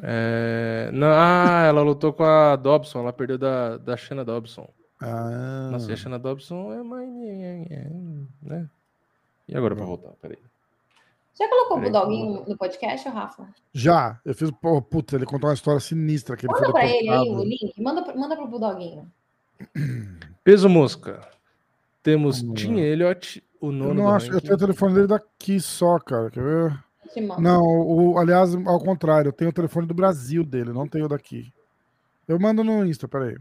É, 0.00 0.90
não, 0.92 1.08
ah, 1.10 1.64
ela 1.66 1.82
lutou 1.82 2.12
com 2.12 2.22
a 2.22 2.54
Dobson, 2.54 3.00
ela 3.00 3.12
perdeu 3.12 3.36
da, 3.36 3.76
da 3.78 3.96
Shanna 3.96 4.24
Dobson. 4.24 4.68
Ah, 5.00 5.68
Nossa, 5.72 5.90
e 5.90 5.94
a 5.94 5.96
Shanna 5.96 6.18
Dobson 6.20 6.72
é 6.72 6.82
mais. 6.84 7.08
Né? 8.40 8.68
E 9.48 9.56
agora 9.56 9.74
pra 9.74 9.84
voltar? 9.84 10.10
Peraí. 10.22 10.38
Já 11.38 11.48
colocou 11.48 11.76
o 11.76 11.80
Peraí, 11.80 11.92
Budoguinho 11.92 12.44
no 12.48 12.56
podcast, 12.56 13.08
Rafa? 13.08 13.48
já, 13.72 14.20
eu 14.24 14.34
fiz. 14.34 14.50
Pô, 14.50 14.82
putz, 14.82 15.12
ele 15.12 15.24
contou 15.24 15.48
uma 15.48 15.54
história 15.54 15.78
sinistra 15.78 16.36
que 16.36 16.46
ele 16.46 16.52
Manda 16.52 16.72
pra 16.72 16.86
ele 16.86 17.08
aí 17.08 17.30
o 17.30 17.44
link, 17.44 17.72
manda, 17.80 18.14
manda 18.14 18.36
pro 18.36 18.48
Budoguinho. 18.48 19.10
Peso 20.42 20.68
mosca. 20.68 21.20
Temos 22.02 22.42
Tim. 22.54 22.78
Elliott, 22.78 23.42
o 23.60 23.66
Eu 23.66 23.72
não 23.72 23.94
do 23.94 24.08
acho, 24.08 24.32
eu 24.32 24.40
tenho 24.40 24.54
o 24.54 24.58
telefone 24.58 24.94
dele 24.94 25.06
daqui 25.06 25.60
só, 25.60 25.98
cara. 25.98 26.30
Quer 26.30 26.42
ver? 26.42 26.84
Não, 27.38 27.62
o, 27.62 28.18
aliás, 28.18 28.54
ao 28.54 28.80
contrário, 28.80 29.28
eu 29.28 29.32
tenho 29.32 29.50
o 29.50 29.54
telefone 29.54 29.86
do 29.86 29.94
Brasil 29.94 30.44
dele, 30.44 30.72
não 30.72 30.88
tenho 30.88 31.06
o 31.06 31.08
daqui. 31.08 31.52
Eu 32.26 32.38
mando 32.38 32.64
no 32.64 32.84
Insta, 32.84 33.08
peraí. 33.08 33.36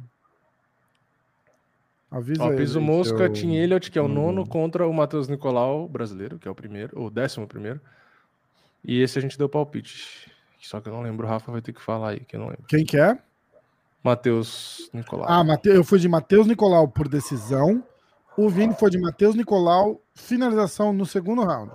Avisa 2.09 2.45
Ó, 2.45 2.49
peso 2.55 2.79
aí 2.79 2.85
mosca, 2.85 3.23
eu- 3.23 3.34
Tim 3.34 3.53
Elliott, 3.55 3.91
que 3.91 3.99
é 3.99 4.01
o 4.01 4.05
Hum. 4.05 4.09
nono, 4.09 4.47
contra 4.47 4.88
o 4.88 4.93
Matheus 4.93 5.27
Nicolau, 5.27 5.88
brasileiro, 5.88 6.39
que 6.39 6.47
é 6.47 6.51
o 6.51 6.55
primeiro, 6.55 6.99
o 7.01 7.09
décimo 7.09 7.45
primeiro. 7.47 7.81
E 8.84 9.01
esse 9.01 9.19
a 9.19 9.21
gente 9.21 9.38
deu 9.38 9.49
palpite. 9.49 10.31
Só 10.61 10.79
que 10.79 10.88
eu 10.89 10.93
não 10.93 11.01
lembro, 11.01 11.25
o 11.25 11.29
Rafa 11.29 11.51
vai 11.51 11.61
ter 11.61 11.73
que 11.73 11.81
falar 11.81 12.09
aí, 12.11 12.19
que 12.21 12.35
eu 12.35 12.39
não 12.39 12.47
lembro. 12.47 12.63
Quem 12.67 12.85
que 12.85 12.97
é? 12.97 13.17
Matheus 14.03 14.89
Nicolau. 14.93 15.25
Ah, 15.29 15.43
Mate... 15.43 15.67
eu 15.67 15.84
fui 15.84 15.99
de 15.99 16.07
Matheus 16.07 16.47
Nicolau 16.47 16.88
por 16.88 17.07
decisão. 17.09 17.84
O 18.38 18.47
Vini 18.49 18.73
foi 18.75 18.89
de 18.89 18.99
Matheus 18.99 19.35
Nicolau, 19.35 19.99
finalização 20.15 20.93
no 20.93 21.05
segundo 21.05 21.43
round. 21.43 21.71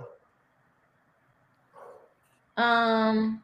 Ahn, 2.55 3.37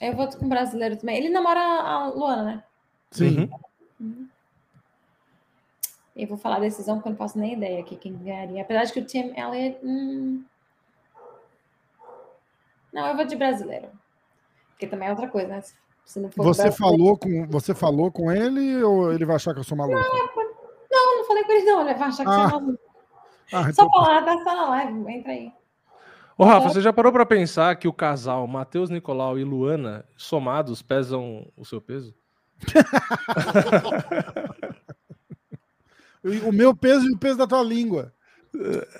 eu 0.00 0.14
vou 0.16 0.26
com 0.28 0.46
o 0.46 0.48
brasileiro 0.48 0.96
também. 0.96 1.16
Ele 1.16 1.28
namora 1.28 1.60
a 1.60 2.08
Luana, 2.08 2.42
né? 2.44 2.64
Sim. 3.10 3.48
Uhum. 4.00 4.28
Eu 6.16 6.28
vou 6.28 6.36
falar 6.36 6.56
a 6.56 6.60
decisão 6.60 6.96
porque 6.96 7.08
eu 7.08 7.12
não 7.12 7.16
faço 7.18 7.38
nem 7.38 7.54
ideia 7.54 7.80
aqui 7.80 7.96
quem 7.96 8.16
ganharia. 8.16 8.62
Apesar 8.62 8.84
de 8.84 8.92
que 8.92 9.00
o 9.00 9.04
Tim 9.04 9.32
Elliott. 9.36 9.78
hum, 9.84 10.44
Não, 12.92 13.06
eu 13.08 13.16
vou 13.16 13.24
de 13.24 13.34
brasileiro. 13.34 13.88
Porque 14.70 14.86
também 14.86 15.08
é 15.08 15.10
outra 15.10 15.28
coisa, 15.28 15.48
né? 15.48 15.62
Se- 16.04 16.20
não 16.20 16.30
for 16.30 16.44
Você 16.44 16.70
falou, 16.70 17.16
com, 17.16 17.46
você 17.48 17.74
falou 17.74 18.12
com 18.12 18.30
ele 18.30 18.82
ou 18.84 19.12
ele 19.12 19.24
vai 19.24 19.36
achar 19.36 19.52
que 19.54 19.60
eu 19.60 19.64
sou 19.64 19.76
maluco? 19.76 19.98
Não, 20.90 21.12
eu 21.12 21.18
não 21.18 21.24
falei 21.26 21.42
com 21.44 21.52
ele, 21.52 21.64
não. 21.64 21.80
Ele 21.80 21.94
vai 21.98 22.08
achar 22.08 22.24
que 22.24 22.30
Ah, 22.30 22.34
você 22.34 22.40
é 22.54 22.60
maluco. 22.60 22.78
Ah, 23.52 23.62
Só 23.64 23.68
então- 23.84 23.90
falar, 23.90 24.22
tá 24.24 24.38
só 24.44 24.54
na 24.54 24.68
live, 24.70 25.12
entra 25.12 25.32
aí. 25.32 25.52
Ô, 26.38 26.44
Rafa, 26.44 26.68
você 26.68 26.80
já 26.80 26.92
parou 26.92 27.12
pra 27.12 27.24
pensar 27.26 27.76
que 27.76 27.86
o 27.88 27.92
casal 27.92 28.46
Matheus 28.46 28.90
Nicolau 28.90 29.38
e 29.38 29.44
Luana, 29.44 30.04
somados, 30.16 30.82
pesam 30.82 31.46
o 31.56 31.64
seu 31.64 31.80
peso? 31.80 32.14
o 36.24 36.52
meu 36.52 36.74
peso 36.74 37.06
e 37.06 37.12
o 37.12 37.18
peso 37.18 37.38
da 37.38 37.46
tua 37.46 37.62
língua. 37.62 38.12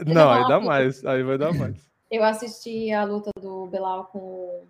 Não, 0.07 0.31
aí 0.31 0.47
dá 0.49 0.61
mais. 0.61 1.05
Aí 1.05 1.23
vai 1.23 1.39
dar 1.39 1.53
mais. 1.55 1.77
Eu 2.11 2.23
assisti 2.25 2.93
a 2.93 3.05
luta 3.05 3.31
do 3.41 3.67
Belal 3.67 4.05
com 4.07 4.19
o 4.19 4.63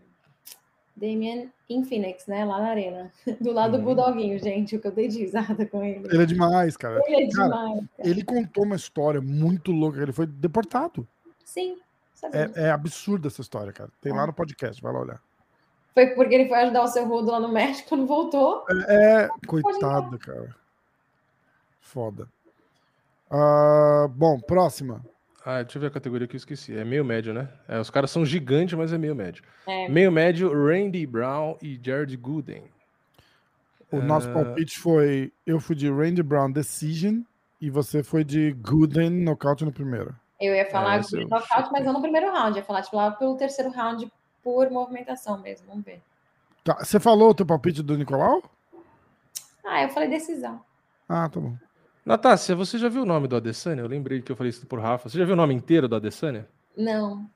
Damien 0.97 1.51
em 1.69 1.85
Phoenix, 1.85 2.27
né? 2.27 2.45
Lá 2.45 2.59
na 2.59 2.69
arena. 2.69 3.13
Do 3.41 3.53
lado 3.53 3.73
do 3.73 3.79
Uhum. 3.79 3.85
Budoguinho, 3.95 4.39
gente. 4.39 4.77
O 4.77 4.81
que 4.81 4.87
eu 4.87 4.93
dei 4.93 5.09
de 5.09 5.19
risada 5.21 5.67
com 5.67 5.83
ele. 5.85 6.07
Ele 6.11 6.23
é 6.23 6.27
demais, 6.27 6.77
cara. 6.77 7.01
Ele 7.07 7.25
é 7.25 7.29
Cara, 7.31 7.49
demais. 7.49 7.85
cara. 7.97 8.09
Ele 8.09 8.25
contou 8.25 8.65
uma 8.65 8.77
história 8.77 9.21
muito 9.21 9.73
louca. 9.73 10.01
Ele 10.01 10.13
foi 10.13 10.27
deportado. 10.27 11.07
Sim. 11.45 11.79
É, 12.33 12.67
é 12.67 12.71
absurda 12.71 13.29
essa 13.29 13.43
história, 13.43 13.73
cara. 13.73 13.91
Tem 14.01 14.13
lá 14.13 14.27
no 14.27 14.33
podcast, 14.33 14.81
vai 14.81 14.93
lá 14.93 15.01
olhar. 15.01 15.21
Foi 15.93 16.07
porque 16.09 16.35
ele 16.35 16.49
foi 16.49 16.59
ajudar 16.59 16.83
o 16.83 16.89
seu 16.89 17.07
Rudo 17.07 17.31
lá 17.31 17.39
no 17.39 17.49
México, 17.53 17.89
quando 17.91 18.07
voltou. 18.07 18.65
É, 18.89 19.29
coitado, 19.47 20.19
cara. 20.19 20.55
Foda. 21.81 22.27
Ah, 23.37 24.07
bom, 24.11 24.39
próxima. 24.39 25.05
Ah, 25.45 25.61
deixa 25.63 25.77
eu 25.77 25.81
ver 25.81 25.89
a 25.89 25.91
categoria 25.91 26.29
que 26.29 26.37
eu 26.37 26.39
esqueci. 26.39 26.77
É 26.77 26.85
meio 26.85 27.05
médio, 27.05 27.35
né? 27.35 27.49
É, 27.67 27.81
os 27.81 27.91
caras 27.91 28.11
são 28.13 28.25
gigantes, 28.25 28.79
mas 28.79 28.93
é 28.93 28.99
meio 28.99 29.15
médio. 29.15 29.43
É. 29.67 29.89
Meio 29.89 30.13
médio, 30.13 30.49
Randy 30.53 31.05
Brown 31.05 31.57
e 31.61 31.79
Jared 31.83 32.17
Gooden. 32.17 32.63
O 33.91 34.01
nosso 34.01 34.29
Ah. 34.31 34.33
palpite 34.35 34.79
foi: 34.79 35.33
eu 35.45 35.59
fui 35.61 35.75
de 35.75 35.91
Randy 35.91 36.23
Brown 36.23 36.51
Decision 36.51 37.23
e 37.61 37.69
você 37.71 38.03
foi 38.05 38.23
de 38.23 38.53
Gooden 38.53 39.11
nocaute 39.11 39.65
no 39.65 39.73
primeiro. 39.73 40.15
Eu 40.41 40.55
ia 40.55 40.69
falar 40.71 40.97
É, 40.97 41.25
nocaute, 41.25 41.71
mas 41.73 41.85
não 41.85 41.93
no 41.95 42.01
primeiro 42.01 42.31
round. 42.31 42.53
Eu 42.53 42.57
ia 42.63 42.65
falar, 42.65 42.83
tipo, 42.83 42.97
lá 42.97 43.11
pelo 43.11 43.37
terceiro 43.37 43.71
round, 43.71 44.11
por 44.43 44.71
movimentação 44.71 45.39
mesmo. 45.39 45.67
Vamos 45.69 45.85
ver. 45.85 46.01
Tá, 46.63 46.77
você 46.83 46.99
falou 47.01 47.31
o 47.31 47.35
teu 47.35 47.45
palpite 47.45 47.83
do 47.83 47.97
Nicolau? 47.99 48.43
Ah, 49.67 49.83
eu 49.83 49.89
falei 49.91 50.09
decisão. 50.09 50.61
Ah, 51.09 51.29
tá 51.29 51.39
bom. 51.41 51.57
Natácia, 52.05 52.55
você 52.55 52.77
já 52.77 52.89
viu 52.89 53.03
o 53.03 53.07
nome 53.07 53.27
do 53.27 53.37
Adesanya? 53.37 53.81
Eu 53.81 53.89
lembrei 53.89 54.21
que 54.21 54.31
eu 54.31 54.37
falei 54.37 54.51
isso 54.51 54.67
por 54.67 54.79
Rafa. 54.79 55.09
Você 55.09 55.19
já 55.19 55.25
viu 55.25 55.33
o 55.33 55.37
nome 55.37 55.55
inteiro 55.55 55.89
do 55.89 55.97
Adesanya? 55.97 56.47
Não. 56.77 57.29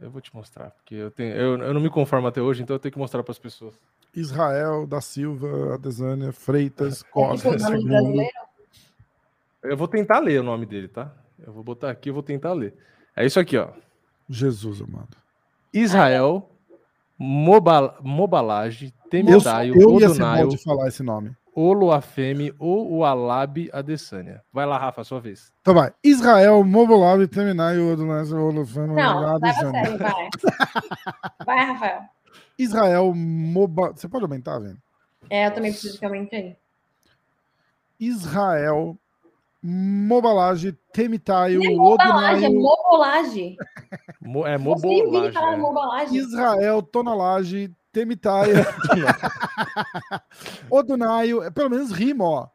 Eu 0.00 0.10
vou 0.10 0.20
te 0.20 0.34
mostrar, 0.34 0.70
porque 0.70 0.94
eu, 0.94 1.10
tenho, 1.10 1.34
eu, 1.34 1.58
eu 1.58 1.74
não 1.74 1.80
me 1.80 1.90
conformo 1.90 2.26
até 2.26 2.40
hoje, 2.40 2.62
então 2.62 2.74
eu 2.74 2.80
tenho 2.80 2.92
que 2.92 2.98
mostrar 2.98 3.22
para 3.22 3.32
as 3.32 3.38
pessoas. 3.38 3.74
Israel 4.14 4.86
da 4.86 5.00
Silva, 5.00 5.74
Adesanya, 5.74 6.32
Freitas, 6.32 7.02
Costa? 7.12 7.50
Eu 9.62 9.76
vou 9.76 9.88
tentar 9.88 10.20
ler 10.20 10.40
o 10.40 10.44
nome 10.44 10.64
dele, 10.64 10.88
tá? 10.88 11.12
Eu 11.44 11.52
vou 11.52 11.62
botar 11.62 11.90
aqui, 11.90 12.08
eu 12.08 12.14
vou 12.14 12.22
tentar 12.22 12.52
ler. 12.52 12.74
É 13.14 13.26
isso 13.26 13.38
aqui, 13.38 13.58
ó. 13.58 13.68
Jesus 14.28 14.80
amado. 14.80 15.16
Israel 15.72 16.48
Mobal, 17.18 17.98
Mobalage 18.00 18.86
Eu, 18.86 19.10
Temidaio 19.10 19.74
eu 19.78 20.00
ia 20.00 20.08
ser 20.08 20.22
bom 20.22 20.48
de 20.48 20.62
falar 20.62 20.88
esse 20.88 21.02
nome. 21.02 21.36
Oluafemi 21.54 22.52
ou 22.58 22.90
Ualabi 22.98 23.68
Adesanya. 23.72 24.42
Vai 24.52 24.66
lá, 24.66 24.78
Rafa, 24.78 25.02
sua 25.04 25.20
vez. 25.20 25.52
Então 25.60 25.74
vai. 25.74 25.92
Israel, 26.02 26.62
Mobolav, 26.64 27.26
Terminai, 27.28 27.78
Odonés, 27.78 28.32
Olofano, 28.32 28.94
Não, 28.94 29.20
leva 29.20 29.32
a 29.32 29.36
Adesanya. 29.36 29.84
sério, 29.84 29.98
vai. 29.98 30.28
Vai, 31.44 31.64
Rafael. 31.66 32.02
Israel, 32.58 33.12
Moba... 33.14 33.92
Você 33.92 34.08
pode 34.08 34.24
aumentar, 34.24 34.58
velho? 34.58 34.78
É, 35.28 35.46
eu 35.46 35.54
também 35.54 35.72
preciso 35.72 35.98
que 35.98 36.04
aumente 36.04 36.34
aí. 36.34 36.56
Israel, 37.98 38.96
Mobalage, 39.62 40.72
Temitai, 40.92 41.54
Não 41.54 41.64
é 41.64 41.74
mobalagem, 41.74 42.44
é 42.44 42.48
Odunayo, 42.48 42.62
mobolagem. 42.62 43.56
Mo- 44.20 44.46
é 44.46 44.56
Mobolage. 44.58 45.32
falar 45.32 45.50
né? 45.52 45.56
mobalagem. 45.58 46.16
Israel, 46.18 46.82
Tonalage, 46.82 47.70
Temitai, 47.92 48.50
Odunayo, 50.70 51.50
pelo 51.52 51.70
menos 51.70 51.90
rima, 51.90 52.24
ó. 52.24 52.48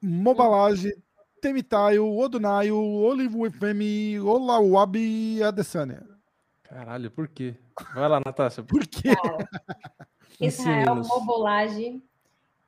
Mobalage, 0.00 0.92
Temitai, 1.40 1.98
Odunayo, 1.98 2.78
Olivufemi, 2.78 4.20
Olawabi, 4.20 5.42
Adesanya. 5.42 6.06
Caralho, 6.62 7.10
por 7.10 7.26
quê? 7.28 7.56
Vai 7.94 8.08
lá, 8.08 8.20
Natácia. 8.20 8.62
Por 8.62 8.86
quê? 8.86 9.08
Israel, 10.40 10.96
mobolagem, 10.96 12.02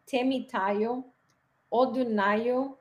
temitaio, 0.07 1.05
Odunayo. 1.70 2.77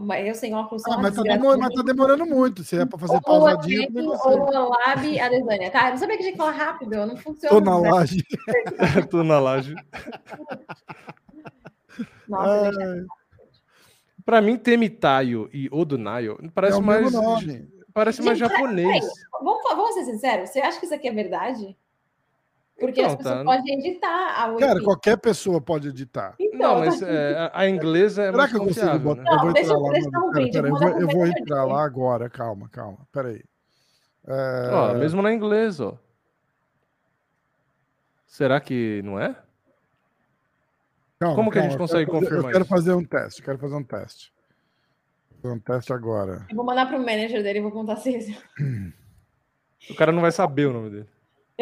Mas 0.00 0.26
eu 0.26 0.34
sem 0.34 0.54
óculos 0.54 0.82
Ah, 0.86 0.92
uma 0.92 1.02
mas, 1.02 1.14
tá 1.14 1.22
demor- 1.22 1.58
mas 1.58 1.74
tá 1.74 1.82
demorando 1.82 2.24
muito. 2.24 2.64
Se 2.64 2.76
é 2.76 2.86
pra 2.86 2.98
fazer 2.98 3.16
Ou 3.16 3.20
pausadinho, 3.20 3.82
eu 3.82 3.86
também 3.92 4.08
ou 4.08 4.70
Lab 4.70 5.20
Adesanya. 5.20 5.70
Tá, 5.70 5.86
eu 5.86 5.90
não 5.90 5.98
sabia 5.98 6.16
que 6.16 6.22
tinha 6.22 6.32
que 6.32 6.38
falar 6.38 6.52
rápido, 6.52 7.06
não 7.06 7.16
funciona. 7.18 7.54
tô 7.54 7.60
na 7.60 7.78
né? 7.80 7.90
laje. 7.90 8.24
Tô 9.10 9.22
na 9.22 9.38
laje. 9.38 9.74
Nossa, 12.26 12.70
Ai, 12.70 13.04
Pra 14.24 14.40
mim, 14.40 14.56
Temitayo 14.56 15.50
e 15.52 15.68
Odunayo 15.70 16.38
parece 16.54 16.78
é 16.78 16.80
mais, 16.80 17.12
parece 17.92 18.22
mais 18.22 18.38
peraí, 18.38 18.56
japonês. 18.56 19.04
Vamos, 19.42 19.62
vamos 19.62 19.94
ser 19.94 20.04
sinceros, 20.04 20.50
você 20.50 20.60
acha 20.60 20.78
que 20.78 20.86
isso 20.86 20.94
aqui 20.94 21.08
é 21.08 21.12
verdade? 21.12 21.76
Porque 22.82 23.00
Então, 23.00 23.12
as 23.12 23.16
pessoas 23.16 23.38
tá. 23.38 23.44
podem 23.44 23.78
editar 23.78 24.44
a 24.44 24.56
Cara, 24.56 24.82
qualquer 24.82 25.16
pessoa 25.16 25.60
pode 25.60 25.86
editar. 25.88 26.34
Então, 26.40 26.58
Não, 26.58 26.78
mas 26.80 27.00
aqui. 27.00 27.12
é, 27.12 27.50
a- 27.52 27.68
inglesa 27.68 28.22
é 28.22 28.26
Será 28.26 28.36
mais 28.38 28.50
que 28.50 28.56
eu 28.56 28.64
consigo 28.64 28.80
confiável, 28.86 29.14
botar? 29.14 29.22
né? 29.22 29.30
eu 29.30 29.38
vou 29.38 29.46
Não, 29.46 29.52
deixa 29.52 29.70
entrar 29.72 29.78
eu- 29.78 29.92
deixa 29.92 30.10
dar 30.10 30.20
um 30.20 30.30
pera, 30.32 30.68
eu 30.68 30.76
vou 30.76 31.00
eu 31.00 31.08
vou 31.08 31.26
entrar 31.28 31.64
lá 31.64 31.84
agora. 31.84 32.28
Calma, 32.28 32.68
calma. 32.68 32.98
Peraí. 33.12 33.44
É, 34.26 34.70
Ó, 34.72 34.94
mesmo 34.94 35.22
na 35.22 35.32
inglesa, 35.32 35.86
ó. 35.86 35.94
Será 38.26 38.60
que 38.60 39.00
não 39.04 39.20
é? 39.20 39.36
calma, 41.20 41.36
como 41.36 41.50
que 41.52 41.58
a 41.58 41.60
calma, 41.62 41.70
gente 41.70 41.78
consegue 41.78 42.06
quero 42.10 42.18
confirmar 42.18 42.44
Eu 42.46 42.50
quero 42.52 42.64
isso? 42.64 42.68
fazer 42.74 42.92
um 42.94 43.04
teste. 43.04 43.40
eu 43.40 43.44
Quero 43.44 43.58
fazer 43.58 43.74
um 43.76 43.84
teste. 43.84 44.32
Vou 45.30 45.40
fazer 45.42 45.54
um 45.54 45.58
teste 45.60 45.92
agora. 45.92 46.46
Eu 46.50 46.56
vou 46.56 46.64
mandar 46.64 46.86
pro 46.88 46.98
manager 46.98 47.42
dele 47.44 47.60
e 47.60 47.62
vou 47.62 47.70
contar 47.70 47.94
vocês. 47.96 48.26
O 49.90 49.96
cara 49.96 50.12
não 50.12 50.20
vai 50.22 50.30
saber 50.30 50.66
o 50.66 50.72
nome 50.72 50.90
dele. 50.90 51.08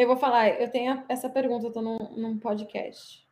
Eu 0.01 0.07
vou 0.07 0.17
falar, 0.17 0.59
eu 0.59 0.67
tenho 0.67 1.03
essa 1.07 1.29
pergunta, 1.29 1.67
eu 1.67 1.71
tô 1.71 1.79
num, 1.79 1.99
num 2.17 2.35
podcast. 2.39 3.23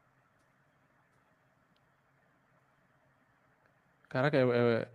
Caraca, 4.08 4.38
é, 4.38 4.42
é- 4.44 4.88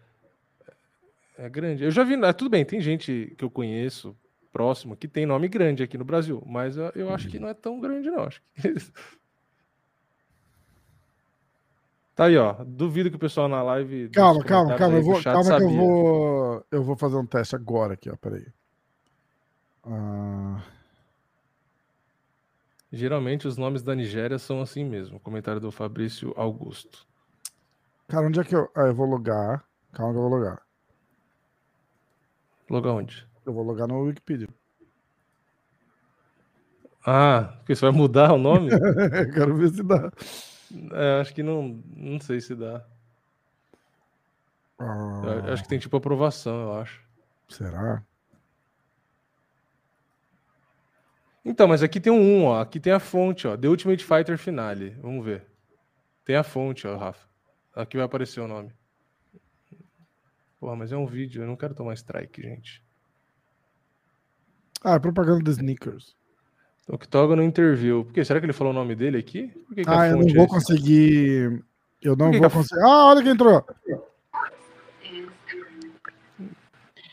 é 1.47 1.49
grande. 1.49 1.83
Eu 1.83 1.91
já 1.91 2.05
vi. 2.05 2.15
ah, 2.25 2.33
Tudo 2.33 2.49
bem, 2.49 2.65
tem 2.65 2.81
gente 2.81 3.35
que 3.37 3.45
eu 3.45 3.51
conheço 3.51 4.17
próximo 4.53 4.97
que 4.97 5.09
tem 5.09 5.27
nome 5.27 5.49
grande 5.49 5.83
aqui 5.83 5.99
no 5.99 6.05
Brasil, 6.05 6.41
mas 6.47 6.77
eu, 6.77 6.93
eu 6.95 7.13
acho 7.13 7.29
que 7.29 7.41
não 7.41 7.49
é 7.49 7.55
tão 7.55 7.81
grande, 7.81 8.09
não. 8.09 8.23
Acho 8.23 8.41
que... 8.41 8.75
Tá 12.15 12.27
aí, 12.27 12.37
ó. 12.37 12.55
Duvido 12.65 13.11
que 13.11 13.17
o 13.17 13.19
pessoal 13.19 13.49
na 13.49 13.61
live. 13.65 14.09
Calma, 14.11 14.45
calma, 14.45 14.77
calma. 14.77 14.95
aí 14.95 15.01
Eu 15.01 15.05
vou, 15.05 15.21
calma 15.21 15.57
que 15.57 15.63
eu 15.65 15.71
vou. 15.71 16.67
Eu 16.71 16.85
vou 16.85 16.97
fazer 16.97 17.17
um 17.17 17.27
teste 17.27 17.57
agora 17.57 17.95
aqui, 17.95 18.09
ó. 18.09 18.15
Peraí. 18.17 18.47
Ah, 19.83 20.63
Geralmente 22.95 23.49
os 23.49 23.57
nomes 23.57 23.83
da 23.83 23.93
Nigéria 23.93 24.39
são 24.39 24.61
assim 24.63 24.85
mesmo. 24.85 25.19
Comentário 25.19 25.61
do 25.61 25.73
Fabrício 25.73 26.33
Augusto. 26.37 27.05
cara, 28.07 28.29
onde 28.29 28.39
é 28.39 28.45
que 28.45 28.55
eu. 28.55 28.71
Ah, 28.73 28.83
eu 28.83 28.95
vou 28.95 29.07
logar. 29.07 29.65
Calma 29.93 30.13
que 30.13 30.19
eu 30.19 30.23
vou 30.23 30.31
logar. 30.31 30.63
Logo 32.71 32.89
aonde? 32.89 33.27
Eu 33.45 33.53
vou 33.53 33.65
logar 33.65 33.89
no 33.89 34.01
Wikipedia. 34.03 34.49
Ah, 37.05 37.55
porque 37.59 37.75
você 37.75 37.85
vai 37.85 37.91
mudar 37.91 38.33
o 38.33 38.39
nome? 38.39 38.71
Quero 39.35 39.57
ver 39.57 39.71
se 39.71 39.83
dá. 39.83 40.13
É, 40.93 41.21
acho 41.21 41.35
que 41.35 41.43
não. 41.43 41.83
Não 41.97 42.21
sei 42.21 42.41
se 42.41 42.55
dá. 42.55 42.85
Ah, 44.79 45.53
acho 45.53 45.65
que 45.65 45.69
tem 45.69 45.81
tipo 45.81 45.97
aprovação, 45.97 46.63
eu 46.63 46.81
acho. 46.81 47.03
Será? 47.49 48.05
Então, 51.45 51.69
mas 51.69 51.83
aqui 51.83 52.01
tem 52.01 52.13
um 52.13 52.41
1, 52.43 52.45
ó. 52.45 52.61
Aqui 52.61 52.81
tem 52.81 52.93
a 52.93 52.99
fonte, 53.01 53.47
ó. 53.47 53.57
The 53.57 53.69
Ultimate 53.69 54.05
Fighter 54.05 54.39
Finale. 54.39 54.91
Vamos 55.01 55.25
ver. 55.25 55.45
Tem 56.25 56.37
a 56.37 56.43
fonte, 56.43 56.87
ó, 56.87 56.97
Rafa. 56.97 57.27
Aqui 57.75 57.97
vai 57.97 58.07
aparecer 58.07 58.41
o 58.41 58.49
nome. 58.49 58.73
Porra, 60.59 60.75
mas 60.77 60.91
é 60.93 60.97
um 60.97 61.05
vídeo. 61.07 61.43
Eu 61.43 61.47
não 61.47 61.57
quero 61.57 61.75
tomar 61.75 61.93
strike, 61.95 62.41
gente. 62.41 62.83
Ah, 64.83 64.95
é 64.95 64.99
propaganda 64.99 65.43
de 65.43 65.51
sneakers. 65.51 66.17
Octógono 66.89 67.43
Interview. 67.43 68.05
Por 68.05 68.13
quê? 68.13 68.25
Será 68.25 68.39
que 68.41 68.47
ele 68.47 68.53
falou 68.53 68.73
o 68.73 68.77
nome 68.77 68.95
dele 68.95 69.19
aqui? 69.19 69.49
Por 69.67 69.75
que 69.75 69.83
que 69.85 69.91
a 69.91 70.01
Ah, 70.01 70.09
eu 70.09 70.17
não 70.17 70.29
é 70.29 70.33
vou 70.33 70.45
esse? 70.45 70.49
conseguir. 70.55 71.65
Eu 72.03 72.17
não 72.17 72.31
que 72.31 72.39
vou 72.39 72.51
conseguir. 72.51 72.83
Ah, 72.83 73.07
olha 73.07 73.23
quem 73.23 73.33
entrou. 73.33 73.65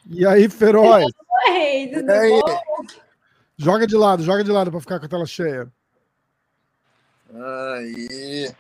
E 0.10 0.26
aí, 0.26 0.50
Feroz? 0.50 1.06
Oi, 1.06 1.92
tudo 1.94 2.10
aí? 2.12 2.30
bom? 2.30 2.86
Joga 3.62 3.86
de 3.86 3.96
lado, 3.96 4.24
joga 4.24 4.44
de 4.44 4.52
lado 4.52 4.72
pra 4.72 4.80
ficar 4.80 5.00
com 5.00 5.06
a 5.06 5.10
tela 5.10 5.26
cheia. 5.26 5.72
Aí. 7.32 8.52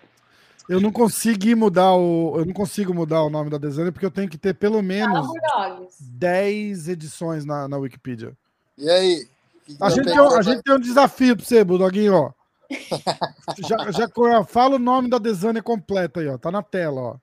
Eu 0.69 0.80
não 0.80 0.91
consegui 0.91 1.56
mudar 1.56 1.94
o. 1.95 2.34
Eu 2.38 2.45
não 2.45 2.53
consigo 2.53 2.94
mudar 2.94 3.23
o 3.23 3.30
nome 3.30 3.49
da 3.49 3.57
designer 3.57 3.91
porque 3.91 4.06
eu 4.06 4.11
tenho 4.11 4.30
que 4.30 4.38
ter 4.38 4.53
pelo 4.53 4.80
menos 4.84 5.26
Fala, 5.26 5.69
Bulldogs. 5.73 5.98
10 5.99 6.88
edições 6.88 7.44
na, 7.44 7.68
na 7.68 7.78
Wikipedia. 7.78 8.34
E 8.78 8.88
aí? 8.88 9.28
Que 9.65 9.76
que 9.76 9.84
A 9.84 9.90
gente, 9.90 10.06
tem, 10.06 10.19
um- 10.19 10.36
a 10.38 10.41
gente 10.44 10.61
tem 10.61 10.76
um 10.76 10.80
desafio 10.80 11.36
pra 11.36 11.45
você, 11.45 11.64
Budoguinho, 11.64 12.14
ó. 12.14 12.32
já, 13.68 13.91
já 13.91 14.44
fala 14.45 14.76
o 14.76 14.80
nome 14.80 15.10
da 15.10 15.18
designer 15.18 15.64
completa 15.64 16.19
aí, 16.19 16.28
ó. 16.28 16.38
Tá 16.38 16.52
na 16.52 16.61
tela, 16.61 17.02
ó. 17.02 17.15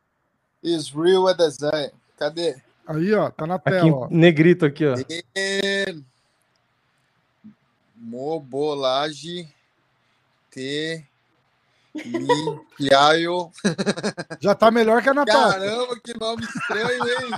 Israel 0.63 1.29
é 1.29 1.35
desenho. 1.35 1.93
Cadê? 2.19 2.57
Aí, 2.89 3.15
ó, 3.15 3.31
tá 3.31 3.47
na 3.47 3.55
Aqui 3.55 3.71
tela, 3.71 3.93
ó. 3.93 4.09
em 4.11 4.17
negrito 4.17 4.67
aqui, 4.67 4.85
ó. 4.85 4.97
E... 5.09 6.03
Mobolage 8.01 9.49
T. 10.51 11.05
Mipiaio. 11.95 13.51
Já 14.41 14.55
tá 14.55 14.71
melhor 14.71 15.03
que 15.03 15.09
a 15.09 15.15
Natália. 15.15 15.71
Caramba, 15.71 16.01
que 16.01 16.19
nome 16.19 16.45
estranho, 16.45 17.05
hein? 17.05 17.31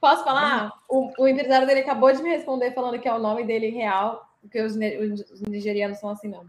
Posso 0.00 0.24
falar? 0.24 0.72
O, 0.88 1.10
o 1.18 1.28
empresário 1.28 1.66
dele 1.66 1.80
acabou 1.80 2.12
de 2.12 2.22
me 2.22 2.30
responder 2.30 2.72
falando 2.72 2.98
que 2.98 3.08
é 3.08 3.14
o 3.14 3.18
nome 3.18 3.44
dele 3.44 3.70
real, 3.70 4.28
porque 4.40 4.60
os, 4.60 4.74
os 4.74 5.40
nigerianos 5.42 5.98
são 5.98 6.10
assim, 6.10 6.28
não. 6.28 6.44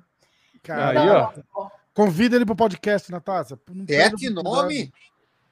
Cara, 0.64 1.02
Aí, 1.02 1.10
ó. 1.54 1.70
convida 1.94 2.36
ele 2.36 2.46
pro 2.46 2.56
podcast, 2.56 3.12
Natália. 3.12 3.58
Não 3.70 3.86
É 3.88 4.10
que 4.10 4.30
nome? 4.30 4.92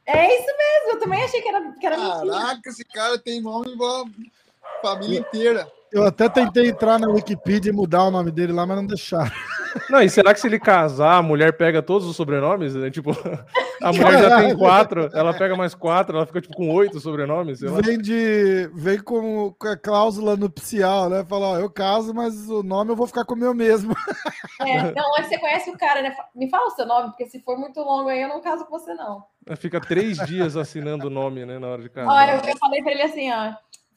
É 0.05 0.37
isso 0.37 0.47
mesmo, 0.57 0.91
eu 0.91 0.99
também 0.99 1.23
achei 1.23 1.41
que 1.41 1.47
era, 1.47 1.71
que 1.71 1.85
era 1.85 1.97
mentira. 1.97 2.31
Caraca, 2.39 2.69
esse 2.69 2.83
cara 2.83 3.17
tem 3.17 3.39
nome 3.39 3.73
família 4.83 5.19
inteira. 5.19 5.67
Eu 5.93 6.03
até 6.03 6.27
tentei 6.27 6.69
entrar 6.69 6.97
na 6.97 7.07
Wikipedia 7.07 7.71
e 7.71 7.75
mudar 7.75 8.05
o 8.05 8.11
nome 8.11 8.31
dele 8.31 8.51
lá, 8.51 8.65
mas 8.65 8.77
não 8.77 8.87
deixaram. 8.87 9.31
Não, 9.89 10.01
e 10.01 10.09
será 10.09 10.33
que 10.33 10.39
se 10.39 10.47
ele 10.47 10.59
casar, 10.59 11.17
a 11.17 11.21
mulher 11.21 11.55
pega 11.55 11.83
todos 11.83 12.07
os 12.07 12.15
sobrenomes? 12.15 12.73
né? 12.73 12.89
Tipo, 12.89 13.11
a 13.81 13.93
mulher 13.93 14.21
já 14.21 14.37
tem 14.37 14.57
quatro, 14.57 15.09
ela 15.13 15.33
pega 15.35 15.55
mais 15.55 15.75
quatro, 15.75 16.17
ela 16.17 16.25
fica 16.25 16.41
tipo 16.41 16.55
com 16.55 16.71
oito 16.71 16.99
sobrenomes, 16.99 17.59
sei 17.59 17.69
lá. 17.69 17.79
Vem, 17.79 17.99
de, 17.99 18.69
vem 18.73 18.99
com, 18.99 19.53
com 19.57 19.67
a 19.67 19.77
cláusula 19.77 20.35
nupcial, 20.35 21.09
né? 21.09 21.23
Fala, 21.25 21.49
ó, 21.49 21.59
eu 21.59 21.69
caso, 21.69 22.11
mas 22.11 22.49
o 22.49 22.63
nome 22.63 22.91
eu 22.91 22.95
vou 22.95 23.05
ficar 23.05 23.23
com 23.23 23.35
o 23.35 23.37
meu 23.37 23.53
mesmo. 23.53 23.95
É, 24.61 24.91
não, 24.93 25.17
antes 25.17 25.29
você 25.29 25.37
conhece 25.37 25.69
o 25.69 25.77
cara, 25.77 26.01
né? 26.01 26.15
Me 26.35 26.49
fala 26.49 26.67
o 26.67 26.71
seu 26.71 26.87
nome, 26.87 27.09
porque 27.09 27.27
se 27.27 27.39
for 27.41 27.57
muito 27.57 27.79
longo 27.81 28.09
aí, 28.09 28.21
eu 28.21 28.29
não 28.29 28.41
caso 28.41 28.65
com 28.65 28.79
você, 28.79 28.93
não. 28.95 29.23
Fica 29.57 29.79
três 29.79 30.17
dias 30.25 30.57
assinando 30.57 31.07
o 31.07 31.11
nome, 31.11 31.45
né, 31.45 31.59
na 31.59 31.67
hora 31.67 31.81
de 31.81 31.89
casar. 31.89 32.11
Olha, 32.11 32.49
eu 32.49 32.57
falei 32.57 32.81
pra 32.81 32.91
ele 32.91 33.01
assim, 33.03 33.31
ó. 33.31 33.53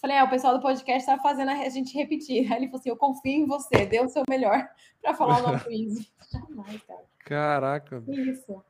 Falei, 0.06 0.18
é, 0.18 0.22
o 0.22 0.30
pessoal 0.30 0.54
do 0.54 0.62
podcast 0.62 1.04
tá 1.04 1.18
fazendo 1.18 1.50
a 1.50 1.68
gente 1.68 1.92
repetir. 1.98 2.46
Aí 2.52 2.58
ele 2.58 2.66
falou 2.66 2.78
assim: 2.78 2.90
eu 2.90 2.96
confio 2.96 3.42
em 3.42 3.44
você, 3.44 3.84
dê 3.86 3.98
o 3.98 4.08
seu 4.08 4.22
melhor 4.30 4.64
pra 5.02 5.14
falar 5.14 5.40
o 5.40 5.42
nome 5.42 5.58
do 5.58 5.72
Easy. 5.72 6.08
Jamais, 6.30 6.80
cara. 6.84 7.00
Caraca. 7.18 8.04
Isso. 8.06 8.62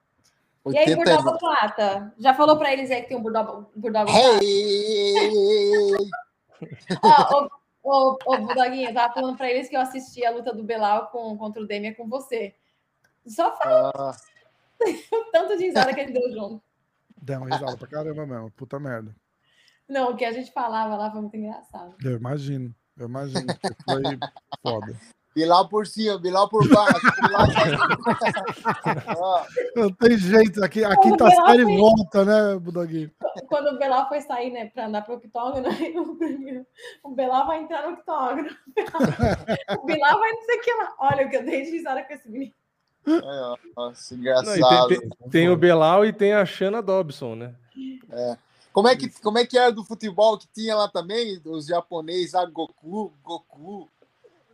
E 0.69 0.79
aí, 0.79 0.89
80 0.89 0.97
Burdogo 0.97 1.39
Plata? 1.39 2.15
Já 2.19 2.33
falou 2.33 2.57
pra 2.57 2.73
eles 2.73 2.91
aí 2.91 3.03
que 3.03 3.09
tem 3.09 3.19
um 3.19 3.23
Burdogo, 3.23 3.71
burdogo 3.77 4.11
Hey! 4.11 5.31
Ó, 7.03 7.51
ô, 7.85 8.15
ô, 8.15 8.19
ô, 8.25 8.39
Budoguinho, 8.39 8.89
eu 8.89 8.95
tava 8.95 9.13
falando 9.13 9.37
pra 9.37 9.51
eles 9.51 9.69
que 9.69 9.77
eu 9.77 9.81
assisti 9.83 10.25
a 10.25 10.31
luta 10.31 10.55
do 10.55 10.65
Belal 10.65 11.09
com, 11.09 11.37
contra 11.37 11.63
o 11.63 11.67
Demian 11.67 11.93
com 11.93 12.09
você. 12.09 12.55
Só 13.27 13.55
fala 13.59 13.93
Ah, 13.95 14.17
o 15.13 15.31
tanto 15.31 15.59
de 15.59 15.65
risada 15.65 15.93
que 15.93 16.01
ele 16.01 16.13
deu 16.13 16.33
junto. 16.33 16.63
Deu 17.21 17.41
uma 17.41 17.55
risada 17.55 17.77
pra 17.77 17.89
caramba 17.89 18.25
mesmo. 18.25 18.51
Puta 18.53 18.81
merda. 18.81 19.15
Não, 19.89 20.11
o 20.13 20.17
que 20.17 20.25
a 20.25 20.33
gente 20.33 20.53
falava 20.53 20.97
lá 20.97 21.11
foi 21.11 21.21
muito 21.21 21.37
engraçado. 21.37 21.95
Eu 22.05 22.17
imagino. 22.17 22.75
Eu 22.99 23.07
imagino. 23.09 23.47
porque 23.47 23.69
Foi 23.85 24.03
foda. 24.63 24.97
Bilal 25.37 25.69
por 25.69 25.87
cima, 25.87 26.19
Bilal 26.19 26.49
por 26.49 26.67
baixo. 26.67 26.99
Bilal 27.21 27.47
por... 27.47 29.17
Ó, 29.19 29.45
Não 29.77 29.93
tem 29.93 30.17
jeito. 30.17 30.65
Aqui, 30.65 30.83
a 30.83 30.97
quinta 30.99 31.29
série 31.31 31.67
fez? 31.67 31.79
volta, 31.79 32.25
né, 32.25 32.59
Budoguinho? 32.59 33.11
Quando 33.47 33.75
o 33.75 33.79
Belal 33.79 34.09
foi 34.09 34.23
sair, 34.23 34.51
né, 34.51 34.71
pra 34.71 34.87
andar 34.87 35.03
pro 35.03 35.17
octógono, 35.17 35.69
aí 35.69 35.95
o 35.99 36.17
primeiro- 36.17 36.67
o 37.05 37.11
Belal 37.11 37.47
vai 37.47 37.63
entrar 37.63 37.87
no 37.87 37.93
octógono. 37.99 38.49
O 39.79 39.85
Belal 39.85 40.19
vai 40.19 40.33
não 40.33 40.43
sei 40.43 40.57
o 40.57 40.61
que 40.63 40.73
lá. 40.73 40.95
Olha 41.01 41.27
o 41.27 41.29
que 41.31 41.37
eu 41.37 41.45
dei 41.45 41.65
de 41.65 41.71
risada 41.73 42.03
com 42.03 42.15
esse 42.15 42.31
menino. 42.31 42.53
Nossa, 43.77 44.15
Não, 44.15 44.21
engraçado. 44.21 44.89
tem, 44.89 45.01
tem- 45.01 45.11
tem 45.31 45.49
o 45.51 45.57
Belal 45.57 46.07
e 46.07 46.15
tem 46.15 46.33
a 46.33 46.47
Shanna 46.47 46.81
Dobson, 46.81 47.35
né? 47.37 47.55
Como 48.77 48.89
é, 48.89 48.95
que, 48.95 49.09
como 49.23 49.39
é 49.39 49.47
que 49.47 49.57
era 49.57 49.73
do 49.73 49.83
futebol 49.83 50.37
que 50.37 50.47
tinha 50.49 50.77
lá 50.77 50.87
também? 50.87 51.41
Os 51.47 51.65
japoneses, 51.65 52.35
ah, 52.35 52.45
Goku, 52.45 53.11
Goku. 53.25 53.89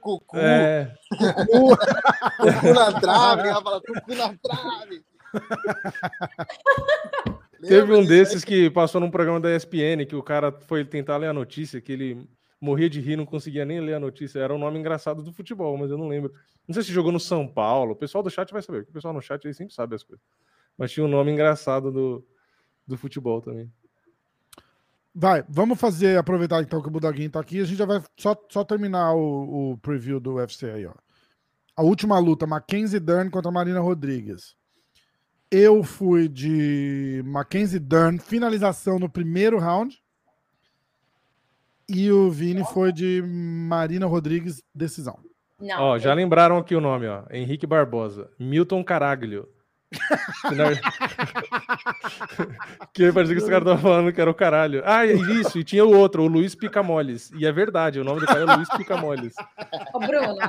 cucu, 0.00 0.38
É, 0.38 0.94
cucu 1.10 1.74
na 2.72 3.00
trave, 3.00 3.48
ela 3.48 3.60
fala 3.60 3.80
cucu 3.80 4.14
na 4.14 4.32
trave. 4.36 5.04
teve 7.66 7.92
um 7.92 8.02
disso 8.02 8.08
desses 8.08 8.44
que 8.44 8.70
passou 8.70 9.00
num 9.00 9.10
programa 9.10 9.40
da 9.40 9.56
ESPN 9.56 10.06
que 10.06 10.14
o 10.14 10.22
cara 10.22 10.52
foi 10.52 10.84
tentar 10.84 11.16
ler 11.16 11.26
a 11.26 11.32
notícia, 11.32 11.80
que 11.80 11.90
ele 11.90 12.24
morria 12.60 12.88
de 12.88 13.00
rir, 13.00 13.16
não 13.16 13.26
conseguia 13.26 13.64
nem 13.64 13.80
ler 13.80 13.94
a 13.94 14.00
notícia. 14.00 14.38
Era 14.38 14.54
um 14.54 14.58
nome 14.58 14.78
engraçado 14.78 15.20
do 15.20 15.32
futebol, 15.32 15.76
mas 15.76 15.90
eu 15.90 15.98
não 15.98 16.06
lembro. 16.06 16.32
Não 16.68 16.74
sei 16.74 16.84
se 16.84 16.92
jogou 16.92 17.10
no 17.10 17.18
São 17.18 17.48
Paulo. 17.48 17.94
O 17.94 17.96
pessoal 17.96 18.22
do 18.22 18.30
chat 18.30 18.52
vai 18.52 18.62
saber, 18.62 18.82
porque 18.82 18.92
o 18.92 18.94
pessoal 18.94 19.12
no 19.12 19.20
chat 19.20 19.44
aí 19.48 19.52
sempre 19.52 19.74
sabe 19.74 19.96
as 19.96 20.04
coisas. 20.04 20.24
Mas 20.78 20.92
tinha 20.92 21.04
um 21.04 21.08
nome 21.08 21.32
engraçado 21.32 21.90
do, 21.90 22.24
do 22.86 22.96
futebol 22.96 23.42
também. 23.42 23.68
Vai, 25.14 25.44
vamos 25.48 25.78
fazer, 25.78 26.16
aproveitar 26.16 26.62
então 26.62 26.80
que 26.80 26.88
o 26.88 26.90
Budaguinho 26.90 27.30
tá 27.30 27.40
aqui, 27.40 27.60
a 27.60 27.64
gente 27.64 27.76
já 27.76 27.84
vai 27.84 28.02
só, 28.16 28.34
só 28.48 28.64
terminar 28.64 29.14
o, 29.14 29.72
o 29.72 29.78
preview 29.78 30.18
do 30.18 30.34
UFC 30.34 30.70
aí, 30.70 30.86
ó. 30.86 30.94
A 31.76 31.82
última 31.82 32.18
luta, 32.18 32.46
Mackenzie 32.46 33.00
Dern 33.00 33.30
contra 33.30 33.50
Marina 33.50 33.80
Rodrigues. 33.80 34.54
Eu 35.50 35.82
fui 35.82 36.28
de 36.28 37.22
Mackenzie 37.26 37.78
Dern, 37.78 38.18
finalização 38.18 38.98
no 38.98 39.08
primeiro 39.08 39.58
round. 39.58 40.02
E 41.88 42.10
o 42.10 42.30
Vini 42.30 42.64
foi 42.64 42.90
de 42.90 43.22
Marina 43.22 44.06
Rodrigues, 44.06 44.62
decisão. 44.74 45.18
Não. 45.60 45.80
Ó, 45.80 45.98
já 45.98 46.14
lembraram 46.14 46.56
aqui 46.56 46.74
o 46.74 46.80
nome, 46.80 47.06
ó. 47.06 47.24
Henrique 47.30 47.66
Barbosa. 47.66 48.30
Milton 48.38 48.82
Caraglio. 48.82 49.48
Que 52.92 53.12
parecia 53.12 53.36
que 53.36 53.42
os 53.42 53.48
caras 53.48 53.66
estavam 53.66 53.78
falando 53.82 54.12
que 54.12 54.20
era 54.20 54.30
o 54.30 54.34
caralho. 54.34 54.82
Ah, 54.84 55.06
e 55.06 55.12
isso, 55.40 55.58
e 55.58 55.64
tinha 55.64 55.84
o 55.84 55.96
outro, 55.96 56.22
o 56.22 56.26
Luiz 56.26 56.54
Picamoles. 56.54 57.30
E 57.38 57.46
é 57.46 57.52
verdade, 57.52 58.00
o 58.00 58.04
nome 58.04 58.20
do 58.20 58.26
cara 58.26 58.40
é 58.40 58.44
Luiz 58.56 58.68
Picamoles. 58.76 59.34
Ô, 59.94 59.98
Bruno, 60.00 60.36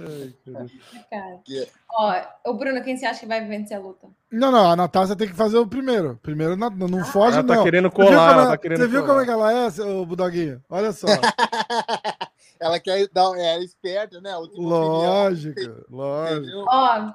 Ai, 0.00 0.32
cara. 0.46 0.66
cara. 1.10 1.40
É- 1.50 1.66
Ó, 1.90 2.14
o 2.50 2.54
Bruno, 2.54 2.80
quem 2.84 2.96
você 2.96 3.04
acha 3.06 3.18
que 3.20 3.26
vai 3.26 3.44
vencer 3.44 3.76
a 3.76 3.80
luta? 3.80 4.06
Não, 4.30 4.52
não, 4.52 4.70
a 4.70 4.76
Natácia 4.76 5.16
tem 5.16 5.26
que 5.26 5.34
fazer 5.34 5.58
o 5.58 5.66
primeiro. 5.66 6.16
Primeiro 6.22 6.56
na- 6.56 6.70
não 6.70 7.04
foge, 7.04 7.38
Ela 7.38 7.44
tá 7.46 7.56
não. 7.56 7.64
querendo 7.64 7.90
Você 7.90 7.96
viu 7.96 8.06
colar, 8.06 8.28
como 8.28 8.32
ela 8.32 8.42
ela- 8.42 8.50
tá 8.52 8.58
querendo 8.58 8.78
Você 8.78 8.86
viu 8.86 9.00
colar. 9.00 9.08
como 9.08 9.20
é 9.20 9.24
que 9.24 9.30
ela 9.32 9.52
é, 9.66 9.70
seu 9.70 10.06
Budaguinho? 10.06 10.62
Olha 10.70 10.92
só. 10.92 11.08
Ela 12.60 12.80
quer 12.80 13.08
dar, 13.08 13.36
é 13.36 13.58
esperta, 13.62 14.20
né? 14.20 14.36
Última 14.36 14.68
opinião, 14.68 15.12
lógico, 15.12 15.84
lógico. 15.88 16.64
Ó, 16.68 17.12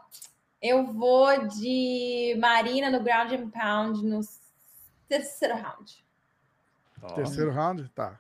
eu 0.61 0.85
vou 0.93 1.47
de 1.47 2.35
Marina 2.39 2.89
no 2.89 3.03
ground 3.03 3.31
and 3.33 3.49
pound 3.49 4.05
no 4.05 4.21
terceiro 5.07 5.55
round. 5.55 6.03
Ó, 7.01 7.15
Terceiro 7.15 7.51
round? 7.51 7.89
Tá. 7.89 8.19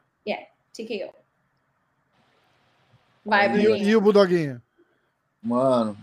TKO. 0.73 1.13
Vai, 3.23 3.45
E, 3.45 3.49
o- 3.49 3.51
Bruninho. 3.51 3.89
e 3.89 3.95
o 3.95 4.01
Budaguinho? 4.01 4.61
Mano, 5.41 5.95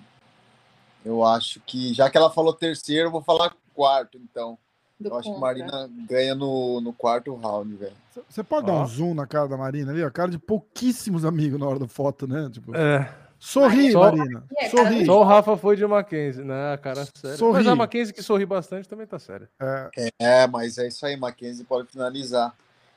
eu 1.05 1.25
acho 1.25 1.61
que, 1.61 1.93
já 1.93 2.09
que 2.09 2.17
ela 2.17 2.31
falou 2.31 2.53
terceiro, 2.55 3.09
eu 3.09 3.11
vou 3.11 3.23
falar 3.23 3.55
quarto, 3.75 4.17
então. 4.17 4.57
Do 5.01 5.09
Eu 5.09 5.15
acho 5.17 5.23
que 5.29 5.35
contra. 5.35 5.41
Marina 5.41 5.91
ganha 6.09 6.35
no, 6.35 6.81
no 6.81 6.93
quarto 6.93 7.35
round, 7.35 7.75
velho. 7.77 7.93
Você 8.29 8.43
pode 8.43 8.67
dar 8.67 8.75
Ó. 8.75 8.83
um 8.83 8.87
zoom 8.87 9.15
na 9.15 9.27
cara 9.27 9.49
da 9.49 9.57
Marina 9.57 9.93
ali? 9.93 10.03
ó? 10.05 10.11
Cara 10.11 10.31
de 10.31 10.39
pouquíssimos 10.39 11.25
amigos 11.25 11.59
na 11.59 11.67
hora 11.67 11.79
da 11.79 11.89
foto, 11.89 12.27
né? 12.27 12.49
Tipo, 12.53 12.77
É, 12.77 13.09
sorri, 13.39 13.93
Só- 13.93 14.01
Marina. 14.13 14.45
Cara, 14.59 14.71
Sorri. 14.71 15.07
só 15.07 15.21
o 15.21 15.25
Rafa 15.25 15.57
foi 15.57 15.77
de 15.77 15.87
Mackenzie, 15.87 16.45
né? 16.45 16.77
Cara, 16.83 17.07
sério. 17.15 17.39
Sorri. 17.39 17.53
Mas 17.59 17.67
a 17.67 17.75
Mackenzie 17.77 18.13
que 18.15 18.23
sorri 18.23 18.45
bastante 18.45 18.89
também 18.89 19.07
tá 19.07 19.19
séria. 19.19 19.49
É, 19.61 20.11
É, 20.19 20.47
mas 20.47 20.77
é 20.79 20.89
isso 20.89 21.05
aí, 21.07 21.17
Mackenzie 21.17 21.65
pode 21.65 21.89
finalizar. 21.89 22.53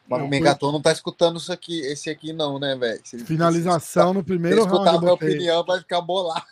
Mas 0.06 0.20
Não, 0.20 0.26
o 0.28 0.30
Megaton 0.30 0.70
não 0.74 0.82
tá 0.82 0.92
escutando 0.92 1.38
isso 1.38 1.54
aqui, 1.54 1.80
esse 1.86 2.10
aqui 2.10 2.34
não, 2.34 2.60
né, 2.60 2.76
velho? 2.76 3.00
Se 3.06 3.18
finalização 3.20 4.14
no 4.14 4.20
Se 4.20 4.26
primeiro 4.26 4.58
round. 4.66 4.74
escutar 4.74 4.92
eu 4.94 4.98
a 4.98 5.02
minha 5.02 5.14
opinião, 5.14 5.64
vai 5.64 5.80
ficar 5.80 6.02
bolado. 6.02 6.44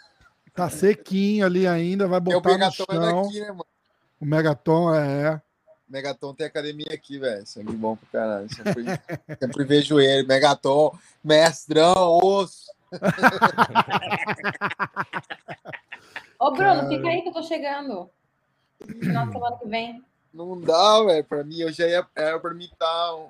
Tá 0.54 0.70
sequinho 0.70 1.46
ali 1.46 1.68
ainda, 1.68 2.08
vai 2.08 2.20
botar 2.22 2.38
no 2.38 2.54
Megaton 2.54 2.84
é 2.90 2.94
chão. 2.96 3.22
daqui, 3.24 3.40
né, 3.42 3.48
mano? 3.48 3.66
O 4.22 4.26
Megaton 4.26 4.94
é. 4.94 5.42
O 5.90 5.92
Megaton 5.92 6.36
tem 6.36 6.46
academia 6.46 6.94
aqui, 6.94 7.18
velho. 7.18 7.44
Sangue 7.48 7.74
bom 7.74 7.96
pro 7.96 8.06
caralho. 8.12 8.48
Sempre, 8.54 8.86
sempre 9.40 9.64
vejo 9.66 10.00
ele. 10.00 10.28
Megaton, 10.28 10.96
mestrão, 11.24 12.20
osso. 12.22 12.72
Ô, 16.40 16.52
Bruno, 16.52 16.76
Cara. 16.76 16.88
fica 16.88 17.08
aí 17.08 17.24
que 17.24 17.30
eu 17.30 17.34
tô 17.34 17.42
chegando. 17.42 18.10
No 18.88 19.00
final 19.00 19.26
de 19.26 19.32
semana 19.34 19.58
que 19.58 19.68
vem. 19.68 20.04
Não 20.32 20.62
dá, 20.62 21.04
velho. 21.04 21.24
Pra 21.24 21.44
mim, 21.44 21.60
eu 21.60 21.72
já 21.72 21.88
ia. 21.88 22.08
Era 22.16 22.40
pra 22.40 22.54
mim 22.54 22.66
estar 22.66 23.16
um, 23.16 23.30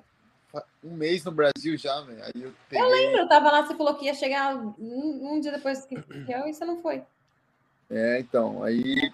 um 0.84 0.90
mês 0.90 1.24
no 1.24 1.32
Brasil 1.32 1.76
já, 1.78 2.02
velho. 2.02 2.22
Aí 2.22 2.42
eu 2.42 2.52
peguei. 2.68 3.18
Eu 3.18 3.26
tava 3.28 3.50
lá, 3.50 3.66
você 3.66 3.74
falou 3.74 3.94
que 3.94 4.04
ia 4.04 4.14
chegar 4.14 4.54
um, 4.54 4.74
um 4.78 5.40
dia 5.40 5.52
depois 5.52 5.86
que 5.86 6.00
que 6.00 6.32
eu 6.32 6.46
e 6.46 6.52
você 6.52 6.66
não 6.66 6.82
foi. 6.82 7.02
É, 7.90 8.20
então. 8.20 8.62
Aí. 8.62 9.10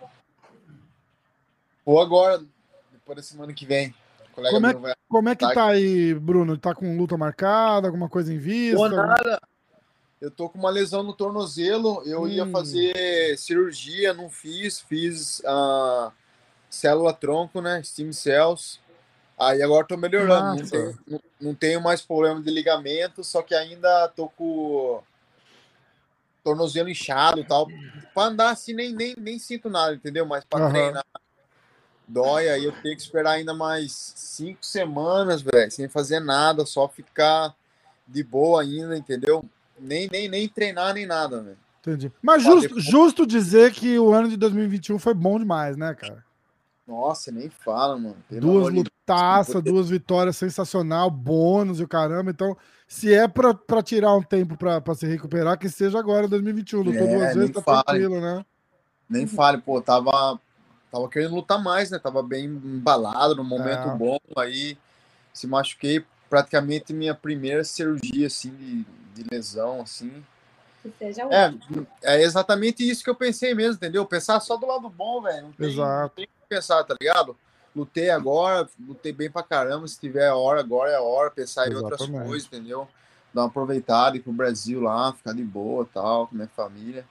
Vou 1.89 2.02
agora, 2.02 2.44
depois 2.93 3.16
da 3.16 3.23
semana 3.23 3.55
que 3.55 3.65
vem. 3.65 3.94
Como 4.35 4.66
é 4.66 4.74
vai. 4.74 4.94
Como 5.09 5.28
é 5.31 5.35
que 5.35 5.47
Tá. 5.47 5.69
aí, 5.69 6.12
Bruno? 6.12 6.59
Tá 6.59 6.74
com 6.74 6.98
luta 6.98 7.16
marcada, 7.16 7.89
alguma 7.89 8.10
coisa 8.10 8.31
em 8.31 8.36
vista? 8.36 8.77
Pô, 8.77 8.89
nada. 8.90 9.40
Eu 10.20 10.31
tô 10.31 10.51
com 10.51 10.59
uma 10.59 10.69
lesão 10.69 11.02
no 11.02 11.15
tornozelo. 11.15 12.02
Eu 12.05 12.28
ia 12.28 12.44
Hum. 12.44 12.51
fazer 12.51 13.39
cirurgia, 13.39 14.12
não 14.12 14.28
fiz. 14.28 14.81
Fiz 14.81 15.43
a 15.47 16.12
célula 16.69 17.15
tronco, 17.15 17.62
né? 17.62 17.82
Stem 17.82 18.12
cells. 18.12 18.78
Aí 19.39 19.62
agora 19.62 19.86
tô 19.86 19.97
melhorando. 19.97 20.48
Não 20.48 20.56
Massa. 20.56 20.70
tenho, 20.70 20.98
não, 21.06 21.20
não 21.40 21.55
tenho 21.55 21.81
mais 21.81 22.02
problema 22.02 22.43
de 22.43 22.51
ligamento, 22.51 23.24
só 23.24 23.40
que 23.40 23.55
ainda 23.55 24.09
tô 24.09 24.28
com 24.28 25.02
tornozelo 26.44 26.90
inchado 26.90 27.40
e 27.40 27.44
tal. 27.44 27.70
Pra 28.12 28.24
andar 28.24 28.51
assim, 28.51 28.74
nem, 28.74 28.93
nem, 28.94 29.15
nem 29.16 29.39
sinto 29.39 29.70
nada, 29.70 29.94
entendeu? 29.94 30.27
Mas 30.27 30.44
pra 30.44 30.60
Aham. 30.60 30.70
treinar 30.70 31.05
dói. 32.09 32.48
Aí 32.48 32.64
eu 32.64 32.72
tenho 32.72 32.97
que 32.97 33.02
esperar 33.02 33.32
ainda 33.32 33.55
mais 33.55 34.12
cinco 34.16 34.59
semanas, 34.64 35.43
velho, 35.43 35.70
sem 35.70 35.89
fazer 35.89 36.20
nada, 36.20 36.64
só 36.66 36.89
ficar 36.89 37.55
de 38.06 38.22
boa 38.24 38.62
ainda, 38.62 38.97
entendeu? 38.97 39.44
Nem, 39.78 40.09
nem, 40.10 40.28
nem 40.28 40.48
treinar, 40.48 40.94
nem 40.94 41.06
nada, 41.06 41.43
velho. 41.43 41.59
Entendi. 41.80 42.12
Mas 42.20 42.43
justo, 42.43 42.62
depois- 42.68 42.85
justo 42.85 43.26
dizer 43.26 43.72
que 43.72 43.98
o 43.98 44.12
ano 44.12 44.28
de 44.28 44.36
2021 44.36 44.98
foi 44.98 45.14
bom 45.14 45.39
demais, 45.39 45.76
né, 45.76 45.94
cara? 45.94 46.24
Nossa, 46.86 47.30
nem 47.30 47.51
fala, 47.51 47.97
mano. 47.98 48.16
Pelo 48.28 48.40
Duas 48.40 48.72
lutaças, 48.74 49.62
Deus. 49.62 49.74
duas 49.74 49.89
vitórias 49.90 50.36
sensacional, 50.36 51.10
bônus 51.10 51.80
e 51.80 51.85
o 51.85 51.89
caramba. 51.89 52.30
Então, 52.30 52.56
se 52.86 53.12
é 53.14 53.28
pra, 53.28 53.52
pra 53.52 53.82
tirar 53.82 54.14
um 54.14 54.22
tempo 54.22 54.56
pra, 54.56 54.80
pra 54.80 54.94
se 54.94 55.06
recuperar, 55.06 55.59
que 55.59 55.68
seja 55.68 55.98
agora 55.98 56.26
2021. 56.26 56.78
Lutou 56.82 56.94
É, 57.06 57.14
duas 57.18 57.35
vezes, 57.35 57.51
tá 57.52 57.62
fale. 57.62 57.82
tranquilo, 57.85 58.20
né? 58.20 58.44
Nem 59.09 59.26
fale, 59.26 59.59
pô, 59.59 59.80
tava, 59.82 60.40
tava 60.90 61.09
querendo 61.09 61.35
lutar 61.35 61.62
mais, 61.62 61.90
né? 61.90 61.98
Tava 61.98 62.23
bem 62.23 62.44
embalado, 62.47 63.35
num 63.35 63.44
momento 63.44 63.89
É. 63.89 63.90
bom, 63.90 64.19
aí 64.36 64.77
se 65.32 65.47
machuquei 65.47 66.05
praticamente 66.28 66.93
minha 66.93 67.15
primeira 67.15 67.65
cirurgia, 67.65 68.27
assim, 68.27 68.51
de, 68.51 68.85
de 69.15 69.28
lesão, 69.31 69.81
assim. 69.81 70.24
Que 70.82 70.93
seja 70.98 71.27
o 71.27 71.32
É, 71.32 71.55
é 72.02 72.23
exatamente 72.23 72.89
isso 72.89 73.02
que 73.02 73.10
eu 73.10 73.15
pensei 73.15 73.55
mesmo, 73.55 73.74
entendeu? 73.74 74.05
Pensar 74.06 74.40
só 74.40 74.56
do 74.56 74.66
lado 74.66 74.89
bom, 74.89 75.23
velho. 75.23 75.43
Não 75.43 75.52
tem, 75.52 75.69
Exato. 75.69 76.02
não 76.02 76.09
tem 76.10 76.27
que 76.27 76.48
pensar, 76.48 76.85
tá 76.85 76.94
ligado? 77.01 77.36
Lutei 77.74 78.10
agora, 78.10 78.69
lutei 78.81 79.12
bem 79.12 79.31
pra 79.31 79.43
caramba. 79.43 79.86
Se 79.86 79.98
tiver 79.98 80.28
a 80.28 80.36
hora, 80.36 80.60
agora 80.60 80.90
é 80.90 80.97
a 80.97 81.02
hora. 81.02 81.31
Pensar 81.31 81.69
em 81.69 81.74
outras 81.74 82.01
Exatamente. 82.01 82.27
coisas, 82.27 82.47
entendeu? 82.47 82.89
Dar 83.32 83.43
uma 83.43 83.48
aproveitada, 83.48 84.16
ir 84.16 84.20
pro 84.20 84.32
Brasil 84.32 84.81
lá, 84.81 85.12
ficar 85.12 85.32
de 85.32 85.44
boa 85.44 85.86
tal, 85.93 86.27
com 86.27 86.35
minha 86.35 86.48
família. 86.48 87.06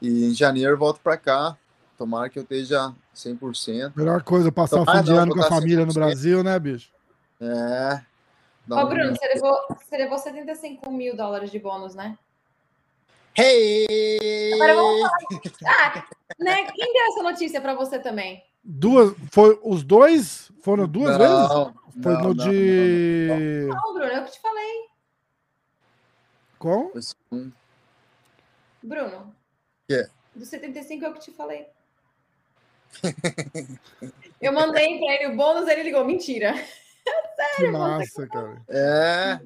E 0.00 0.26
em 0.26 0.34
janeiro 0.34 0.72
eu 0.72 0.78
volto 0.78 1.00
pra 1.00 1.16
cá. 1.16 1.56
Tomara 1.98 2.30
que 2.30 2.38
eu 2.38 2.44
esteja 2.44 2.94
100%. 3.12 3.92
Melhor 3.96 4.22
coisa, 4.22 4.52
passar 4.52 4.80
o 4.80 4.84
Ah, 4.86 4.98
fim 4.98 5.02
de 5.02 5.10
não, 5.10 5.18
ano 5.18 5.34
com 5.34 5.40
a 5.40 5.48
família 5.48 5.84
no 5.84 5.92
100%. 5.92 5.94
Brasil, 5.94 6.44
né, 6.44 6.56
bicho? 6.56 6.92
É. 7.40 8.00
Ô, 8.70 8.86
Bruno, 8.86 9.16
você 9.16 9.26
levou, 9.34 9.58
você 9.68 9.96
levou 9.96 10.16
75 10.16 10.92
mil 10.92 11.16
dólares 11.16 11.50
de 11.50 11.58
bônus, 11.58 11.96
né? 11.96 12.16
Hey! 13.36 14.52
Agora 14.54 14.74
vamos 14.76 15.00
falar. 15.00 15.16
Ah, 15.66 16.06
né? 16.38 16.64
Quem 16.70 16.92
deu 16.92 17.02
essa 17.08 17.22
notícia 17.22 17.60
pra 17.60 17.74
você 17.74 17.98
também? 17.98 18.44
Duas. 18.62 19.14
Foi, 19.32 19.58
os 19.64 19.82
dois 19.82 20.52
foram 20.62 20.86
duas 20.86 21.16
vezes? 21.16 21.32
Não, 21.32 21.74
Foi 22.02 22.12
não, 22.12 22.20
no 22.22 22.34
não, 22.34 22.34
de. 22.34 23.66
Não, 23.68 23.94
Bruno, 23.94 24.12
eu 24.12 24.24
que 24.24 24.32
te 24.32 24.40
falei. 24.40 24.88
Qual? 26.60 26.92
não, 26.94 27.38
não. 27.38 27.52
Bruno. 28.82 29.34
Quê? 29.88 30.08
Do 30.34 30.44
75 30.44 31.04
é 31.04 31.08
o 31.08 31.14
que 31.14 31.20
te 31.20 31.32
falei. 31.32 31.66
Eu 34.40 34.52
mandei 34.52 34.98
pra 34.98 35.14
ele 35.14 35.26
o 35.28 35.36
bônus, 35.36 35.68
ele 35.68 35.82
ligou. 35.82 36.04
Mentira. 36.04 36.54
Que 37.56 37.68
massa, 37.68 38.26
cara. 38.26 38.60
É. 38.68 39.40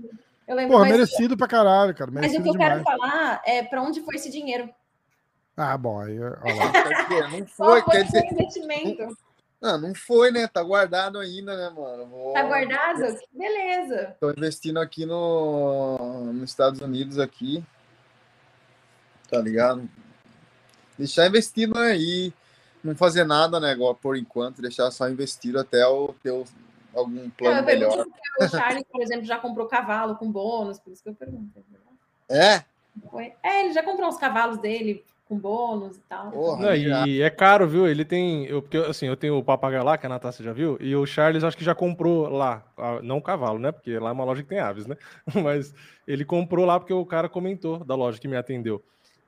Eu 0.48 0.56
lembro, 0.56 0.72
Porra, 0.72 0.84
mas, 0.84 0.92
merecido 0.92 1.36
pra 1.36 1.46
caralho, 1.46 1.94
cara. 1.94 2.10
mas 2.10 2.18
o 2.18 2.22
Merecido 2.22 2.42
que 2.42 2.48
eu 2.48 2.52
demais. 2.54 2.72
quero 2.72 2.84
falar 2.84 3.42
é 3.46 3.62
pra 3.62 3.82
onde 3.82 4.00
foi 4.00 4.16
esse 4.16 4.30
dinheiro. 4.30 4.68
Ah, 5.56 5.76
bom, 5.76 6.00
aí. 6.00 6.18
Não 7.30 7.46
foi, 7.46 7.82
foi 7.82 7.92
quer 7.92 8.04
dizer, 8.04 8.24
investimento? 8.32 9.16
Não, 9.60 9.78
não 9.78 9.94
foi, 9.94 10.32
né? 10.32 10.48
Tá 10.48 10.60
guardado 10.60 11.20
ainda, 11.20 11.56
né, 11.56 11.70
mano? 11.70 12.06
Vou... 12.06 12.32
Tá 12.32 12.42
guardado? 12.42 13.16
Que 13.16 13.38
beleza. 13.38 14.16
Tô 14.18 14.30
investindo 14.32 14.80
aqui 14.80 15.06
no... 15.06 16.32
nos 16.32 16.50
Estados 16.50 16.80
Unidos 16.80 17.20
aqui. 17.20 17.62
Tá 19.30 19.38
ligado? 19.38 19.88
Deixar 20.98 21.28
investido 21.28 21.78
aí. 21.78 22.32
Não 22.82 22.96
fazer 22.96 23.24
nada, 23.24 23.60
né? 23.60 23.72
Igual 23.72 23.94
por 23.94 24.16
enquanto, 24.16 24.60
deixar 24.62 24.90
só 24.90 25.08
investido 25.08 25.58
até 25.58 25.82
eu 25.82 26.14
ter 26.22 26.30
o- 26.30 26.44
algum 26.94 27.22
Não, 27.24 27.30
plano 27.30 27.58
eu 27.60 27.64
melhor. 27.64 28.06
o 28.40 28.48
Charles, 28.48 28.84
por 28.90 29.00
exemplo, 29.00 29.24
já 29.24 29.38
comprou 29.38 29.66
cavalo 29.66 30.16
com 30.16 30.30
bônus, 30.30 30.78
por 30.78 30.92
isso 30.92 31.02
que 31.02 31.08
eu 31.08 31.14
pergunto. 31.14 31.62
É? 32.28 32.64
Foi- 33.10 33.32
É, 33.42 33.64
ele 33.64 33.72
já 33.72 33.82
comprou 33.82 34.08
uns 34.08 34.16
cavalos 34.16 34.58
dele 34.58 35.04
com 35.28 35.38
bônus 35.38 35.96
e 35.96 36.00
tal. 36.08 36.30
Porra. 36.30 36.62
Não, 36.62 36.74
e 36.74 37.22
é 37.22 37.30
caro, 37.30 37.66
viu? 37.66 37.86
Ele 37.86 38.04
tem. 38.04 38.44
Eu, 38.44 38.60
porque, 38.60 38.76
assim, 38.76 39.06
eu 39.06 39.16
tenho 39.16 39.38
o 39.38 39.44
papagaio 39.44 39.84
lá, 39.84 39.96
que 39.96 40.04
a 40.04 40.08
Natasha 40.08 40.42
já 40.42 40.52
viu, 40.52 40.76
e 40.80 40.94
o 40.94 41.06
Charles 41.06 41.42
acho 41.44 41.56
que 41.56 41.64
já 41.64 41.74
comprou 41.74 42.28
lá. 42.28 42.62
Não 43.02 43.18
o 43.18 43.22
cavalo, 43.22 43.58
né? 43.58 43.72
Porque 43.72 43.98
lá 43.98 44.10
é 44.10 44.12
uma 44.12 44.24
loja 44.24 44.42
que 44.42 44.48
tem 44.48 44.58
aves, 44.58 44.86
né? 44.86 44.96
Mas 45.46 45.74
ele 46.06 46.24
comprou 46.24 46.66
lá 46.66 46.78
porque 46.78 46.92
o 46.92 47.06
cara 47.06 47.28
comentou 47.28 47.82
da 47.84 47.94
loja 47.94 48.18
que 48.20 48.28
me 48.28 48.36
atendeu. 48.36 48.82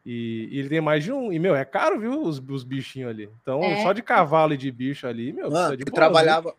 E, 0.04 0.48
e 0.50 0.58
ele 0.58 0.68
tem 0.68 0.80
mais 0.80 1.02
de 1.02 1.12
um. 1.12 1.32
E, 1.32 1.38
meu, 1.38 1.56
é 1.56 1.64
caro, 1.64 1.98
viu? 1.98 2.22
Os, 2.22 2.38
os 2.38 2.64
bichinhos 2.64 3.10
ali. 3.10 3.30
Então, 3.40 3.62
É. 3.62 3.82
só 3.82 3.92
de 3.92 4.02
cavalo 4.02 4.52
e 4.52 4.56
de 4.56 4.70
bicho 4.70 5.06
ali, 5.06 5.32
meu, 5.32 5.50
Mano, 5.50 5.54
precisa 5.54 5.76
de 5.76 5.82
eu 5.82 5.86
boa, 5.86 5.94
trabalhava. 5.94 6.54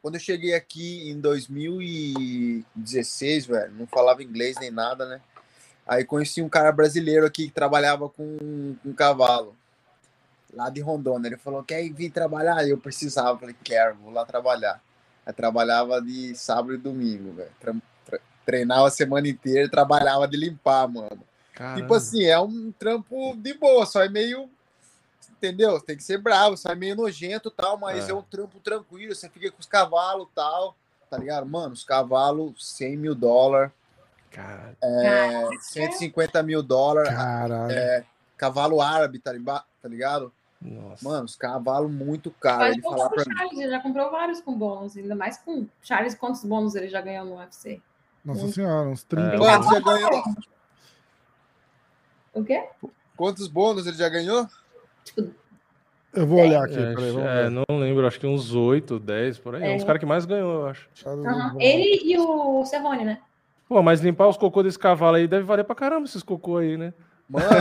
Quando 0.00 0.14
eu 0.16 0.20
cheguei 0.20 0.54
aqui 0.54 1.08
em 1.08 1.20
2016, 1.20 3.46
velho, 3.46 3.72
não 3.72 3.86
falava 3.86 4.22
inglês 4.22 4.56
nem 4.58 4.70
nada, 4.72 5.06
né? 5.06 5.20
Aí 5.86 6.04
conheci 6.04 6.42
um 6.42 6.48
cara 6.48 6.72
brasileiro 6.72 7.24
aqui 7.24 7.46
que 7.46 7.52
trabalhava 7.52 8.08
com, 8.08 8.74
com 8.82 8.92
cavalo, 8.92 9.54
lá 10.52 10.68
de 10.70 10.80
Rondônia. 10.80 11.28
Ele 11.28 11.36
falou: 11.36 11.62
Quer 11.62 11.88
vir 11.92 12.10
trabalhar? 12.10 12.66
Eu 12.66 12.78
precisava. 12.78 13.30
Eu 13.30 13.38
falei: 13.38 13.54
Quero, 13.62 13.94
vou 13.96 14.12
lá 14.12 14.24
trabalhar. 14.24 14.82
Aí 15.24 15.32
trabalhava 15.32 16.02
de 16.02 16.34
sábado 16.34 16.74
e 16.74 16.78
domingo, 16.78 17.32
velho. 17.32 17.52
Treinava 18.44 18.88
a 18.88 18.90
semana 18.90 19.28
inteira, 19.28 19.68
trabalhava 19.68 20.26
de 20.26 20.36
limpar, 20.36 20.88
mano. 20.88 21.22
Caramba. 21.52 21.80
Tipo 21.80 21.94
assim, 21.94 22.24
é 22.24 22.38
um 22.40 22.72
trampo 22.78 23.34
de 23.36 23.54
boa, 23.54 23.84
só 23.86 24.02
é 24.02 24.08
meio. 24.08 24.48
Entendeu? 25.30 25.80
Tem 25.80 25.96
que 25.96 26.04
ser 26.04 26.18
bravo, 26.18 26.56
só 26.56 26.70
é 26.70 26.74
meio 26.74 26.94
nojento 26.94 27.48
e 27.48 27.52
tal, 27.52 27.76
mas 27.76 28.08
É. 28.08 28.12
é. 28.12 28.14
um 28.14 28.22
trampo 28.22 28.60
tranquilo. 28.60 29.14
Você 29.14 29.28
fica 29.28 29.50
com 29.50 29.58
os 29.60 29.66
cavalos 29.66 30.28
e 30.30 30.34
tal, 30.34 30.76
tá 31.10 31.18
ligado? 31.18 31.44
Mano, 31.46 31.74
os 31.74 31.84
cavalos, 31.84 32.54
100 32.76 32.96
mil 32.96 33.14
dólares, 33.14 33.72
Cara, 34.30 34.74
é, 34.82 35.48
150 35.60 36.42
mil 36.42 36.62
dólares, 36.62 37.10
Caralho. 37.12 38.06
cavalo 38.36 38.80
árabe, 38.80 39.18
tá, 39.18 39.32
tá 39.82 39.88
ligado? 39.88 40.32
nossa. 40.60 41.04
Mano, 41.06 41.24
os 41.24 41.34
cavalos 41.36 41.90
muito 41.90 42.30
caros. 42.30 42.68
Mas 42.68 42.72
Ele 42.76 42.82
pro 42.82 43.10
pra 43.10 43.24
mim. 43.26 43.36
Charles, 43.36 43.58
ele 43.58 43.70
já 43.70 43.80
comprou 43.80 44.10
vários 44.12 44.40
com 44.40 44.56
bônus, 44.56 44.96
ainda 44.96 45.14
mais 45.16 45.36
com 45.38 45.66
Charles, 45.82 46.14
quantos 46.14 46.44
bônus 46.44 46.74
ele 46.76 46.88
já 46.88 47.00
ganhou 47.00 47.26
no 47.26 47.36
UFC? 47.36 47.82
Nossa 48.24 48.48
senhora, 48.52 48.88
uns 48.88 49.02
30. 49.02 49.34
É, 49.34 49.38
Quantos 49.38 49.68
já 49.68 49.80
ganhou? 49.80 50.22
O 52.34 52.44
quê? 52.44 52.64
Quantos 53.16 53.46
bônus 53.48 53.86
ele 53.86 53.96
já 53.96 54.08
ganhou? 54.08 54.46
Eu 56.14 56.26
vou 56.26 56.40
olhar 56.40 56.64
aqui, 56.64 56.78
É, 56.78 56.94
peraí. 56.94 57.16
É, 57.46 57.50
não 57.50 57.64
lembro, 57.70 58.06
acho 58.06 58.20
que 58.20 58.26
uns 58.26 58.54
8, 58.54 58.98
10 58.98 59.38
por 59.38 59.54
aí. 59.54 59.62
É. 59.62 59.66
É. 59.70 59.72
Um 59.72 59.76
dos 59.76 59.84
caras 59.84 60.00
que 60.00 60.06
mais 60.06 60.24
ganhou, 60.24 60.52
eu 60.62 60.66
acho. 60.66 60.88
Oliveira. 61.06 61.52
Ele 61.58 62.00
e 62.04 62.18
o 62.18 62.64
Cerrone, 62.64 63.04
né? 63.04 63.18
Pô, 63.68 63.82
mas 63.82 64.00
limpar 64.00 64.28
os 64.28 64.36
cocô 64.36 64.62
desse 64.62 64.78
cavalo 64.78 65.16
aí 65.16 65.26
deve 65.26 65.44
valer 65.44 65.64
pra 65.64 65.74
caramba 65.74 66.04
esses 66.06 66.22
cocô 66.22 66.58
aí, 66.58 66.76
né? 66.76 66.92
Mano. 67.28 67.46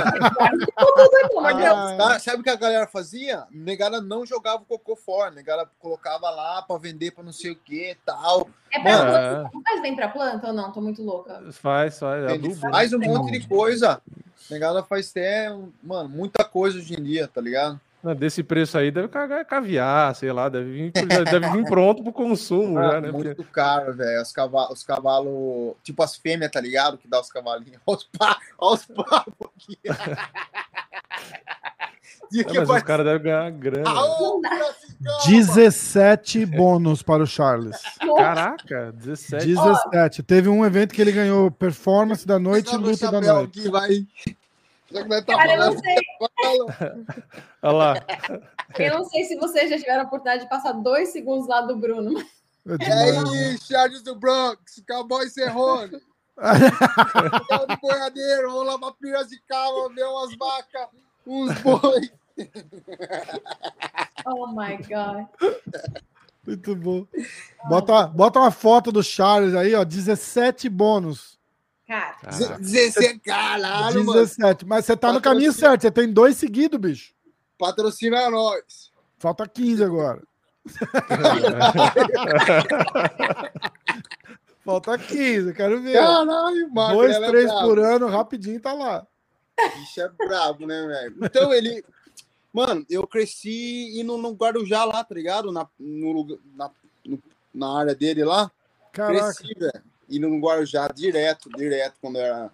Ah, 1.99 2.19
sabe 2.19 2.41
o 2.41 2.43
que 2.43 2.49
a 2.49 2.55
galera 2.55 2.85
fazia? 2.87 3.45
Negada 3.49 4.01
não 4.01 4.25
jogava 4.25 4.61
o 4.61 4.65
cocô 4.65 4.95
fora, 4.95 5.31
negada 5.31 5.69
colocava 5.79 6.29
lá 6.29 6.61
pra 6.61 6.77
vender 6.77 7.11
pra 7.11 7.23
não 7.23 7.31
sei 7.31 7.51
o 7.51 7.55
que 7.55 7.95
tal. 8.05 8.49
É 8.71 8.79
pra 8.79 8.91
Mano, 8.91 9.11
planta? 9.11 9.49
Não 9.53 9.61
faz 9.63 9.81
bem 9.81 9.95
pra 9.95 10.07
planta 10.09 10.47
ou 10.47 10.53
não? 10.53 10.71
Tô 10.71 10.81
muito 10.81 11.01
louca. 11.01 11.41
Faz, 11.51 11.97
faz. 11.99 12.23
É 12.23 12.33
Ele 12.33 12.45
adubo. 12.47 12.65
né? 12.65 12.71
faz 12.71 12.93
um 12.93 12.99
monte 12.99 13.31
de 13.31 13.47
coisa. 13.47 14.01
Negada 14.49 14.83
faz 14.83 15.09
até, 15.11 15.49
mano, 15.83 16.09
muita 16.09 16.43
coisa 16.43 16.77
hoje 16.77 16.93
em 16.99 17.03
dia, 17.03 17.27
tá 17.27 17.39
ligado? 17.41 17.79
Desse 18.17 18.41
preço 18.41 18.79
aí 18.79 18.89
deve 18.89 19.07
cagar 19.09 19.45
caviar, 19.45 20.15
sei 20.15 20.31
lá, 20.31 20.49
deve 20.49 20.71
vir, 20.71 20.91
deve 20.91 21.49
vir 21.51 21.65
pronto 21.65 22.03
pro 22.03 22.11
consumo 22.11 22.81
já, 22.81 22.99
né? 22.99 23.11
Porque- 23.11 23.27
muito 23.27 23.43
caro, 23.43 23.93
velho. 23.93 24.19
Os 24.21 24.31
cavalos, 24.31 24.71
os 24.79 24.83
cavalos, 24.83 25.75
tipo 25.83 26.01
as 26.01 26.15
fêmeas, 26.15 26.51
tá 26.51 26.59
ligado? 26.59 26.97
Que 26.97 27.07
dá 27.07 27.21
os 27.21 27.29
cavalinhos. 27.29 27.79
Olha 27.85 28.37
os 28.59 28.85
papos 28.87 29.49
aqui. 29.55 29.77
Dia 32.31 32.41
É, 32.41 32.45
que 32.45 32.57
mas 32.59 32.67
vai- 32.67 32.77
os 32.79 32.83
caras 32.83 33.05
devem 33.05 33.21
ganhar 33.23 33.51
grana. 33.51 33.89
Aô, 33.89 34.41
Piracicaba! 34.41 35.27
17 35.27 36.45
bônus 36.45 37.01
para 37.01 37.23
o 37.23 37.27
Charles. 37.27 37.77
Caraca, 38.17 38.91
17. 38.93 39.45
17. 39.47 40.23
Teve 40.23 40.49
um 40.49 40.65
evento 40.65 40.93
que 40.93 41.01
ele 41.01 41.11
ganhou 41.11 41.49
performance 41.51 42.25
da 42.25 42.37
noite 42.39 42.73
e 42.73 42.77
luta 42.77 43.11
da 43.11 43.19
noite. 43.21 43.59
aqui, 43.59 43.69
vai. 43.69 43.89
Já 44.91 45.03
que 45.03 45.09
nós 45.09 45.23
tá 45.25 45.35
Cara, 45.37 45.53
eu 45.53 45.59
não 45.71 45.79
sei. 45.79 45.95
Olha 47.63 47.71
lá. 47.73 47.95
eu 48.77 48.97
não 48.99 49.05
sei 49.05 49.23
se 49.25 49.37
vocês 49.37 49.69
já 49.69 49.77
tiveram 49.77 50.01
a 50.01 50.05
oportunidade 50.05 50.43
de 50.43 50.49
passar 50.49 50.73
dois 50.73 51.09
segundos 51.09 51.47
lá 51.47 51.61
do 51.61 51.75
Bruno. 51.77 52.19
É 52.67 52.87
E 52.87 52.91
aí, 52.91 53.57
Charles 53.59 54.03
do 54.03 54.15
Bronx, 54.15 54.83
Cowboy 54.87 55.27
Serrone. 55.29 55.99
Cowboy 57.49 57.77
Boiadeiro, 57.81 58.51
vamos 58.51 58.65
lá 58.67 58.77
pra 58.79 58.91
Piracicaba 58.93 59.89
ver 59.95 60.03
umas 60.05 60.35
vacas, 60.37 60.87
uns 61.25 61.53
boi. 61.61 62.09
Oh 64.25 64.47
my 64.47 64.77
God. 64.77 65.25
Muito 66.45 66.75
bom. 66.75 67.05
Bota, 67.67 68.05
bota 68.07 68.39
uma 68.39 68.51
foto 68.51 68.91
do 68.91 69.01
Charles 69.03 69.55
aí, 69.55 69.73
ó. 69.73 69.83
17 69.83 70.69
bônus. 70.69 71.39
Cara, 71.87 72.13
Caraca. 72.21 72.59
16, 72.59 73.19
caralho, 73.25 74.05
mano. 74.05 74.19
17. 74.21 74.65
Mas 74.65 74.85
você 74.85 74.95
tá 74.95 75.07
no 75.07 75.15
Patrocínio. 75.15 75.21
caminho 75.21 75.51
certo. 75.53 75.81
Você 75.81 75.91
tem 75.91 76.11
dois 76.13 76.37
seguidos, 76.37 76.79
bicho. 76.79 77.13
Patrocina 77.57 78.29
nós. 78.29 78.91
Falta 79.17 79.47
15 79.47 79.83
agora. 79.83 80.21
Falta 84.63 84.97
15, 84.97 85.49
eu 85.49 85.53
quero 85.55 85.81
ver. 85.81 85.93
Caralho, 85.93 86.69
mano. 86.73 86.93
Dois, 86.95 87.15
é 87.15 87.27
três 87.27 87.45
brabo. 87.47 87.67
por 87.67 87.79
ano, 87.79 88.07
rapidinho 88.07 88.59
tá 88.61 88.73
lá. 88.73 89.05
Bicho 89.75 90.01
é 90.01 90.09
brabo, 90.09 90.65
né, 90.65 90.85
velho? 90.87 91.15
Então 91.23 91.53
ele. 91.53 91.83
Mano, 92.53 92.85
eu 92.89 93.07
cresci 93.07 93.99
indo 93.99 94.17
no 94.17 94.31
Guarujá 94.33 94.83
lá, 94.83 95.03
tá 95.03 95.15
ligado? 95.15 95.51
Na, 95.51 95.67
no, 95.79 96.11
lugar- 96.11 96.39
na, 96.53 96.69
no- 97.05 97.23
na 97.53 97.79
área 97.79 97.95
dele 97.95 98.25
lá. 98.25 98.51
Caraca. 98.91 99.33
Cresci, 99.33 99.53
velho. 99.57 99.83
Indo 100.09 100.27
no 100.27 100.39
Guarujá 100.39 100.87
direto, 100.89 101.49
direto, 101.49 101.95
quando 102.01 102.17
eu 102.17 102.23
era 102.25 102.51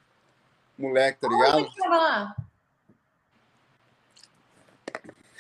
moleque, 0.77 1.19
tá 1.19 1.27
ligado? 1.27 1.57
onde 1.57 1.69
que 1.71 1.79
tava 1.81 1.97
lá? 1.97 2.35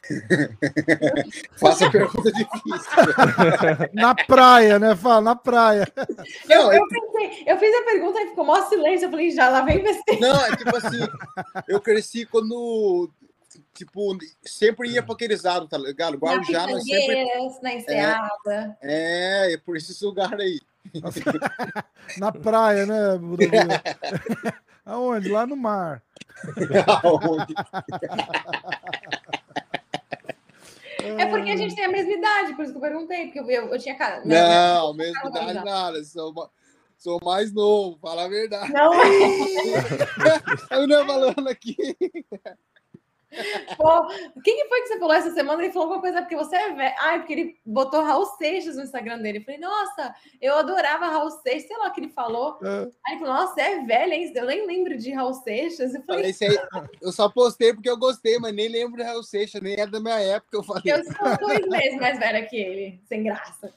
Faça 1.57 1.89
pergunta 1.89 2.31
difícil. 2.31 2.91
Na 3.93 4.15
praia, 4.15 4.79
né? 4.79 4.95
Fala, 4.95 5.21
na 5.21 5.35
praia. 5.35 5.87
Não, 6.47 6.71
é, 6.71 6.77
Eu, 6.77 6.87
pensei, 6.87 7.43
eu 7.45 7.57
fiz 7.57 7.75
a 7.75 7.83
pergunta 7.83 8.21
e 8.21 8.29
ficou 8.29 8.45
mó 8.45 8.61
silêncio. 8.67 9.05
Eu 9.07 9.11
falei, 9.11 9.31
já 9.31 9.49
lá 9.49 9.61
vem 9.61 9.83
besteira. 9.83 10.27
não, 10.27 10.45
é 10.45 10.55
tipo 10.55 10.75
assim, 10.75 10.99
eu 11.67 11.81
cresci 11.81 12.25
quando, 12.25 13.09
tipo, 13.73 14.17
sempre 14.43 14.89
ia 14.89 15.03
pra 15.03 15.13
aqueles 15.13 15.43
lados, 15.43 15.69
tá 15.69 15.77
ligado? 15.77 16.13
Na 16.13 16.17
Guarujá, 16.17 16.67
nós 16.67 16.83
sempre... 16.83 17.01
Pitangueiras, 17.01 17.61
na 17.61 17.73
Enseada. 17.73 18.77
É, 18.81 19.53
é 19.53 19.57
por 19.57 19.75
esses 19.77 19.99
lugares 20.01 20.39
aí. 20.39 20.61
Na 22.17 22.31
praia, 22.31 22.85
né? 22.85 23.19
Aonde? 24.85 25.29
Lá 25.29 25.45
no 25.45 25.57
mar. 25.57 26.01
Aonde? 27.03 27.53
É 31.17 31.25
porque 31.27 31.49
a 31.51 31.55
gente 31.55 31.75
tem 31.75 31.85
a 31.85 31.91
mesma 31.91 32.11
idade, 32.11 32.53
por 32.55 32.63
isso 32.63 32.71
que 32.71 32.77
eu 32.77 32.81
perguntei. 32.81 33.25
Porque 33.25 33.39
eu, 33.39 33.49
eu, 33.49 33.73
eu 33.73 33.79
tinha 33.79 33.95
cara. 33.95 34.21
Não, 34.25 34.93
mesmo 34.93 35.19
Não, 35.23 35.29
idade 35.29 35.53
não. 35.53 35.65
nada. 35.65 36.03
Sou, 36.03 36.33
sou 36.97 37.19
mais 37.23 37.53
novo, 37.53 37.97
fala 37.99 38.25
a 38.25 38.27
verdade. 38.27 38.71
Não, 38.71 38.91
Eu 40.71 40.87
não 40.87 41.05
falando 41.05 41.47
aqui. 41.47 41.75
Pô, 43.77 44.07
quem 44.41 44.55
que 44.55 44.69
foi 44.69 44.81
que 44.81 44.87
você 44.87 44.99
falou 44.99 45.13
essa 45.13 45.31
semana? 45.31 45.61
Ele 45.61 45.71
falou 45.71 45.87
alguma 45.87 46.01
coisa 46.01 46.21
porque 46.21 46.35
você 46.35 46.55
é 46.55 46.73
velho. 46.73 46.95
Ai, 46.99 47.19
porque 47.19 47.33
ele 47.33 47.59
botou 47.65 48.01
Raul 48.01 48.25
Seixas 48.25 48.75
no 48.75 48.83
Instagram 48.83 49.19
dele. 49.19 49.39
Eu 49.39 49.43
falei, 49.43 49.59
nossa, 49.59 50.15
eu 50.41 50.55
adorava 50.55 51.07
Raul 51.07 51.31
Seixas, 51.31 51.67
sei 51.67 51.77
lá 51.77 51.87
o 51.87 51.91
que 51.91 52.01
ele 52.01 52.09
falou. 52.09 52.57
É. 52.63 52.87
Aí 53.05 53.13
ele 53.13 53.19
falou, 53.19 53.33
nossa, 53.35 53.53
você 53.53 53.61
é 53.61 53.85
velha, 53.85 54.13
hein? 54.13 54.31
Eu 54.33 54.45
nem 54.45 54.65
lembro 54.65 54.97
de 54.97 55.11
Raul 55.11 55.33
Seixas. 55.33 55.93
Eu 55.93 56.03
falei, 56.03 56.33
aí. 56.41 56.57
Eu 57.01 57.11
só 57.11 57.29
postei 57.29 57.73
porque 57.73 57.89
eu 57.89 57.97
gostei, 57.97 58.39
mas 58.39 58.53
nem 58.53 58.69
lembro 58.69 58.97
do 58.97 59.03
Raul 59.03 59.23
Seixas, 59.23 59.61
nem 59.61 59.75
é 59.75 59.85
da 59.85 59.99
minha 59.99 60.19
época. 60.19 60.57
Eu 60.57 60.63
falei. 60.63 60.83
eu 60.85 61.03
sou 61.03 61.47
dois 61.47 61.67
meses 61.67 61.99
mais 61.99 62.17
velha 62.17 62.45
que 62.45 62.55
ele, 62.55 63.01
sem 63.07 63.23
graça. 63.23 63.73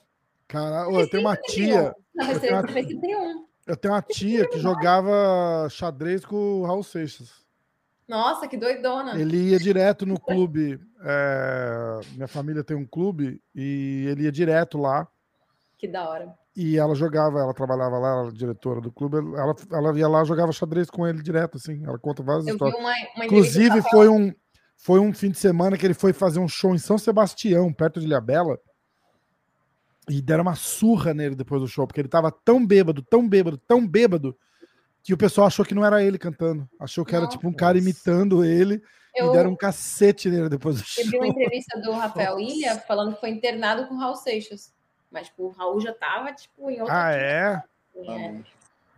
Cara, 0.46 0.88
ô, 0.88 1.00
eu 1.00 1.10
tenho 1.10 1.22
uma 1.22 1.36
tia. 1.36 1.94
Não, 2.14 2.26
vai 2.26 2.34
ser, 2.40 2.50
vai 2.50 2.72
ser 2.72 2.86
31. 2.86 3.46
Eu 3.66 3.76
tenho 3.76 3.94
uma 3.94 4.02
tia 4.02 4.48
que 4.48 4.58
jogava 4.58 5.68
xadrez 5.70 6.24
com 6.24 6.36
o 6.36 6.64
Raul 6.64 6.82
Seixas. 6.82 7.39
Nossa, 8.10 8.48
que 8.48 8.56
doidona. 8.56 9.16
Ele 9.16 9.50
ia 9.50 9.58
direto 9.58 10.04
no 10.04 10.18
clube. 10.18 10.80
é, 11.00 12.00
minha 12.16 12.26
família 12.26 12.64
tem 12.64 12.76
um 12.76 12.84
clube 12.84 13.40
e 13.54 14.04
ele 14.08 14.24
ia 14.24 14.32
direto 14.32 14.76
lá. 14.76 15.06
Que 15.78 15.86
da 15.86 16.08
hora. 16.08 16.34
E 16.56 16.76
ela 16.76 16.96
jogava, 16.96 17.38
ela 17.38 17.54
trabalhava 17.54 17.98
lá, 17.98 18.08
ela 18.10 18.22
era 18.22 18.32
diretora 18.32 18.80
do 18.80 18.90
clube. 18.90 19.18
Ela, 19.18 19.54
ela 19.72 19.96
ia 19.96 20.08
lá 20.08 20.24
jogava 20.24 20.50
xadrez 20.50 20.90
com 20.90 21.06
ele 21.06 21.22
direto, 21.22 21.56
assim. 21.56 21.84
Ela 21.86 22.00
conta 22.00 22.20
várias 22.20 22.48
Eu 22.48 22.54
histórias. 22.54 22.76
uma, 22.80 22.92
uma 23.14 23.24
Inclusive, 23.26 23.80
foi 23.82 24.08
um, 24.08 24.34
foi 24.76 24.98
um 24.98 25.14
fim 25.14 25.30
de 25.30 25.38
semana 25.38 25.78
que 25.78 25.86
ele 25.86 25.94
foi 25.94 26.12
fazer 26.12 26.40
um 26.40 26.48
show 26.48 26.74
em 26.74 26.78
São 26.78 26.98
Sebastião, 26.98 27.72
perto 27.72 28.00
de 28.00 28.06
Ilhabela. 28.06 28.58
E 30.08 30.20
deram 30.20 30.42
uma 30.42 30.56
surra 30.56 31.14
nele 31.14 31.36
depois 31.36 31.62
do 31.62 31.68
show, 31.68 31.86
porque 31.86 32.00
ele 32.00 32.08
tava 32.08 32.32
tão 32.32 32.66
bêbado, 32.66 33.02
tão 33.02 33.28
bêbado, 33.28 33.56
tão 33.56 33.86
bêbado, 33.86 34.36
que 35.02 35.14
o 35.14 35.16
pessoal 35.16 35.46
achou 35.46 35.64
que 35.64 35.74
não 35.74 35.84
era 35.84 36.02
ele 36.02 36.18
cantando. 36.18 36.68
Achou 36.78 37.04
que 37.04 37.14
era 37.16 37.26
tipo 37.26 37.46
um 37.48 37.52
cara 37.52 37.78
imitando 37.78 38.44
ele 38.44 38.82
Eu, 39.14 39.28
e 39.28 39.32
deram 39.32 39.50
um 39.50 39.56
cacete 39.56 40.28
nele 40.28 40.48
depois 40.48 40.76
do 40.76 40.84
eu 40.98 41.04
vi 41.10 41.16
uma 41.16 41.26
show. 41.26 41.32
entrevista 41.32 41.80
do 41.80 41.92
Rafael 41.92 42.38
Ilha 42.38 42.76
falando 42.80 43.14
que 43.14 43.20
foi 43.20 43.30
internado 43.30 43.86
com 43.86 43.94
o 43.94 43.98
Raul 43.98 44.16
Seixas. 44.16 44.72
Mas, 45.10 45.26
tipo, 45.26 45.44
o 45.46 45.50
Raul 45.50 45.80
já 45.80 45.92
tava, 45.92 46.32
tipo, 46.32 46.70
em 46.70 46.80
outra 46.80 47.06
Ah, 47.06 47.12
é? 47.12 47.62
é. 48.08 48.40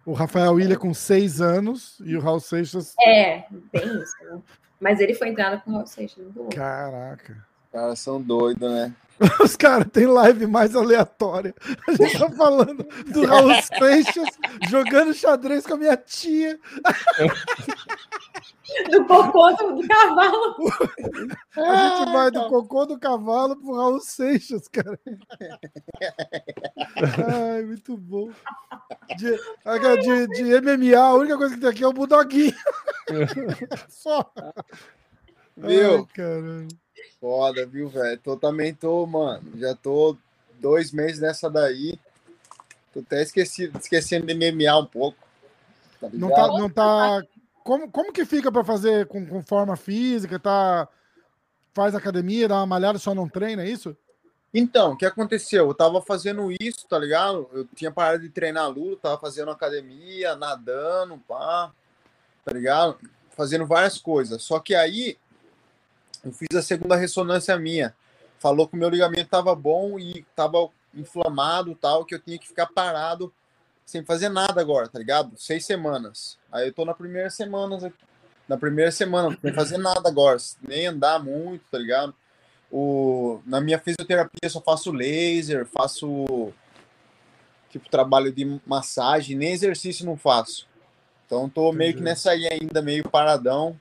O 0.05 0.13
Rafael 0.13 0.59
Ilha 0.61 0.77
com 0.77 0.93
seis 0.93 1.41
anos 1.41 1.99
e 2.05 2.17
o 2.17 2.21
Raul 2.21 2.41
Seixas. 2.41 2.95
É, 3.01 3.45
bem 3.73 3.85
isso, 4.03 4.13
né? 4.25 4.43
Mas 4.81 4.99
ele 5.01 5.15
foi 5.15 5.29
internado 5.29 5.63
com 5.63 5.71
o 5.71 5.75
Raul 5.75 5.87
Seixas. 5.87 6.25
Caraca. 6.55 7.47
Os 7.73 7.81
caras 7.81 7.99
são 8.01 8.21
doidos, 8.21 8.71
né? 8.71 8.95
Os 9.43 9.57
caras 9.57 9.87
têm 9.91 10.07
live 10.07 10.47
mais 10.47 10.77
aleatória. 10.77 11.55
A 11.89 11.93
gente 11.93 12.19
tá 12.19 12.29
falando 12.31 12.87
do 13.07 13.25
Raul 13.25 13.55
Seixas 13.79 14.29
jogando 14.69 15.15
xadrez 15.15 15.67
com 15.67 15.75
a 15.75 15.79
minha 15.79 15.97
tia. 15.97 16.59
Do 18.91 19.05
cocô 19.07 19.53
do, 19.53 19.77
do 19.77 19.89
cavalo. 19.89 20.57
A 21.57 21.99
gente 21.99 22.13
vai 22.13 22.31
do 22.31 22.49
cocô 22.49 22.85
do 22.85 22.99
cavalo 22.99 23.57
pro 23.57 23.77
Raul 23.77 24.01
Seixas, 24.01 24.69
cara. 24.69 24.99
Ai, 27.55 27.63
muito 27.63 27.97
bom. 27.97 28.31
De, 29.17 29.37
de, 30.03 30.27
de 30.29 30.61
MMA, 30.61 30.99
a 30.99 31.15
única 31.15 31.39
coisa 31.39 31.55
que 31.55 31.61
tem 31.61 31.71
aqui 31.71 31.85
é 31.85 31.89
o 31.89 31.93
Budoguinho. 31.93 32.55
Só. 33.89 34.31
Viu? 35.57 35.97
Ai, 35.99 36.07
caramba. 36.15 36.82
Foda, 37.21 37.67
viu, 37.67 37.89
velho? 37.89 38.19
Tô, 38.19 38.37
também 38.37 38.75
tô, 38.75 39.07
mano. 39.07 39.59
Já 39.59 39.75
tô 39.75 40.17
dois 40.61 40.93
meses 40.93 41.21
nessa 41.21 41.51
daí. 41.51 41.99
Tô 42.93 43.01
até 43.01 43.23
esquecido, 43.23 43.79
esquecendo 43.79 44.27
de 44.27 44.35
MMA 44.35 44.79
um 44.79 44.87
pouco. 44.87 45.19
Tá 46.01 46.09
Não 46.13 46.31
tá, 46.31 46.47
não 46.49 46.71
tá. 46.71 47.23
Como, 47.65 47.91
como 47.91 48.13
que 48.13 48.25
fica 48.25 48.51
pra 48.51 48.65
fazer 48.65 49.07
com, 49.07 49.25
com 49.25 49.43
forma 49.43 49.77
física? 49.77 50.39
Tá, 50.39 50.89
faz 51.73 51.95
academia, 51.95 52.49
dá 52.49 52.57
uma 52.57 52.67
malhada, 52.67 52.99
só 52.99 53.15
não 53.15 53.29
treina, 53.29 53.63
é 53.63 53.69
isso? 53.71 53.97
Então, 54.55 54.93
o 54.93 54.97
que 54.97 55.07
aconteceu? 55.07 55.67
Eu 55.67 55.75
tava 55.75 56.03
fazendo 56.03 56.53
isso, 56.61 56.87
tá 56.87 56.99
ligado? 56.99 57.49
Eu 57.53 57.67
tinha 57.75 57.91
parado 57.91 58.23
de 58.23 58.29
treinar 58.29 58.69
luta, 58.69 59.03
tava 59.03 59.19
fazendo 59.19 59.51
academia, 59.51 60.37
nadando, 60.37 61.17
pá, 61.27 61.73
tá 62.45 62.53
ligado? 62.53 62.99
Fazendo 63.31 63.65
várias 63.65 63.97
coisas. 63.99 64.43
Só 64.43 64.61
que 64.61 64.75
aí 64.75 65.17
eu 66.25 66.33
fiz 66.33 66.49
a 66.57 66.63
segunda 66.63 66.97
ressonância 66.97 67.59
minha. 67.59 67.95
Falou 68.39 68.67
que 68.67 68.75
o 68.75 68.79
meu 68.79 68.89
ligamento 68.89 69.29
tava 69.29 69.55
bom 69.55 69.99
e 69.99 70.25
tava 70.35 70.69
inflamado, 70.95 71.75
tal, 71.75 72.05
que 72.05 72.15
eu 72.15 72.19
tinha 72.19 72.39
que 72.39 72.49
ficar 72.49 72.67
parado 72.67 73.33
sem 73.85 74.05
fazer 74.05 74.29
nada 74.29 74.61
agora, 74.61 74.89
tá 74.89 74.99
ligado? 74.99 75.33
Seis 75.37 75.65
semanas. 75.65 76.39
Aí 76.51 76.69
eu 76.69 76.73
tô 76.73 76.85
na 76.85 76.95
primeira 76.95 77.31
semana. 77.31 77.93
Na 78.49 78.57
primeira 78.57 78.91
semana, 78.91 79.37
sem 79.41 79.53
fazer 79.53 79.79
nada 79.79 80.09
agora, 80.09 80.37
nem 80.61 80.87
andar 80.87 81.23
muito, 81.23 81.65
tá 81.71 81.79
ligado? 81.79 82.15
O, 82.71 83.41
na 83.47 83.61
minha 83.61 83.79
fisioterapia 83.79 84.49
só 84.49 84.61
faço 84.61 84.91
laser, 84.91 85.67
faço 85.67 86.53
tipo 87.71 87.89
trabalho 87.89 88.33
de 88.33 88.61
massagem, 88.67 89.37
nem 89.37 89.53
exercício 89.53 90.05
não 90.05 90.17
faço. 90.17 90.67
Então 91.25 91.49
tô 91.49 91.73
meio 91.73 91.95
que 91.95 92.03
nessa 92.03 92.33
aí 92.33 92.47
ainda, 92.47 92.83
meio 92.83 93.09
paradão, 93.09 93.79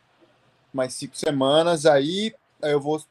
mais 0.74 0.94
cinco 0.94 1.16
semanas, 1.18 1.86
aí 1.86 2.34
eu 2.62 2.80
vou 2.80 3.02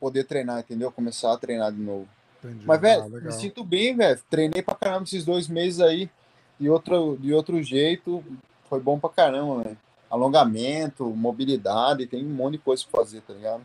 poder 0.00 0.24
treinar, 0.24 0.60
entendeu? 0.60 0.90
Começar 0.92 1.32
a 1.32 1.38
treinar 1.38 1.72
de 1.72 1.80
novo. 1.80 2.08
Entendi. 2.42 2.66
Mas, 2.66 2.80
velho, 2.80 3.02
Ah, 3.02 3.20
me 3.20 3.32
sinto 3.32 3.64
bem, 3.64 3.96
velho. 3.96 4.22
Treinei 4.30 4.62
pra 4.62 4.74
caramba 4.74 5.04
esses 5.04 5.24
dois 5.24 5.48
meses 5.48 5.80
aí, 5.80 6.10
de 6.58 6.70
outro, 6.70 7.16
de 7.18 7.32
outro 7.32 7.62
jeito, 7.62 8.24
foi 8.68 8.80
bom 8.80 8.98
pra 8.98 9.10
caramba, 9.10 9.64
velho. 9.64 9.78
Alongamento, 10.08 11.04
mobilidade, 11.10 12.06
tem 12.06 12.24
um 12.24 12.30
monte 12.30 12.52
de 12.52 12.58
coisa 12.58 12.84
pra 12.90 13.00
fazer, 13.00 13.20
tá 13.22 13.32
ligado? 13.32 13.62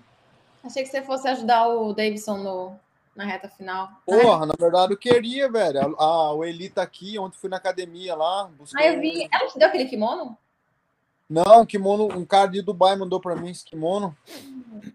Achei 0.63 0.83
que 0.83 0.89
você 0.89 1.01
fosse 1.01 1.27
ajudar 1.27 1.67
o 1.67 1.93
Davidson 1.93 2.37
no, 2.37 2.79
na 3.15 3.25
reta 3.25 3.47
final. 3.49 3.89
Porra, 4.05 4.45
na 4.45 4.53
verdade 4.59 4.93
eu 4.93 4.97
queria, 4.97 5.49
velho. 5.49 5.79
A, 5.79 6.03
a, 6.03 6.33
o 6.33 6.43
Eli 6.43 6.69
tá 6.69 6.81
aqui, 6.81 7.17
ontem 7.19 7.37
fui 7.37 7.49
na 7.49 7.57
academia 7.57 8.15
lá. 8.15 8.49
busquei 8.57 8.87
Ah, 8.87 8.93
eu 8.93 8.99
vi. 8.99 9.27
Ela 9.31 9.47
te 9.47 9.59
deu 9.59 9.67
aquele 9.67 9.85
kimono? 9.85 10.37
Não, 11.31 11.61
um 11.61 11.65
kimono, 11.65 12.07
um 12.17 12.25
cara 12.25 12.47
de 12.47 12.61
Dubai 12.61 12.93
mandou 12.97 13.17
pra 13.17 13.37
mim 13.37 13.51
esse 13.51 13.63
kimono. 13.63 14.13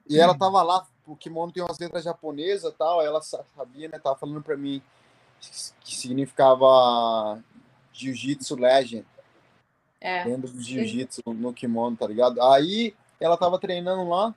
E 0.07 0.19
ela 0.19 0.37
tava 0.37 0.63
lá, 0.63 0.87
o 1.07 1.17
kimono 1.17 1.51
tem 1.51 1.63
umas 1.63 1.79
letras 1.79 2.05
japonesas 2.05 2.71
e 2.71 2.77
tal, 2.77 3.01
ela 3.01 3.23
sa- 3.23 3.43
sabia, 3.57 3.89
né? 3.89 3.99
Tava 3.99 4.17
falando 4.19 4.43
pra 4.43 4.55
mim 4.55 4.83
que 5.81 5.97
significava 5.97 7.43
Jiu-Jitsu 7.91 8.55
Legend, 8.55 9.07
É. 9.99 10.25
lenda 10.25 10.47
do 10.47 10.61
Jiu-Jitsu 10.61 11.23
no 11.27 11.55
kimono, 11.55 11.97
tá 11.97 12.07
ligado? 12.07 12.43
Aí 12.43 12.95
ela 13.19 13.39
tava 13.39 13.59
treinando 13.59 14.07
lá, 14.07 14.35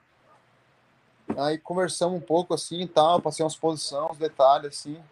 aí 1.38 1.57
conversamos 1.57 2.17
um 2.17 2.26
pouco 2.26 2.53
assim 2.53 2.80
e 2.80 2.88
tal, 2.88 3.21
passei 3.21 3.43
umas 3.43 3.57
posições, 3.57 4.11
uns 4.11 4.17
detalhes 4.17 4.67
assim. 4.67 5.03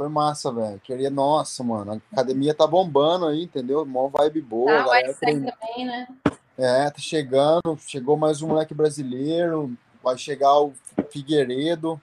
Foi 0.00 0.08
massa, 0.08 0.50
velho. 0.50 0.80
Queria, 0.80 1.10
nossa, 1.10 1.62
mano, 1.62 1.92
a 1.92 1.96
academia 2.14 2.54
tá 2.54 2.66
bombando 2.66 3.26
aí, 3.26 3.42
entendeu? 3.42 3.84
Mó 3.84 4.08
vibe 4.08 4.40
boa, 4.40 4.78
Tá, 4.78 4.84
galera 4.86 5.12
treinando. 5.12 5.52
também, 5.60 5.84
né? 5.84 6.08
É, 6.56 6.88
tá 6.90 6.98
chegando, 6.98 7.76
chegou 7.86 8.16
mais 8.16 8.40
um 8.40 8.48
moleque 8.48 8.72
brasileiro, 8.72 9.76
vai 10.02 10.16
chegar 10.16 10.58
o 10.58 10.72
Figueiredo. 11.10 12.00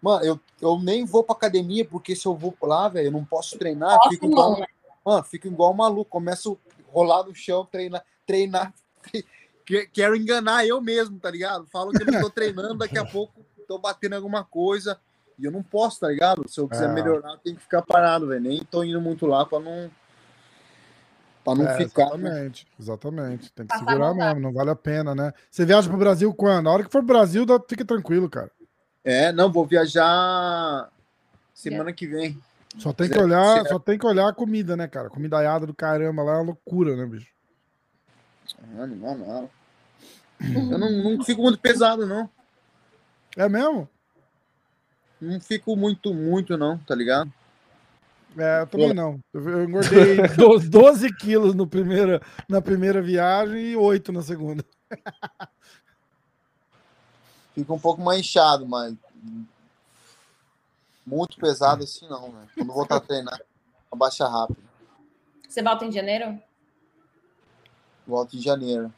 Mano, 0.00 0.24
eu, 0.24 0.40
eu 0.58 0.78
nem 0.78 1.04
vou 1.04 1.22
pra 1.22 1.34
academia, 1.36 1.84
porque 1.84 2.16
se 2.16 2.24
eu 2.24 2.34
vou 2.34 2.56
lá, 2.62 2.88
velho, 2.88 3.08
eu 3.08 3.12
não 3.12 3.26
posso 3.26 3.58
treinar, 3.58 3.96
Nossa, 3.96 4.08
fico 4.08 4.24
igual, 4.24 4.52
não, 4.52 4.60
né? 4.60 4.66
mano, 5.04 5.24
fico 5.24 5.46
igual 5.48 5.70
um 5.70 5.76
maluco, 5.76 6.10
começo 6.10 6.58
a 6.88 6.90
rolar 6.90 7.24
no 7.24 7.34
chão, 7.34 7.66
treinar, 7.70 8.02
treinar, 8.24 8.72
que- 9.66 9.86
quero 9.92 10.16
enganar 10.16 10.66
eu 10.66 10.80
mesmo, 10.80 11.20
tá 11.20 11.30
ligado? 11.30 11.66
Falo 11.70 11.92
que 11.92 12.00
eu 12.04 12.06
não 12.06 12.18
tô 12.18 12.30
treinando, 12.30 12.76
daqui 12.76 12.96
a 12.96 13.04
pouco 13.04 13.34
tô 13.68 13.78
batendo 13.78 14.14
alguma 14.16 14.42
coisa, 14.42 14.98
e 15.42 15.44
eu 15.44 15.50
não 15.50 15.62
posso, 15.62 15.98
tá 16.00 16.08
ligado? 16.08 16.48
Se 16.48 16.60
eu 16.60 16.68
quiser 16.68 16.88
É. 16.88 16.92
melhorar, 16.92 17.36
tenho 17.38 17.56
que 17.56 17.62
ficar 17.62 17.82
parado, 17.82 18.28
velho, 18.28 18.40
nem 18.40 18.60
tô 18.64 18.84
indo 18.84 19.00
muito 19.00 19.26
lá 19.26 19.44
pra 19.44 19.58
não, 19.58 19.90
pra 21.44 21.54
não 21.56 21.64
É, 21.64 21.76
ficar, 21.76 22.16
né? 22.16 22.28
exatamente, 22.28 22.66
exatamente. 22.78 23.52
Tem 23.52 23.66
que 23.66 23.72
Passar 23.72 23.84
segurar 23.86 24.14
mesmo, 24.14 24.40
não 24.40 24.52
vale 24.52 24.70
a 24.70 24.76
pena, 24.76 25.14
né? 25.14 25.32
Você 25.50 25.64
viaja 25.66 25.88
pro 25.88 25.98
Brasil 25.98 26.32
quando? 26.32 26.68
A 26.68 26.72
hora 26.72 26.84
que 26.84 26.92
for 26.92 27.00
pro 27.04 27.14
Brasil, 27.14 27.44
dá- 27.44 27.60
fica 27.68 27.84
tranquilo, 27.84 28.30
cara. 28.30 28.50
É, 29.04 29.32
não, 29.32 29.50
vou 29.50 29.66
viajar 29.66 30.88
semana 31.52 31.92
que 31.92 32.06
vem. 32.06 32.38
Só 32.78 32.92
tem 32.92 33.10
que 33.10 33.18
olhar, 33.18 33.54
certo. 33.56 33.68
só 33.68 33.78
tem 33.80 33.98
que 33.98 34.06
olhar 34.06 34.28
a 34.28 34.32
comida, 34.32 34.76
né, 34.76 34.86
cara? 34.86 35.10
Comida 35.10 35.36
aiada 35.38 35.66
do 35.66 35.74
caramba 35.74 36.22
lá 36.22 36.34
é 36.34 36.36
uma 36.36 36.44
loucura, 36.44 36.94
né, 36.96 37.04
bicho? 37.04 37.30
Ah, 38.62 38.86
não, 38.86 39.16
não, 39.16 39.18
não. 39.18 39.50
Eu 40.70 40.78
não, 40.78 40.90
não 40.90 41.24
fico 41.24 41.42
muito 41.42 41.58
pesado, 41.58 42.06
não. 42.06 42.30
É 43.36 43.48
mesmo? 43.48 43.88
Não 45.22 45.38
fico 45.40 45.76
muito, 45.76 46.12
muito, 46.12 46.58
não, 46.58 46.76
tá 46.78 46.96
ligado? 46.96 47.32
É, 48.36 48.62
eu 48.62 48.66
também 48.66 48.92
não. 48.92 49.20
Eu 49.32 49.62
engordei 49.62 50.16
do- 50.36 50.58
12 50.58 51.14
quilos 51.14 51.54
no 51.54 51.64
primeira, 51.64 52.20
na 52.48 52.60
primeira 52.60 53.00
viagem 53.00 53.66
e 53.66 53.76
8 53.76 54.10
na 54.12 54.20
segunda. 54.20 54.64
Fico 57.54 57.72
um 57.72 57.78
pouco 57.78 58.02
mais 58.02 58.18
inchado, 58.18 58.66
mas. 58.66 58.96
Muito 61.06 61.36
pesado 61.36 61.84
assim, 61.84 62.08
não, 62.08 62.32
velho. 62.32 62.48
Quando 62.56 62.72
voltar 62.72 62.96
a 62.96 63.00
treinar, 63.00 63.40
abaixa 63.92 64.26
rápido. 64.26 64.58
Você 65.48 65.62
volta 65.62 65.84
em 65.84 65.92
janeiro? 65.92 66.40
Volto 68.06 68.36
em 68.36 68.40
janeiro. 68.40 68.92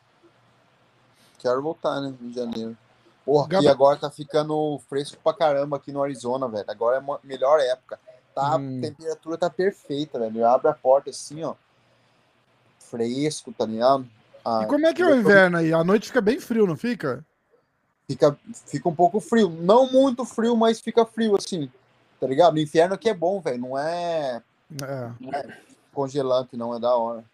Quero 1.39 1.61
voltar, 1.61 2.01
né? 2.01 2.15
Em 2.23 2.33
janeiro. 2.33 2.79
Porra, 3.25 3.47
aqui 3.57 3.69
agora 3.69 3.97
tá 3.99 4.11
ficando 4.11 4.79
fresco 4.89 5.17
pra 5.23 5.33
caramba 5.33 5.77
aqui 5.77 5.91
no 5.91 6.03
Arizona, 6.03 6.47
velho. 6.49 6.65
Agora 6.69 6.97
é 6.97 7.01
a 7.01 7.19
melhor 7.25 7.59
época. 7.61 7.99
Tá, 8.35 8.57
Hum. 8.57 8.79
A 8.79 8.81
temperatura 8.83 9.39
tá 9.39 9.49
perfeita, 9.49 10.19
velho. 10.19 10.47
Abre 10.47 10.69
a 10.69 10.75
porta 10.75 11.11
assim, 11.11 11.43
ó. 11.45 11.55
Fresco, 12.79 13.53
tá 13.53 13.65
ligado? 13.65 14.07
Ah, 14.45 14.61
E 14.65 14.67
como 14.67 14.87
é 14.87 14.93
que 14.93 15.03
é 15.03 15.07
o 15.07 15.17
inverno 15.17 15.59
aí? 15.59 15.73
A 15.73 15.83
noite 15.83 16.09
fica 16.09 16.21
bem 16.21 16.39
frio, 16.39 16.67
não 16.67 16.77
fica? 16.77 17.25
Fica, 18.07 18.37
fica 18.67 18.89
um 18.89 18.95
pouco 18.95 19.19
frio. 19.21 19.49
Não 19.49 19.91
muito 19.91 20.25
frio, 20.27 20.55
mas 20.57 20.81
fica 20.81 21.07
frio 21.07 21.35
assim. 21.37 21.71
Tá 22.21 22.27
ligado? 22.27 22.53
No 22.55 22.61
inferno 22.61 22.95
aqui 22.95 23.09
é 23.09 23.15
bom, 23.15 23.41
velho. 23.41 23.59
Não 23.59 23.79
é, 23.79 24.43
É. 24.83 25.11
não 25.19 25.33
é 25.33 25.59
congelante, 25.93 26.57
não. 26.57 26.75
É 26.77 26.79
da 26.81 26.95
hora. 26.95 27.25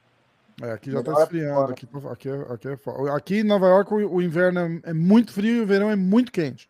É, 0.62 0.72
aqui 0.72 0.90
já 0.90 1.02
tá 1.02 1.10
Melhor 1.10 1.22
esfriando. 1.22 1.72
Aqui, 1.72 1.88
aqui, 2.10 2.28
é- 2.28 2.52
aqui, 2.52 2.68
é 2.68 2.76
fo- 2.76 3.08
aqui 3.08 3.36
em 3.38 3.44
Nova 3.44 3.66
York 3.66 3.92
o, 3.94 4.14
o 4.16 4.22
inverno 4.22 4.60
é, 4.60 4.90
é 4.90 4.92
muito 4.92 5.32
frio 5.32 5.56
e 5.56 5.60
o 5.60 5.66
verão 5.66 5.90
é 5.90 5.96
muito 5.96 6.30
quente. 6.30 6.68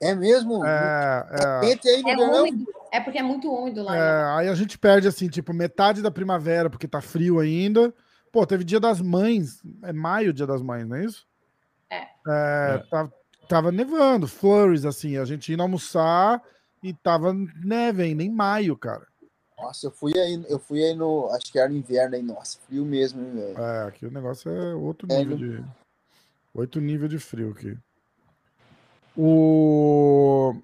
É 0.00 0.14
mesmo? 0.14 0.64
É, 0.66 1.26
é, 1.30 1.60
Quente 1.66 1.88
aí 1.88 2.02
no 2.02 2.08
É 2.10 2.16
verão? 2.16 2.42
úmido. 2.42 2.66
É 2.92 3.00
porque 3.00 3.18
é 3.18 3.22
muito 3.22 3.50
úmido 3.50 3.82
lá. 3.82 3.92
né? 3.92 3.98
é, 3.98 4.24
aí 4.38 4.48
a 4.48 4.54
gente 4.54 4.76
perde 4.78 5.06
assim, 5.08 5.28
tipo, 5.28 5.52
metade 5.54 6.02
da 6.02 6.10
primavera, 6.10 6.68
porque 6.68 6.88
tá 6.88 7.00
frio 7.00 7.38
ainda. 7.38 7.94
Pô, 8.32 8.44
teve 8.44 8.64
dia 8.64 8.80
das 8.80 9.00
mães. 9.00 9.62
É 9.82 9.92
maio 9.92 10.30
o 10.30 10.32
dia 10.34 10.46
das 10.46 10.60
mães, 10.60 10.86
não 10.86 10.96
é 10.96 11.04
isso? 11.04 11.24
É. 11.88 12.02
É, 12.28 12.78
tá- 12.90 13.08
tava 13.48 13.70
nevando, 13.70 14.26
flurries, 14.26 14.84
assim. 14.84 15.16
A 15.16 15.24
gente 15.24 15.52
indo 15.52 15.62
almoçar 15.62 16.42
e 16.82 16.92
tava 16.92 17.32
neve 17.64 18.02
ainda 18.02 18.22
em 18.24 18.30
maio, 18.30 18.76
cara. 18.76 19.06
Nossa, 19.64 19.86
eu 19.86 19.90
fui 19.90 20.12
aí, 20.18 20.44
eu 20.48 20.58
fui 20.58 20.84
aí 20.84 20.94
no. 20.94 21.30
Acho 21.30 21.50
que 21.50 21.58
era 21.58 21.70
no 21.70 21.76
inverno 21.76 22.16
aí. 22.16 22.22
Nossa, 22.22 22.58
frio 22.66 22.84
mesmo, 22.84 23.22
hein, 23.22 23.34
velho. 23.34 23.58
É, 23.58 23.86
aqui 23.86 24.04
o 24.04 24.10
negócio 24.10 24.50
é 24.50 24.74
outro 24.74 25.10
É, 25.10 25.18
nível 25.18 25.36
de. 25.38 25.64
Oito 26.52 26.80
nível 26.80 27.08
de 27.08 27.18
frio 27.18 27.50
aqui. 27.50 27.76
O. 29.16 30.54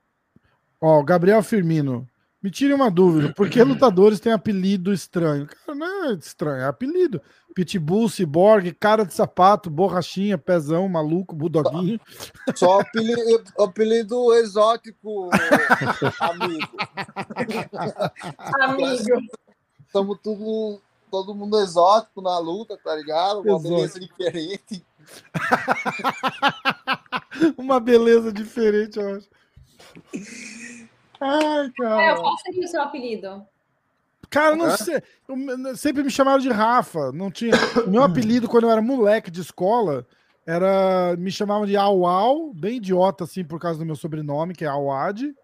Ó, 0.80 1.00
o 1.00 1.04
Gabriel 1.04 1.42
Firmino. 1.42 2.06
Me 2.42 2.50
tire 2.50 2.72
uma 2.72 2.90
dúvida. 2.90 3.34
Por 3.34 3.50
que 3.50 3.62
lutadores 3.62 4.18
têm 4.18 4.32
apelido 4.32 4.92
estranho? 4.92 5.46
Cara, 5.46 5.76
não 5.76 6.04
é 6.06 6.14
estranho, 6.14 6.62
é 6.62 6.66
apelido. 6.66 7.20
Pitbull, 7.54 8.08
Cyborg, 8.08 8.72
cara 8.72 9.04
de 9.04 9.12
sapato, 9.12 9.68
borrachinha, 9.68 10.38
pezão, 10.38 10.88
maluco, 10.88 11.34
budoguinho. 11.34 12.00
Só 12.54 12.80
apelido, 12.80 13.44
apelido 13.58 14.32
exótico, 14.34 15.28
amigo. 16.20 16.68
Amigo. 18.60 19.20
Estamos 19.86 20.18
tudo. 20.22 20.80
Todo 21.10 21.34
mundo 21.34 21.60
exótico 21.60 22.22
na 22.22 22.38
luta, 22.38 22.78
tá 22.82 22.94
ligado? 22.94 23.40
Uma 23.40 23.56
Exótico. 23.56 23.68
beleza 23.68 24.00
diferente. 24.00 24.84
Uma 27.58 27.80
beleza 27.80 28.32
diferente, 28.32 28.98
eu 28.98 29.16
acho. 29.16 29.28
Ai, 31.20 31.66
É, 31.66 31.70
cara. 31.76 32.20
qual 32.20 32.36
seria 32.38 32.64
o 32.64 32.68
seu 32.68 32.80
apelido? 32.82 33.44
Cara, 34.28 34.54
não 34.56 34.70
sei. 34.76 35.02
Eu- 35.28 35.36
eu- 35.66 35.76
sempre 35.76 36.02
me 36.02 36.10
chamaram 36.10 36.38
de 36.38 36.48
Rafa. 36.48 37.10
Não 37.12 37.30
tinha. 37.30 37.52
O 37.86 37.90
meu 37.90 38.02
apelido, 38.02 38.48
quando 38.48 38.64
eu 38.64 38.70
era 38.70 38.80
moleque 38.80 39.30
de 39.30 39.40
escola, 39.40 40.06
era. 40.46 41.16
Me 41.18 41.30
chamavam 41.30 41.66
de 41.66 41.76
Auau, 41.76 42.52
bem 42.54 42.76
idiota, 42.76 43.24
assim, 43.24 43.44
por 43.44 43.58
causa 43.60 43.78
do 43.80 43.84
meu 43.86 43.96
sobrenome, 43.96 44.54
que 44.54 44.64
é 44.64 44.68
Awad. 44.68 45.34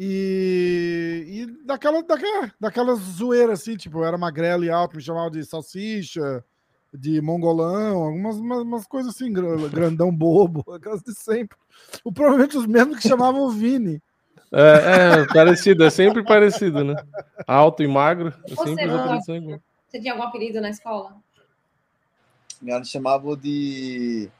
E, 0.00 1.24
e 1.28 1.66
daquela, 1.66 2.02
daquela, 2.02 2.52
daquelas 2.60 2.98
zoeiras, 3.00 3.60
assim, 3.60 3.76
tipo, 3.76 3.98
eu 3.98 4.04
era 4.04 4.16
magrelo 4.16 4.64
e 4.64 4.70
alto, 4.70 4.94
me 4.96 5.02
chamavam 5.02 5.30
de 5.30 5.44
salsicha, 5.44 6.44
de 6.94 7.20
mongolão, 7.20 8.04
algumas 8.04 8.36
umas, 8.36 8.62
umas 8.62 8.86
coisas 8.86 9.12
assim, 9.14 9.32
gra- 9.32 9.56
grandão 9.68 10.14
bobo, 10.14 10.64
aquelas 10.72 11.02
de 11.02 11.12
sempre. 11.14 11.56
O, 12.04 12.12
provavelmente 12.12 12.56
os 12.56 12.66
mesmos 12.66 12.98
que 12.98 13.08
chamavam 13.08 13.42
o 13.42 13.50
Vini. 13.50 14.00
É, 14.52 15.20
é 15.20 15.26
parecido, 15.26 15.84
é 15.84 15.90
sempre 15.90 16.22
parecido, 16.24 16.82
né? 16.84 16.94
Alto 17.46 17.82
e 17.82 17.86
magro, 17.86 18.32
é 18.44 18.54
Você, 18.54 18.64
sempre 18.64 18.84
iguais. 18.84 19.26
Você 19.26 20.00
tinha 20.00 20.12
algum 20.12 20.24
apelido 20.24 20.60
na 20.60 20.70
escola? 20.70 21.16
Ela 22.66 22.84
chamava 22.84 23.36
de. 23.36 24.30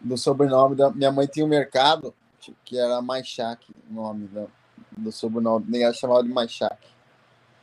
Do 0.00 0.16
sobrenome 0.16 0.76
da. 0.76 0.90
Minha 0.90 1.12
mãe 1.12 1.26
tinha 1.26 1.44
um 1.44 1.48
mercado, 1.48 2.14
que 2.64 2.78
era 2.78 3.00
Maixac, 3.00 3.64
o 3.90 3.94
nome 3.94 4.28
da, 4.28 4.46
do 4.96 5.12
sobrenome. 5.12 5.66
Nem 5.68 5.82
ela 5.82 5.94
chamava 5.94 6.22
de 6.22 6.28
Maixac. 6.28 6.76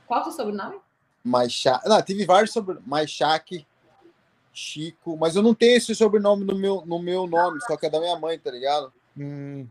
Qual 0.07 0.19
é 0.19 0.21
o 0.21 0.25
seu 0.25 0.33
sobrenome? 0.33 0.79
Maixac. 1.23 1.87
Não, 1.87 2.01
tive 2.01 2.25
vários 2.25 2.51
sobrenomes. 2.51 2.87
Maixac, 2.87 3.65
Chico, 4.53 5.15
mas 5.17 5.35
eu 5.35 5.41
não 5.41 5.53
tenho 5.53 5.77
esse 5.77 5.95
sobrenome 5.95 6.43
no 6.43 6.57
meu, 6.57 6.83
no 6.85 6.99
meu 6.99 7.25
nome, 7.25 7.61
só 7.61 7.77
que 7.77 7.85
é 7.85 7.89
da 7.89 7.99
minha 7.99 8.19
mãe, 8.19 8.37
tá 8.37 8.51
ligado? 8.51 8.91
Hum, 9.17 9.65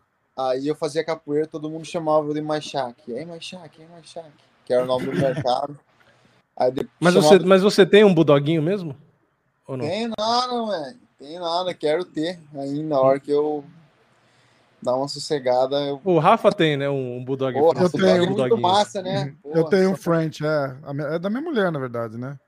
Aí 0.49 0.67
eu 0.69 0.75
fazia 0.75 1.05
capoeira, 1.05 1.47
todo 1.47 1.69
mundo 1.69 1.85
chamava 1.85 2.27
eu 2.27 2.35
de 2.35 2.41
Maixac. 2.41 2.95
Ei, 3.09 3.25
Maixac, 3.25 3.81
ei, 3.81 3.87
Maixac. 3.89 4.31
Que 4.65 4.73
era 4.73 4.85
o 4.85 4.87
nome 4.87 5.07
do 5.07 5.13
mercado. 5.13 5.79
Aí 6.57 6.71
depois 6.71 6.93
Mas 7.01 7.15
chamava- 7.15 7.39
você, 7.39 7.45
mas 7.47 7.63
você 7.63 7.87
tem 7.87 8.05
um 8.05 8.15
budoguinho 8.15 8.63
mesmo? 8.63 8.97
Ou 9.67 9.77
não? 9.77 9.85
Tem 9.87 10.09
nada, 10.19 10.67
velho. 10.67 10.99
Tem 11.19 11.39
nada, 11.39 11.75
quero 11.75 12.05
ter. 12.05 12.39
Aí 12.55 12.83
na 12.83 13.01
hora 13.01 13.21
que 13.21 13.31
eu 13.31 13.65
dar 14.83 14.97
uma 14.97 15.09
sossegada, 15.09 15.77
eu. 15.81 16.01
O 16.05 16.19
Rafa 16.19 16.51
tem, 16.51 16.77
né? 16.77 16.89
Um, 16.89 17.19
um 17.19 17.25
bulldog. 17.25 17.53
Porra, 17.59 17.81
eu 17.81 17.87
esse 17.87 17.99
tenho 17.99 18.55
um 18.55 18.61
massa, 18.61 19.03
né? 19.03 19.35
eu 19.45 19.53
Porra, 19.53 19.71
tenho 19.71 19.91
um 19.91 19.97
French, 19.97 20.45
é. 20.45 20.77
É 21.15 21.19
da 21.19 21.29
minha 21.29 21.43
mulher, 21.43 21.71
na 21.71 21.79
verdade, 21.79 22.17
né? 22.17 22.39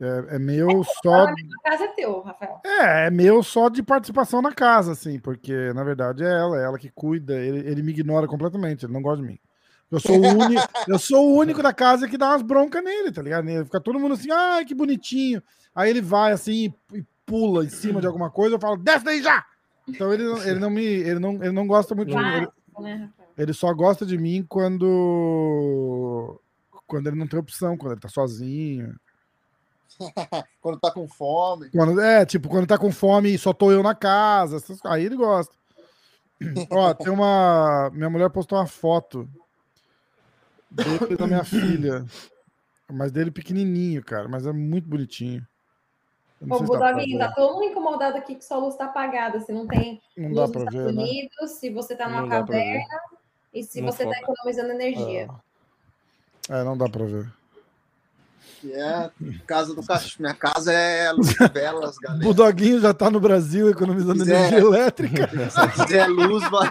É, 0.00 0.36
é 0.36 0.38
meu 0.38 0.82
só. 1.02 1.24
A 1.24 1.34
casa 1.62 1.84
é 1.84 1.88
teu, 1.88 2.20
Rafael. 2.20 2.60
É, 2.64 3.06
é 3.06 3.10
meu 3.10 3.42
só 3.42 3.68
de 3.68 3.82
participação 3.82 4.40
na 4.40 4.52
casa, 4.52 4.92
assim, 4.92 5.18
porque 5.18 5.72
na 5.74 5.84
verdade 5.84 6.24
é 6.24 6.30
ela, 6.30 6.58
é 6.58 6.64
ela 6.64 6.78
que 6.78 6.90
cuida, 6.90 7.34
ele, 7.34 7.58
ele 7.68 7.82
me 7.82 7.90
ignora 7.92 8.26
completamente, 8.26 8.86
ele 8.86 8.92
não 8.92 9.02
gosta 9.02 9.22
de 9.22 9.28
mim. 9.28 9.38
Eu 9.90 10.00
sou 10.00 10.16
o 10.16 10.22
único, 10.38 10.62
eu 10.88 10.98
sou 10.98 11.28
o 11.28 11.36
único 11.38 11.62
da 11.62 11.72
casa 11.72 12.08
que 12.08 12.16
dá 12.16 12.30
umas 12.30 12.42
broncas 12.42 12.82
nele, 12.82 13.12
tá 13.12 13.20
ligado? 13.20 13.48
Ele 13.48 13.64
fica 13.64 13.80
todo 13.80 13.98
mundo 13.98 14.14
assim, 14.14 14.30
ai, 14.30 14.64
que 14.64 14.74
bonitinho. 14.74 15.42
Aí 15.74 15.90
ele 15.90 16.00
vai 16.00 16.32
assim 16.32 16.72
e, 16.94 17.04
pula 17.26 17.64
em 17.64 17.68
cima 17.68 18.00
de 18.00 18.06
alguma 18.06 18.30
coisa, 18.30 18.54
eu 18.56 18.60
falo, 18.60 18.76
desce 18.76 19.04
daí 19.04 19.22
já! 19.22 19.44
Então 19.86 20.12
ele, 20.12 20.24
não- 20.24 20.42
ele 20.44 20.58
não 20.60 20.70
me. 20.70 20.84
Ele 20.84 21.18
não, 21.18 21.34
ele 21.34 21.52
não 21.52 21.66
gosta 21.66 21.94
muito 21.94 22.08
de 22.10 22.16
mim. 22.16 22.22
Ele, 22.36 22.48
né, 22.80 23.10
ele 23.36 23.52
só 23.52 23.72
gosta 23.74 24.06
de 24.06 24.16
mim 24.16 24.44
quando. 24.48 26.40
Quando 26.86 27.06
ele 27.08 27.16
não 27.16 27.26
tem 27.26 27.38
opção, 27.38 27.76
quando 27.76 27.92
ele 27.92 28.00
tá 28.00 28.08
sozinho. 28.08 28.94
Quando 30.60 30.78
tá 30.78 30.90
com 30.90 31.08
fome. 31.08 31.70
Quando, 31.70 32.00
é, 32.00 32.24
tipo, 32.24 32.48
quando 32.48 32.66
tá 32.66 32.78
com 32.78 32.92
fome 32.92 33.34
e 33.34 33.38
só 33.38 33.52
tô 33.52 33.72
eu 33.72 33.82
na 33.82 33.94
casa, 33.94 34.58
aí 34.84 35.04
ele 35.04 35.16
gosta. 35.16 35.54
Ó, 36.70 36.94
tem 36.94 37.12
uma. 37.12 37.90
Minha 37.92 38.10
mulher 38.10 38.30
postou 38.30 38.58
uma 38.58 38.66
foto 38.66 39.28
dele 40.70 41.16
da 41.16 41.26
minha 41.26 41.44
filha. 41.44 42.04
Mas 42.90 43.12
dele 43.12 43.30
pequenininho, 43.30 44.02
cara. 44.04 44.28
Mas 44.28 44.46
é 44.46 44.52
muito 44.52 44.88
bonitinho. 44.88 45.46
Ô, 46.48 46.56
se 46.56 46.64
ver. 46.64 47.18
tá 47.18 47.32
todo 47.32 47.54
mundo 47.54 47.64
incomodado 47.64 48.16
aqui 48.16 48.34
que 48.34 48.44
sua 48.44 48.56
luz 48.56 48.74
tá 48.74 48.86
apagada. 48.86 49.40
Se 49.40 49.52
não 49.52 49.66
tem 49.66 50.00
Não 50.16 50.32
dá 50.32 50.42
luz 50.42 50.52
pra 50.52 50.64
nos 50.64 50.72
ver, 50.72 50.78
Estados 50.78 50.96
né? 50.96 51.02
Unidos, 51.02 51.50
se 51.52 51.70
você 51.70 51.94
tá 51.94 52.08
numa 52.08 52.22
Não 52.22 52.28
ver. 52.28 52.38
caverna 52.38 53.00
e 53.52 53.62
se 53.62 53.80
Não 53.80 53.92
você 53.92 54.04
tá 54.04 54.14
foca. 54.14 54.20
economizando 54.22 54.72
energia. 54.72 55.28
É, 56.48 56.64
não 56.64 56.76
dá 56.76 56.88
pra 56.88 57.04
ver. 57.04 57.30
Que 58.60 58.72
é 58.72 59.10
casa 59.46 59.74
do 59.74 59.82
cachorro. 59.82 60.16
Minha 60.20 60.34
casa 60.34 60.72
é 60.72 61.10
luz 61.12 61.34
velas, 61.52 61.96
O 61.96 62.00
galera. 62.02 62.22
Budoguinho 62.24 62.80
já 62.80 62.92
tá 62.92 63.10
no 63.10 63.18
Brasil 63.20 63.70
economizando 63.70 64.18
Pois 64.18 64.28
é. 64.28 64.34
energia 64.38 64.58
elétrica. 64.60 65.28
Se 65.50 65.68
quiser 65.82 66.06
luz, 66.08 66.42
vai. 66.50 66.70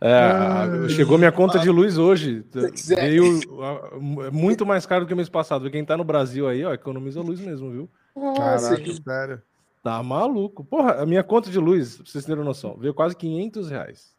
É, 0.00 0.88
chegou 0.90 1.18
minha 1.18 1.32
conta 1.32 1.58
de 1.58 1.68
luz 1.70 1.98
hoje. 1.98 2.44
quiser. 2.72 3.00
Veio 3.10 3.40
muito 4.32 4.64
mais 4.64 4.86
caro 4.86 5.04
do 5.04 5.08
que 5.08 5.12
o 5.14 5.16
mês 5.16 5.28
passado. 5.28 5.70
Quem 5.70 5.84
tá 5.84 5.96
no 5.96 6.04
Brasil 6.04 6.48
aí, 6.48 6.64
ó, 6.64 6.72
economiza 6.72 7.20
luz 7.20 7.40
mesmo, 7.40 7.70
viu? 7.70 7.88
Caraca, 8.36 8.58
sério. 8.58 9.42
Tá 9.82 10.02
maluco. 10.02 10.64
Porra, 10.64 11.02
a 11.02 11.06
minha 11.06 11.22
conta 11.22 11.50
de 11.50 11.58
luz, 11.58 11.96
pra 11.96 12.06
vocês 12.06 12.24
terem 12.24 12.44
noção, 12.44 12.76
veio 12.78 12.94
quase 12.94 13.16
500 13.16 13.70
reais. 13.70 14.17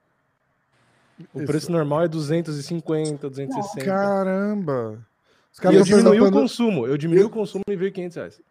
O 1.33 1.39
Isso. 1.39 1.47
preço 1.47 1.71
normal 1.71 2.03
é 2.03 2.07
250, 2.07 3.29
260. 3.29 3.85
Caramba. 3.85 4.99
Os 5.51 5.57
E 5.57 5.61
caras 5.61 5.77
eu 5.77 5.83
estão 5.83 5.97
diminui 6.11 6.27
o 6.27 6.31
consumo. 6.31 6.87
Eu 6.87 6.97
diminui 6.97 7.23
o 7.25 7.29
consumo 7.29 7.63
e 7.67 7.75
veio 7.75 7.91
500 7.91 8.15
reais. 8.15 8.41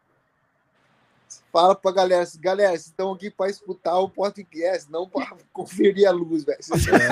Fala 1.53 1.75
pra 1.75 1.93
galera, 1.93 2.27
galera, 2.41 2.71
vocês 2.71 2.87
estão 2.87 3.13
aqui 3.13 3.31
pra 3.31 3.49
escutar 3.49 3.99
o 3.99 4.09
podcast, 4.09 4.91
não 4.91 5.09
pra 5.09 5.33
conferir 5.53 6.07
a 6.07 6.11
luz, 6.11 6.45
velho. 6.45 6.59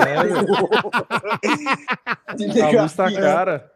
É, 0.07 0.17
a 2.61 2.81
luz 2.81 2.93
tá 2.93 3.11
cara. 3.11 3.71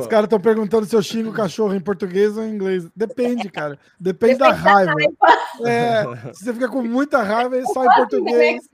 Os 0.00 0.06
caras 0.06 0.24
estão 0.24 0.40
perguntando 0.40 0.86
se 0.86 0.96
eu 0.96 1.02
xingo 1.02 1.30
o 1.30 1.32
cachorro 1.32 1.74
em 1.74 1.80
português 1.80 2.36
ou 2.36 2.44
em 2.44 2.54
inglês. 2.54 2.86
Depende, 2.96 3.50
cara. 3.50 3.78
Depende, 4.00 4.38
da 4.38 4.52
raiva. 4.52 4.94
É, 5.64 6.04
se 6.32 6.44
você 6.44 6.54
fica 6.54 6.68
com 6.68 6.82
muita 6.82 7.22
raiva, 7.22 7.56
ele 7.56 7.66
sai 7.66 7.86
em 7.86 7.90
português. 7.96 8.68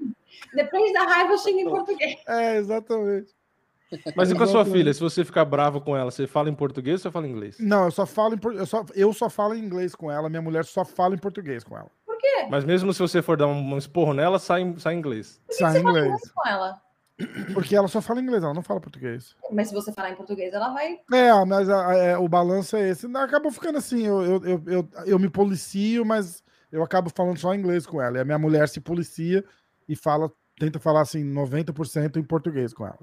Depende 0.54 0.92
da 0.92 1.02
raiva, 1.04 1.32
eu 1.32 1.38
xingo 1.38 1.60
em 1.60 1.68
português. 1.70 2.16
É, 2.28 2.56
exatamente. 2.56 3.32
Mas 4.16 4.30
e 4.30 4.34
com 4.34 4.42
a 4.42 4.46
sua 4.46 4.64
filha? 4.64 4.92
Se 4.94 5.00
você 5.00 5.22
ficar 5.24 5.44
bravo 5.44 5.78
com 5.80 5.94
ela, 5.96 6.10
você 6.10 6.26
fala 6.26 6.48
em 6.48 6.54
português 6.54 6.94
ou 6.94 7.02
você 7.02 7.10
fala 7.10 7.26
em 7.26 7.30
inglês? 7.30 7.58
Não, 7.60 7.84
eu 7.84 7.90
só 7.90 8.06
falo 8.06 8.34
em 8.34 8.38
por- 8.38 8.54
eu 8.54 8.64
só, 8.64 8.84
eu 8.94 9.12
só 9.12 9.28
falo 9.28 9.54
em 9.54 9.58
inglês 9.62 9.94
com 9.94 10.10
ela, 10.10 10.30
minha 10.30 10.40
mulher 10.40 10.64
só 10.64 10.82
fala 10.84 11.14
em 11.14 11.18
português 11.18 11.62
com 11.62 11.76
ela. 11.76 11.90
Mas 12.50 12.64
mesmo 12.64 12.92
se 12.92 12.98
você 13.00 13.20
for 13.20 13.36
dar 13.36 13.46
um, 13.46 13.74
um 13.74 13.78
esporro 13.78 14.14
nela, 14.14 14.38
sai, 14.38 14.62
em- 14.62 14.78
sai 14.78 14.94
em 14.94 14.98
inglês. 14.98 15.40
Sai 15.50 15.76
em 15.76 15.80
inglês. 15.80 16.30
com 16.34 16.48
ela. 16.48 16.80
Porque 17.52 17.76
ela 17.76 17.86
só 17.86 18.00
fala 18.00 18.20
inglês, 18.20 18.42
ela 18.42 18.54
não 18.54 18.62
fala 18.62 18.80
português. 18.80 19.36
Mas 19.50 19.68
se 19.68 19.74
você 19.74 19.92
falar 19.92 20.10
em 20.10 20.16
português, 20.16 20.52
ela 20.54 20.70
vai. 20.72 20.98
É, 21.12 21.44
mas 21.44 21.68
a- 21.68 21.88
a- 21.88 21.96
é, 21.96 22.16
o 22.16 22.26
balanço 22.28 22.76
é 22.76 22.88
esse. 22.88 23.06
Acabou 23.16 23.52
ficando 23.52 23.78
assim, 23.78 24.06
eu, 24.06 24.22
eu, 24.22 24.42
eu, 24.44 24.62
eu, 24.66 24.88
eu 25.06 25.18
me 25.18 25.28
policio, 25.28 26.04
mas 26.04 26.42
eu 26.72 26.82
acabo 26.82 27.10
falando 27.14 27.38
só 27.38 27.54
inglês 27.54 27.86
com 27.86 28.00
ela. 28.00 28.16
E 28.16 28.20
a 28.20 28.24
minha 28.24 28.38
mulher 28.38 28.68
se 28.68 28.80
policia 28.80 29.44
e 29.88 29.94
fala, 29.94 30.32
tenta 30.58 30.78
falar 30.78 31.00
assim, 31.02 31.24
90% 31.24 32.16
em 32.16 32.22
português 32.22 32.72
com 32.72 32.84
ela. 32.86 32.98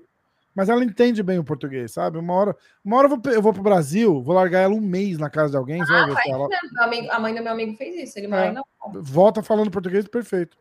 Mas 0.56 0.68
ela 0.68 0.84
entende 0.84 1.22
bem 1.24 1.38
o 1.40 1.44
português, 1.44 1.92
sabe? 1.94 2.18
Uma 2.18 2.34
hora, 2.34 2.58
uma 2.84 2.98
hora 2.98 3.06
eu 3.08 3.10
vou, 3.18 3.34
eu 3.34 3.42
vou 3.42 3.54
pro 3.54 3.62
Brasil, 3.62 4.22
vou 4.22 4.34
largar 4.36 4.62
ela 4.62 4.74
um 4.74 4.82
mês 4.82 5.18
na 5.18 5.30
casa 5.30 5.52
de 5.52 5.58
alguém, 5.58 5.78
você 5.80 5.92
vai 5.92 6.06
ver 6.08 6.18
se 6.22 6.32
ela 6.32 6.48
amigo- 6.80 7.12
a 7.12 7.20
mãe 7.20 7.36
do 7.36 7.42
meu 7.44 7.52
amigo 7.54 7.76
fez 7.78 8.10
isso. 8.10 8.20
Ele 8.20 8.28
mora 8.28 8.46
É. 8.48 8.52
Nova 8.52 8.66
volta 9.02 9.44
falando 9.44 9.70
português 9.72 10.08
perfeito. 10.08 10.58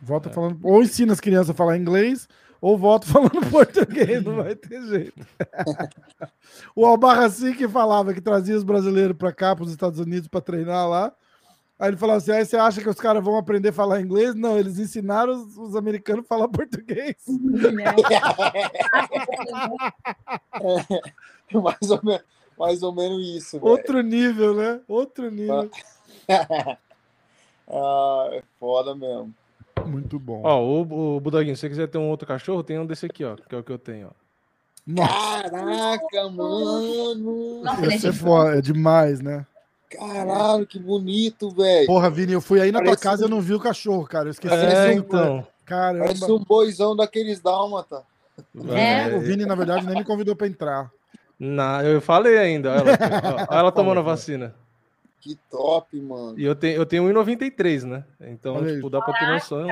Volta 0.00 0.28
É. 0.28 0.32
falando. 0.32 0.58
Ou 0.62 0.82
ensina 0.82 1.12
as 1.12 1.20
crianças 1.20 1.50
a 1.50 1.54
falar 1.54 1.76
inglês, 1.78 2.28
ou 2.60 2.76
volta 2.76 3.06
falando 3.40 3.48
português, 3.50 4.22
não 4.24 4.36
vai 4.36 4.54
ter 4.56 4.82
jeito. 4.86 5.26
o 6.74 6.84
Albarraci 6.84 7.54
que 7.54 7.68
falava 7.68 8.12
que 8.12 8.20
trazia 8.20 8.56
os 8.56 8.64
brasileiros 8.64 9.16
para 9.16 9.32
cá, 9.32 9.54
para 9.54 9.64
os 9.64 9.70
Estados 9.70 9.98
Unidos, 10.00 10.28
para 10.28 10.40
treinar 10.40 10.88
lá. 10.88 11.12
Aí 11.82 11.88
ele 11.88 11.96
falava 11.96 12.18
assim: 12.18 12.30
aí 12.30 12.46
você 12.46 12.56
acha 12.56 12.80
que 12.80 12.88
os 12.88 13.00
caras 13.00 13.24
vão 13.24 13.36
aprender 13.36 13.70
a 13.70 13.72
falar 13.72 14.00
inglês? 14.00 14.36
Não, 14.36 14.56
eles 14.56 14.78
ensinaram 14.78 15.32
os, 15.32 15.58
os 15.58 15.74
americanos 15.74 16.24
a 16.24 16.28
falar 16.28 16.46
português. 16.46 17.16
mais, 21.52 21.90
ou 21.90 22.00
menos, 22.04 22.22
mais 22.56 22.84
ou 22.84 22.94
menos 22.94 23.26
isso. 23.26 23.58
Outro 23.60 24.00
nível, 24.00 24.54
né? 24.54 24.80
Outro 24.86 25.28
nível. 25.28 25.68
ah, 27.68 28.28
é 28.30 28.44
foda 28.60 28.94
mesmo. 28.94 29.34
Muito 29.84 30.20
bom. 30.20 30.42
Ó, 30.44 30.62
o, 30.62 31.16
o 31.16 31.20
Budoguinho, 31.20 31.56
se 31.56 31.62
você 31.62 31.68
quiser 31.68 31.88
ter 31.88 31.98
um 31.98 32.10
outro 32.10 32.28
cachorro, 32.28 32.62
tem 32.62 32.78
um 32.78 32.86
desse 32.86 33.06
aqui, 33.06 33.24
ó, 33.24 33.34
que 33.34 33.56
é 33.56 33.58
o 33.58 33.64
que 33.64 33.72
eu 33.72 33.78
tenho, 33.78 34.06
ó. 34.06 34.10
Nossa, 34.86 35.50
Caraca, 35.50 36.30
mano! 36.30 37.64
Nossa, 37.64 37.82
ele 37.82 37.92
é 37.92 37.96
esse 37.96 38.06
é 38.06 38.12
foda, 38.12 38.58
é 38.58 38.60
demais, 38.60 39.20
né? 39.20 39.44
Caralho, 39.96 40.66
que 40.66 40.78
bonito, 40.78 41.50
velho. 41.50 41.86
Porra, 41.86 42.10
Vini, 42.10 42.32
eu 42.32 42.40
fui 42.40 42.60
aí 42.60 42.72
na 42.72 42.78
tua 42.78 42.86
Parece 42.86 43.02
casa 43.02 43.22
e 43.22 43.24
um- 43.24 43.28
eu 43.28 43.30
não 43.30 43.40
vi 43.40 43.54
o 43.54 43.60
cachorro, 43.60 44.06
cara. 44.06 44.26
Eu 44.28 44.30
esqueci. 44.32 44.54
É, 44.54 44.92
então. 44.92 45.46
Caramba. 45.64 46.04
Parece 46.06 46.30
um 46.30 46.38
boizão 46.38 46.94
daqueles 46.96 47.40
dálmata. 47.40 48.02
É. 48.70 49.14
O 49.16 49.20
Vini, 49.20 49.44
na 49.46 49.54
verdade, 49.54 49.86
nem 49.86 49.96
me 49.96 50.04
convidou 50.04 50.34
pra 50.34 50.46
entrar. 50.46 50.90
Na, 51.38 51.82
eu 51.84 52.00
falei 52.00 52.38
ainda, 52.38 52.70
olha 52.72 52.90
ela, 52.92 53.46
olha 53.50 53.58
ela 53.58 53.72
tomando 53.72 53.98
a 53.98 54.02
vacina. 54.02 54.54
Que 55.20 55.38
top, 55.50 56.00
mano. 56.00 56.36
E 56.38 56.44
eu 56.44 56.54
tenho, 56.54 56.74
eu 56.76 56.84
tenho 56.86 57.04
1,93, 57.04 57.84
né? 57.84 58.04
Então, 58.20 58.56
Olha 58.56 58.74
tipo, 58.74 58.90
dá 58.90 59.00
pra 59.00 59.16
ter 59.16 59.26
noção 59.28 59.66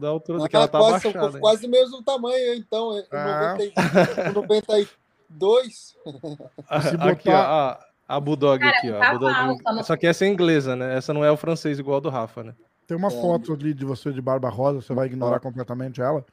da 0.00 0.08
altura 0.08 0.48
que 0.48 0.56
ela 0.56 0.66
tá 0.66 0.78
quase, 0.78 1.00
são 1.12 1.30
hein? 1.30 1.38
quase 1.40 1.66
o 1.66 1.70
mesmo 1.70 2.02
tamanho, 2.02 2.54
então. 2.54 2.96
é 2.98 3.04
Ah. 3.12 3.56
90 3.56 4.32
92. 4.34 5.74
Se 5.74 6.96
Aqui, 7.00 7.28
ó, 7.30 7.76
a, 8.08 8.20
Bulldog 8.20 8.60
Cara, 8.60 8.76
aqui, 8.78 8.90
ó. 8.90 8.98
tá 8.98 9.10
Bulldog- 9.10 9.34
alta, 9.34 9.72
não- 9.72 9.82
Só 9.82 9.96
que 9.96 10.06
essa 10.06 10.24
é 10.24 10.28
inglesa, 10.28 10.76
né? 10.76 10.96
Essa 10.96 11.12
não 11.12 11.24
é 11.24 11.30
o 11.30 11.36
francês 11.36 11.78
igual 11.78 11.96
a 11.98 12.00
do 12.00 12.08
Rafa, 12.08 12.42
né? 12.44 12.54
Tem 12.86 12.96
uma 12.96 13.08
É. 13.08 13.10
foto 13.10 13.52
ali 13.52 13.74
de 13.74 13.84
você 13.84 14.12
de 14.12 14.20
barba 14.22 14.48
rosa, 14.48 14.80
você 14.80 14.94
vai 14.94 15.06
ignorar 15.06 15.40
completamente 15.40 16.00
ela. 16.00 16.24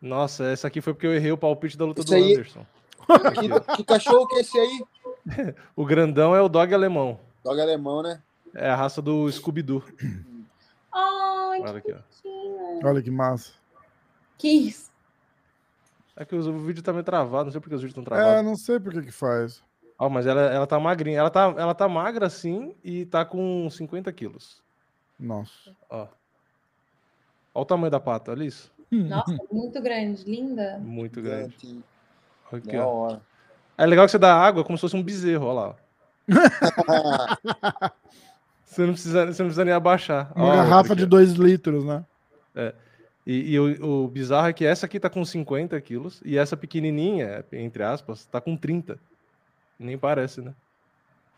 Nossa, 0.00 0.44
essa 0.44 0.66
aqui 0.66 0.80
foi 0.80 0.94
porque 0.94 1.06
eu 1.06 1.14
errei 1.14 1.30
o 1.30 1.36
palpite 1.36 1.76
da 1.76 1.84
luta 1.84 2.00
Isso 2.00 2.08
do 2.08 2.14
aí- 2.14 2.32
Anderson. 2.34 2.66
Que, 3.70 3.76
que 3.76 3.84
cachorro 3.84 4.26
que 4.28 4.36
é 4.36 4.40
esse 4.40 4.58
aí? 4.58 4.84
O 5.76 5.84
grandão 5.84 6.34
é 6.34 6.40
o 6.40 6.48
dog 6.48 6.72
alemão. 6.74 7.18
Dog 7.44 7.60
alemão, 7.60 8.02
né? 8.02 8.22
É 8.54 8.70
a 8.70 8.76
raça 8.76 9.02
do 9.02 9.30
Scooby-Doo. 9.30 9.82
Ai, 10.92 11.60
Olha 11.60 11.78
aqui, 11.78 11.92
ó. 11.92 11.96
que. 12.22 12.86
Olha 12.86 13.02
que 13.02 13.10
massa. 13.10 13.52
Que 14.38 14.48
isso? 14.48 14.90
É 16.16 16.24
que 16.24 16.34
o 16.34 16.58
vídeo 16.58 16.82
tá 16.82 16.92
meio 16.92 17.04
travado, 17.04 17.44
não 17.46 17.52
sei 17.52 17.60
porque 17.60 17.74
os 17.74 17.82
vídeos 17.82 17.96
estão 17.98 18.16
É, 18.16 18.20
travados. 18.20 18.44
não 18.44 18.56
sei 18.56 18.78
por 18.80 18.92
que 18.92 19.02
que 19.02 19.12
faz. 19.12 19.62
Ó, 20.00 20.08
mas 20.08 20.26
ela, 20.26 20.40
ela 20.40 20.66
tá 20.66 20.80
magrinha. 20.80 21.18
Ela 21.18 21.28
tá, 21.28 21.54
ela 21.58 21.74
tá 21.74 21.86
magra 21.86 22.26
assim 22.26 22.74
e 22.82 23.04
tá 23.04 23.22
com 23.22 23.68
50 23.68 24.10
quilos. 24.14 24.62
Nossa. 25.18 25.76
Ó. 25.90 26.08
Olha 27.54 27.62
o 27.62 27.64
tamanho 27.66 27.90
da 27.90 28.00
pata, 28.00 28.30
olha 28.30 28.44
isso. 28.44 28.72
Nossa, 28.90 29.36
muito 29.52 29.80
grande, 29.82 30.24
linda. 30.24 30.78
Muito 30.78 31.20
grande. 31.20 31.84
Aqui, 32.50 32.72
Da 32.76 32.86
ó. 32.86 32.94
hora. 32.94 33.20
É 33.76 33.84
legal 33.84 34.06
que 34.06 34.10
você 34.12 34.18
dá 34.18 34.34
água 34.34 34.64
como 34.64 34.78
se 34.78 34.80
fosse 34.80 34.96
um 34.96 35.02
bezerro, 35.02 35.44
olha 35.46 35.60
lá. 35.60 35.76
ó. 36.88 37.90
Você 38.64 38.82
não 38.86 38.92
precisa, 38.92 39.26
você 39.26 39.42
não 39.42 39.48
precisa 39.48 39.64
nem 39.64 39.74
abaixar. 39.74 40.30
Uma 40.36 40.46
Ó, 40.46 40.52
garrafa 40.54 40.94
de 40.94 41.02
ó. 41.02 41.06
2 41.08 41.32
litros, 41.32 41.84
né? 41.84 42.04
E, 43.26 43.54
e 43.54 43.58
o, 43.58 44.04
o 44.04 44.08
bizarro 44.08 44.46
é 44.46 44.52
que 44.52 44.64
essa 44.64 44.86
aqui 44.86 45.00
tá 45.00 45.10
com 45.10 45.24
50 45.24 45.78
quilos 45.80 46.22
e 46.24 46.38
essa 46.38 46.56
pequenininha, 46.56 47.44
entre 47.52 47.82
aspas, 47.82 48.26
tá 48.26 48.40
com 48.40 48.56
30. 48.56 48.96
Nem 49.80 49.96
parece, 49.98 50.42
né? 50.42 50.52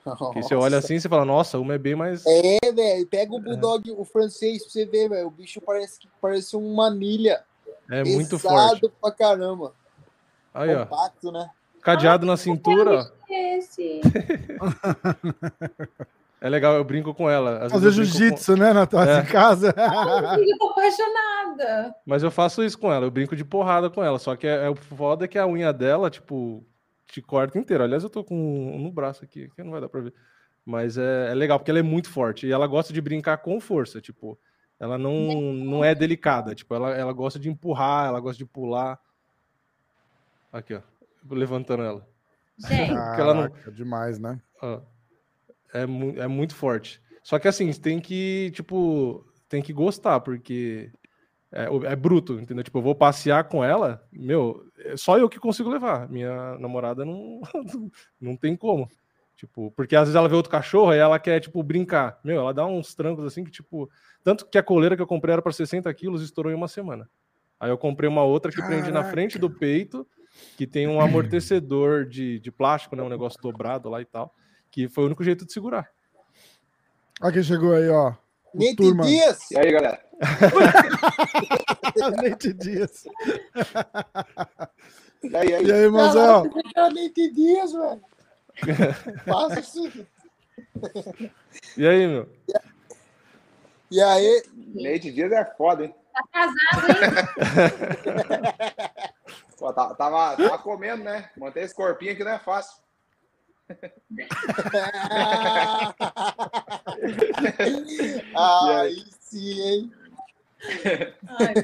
Porque 0.05 0.43
você 0.43 0.55
olha 0.57 0.79
assim 0.79 0.95
e 0.97 1.01
você 1.01 1.09
fala, 1.09 1.25
nossa, 1.25 1.61
uma 1.61 1.75
é 1.75 1.79
bem 1.79 1.95
mais. 1.95 2.25
É, 2.27 2.73
velho. 2.73 3.07
Pega 3.07 3.33
o 3.33 3.39
bulldog, 3.39 3.89
o 3.93 4.05
francês, 4.05 4.63
pra 4.65 4.73
você 4.73 4.85
ver, 4.85 5.09
velho. 5.09 5.29
O 5.29 5.31
bicho 5.31 5.61
parece 5.61 6.01
que 6.01 6.09
parece 6.21 6.57
um 6.57 6.75
manilha. 6.75 7.45
É 7.89 8.03
muito 8.03 8.37
forte. 8.37 8.91
pra 9.01 9.13
caramba. 9.13 9.73
Aí, 10.53 10.75
ó. 10.75 10.85
Compacto, 10.85 11.31
né? 11.31 11.49
Cadeado 11.83 12.27
na 12.27 12.37
cintura, 12.37 13.01
ó. 13.01 13.33
Esse. 13.33 14.01
É 16.41 16.49
legal, 16.49 16.75
eu 16.75 16.83
brinco 16.85 17.15
com 17.15 17.31
ela. 17.31 17.67
Às 17.67 17.73
Fazer 17.73 17.93
jiu-jitsu, 17.93 18.57
né? 18.57 18.73
Na 18.73 18.85
tua 18.87 19.09
É. 19.09 19.23
casa. 19.23 19.73
Ai, 19.77 20.43
eu 20.43 20.59
tô 20.59 20.71
apaixonada. 20.71 21.93
com- 21.93 22.01
Mas 22.05 22.23
eu 22.25 22.31
faço 22.33 22.65
isso 22.65 22.77
com 22.79 22.93
ela, 22.93 23.07
eu 23.07 23.11
brinco 23.11 23.37
de 23.37 23.45
porrada 23.45 23.89
com 23.89 24.03
ela. 24.03 24.19
Só 24.19 24.35
que 24.35 24.47
é, 24.49 24.65
é 24.65 24.69
o 24.69 24.75
foda 24.75 25.25
é 25.27 25.29
que 25.29 25.39
a 25.39 25.47
unha 25.47 25.73
dela, 25.73 26.11
tipo, 26.11 26.65
te 27.13 27.21
corta 27.21 27.59
inteira. 27.59 27.85
Aliás, 27.85 28.03
eu 28.03 28.09
tô 28.11 28.25
com 28.25 28.35
um 28.35 28.79
no 28.79 28.91
braço 28.91 29.23
aqui, 29.23 29.49
que 29.55 29.63
não 29.63 29.71
vai 29.71 29.81
dar 29.83 29.89
pra 29.89 30.01
ver. 30.01 30.15
Mas 30.65 30.97
é, 30.97 31.31
é 31.31 31.35
legal, 31.35 31.59
porque 31.59 31.71
ela 31.71 31.81
é 31.81 31.83
muito 31.83 32.09
forte. 32.11 32.47
E 32.47 32.53
ela 32.53 32.67
gosta 32.67 32.93
de 32.93 33.01
brincar 33.01 33.37
com 33.39 33.61
força, 33.61 34.01
tipo. 34.01 34.39
Ela 34.81 34.97
não, 34.97 35.53
não 35.53 35.85
é 35.85 35.95
delicada. 35.95 36.55
Tipo, 36.55 36.75
ela, 36.75 36.91
ela 36.91 37.13
gosta 37.13 37.39
de 37.39 37.49
empurrar, 37.49 38.07
ela 38.09 38.19
gosta 38.19 38.39
de 38.39 38.47
pular. 38.47 38.99
Aqui, 40.53 40.75
ó. 40.75 40.81
Levantando 41.31 41.83
ela. 41.83 42.09
Gente, 42.59 42.89
Porque 42.93 43.21
ela 43.21 43.35
não- 43.35 43.49
Caraca, 43.51 43.71
demais, 43.73 44.19
né? 44.19 44.41
Ó, 44.61 44.81
é, 45.73 45.87
mu- 45.87 46.21
é 46.21 46.27
muito 46.27 46.55
forte. 46.55 47.01
Só 47.23 47.39
que 47.39 47.47
assim, 47.49 47.73
você 47.73 47.81
tem 47.81 48.01
que, 48.01 48.51
tipo, 48.55 49.25
tem 49.49 49.63
que 49.63 49.73
gostar, 49.73 50.21
porque 50.21 50.91
é, 51.53 51.69
o- 51.71 51.85
é 51.85 51.95
bruto, 51.95 52.41
entendeu? 52.41 52.65
Tipo, 52.65 52.79
eu 52.79 52.83
vou 52.83 52.95
passear 52.95 53.45
com 53.45 53.63
ela, 53.63 54.03
meu, 54.13 54.65
é 54.79 54.97
só 54.97 55.19
eu 55.19 55.29
que 55.29 55.39
consigo 55.39 55.69
levar. 55.71 56.09
Minha 56.09 56.57
namorada 56.59 57.05
não, 57.05 57.41
não 58.21 58.37
tem 58.37 58.57
como. 58.57 58.89
Tipo, 59.37 59.71
porque 59.73 59.97
às 59.97 60.03
vezes 60.03 60.15
ela 60.15 60.29
vê 60.29 60.35
outro 60.37 60.51
cachorro 60.53 60.95
e 60.95 60.99
ela 60.99 61.19
quer, 61.19 61.41
tipo, 61.41 61.63
brincar. 61.63 62.19
Meu, 62.23 62.41
ela 62.41 62.55
dá 62.55 62.65
uns 62.65 62.95
trancos 62.95 63.25
assim 63.25 63.43
que, 63.45 63.51
tipo. 63.51 63.91
Tanto 64.23 64.47
que 64.47 64.57
a 64.57 64.63
coleira 64.63 64.95
que 64.95 65.03
eu 65.03 65.07
comprei 65.07 65.33
era 65.33 65.43
para 65.43 65.51
60 65.53 65.93
quilos 65.95 66.23
e 66.23 66.25
estourou 66.25 66.53
em 66.53 66.55
uma 66.55 66.69
semana. 66.69 67.09
Aí 67.59 67.69
eu 67.71 67.77
comprei 67.79 68.09
uma 68.09 68.23
outra 68.23 68.53
que 68.53 68.63
prende 68.63 68.89
na 68.93 69.01
Caraca. 69.01 69.11
frente 69.11 69.39
do 69.39 69.51
peito, 69.51 70.07
que 70.57 70.67
tem 70.67 70.87
um 70.87 71.01
amortecedor 71.01 72.05
de, 72.07 72.39
de 72.39 72.53
plástico, 72.53 72.95
né? 72.95 73.03
Um 73.03 73.09
negócio 73.09 73.41
dobrado 73.43 73.89
lá 73.89 74.01
e 74.01 74.05
tal. 74.05 74.33
Que 74.71 74.89
foi 74.89 75.03
o 75.05 75.07
único 75.07 75.25
jeito 75.25 75.45
de 75.45 75.53
segurar. 75.53 75.89
Quem 77.33 77.43
chegou 77.43 77.75
aí, 77.75 77.89
ó. 77.89 78.15
Nate 78.55 78.77
turma. 78.77 79.05
Dias. 79.05 79.51
E 79.51 79.59
aí, 79.59 79.73
galera? 79.73 80.01
Nate 82.23 82.53
Dias. 82.53 83.05
E 85.23 85.37
aí, 85.37 85.49
e 85.51 85.55
aí? 85.55 85.65
E 85.67 85.73
aí, 85.73 85.81
irmãozão? 85.83 86.49
Caralho, 86.75 86.95
Nate 86.95 87.31
Dias, 87.33 87.73
velho. 87.73 88.01
Passa 89.27 89.61
assim. 89.61 90.07
E 91.77 91.87
aí, 91.87 92.07
meu? 92.07 92.29
E 93.91 94.01
aí, 94.03 94.43
Nate 94.75 95.11
Dias 95.13 95.33
é 95.33 95.45
foda, 95.57 95.85
hein? 95.85 95.95
tá 96.13 96.23
casado, 96.33 96.89
hein? 96.89 96.95
Pô, 99.59 99.73
tá- 99.73 99.95
tava, 99.95 100.37
tava 100.37 100.59
comendo, 100.59 101.05
né? 101.05 101.31
Manter 101.37 101.63
esse 101.63 101.75
corpinho 101.75 102.13
aqui 102.13 102.25
não 102.25 102.33
é 102.33 102.39
fácil. 102.39 102.82
aí 108.37 109.05
sim, 109.21 109.61
hein? 109.61 109.93
Ai. 111.29 111.55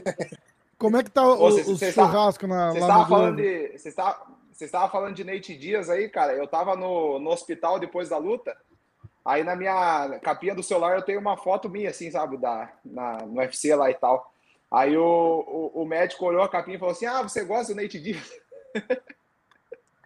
Como 0.78 0.96
é 0.96 1.02
que 1.02 1.10
tá 1.10 1.26
o, 1.26 1.42
Ô, 1.42 1.50
cês- 1.52 1.68
o 1.68 1.76
cês 1.76 1.94
churrasco 1.94 2.46
na, 2.46 2.70
Vocês 2.70 2.86
lá 2.86 2.98
no 2.98 3.06
falando 3.08 3.36
de. 3.36 3.68
Vocês 3.68 3.86
estavam 3.86 4.38
vocês 4.52 4.68
estavam 4.68 4.90
falando 4.90 5.14
de 5.14 5.22
Nate 5.22 5.56
Dias 5.56 5.88
aí, 5.88 6.08
cara. 6.08 6.32
Eu 6.32 6.44
tava 6.48 6.74
no, 6.74 7.20
no 7.20 7.30
hospital 7.30 7.78
depois 7.78 8.08
da 8.08 8.18
luta. 8.18 8.56
Aí 9.24 9.44
na 9.44 9.54
minha 9.54 10.18
capinha 10.20 10.52
do 10.52 10.64
celular 10.64 10.96
eu 10.96 11.02
tenho 11.02 11.20
uma 11.20 11.36
foto 11.36 11.68
minha, 11.68 11.90
assim, 11.90 12.10
sabe, 12.10 12.36
da, 12.38 12.72
na, 12.84 13.18
no 13.18 13.38
UFC 13.38 13.72
lá 13.76 13.88
e 13.88 13.94
tal. 13.94 14.32
Aí 14.68 14.96
o, 14.96 15.70
o, 15.74 15.82
o 15.82 15.86
médico 15.86 16.26
olhou 16.26 16.42
a 16.42 16.48
capinha 16.48 16.76
e 16.76 16.80
falou 16.80 16.92
assim: 16.92 17.06
Ah, 17.06 17.22
você 17.22 17.44
gosta 17.44 17.72
do 17.72 17.80
Nate 17.80 18.00
Dias? 18.00 18.32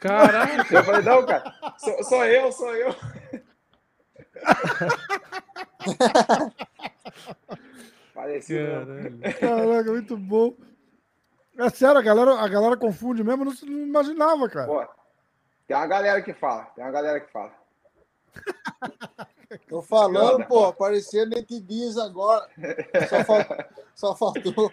Caraca! 0.03 0.75
Eu 0.75 0.85
falei, 0.85 1.03
não, 1.03 1.25
cara, 1.25 1.55
sou, 1.79 2.05
sou 2.05 2.25
eu, 2.25 2.51
sou 2.53 2.75
eu. 2.75 2.93
Parecido. 8.15 8.87
né? 8.87 9.33
Caralho. 9.33 9.69
Caraca, 9.69 9.91
muito 9.93 10.17
bom. 10.17 10.55
É 11.59 11.69
sério, 11.71 11.99
a 11.99 12.03
galera, 12.03 12.35
a 12.41 12.49
galera 12.49 12.77
confunde 12.77 13.23
mesmo, 13.23 13.45
eu 13.45 13.47
não, 13.47 13.55
não 13.79 13.87
imaginava, 13.87 14.49
cara. 14.49 14.67
Pô, 14.67 14.85
tem 15.67 15.77
uma 15.77 15.87
galera 15.87 16.23
que 16.23 16.33
fala, 16.33 16.65
tem 16.75 16.83
uma 16.85 16.91
galera 16.91 17.21
que 17.21 17.31
fala. 17.31 17.53
Tô 19.69 19.83
falando, 19.83 20.47
pô, 20.47 20.65
apareceu 20.65 21.29
Nate 21.29 21.61
Dias 21.61 21.99
agora. 21.99 22.49
Só, 23.09 23.25
fal- 23.25 23.67
só 23.95 24.17
faltou, 24.17 24.73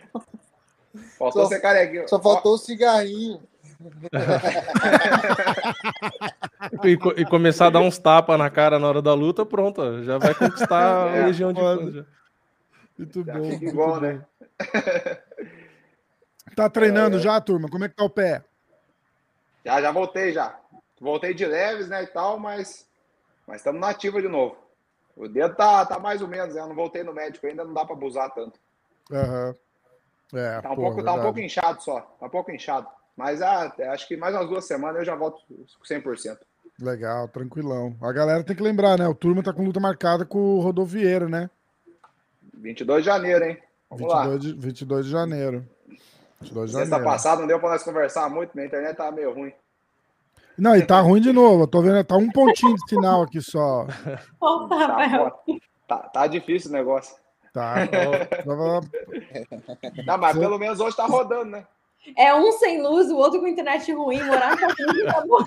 Faltou 1.17 1.43
Só- 1.43 1.49
ser 1.49 1.59
carequinho. 1.59 2.07
só 2.07 2.19
faltou 2.19 2.53
o 2.53 2.57
cigarrinho. 2.57 3.41
E, 6.83 7.21
e 7.21 7.25
começar 7.25 7.67
a 7.67 7.69
dar 7.69 7.79
uns 7.79 7.97
tapas 7.97 8.37
na 8.37 8.49
cara 8.49 8.77
na 8.77 8.87
hora 8.87 9.01
da 9.01 9.13
luta, 9.13 9.45
pronto, 9.45 10.03
já 10.03 10.17
vai 10.17 10.35
conquistar 10.35 11.07
a 11.13 11.15
É, 11.15 11.25
legião 11.25 11.53
de 11.53 11.61
fãs. 11.61 12.05
Muito 12.97 13.23
Já 13.23 13.33
bom. 13.33 13.43
fica 13.51 13.65
igual, 13.65 13.93
bom. 13.95 13.99
né? 14.01 14.25
Tá 16.55 16.69
treinando 16.69 17.19
já, 17.19 17.39
turma? 17.39 17.69
Como 17.69 17.85
é 17.85 17.89
que 17.89 17.95
tá 17.95 18.03
o 18.03 18.09
pé? 18.09 18.43
Já, 19.65 19.81
já 19.81 19.91
voltei 19.91 20.33
já. 20.33 20.59
Voltei 20.99 21.33
de 21.33 21.45
leves, 21.45 21.87
né, 21.87 22.03
e 22.03 22.07
tal, 22.07 22.37
mas 22.37 22.87
mas 23.47 23.57
estamos 23.61 23.79
na 23.81 23.89
ativa 23.89 24.21
de 24.21 24.27
novo. 24.27 24.57
O 25.15 25.27
dedo 25.27 25.55
tá, 25.55 25.85
tá 25.85 25.97
mais 25.97 26.21
ou 26.21 26.27
menos, 26.27 26.53
né? 26.53 26.61
Eu 26.61 26.67
não 26.67 26.75
voltei 26.75 27.03
no 27.03 27.13
médico 27.13 27.47
ainda, 27.47 27.63
não 27.63 27.73
dá 27.73 27.83
para 27.85 27.95
abusar 27.95 28.29
tanto. 28.33 28.59
Aham. 29.11 29.55
É, 30.33 30.61
Tá 30.61 30.71
um, 30.71 30.75
pô, 30.75 30.81
pouco, 30.83 31.03
tá 31.03 31.13
um 31.13 31.21
pouco 31.21 31.39
inchado 31.39 31.81
só. 31.81 32.01
Tá 32.01 32.25
um 32.27 32.29
pouco 32.29 32.51
inchado. 32.51 32.87
Mas 33.19 33.41
ah, 33.41 33.69
acho 33.91 34.07
que 34.07 34.15
mais 34.15 34.33
umas 34.33 34.47
duas 34.47 34.63
semanas 34.65 34.99
eu 34.99 35.03
já 35.05 35.13
volto 35.13 35.41
com 35.49 35.83
100%. 35.83 36.37
Legal, 36.81 37.27
tranquilão. 37.27 37.93
A 38.01 38.13
galera 38.13 38.45
tem 38.45 38.55
que 38.55 38.63
lembrar, 38.63 38.97
né? 38.97 39.05
O 39.09 39.13
turma 39.13 39.43
tá 39.43 39.51
com 39.51 39.65
luta 39.65 39.77
marcada 39.77 40.25
com 40.25 40.39
o 40.39 40.61
Rodovieiro, 40.61 41.27
né? 41.27 41.49
22 42.53 43.03
de 43.03 43.07
janeiro, 43.07 43.43
hein? 43.43 43.57
Vamos 43.89 44.07
lá. 44.07 44.21
22 44.29 44.41
de, 44.41 44.53
22 44.61 45.05
de 45.07 45.11
janeiro. 45.11 45.67
22 46.39 46.69
de 46.69 46.77
Sexta 46.77 46.89
janeiro. 46.91 47.03
passada 47.11 47.41
não 47.41 47.47
deu 47.49 47.59
para 47.59 47.71
nós 47.71 47.83
conversar 47.83 48.29
muito, 48.29 48.51
minha 48.55 48.67
internet 48.67 48.95
tava 48.95 49.11
meio 49.11 49.33
ruim. 49.33 49.51
Não, 50.57 50.73
e 50.77 50.85
tá 50.85 51.01
ruim 51.01 51.19
de 51.19 51.33
novo. 51.33 51.63
Eu 51.63 51.67
tô 51.67 51.81
vendo, 51.81 52.01
tá 52.05 52.15
um 52.15 52.31
pontinho 52.31 52.73
de 52.73 52.87
sinal 52.89 53.23
aqui 53.23 53.41
só. 53.41 53.85
Tá, 54.39 55.09
foda. 55.09 55.59
tá, 55.89 55.97
tá 55.97 56.27
difícil 56.27 56.69
o 56.69 56.73
negócio. 56.73 57.17
Tá. 57.51 57.85
Tava- 57.85 58.81
Não, 60.05 60.17
mas 60.17 60.37
pelo 60.37 60.57
menos 60.57 60.79
hoje 60.79 60.95
tá 60.95 61.05
rodando, 61.05 61.51
né? 61.51 61.65
É 62.15 62.33
um 62.33 62.51
sem 62.53 62.81
luz, 62.81 63.09
o 63.11 63.17
outro 63.17 63.39
com 63.39 63.47
internet 63.47 63.91
ruim, 63.91 64.23
morar 64.23 64.57
com 64.57 64.67
tá 65.05 65.23
bom. 65.27 65.45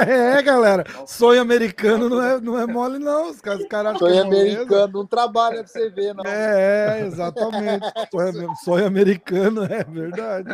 É, 0.00 0.40
galera. 0.42 0.84
Sonho 1.06 1.40
americano 1.40 2.08
não 2.08 2.22
é, 2.22 2.40
não 2.40 2.58
é 2.60 2.66
mole, 2.66 2.98
não. 2.98 3.30
Os 3.30 3.40
caras, 3.40 3.60
os 3.62 3.66
caras 3.66 3.98
Sonho 3.98 4.14
é 4.14 4.20
americano, 4.20 4.92
não 4.92 5.06
trabalha 5.06 5.58
pra 5.64 5.66
você 5.66 5.88
ver, 5.90 6.14
não. 6.14 6.24
É, 6.24 7.00
é, 7.00 7.06
exatamente. 7.06 7.86
Sonho, 8.10 8.54
sonho 8.64 8.86
americano, 8.86 9.64
é 9.64 9.82
verdade. 9.84 10.48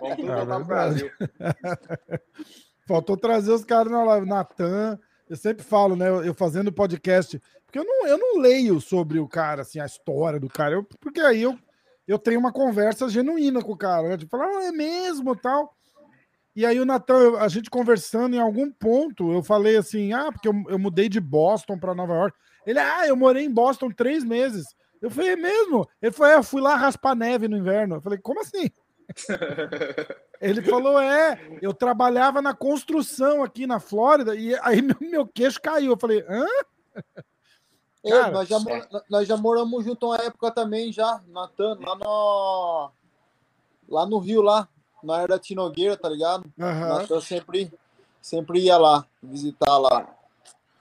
Vamos 0.00 0.18
É 0.18 0.22
verdade. 0.34 0.64
Brasil. 0.64 1.10
Faltou 2.86 3.16
trazer 3.16 3.52
os 3.52 3.64
caras 3.64 3.90
na 3.90 4.04
live. 4.04 4.26
Natan, 4.26 4.98
eu 5.28 5.36
sempre 5.36 5.64
falo, 5.64 5.96
né? 5.96 6.08
Eu, 6.08 6.24
eu 6.24 6.34
fazendo 6.34 6.72
podcast, 6.72 7.40
porque 7.64 7.78
eu 7.78 7.84
não, 7.84 8.06
eu 8.06 8.16
não 8.18 8.38
leio 8.40 8.80
sobre 8.80 9.18
o 9.18 9.28
cara, 9.28 9.62
assim, 9.62 9.80
a 9.80 9.86
história 9.86 10.38
do 10.38 10.48
cara, 10.48 10.74
eu- 10.74 10.86
porque 11.00 11.20
aí 11.20 11.42
eu, 11.42 11.58
eu 12.06 12.18
tenho 12.18 12.38
uma 12.38 12.52
conversa 12.52 13.08
genuína 13.08 13.62
com 13.62 13.72
o 13.72 13.76
cara, 13.76 14.08
né? 14.08 14.16
Tipo, 14.16 14.36
falar, 14.36 14.46
ah, 14.46 14.64
é 14.64 14.72
mesmo 14.72 15.34
tal. 15.34 15.74
E 16.54 16.64
aí 16.64 16.80
o 16.80 16.86
Natan, 16.86 17.38
a 17.38 17.48
gente 17.48 17.68
conversando 17.68 18.34
em 18.34 18.40
algum 18.40 18.70
ponto, 18.70 19.32
eu 19.32 19.42
falei 19.42 19.76
assim, 19.76 20.12
ah, 20.12 20.30
porque 20.32 20.48
eu, 20.48 20.54
eu 20.68 20.78
mudei 20.78 21.08
de 21.08 21.20
Boston 21.20 21.78
para 21.78 21.94
Nova 21.94 22.14
York. 22.14 22.38
Ele, 22.66 22.78
ah, 22.78 23.06
eu 23.06 23.16
morei 23.16 23.44
em 23.44 23.52
Boston 23.52 23.90
três 23.90 24.24
meses. 24.24 24.64
Eu 25.02 25.10
falei, 25.10 25.32
é 25.32 25.36
mesmo? 25.36 25.86
Ele 26.00 26.12
falou, 26.12 26.32
é, 26.32 26.36
eu 26.36 26.42
fui 26.42 26.62
lá 26.62 26.74
raspar 26.74 27.14
neve 27.14 27.48
no 27.48 27.56
inverno. 27.56 27.96
Eu 27.96 28.00
falei, 28.00 28.18
como 28.18 28.40
assim? 28.40 28.70
Ele 30.40 30.62
falou: 30.62 31.00
é, 31.00 31.38
eu 31.62 31.72
trabalhava 31.72 32.42
na 32.42 32.54
construção 32.54 33.42
aqui 33.42 33.66
na 33.66 33.80
Flórida, 33.80 34.34
e 34.34 34.54
aí 34.62 34.82
meu, 34.82 34.96
meu 35.00 35.26
queixo 35.26 35.60
caiu. 35.60 35.92
Eu 35.92 35.98
falei, 35.98 36.24
hã? 36.28 36.46
Ei, 38.06 38.12
Cara, 38.12 38.30
nós, 38.30 38.48
já, 38.48 38.58
nós 39.10 39.26
já 39.26 39.36
moramos 39.36 39.84
junto 39.84 40.06
uma 40.06 40.16
época 40.16 40.52
também, 40.52 40.92
já, 40.92 41.20
Natan, 41.26 41.76
lá 41.80 41.96
no. 41.96 42.90
Lá 43.88 44.06
no 44.06 44.18
Rio, 44.18 44.42
lá, 44.42 44.68
na 45.02 45.18
era 45.18 45.28
da 45.28 45.38
Tinogueira, 45.38 45.96
tá 45.96 46.08
ligado? 46.08 46.44
Aham. 46.58 47.00
Natan 47.00 47.20
sempre, 47.20 47.72
sempre 48.22 48.60
ia 48.60 48.78
lá, 48.78 49.04
visitar 49.20 49.76
lá. 49.76 50.06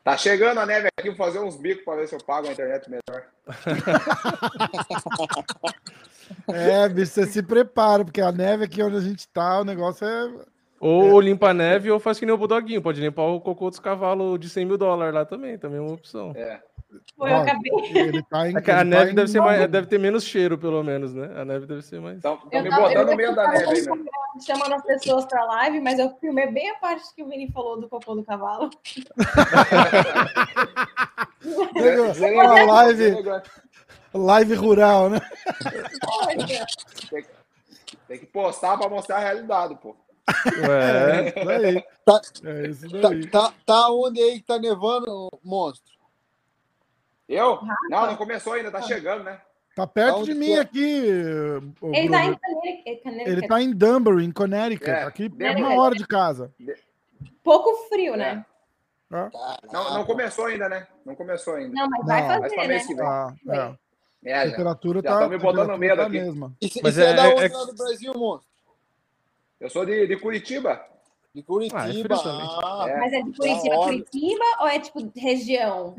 Tá 0.03 0.15
chegando 0.15 0.59
a 0.59 0.65
neve 0.67 0.87
aqui, 0.95 1.09
vou 1.09 1.17
fazer 1.17 1.39
uns 1.39 1.55
bicos 1.55 1.83
para 1.83 1.95
ver 1.95 2.07
se 2.07 2.13
eu 2.13 2.23
pago 2.23 2.47
a 2.47 2.51
internet 2.51 2.89
melhor. 2.89 3.25
É, 6.47 6.89
bicho, 6.89 7.11
você 7.11 7.27
se 7.27 7.43
prepara, 7.43 8.03
porque 8.03 8.19
a 8.19 8.31
neve 8.31 8.65
aqui 8.65 8.81
onde 8.81 8.97
a 8.97 8.99
gente 8.99 9.27
tá, 9.27 9.61
o 9.61 9.63
negócio 9.63 10.07
é. 10.07 10.33
Ou 10.79 11.21
limpa 11.21 11.49
a 11.49 11.53
neve 11.53 11.91
ou 11.91 11.99
faz 11.99 12.17
que 12.17 12.25
nem 12.25 12.33
o 12.33 12.37
Budoguinho, 12.37 12.81
pode 12.81 12.99
limpar 12.99 13.23
o 13.23 13.39
cocô 13.39 13.69
dos 13.69 13.79
cavalos 13.79 14.39
de 14.39 14.49
100 14.49 14.65
mil 14.65 14.77
dólares 14.77 15.13
lá 15.13 15.23
também, 15.23 15.57
também 15.57 15.77
é 15.77 15.81
uma 15.81 15.93
opção. 15.93 16.33
É. 16.35 16.61
Foi, 17.17 17.31
eu 17.31 17.35
acabei. 17.37 17.71
Ele 17.93 18.23
tá 18.23 18.49
em. 18.49 18.55
É 18.57 18.61
que 18.61 18.71
a 18.71 18.81
ele 18.81 18.89
neve 18.89 19.09
tá 19.11 19.15
deve, 19.15 19.27
ser 19.29 19.39
mais, 19.41 19.67
deve 19.69 19.87
ter 19.87 19.99
menos 19.99 20.23
cheiro, 20.23 20.57
pelo 20.57 20.83
menos, 20.83 21.13
né? 21.13 21.29
A 21.39 21.45
neve 21.45 21.65
deve 21.65 21.81
ser 21.81 21.99
mais. 22.01 22.17
Então, 22.17 22.39
Eu 22.51 22.63
me 22.63 22.69
tava- 22.69 22.87
botando 22.89 23.09
no 23.09 23.15
meio 23.15 23.35
da 23.35 23.47
neve 23.49 23.65
aí, 23.69 23.81
meu. 23.83 24.05
chamando 24.45 24.73
as 24.73 24.83
pessoas 24.83 25.25
pra 25.25 25.43
live, 25.45 25.79
mas 25.81 25.97
eu 25.99 26.09
filmei 26.19 26.51
bem 26.51 26.69
a 26.71 26.75
parte 26.75 27.03
que 27.15 27.23
o 27.23 27.27
Vini 27.27 27.49
falou 27.51 27.79
do 27.79 27.87
cocô 27.89 28.15
do 28.15 28.23
cavalo. 28.23 28.69
Uma 32.33 32.65
live, 32.65 33.23
Zé- 33.23 33.43
live 34.13 34.53
rural, 34.55 35.09
né? 35.09 35.19
Tem 38.07 38.19
que 38.19 38.25
postar 38.27 38.77
para 38.77 38.89
mostrar 38.89 39.17
a 39.17 39.19
realidade, 39.19 39.75
pô. 39.81 39.95
Ué, 40.67 41.27
É, 41.27 41.29
isso 41.29 41.45
daí. 41.45 41.83
Tá- 42.05 42.21
É 42.45 42.67
isso 42.67 42.89
Tá, 43.01 43.09
daí. 43.09 43.27
tá, 43.27 43.53
tá 43.65 43.89
onde 43.91 44.21
aí 44.21 44.39
que 44.39 44.45
tá 44.45 44.57
nevando, 44.59 45.29
monstro? 45.43 45.93
Eu? 47.27 47.59
Não, 47.89 48.07
não 48.07 48.15
começou 48.15 48.53
ainda, 48.53 48.69
tá 48.71 48.81
chegando, 48.81 49.23
né? 49.23 49.39
Tá 49.75 49.85
perto 49.85 50.15
Aonde 50.17 50.33
de 50.33 50.39
mim 50.39 50.53
é? 50.53 50.59
aqui. 50.59 51.03
ô, 51.81 51.91
Ele 51.93 52.09
tá 52.09 52.23
em 52.25 52.37
Connecticut. 52.37 53.29
Ele 53.29 53.47
tá 53.47 53.61
em 53.61 53.71
Dunbury, 53.73 54.23
em 54.25 54.31
Connecticut. 54.31 54.89
É. 54.89 55.03
Aqui 55.03 55.29
é 55.39 55.51
uma 55.51 55.75
hora 55.81 55.95
de 55.95 56.07
casa. 56.07 56.53
Pouco 57.43 57.87
frio, 57.89 58.15
né? 58.15 58.45
Tá? 59.09 59.29
Não, 59.71 59.93
não 59.95 60.05
começou 60.05 60.45
ainda, 60.45 60.69
né? 60.69 60.87
Não 61.05 61.13
começou 61.15 61.55
ainda. 61.55 61.73
Não, 61.73 61.89
mas 61.89 62.05
vai 62.05 62.21
Não, 62.21 62.27
Mas 62.27 62.37
fazer, 62.41 62.55
pra 62.55 62.63
né? 62.63 62.67
mês 62.69 62.87
que 62.87 62.95
vem. 62.95 63.05
Tá, 63.05 63.33
é. 63.49 63.57
A 63.59 63.77
É, 64.23 64.45
já. 64.45 64.51
temperatura 64.51 65.01
Já 65.03 65.09
tá. 65.11 65.19
tão 65.19 65.29
me 65.29 65.37
botando 65.37 65.77
medo 65.77 65.95
tá 65.97 66.03
a 66.03 66.05
aqui. 66.07 66.19
mesma. 66.19 66.53
E 66.61 66.71
Mas 66.81 66.97
é, 66.97 67.09
é- 67.11 67.13
da 67.13 67.29
onde 67.29 67.43
é- 67.43 67.49
do 67.49 67.75
Brasil, 67.75 68.13
monstro? 68.15 68.49
Eu 69.59 69.69
sou 69.69 69.85
de, 69.85 70.07
de 70.07 70.17
Curitiba. 70.17 70.83
De 71.35 71.43
Curitiba. 71.43 72.15
Ah, 72.15 72.29
é. 72.29 72.63
Ah, 72.63 72.85
É. 72.89 72.99
Mas 73.01 73.11
é 73.13 73.21
de 73.21 73.33
Curitiba. 73.33 73.75
Curitiba 73.75 74.43
ou 74.61 74.67
é 74.67 74.79
tipo 74.79 75.11
região? 75.17 75.95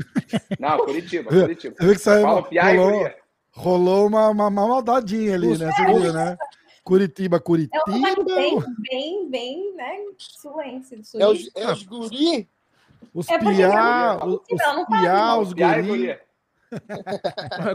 Não, 0.59 0.79
Curitiba, 0.79 1.29
Curitiba. 1.29 1.75
Você 1.77 1.85
viu 1.85 1.93
que 1.95 2.01
saiu, 2.01 2.43
piá 2.45 2.73
e 2.73 2.77
rolou, 2.79 2.93
guria. 2.99 3.17
rolou 3.53 4.07
uma, 4.07 4.29
uma, 4.31 4.47
uma 4.49 4.67
maldadinha 4.69 5.35
ali, 5.35 5.59
né? 5.59 5.71
Você 5.71 5.85
viu, 5.85 6.11
né? 6.15 6.39
Curitiba, 6.83 7.37
É 7.37 7.41
Curitiba. 7.41 7.83
um 7.87 7.93
sotaque 8.07 8.25
bem, 8.25 8.65
bem, 8.91 9.29
bem, 9.31 9.75
né? 9.75 9.93
Sulense, 10.17 11.03
é 11.17 11.27
os, 11.27 11.51
é 11.55 11.71
os 11.71 11.83
guri? 11.83 12.49
Os 13.13 13.29
É 13.29 13.39
piá, 13.39 14.17
não- 14.19 14.29
os, 14.29 14.35
os 14.51 14.59
não, 14.59 14.77
não 14.77 14.87
piá, 14.87 15.27
não. 15.27 15.41
os 15.43 15.53
Piá 15.53 15.83
guri. 15.83 16.19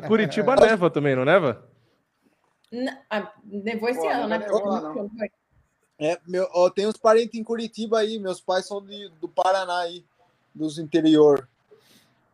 Curitiba 0.08 0.56
neva 0.56 0.90
também, 0.90 1.16
não 1.16 1.26
neva? 1.26 1.64
N- 2.72 2.98
ah, 3.10 3.31
Nevou 3.44 3.88
esse 3.90 3.99
Pô, 3.99 4.10
ano, 4.10 4.28
né? 4.30 4.38
nevou 4.40 4.65
lá, 4.65 4.81
não. 4.81 5.12
É, 6.02 6.20
meu, 6.28 6.47
ó, 6.52 6.68
tem 6.68 6.88
uns 6.88 6.97
parentes 6.97 7.39
em 7.39 7.44
Curitiba 7.44 7.99
aí. 7.99 8.18
Meus 8.18 8.41
pais 8.41 8.65
são 8.65 8.84
de, 8.84 9.07
do 9.21 9.30
Paraná 9.30 9.81
aí, 9.81 10.04
dos 10.54 10.80
interior. 10.80 11.47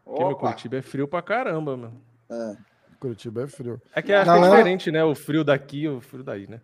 Porque 0.06 0.20
meu 0.24 0.32
Opa, 0.32 0.40
Curitiba 0.40 0.78
é 0.78 0.82
frio 0.82 1.06
pra 1.06 1.22
caramba, 1.22 1.76
meu. 1.76 1.92
É. 2.32 2.58
Curitiba 2.98 3.44
é 3.44 3.48
frio. 3.48 3.82
É 3.94 4.02
que 4.02 4.14
acho 4.14 4.24
que 4.24 4.26
Galera- 4.26 4.48
é 4.48 4.58
diferente, 4.58 4.90
né? 4.90 5.04
O 5.04 5.14
frio 5.14 5.44
daqui 5.44 5.82
e 5.82 5.90
o 5.90 6.00
frio 6.00 6.24
daí, 6.24 6.48
né? 6.48 6.62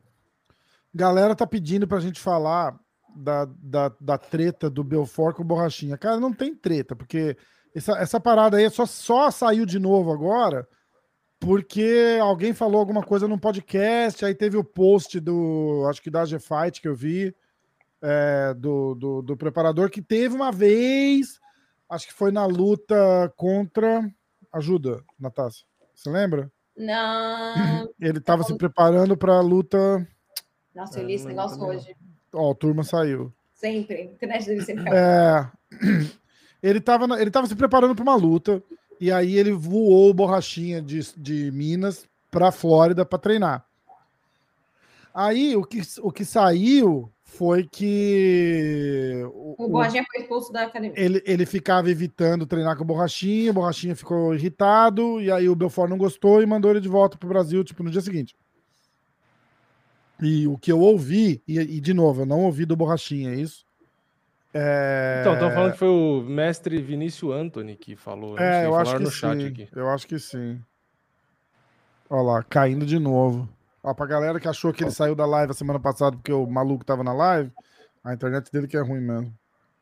Galera 0.95 1.35
tá 1.35 1.45
pedindo 1.45 1.85
pra 1.85 1.99
gente 1.99 2.21
falar 2.21 2.79
da, 3.13 3.45
da, 3.57 3.91
da 3.99 4.17
treta 4.17 4.69
do 4.69 4.83
Belfort 4.83 5.35
com 5.35 5.43
o 5.43 5.45
Borrachinha. 5.45 5.97
Cara, 5.97 6.19
não 6.19 6.31
tem 6.31 6.55
treta, 6.55 6.95
porque 6.95 7.35
essa, 7.75 7.97
essa 7.97 8.19
parada 8.19 8.55
aí 8.57 8.69
só, 8.69 8.85
só 8.85 9.29
saiu 9.29 9.65
de 9.65 9.77
novo 9.77 10.11
agora 10.11 10.65
porque 11.43 12.17
alguém 12.21 12.53
falou 12.53 12.79
alguma 12.79 13.03
coisa 13.03 13.27
num 13.27 13.37
podcast, 13.37 14.23
aí 14.23 14.33
teve 14.33 14.55
o 14.57 14.63
post 14.63 15.19
do, 15.19 15.85
acho 15.89 16.01
que 16.01 16.09
da 16.09 16.23
G-Fight 16.25 16.81
que 16.81 16.87
eu 16.87 16.95
vi, 16.95 17.35
é, 18.01 18.53
do, 18.53 18.95
do, 18.95 19.21
do 19.21 19.37
preparador, 19.37 19.89
que 19.89 20.01
teve 20.01 20.33
uma 20.35 20.51
vez, 20.51 21.39
acho 21.89 22.07
que 22.07 22.13
foi 22.13 22.31
na 22.31 22.45
luta 22.45 23.31
contra. 23.35 24.09
Ajuda, 24.51 25.03
Natácia. 25.19 25.65
Você 25.95 26.09
lembra? 26.09 26.51
Não. 26.77 27.89
Ele 27.99 28.19
tava 28.19 28.43
se 28.43 28.55
preparando 28.55 29.17
pra 29.17 29.39
luta. 29.41 30.07
Nossa, 30.75 30.99
eu 30.99 31.03
É, 31.03 31.07
li 31.07 31.13
esse 31.15 31.25
negócio 31.27 31.57
também, 31.59 31.77
hoje. 31.77 31.95
Ó, 32.33 32.51
a 32.51 32.55
turma 32.55 32.83
saiu. 32.83 33.31
Sempre. 33.53 33.95
A 33.95 34.03
internet 34.05 34.45
dele 34.45 34.61
sempre 34.63 34.83
É, 34.91 35.47
ele 36.61 36.79
tava, 36.81 37.07
na- 37.07 37.19
ele 37.21 37.31
tava 37.31 37.47
se 37.47 37.55
preparando 37.55 37.95
para 37.95 38.03
uma 38.03 38.15
luta 38.15 38.61
e 39.03 39.11
aí 39.11 39.37
ele 39.37 39.51
voou 39.51 40.09
o 40.09 40.13
borrachinha 40.13 40.81
de, 40.81 40.99
de 41.17 41.51
Minas 41.51 42.07
para 42.31 42.51
Flórida 42.53 43.05
para 43.05 43.19
treinar. 43.19 43.65
Aí 45.13 45.55
o 45.57 45.63
que, 45.65 45.81
o 46.01 46.09
que 46.09 46.23
saiu 46.23 47.11
foi 47.23 47.67
que 47.67 49.21
o- 49.33 49.55
O 49.57 49.67
Borginha 49.67 50.05
foi 50.09 50.21
expulso 50.21 50.53
da 50.53 50.63
academia. 50.63 50.93
ele, 50.95 51.21
ele 51.25 51.45
ficava 51.45 51.89
evitando 51.91 52.45
treinar 52.45 52.77
com 52.77 52.83
o 52.83 52.87
borrachinha, 52.87 53.51
o 53.51 53.53
borrachinha 53.53 53.93
ficou 53.95 54.33
irritado 54.33 55.19
e 55.21 55.29
aí 55.29 55.49
o 55.49 55.55
Belfort 55.55 55.89
não 55.89 55.97
gostou 55.97 56.41
e 56.41 56.45
mandou 56.45 56.71
ele 56.71 56.79
de 56.79 56.87
volta 56.87 57.17
pro 57.17 57.27
Brasil 57.27 57.61
tipo 57.63 57.83
no 57.83 57.91
dia 57.91 58.01
seguinte. 58.01 58.35
E 60.21 60.47
o 60.47 60.57
que 60.57 60.71
eu 60.71 60.79
ouvi, 60.79 61.43
e, 61.45 61.59
e 61.59 61.81
de 61.81 61.93
novo, 61.93 62.21
eu 62.21 62.25
não 62.25 62.45
ouvi 62.45 62.65
do 62.65 62.75
Borrachinha, 62.77 63.31
é 63.31 63.35
isso? 63.35 63.62
É... 64.53 65.17
Então, 65.21 65.33
estão 65.33 65.51
falando 65.51 65.71
que 65.71 65.79
foi 65.79 65.87
o 65.87 66.21
mestre 66.21 66.81
Vinícius 66.81 67.33
Anthony 67.33 67.75
que 67.75 67.95
falou. 67.95 68.37
É, 68.37 68.59
sei, 68.59 68.67
eu 68.67 68.75
acho 68.75 68.95
que 68.95 69.03
no 69.03 69.11
chat 69.11 69.39
sim. 69.39 69.47
aqui. 69.47 69.67
Eu 69.75 69.89
acho 69.89 70.07
que 70.07 70.19
sim. 70.19 70.61
Olha 72.09 72.21
lá, 72.21 72.43
caindo 72.43 72.85
de 72.85 72.99
novo. 72.99 73.49
Ó, 73.81 73.93
pra 73.93 74.05
galera 74.05 74.39
que 74.39 74.47
achou 74.47 74.71
que 74.71 74.83
ele 74.83 74.91
saiu 74.91 75.15
da 75.15 75.25
live 75.25 75.51
a 75.51 75.55
semana 75.55 75.79
passada 75.79 76.15
porque 76.15 76.31
o 76.31 76.45
maluco 76.45 76.85
tava 76.85 77.03
na 77.03 77.11
live, 77.11 77.51
a 78.03 78.13
internet 78.13 78.51
dele 78.51 78.67
que 78.67 78.77
é 78.77 78.81
ruim 78.81 79.01
mesmo. 79.01 79.33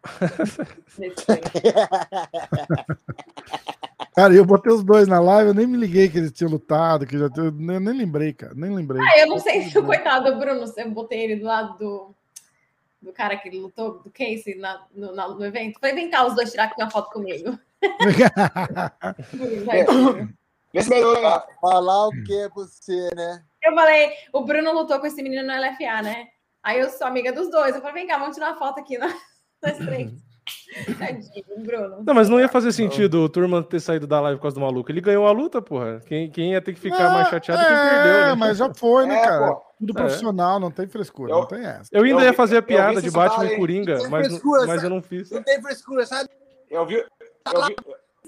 Cara, 4.16 4.34
eu 4.34 4.44
botei 4.44 4.74
os 4.74 4.84
dois 4.84 5.08
na 5.08 5.20
live, 5.20 5.50
eu 5.50 5.54
nem 5.54 5.68
me 5.68 5.78
liguei 5.78 6.10
que 6.10 6.18
eles 6.18 6.32
tinham 6.32 6.52
lutado, 6.52 7.06
que 7.06 7.16
já 7.18 7.30
eu 7.38 7.52
nem, 7.52 7.80
nem 7.80 7.94
lembrei, 7.94 8.34
cara, 8.34 8.54
nem 8.56 8.74
lembrei. 8.74 9.02
Ah, 9.02 9.20
eu 9.20 9.28
não 9.28 9.40
sei 9.40 9.70
se 9.70 9.78
o 9.78 9.86
coitado 9.86 10.32
do 10.32 10.38
Bruno, 10.38 10.68
se 10.68 10.82
eu 10.82 10.92
botei 10.92 11.22
ele 11.22 11.38
do 11.38 11.46
lado 11.46 11.78
do, 11.78 12.14
do 13.02 13.12
cara 13.12 13.36
que 13.38 13.50
lutou, 13.50 14.00
do 14.00 14.12
Casey, 14.12 14.56
na, 14.58 14.82
no, 14.94 15.14
na- 15.16 15.28
no 15.30 15.44
evento. 15.46 15.80
Falei, 15.80 15.96
vem 15.96 16.10
cá, 16.10 16.26
os 16.26 16.36
dois 16.36 16.52
tirar 16.52 16.66
aqui 16.66 16.82
uma 16.82 16.90
foto 16.92 17.10
comigo. 17.12 17.58
É. 19.72 19.84
Vê 20.74 20.82
se 20.84 20.90
Falar 21.60 22.08
o 22.08 22.12
que 22.24 22.34
é 22.34 22.50
você, 22.50 23.10
né? 23.16 23.44
Eu 23.64 23.74
falei, 23.76 24.12
o 24.34 24.42
Bruno 24.44 24.72
lutou 24.74 25.00
com 25.00 25.08
esse 25.08 25.22
menino 25.22 25.44
no 25.46 25.54
LFA, 25.54 26.02
né? 26.02 26.28
Aí 26.64 26.80
eu 26.80 26.90
sou 26.90 27.08
amiga 27.08 27.32
dos 27.34 27.50
dois. 27.50 27.76
Eu 27.76 27.82
falei, 27.82 27.96
vem 27.96 28.08
cá, 28.08 28.18
vamos 28.18 28.36
tirar 28.36 28.52
uma 28.52 28.58
foto 28.60 28.80
aqui 28.80 28.98
na- 28.98 29.08
nós 29.64 29.78
três. 29.78 30.12
Tadinho, 30.98 31.66
Bruno. 31.66 32.04
Não, 32.06 32.14
mas 32.14 32.28
não 32.30 32.40
ia 32.40 32.48
fazer 32.48 32.72
sentido 32.72 33.20
o 33.24 33.30
Turman 33.30 33.62
ter 33.64 33.80
saído 33.80 34.08
da 34.08 34.20
live 34.22 34.38
por 34.38 34.44
causa 34.44 34.56
do 34.56 34.62
maluco. 34.62 34.92
Ele 34.92 35.02
ganhou 35.02 35.28
a 35.28 35.32
luta, 35.32 35.62
porra. 35.62 36.00
Quem, 36.06 36.30
quem 36.32 36.52
ia 36.54 36.62
ter 36.62 36.74
que 36.74 36.80
ficar 36.80 37.08
Ah, 37.08 37.10
mais 37.12 37.28
chateado 37.30 37.62
é 37.62 37.66
quem 37.66 37.76
é, 37.76 37.90
perdeu, 37.90 38.26
né? 38.28 38.36
mas 38.36 38.58
já 38.58 38.74
foi, 38.74 39.06
né, 39.06 39.16
É, 39.18 39.22
cara? 39.22 39.48
pô. 39.54 39.62
Tudo 39.82 39.98
É. 39.98 40.02
profissional, 40.02 40.60
não 40.60 40.70
tem 40.72 40.88
frescura, 40.88 41.32
Eu- 41.34 41.40
não 41.40 41.46
tem 41.48 41.66
essa. 41.66 41.90
Eu 41.92 42.04
ainda 42.04 42.20
Eu 42.22 42.24
ia 42.26 42.32
vi- 42.32 42.38
fazer 42.38 42.58
a 42.58 42.62
piada 42.62 43.02
de 43.02 43.10
Batman 43.12 43.46
e? 43.48 43.56
Coringa, 43.58 43.98
mas, 44.10 44.28
frescura, 44.28 44.66
mas 44.68 44.84
eu 44.84 44.90
não 44.92 45.02
fiz. 45.02 45.30
Não 45.32 45.42
tem 45.44 45.60
frescura, 45.62 46.06
sabe? 46.06 46.30
Eu 46.70 46.86
vi. 46.86 46.96
Eu 46.98 47.66
vi, 47.66 47.76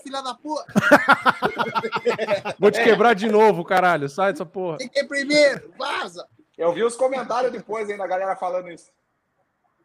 Filha 0.01 0.21
da 0.23 0.33
puta. 0.33 0.65
Vou 2.59 2.71
te 2.71 2.83
quebrar 2.83 3.13
de 3.13 3.29
novo, 3.29 3.63
caralho. 3.63 4.09
Sai 4.09 4.31
dessa 4.33 4.45
porra. 4.45 4.77
Quer 4.79 5.07
primeiro? 5.07 5.71
Vaza. 5.77 6.27
eu 6.57 6.73
vi 6.73 6.83
os 6.83 6.95
comentários 6.95 7.51
depois 7.51 7.89
ainda, 7.89 8.03
a 8.03 8.07
galera 8.07 8.35
falando 8.35 8.69
isso. 8.71 8.91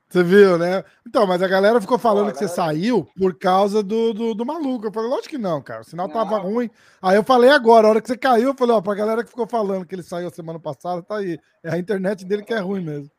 Você 0.08 0.22
viu, 0.22 0.56
né? 0.56 0.82
Então, 1.06 1.26
mas 1.26 1.42
a 1.42 1.48
galera 1.48 1.80
ficou 1.80 1.98
falando 1.98 2.32
que 2.32 2.38
você 2.38 2.48
saiu 2.48 3.06
por 3.18 3.38
causa 3.38 3.82
do, 3.82 4.14
do, 4.14 4.34
do 4.34 4.46
maluco. 4.46 4.86
Eu 4.86 4.92
falei, 4.92 5.10
lógico 5.10 5.28
que 5.28 5.38
não, 5.38 5.60
cara. 5.60 5.82
O 5.82 5.84
sinal 5.84 6.08
tava 6.08 6.38
Não. 6.38 6.44
ruim. 6.44 6.70
Aí 7.02 7.16
eu 7.16 7.22
falei 7.22 7.50
agora, 7.50 7.86
a 7.86 7.90
hora 7.90 8.00
que 8.00 8.08
você 8.08 8.16
caiu, 8.16 8.48
eu 8.48 8.54
falei, 8.54 8.74
ó, 8.74 8.80
pra 8.80 8.94
galera 8.94 9.22
que 9.22 9.28
ficou 9.28 9.46
falando 9.46 9.84
que 9.84 9.94
ele 9.94 10.02
saiu 10.02 10.30
semana 10.30 10.58
passada, 10.58 11.02
tá 11.02 11.16
aí. 11.18 11.38
É 11.62 11.72
a 11.72 11.78
internet 11.78 12.24
dele 12.24 12.42
que 12.42 12.54
é 12.54 12.58
ruim 12.58 12.82
mesmo. 12.82 13.10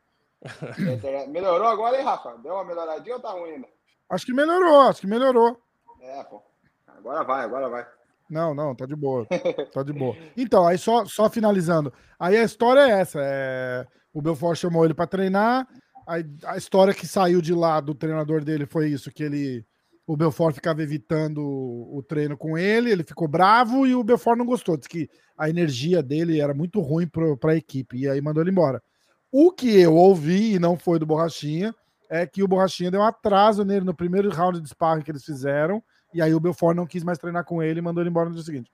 Melhorou 1.30 1.68
agora, 1.68 1.96
hein, 1.96 2.04
Rafa? 2.04 2.36
Deu 2.42 2.54
uma 2.54 2.64
melhoradinha 2.64 3.14
ou 3.14 3.22
tá 3.22 3.30
ruim 3.30 3.52
ainda? 3.52 3.68
Acho 4.08 4.26
que 4.26 4.32
melhorou, 4.32 4.80
acho 4.82 5.02
que 5.02 5.06
melhorou. 5.06 5.56
É, 6.00 6.24
pô. 6.24 6.42
Agora 6.88 7.22
vai, 7.22 7.44
agora 7.44 7.68
vai. 7.68 7.86
Não, 8.28 8.52
não, 8.52 8.74
tá 8.74 8.84
de 8.84 8.96
boa. 8.96 9.26
Tá 9.72 9.82
de 9.84 9.92
boa. 9.92 10.16
Então, 10.36 10.66
aí 10.66 10.76
só, 10.78 11.04
só 11.04 11.30
finalizando. 11.30 11.92
Aí 12.18 12.36
a 12.36 12.42
história 12.42 12.80
é 12.80 13.00
essa: 13.00 13.20
é... 13.22 13.86
o 14.12 14.20
Belfort 14.20 14.56
chamou 14.58 14.84
ele 14.84 14.94
pra 14.94 15.06
treinar. 15.06 15.68
Aí 16.06 16.24
a 16.44 16.56
história 16.56 16.94
que 16.94 17.06
saiu 17.06 17.40
de 17.40 17.54
lá 17.54 17.80
do 17.80 17.94
treinador 17.94 18.44
dele 18.44 18.66
foi 18.66 18.88
isso: 18.88 19.10
que 19.10 19.22
ele. 19.22 19.64
O 20.06 20.16
Belfort 20.16 20.54
ficava 20.54 20.82
evitando 20.82 21.40
o 21.40 22.02
treino 22.02 22.36
com 22.36 22.58
ele, 22.58 22.90
ele 22.90 23.04
ficou 23.04 23.28
bravo 23.28 23.86
e 23.86 23.94
o 23.94 24.02
Belfort 24.02 24.36
não 24.36 24.44
gostou. 24.44 24.76
Disse 24.76 24.88
que 24.88 25.08
a 25.38 25.48
energia 25.48 26.02
dele 26.02 26.40
era 26.40 26.52
muito 26.52 26.80
ruim 26.80 27.06
pro, 27.06 27.36
pra 27.36 27.54
equipe. 27.54 27.96
E 27.96 28.08
aí 28.08 28.20
mandou 28.20 28.42
ele 28.42 28.50
embora. 28.50 28.82
O 29.30 29.52
que 29.52 29.78
eu 29.78 29.94
ouvi, 29.94 30.54
e 30.54 30.58
não 30.58 30.76
foi 30.76 30.98
do 30.98 31.06
Borrachinha, 31.06 31.72
é 32.10 32.26
que 32.26 32.42
o 32.42 32.48
Borrachinha 32.48 32.90
deu 32.90 33.00
um 33.00 33.04
atraso 33.04 33.64
nele 33.64 33.84
no 33.84 33.94
primeiro 33.94 34.28
round 34.30 34.60
de 34.60 34.68
sparring 34.68 35.02
que 35.02 35.12
eles 35.12 35.24
fizeram. 35.24 35.80
E 36.12 36.20
aí 36.20 36.34
o 36.34 36.40
Belfort 36.40 36.76
não 36.76 36.86
quis 36.86 37.04
mais 37.04 37.18
treinar 37.18 37.44
com 37.44 37.62
ele 37.62 37.78
e 37.78 37.82
mandou 37.82 38.02
ele 38.02 38.10
embora 38.10 38.28
no 38.28 38.34
dia 38.34 38.42
seguinte. 38.42 38.68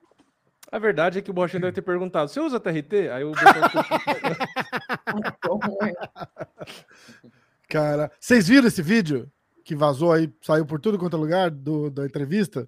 A 0.71 0.79
verdade 0.79 1.19
é 1.19 1.21
que 1.21 1.31
o 1.31 1.33
Borchinha 1.33 1.61
deve 1.61 1.73
ter 1.73 1.81
perguntado: 1.81 2.29
você 2.29 2.39
usa 2.39 2.59
TRT? 2.59 3.09
Aí 3.09 3.23
o 3.23 3.31
Cara, 7.69 8.11
vocês 8.19 8.47
viram 8.47 8.67
esse 8.67 8.81
vídeo 8.81 9.31
que 9.63 9.75
vazou 9.75 10.13
aí, 10.13 10.31
saiu 10.41 10.65
por 10.65 10.79
tudo 10.79 10.97
quanto 10.97 11.17
é 11.17 11.19
lugar 11.19 11.51
do, 11.51 11.89
da 11.89 12.05
entrevista? 12.05 12.67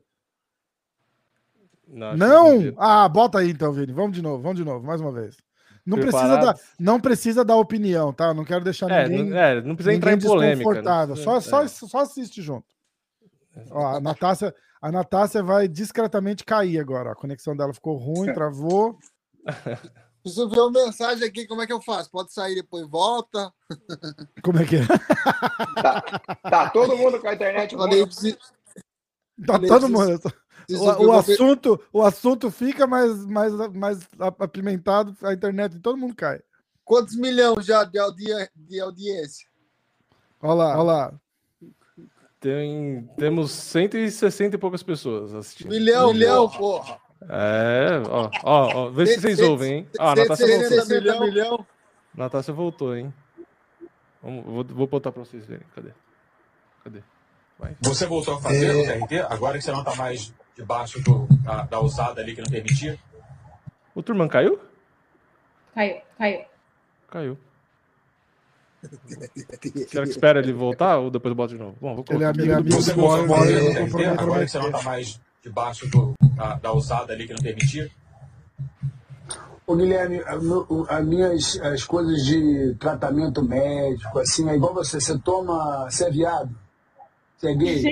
Não, 1.88 2.16
Não? 2.16 2.74
Ah, 2.78 3.08
bota 3.10 3.40
aí 3.40 3.50
então, 3.50 3.74
Vini. 3.74 3.92
Vamos 3.92 4.12
de 4.12 4.22
novo, 4.22 4.44
vamos 4.44 4.58
de 4.58 4.66
novo, 4.66 4.86
mais 4.86 5.02
uma 5.02 5.12
vez. 5.12 5.38
Não 5.86 5.98
precisa, 5.98 6.56
não 6.80 7.00
precisa 7.00 7.44
dar 7.44 7.56
opinião, 7.56 8.14
tá? 8.14 8.34
Não 8.34 8.46
quero 8.46 8.64
deixar 8.64 8.92
É, 8.92 9.08
ninguém, 9.08 9.30
não, 9.30 9.38
é, 9.38 9.62
não 9.62 9.76
precisa 9.76 9.96
entrar 9.96 10.14
em 10.14 10.20
polêmica. 10.20 10.64
não 10.64 10.74
desconfortável. 10.74 11.16
Só, 11.16 11.40
só, 11.40 11.68
só 11.68 12.00
assiste 12.00 12.42
junto. 12.42 12.68
Ó, 13.72 13.96
a 13.96 14.00
Natácia, 14.04 14.54
a 14.82 14.92
Natácia 14.92 15.42
vai 15.44 15.68
discretamente 15.68 16.44
cair 16.44 16.80
agora. 16.80 17.12
A 17.12 17.16
conexão 17.16 17.56
dela 17.56 17.74
ficou 17.74 17.98
ruim, 17.98 18.32
travou. 18.34 18.98
Preciso 20.22 20.50
ver 20.50 20.60
uma 20.60 20.72
mensagem 20.72 21.28
aqui, 21.28 21.48
como 21.48 21.62
é 21.62 21.68
que 21.68 21.74
eu 21.74 21.82
faço? 21.82 22.12
Pode 22.12 22.34
sair 22.34 22.56
depois 22.56 22.86
volta. 22.88 23.54
Como 24.44 24.60
é 24.60 24.66
que 24.66 24.76
é? 24.78 24.82
Tá 26.50 26.70
todo 26.72 26.98
mundo 26.98 27.20
com 27.22 27.28
a 27.28 27.34
internet 27.34 27.76
Falei, 27.76 28.06
preciso, 28.06 28.38
Tá 29.46 29.54
Falei, 29.54 29.70
todo 29.70 29.88
mundo. 29.90 30.20
preciso 30.68 30.84
O, 30.84 31.06
o 31.08 31.12
assunto, 31.14 31.82
o 31.94 32.02
assunto 32.04 32.52
fica 32.52 32.86
mais, 32.86 33.26
mais, 33.26 33.54
mais 33.74 34.00
apimentado, 34.40 35.16
a 35.24 35.34
internet 35.34 35.74
de 35.74 35.80
todo 35.80 35.98
mundo 35.98 36.14
cai. 36.16 36.42
Quantos 36.84 37.16
milhões 37.16 37.66
já 37.66 37.84
de, 37.86 37.98
audi- 37.98 38.50
de 38.56 38.80
audiência? 38.82 39.48
Olha 40.42 40.54
lá, 40.54 40.74
olha 40.74 40.84
lá. 40.84 41.14
Tem, 42.40 43.04
temos 43.18 43.52
160 43.52 44.56
e 44.56 44.60
poucas 44.60 44.82
pessoas 44.82 45.34
assistindo. 45.34 45.70
Milhão, 45.70 46.14
milhão, 46.14 46.50
porra. 46.50 46.98
É, 47.30 48.02
ó, 48.10 48.30
ó, 48.44 48.74
ó, 48.86 48.90
vê 48.90 49.06
se 49.08 49.20
vocês 49.20 49.40
ouvem, 49.42 49.74
hein? 49.74 49.88
Ah, 50.00 50.12
a 50.12 50.16
Natácia 50.16 50.48
voltou. 50.48 50.70
160 50.70 51.20
milhão. 51.26 51.66
Natácia 52.16 52.54
voltou, 52.54 52.96
hein? 52.96 53.14
Vamos, 54.24 54.46
vou, 54.46 54.64
vou 54.64 54.88
botar 54.88 55.12
pra 55.12 55.24
vocês 55.24 55.46
verem. 55.46 55.66
Cadê? 55.76 55.90
Cadê? 56.84 57.00
Vai. 57.58 57.76
Você 57.82 58.06
voltou 58.06 58.36
a 58.36 58.42
fazer 58.42 58.74
o 58.74 58.86
TRT, 58.86 59.20
agora 59.30 59.58
que 59.58 59.64
você 59.66 59.72
não 59.72 59.80
está 59.80 59.96
mais 59.96 60.34
debaixo 60.56 61.02
do- 61.04 61.28
da, 61.44 61.64
da 61.64 61.80
usada 61.82 62.22
ali 62.22 62.34
que 62.34 62.42
não 62.42 62.50
permitia? 62.50 62.98
O 63.94 64.02
Turman 64.02 64.30
caiu? 64.30 64.60
Caiu, 65.76 66.02
caiu. 66.18 66.46
Caiu. 67.10 67.38
Será 69.90 70.04
que 70.06 70.10
espera 70.12 70.40
ele 70.40 70.54
voltar 70.54 70.98
ou 71.00 71.10
depois 71.12 71.34
bota 71.34 71.54
de 71.54 71.60
novo? 71.60 71.76
Bom, 71.82 71.96
vou 71.96 72.06
Ele 72.10 72.24
é 72.24 72.34
colocar. 72.34 72.58
amigo, 72.58 72.70
do 72.70 72.82
voltou 72.96 73.14
a 73.14 73.18
Boris, 73.28 73.38
fazer 73.40 73.54
eu 73.54 73.60
o 73.60 73.64
não 73.66 73.74
TRT, 73.74 73.80
comprometo 73.92 74.22
agora 74.24 74.46
que 74.46 74.52
você 74.52 74.58
não 74.60 74.64
mais. 74.72 74.78
está 74.80 74.90
mais 74.90 75.22
debaixo 75.44 75.88
do- 75.90 76.14
da, 76.36 76.56
da 76.56 76.74
usada 76.74 77.14
ali 77.14 77.28
que 77.28 77.34
não 77.34 77.42
permitia? 77.42 77.90
Ô, 79.68 79.76
Guilherme, 79.76 80.22
as 80.90 81.06
minhas 81.06 81.60
as 81.62 81.84
coisas 81.84 82.26
de 82.26 82.74
tratamento 82.80 83.44
médico, 83.44 84.18
assim, 84.20 84.50
é 84.50 84.56
igual 84.56 84.74
você, 84.74 85.00
você 85.00 85.18
toma, 85.20 85.88
você 85.90 86.06
é 86.06 86.10
viado? 86.12 86.50
Você 87.38 87.50
é 87.52 87.54
gay? 87.56 87.84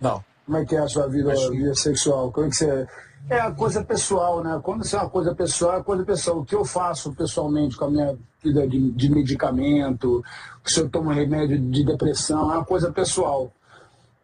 Não. 0.00 0.24
Como 0.44 0.58
é 0.58 0.64
que 0.64 0.76
é 0.76 0.78
a 0.78 0.88
sua 0.88 1.08
vida, 1.08 1.28
Mas- 1.30 1.48
vida 1.48 1.74
sexual? 1.74 2.30
Como 2.30 2.46
é 2.46 2.50
que 2.50 2.56
você. 2.56 2.86
É 3.28 3.40
a 3.40 3.50
coisa 3.50 3.82
pessoal, 3.82 4.42
né? 4.42 4.60
Quando 4.62 4.84
isso 4.84 4.96
é 4.96 5.00
uma 5.00 5.10
coisa 5.10 5.34
pessoal, 5.34 5.78
é 5.78 5.82
coisa 5.82 6.04
pessoal. 6.04 6.38
O 6.38 6.44
que 6.44 6.54
eu 6.54 6.64
faço 6.64 7.12
pessoalmente 7.12 7.76
com 7.76 7.86
a 7.86 7.90
minha 7.90 8.16
vida 8.42 8.66
de, 8.68 8.92
de 8.92 9.10
medicamento, 9.10 10.22
se 10.64 10.80
eu 10.80 10.88
tomo 10.88 11.10
remédio 11.10 11.58
de 11.58 11.84
depressão, 11.84 12.52
é 12.52 12.56
uma 12.56 12.64
coisa 12.64 12.92
pessoal. 12.92 13.50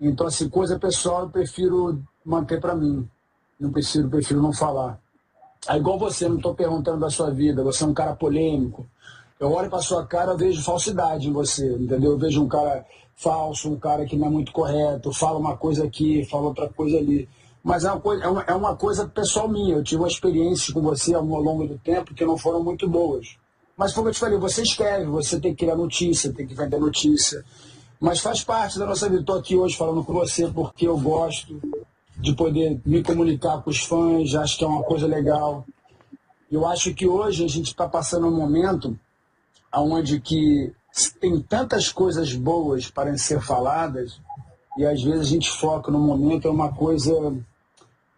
Então, 0.01 0.27
assim, 0.27 0.49
coisa 0.49 0.79
pessoal 0.79 1.23
eu 1.23 1.31
prefiro 1.31 2.01
manter 2.25 2.61
para 2.61 2.75
mim. 2.75 3.09
Não 3.59 3.73
prefiro, 3.73 4.09
prefiro 4.09 4.41
não 4.41 4.53
falar. 4.53 4.99
É 5.69 5.77
igual 5.77 5.99
você, 5.99 6.29
não 6.29 6.37
estou 6.37 6.55
perguntando 6.55 6.99
da 6.99 7.11
sua 7.11 7.31
vida, 7.31 7.62
você 7.62 7.85
é 7.85 7.87
um 7.87 7.95
cara 7.95 8.15
polêmico. 8.15 8.87
Eu 9.39 9.53
olho 9.53 9.71
para 9.71 9.81
sua 9.81 10.07
cara, 10.07 10.33
eu 10.33 10.37
vejo 10.37 10.62
falsidade 10.62 11.29
em 11.29 11.33
você, 11.33 11.73
entendeu? 11.75 12.12
Eu 12.12 12.19
vejo 12.19 12.43
um 12.43 12.49
cara 12.49 12.85
falso, 13.17 13.71
um 13.71 13.79
cara 13.79 14.05
que 14.05 14.17
não 14.17 14.27
é 14.27 14.31
muito 14.31 14.53
correto, 14.53 15.12
fala 15.12 15.39
uma 15.39 15.57
coisa 15.57 15.85
aqui, 15.85 16.25
fala 16.25 16.49
outra 16.49 16.69
coisa 16.69 16.99
ali. 16.99 17.29
Mas 17.63 17.85
é 17.85 17.93
uma 17.93 18.01
coisa, 18.01 18.25
é 18.25 18.29
uma, 18.29 18.43
é 18.43 18.55
uma 18.55 18.77
coisa 18.77 19.07
pessoal 19.07 19.49
minha. 19.49 19.77
Eu 19.77 19.85
tive 19.85 20.03
uma 20.03 20.09
experiência 20.09 20.75
com 20.75 20.83
você 20.83 21.15
ao 21.15 21.25
longo 21.25 21.67
do 21.67 21.79
tempo 21.79 22.15
que 22.15 22.25
não 22.25 22.37
foram 22.37 22.63
muito 22.63 22.89
boas. 22.89 23.37
Mas 23.77 23.93
como 23.93 24.09
eu 24.09 24.13
te 24.13 24.19
falei, 24.19 24.39
você 24.39 24.63
escreve, 24.63 25.07
você 25.07 25.41
tem 25.41 25.55
que 25.55 25.65
criar 25.65 25.77
notícia, 25.77 26.33
tem 26.33 26.47
que 26.47 26.55
vender 26.55 26.79
notícia. 26.79 27.45
Mas 28.01 28.21
faz 28.21 28.43
parte 28.43 28.79
da 28.79 28.87
nossa 28.87 29.09
vida. 29.09 29.21
Estou 29.21 29.39
aqui 29.39 29.57
hoje 29.57 29.77
falando 29.77 30.05
com 30.05 30.13
você 30.13 30.49
porque 30.49 30.89
eu 30.89 30.99
gosto 30.99 31.61
de 32.17 32.35
poder 32.35 32.81
me 32.85 33.03
comunicar 33.03 33.63
com 33.63 33.71
os 33.71 33.79
fãs, 33.79 34.35
acho 34.35 34.59
que 34.59 34.65
é 34.65 34.67
uma 34.67 34.83
coisa 34.83 35.07
legal. 35.07 35.65
Eu 36.51 36.67
acho 36.67 36.93
que 36.95 37.07
hoje 37.07 37.45
a 37.45 37.49
gente 37.49 37.69
está 37.69 37.89
passando 37.89 38.27
um 38.27 38.37
momento 38.37 38.99
onde 39.75 40.21
que 40.21 40.73
tem 41.21 41.41
tantas 41.41 41.91
coisas 41.91 42.35
boas 42.35 42.91
para 42.91 43.17
ser 43.17 43.41
faladas 43.41 44.21
e 44.77 44.85
às 44.85 45.03
vezes 45.03 45.21
a 45.21 45.31
gente 45.31 45.51
foca 45.51 45.91
no 45.91 45.99
momento 45.99 46.47
é 46.47 46.51
uma 46.51 46.73
coisa, 46.73 47.13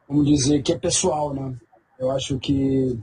vamos 0.09 0.27
dizer, 0.27 0.63
que 0.63 0.73
é 0.73 0.79
pessoal, 0.79 1.33
né? 1.35 1.55
Eu 1.99 2.11
acho 2.11 2.39
que 2.39 2.99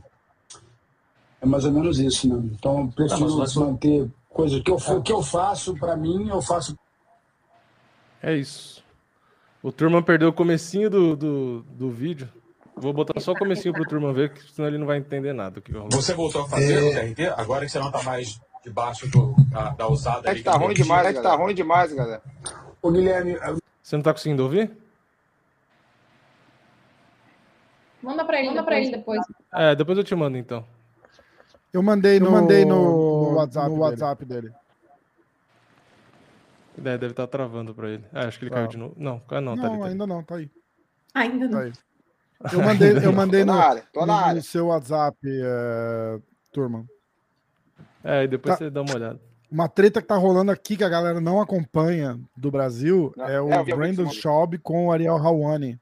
É 1.41 1.45
mais 1.45 1.65
ou 1.65 1.71
menos 1.71 1.97
isso, 1.99 2.27
né? 2.29 2.39
Então 2.53 2.81
eu 2.81 2.87
Tá, 2.87 2.93
prefiro 3.17 3.35
nós- 3.35 3.55
manter 3.55 4.07
coisa 4.29 4.61
que 4.61 4.69
eu, 4.69 4.77
fa- 4.77 5.01
que 5.01 5.11
eu 5.11 5.23
faço 5.23 5.75
pra 5.75 5.95
mim, 5.95 6.29
eu 6.29 6.39
faço 6.41 6.75
É 8.21 8.35
isso. 8.35 8.83
O 9.63 9.71
Turma 9.71 10.03
perdeu 10.03 10.29
o 10.29 10.33
comecinho 10.33 10.89
do, 10.89 11.15
do, 11.15 11.61
do 11.63 11.89
vídeo. 11.89 12.29
Vou 12.75 12.93
botar 12.93 13.19
só 13.19 13.31
o 13.31 13.35
comecinho 13.35 13.73
pro 13.73 13.85
Turma 13.85 14.13
ver, 14.13 14.33
que 14.33 14.51
senão 14.51 14.67
ele 14.67 14.77
não 14.77 14.85
vai 14.87 14.97
entender 14.97 15.33
nada 15.33 15.55
do 15.55 15.61
que. 15.61 15.71
Você 15.91 16.13
voltou 16.13 16.43
a 16.43 16.47
fazer 16.47 16.81
o 16.83 16.91
TRT? 16.91 17.27
Agora 17.35 17.65
que 17.65 17.71
você 17.71 17.79
não 17.79 17.91
tá 17.91 18.01
mais 18.03 18.39
debaixo 18.63 19.07
do, 19.09 19.33
da, 19.49 19.69
da 19.71 19.87
usada 19.87 20.29
É 20.29 20.35
que 20.35 20.43
tá 20.43 20.55
ruim 20.55 20.73
demais, 20.75 21.07
é 21.07 21.13
que 21.13 21.21
tá 21.21 21.35
ruim 21.35 21.53
demais, 21.55 21.91
galera. 21.93 22.21
Ô, 22.81 22.91
Guilherme, 22.91 23.35
Você 23.81 23.95
não 23.95 24.03
tá 24.03 24.13
conseguindo 24.13 24.43
ouvir? 24.43 24.71
Manda 28.01 28.25
pra 28.25 28.39
ele, 28.39 28.49
manda 28.49 28.63
pra 28.63 28.79
ele 28.79 28.91
depois. 28.91 29.21
É, 29.53 29.75
depois 29.75 29.97
eu 29.97 30.03
te 30.03 30.15
mando 30.15 30.37
então. 30.37 30.65
Eu 31.71 31.81
mandei 31.83 32.19
no, 32.19 32.25
Eu 32.27 32.31
mandei 32.31 32.65
no- 32.65 33.29
no 33.31 33.35
WhatsApp, 33.35 33.69
no 33.69 33.77
WhatsApp 33.77 34.23
WhatsApp 34.23 34.25
dele. 34.25 34.51
É, 36.77 36.97
deve 36.97 37.07
estar 37.07 37.27
travando 37.27 37.75
pra 37.75 37.89
ele. 37.89 38.03
É, 38.13 38.21
acho 38.25 38.39
que 38.39 38.45
ele 38.45 38.49
Tá. 38.51 38.57
caiu 38.57 38.67
de 38.67 38.77
novo. 38.77 38.95
Não, 38.97 39.21
ah, 39.29 39.41
não, 39.41 39.55
Não, 39.55 39.61
tá 39.61 39.67
ali. 39.69 39.77
Tá 39.77 39.83
ali. 39.83 39.91
ainda 39.91 40.07
não, 40.07 40.23
tá 40.23 40.35
aí. 40.35 40.49
Ainda 41.13 41.49
Tá 41.49 41.55
não. 41.55 41.59
aí. 41.61 41.73
Eu 42.53 42.61
mandei, 42.63 42.91
eu 43.05 43.13
mandei 43.13 43.45
no, 43.45 43.53
área, 43.53 43.83
no- 43.95 44.33
no 44.35 44.41
seu 44.41 44.67
WhatsApp, 44.67 45.17
é, 45.25 46.19
turma. 46.51 46.85
É, 48.03 48.23
e 48.23 48.27
depois 48.27 48.55
Tá. 48.55 48.57
você 48.65 48.69
dá 48.71 48.81
uma 48.81 48.95
olhada. 48.95 49.19
Uma 49.51 49.67
treta 49.67 50.01
que 50.01 50.07
tá 50.07 50.15
rolando 50.15 50.49
aqui 50.51 50.75
que 50.77 50.83
a 50.83 50.89
galera 50.89 51.19
não 51.21 51.39
acompanha 51.41 52.17
do 52.37 52.49
Brasil 52.49 53.13
Não, 53.17 53.25
é 53.27 53.39
o 53.41 53.47
é, 53.49 53.63
vi 53.63 53.71
alguém 53.73 53.93
Brandon. 53.93 54.09
Schaub 54.09 54.57
com 54.59 54.87
o 54.87 54.91
Ariel 54.91 55.17
Hawani. 55.17 55.77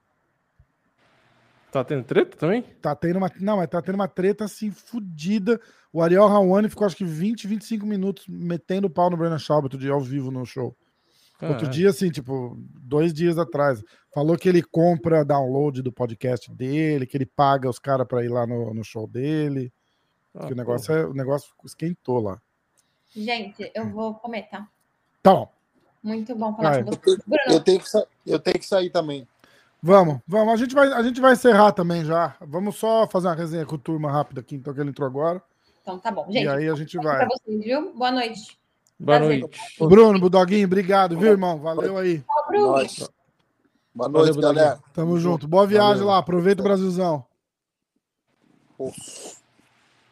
Tá 1.71 1.83
tendo 1.83 2.03
treta 2.03 2.35
também? 2.37 2.63
Tá 2.81 2.95
tendo 2.95 3.17
uma, 3.17 3.31
não, 3.39 3.57
mas 3.57 3.67
tá 3.67 3.81
tendo 3.81 3.95
uma 3.95 4.07
treta 4.07 4.45
assim 4.45 4.71
fodida. 4.71 5.59
O 5.93 6.01
Ariel 6.01 6.23
Hawani 6.25 6.67
ficou 6.69 6.85
acho 6.87 6.95
que 6.95 7.05
20, 7.05 7.47
25 7.47 7.85
minutos 7.85 8.25
metendo 8.27 8.87
o 8.87 8.89
pau 8.89 9.09
no 9.09 9.17
Brandon 9.17 9.37
Schaub 9.37 9.63
outro 9.63 9.77
dia 9.79 9.91
ao 9.91 10.01
vivo 10.01 10.31
no 10.31 10.45
show. 10.45 10.75
Outro 11.41 11.67
Ah, 11.67 11.69
dia, 11.69 11.89
assim, 11.89 12.09
tipo, 12.09 12.57
dois 12.81 13.13
dias 13.13 13.37
atrás. 13.37 13.81
Falou 14.13 14.35
que 14.37 14.49
ele 14.49 14.61
compra 14.61 15.23
download 15.23 15.81
do 15.81 15.91
podcast 15.91 16.51
dele, 16.53 17.05
que 17.05 17.15
ele 17.15 17.25
paga 17.25 17.69
os 17.69 17.79
caras 17.79 18.05
pra 18.07 18.23
ir 18.25 18.29
lá 18.29 18.45
no, 18.45 18.73
no 18.73 18.83
show 18.83 19.07
dele. 19.07 19.71
ah, 20.35 20.47
que 20.47 20.53
o 20.53 20.55
negócio, 20.55 20.93
é, 20.93 21.05
o 21.05 21.13
negócio 21.13 21.49
esquentou 21.63 22.19
lá. 22.19 22.41
Gente, 23.15 23.71
eu 23.73 23.89
vou 23.89 24.15
comer, 24.15 24.49
tá? 24.49 24.67
Tá 25.23 25.33
bom, 25.33 25.49
Muito 26.03 26.35
bom 26.35 26.53
falar 26.55 26.71
Vai. 26.71 26.83
com 26.83 26.91
você. 26.91 27.17
Bruno, 27.25 27.39
Eu 27.47 27.59
tenho, 27.63 27.79
que 27.79 27.85
eu 28.25 28.39
tenho 28.39 28.59
que 28.59 28.65
sair 28.65 28.89
também. 28.89 29.27
Vamos, 29.81 30.19
vamos. 30.27 30.53
A 30.53 30.57
gente, 30.57 30.73
vai, 30.75 30.91
a 30.91 31.01
gente 31.03 31.19
vai 31.21 31.33
encerrar 31.33 31.71
também 31.71 32.03
já. 32.05 32.35
Vamos 32.41 32.75
só 32.77 33.07
fazer 33.07 33.27
uma 33.27 33.35
resenha 33.35 33.65
com 33.65 33.75
o 33.75 33.79
turma 33.79 34.11
rápida 34.11 34.41
aqui, 34.41 34.55
então 34.55 34.73
que 34.73 34.79
ele 34.79 34.89
entrou 34.89 35.07
agora. 35.07 35.41
então 35.81 35.97
tá 35.99 36.11
bom. 36.11 36.25
Gente, 36.29 36.45
e 36.45 36.47
aí 36.47 36.67
a 36.69 36.75
gente 36.75 36.99
pra 36.99 37.17
vai. 37.19 37.27
vocês, 37.27 37.63
viu? 37.63 37.93
Boa 37.95 38.11
noite. 38.11 38.59
Boa 38.99 39.17
Prazer. 39.19 39.39
noite. 39.39 39.59
Bruno, 39.79 40.19
Budoguinho, 40.19 40.65
obrigado, 40.67 41.17
viu, 41.17 41.29
irmão? 41.31 41.57
Valeu 41.59 41.97
aí. 41.97 42.19
Tchau, 42.19 42.47
Bruno. 42.47 42.67
Nós. 42.73 43.09
Boa 43.95 44.09
Valeu, 44.09 44.25
noite, 44.25 44.35
Budagui. 44.35 44.55
galera. 44.59 44.79
Tamo 44.93 45.19
junto. 45.19 45.47
Boa 45.47 45.65
viagem 45.65 45.99
Valeu. 45.99 46.07
lá. 46.07 46.17
Aproveita 46.17 46.61
o 46.61 46.63
Brasilzão. 46.63 47.25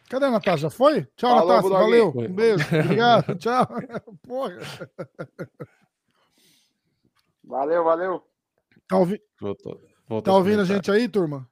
Cadê 0.10 0.26
a 0.26 0.32
Natasha? 0.32 0.58
Já 0.58 0.70
foi? 0.70 1.04
Tchau, 1.16 1.30
Falou, 1.30 1.48
Natasha. 1.48 1.62
Budoguinho. 1.62 1.90
Valeu. 1.90 2.12
Foi. 2.14 2.28
Um 2.28 2.34
beijo. 2.34 2.66
Obrigado. 2.84 3.36
Tchau. 3.36 3.68
Porra. 4.26 4.58
Valeu, 7.44 7.84
valeu. 7.84 8.24
Tá, 8.88 8.98
ouvi... 8.98 9.22
Voltou, 9.40 9.80
voltou 10.08 10.22
tá 10.22 10.38
ouvindo 10.38 10.62
a 10.62 10.66
gente 10.66 10.90
aí, 10.90 11.10
turma? 11.10 11.50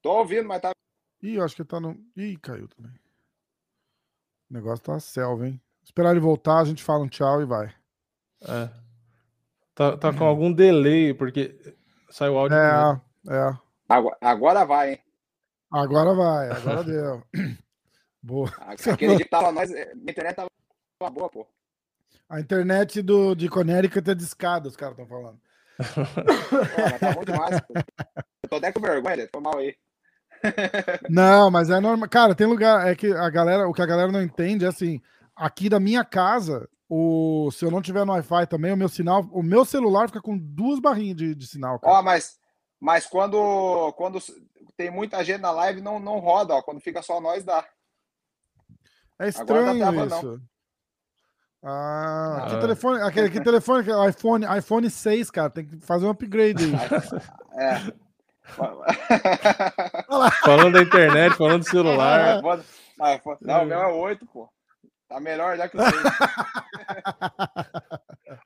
Tô 0.00 0.18
ouvindo, 0.18 0.46
mas 0.48 0.60
tá. 0.60 0.70
Ih, 1.22 1.36
eu 1.36 1.44
acho 1.44 1.56
que 1.56 1.64
tá 1.64 1.80
no. 1.80 1.96
Ih, 2.16 2.36
caiu 2.36 2.68
também. 2.68 2.92
O 4.50 4.54
negócio 4.54 4.84
tá 4.84 5.00
selva, 5.00 5.48
hein? 5.48 5.60
Esperar 5.82 6.10
ele 6.10 6.20
voltar, 6.20 6.58
a 6.58 6.64
gente 6.64 6.82
fala 6.82 7.04
um 7.04 7.08
tchau 7.08 7.40
e 7.40 7.46
vai. 7.46 7.74
É. 8.42 8.70
Tá, 9.74 9.96
tá 9.96 10.12
com 10.12 10.24
algum 10.24 10.52
delay, 10.52 11.14
porque 11.14 11.76
saiu 12.10 12.34
o 12.34 12.38
áudio. 12.38 12.56
primeiro. 12.56 13.02
É, 13.28 13.50
é. 13.50 13.58
Agora, 13.88 14.16
agora 14.20 14.64
vai, 14.64 14.92
hein? 14.92 15.00
Agora 15.70 16.14
vai, 16.14 16.50
agora 16.50 16.84
deu. 16.84 17.22
Boa. 18.22 18.48
Aquele 18.58 19.16
dia 19.16 19.24
que 19.24 19.30
tava 19.30 19.52
nós. 19.52 19.70
A 19.70 19.92
internet 19.92 20.36
tava 20.36 21.10
boa, 21.10 21.28
pô. 21.28 21.46
A 22.34 22.40
internet 22.40 23.00
do, 23.00 23.32
de 23.32 23.48
Connecticut 23.48 24.10
é 24.10 24.12
de 24.12 24.24
escada, 24.24 24.68
os 24.68 24.74
caras 24.74 24.98
estão 24.98 25.06
falando. 25.06 25.38
Pô, 25.94 26.98
tá 26.98 27.12
bom 27.12 27.24
demais, 27.24 27.60
pô. 27.60 27.74
Eu 28.42 28.48
tô 28.50 28.56
até 28.56 28.72
com 28.72 28.80
vergonha, 28.80 29.28
foi 29.32 29.40
mal 29.40 29.56
aí. 29.56 29.76
Não, 31.08 31.48
mas 31.48 31.70
é 31.70 31.78
normal. 31.78 32.08
Cara, 32.08 32.34
tem 32.34 32.48
lugar. 32.48 32.88
É 32.88 32.96
que 32.96 33.06
a 33.12 33.30
galera, 33.30 33.68
o 33.68 33.72
que 33.72 33.80
a 33.80 33.86
galera 33.86 34.10
não 34.10 34.20
entende 34.20 34.64
é 34.64 34.68
assim: 34.68 35.00
aqui 35.34 35.68
da 35.68 35.78
minha 35.78 36.04
casa, 36.04 36.68
o, 36.88 37.50
se 37.52 37.64
eu 37.64 37.70
não 37.70 37.80
tiver 37.80 38.04
no 38.04 38.12
Wi-Fi 38.12 38.48
também, 38.48 38.72
o 38.72 38.76
meu 38.76 38.88
sinal, 38.88 39.22
o 39.30 39.42
meu 39.42 39.64
celular 39.64 40.08
fica 40.08 40.20
com 40.20 40.36
duas 40.36 40.80
barrinhas 40.80 41.16
de, 41.16 41.34
de 41.36 41.46
sinal, 41.46 41.78
cara. 41.78 41.98
Ó, 41.98 42.02
mas, 42.02 42.36
mas 42.80 43.06
quando, 43.06 43.92
quando 43.92 44.18
tem 44.76 44.90
muita 44.90 45.24
gente 45.24 45.40
na 45.40 45.52
live, 45.52 45.80
não, 45.80 46.00
não 46.00 46.18
roda, 46.18 46.54
ó. 46.54 46.62
Quando 46.62 46.80
fica 46.80 47.00
só 47.00 47.20
nós, 47.20 47.44
dá. 47.44 47.64
É 49.20 49.28
estranho 49.28 49.74
não 49.74 49.78
tava, 49.78 50.06
isso. 50.06 50.42
Ah, 51.66 52.44
que 52.48 52.56
Ah. 52.56 52.60
telefone, 52.60 53.00
aquele 53.02 53.30
que 53.30 53.40
telefone, 53.40 53.80
aquele 53.80 54.08
iPhone, 54.10 54.44
iPhone 54.58 54.90
6, 54.90 55.30
cara, 55.30 55.48
tem 55.48 55.64
que 55.66 55.76
fazer 55.78 56.04
um 56.06 56.10
upgrade 56.10 56.64
aí. 56.64 56.72
É. 57.56 57.80
Falando 60.44 60.72
da 60.74 60.82
internet, 60.82 61.34
falando 61.36 61.60
do 61.62 61.68
celular. 61.70 62.38
iPhone- 62.38 62.62
iPhone- 63.16 63.38
Não, 63.40 63.62
o 63.62 63.66
meu 63.66 63.78
é 63.80 63.86
8, 63.92 64.26
pô. 64.26 64.48
Tá 65.08 65.20
melhor 65.20 65.56
já 65.56 65.68
que 65.68 65.76
o 65.76 65.80
6. 65.80 65.94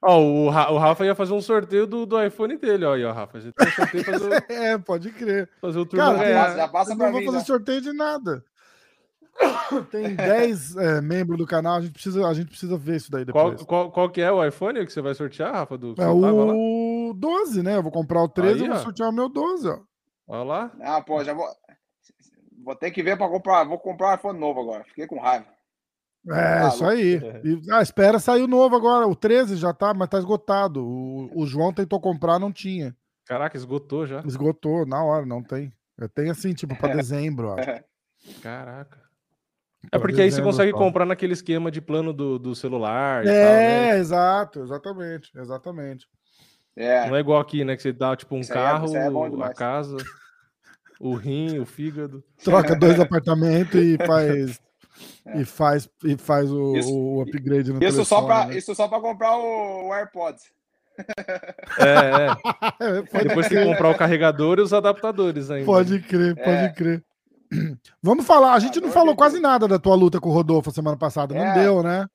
Ó, 0.02 0.18
o, 0.20 0.50
Ra- 0.50 0.70
o 0.70 0.78
Rafa 0.78 1.04
ia 1.04 1.14
fazer 1.14 1.32
um 1.32 1.40
sorteio 1.40 1.86
do, 1.86 2.06
do 2.06 2.22
iPhone 2.22 2.56
dele, 2.56 2.84
ó, 2.84 2.94
aí, 2.94 3.04
ó, 3.04 3.12
Rafa. 3.12 3.38
A 3.38 3.40
gente 3.40 3.54
tem 3.54 3.66
um 3.66 3.70
sorteio 3.72 4.04
pra 4.04 4.12
fazer, 4.12 4.28
o- 4.28 4.44
É, 4.52 4.78
pode 4.78 5.10
crer. 5.10 5.48
fazer 5.60 5.78
o 5.78 5.86
turno 5.86 6.04
Cara, 6.04 6.18
ganhar. 6.18 6.56
já 6.56 6.68
passa 6.68 6.92
Eu 6.92 6.96
não 6.96 7.10
vou 7.10 7.20
mim, 7.20 7.26
fazer 7.26 7.38
já. 7.38 7.44
sorteio 7.44 7.80
de 7.80 7.92
nada. 7.92 8.44
Tem 9.90 10.14
10 10.14 10.76
é, 10.76 11.00
membros 11.00 11.38
do 11.38 11.46
canal, 11.46 11.76
a 11.76 11.80
gente, 11.80 11.92
precisa, 11.92 12.26
a 12.26 12.34
gente 12.34 12.48
precisa 12.48 12.76
ver 12.76 12.96
isso 12.96 13.10
daí 13.10 13.24
Qual, 13.26 13.50
depois. 13.50 13.66
qual, 13.66 13.90
qual 13.90 14.10
que 14.10 14.20
é 14.20 14.30
o 14.30 14.44
iPhone 14.44 14.84
que 14.86 14.92
você 14.92 15.00
vai 15.00 15.14
sortear, 15.14 15.52
Rafa? 15.52 15.76
Do, 15.78 15.94
É 15.98 16.04
lá? 16.06 16.32
o 16.32 17.12
12, 17.16 17.62
né? 17.62 17.76
Eu 17.76 17.82
vou 17.82 17.92
comprar 17.92 18.22
o 18.22 18.28
13 18.28 18.64
e 18.64 18.68
vou 18.68 18.78
sortear 18.78 19.10
o 19.10 19.12
meu 19.12 19.28
12, 19.28 19.68
ó. 19.68 19.78
Olha 20.26 20.42
lá. 20.44 20.72
Ah, 20.80 21.00
pô, 21.00 21.22
já 21.24 21.32
vou. 21.32 21.46
Vou 22.64 22.74
ter 22.76 22.90
que 22.90 23.02
ver 23.02 23.16
pra 23.16 23.28
comprar. 23.28 23.64
Vou 23.64 23.78
comprar 23.78 24.10
um 24.12 24.14
iPhone 24.14 24.38
novo 24.38 24.60
agora. 24.60 24.84
Fiquei 24.84 25.06
com 25.06 25.18
raiva. 25.18 25.46
É, 26.28 26.60
Tá 26.60 26.68
isso 26.68 26.84
aí. 26.84 27.14
E, 27.44 27.72
ah, 27.72 27.80
espera 27.80 28.18
sair 28.18 28.42
o 28.42 28.48
novo 28.48 28.76
agora. 28.76 29.06
O 29.06 29.14
13 29.16 29.56
já 29.56 29.72
tá, 29.72 29.94
mas 29.94 30.08
tá 30.08 30.18
esgotado. 30.18 30.84
O, 30.84 31.30
o 31.42 31.46
João 31.46 31.72
tentou 31.72 31.98
comprar, 32.00 32.38
não 32.38 32.52
tinha. 32.52 32.94
Caraca, 33.24 33.56
esgotou 33.56 34.06
já. 34.06 34.20
Esgotou 34.26 34.84
na 34.86 35.02
hora, 35.02 35.24
não 35.24 35.42
tem. 35.42 35.72
Eu 35.96 36.08
tenho 36.08 36.30
assim, 36.30 36.52
tipo, 36.52 36.76
pra 36.76 36.88
dezembro, 36.94 37.48
ó. 37.48 37.56
Caraca. 38.42 39.07
É 39.92 39.98
porque 39.98 40.20
aí 40.20 40.30
você 40.30 40.42
consegue 40.42 40.72
só. 40.72 40.76
comprar 40.78 41.06
naquele 41.06 41.32
esquema 41.32 41.70
de 41.70 41.80
plano 41.80 42.12
do, 42.12 42.38
do 42.38 42.54
celular 42.54 43.24
e 43.24 43.28
É, 43.28 43.44
tal, 43.44 43.52
né? 43.92 43.98
exato, 43.98 44.60
exatamente, 44.62 45.30
exatamente. 45.38 46.06
É. 46.76 47.08
Não 47.08 47.16
é 47.16 47.20
igual 47.20 47.40
aqui, 47.40 47.64
né? 47.64 47.76
Que 47.76 47.82
você 47.82 47.92
dá 47.92 48.14
tipo 48.16 48.34
um 48.36 48.40
Isso 48.40 48.52
aí 48.52 48.58
é- 48.58 48.62
carro, 48.62 48.96
é 48.96 49.10
bom 49.10 49.42
a 49.42 49.54
casa, 49.54 49.96
o 51.00 51.14
rim, 51.14 51.58
o 51.58 51.66
fígado. 51.66 52.22
Troca 52.44 52.74
dois 52.76 52.98
apartamentos 53.00 53.74
e 53.80 53.96
faz 54.04 54.60
e 55.36 55.44
faz 55.44 55.88
e 56.04 56.16
faz 56.16 56.50
o, 56.50 56.76
Isso- 56.76 56.92
o 56.92 57.22
upgrade 57.22 57.72
no 57.72 57.82
Isso 57.82 58.04
só, 58.04 58.16
telefone, 58.16 58.26
pra, 58.26 58.46
né? 58.52 58.56
isso 58.58 58.74
só 58.74 58.88
pra 58.88 59.00
comprar 59.00 59.36
o, 59.36 59.88
o 59.88 59.92
AirPods. 59.94 60.42
É, 61.78 62.26
é. 62.26 62.28
É, 63.20 63.24
depois 63.24 63.48
tem 63.48 63.58
que 63.58 63.64
comprar 63.64 63.90
o 63.90 63.96
carregador 63.96 64.58
e 64.58 64.62
os 64.62 64.72
adaptadores 64.72 65.50
ainda. 65.50 65.66
Pode 65.66 66.00
crer, 66.00 66.34
pode 66.34 66.48
É. 66.48 66.68
crer. 66.72 67.04
Vamos 68.02 68.26
falar, 68.26 68.54
a 68.54 68.58
gente 68.58 68.80
não 68.80 68.88
Agora 68.88 69.00
falou 69.00 69.16
quase 69.16 69.40
nada 69.40 69.66
da 69.68 69.78
tua 69.78 69.94
luta 69.94 70.20
com 70.20 70.28
o 70.28 70.32
Rodolfo 70.32 70.70
semana 70.70 70.96
passada, 70.96 71.34
não 71.34 71.42
É. 71.42 71.54
deu, 71.54 71.82
né? 71.82 72.06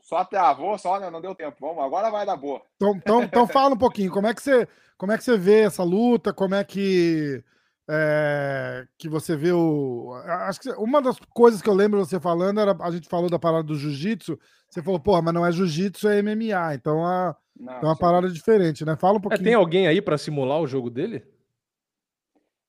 Só 0.00 0.24
travou, 0.24 0.76
só 0.78 0.98
né? 0.98 1.10
não 1.10 1.20
deu 1.20 1.34
tempo. 1.34 1.56
Vamos, 1.60 1.82
agora 1.84 2.10
vai 2.10 2.26
dar 2.26 2.36
boa. 2.36 2.60
Então, 2.76 2.94
então, 2.96 3.22
então 3.24 3.46
fala 3.46 3.74
um 3.74 3.78
pouquinho, 3.78 4.10
como 4.10 4.26
é 4.26 4.34
que 4.34 4.42
você, 4.42 4.66
como 4.98 5.12
é 5.12 5.18
que 5.18 5.24
você 5.24 5.36
vê 5.36 5.60
essa 5.60 5.82
luta, 5.82 6.32
como 6.32 6.54
é 6.54 6.64
que 6.64 7.42
é, 7.88 8.84
que 8.98 9.08
você 9.08 9.36
vê 9.36 9.52
o, 9.52 10.12
acho 10.46 10.60
que 10.60 10.70
uma 10.72 11.00
das 11.02 11.18
coisas 11.34 11.60
que 11.60 11.68
eu 11.68 11.74
lembro 11.74 12.04
você 12.04 12.18
falando 12.20 12.60
era, 12.60 12.76
a 12.80 12.90
gente 12.90 13.08
falou 13.08 13.28
da 13.28 13.38
parada 13.38 13.64
do 13.64 13.74
jiu-jitsu, 13.74 14.38
você 14.68 14.82
falou, 14.82 14.98
porra, 15.00 15.20
mas 15.22 15.34
não 15.34 15.44
é 15.44 15.52
jiu-jitsu, 15.52 16.08
é 16.08 16.22
MMA, 16.22 16.74
então 16.74 17.04
a, 17.04 17.36
Não, 17.58 17.72
é 17.74 17.84
uma 17.84 17.96
parada 17.98 18.28
diferente, 18.30 18.84
né? 18.84 18.96
Fala 18.96 19.14
um 19.14 19.18
É, 19.18 19.22
pouquinho. 19.22 19.44
tem 19.44 19.54
alguém 19.54 19.86
aí 19.86 20.00
pra 20.00 20.16
simular 20.18 20.60
o 20.60 20.66
jogo 20.66 20.88
dele? 20.90 21.24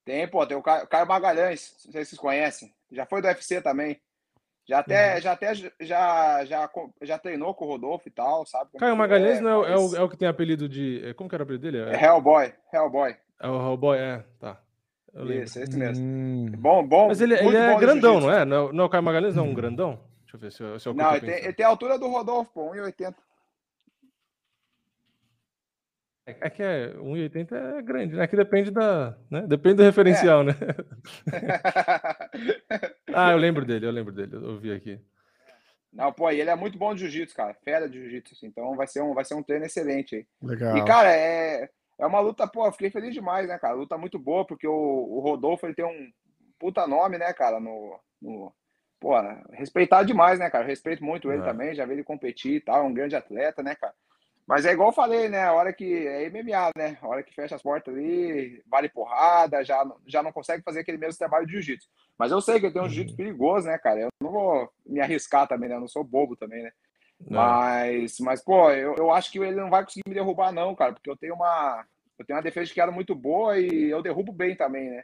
Tem, 0.05 0.27
pô, 0.27 0.45
tem 0.45 0.57
o 0.57 0.61
Caio, 0.61 1.07
Magalhães, 1.07 1.73
não 1.85 1.91
sei 1.91 2.03
se 2.03 2.09
vocês 2.11 2.19
conhecem. 2.19 2.73
Já 2.91 3.05
foi 3.05 3.21
do 3.21 3.27
UFC 3.27 3.61
também. 3.61 3.99
Já 4.65 4.79
até, 4.79 5.19
já 5.21 5.31
até 5.33 5.53
já, 5.55 6.45
já, 6.45 6.69
já 7.01 7.17
treinou 7.17 7.53
com 7.53 7.65
o 7.65 7.67
Rodolfo 7.67 8.07
e 8.07 8.11
tal, 8.11 8.45
sabe? 8.45 8.71
como 8.71 8.79
Caio 8.79 8.93
que 8.93 8.97
Magalhães 8.97 9.39
não 9.41 9.49
é, 9.49 9.57
o- 9.57 9.65
é 9.65 9.71
mas- 9.71 9.93
o, 9.93 9.95
é 9.97 10.01
o 10.01 10.09
que 10.09 10.17
tem 10.17 10.27
apelido 10.27 10.69
de. 10.69 11.01
é, 11.05 11.13
Como 11.13 11.27
que 11.29 11.35
era 11.35 11.41
o 11.41 11.45
apelido 11.45 11.63
dele? 11.69 11.79
É 11.89 12.01
Hellboy, 12.01 12.53
Hellboy. 12.73 13.15
É 13.41 13.47
o 13.47 13.55
Hellboy, 13.61 13.97
é, 13.97 14.23
tá. 14.39 14.61
Eu 15.13 15.25
lembro. 15.25 15.43
Isso, 15.43 15.59
esse 15.59 15.77
mesmo. 15.77 16.03
Hum. 16.03 16.45
Bom, 16.57 16.85
bom. 16.87 17.07
Mas 17.07 17.21
ele, 17.21 17.35
ele 17.35 17.55
é 17.57 17.75
grandão, 17.77 18.19
não 18.19 18.31
é? 18.31 18.43
Não, 18.45 18.55
é 18.57 18.61
o- 18.61 18.73
não 18.73 18.83
é 18.85 18.87
o 18.87 18.89
Caio 18.89 19.03
Magalhães, 19.03 19.35
não, 19.35 19.45
um 19.47 19.53
grandão? 19.53 19.99
Deixa 20.21 20.35
eu 20.35 20.39
ver 20.39 20.51
se, 20.51 20.63
eu- 20.63 20.79
se 20.79 20.87
é 20.87 20.91
o 20.91 20.95
que 20.95 20.99
eu 21.01 21.03
Não, 21.05 21.11
ele 21.15 21.25
tem, 21.25 21.35
ele 21.43 21.53
tem 21.53 21.65
a 21.65 21.69
altura 21.69 21.99
do 21.99 22.07
Rodolfo, 22.07 22.51
pô, 22.53 22.71
1,80. 22.73 23.13
É 26.25 26.35
é 26.39 26.49
que 26.49 26.63
é 26.63 26.93
1,80 26.93 27.51
é 27.51 27.81
grande, 27.81 28.15
né? 28.15 28.25
Que 28.27 28.35
depende 28.35 28.71
da. 28.71 29.15
Né? 29.29 29.41
Depende 29.45 29.75
do 29.75 29.83
referencial, 29.83 30.43
né? 30.43 30.53
Ah, 33.13 33.31
eu 33.31 33.37
lembro 33.37 33.65
dele, 33.65 33.85
eu 33.85 33.91
lembro 33.91 34.11
dele, 34.11 34.35
eu 34.35 34.57
vi 34.57 34.71
aqui. 34.71 34.99
Não, 35.91 36.11
pô, 36.11 36.31
e 36.31 36.41
ele 36.41 36.49
é 36.49 36.55
muito 36.55 36.77
bom 36.77 36.93
de 36.95 37.01
jiu-jitsu, 37.01 37.35
cara. 37.35 37.53
Fera 37.53 37.87
de 37.87 37.99
jiu-jitsu, 37.99 38.33
assim. 38.33 38.47
Então 38.47 38.75
vai 38.75 38.87
ser 38.87 39.01
um, 39.03 39.13
vai 39.13 39.23
ser 39.23 39.35
um 39.35 39.43
treino 39.43 39.65
excelente 39.65 40.15
aí. 40.15 40.25
Legal. 40.41 40.75
E, 40.77 40.85
cara, 40.85 41.15
é, 41.15 41.69
é 41.99 42.05
uma 42.07 42.19
luta, 42.19 42.47
pô, 42.47 42.65
eu 42.65 42.71
fiquei 42.71 42.89
feliz 42.89 43.13
demais, 43.13 43.47
né, 43.47 43.59
cara? 43.59 43.75
Luta 43.75 43.95
muito 43.97 44.17
boa, 44.17 44.45
porque 44.47 44.67
o, 44.67 44.73
o 44.73 45.19
Rodolfo, 45.19 45.67
ele 45.67 45.75
tem 45.75 45.85
um 45.85 46.11
puta 46.57 46.87
nome, 46.87 47.19
né, 47.19 47.31
cara, 47.33 47.59
no... 47.59 47.99
no 48.19 48.51
pô, 48.99 49.11
respeitar 49.51 50.01
demais, 50.03 50.39
né, 50.39 50.49
cara? 50.49 50.63
Eu 50.63 50.67
respeito 50.69 51.03
muito 51.03 51.31
ele 51.31 51.41
É. 51.41 51.45
também, 51.45 51.75
já 51.75 51.85
vi 51.85 51.93
ele 51.93 52.03
competir 52.03 52.53
e 52.53 52.61
tal, 52.61 52.79
é 52.79 52.87
um 52.87 52.93
grande 52.93 53.15
atleta, 53.15 53.61
né, 53.61 53.75
cara? 53.75 53.93
Mas 54.45 54.65
é 54.65 54.73
igual 54.73 54.89
eu 54.89 54.93
falei, 54.93 55.29
né, 55.29 55.43
a 55.43 55.53
hora 55.53 55.71
que... 55.71 56.05
É 56.07 56.29
MMA, 56.29 56.71
né? 56.75 56.97
A 57.01 57.07
hora 57.07 57.23
que 57.23 57.33
fecha 57.33 57.55
as 57.55 57.61
portas 57.63 57.93
ali, 57.95 58.61
vale 58.67 58.89
porrada, 58.89 59.63
já, 59.63 59.85
não- 59.85 59.97
já 60.05 60.21
não 60.21 60.31
consegue 60.33 60.63
fazer 60.63 60.81
aquele 60.81 60.97
mesmo 60.97 61.17
trabalho 61.17 61.45
de 61.45 61.53
jiu-jitsu. 61.53 61.87
Mas 62.17 62.31
eu 62.31 62.41
sei 62.41 62.59
que 62.59 62.65
ele 62.65 62.73
tem 62.73 62.81
um 62.81 62.89
jiu-jitsu 62.89 63.15
perigoso, 63.15 63.67
né, 63.67 63.77
cara? 63.77 64.01
Eu 64.01 64.09
não 64.21 64.31
vou 64.31 64.69
me 64.85 64.99
arriscar 64.99 65.47
também, 65.47 65.69
né? 65.69 65.75
Eu 65.75 65.79
não 65.81 65.87
sou 65.87 66.03
bobo 66.03 66.35
também, 66.35 66.61
né? 66.63 66.71
É. 67.25 67.33
Mas, 67.33 68.19
mas 68.19 68.43
pô, 68.43 68.69
eu, 68.71 68.95
eu 68.95 69.11
acho 69.11 69.31
que 69.31 69.39
ele 69.39 69.55
não 69.55 69.69
vai 69.69 69.83
conseguir 69.83 70.03
me 70.07 70.13
derrubar, 70.13 70.51
não, 70.51 70.75
cara, 70.75 70.91
porque 70.93 71.09
eu 71.09 71.15
tenho 71.15 71.35
uma, 71.35 71.85
eu 72.19 72.25
tenho 72.25 72.37
uma 72.37 72.43
defesa 72.43 72.67
de 72.67 72.73
queda 72.73 72.91
muito 72.91 73.15
boa 73.15 73.57
e 73.57 73.89
eu 73.89 74.01
derrubo 74.01 74.33
bem 74.33 74.55
também, 74.57 74.89
né? 74.89 75.03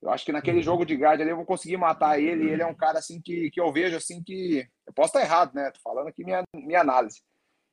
Eu 0.00 0.10
acho 0.10 0.24
que 0.24 0.32
naquele 0.32 0.62
jogo 0.62 0.84
de 0.84 0.96
guarda 0.96 1.22
ali 1.22 1.30
eu 1.30 1.36
vou 1.36 1.44
conseguir 1.46 1.76
matar 1.76 2.18
ele. 2.18 2.50
Ele 2.50 2.62
é 2.62 2.66
um 2.66 2.74
cara 2.74 2.98
assim 2.98 3.20
que, 3.20 3.50
que 3.52 3.60
eu 3.60 3.72
vejo 3.72 3.96
assim 3.96 4.20
que. 4.20 4.66
Eu 4.84 4.92
posso 4.92 5.08
estar 5.10 5.20
errado, 5.20 5.54
né? 5.54 5.70
Tô 5.70 5.78
falando 5.80 6.08
aqui 6.08 6.24
minha, 6.24 6.42
minha 6.52 6.80
análise. 6.80 7.22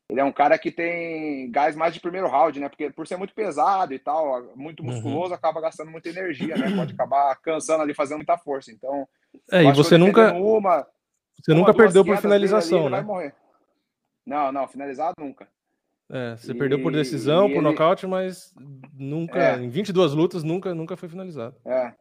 Ele 0.09 0.19
é 0.19 0.23
um 0.23 0.31
cara 0.31 0.57
que 0.57 0.71
tem 0.71 1.51
gás 1.51 1.75
mais 1.75 1.93
de 1.93 1.99
primeiro 1.99 2.27
round, 2.27 2.59
né? 2.59 2.67
Porque 2.67 2.89
por 2.89 3.05
ser 3.05 3.15
muito 3.17 3.33
pesado 3.33 3.93
e 3.93 3.99
tal, 3.99 4.43
muito 4.55 4.81
Uhum. 4.81 4.88
musculoso, 4.91 5.33
acaba 5.35 5.61
gastando 5.61 5.91
muita 5.91 6.09
energia, 6.09 6.55
né? 6.57 6.75
Pode 6.75 6.93
acabar 6.93 7.35
cansando 7.41 7.83
ali, 7.83 7.93
fazendo 7.93 8.17
muita 8.17 8.38
força. 8.38 8.71
Então, 8.71 9.07
É, 9.51 9.63
e 9.63 9.71
você 9.71 9.97
nunca, 9.99 10.33
uma, 10.33 10.88
você 11.39 11.51
uma, 11.51 11.59
nunca 11.59 11.73
perdeu 11.75 12.03
por 12.03 12.07
dele 12.07 12.13
ali, 12.13 12.21
finalização, 12.21 12.81
ele 12.81 12.89
vai 12.89 13.01
né? 13.01 13.05
morrer. 13.07 13.35
Não, 14.25 14.51
não, 14.51 14.67
finalizado 14.67 15.13
nunca. 15.19 15.47
É, 16.11 16.35
você 16.35 16.55
perdeu 16.55 16.81
por 16.81 16.91
E- 16.91 16.95
decisão, 16.95 17.45
e 17.45 17.49
por 17.53 17.57
ele- 17.59 17.69
nocaute, 17.69 18.07
mas 18.07 18.51
nunca, 18.93 19.38
É. 19.39 19.55
em 19.59 19.69
22 19.69 20.11
lutas, 20.13 20.43
nunca, 20.43 20.73
nunca 20.73 20.97
foi 20.97 21.07
finalizado. 21.07 21.55
É, 21.63 21.93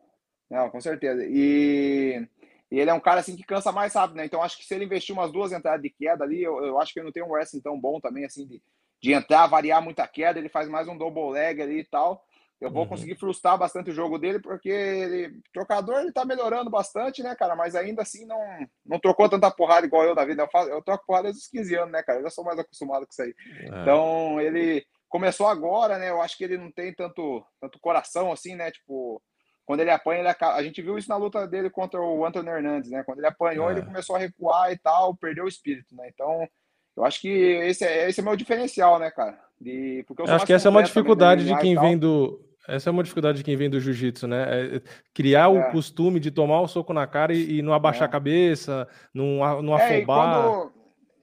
não, 0.50 0.70
com 0.70 0.80
certeza. 0.80 1.22
E, 1.28 2.26
e 2.70 2.78
ele 2.78 2.90
é 2.90 2.94
um 2.94 3.00
cara 3.00 3.20
assim 3.20 3.36
que 3.36 3.42
cansa 3.44 3.72
mais 3.72 3.94
rápido, 3.94 4.16
né? 4.16 4.24
Então 4.26 4.42
acho 4.42 4.56
que 4.58 4.64
se 4.64 4.74
ele 4.74 4.84
investir 4.84 5.14
umas 5.14 5.32
duas 5.32 5.52
entradas 5.52 5.82
de 5.82 5.90
queda 5.90 6.24
ali, 6.24 6.42
eu, 6.42 6.64
eu 6.64 6.78
acho 6.80 6.92
que 6.92 6.98
ele 7.00 7.06
não 7.06 7.12
tem 7.12 7.22
um 7.22 7.30
wrestling 7.30 7.60
tão 7.62 7.80
bom 7.80 8.00
também, 8.00 8.24
assim, 8.24 8.46
de, 8.46 8.62
de 9.02 9.12
entrar, 9.12 9.46
variar 9.46 9.82
muita 9.82 10.06
queda, 10.06 10.38
ele 10.38 10.48
faz 10.48 10.68
mais 10.68 10.86
um 10.88 10.96
double 10.96 11.30
leg 11.32 11.60
ali 11.62 11.80
e 11.80 11.84
tal. 11.84 12.24
Eu 12.60 12.72
vou 12.72 12.82
Uhum. 12.82 12.88
conseguir 12.88 13.14
frustrar 13.14 13.56
bastante 13.56 13.90
o 13.90 13.94
jogo 13.94 14.18
dele, 14.18 14.40
porque 14.40 14.68
ele, 14.68 15.40
trocador 15.52 16.00
ele 16.00 16.10
tá 16.12 16.24
melhorando 16.24 16.68
bastante, 16.68 17.22
né, 17.22 17.34
cara? 17.36 17.54
Mas 17.54 17.76
ainda 17.76 18.02
assim 18.02 18.26
não, 18.26 18.40
não 18.84 18.98
trocou 18.98 19.28
tanta 19.28 19.48
porrada 19.48 19.86
igual 19.86 20.02
eu 20.04 20.14
da 20.14 20.24
vida. 20.24 20.42
Eu, 20.42 20.48
faço, 20.50 20.68
eu 20.68 20.82
troco 20.82 21.06
porrada 21.06 21.28
desde 21.28 21.40
os 21.40 21.48
15 21.48 21.74
anos, 21.76 21.92
né, 21.92 22.02
cara? 22.02 22.18
Eu 22.18 22.24
já 22.24 22.30
sou 22.30 22.44
mais 22.44 22.58
acostumado 22.58 23.06
com 23.06 23.12
isso 23.12 23.22
aí. 23.22 23.32
É. 23.62 23.80
Então, 23.82 24.40
ele 24.40 24.84
começou 25.08 25.46
agora, 25.46 25.98
né? 25.98 26.10
Eu 26.10 26.20
acho 26.20 26.36
que 26.36 26.42
ele 26.42 26.58
não 26.58 26.72
tem 26.72 26.92
tanto, 26.92 27.46
tanto 27.60 27.78
coração 27.78 28.32
assim, 28.32 28.56
né? 28.56 28.72
Tipo, 28.72 29.22
quando 29.68 29.80
ele 29.80 29.90
apanha, 29.90 30.20
ele 30.20 30.28
acaba... 30.28 30.54
a 30.54 30.62
gente 30.62 30.80
viu 30.80 30.96
isso 30.96 31.10
na 31.10 31.16
luta 31.18 31.46
dele 31.46 31.68
contra 31.68 32.00
o 32.00 32.24
Anthony 32.24 32.48
Hernandes, 32.48 32.90
né? 32.90 33.02
Quando 33.02 33.18
ele 33.18 33.26
apanhou, 33.26 33.68
É. 33.68 33.72
ele 33.72 33.82
começou 33.82 34.16
a 34.16 34.18
recuar 34.18 34.72
e 34.72 34.78
tal, 34.78 35.14
perdeu 35.14 35.44
o 35.44 35.48
espírito, 35.48 35.94
né? 35.94 36.08
Então, 36.08 36.48
eu 36.96 37.04
acho 37.04 37.20
que 37.20 37.28
esse 37.28 37.84
é, 37.84 38.08
esse 38.08 38.18
é 38.20 38.22
meu 38.22 38.34
diferencial, 38.34 38.98
né, 38.98 39.10
cara? 39.10 39.38
De... 39.60 40.02
Porque 40.08 40.22
eu 40.22 40.26
Eu 40.26 40.34
acho 40.34 40.46
que 40.46 40.54
essa 40.54 40.68
é 40.68 40.70
uma 40.70 40.82
dificuldade 40.82 41.44
de 41.44 41.52
e 41.52 41.58
quem 41.58 41.78
vem 41.78 41.98
do. 41.98 42.42
Essa 42.66 42.88
é 42.88 42.92
uma 42.92 43.02
dificuldade 43.02 43.36
de 43.36 43.44
quem 43.44 43.56
vem 43.56 43.68
do 43.68 43.78
jiu-jitsu, 43.78 44.26
né? 44.26 44.76
É 44.76 44.80
criar 45.12 45.48
o 45.50 45.58
É. 45.58 45.70
costume 45.70 46.18
de 46.18 46.30
tomar 46.30 46.62
o 46.62 46.66
soco 46.68 46.94
na 46.94 47.06
cara 47.06 47.34
e, 47.34 47.58
e 47.58 47.62
não 47.62 47.74
abaixar 47.74 48.04
É. 48.04 48.06
a 48.06 48.08
cabeça, 48.10 48.88
não, 49.12 49.60
não 49.62 49.78
É, 49.78 49.98
e 49.98 50.02
afobar. 50.02 50.42
quando, 50.44 50.72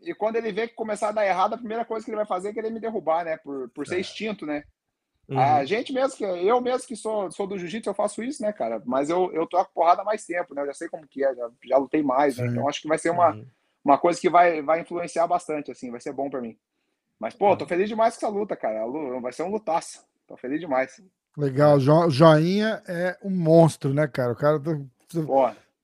e 0.03 0.13
quando 0.13 0.35
ele 0.35 0.51
vê 0.51 0.67
que 0.67 0.75
começar 0.75 1.09
a 1.09 1.11
dar 1.11 1.25
errado, 1.25 1.53
a 1.55 1.57
primeira 1.57 1.83
coisa 1.83 2.05
que 2.05 2.11
ele 2.11 2.17
vai 2.17 2.27
fazer 2.27 2.49
é 2.49 2.53
querer 2.53 2.69
me 2.69 2.79
derrubar, 2.79 3.25
né? 3.25 3.37
Por, 3.37 3.69
por 3.71 3.87
ser 3.87 3.99
extinto, 3.99 4.45
né? 4.45 4.63
Uhum. 5.27 5.39
A 5.39 5.65
gente 5.65 5.91
mesmo, 5.91 6.15
que 6.17 6.23
eu 6.23 6.61
mesmo 6.61 6.87
que 6.87 6.95
sou, 6.95 7.31
sou 7.31 7.47
do 7.47 7.57
jiu-jitsu, 7.57 7.89
eu 7.89 7.93
faço 7.95 8.21
isso, 8.23 8.41
né, 8.43 8.53
cara? 8.53 8.81
Mas 8.85 9.09
eu, 9.09 9.31
eu 9.33 9.47
troco 9.47 9.71
porrada 9.73 10.01
há 10.01 10.05
mais 10.05 10.25
tempo, 10.25 10.53
né? 10.53 10.61
Eu 10.61 10.67
já 10.67 10.73
sei 10.73 10.87
como 10.87 11.07
que 11.07 11.23
é, 11.25 11.33
já, 11.33 11.49
já 11.63 11.77
lutei 11.77 12.03
mais, 12.03 12.37
né? 12.37 12.45
Então 12.47 12.69
acho 12.69 12.81
que 12.81 12.87
vai 12.87 12.97
ser 12.99 13.09
uma, 13.09 13.31
Uhum. 13.33 13.45
uma 13.83 13.97
coisa 13.97 14.19
que 14.21 14.29
vai, 14.29 14.61
vai 14.61 14.81
influenciar 14.81 15.25
bastante, 15.27 15.71
assim, 15.71 15.89
vai 15.89 15.99
ser 15.99 16.13
bom 16.13 16.29
pra 16.29 16.41
mim. 16.41 16.55
Mas, 17.19 17.33
pô, 17.33 17.55
tô 17.57 17.65
feliz 17.65 17.87
demais 17.89 18.15
com 18.17 18.25
essa 18.25 18.35
luta, 18.35 18.55
cara. 18.55 18.85
Vai 19.21 19.31
ser 19.31 19.43
um 19.43 19.49
lutaço. 19.49 20.05
Tô 20.27 20.35
feliz 20.37 20.59
demais. 20.59 21.01
Legal. 21.37 21.79
Jo- 21.79 22.09
Joinha 22.09 22.83
é 22.87 23.17
um 23.23 23.29
monstro, 23.31 23.93
né, 23.93 24.07
cara? 24.07 24.33
O 24.33 24.35
cara. 24.35 24.59
tá- 24.59 24.77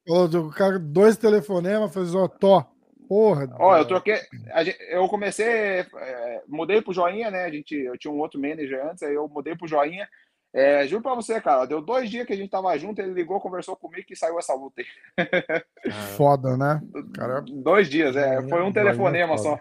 Pô, 0.05 0.25
O 0.25 0.49
cara, 0.51 0.77
dois 0.79 1.15
telefonemas, 1.17 1.93
fez, 1.93 2.13
ó, 2.13 2.27
tó. 2.27 2.65
Porra. 3.11 3.45
Ó, 3.59 3.75
eu 3.77 3.85
troquei. 3.85 4.22
a 4.53 4.64
gen- 4.64 4.77
Eu 4.88 5.06
comecei, 5.09 5.45
é, 5.45 6.41
mudei 6.48 6.81
pro 6.81 6.93
joinha, 6.93 7.30
né? 7.30 7.43
A 7.43 7.49
gente, 7.51 7.75
eu 7.75 7.98
tinha 7.98 8.09
um 8.09 8.19
outro 8.19 8.40
manager 8.40 8.85
antes, 8.90 9.03
aí 9.03 9.14
eu 9.14 9.27
mudei 9.27 9.53
pro 9.53 9.67
joinha. 9.67 10.07
É, 10.53 10.88
juro 10.88 11.03
pra 11.03 11.14
você, 11.14 11.41
cara, 11.41 11.65
deu 11.65 11.81
dois 11.81 12.09
dias 12.09 12.25
que 12.25 12.31
a 12.31 12.35
gente 12.38 12.49
tava 12.49 12.77
junto, 12.77 13.01
ele 13.01 13.11
ligou, 13.11 13.41
conversou 13.41 13.75
comigo 13.75 14.06
e 14.09 14.15
saiu 14.15 14.40
essa 14.40 14.53
luta 14.53 14.81
aí. 14.81 15.91
Foda, 16.15 16.56
né? 16.56 16.81
Cara, 17.14 17.41
Dois 17.41 17.90
dias, 17.90 18.15
é. 18.15 18.35
Foi 18.43 18.45
um 18.45 18.49
joinha 18.49 18.73
telefonema 18.73 19.33
é 19.33 19.38
só. 19.38 19.59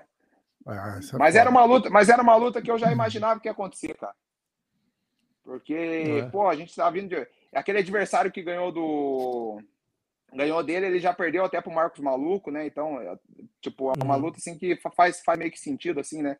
Ah, 0.64 0.90
é 0.90 0.94
Mas 0.94 1.10
foda. 1.10 1.38
era 1.40 1.50
uma 1.50 1.64
luta, 1.64 1.90
mas 1.90 2.08
era 2.08 2.22
uma 2.22 2.36
luta 2.36 2.62
que 2.62 2.70
eu 2.70 2.78
já 2.78 2.92
imaginava 2.92 3.40
que 3.40 3.48
ia 3.48 3.52
acontecer, 3.52 3.94
cara. 3.96 4.14
Porque, 5.42 5.74
É. 5.74 6.22
pô, 6.30 6.48
a 6.48 6.54
gente 6.54 6.72
tava 6.74 6.92
vindo 6.92 7.08
de. 7.08 7.26
Aquele 7.52 7.78
adversário 7.78 8.30
que 8.30 8.42
ganhou 8.42 8.70
do. 8.70 9.60
Ganhou 10.32 10.62
dele, 10.62 10.86
ele 10.86 11.00
já 11.00 11.12
perdeu 11.12 11.44
até 11.44 11.60
pro 11.60 11.72
Marcos 11.72 12.00
Maluco, 12.00 12.50
né? 12.50 12.66
Então, 12.66 13.00
é, 13.00 13.18
tipo, 13.60 13.90
é 13.90 14.04
uma 14.04 14.14
Uhum. 14.16 14.22
luta 14.22 14.38
assim 14.38 14.56
que 14.56 14.76
fa- 14.76 14.90
faz, 14.90 15.20
faz 15.22 15.38
meio 15.38 15.50
que 15.50 15.58
sentido, 15.58 16.00
assim, 16.00 16.22
né? 16.22 16.36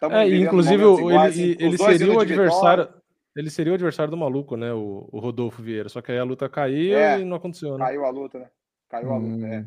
Tamo 0.00 0.16
É, 0.16 0.28
inclusive 0.28 0.82
iguais, 0.82 1.38
ele, 1.38 1.52
assim, 1.52 1.64
ele 1.64 1.78
seria 1.78 2.12
o 2.12 2.16
de 2.16 2.22
adversário. 2.32 2.84
vitória. 2.84 3.02
Ele 3.36 3.50
seria 3.50 3.72
o 3.72 3.74
adversário 3.74 4.10
do 4.10 4.16
maluco, 4.16 4.56
né? 4.56 4.72
O, 4.72 5.08
o 5.12 5.18
Rodolfo 5.18 5.62
Vieira. 5.62 5.88
Só 5.88 6.00
que 6.00 6.10
aí 6.10 6.18
a 6.18 6.24
luta 6.24 6.48
caiu 6.48 6.98
É. 6.98 7.18
e 7.18 7.24
não 7.24 7.36
aconteceu, 7.36 7.76
né? 7.76 7.84
Caiu 7.84 8.04
a 8.04 8.10
luta, 8.10 8.38
né? 8.38 8.50
Caiu 8.88 9.12
a 9.12 9.16
luta, 9.18 9.44
Hum. 9.46 9.52
é. 9.52 9.66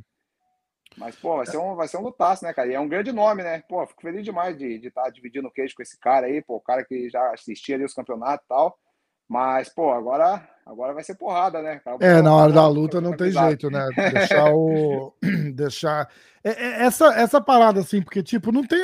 Mas, 0.97 1.15
pô, 1.15 1.37
vai 1.37 1.45
ser 1.45 1.57
um, 1.57 1.75
vai 1.75 1.87
ser 1.87 1.97
um 1.97 2.01
lutaço, 2.01 2.43
né, 2.43 2.51
cara? 2.53 2.67
E 2.69 2.73
é 2.73 2.79
um 2.79 2.87
grande 2.87 3.11
nome, 3.11 3.43
né? 3.43 3.61
Pô, 3.69 3.85
fico 3.85 4.01
feliz 4.01 4.23
demais 4.23 4.57
de 4.57 4.85
estar 4.87 5.09
dividindo 5.11 5.47
o 5.47 5.51
queijo 5.51 5.75
com 5.75 5.81
esse 5.83 5.97
cara 5.99 6.25
aí, 6.25 6.41
pô, 6.41 6.55
o 6.55 6.61
cara 6.61 6.83
que 6.83 7.09
já 7.09 7.31
assistia 7.31 7.75
ali 7.75 7.85
os 7.85 7.93
campeonatos 7.93 8.43
e 8.45 8.49
tal. 8.49 8.77
Mas, 9.27 9.69
pô, 9.69 9.91
agora, 9.91 10.45
agora 10.69 10.93
vai 10.93 11.03
ser 11.03 11.15
porrada, 11.15 11.61
né? 11.61 11.79
cara? 11.79 11.97
É, 11.99 12.21
na 12.21 12.33
hora 12.33 12.51
da 12.53 12.61
Vou- 12.63 12.73
luta 12.73 13.01
não 13.01 13.15
tem 13.15 13.31
jeito, 13.31 13.69
né? 13.69 13.87
Deixar 14.13 14.53
o. 14.53 15.13
Deixar. 15.55 16.07
É, 16.43 16.49
é, 16.51 16.85
essa, 16.85 17.07
essa 17.15 17.41
parada, 17.41 17.79
assim, 17.81 18.01
porque, 18.01 18.21
tipo, 18.23 18.51
não 18.51 18.63
tem 18.65 18.81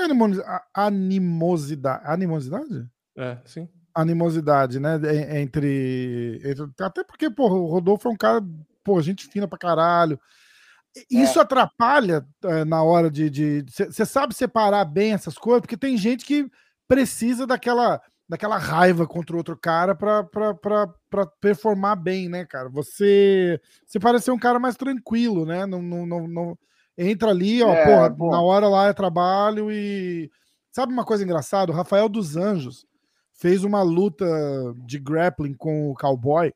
animosidade. 0.73 2.01
Animosidade? 2.05 2.85
É, 3.17 3.37
sim. 3.45 3.69
Animosidade, 3.93 4.79
né? 4.79 4.99
e- 5.03 5.39
Entre, 5.39 6.41
entre- 6.43 6.85
Até 6.85 7.03
porque, 7.03 7.29
pô, 7.29 7.47
o 7.49 7.65
Rodolfo 7.67 8.09
é 8.09 8.11
um 8.11 8.17
cara, 8.17 8.41
pô, 8.83 9.01
gente 9.01 9.25
fina 9.27 9.47
pra 9.47 9.57
caralho. 9.57 10.19
E- 11.09 11.21
Isso 11.21 11.39
atrapalha 11.39 12.25
eh, 12.43 12.65
na 12.65 12.81
hora 12.83 13.09
de. 13.09 13.65
Você 13.69 14.05
sabe 14.05 14.33
separar 14.33 14.83
bem 14.85 15.13
essas 15.13 15.37
coisas, 15.37 15.61
porque 15.61 15.77
tem 15.77 15.97
gente 15.97 16.25
que 16.25 16.49
precisa 16.87 17.45
daquela, 17.47 18.01
daquela 18.27 18.57
raiva 18.57 19.05
contra 19.05 19.35
o 19.35 19.37
outro 19.37 19.57
cara 19.57 19.93
pra, 19.93 20.23
pra, 20.23 20.53
pra, 20.53 20.87
pra 21.09 21.25
performar 21.39 21.95
bem, 21.95 22.27
né, 22.27 22.45
cara? 22.45 22.69
Você, 22.69 23.59
você 23.85 23.99
parece 23.99 24.25
ser 24.25 24.31
um 24.31 24.39
cara 24.39 24.59
mais 24.59 24.75
tranquilo, 24.75 25.45
né? 25.45 25.65
Não, 25.65 25.81
não, 25.81 26.05
não, 26.05 26.27
não- 26.27 26.57
entra 26.97 27.29
ali, 27.29 27.61
ó, 27.61 27.71
É, 27.73 28.09
porra, 28.09 28.31
na 28.31 28.41
hora 28.41 28.67
lá 28.67 28.87
é 28.87 28.93
trabalho 28.93 29.71
e. 29.71 30.29
Sabe 30.71 30.91
uma 30.91 31.05
coisa 31.05 31.23
engraçada? 31.23 31.71
O 31.71 31.75
Rafael 31.75 32.09
dos 32.09 32.35
Anjos 32.35 32.85
fez 33.33 33.63
uma 33.63 33.81
luta 33.81 34.25
de 34.85 34.97
grappling 34.99 35.53
com 35.53 35.89
o 35.89 35.93
cowboy. 35.93 36.53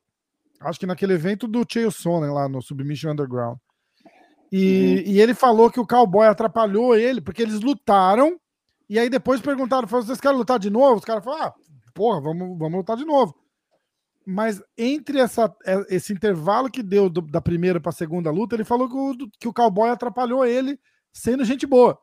Acho 0.61 0.79
que 0.79 0.85
naquele 0.85 1.13
evento 1.13 1.47
do 1.47 1.65
Chael 1.67 1.89
Sonnen 1.91 2.31
lá 2.31 2.49
no 2.49 2.61
Submission 2.61 3.11
Underground. 3.11 3.57
E, 4.51 5.03
e 5.05 5.21
ele 5.21 5.33
falou 5.33 5.69
que 5.69 5.79
o 5.79 5.85
cowboy 5.87 6.27
atrapalhou 6.27 6.95
ele, 6.95 7.21
porque 7.21 7.41
eles 7.41 7.61
lutaram, 7.61 8.37
e 8.89 8.97
aí 8.99 9.09
depois 9.09 9.39
perguntaram: 9.41 9.87
falaram, 9.87 10.07
vocês 10.07 10.19
querem 10.21 10.37
lutar 10.37 10.57
de 10.59 10.69
novo? 10.69 10.95
Os 10.95 11.05
caras 11.05 11.23
falaram: 11.23 11.45
ah, 11.47 11.53
porra, 11.93 12.21
vamos, 12.21 12.57
vamos 12.57 12.77
lutar 12.77 12.97
de 12.97 13.05
novo. 13.05 13.35
Mas 14.25 14.61
entre 14.77 15.19
essa, 15.19 15.53
é, 15.65 15.95
esse 15.95 16.13
intervalo 16.13 16.69
que 16.69 16.83
deu 16.83 17.09
do- 17.09 17.21
da 17.21 17.41
primeira 17.41 17.79
para 17.79 17.89
a 17.89 17.93
segunda 17.93 18.29
luta, 18.29 18.55
ele 18.55 18.63
falou 18.63 18.87
que 18.87 19.23
o, 19.23 19.29
que 19.39 19.47
o 19.47 19.53
cowboy 19.53 19.89
atrapalhou 19.89 20.45
ele 20.45 20.79
sendo 21.11 21.43
gente 21.45 21.65
boa. 21.65 21.97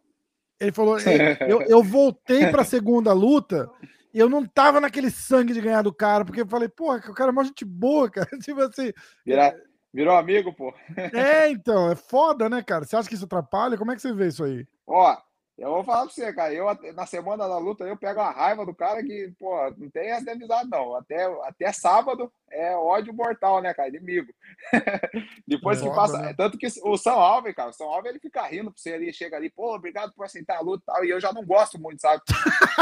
Ele 0.58 0.72
falou: 0.72 0.98
"Ei, 0.98 1.04
eu, 1.48 1.62
eu 1.62 1.82
voltei 1.82 2.50
para 2.50 2.62
a 2.62 2.64
segunda 2.64 3.12
luta 3.12 3.70
eu 4.18 4.30
não 4.30 4.46
tava 4.46 4.80
naquele 4.80 5.10
sangue 5.10 5.52
de 5.52 5.60
ganhar 5.60 5.82
do 5.82 5.92
cara, 5.92 6.24
porque 6.24 6.40
eu 6.40 6.46
falei, 6.48 6.70
porra, 6.70 6.96
o 7.10 7.12
cara 7.12 7.28
é 7.30 7.32
uma 7.32 7.44
gente 7.44 7.66
boa, 7.66 8.08
cara. 8.10 8.26
Tipo 8.40 8.62
assim. 8.62 8.90
Vira, 9.26 9.54
virou 9.92 10.16
amigo, 10.16 10.54
pô. 10.54 10.72
É, 11.12 11.50
então, 11.50 11.90
é 11.90 11.94
foda, 11.94 12.48
né, 12.48 12.62
cara? 12.62 12.86
Você 12.86 12.96
acha 12.96 13.06
que 13.08 13.14
isso 13.14 13.26
atrapalha? 13.26 13.76
Como 13.76 13.92
é 13.92 13.94
que 13.94 14.00
você 14.00 14.14
vê 14.14 14.28
isso 14.28 14.42
aí? 14.42 14.66
Ó, 14.86 15.16
eu 15.58 15.70
vou 15.70 15.84
falar 15.84 16.02
pra 16.04 16.10
você, 16.14 16.32
cara. 16.32 16.52
Eu, 16.52 16.66
na 16.94 17.06
semana 17.06 17.48
da 17.48 17.58
luta, 17.58 17.84
eu 17.84 17.96
pego 17.96 18.20
a 18.20 18.30
raiva 18.30 18.66
do 18.66 18.74
cara 18.74 19.02
que, 19.02 19.32
pô, 19.38 19.54
não 19.78 19.88
tem 19.90 20.10
essa 20.10 20.24
de 20.24 20.30
amizade, 20.30 20.68
não. 20.68 20.94
Até, 20.96 21.24
até 21.44 21.72
sábado 21.72 22.30
é 22.50 22.74
ódio 22.76 23.12
mortal, 23.14 23.60
né, 23.62 23.72
cara? 23.74 23.88
Inimigo. 23.88 24.32
Depois 25.46 25.78
É 25.78 25.82
que 25.82 25.88
foda, 25.88 26.00
passa. 26.00 26.18
né? 26.18 26.34
Tanto 26.36 26.58
que 26.58 26.66
o 26.84 26.96
São 26.96 27.18
Alves, 27.18 27.54
cara, 27.54 27.70
o 27.70 27.72
São 27.72 27.88
Alves 27.88 28.10
ele 28.10 28.20
fica 28.20 28.42
rindo 28.46 28.70
pra 28.70 28.74
você 28.80 28.92
ali, 28.92 29.12
chega 29.12 29.36
ali, 29.36 29.50
pô, 29.50 29.74
obrigado 29.74 30.12
por 30.14 30.24
aceitar 30.24 30.56
a 30.58 30.60
luta 30.60 30.82
e 30.82 30.86
tal. 30.86 31.04
E 31.04 31.10
eu 31.10 31.20
já 31.20 31.32
não 31.32 31.44
gosto 31.44 31.80
muito, 31.80 32.00
sabe? 32.00 32.22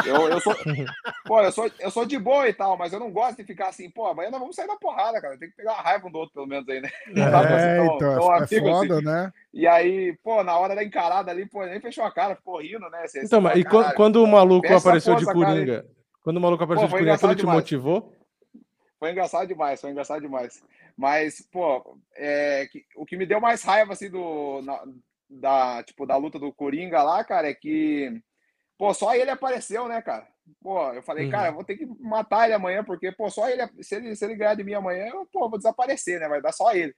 Eu, 0.06 0.28
eu 0.28 0.40
sou. 0.40 0.54
Pô, 1.26 1.40
eu 1.40 1.52
sou, 1.52 1.70
eu 1.78 1.90
sou 1.90 2.04
de 2.04 2.18
boa 2.18 2.46
e 2.48 2.52
tal, 2.52 2.76
mas 2.76 2.92
eu 2.92 3.00
não 3.00 3.10
gosto 3.10 3.36
de 3.38 3.44
ficar 3.44 3.68
assim, 3.68 3.88
pô, 3.88 4.06
amanhã 4.06 4.30
nós 4.30 4.40
vamos 4.40 4.54
sair 4.54 4.66
na 4.66 4.76
porrada, 4.76 5.20
cara. 5.22 5.38
Tem 5.38 5.48
que 5.48 5.56
pegar 5.56 5.72
a 5.72 5.80
raiva 5.80 6.06
um 6.06 6.10
do 6.10 6.18
outro, 6.18 6.34
pelo 6.34 6.46
menos 6.46 6.68
aí, 6.68 6.80
né? 6.82 6.90
É, 7.08 7.76
tão- 7.76 7.84
então, 7.96 7.98
tão 7.98 8.34
é, 8.34 8.38
é 8.38 8.42
amigo 8.42 8.68
assim. 8.68 8.88
foda, 8.88 9.00
né? 9.00 9.32
E 9.56 9.68
aí, 9.68 10.16
pô, 10.20 10.42
na 10.42 10.58
hora 10.58 10.74
da 10.74 10.82
encarada 10.82 11.30
ali, 11.30 11.46
pô, 11.48 11.64
nem 11.64 11.80
fechou 11.80 12.02
a 12.04 12.10
cara, 12.10 12.34
ficou 12.34 12.60
rindo, 12.60 12.90
né? 12.90 13.06
Você- 13.06 13.24
Então, 13.24 13.40
mas 13.40 13.56
e 13.56 13.62
quando, 13.62 13.82
"Caralho, 13.82 13.96
quando 13.96 14.16
o 14.16 14.26
maluco 14.26 14.66
apareceu 14.74 15.14
de 15.14 15.24
porra, 15.24 15.32
essa 15.44 15.46
cara 15.46 15.60
aí." 15.60 15.66
Coringa? 15.66 15.86
Quando 16.24 16.36
o 16.38 16.40
maluco 16.40 16.64
apareceu 16.64 16.88
Pô, 16.88 16.88
de 16.88 16.92
Coringa, 16.98 17.14
aquilo 17.14 17.30
engraçado 17.32 17.36
te 17.36 17.40
demais. 17.40 17.58
motivou? 17.60 18.12
Foi 18.98 19.10
engraçado 19.12 19.46
demais, 19.46 19.80
foi 19.80 19.90
engraçado 19.90 20.20
demais. 20.22 20.60
Mas, 20.96 21.40
pô, 21.52 21.98
é, 22.16 22.66
que- 22.66 22.84
o 22.96 23.06
que 23.06 23.16
me 23.16 23.26
deu 23.26 23.40
mais 23.40 23.62
raiva, 23.62 23.92
assim, 23.92 24.10
do, 24.10 24.60
na- 24.62 24.84
da, 25.30 25.82
tipo, 25.84 26.04
da 26.04 26.16
luta 26.16 26.36
do 26.36 26.52
Coringa 26.52 27.00
lá, 27.04 27.22
cara, 27.22 27.48
é 27.48 27.54
que, 27.54 28.20
pô, 28.76 28.92
só 28.92 29.14
ele 29.14 29.30
apareceu, 29.30 29.86
né, 29.86 30.02
cara? 30.02 30.26
Pô, 30.60 30.92
eu 30.92 31.02
falei, 31.02 31.26
Uhum. 31.26 31.30
cara, 31.30 31.48
eu 31.50 31.54
vou 31.54 31.62
ter 31.64 31.76
que 31.76 31.86
matar 32.00 32.46
ele 32.46 32.54
amanhã, 32.54 32.82
porque, 32.82 33.12
pô, 33.12 33.30
só 33.30 33.48
ele, 33.48 33.62
se 33.82 33.94
ele, 33.94 34.16
se 34.16 34.24
ele 34.24 34.34
ganhar 34.34 34.54
de 34.56 34.64
mim 34.64 34.74
amanhã, 34.74 35.06
eu, 35.06 35.26
pô, 35.32 35.48
vou 35.48 35.58
desaparecer, 35.58 36.18
né? 36.18 36.28
Vai 36.28 36.42
dar 36.42 36.50
só 36.52 36.72
ele. 36.72 36.92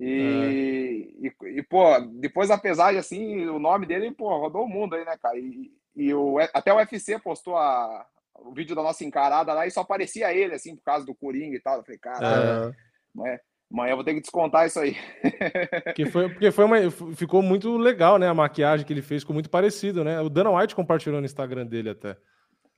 E, 0.00 1.14
e, 1.20 1.58
e, 1.58 1.62
pô, 1.62 1.84
depois 2.14 2.48
da 2.48 2.58
pesagem, 2.58 2.98
assim, 2.98 3.46
o 3.46 3.58
nome 3.58 3.86
dele, 3.86 4.10
pô, 4.12 4.28
rodou 4.38 4.64
o 4.64 4.68
mundo 4.68 4.94
aí, 4.94 5.04
né, 5.04 5.16
cara? 5.20 5.38
E, 5.38 5.72
e 5.94 6.12
o, 6.12 6.38
até 6.52 6.72
o 6.72 6.76
UFC 6.76 7.18
postou 7.18 7.56
a, 7.56 8.04
o 8.40 8.52
vídeo 8.52 8.74
da 8.74 8.82
nossa 8.82 9.04
encarada 9.04 9.52
lá 9.52 9.66
e 9.66 9.70
só 9.70 9.80
aparecia 9.80 10.32
ele, 10.32 10.54
assim, 10.54 10.74
por 10.76 10.82
causa 10.82 11.06
do 11.06 11.14
Coringa 11.14 11.56
e 11.56 11.60
tal. 11.60 11.78
Eu 11.78 11.84
falei, 11.84 11.98
caralho, 11.98 12.50
É, 12.50 12.72
amanhã, 13.16 13.38
amanhã 13.72 13.92
eu 13.92 13.96
vou 13.96 14.04
ter 14.04 14.14
que 14.14 14.20
descontar 14.20 14.66
isso 14.66 14.80
aí. 14.80 14.96
que 15.94 16.06
foi, 16.06 16.28
porque 16.28 16.50
foi 16.50 16.64
uma, 16.64 16.90
ficou 17.14 17.40
muito 17.40 17.76
legal, 17.76 18.18
né? 18.18 18.28
A 18.28 18.34
maquiagem 18.34 18.84
que 18.84 18.92
ele 18.92 19.02
fez 19.02 19.22
ficou 19.22 19.34
muito 19.34 19.50
parecido, 19.50 20.02
né? 20.02 20.20
O 20.20 20.28
Dana 20.28 20.50
White 20.50 20.74
compartilhou 20.74 21.20
no 21.20 21.26
Instagram 21.26 21.66
dele 21.66 21.90
até. 21.90 22.16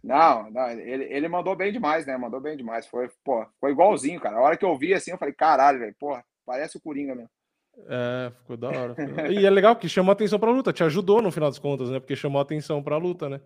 Não, 0.04 0.50
não 0.50 0.68
ele, 0.68 1.04
ele 1.04 1.28
mandou 1.28 1.56
bem 1.56 1.72
demais, 1.72 2.06
né? 2.06 2.16
Mandou 2.16 2.40
bem 2.40 2.56
demais. 2.56 2.86
Foi, 2.86 3.08
pô, 3.24 3.44
foi 3.58 3.72
igualzinho, 3.72 4.20
cara. 4.20 4.36
A 4.36 4.40
hora 4.40 4.56
que 4.56 4.64
eu 4.64 4.76
vi 4.76 4.92
assim, 4.92 5.10
eu 5.10 5.18
falei, 5.18 5.34
caralho, 5.34 5.80
velho, 5.80 5.96
porra, 5.98 6.22
parece 6.46 6.76
o 6.76 6.80
Coringa 6.80 7.14
mesmo. 7.14 7.30
É, 7.88 8.32
ficou 8.38 8.56
da 8.56 8.70
hora. 8.70 8.96
E 9.30 9.44
é 9.44 9.50
legal 9.50 9.76
que 9.76 9.88
chamou 9.88 10.12
atenção 10.12 10.38
pra 10.38 10.50
luta, 10.50 10.72
te 10.72 10.82
ajudou 10.82 11.20
no 11.20 11.30
final 11.30 11.50
das 11.50 11.58
contas, 11.58 11.90
né? 11.90 12.00
Porque 12.00 12.16
chamou 12.16 12.40
atenção 12.40 12.82
pra 12.82 12.96
luta, 12.96 13.28
né? 13.28 13.40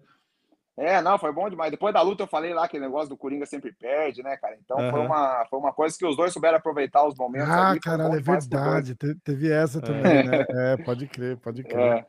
É, 0.76 1.02
não, 1.02 1.18
foi 1.18 1.32
bom 1.32 1.50
demais. 1.50 1.70
Depois 1.70 1.92
da 1.92 2.00
luta 2.00 2.22
eu 2.22 2.28
falei 2.28 2.54
lá 2.54 2.68
que 2.68 2.78
o 2.78 2.80
negócio 2.80 3.08
do 3.08 3.16
Coringa 3.16 3.44
sempre 3.44 3.72
perde, 3.72 4.22
né, 4.22 4.36
cara? 4.36 4.56
Então 4.62 4.78
foi, 4.78 5.00
Aham. 5.00 5.06
uma, 5.06 5.46
foi 5.50 5.58
uma 5.58 5.72
coisa 5.72 5.96
que 5.98 6.06
os 6.06 6.16
dois 6.16 6.32
souberam 6.32 6.58
aproveitar 6.58 7.06
os 7.06 7.14
momentos. 7.16 7.50
Ah, 7.50 7.70
ali, 7.70 7.80
foi 7.82 7.92
caralho, 7.92 8.14
é 8.14 8.20
verdade. 8.20 8.94
Te- 8.94 9.14
Teve 9.22 9.50
essa 9.50 9.80
também, 9.80 10.24
né? 10.24 10.46
É, 10.50 10.76
pode 10.78 11.06
crer, 11.08 11.36
pode 11.38 11.64
crer. 11.64 11.80
É, 11.82 12.06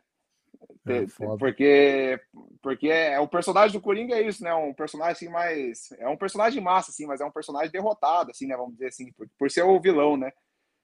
É, 0.87 1.05
porque 1.37 2.19
porque 2.61 2.87
é 2.87 3.19
o 3.19 3.27
personagem 3.27 3.77
do 3.77 3.81
Coringa 3.83 4.15
é 4.15 4.21
isso, 4.21 4.43
né? 4.43 4.53
Um 4.53 4.73
personagem 4.73 5.13
assim 5.13 5.29
mais 5.29 5.91
é 5.99 6.07
um 6.07 6.17
personagem 6.17 6.61
massa 6.61 6.91
assim, 6.91 7.05
mas 7.05 7.19
é 7.21 7.25
um 7.25 7.31
personagem 7.31 7.71
derrotado 7.71 8.31
assim, 8.31 8.47
né? 8.47 8.55
Vamos 8.55 8.73
dizer 8.73 8.87
assim, 8.87 9.11
por, 9.13 9.27
por 9.37 9.51
ser 9.51 9.63
o 9.63 9.79
vilão, 9.79 10.15
né? 10.17 10.31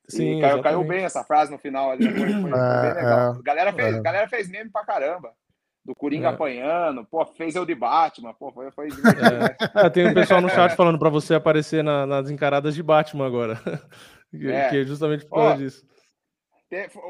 Sim, 0.10 0.38
e 0.38 0.42
caiu, 0.42 0.61
caiu 0.61 0.84
bem 0.84 1.03
essa 1.03 1.24
frase 1.24 1.52
no 1.52 1.58
final 1.58 1.92
ali, 1.92 2.10
foi, 2.10 2.30
foi- 2.42 2.52
É, 2.52 2.94
legal. 2.94 3.34
é, 3.34 3.38
A 3.38 3.42
galera 3.44 3.74
fez, 3.74 3.95
é. 3.95 4.02
galera 4.02 4.27
fez 4.30 4.50
meme 4.50 4.69
pra 4.72 4.86
caramba. 4.86 5.32
Do 5.86 5.95
Coringa 5.95 6.27
É. 6.27 6.32
apanhando, 6.32 7.06
pô, 7.06 7.26
fez 7.26 7.56
eu 7.56 7.66
de 7.66 7.74
Batman, 7.74 8.34
pô, 8.34 8.52
foi, 8.52 8.69
foi 8.72 8.88
né? 8.88 9.56
Ah, 9.74 9.90
tem 9.90 10.06
um 10.08 10.14
pessoal 10.14 10.42
no 10.42 10.50
chat 10.50 10.76
falando 10.76 11.00
pra 11.00 11.10
você 11.10 11.34
aparecer 11.36 11.82
na- 11.84 12.06
nas 12.06 12.30
encaradas 12.30 12.76
de 12.76 12.84
Batman 12.84 13.26
agora. 13.26 13.56
que, 14.32 14.52
É. 14.52 14.69
que 14.69 14.77
é 14.82 14.84
justamente 14.86 15.26
por 15.26 15.36
causa 15.36 15.53
Ó, 15.53 15.58
disso. 15.58 15.86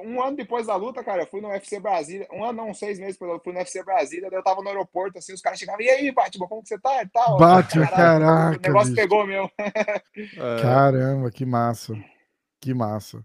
Um 0.06 0.22
ano 0.22 0.38
depois 0.38 0.67
da 0.67 0.76
luta, 0.76 1.03
cara, 1.03 1.24
eu 1.24 1.27
fui 1.27 1.42
no 1.42 1.48
UFC 1.48 1.80
Brasília. 1.80 2.27
Um 2.32 2.43
ano, 2.43 2.66
não, 2.67 2.74
seis 2.76 3.00
meses 3.00 3.16
depois, 3.16 3.32
eu 3.32 3.40
fui 3.43 3.51
no 3.51 3.58
UFC 3.58 3.84
Brasília. 3.84 4.30
Daí 4.30 4.38
eu 4.38 4.43
tava 4.43 4.61
no 4.61 4.69
aeroporto, 4.69 5.17
assim, 5.17 5.34
os 5.34 5.42
caras 5.42 5.58
chegavam, 5.58 5.82
e 5.82 5.90
aí, 5.90 6.11
Batman, 6.11 6.48
como 6.48 6.61
que 6.61 6.67
você 6.69 6.80
tá? 6.80 7.01
E 7.01 7.08
tal. 7.09 7.38
Batman, 7.40 7.88
Caralho, 7.88 8.26
caraca, 8.26 8.58
O 8.59 8.61
negócio 8.61 8.93
bicho. 8.93 9.01
pegou 9.01 9.26
mesmo. 9.26 9.50
É, 10.38 10.61
Caramba, 10.61 11.32
que 11.32 11.43
massa. 11.43 11.95
Que 12.60 12.74
massa. 12.74 13.24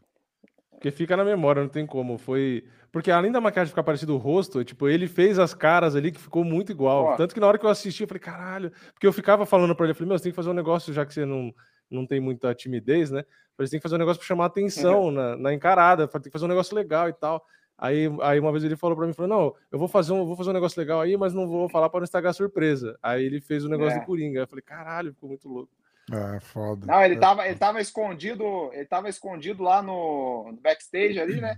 porque 0.72 0.90
fica 0.90 1.16
na 1.16 1.24
memória, 1.24 1.62
não 1.62 1.68
tem 1.68 1.86
como. 1.86 2.18
Foi. 2.18 2.64
Porque 2.90 3.10
além 3.10 3.32
da 3.32 3.40
maquiagem 3.40 3.70
ficar 3.70 3.82
parecido 3.84 4.14
o 4.14 4.18
rosto, 4.18 4.62
tipo, 4.64 4.88
ele 4.88 5.06
fez 5.08 5.38
as 5.38 5.54
caras 5.54 5.94
ali 5.96 6.12
que 6.12 6.20
ficou 6.20 6.44
muito 6.44 6.72
igual. 6.72 7.04
Ó. 7.04 7.16
Tanto 7.16 7.32
que 7.34 7.40
na 7.40 7.46
hora 7.46 7.56
que 7.58 7.64
eu 7.64 7.70
assisti, 7.70 8.02
eu 8.02 8.08
falei, 8.08 8.20
caralho. 8.20 8.70
Porque 8.92 9.06
eu 9.06 9.12
ficava 9.12 9.46
falando 9.46 9.74
pra 9.74 9.86
ele, 9.86 9.92
eu 9.92 9.94
falei, 9.94 10.08
meu, 10.08 10.18
você 10.18 10.24
tem 10.24 10.32
que 10.32 10.36
fazer 10.36 10.50
um 10.50 10.54
negócio, 10.54 10.92
já 10.92 11.06
que 11.06 11.14
você 11.14 11.24
não, 11.24 11.54
não 11.90 12.06
tem 12.06 12.20
muita 12.20 12.54
timidez, 12.54 13.10
né? 13.10 13.20
Eu 13.20 13.24
falei, 13.56 13.66
você 13.66 13.70
tem 13.70 13.78
que 13.80 13.82
fazer 13.82 13.94
um 13.94 13.98
negócio 13.98 14.18
pra 14.20 14.26
chamar 14.26 14.46
atenção 14.46 15.10
na, 15.10 15.36
na 15.36 15.54
encarada, 15.54 16.06
tem 16.08 16.22
que 16.22 16.30
fazer 16.30 16.44
um 16.44 16.48
negócio 16.48 16.74
legal 16.76 17.08
e 17.08 17.12
tal. 17.14 17.42
Aí, 17.78 18.08
aí 18.20 18.38
uma 18.38 18.52
vez 18.52 18.62
ele 18.62 18.76
falou 18.76 18.96
pra 18.96 19.06
mim, 19.06 19.12
falou, 19.14 19.28
não, 19.28 19.54
eu 19.72 19.78
vou 19.78 19.88
fazer 19.88 20.12
um, 20.12 20.24
vou 20.26 20.36
fazer 20.36 20.50
um 20.50 20.52
negócio 20.52 20.78
legal 20.78 21.00
aí, 21.00 21.16
mas 21.16 21.32
não 21.32 21.48
vou 21.48 21.68
falar 21.68 21.88
para 21.88 22.00
não 22.00 22.04
estragar 22.04 22.30
a 22.30 22.34
surpresa. 22.34 22.96
Aí 23.02 23.24
ele 23.24 23.40
fez 23.40 23.64
o 23.64 23.68
negócio 23.68 23.96
É. 23.96 24.00
do 24.00 24.06
Coringa. 24.06 24.40
Eu 24.40 24.46
falei, 24.46 24.62
caralho, 24.62 25.12
ficou 25.14 25.28
muito 25.30 25.48
louco. 25.48 25.72
É, 26.10 26.40
foda. 26.40 26.86
Não, 26.86 27.02
ele 27.04 27.16
tava, 27.16 27.46
ele 27.46 27.56
tava 27.56 27.80
escondido, 27.80 28.70
ele 28.72 28.86
tava 28.86 29.08
escondido 29.08 29.62
lá 29.62 29.82
no, 29.82 30.50
no 30.50 30.60
backstage 30.60 31.20
ali, 31.20 31.40
né? 31.40 31.56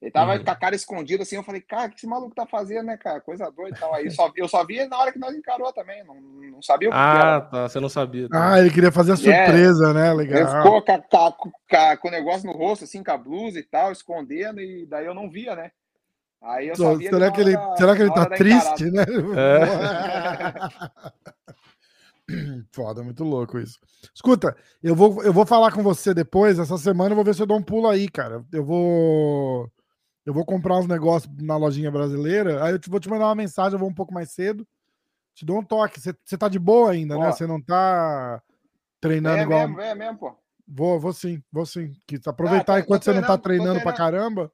Ele 0.00 0.10
tava 0.10 0.34
Uhum. 0.34 0.42
com 0.44 0.50
a 0.50 0.56
cara 0.56 0.74
escondida 0.74 1.22
assim, 1.22 1.36
eu 1.36 1.44
falei, 1.44 1.60
cara, 1.60 1.86
o 1.86 1.90
que 1.90 1.96
esse 1.96 2.06
maluco 2.08 2.34
tá 2.34 2.44
fazendo, 2.44 2.86
né, 2.86 2.96
cara? 2.96 3.20
Coisa 3.20 3.48
doida 3.52 3.76
e 3.76 3.80
tal. 3.80 3.94
Aí 3.94 4.10
só, 4.10 4.32
eu 4.34 4.48
só 4.48 4.64
vi 4.66 4.78
ele 4.78 4.88
na 4.88 4.98
hora 4.98 5.12
que 5.12 5.18
nós 5.18 5.32
encarou 5.36 5.72
também, 5.72 6.02
não, 6.04 6.20
não 6.20 6.60
sabia 6.62 6.88
o 6.88 6.92
que, 6.92 6.98
Ah, 6.98 7.20
era. 7.20 7.40
tá, 7.42 7.68
você 7.68 7.78
não 7.78 7.88
sabia. 7.88 8.28
tá. 8.28 8.54
Ah, 8.54 8.58
ele 8.58 8.70
queria 8.72 8.90
fazer 8.90 9.12
a 9.12 9.14
É. 9.14 9.18
surpresa, 9.18 9.92
né? 9.94 10.08
Ele 10.08 10.16
Legal. 10.16 10.56
ficou 10.62 10.82
com, 10.82 10.92
a- 10.92 11.32
com 11.32 11.52
com 12.00 12.08
o 12.08 12.10
negócio 12.10 12.46
no 12.50 12.56
rosto, 12.56 12.82
assim, 12.84 13.04
com 13.04 13.12
a 13.12 13.16
blusa 13.18 13.60
e 13.60 13.62
tal, 13.62 13.92
escondendo, 13.92 14.60
e 14.60 14.84
daí 14.86 15.06
eu 15.06 15.14
não 15.14 15.30
via, 15.30 15.54
né? 15.54 15.70
Aí 16.42 16.66
eu 16.66 16.74
só 16.74 16.90
Só- 16.92 16.96
vi 16.98 17.08
será, 17.08 17.30
que 17.30 17.40
ele, 17.40 17.56
da- 17.56 17.76
será 17.76 17.94
que 17.94 18.02
ele 18.02 18.12
tá 18.14 18.26
triste, 18.26 18.90
né? 18.90 19.04
Foda, 22.72 23.02
muito 23.02 23.24
louco 23.24 23.58
isso. 23.58 23.78
Escuta, 24.14 24.56
eu 24.82 24.94
vou, 24.94 25.22
eu 25.22 25.32
vou 25.32 25.44
falar 25.46 25.72
com 25.72 25.82
você 25.82 26.12
depois, 26.14 26.58
essa 26.58 26.76
semana 26.78 27.12
eu 27.12 27.16
vou 27.16 27.24
ver 27.24 27.34
se 27.34 27.42
eu 27.42 27.46
dou 27.46 27.58
um 27.58 27.62
pulo 27.62 27.88
aí, 27.88 28.08
cara. 28.08 28.44
Eu 28.52 28.64
vou 28.64 29.70
eu 30.24 30.32
vou 30.32 30.44
comprar 30.44 30.78
uns 30.78 30.86
negócios 30.86 31.32
na 31.40 31.56
lojinha 31.56 31.90
brasileira, 31.90 32.64
aí 32.64 32.72
eu 32.72 32.78
te, 32.78 32.88
vou 32.88 33.00
te 33.00 33.08
mandar 33.08 33.26
uma 33.26 33.34
mensagem, 33.34 33.72
eu 33.74 33.78
vou 33.78 33.88
um 33.88 33.94
pouco 33.94 34.14
mais 34.14 34.30
cedo. 34.30 34.66
Te 35.34 35.44
dou 35.44 35.58
um 35.58 35.64
toque. 35.64 35.98
Você 36.00 36.38
tá 36.38 36.48
de 36.48 36.58
boa 36.58 36.90
ainda, 36.92 37.16
né? 37.18 37.32
Você 37.32 37.46
não 37.46 37.60
tá 37.60 38.40
treinando 39.00 39.38
É 39.38 39.42
igual. 39.42 39.66
mesmo, 39.66 39.80
é 39.80 39.94
mesmo, 39.94 40.18
pô. 40.18 40.36
Vou, 40.68 41.00
vou 41.00 41.12
sim, 41.12 41.42
vou 41.50 41.66
sim. 41.66 41.92
Que 42.06 42.20
aproveitar 42.24 42.74
tô- 42.74 42.78
enquanto 42.78 43.04
tô 43.04 43.12
você 43.12 43.18
não 43.18 43.26
tá 43.26 43.36
treinando 43.38 43.80
pra 43.80 43.92
caramba. 43.92 44.52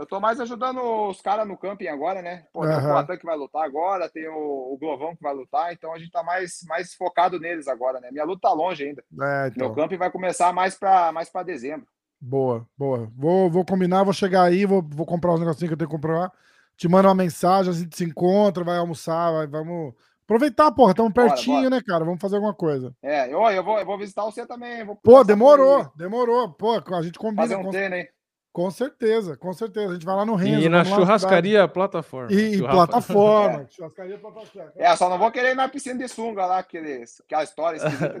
Eu 0.00 0.06
tô 0.06 0.18
mais 0.18 0.40
ajudando 0.40 0.80
os 1.10 1.20
caras 1.20 1.46
no 1.46 1.58
camping 1.58 1.86
agora, 1.86 2.22
né? 2.22 2.46
Pô, 2.54 2.62
tem 2.62 2.70
o 2.70 2.78
Aham. 2.78 2.88
Poatan 2.88 3.18
que 3.18 3.26
vai 3.26 3.36
lutar 3.36 3.62
agora, 3.62 4.08
tem 4.08 4.26
o, 4.28 4.72
o 4.72 4.78
Glovão 4.80 5.14
que 5.14 5.22
vai 5.22 5.34
lutar, 5.34 5.74
então 5.74 5.92
a 5.92 5.98
gente 5.98 6.10
tá 6.10 6.22
mais, 6.22 6.64
mais 6.66 6.94
focado 6.94 7.38
neles 7.38 7.68
agora, 7.68 8.00
né? 8.00 8.08
Minha 8.10 8.24
luta 8.24 8.48
tá 8.48 8.52
longe 8.54 8.82
ainda. 8.82 9.04
É, 9.20 9.48
então. 9.48 9.66
Meu 9.66 9.74
camping 9.74 9.98
vai 9.98 10.10
começar 10.10 10.54
mais 10.54 10.74
pra, 10.74 11.12
mais 11.12 11.28
pra 11.28 11.42
dezembro. 11.42 11.86
Boa, 12.18 12.66
boa. 12.78 13.12
Vou, 13.14 13.50
vou 13.50 13.62
combinar, 13.62 14.02
vou 14.02 14.14
chegar 14.14 14.44
aí, 14.44 14.64
vou, 14.64 14.82
vou 14.82 15.04
comprar 15.04 15.34
os 15.34 15.40
negocinhos 15.40 15.68
que 15.68 15.74
eu 15.74 15.76
tenho 15.76 15.90
que 15.90 15.96
comprar. 15.96 16.32
Te 16.78 16.88
mando 16.88 17.06
uma 17.06 17.14
mensagem, 17.14 17.70
a 17.70 17.76
gente 17.76 17.94
se 17.94 18.04
encontra, 18.04 18.64
vai 18.64 18.78
almoçar, 18.78 19.30
vai, 19.32 19.46
vamos 19.46 19.92
aproveitar, 20.24 20.72
porra, 20.72 20.92
estamos 20.92 21.12
Bora, 21.12 21.28
pertinho, 21.28 21.56
bora. 21.64 21.70
né, 21.70 21.82
cara? 21.86 22.06
Vamos 22.06 22.22
fazer 22.22 22.36
alguma 22.36 22.54
coisa. 22.54 22.96
É, 23.02 23.30
eu, 23.30 23.42
eu, 23.50 23.62
vou, 23.62 23.78
eu 23.78 23.84
vou 23.84 23.98
visitar 23.98 24.24
você 24.24 24.46
também. 24.46 24.82
Vou 24.82 24.96
Pô, 24.96 25.22
demorou, 25.22 25.92
demorou. 25.94 26.48
Pô, 26.54 26.72
a 26.72 27.02
gente 27.02 27.18
combina. 27.18 27.42
Fazer 27.42 27.56
um 27.56 27.64
com, 27.64 27.70
treino 27.70 27.96
aí. 27.96 28.08
Com 28.52 28.68
certeza, 28.70 29.36
com 29.36 29.52
certeza. 29.52 29.90
A 29.90 29.92
gente 29.94 30.04
vai 30.04 30.16
lá 30.16 30.24
no 30.26 30.34
Renzo. 30.34 30.64
E 30.64 30.68
na 30.68 30.82
vamos 30.82 30.90
lá 30.90 31.04
churrascaria 31.04 31.68
plataforma. 31.68 32.32
E, 32.32 32.56
e 32.56 32.58
plataforma. 32.58 33.66
Churrascaria 33.70 34.18
plataforma. 34.18 34.72
É, 34.76 34.96
só 34.96 35.08
não 35.08 35.18
vou 35.18 35.30
querer 35.30 35.52
ir 35.52 35.54
na 35.54 35.68
piscina 35.68 35.98
de 35.98 36.08
sunga 36.08 36.44
lá, 36.46 36.58
aqueles, 36.58 37.20
aquela 37.20 37.44
história 37.44 37.76
esquisita. 37.76 38.20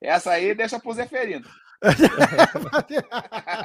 É, 0.00 0.08
Essa 0.14 0.32
aí 0.32 0.54
deixa 0.54 0.78
pro 0.80 0.92
Zeferino. 0.92 1.44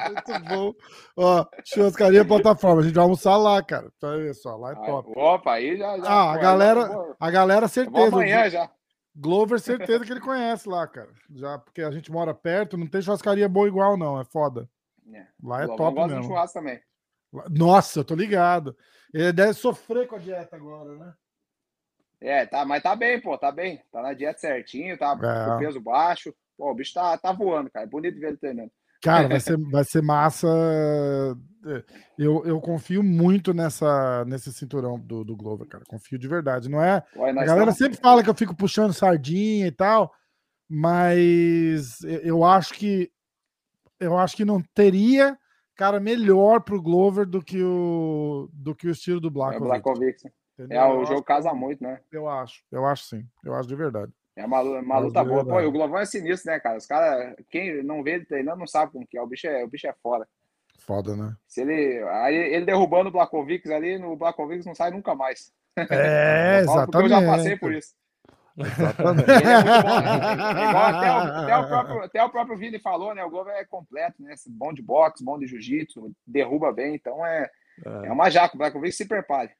Muito 0.08 0.48
bom. 0.48 0.74
Ó, 1.16 1.46
churrascaria 1.64 2.24
plataforma. 2.24 2.82
A 2.82 2.84
gente 2.84 2.94
vai 2.94 3.04
almoçar 3.04 3.36
lá, 3.36 3.62
cara. 3.62 3.90
Tá 3.98 4.12
aí, 4.12 4.34
só, 4.34 4.56
lá 4.56 4.72
é 4.72 4.76
Aí, 4.76 4.86
top. 4.86 5.12
Opa, 5.16 5.52
aí 5.52 5.76
já. 5.76 5.96
já 5.98 6.04
Ah, 6.04 6.24
pô, 6.24 6.30
a 6.30 6.38
galera, 6.38 6.90
a 7.18 7.30
galera 7.30 7.68
certeza. 7.68 8.08
amanhã 8.08 8.50
já. 8.50 8.70
Glover, 9.20 9.58
certeza 9.58 10.04
que 10.04 10.12
ele 10.12 10.20
conhece 10.20 10.68
lá, 10.68 10.86
cara. 10.86 11.10
Já 11.34 11.58
porque 11.58 11.82
a 11.82 11.90
gente 11.90 12.10
mora 12.12 12.32
perto, 12.32 12.76
não 12.78 12.86
tem 12.86 13.02
churrascaria 13.02 13.48
boa 13.48 13.66
igual, 13.66 13.96
não. 13.96 14.20
É 14.20 14.24
foda. 14.24 14.68
É. 15.12 15.26
Lá 15.42 15.62
é 15.62 15.64
Eu 15.64 15.74
top 15.76 15.94
de 15.96 16.00
um 16.04 16.06
mesmo. 16.08 16.22
churrasco 16.24 16.58
também. 16.58 16.80
Nossa, 17.50 18.00
eu 18.00 18.04
tô 18.04 18.14
ligado. 18.14 18.76
Ele 19.12 19.32
deve 19.32 19.54
sofrer 19.54 20.06
com 20.06 20.16
a 20.16 20.18
dieta 20.18 20.54
agora, 20.54 20.94
né? 20.96 21.14
É, 22.20 22.46
tá, 22.46 22.64
mas 22.64 22.82
tá 22.82 22.94
bem, 22.96 23.20
pô, 23.20 23.36
tá 23.38 23.50
bem. 23.50 23.82
Tá 23.92 24.02
na 24.02 24.12
dieta 24.12 24.38
certinho, 24.38 24.96
tá 24.98 25.12
É. 25.12 25.50
com 25.50 25.58
peso 25.58 25.80
baixo. 25.80 26.34
Pô, 26.56 26.70
o 26.70 26.74
bicho 26.74 26.94
tá, 26.94 27.16
tá 27.18 27.32
voando, 27.32 27.70
cara. 27.70 27.86
É 27.86 27.88
bonito 27.88 28.18
ver 28.18 28.28
ele 28.28 28.36
treinando. 28.36 28.72
Cara, 29.02 29.28
vai 29.28 29.40
ser, 29.40 29.56
vai 29.70 29.84
ser 29.84 30.02
massa. 30.02 30.46
Eu, 32.16 32.44
eu 32.46 32.60
confio 32.60 33.02
muito 33.02 33.52
nessa, 33.52 34.24
nesse 34.24 34.52
cinturão 34.52 34.98
do, 34.98 35.24
do 35.24 35.36
Glover, 35.36 35.66
cara. 35.66 35.84
Confio 35.86 36.18
de 36.18 36.26
verdade. 36.28 36.68
Não 36.68 36.82
é. 36.82 37.02
Aí 37.16 37.30
A 37.38 37.44
galera 37.44 37.72
sempre 37.72 37.98
fala 37.98 38.22
que 38.22 38.30
eu 38.30 38.34
fico 38.34 38.56
puxando 38.56 38.92
sardinha 38.92 39.66
e 39.66 39.72
tal, 39.72 40.12
mas 40.68 42.00
eu- 42.24 42.44
acho 42.44 42.74
que 42.74 43.10
eu 44.00 44.16
acho 44.16 44.36
que 44.36 44.44
não 44.44 44.62
teria 44.74 45.36
cara 45.74 45.98
melhor 46.00 46.60
pro 46.60 46.80
Glover 46.82 47.26
do 47.26 47.40
que 47.42 47.62
o 47.62 48.48
do 48.52 48.74
que 48.74 48.86
o 48.88 48.90
estilo 48.90 49.20
do 49.20 49.28
É 49.28 49.30
o 49.30 49.60
Black. 49.60 49.82
É, 50.70 50.84
o 50.84 51.04
jogo 51.04 51.22
casa 51.22 51.52
muito, 51.54 51.82
né? 51.82 52.00
Eu 52.10 52.28
acho, 52.28 52.62
eu 52.72 52.84
acho 52.84 53.04
sim, 53.04 53.24
eu 53.44 53.54
acho 53.54 53.68
de 53.68 53.76
verdade. 53.76 54.12
É 54.38 54.46
uma, 54.46 54.60
lu- 54.60 54.78
uma 54.80 54.98
luta 54.98 55.20
é 55.20 55.24
boa. 55.24 55.38
Pô, 55.40 55.44
verdade. 55.46 55.64
e 55.64 55.68
o 55.68 55.72
Glovão 55.72 55.98
é 55.98 56.06
sinistro, 56.06 56.50
né, 56.52 56.60
cara? 56.60 56.78
Os 56.78 56.86
caras, 56.86 57.34
quem 57.50 57.82
não 57.82 58.02
vê 58.02 58.12
ele 58.12 58.24
treinando, 58.24 58.58
não 58.60 58.66
sabe 58.66 58.92
como 58.92 59.06
que 59.06 59.18
é. 59.18 59.22
O 59.22 59.26
bicho 59.26 59.46
é, 59.48 59.64
o 59.64 59.68
bicho 59.68 59.86
é 59.88 59.94
foda. 60.02 60.26
Foda, 60.78 61.16
né? 61.16 61.34
Se 61.46 61.60
ele, 61.62 62.02
aí 62.08 62.34
ele 62.34 62.64
derrubando 62.64 63.08
o 63.08 63.12
Blakovic 63.12 63.70
ali, 63.72 63.98
no 63.98 64.16
Blakovic 64.16 64.64
não 64.64 64.74
sai 64.74 64.90
nunca 64.90 65.14
mais. 65.14 65.52
É, 65.76 66.60
Eu 66.66 66.86
porque 66.86 66.96
Eu 67.04 67.08
já 67.08 67.16
passei 67.16 67.52
exatamente. 67.52 67.58
por 67.60 67.72
isso. 67.74 67.94
Exatamente. 68.56 69.30
Ele 69.30 69.52
é 69.52 69.54
muito 69.64 69.82
bom, 69.82 70.00
né? 70.00 70.68
Igual 70.68 70.84
até, 70.84 71.10
o, 71.12 71.18
até, 71.18 71.56
o 71.56 71.66
próprio, 71.68 72.02
até 72.02 72.24
o 72.24 72.30
próprio 72.30 72.56
Vini 72.56 72.78
falou, 72.78 73.14
né? 73.14 73.24
O 73.24 73.30
Glover 73.30 73.54
é 73.54 73.64
completo, 73.64 74.22
né? 74.22 74.34
Bom 74.48 74.72
de 74.72 74.82
boxe, 74.82 75.24
bom 75.24 75.38
de 75.38 75.46
jiu-jitsu, 75.46 76.12
derruba 76.26 76.72
bem, 76.72 76.94
então 76.94 77.24
é, 77.26 77.48
é 78.04 78.10
uma 78.12 78.30
jaca. 78.30 78.54
O 78.54 78.58
Blakovic 78.58 78.92
se 78.92 79.06
prepare. 79.06 79.50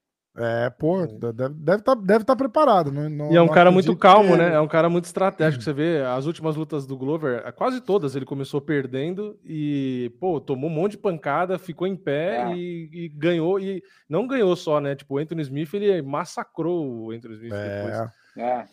É, 0.41 0.71
pô, 0.71 1.05
deve, 1.07 1.55
deve 1.55 1.83
tá, 1.83 1.95
deve 1.95 2.25
tá 2.25 2.37
preparado. 2.37 2.93
Não, 2.93 3.09
não- 3.11 3.33
E 3.33 3.37
é 3.37 3.43
um 3.43 3.49
cara 3.49 3.71
muito 3.73 3.97
calmo, 3.97 4.31
que- 4.33 4.37
né? 4.39 4.55
É 4.55 4.61
um 4.61 4.69
cara 4.69 4.89
muito 4.89 5.05
estratégico. 5.07 5.63
Você 5.65 5.73
vê 5.73 6.01
as 6.03 6.27
últimas 6.27 6.55
lutas 6.55 6.87
do 6.87 6.97
Glover, 6.97 7.43
eh, 7.45 7.51
quase 7.51 7.81
todas 7.81 8.15
ele 8.15 8.25
começou 8.25 8.61
perdendo 8.61 9.37
e, 9.45 10.13
pô, 10.21 10.41
tomou 10.41 10.71
um 10.71 10.73
monte 10.73 10.93
de 10.93 10.99
pancada, 10.99 11.59
ficou 11.59 11.87
em 11.87 11.97
pé 11.97 12.37
É. 12.43 12.55
e, 12.55 12.89
e 12.93 13.09
ganhou. 13.09 13.59
E 13.59 13.83
não 14.09 14.27
ganhou 14.29 14.55
só, 14.55 14.81
né? 14.81 14.95
Tipo, 14.95 15.17
o 15.17 15.19
Anthony 15.19 15.43
Smith, 15.43 15.75
ele 15.75 16.01
massacrou 16.03 16.87
o 16.87 17.11
Anthony 17.11 17.35
Smith 17.35 17.53
depois. 17.53 17.95
É, 18.37 18.41
É, 18.41 18.65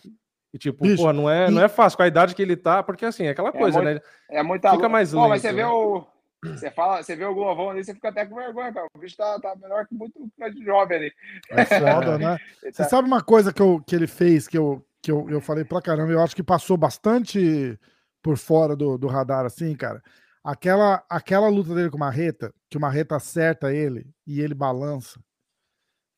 E, 0.54 0.58
tipo, 0.60 0.84
Bicho, 0.84 1.04
pô, 1.04 1.12
não 1.12 1.28
é, 1.30 1.48
e- 1.48 1.52
não 1.52 1.62
é 1.64 1.68
fácil 1.68 1.98
com 1.98 2.04
a 2.04 2.08
idade 2.08 2.36
que 2.36 2.42
ele 2.42 2.56
tá, 2.56 2.84
porque 2.84 3.04
assim, 3.06 3.26
é 3.26 3.30
aquela 3.32 3.52
coisa, 3.52 3.82
muito- 3.82 3.96
né? 3.96 4.02
é 4.30 4.44
muita 4.44 4.72
Fica 4.72 4.88
mais 4.88 5.12
Pô, 5.12 5.22
mas 5.28 5.42
lento, 5.42 5.42
você 5.42 5.52
vê 5.54 5.64
né? 5.64 5.68
o. 5.68 6.06
Você, 6.54 6.72
fala, 6.72 7.02
você 7.04 7.16
vê 7.16 7.26
o 7.26 7.34
Glovão 7.34 7.70
ali, 7.70 7.84
você 7.84 7.94
fica 7.94 8.10
até 8.10 8.26
com 8.26 8.36
vergonha, 8.36 8.74
cara. 8.74 8.88
O 8.94 9.00
bicho 9.00 9.18
tá, 9.18 9.40
tá 9.40 9.56
melhor 9.56 9.88
que 9.88 9.96
muito 9.96 10.14
de 10.54 10.64
jovem 10.64 10.98
ali. 10.98 11.14
é 11.50 11.66
foda, 11.66 12.18
né? 12.20 12.38
Você 12.62 12.72
tá- 12.72 12.84
sabe 12.86 13.08
uma 13.08 13.22
coisa 13.22 13.54
que, 13.54 13.62
eu, 13.62 13.82
que 13.86 13.96
ele 13.96 14.08
fez 14.08 14.48
que, 14.48 14.58
eu, 14.58 14.86
que 15.02 15.12
eu, 15.12 15.30
eu 15.30 15.42
falei 15.42 15.64
pra 15.64 15.82
caramba, 15.82 16.12
eu 16.12 16.22
acho 16.22 16.36
que 16.36 16.44
passou 16.44 16.78
bastante 16.78 17.80
por 18.22 18.38
fora 18.38 18.76
do, 18.76 18.98
do 18.98 19.08
radar, 19.08 19.46
assim, 19.46 19.76
cara. 19.76 20.02
Aquela, 20.44 21.04
aquela 21.10 21.48
luta 21.48 21.74
dele 21.74 21.90
com 21.90 21.98
o 21.98 22.00
Marreta, 22.00 22.54
que 22.70 22.78
o 22.78 22.82
Marreta 22.82 23.16
acerta 23.16 23.74
ele 23.74 24.08
e 24.28 24.42
ele 24.42 24.54
balança, 24.54 25.20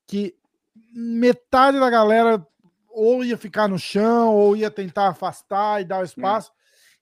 que 0.05 0.35
metade 0.93 1.79
da 1.79 1.89
galera 1.89 2.45
ou 2.89 3.23
ia 3.23 3.37
ficar 3.37 3.67
no 3.67 3.77
chão, 3.77 4.33
ou 4.33 4.55
ia 4.55 4.71
tentar 4.71 5.09
afastar 5.09 5.81
e 5.81 5.85
dar 5.85 5.99
o 5.99 6.03
espaço. 6.03 6.51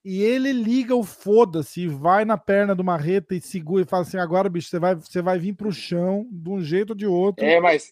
E 0.06 0.22
ele 0.22 0.53
liga 0.53 0.95
o 0.95 1.03
foda-se 1.03 1.82
e 1.82 1.88
vai 1.88 2.25
na 2.25 2.38
perna 2.38 2.75
do 2.75 2.84
Marreta 2.84 3.34
e 3.34 3.42
segura 3.42 3.82
e 3.82 3.88
fala 3.88 4.03
assim: 4.03 4.19
agora, 4.19 4.48
bicho, 4.48 4.69
você 4.69 4.77
vai, 4.77 4.93
você 4.93 5.19
vai 5.19 5.40
vir 5.40 5.53
pro 5.53 5.72
chão 5.72 6.27
de 6.32 6.48
um 6.48 6.61
jeito 6.61 6.92
ou 6.92 6.95
de 6.95 7.08
outro. 7.08 7.43
É, 7.43 7.59
mas. 7.59 7.92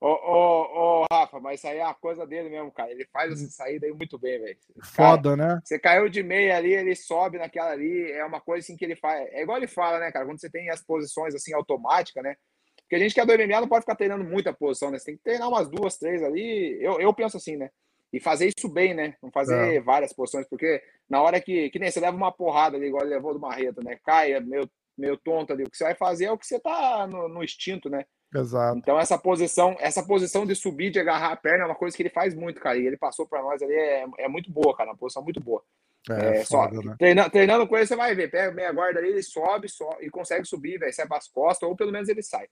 Ô, 0.00 0.08
ô, 0.08 1.02
ô, 1.02 1.04
Rafa, 1.12 1.38
mas 1.38 1.60
isso 1.60 1.68
aí 1.68 1.76
é 1.76 1.84
a 1.84 1.92
coisa 1.92 2.26
dele 2.26 2.48
mesmo, 2.48 2.72
cara. 2.72 2.90
Ele 2.90 3.04
faz 3.12 3.30
essa 3.32 3.50
saída 3.50 3.84
aí 3.84 3.92
muito 3.92 4.18
bem, 4.18 4.40
velho. 4.40 4.56
Cara, 4.94 5.10
Foda, 5.10 5.36
né? 5.36 5.60
Você 5.62 5.78
caiu 5.78 6.08
de 6.08 6.22
meia 6.22 6.56
ali, 6.56 6.72
ele 6.72 6.96
sobe 6.96 7.36
naquela 7.36 7.72
ali, 7.72 8.10
é 8.10 8.24
uma 8.24 8.40
coisa 8.40 8.64
assim 8.64 8.74
que 8.78 8.84
ele 8.86 8.96
faz. 8.96 9.28
É 9.30 9.42
igual 9.42 9.58
ele 9.58 9.66
fala, 9.66 9.98
né, 10.00 10.10
cara? 10.10 10.24
Quando 10.24 10.40
você 10.40 10.48
tem 10.48 10.70
as 10.70 10.82
posições 10.82 11.34
assim 11.34 11.52
automáticas, 11.52 12.24
né? 12.24 12.34
Porque 12.78 12.94
a 12.96 12.98
gente 12.98 13.12
que 13.12 13.20
é 13.20 13.26
do 13.26 13.34
MMA 13.34 13.60
não 13.60 13.68
pode 13.68 13.82
ficar 13.82 13.94
treinando 13.94 14.24
muita 14.24 14.54
posição, 14.54 14.90
né? 14.90 14.98
Você 14.98 15.04
tem 15.04 15.16
que 15.18 15.22
treinar 15.22 15.50
umas 15.50 15.68
duas, 15.68 15.98
três 15.98 16.22
ali. 16.22 16.78
Eu, 16.80 16.98
eu 16.98 17.12
penso 17.12 17.36
assim, 17.36 17.56
né? 17.56 17.68
E 18.10 18.18
fazer 18.18 18.50
isso 18.56 18.68
bem, 18.68 18.94
né? 18.94 19.14
Não 19.22 19.30
fazer 19.30 19.76
É. 19.76 19.80
várias 19.80 20.14
posições, 20.14 20.48
porque 20.48 20.82
na 21.10 21.20
hora 21.20 21.40
que, 21.40 21.68
que 21.70 21.78
nem 21.78 21.90
você 21.90 21.98
leva 22.00 22.16
uma 22.16 22.30
porrada 22.32 22.76
ali, 22.76 22.86
igual 22.86 23.02
ele 23.02 23.14
levou 23.14 23.34
do 23.34 23.40
Marreta, 23.40 23.82
né? 23.82 23.98
Cai, 24.04 24.32
é 24.32 24.40
meio, 24.40 24.70
meio 24.96 25.16
tonto 25.16 25.52
ali. 25.52 25.64
O 25.64 25.70
que 25.70 25.76
você 25.76 25.84
vai 25.84 25.94
fazer 25.94 26.26
é 26.26 26.32
o 26.32 26.38
que 26.38 26.46
você 26.46 26.60
tá 26.60 27.06
no, 27.06 27.28
no 27.28 27.42
instinto, 27.42 27.90
né? 27.90 28.04
Exato. 28.32 28.78
Então 28.78 28.98
essa 28.98 29.18
posição, 29.18 29.76
essa 29.80 30.04
posição 30.04 30.46
de 30.46 30.54
subir, 30.54 30.90
de 30.90 31.00
agarrar 31.00 31.32
a 31.32 31.36
perna 31.36 31.64
é 31.64 31.66
uma 31.66 31.74
coisa 31.74 31.96
que 31.96 32.02
ele 32.02 32.10
faz 32.10 32.32
muito, 32.34 32.60
cara. 32.60 32.78
E 32.78 32.86
ele 32.86 32.96
passou 32.96 33.26
para 33.26 33.42
nós 33.42 33.60
ali, 33.60 33.74
é, 33.74 34.06
é 34.20 34.28
muito 34.28 34.50
boa, 34.52 34.74
cara. 34.76 34.90
Uma 34.90 34.96
posição 34.96 35.22
muito 35.22 35.40
boa. 35.40 35.60
É, 36.08 36.38
É, 36.38 36.44
só, 36.44 36.62
foda, 36.68 36.80
né? 36.80 36.94
treinando, 36.98 37.30
treinando 37.30 37.66
com 37.66 37.76
ele, 37.76 37.86
você 37.86 37.96
vai 37.96 38.14
ver. 38.14 38.30
Pega 38.30 38.52
meia 38.54 38.72
guarda 38.72 39.00
ali, 39.00 39.08
ele 39.08 39.22
sobe 39.22 39.68
só, 39.68 39.98
e 40.00 40.08
consegue 40.08 40.46
subir, 40.46 40.78
velho. 40.78 40.94
Sai 40.94 41.08
pras 41.08 41.26
costas, 41.26 41.68
ou 41.68 41.74
pelo 41.74 41.90
menos 41.90 42.08
ele 42.08 42.22
sai. 42.22 42.46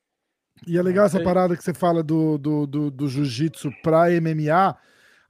E 0.67 0.77
é 0.77 0.83
legal 0.83 1.07
essa 1.07 1.19
Aí- 1.19 1.25
parada 1.25 1.57
que 1.57 1.63
você 1.63 1.73
fala 1.73 2.03
do, 2.03 2.37
do, 2.37 2.67
do, 2.67 2.91
do 2.91 3.09
jiu-jitsu 3.09 3.71
pra 3.83 4.11
MMA. 4.11 4.77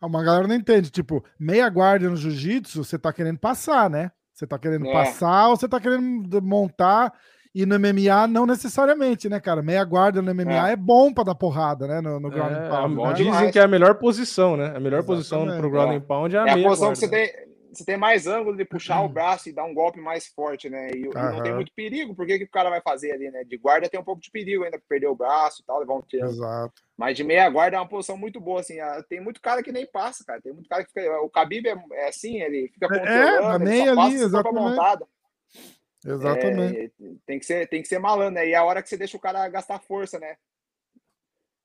Uma 0.01 0.23
galera 0.23 0.47
não 0.47 0.55
entende. 0.55 0.91
Tipo, 0.91 1.25
meia 1.39 1.69
guarda 1.69 2.09
no 2.09 2.17
jiu-jitsu, 2.17 2.85
você 2.85 2.99
tá 2.99 3.13
querendo 3.13 3.39
passar, 3.39 3.91
né? 3.91 4.11
Você 4.33 4.47
tá 4.47 4.59
querendo 4.59 4.87
É. 4.87 4.93
passar 4.93 5.49
ou 5.49 5.57
você 5.57 5.69
tá 5.69 5.81
querendo 5.81 6.41
montar. 6.43 7.13
E 7.55 7.67
no 7.67 7.75
MMA, 7.77 8.29
não 8.29 8.47
necessariamente, 8.47 9.29
né, 9.29 9.41
cara? 9.41 9.63
Meia 9.63 9.83
guarda 9.83 10.23
no 10.23 10.33
MMA 10.33 10.71
é, 10.71 10.77
bom 10.77 11.13
pra 11.13 11.25
dar 11.25 11.35
porrada, 11.35 11.89
né? 11.89 12.01
No, 12.01 12.21
no 12.21 12.31
ground 12.31 12.53
and 12.53 12.67
É, 12.67 12.69
pound, 12.69 12.95
bom 12.95 13.07
né? 13.09 13.13
dizem 13.15 13.51
que 13.51 13.59
é 13.59 13.63
a 13.63 13.67
melhor 13.69 13.95
posição, 13.97 14.57
né? 14.57 14.73
A 14.77 14.79
melhor 14.79 15.03
posição 15.03 15.39
Exatamente, 15.41 15.61
pro 15.63 15.71
ground 15.71 15.93
é. 15.93 15.97
and 15.97 16.01
pound 16.03 16.37
é 16.37 16.39
a 16.39 16.47
É 16.47 16.51
a 16.51 16.55
meia 16.55 16.69
posição 16.69 16.89
guarda. 16.89 17.01
que 17.01 17.07
você 17.09 17.33
tem. 17.33 17.48
Você 17.73 17.85
tem 17.85 17.97
mais 17.97 18.27
ângulo 18.27 18.57
de 18.57 18.65
puxar 18.65 19.03
o 19.03 19.09
braço 19.09 19.49
e 19.49 19.53
dar 19.53 19.65
um 19.65 19.75
golpe 19.75 20.01
mais 20.01 20.27
forte, 20.27 20.71
né? 20.71 20.91
E, 20.91 21.03
e 21.03 21.09
não 21.09 21.43
tem 21.43 21.55
muito 21.55 21.73
perigo, 21.73 22.15
porque 22.15 22.39
que 22.39 22.45
o 22.45 22.51
cara 22.51 22.71
vai 22.71 22.81
fazer 22.81 23.13
ali, 23.13 23.31
né? 23.31 23.45
De 23.45 23.57
guarda 23.57 23.89
tem 23.89 24.01
um 24.01 24.05
pouco 24.05 24.23
de 24.23 24.31
perigo 24.31 24.65
ainda, 24.65 24.81
perder 24.89 25.09
o 25.09 25.15
braço 25.15 25.63
e 25.63 25.65
tal, 25.65 25.79
levar 25.81 25.95
um 25.95 26.03
tiro. 26.03 26.27
Exato. 26.27 26.83
Mas 26.97 27.17
de 27.17 27.25
meia 27.25 27.49
guarda 27.49 27.77
é 27.77 27.81
uma 27.81 27.89
posição 27.89 28.17
muito 28.17 28.41
boa, 28.41 28.61
assim. 28.61 28.81
ah, 28.81 29.05
Tem 29.09 29.21
muito 29.21 29.41
cara 29.41 29.63
que 29.63 29.71
nem 29.71 29.87
passa, 29.87 30.25
cara. 30.25 30.41
Tem 30.41 30.53
muito 30.53 30.69
cara 30.69 30.83
que 30.85 30.93
fica. 30.93 31.21
O 31.21 31.29
Khabib 31.29 31.69
é, 31.69 31.77
é 31.93 32.09
assim, 32.09 32.41
ele 32.41 32.69
fica 32.73 32.87
É, 32.87 32.89
controlando, 32.89 33.65
na 33.65 33.75
ele 33.75 33.85
só 33.85 33.91
ali, 33.91 33.97
passa 33.97 34.25
exatamente. 34.25 34.63
montada. 34.63 35.07
Exatamente. 36.07 36.79
É, 36.79 36.91
tem, 37.27 37.39
que 37.39 37.47
ser, 37.47 37.69
tem 37.69 37.83
que 37.83 37.89
ser 37.89 37.99
malandro, 37.99 38.35
né? 38.35 38.49
E 38.49 38.53
é 38.53 38.57
a 38.57 38.65
hora 38.65 38.83
que 38.83 38.89
você 38.89 38.97
deixa 38.97 39.17
o 39.17 39.21
cara 39.21 39.47
gastar 39.49 39.79
força, 39.81 40.19
né? 40.19 40.37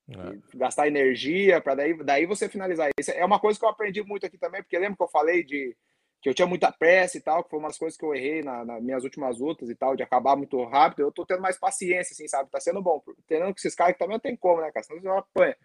É. 0.09 0.57
Gastar 0.57 0.87
energia 0.87 1.61
para 1.61 1.75
daí, 1.75 1.93
daí 2.03 2.25
você 2.25 2.49
finalizar. 2.49 2.89
Isso 2.99 3.11
é 3.11 3.23
uma 3.23 3.39
coisa 3.39 3.57
que 3.57 3.63
eu 3.63 3.69
aprendi 3.69 4.03
muito 4.03 4.25
aqui 4.25 4.37
também, 4.37 4.61
porque 4.61 4.77
lembra 4.77 4.97
que 4.97 5.03
eu 5.03 5.07
falei 5.07 5.43
de 5.43 5.75
que 6.23 6.29
eu 6.29 6.33
tinha 6.33 6.47
muita 6.47 6.71
pressa 6.71 7.17
e 7.17 7.21
tal, 7.21 7.43
que 7.43 7.49
foi 7.51 7.59
umas 7.59 7.77
coisas 7.77 7.97
que 7.97 8.05
eu 8.05 8.15
errei 8.15 8.41
na- 8.41 8.65
nas 8.65 8.81
minhas 8.81 9.03
últimas 9.03 9.39
lutas 9.39 9.69
e 9.69 9.75
tal, 9.75 9.95
de 9.95 10.03
acabar 10.03 10.37
muito 10.37 10.63
rápido. 10.65 11.01
Eu 11.03 11.11
tô 11.11 11.25
tendo 11.25 11.41
mais 11.41 11.59
paciência, 11.59 12.13
assim, 12.13 12.27
sabe? 12.29 12.49
Tá 12.49 12.61
sendo 12.61 12.81
bom. 12.81 13.03
Treinando 13.27 13.53
com 13.53 13.59
esses 13.59 13.75
caras 13.75 13.93
que 13.93 13.99
também 13.99 14.15
não 14.15 14.21
tem 14.21 14.37
como, 14.37 14.61
né, 14.61 14.71
cara? 14.71 14.83
Senão 14.85 15.01
você 15.01 15.09
apanha. 15.09 15.57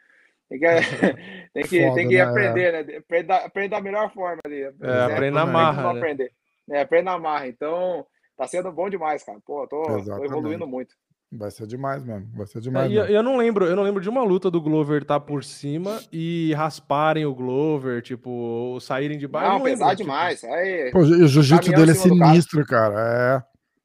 Tem 0.48 0.58
que, 0.58 0.66
tem 1.54 1.66
que, 1.66 1.90
Foda, 1.90 1.92
tem 1.92 2.08
que 2.08 2.20
né? 2.20 2.20
aprender, 2.20 2.72
né? 2.72 2.96
Aprender, 2.98 3.32
aprender 3.34 3.68
da 3.68 3.80
melhor 3.80 4.12
forma 4.12 4.40
ali. 4.44 4.62
É, 4.82 5.02
aprender 5.04 5.32
na 5.32 5.46
Exatamente. 5.46 5.46
marra, 5.46 5.92
né? 5.94 6.00
aprender. 6.00 6.32
É, 6.70 6.80
aprender 6.82 7.04
na 7.04 7.18
marra. 7.18 7.48
Então, 7.48 8.06
tá 8.36 8.46
sendo 8.46 8.72
bom 8.72 8.88
demais, 8.90 9.22
cara. 9.22 9.40
Pô, 9.46 9.66
tô, 9.68 10.04
tô 10.14 10.24
evoluindo 10.24 10.66
muito. 10.66 10.94
Vai 11.30 11.50
ser 11.50 11.66
demais 11.66 12.02
mesmo. 12.02 12.26
Vai 12.34 12.46
ser 12.46 12.58
É, 12.58 12.60
demais 12.62 12.90
e 12.90 12.94
eu, 12.94 13.02
mesmo. 13.02 13.16
eu 13.16 13.22
não 13.22 13.36
lembro, 13.36 13.66
eu 13.66 13.76
não 13.76 13.82
lembro 13.82 14.00
de 14.02 14.08
uma 14.08 14.22
luta 14.22 14.50
do 14.50 14.62
Glover 14.62 15.02
estar 15.02 15.20
por 15.20 15.44
cima 15.44 16.00
e 16.10 16.54
rasparem 16.54 17.26
o 17.26 17.34
Glover, 17.34 18.00
tipo, 18.00 18.30
ou 18.30 18.80
saírem 18.80 19.18
de 19.18 19.28
baixo. 19.28 19.50
Não, 19.50 19.58
não 19.58 19.64
lembro, 19.64 19.78
pesado 19.80 19.96
tipo, 19.96 20.10
demais. 20.10 20.42
Aí, 20.44 20.90
Pô, 20.90 21.00
o 21.00 21.26
jiu-jitsu 21.28 21.70
dele 21.70 21.90
é 21.90 21.94
sinistro, 21.94 22.64
cara. 22.64 23.44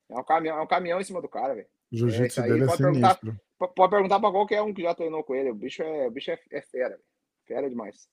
é, 0.09 0.15
um 0.17 0.23
caminhão, 0.23 0.57
é 0.57 0.61
um 0.61 0.67
caminhão 0.67 1.01
em 1.01 1.03
cima 1.03 1.22
do 1.22 1.27
cara, 1.27 1.53
velho. 1.53 1.67
É. 1.67 1.95
O 1.95 1.97
jiu-jitsu 1.97 2.41
aí, 2.41 2.49
dele 2.49 2.63
é 2.63 2.77
perguntar. 2.77 3.17
sinistro. 3.19 3.35
Pode 3.75 3.91
perguntar 3.91 4.19
pra 4.19 4.31
qualquer 4.31 4.61
um 4.61 4.73
que 4.73 4.81
já 4.81 4.95
treinou 4.95 5.23
com 5.23 5.35
ele. 5.35 5.51
O 5.51 5.55
bicho 5.55 5.83
é, 5.83 6.07
o 6.07 6.11
bicho 6.11 6.31
é, 6.31 6.39
é 6.51 6.61
fera, 6.61 6.89
velho. 6.89 7.01
Fera 7.45 7.69
demais. 7.69 8.07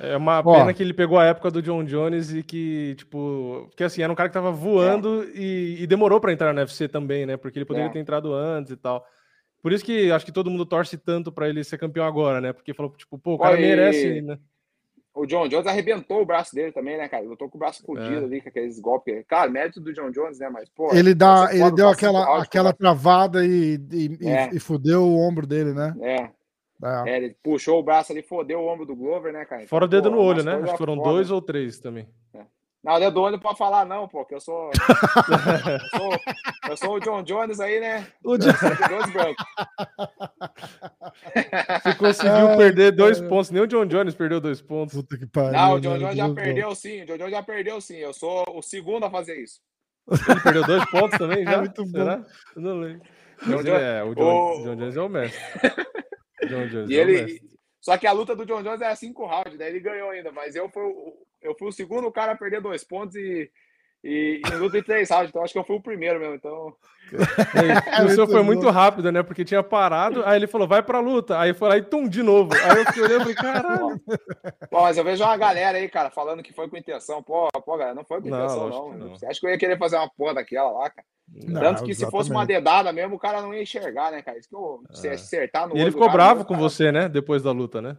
É 0.00 0.16
uma 0.16 0.40
Ó. 0.44 0.58
pena 0.58 0.72
que 0.74 0.82
ele 0.82 0.92
pegou 0.94 1.18
a 1.18 1.24
época 1.24 1.50
do 1.50 1.62
John 1.62 1.84
Jones 1.84 2.32
e 2.32 2.42
que, 2.42 2.94
tipo, 2.96 3.66
porque 3.70 3.84
assim, 3.84 4.02
era 4.02 4.12
um 4.12 4.16
cara 4.16 4.28
que 4.28 4.34
tava 4.34 4.50
voando 4.50 5.24
e, 5.34 5.76
e 5.82 5.86
demorou 5.86 6.20
pra 6.20 6.32
entrar 6.32 6.52
no 6.52 6.60
UFC 6.60 6.88
também, 6.88 7.24
né? 7.26 7.36
Porque 7.36 7.58
ele 7.58 7.64
poderia 7.66 7.88
É. 7.88 7.92
ter 7.92 7.98
entrado 8.00 8.32
antes 8.32 8.72
e 8.72 8.76
tal. 8.76 9.04
Por 9.62 9.72
isso 9.72 9.84
que 9.84 10.10
acho 10.12 10.26
que 10.26 10.32
todo 10.32 10.50
mundo 10.50 10.66
torce 10.66 10.98
tanto 10.98 11.32
pra 11.32 11.48
ele 11.48 11.64
ser 11.64 11.78
campeão 11.78 12.04
agora, 12.04 12.40
né? 12.40 12.52
Porque 12.52 12.74
falou, 12.74 12.92
tipo, 12.96 13.18
pô, 13.18 13.34
o 13.34 13.38
cara 13.38 13.56
merece, 13.56 14.18
e- 14.18 14.22
né? 14.22 14.38
O 15.16 15.26
John 15.26 15.46
Jones 15.46 15.66
arrebentou 15.68 16.20
o 16.20 16.26
braço 16.26 16.52
dele 16.52 16.72
também, 16.72 16.98
né, 16.98 17.06
cara? 17.08 17.24
Eu 17.24 17.36
tô 17.36 17.48
com 17.48 17.56
o 17.56 17.58
braço 17.60 17.84
fodido 17.86 18.22
É. 18.22 18.24
ali, 18.24 18.40
com 18.40 18.48
aqueles 18.48 18.80
golpes. 18.80 19.24
Cara, 19.28 19.48
mérito 19.48 19.80
do 19.80 19.92
John 19.92 20.10
Jones, 20.10 20.40
né? 20.40 20.48
Mas, 20.50 20.68
pô. 20.68 20.92
Ele, 20.92 21.14
dá, 21.14 21.50
ele 21.52 21.70
deu 21.70 21.88
aquela, 21.88 22.42
aquela 22.42 22.72
travada 22.72 23.46
e, 23.46 23.78
e, 23.92 24.18
e- 24.20 24.26
É. 24.28 24.50
e 24.52 24.58
fudeu 24.58 25.04
o 25.04 25.16
ombro 25.16 25.46
dele, 25.46 25.72
né? 25.72 25.94
É, 26.02 26.28
É. 26.82 27.10
é, 27.10 27.16
ele 27.16 27.36
puxou 27.42 27.78
o 27.78 27.82
braço 27.82 28.12
ali, 28.12 28.22
fodeu 28.22 28.60
o 28.60 28.66
ombro 28.68 28.84
do 28.84 28.96
Glover, 28.96 29.32
né, 29.32 29.44
cara? 29.44 29.66
Fora 29.66 29.84
o 29.84 29.88
dedo 29.88 30.10
pô, 30.10 30.16
no 30.16 30.22
olho, 30.22 30.42
né? 30.44 30.54
Acho 30.56 30.72
que 30.72 30.78
foram 30.78 30.96
foda. 30.96 31.08
dois 31.10 31.30
ou 31.30 31.40
três 31.40 31.78
também. 31.78 32.08
Não, 32.82 32.98
não 33.00 33.06
é 33.06 33.10
dono 33.10 33.40
pra 33.40 33.54
falar, 33.54 33.86
não, 33.86 34.06
pô, 34.06 34.26
que 34.26 34.34
eu 34.34 34.40
sou. 34.40 34.70
eu, 34.76 35.98
sou 35.98 36.12
eu 36.68 36.76
sou 36.76 36.94
o 36.96 37.00
John 37.00 37.22
Jones 37.22 37.58
aí, 37.58 37.80
né? 37.80 38.06
O 38.22 38.36
John-. 38.36 38.52
Você 41.82 41.94
conseguiu 41.96 42.48
Ai, 42.48 42.56
perder 42.56 42.92
dois 42.92 43.18
cara. 43.18 43.28
pontos. 43.30 43.50
Nem 43.50 43.62
o 43.62 43.66
John 43.66 43.86
Jones 43.86 44.14
perdeu 44.14 44.40
dois 44.40 44.60
pontos. 44.60 44.94
Puta 44.94 45.16
que 45.16 45.26
pariu. 45.26 45.52
Não, 45.52 45.72
o 45.74 45.80
John 45.80 45.92
né? 45.92 45.98
Jones 45.98 46.16
já 46.16 46.24
Deus 46.26 46.34
perdeu 46.34 46.74
sim. 46.74 47.02
O 47.02 47.06
John 47.06 47.16
Jones 47.18 47.30
já 47.32 47.42
perdeu 47.42 47.80
sim. 47.80 47.96
Eu 47.96 48.12
sou 48.12 48.44
o 48.54 48.60
segundo 48.62 49.04
a 49.06 49.10
fazer 49.10 49.36
isso. 49.42 49.60
Ele 50.10 50.40
perdeu 50.42 50.66
dois 50.66 50.84
pontos 50.90 51.18
também 51.18 51.44
já? 51.48 51.58
muito 51.58 51.84
bom. 51.84 51.90
Será? 51.90 52.22
Eu 52.54 52.62
não 52.62 52.80
lembro. 52.80 53.02
John 53.46 53.76
é, 53.76 54.04
o 54.04 54.14
John, 54.14 54.60
o- 54.60 54.62
John 54.64 54.76
Jones 54.76 54.96
é 54.96 55.00
o 55.00 55.08
mestre. 55.08 55.40
John 56.42 56.66
Jones 56.68 56.90
E 56.90 56.98
é 56.98 57.00
ele. 57.02 57.40
Só 57.80 57.98
que 57.98 58.06
a 58.06 58.12
luta 58.12 58.34
do 58.34 58.46
John 58.46 58.62
Jones 58.62 58.80
era 58.80 58.96
cinco 58.96 59.26
rounds, 59.26 59.58
daí 59.58 59.68
ele 59.68 59.80
ganhou 59.80 60.10
ainda, 60.10 60.32
mas 60.32 60.56
eu 60.56 60.68
fui, 60.70 60.82
o- 60.82 61.26
eu 61.42 61.54
fui 61.58 61.68
o 61.68 61.72
segundo 61.72 62.10
cara 62.10 62.32
a 62.32 62.36
perder 62.36 62.62
dois 62.62 62.82
pontos 62.82 63.14
e, 63.16 63.50
e, 64.04 64.42
e 64.44 64.78
em 64.78 64.82
três 64.82 65.10
rounds, 65.10 65.30
então 65.30 65.42
acho 65.42 65.52
que 65.52 65.58
eu 65.58 65.64
fui 65.64 65.76
o 65.76 65.82
primeiro 65.82 66.20
mesmo. 66.20 66.34
Então, 66.34 66.74
E 67.12 67.16
o 68.04 68.08
seu 68.10 68.26
muito 68.26 68.26
foi 68.26 68.40
bom. 68.40 68.44
muito 68.44 68.70
rápido, 68.70 69.10
né? 69.10 69.22
Porque 69.22 69.44
tinha 69.44 69.62
parado, 69.62 70.22
aí 70.26 70.36
ele 70.36 70.46
falou, 70.46 70.68
vai 70.68 70.82
pra 70.82 71.00
luta. 71.00 71.38
Aí 71.38 71.54
foi 71.54 71.68
lá 71.68 71.76
e 71.78 71.82
tum, 71.82 72.06
de 72.08 72.22
novo. 72.22 72.50
Aí 72.54 72.78
eu 72.78 72.84
fiquei 72.86 73.02
olhando 73.02 73.30
e 73.30 73.34
falei, 73.34 73.52
caralho. 73.52 74.00
Pô, 74.70 74.82
mas 74.82 74.96
eu 74.98 75.04
vejo 75.04 75.24
uma 75.24 75.36
galera 75.36 75.78
aí, 75.78 75.88
cara, 75.88 76.10
falando 76.10 76.42
que 76.42 76.52
foi 76.52 76.68
com 76.68 76.76
intenção. 76.76 77.22
Pô, 77.22 77.48
pô, 77.64 77.76
galera, 77.76 77.94
não 77.94 78.04
foi 78.04 78.20
com 78.20 78.28
intenção, 78.28 78.68
não. 78.68 78.92
não. 78.92 79.10
Você 79.10 79.26
acha 79.26 79.40
que 79.40 79.46
eu 79.46 79.50
ia 79.50 79.58
querer 79.58 79.78
fazer 79.78 79.96
uma 79.96 80.10
porra 80.10 80.34
daquela 80.34 80.70
lá, 80.70 80.90
cara? 80.90 81.06
Não, 81.46 81.60
Tanto 81.62 81.84
que 81.84 81.94
se 81.94 82.04
fosse 82.10 82.30
uma 82.30 82.40
exatamente. 82.42 82.46
dedada 82.62 82.92
mesmo, 82.92 83.16
o 83.16 83.18
cara 83.18 83.40
não 83.40 83.54
ia 83.54 83.62
enxergar, 83.62 84.12
né, 84.12 84.20
cara? 84.20 84.38
Isso 84.38 84.48
que 84.48 84.54
eu, 84.54 84.82
se 84.92 85.08
acertar 85.08 85.66
no 85.66 85.74
E 85.76 85.80
ele 85.80 85.90
ficou 85.90 86.06
cara, 86.06 86.12
bravo 86.18 86.44
com 86.44 86.52
cara- 86.54 86.60
você, 86.62 86.92
né? 86.92 87.08
Depois 87.08 87.42
da 87.42 87.50
luta, 87.50 87.80
né? 87.80 87.96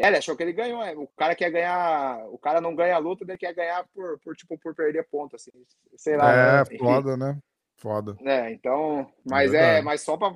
É, 0.00 0.08
ele 0.08 0.16
achou 0.16 0.36
que 0.36 0.42
ele 0.42 0.52
ganhou. 0.52 0.82
é. 0.82 0.94
O 0.96 1.06
cara 1.16 1.34
quer 1.34 1.50
ganhar. 1.50 2.24
O 2.30 2.38
cara 2.38 2.60
não 2.60 2.74
ganha 2.74 2.94
a 2.94 2.98
luta, 2.98 3.24
ele 3.24 3.36
quer 3.36 3.54
ganhar 3.54 3.84
por, 3.94 4.18
por, 4.20 4.34
tipo, 4.34 4.58
por 4.58 4.74
perder 4.74 5.06
ponto, 5.10 5.36
assim. 5.36 5.50
Sei 5.96 6.16
lá. 6.16 6.32
É, 6.32 6.58
né? 6.58 6.64
Foda, 6.78 7.16
né? 7.16 7.38
Foda. 7.76 8.16
É, 8.24 8.50
então, 8.52 9.10
mas 9.24 9.54
é, 9.54 9.58
verdade. 9.58 9.84
mas 9.84 10.02
só 10.02 10.16
pra, 10.16 10.34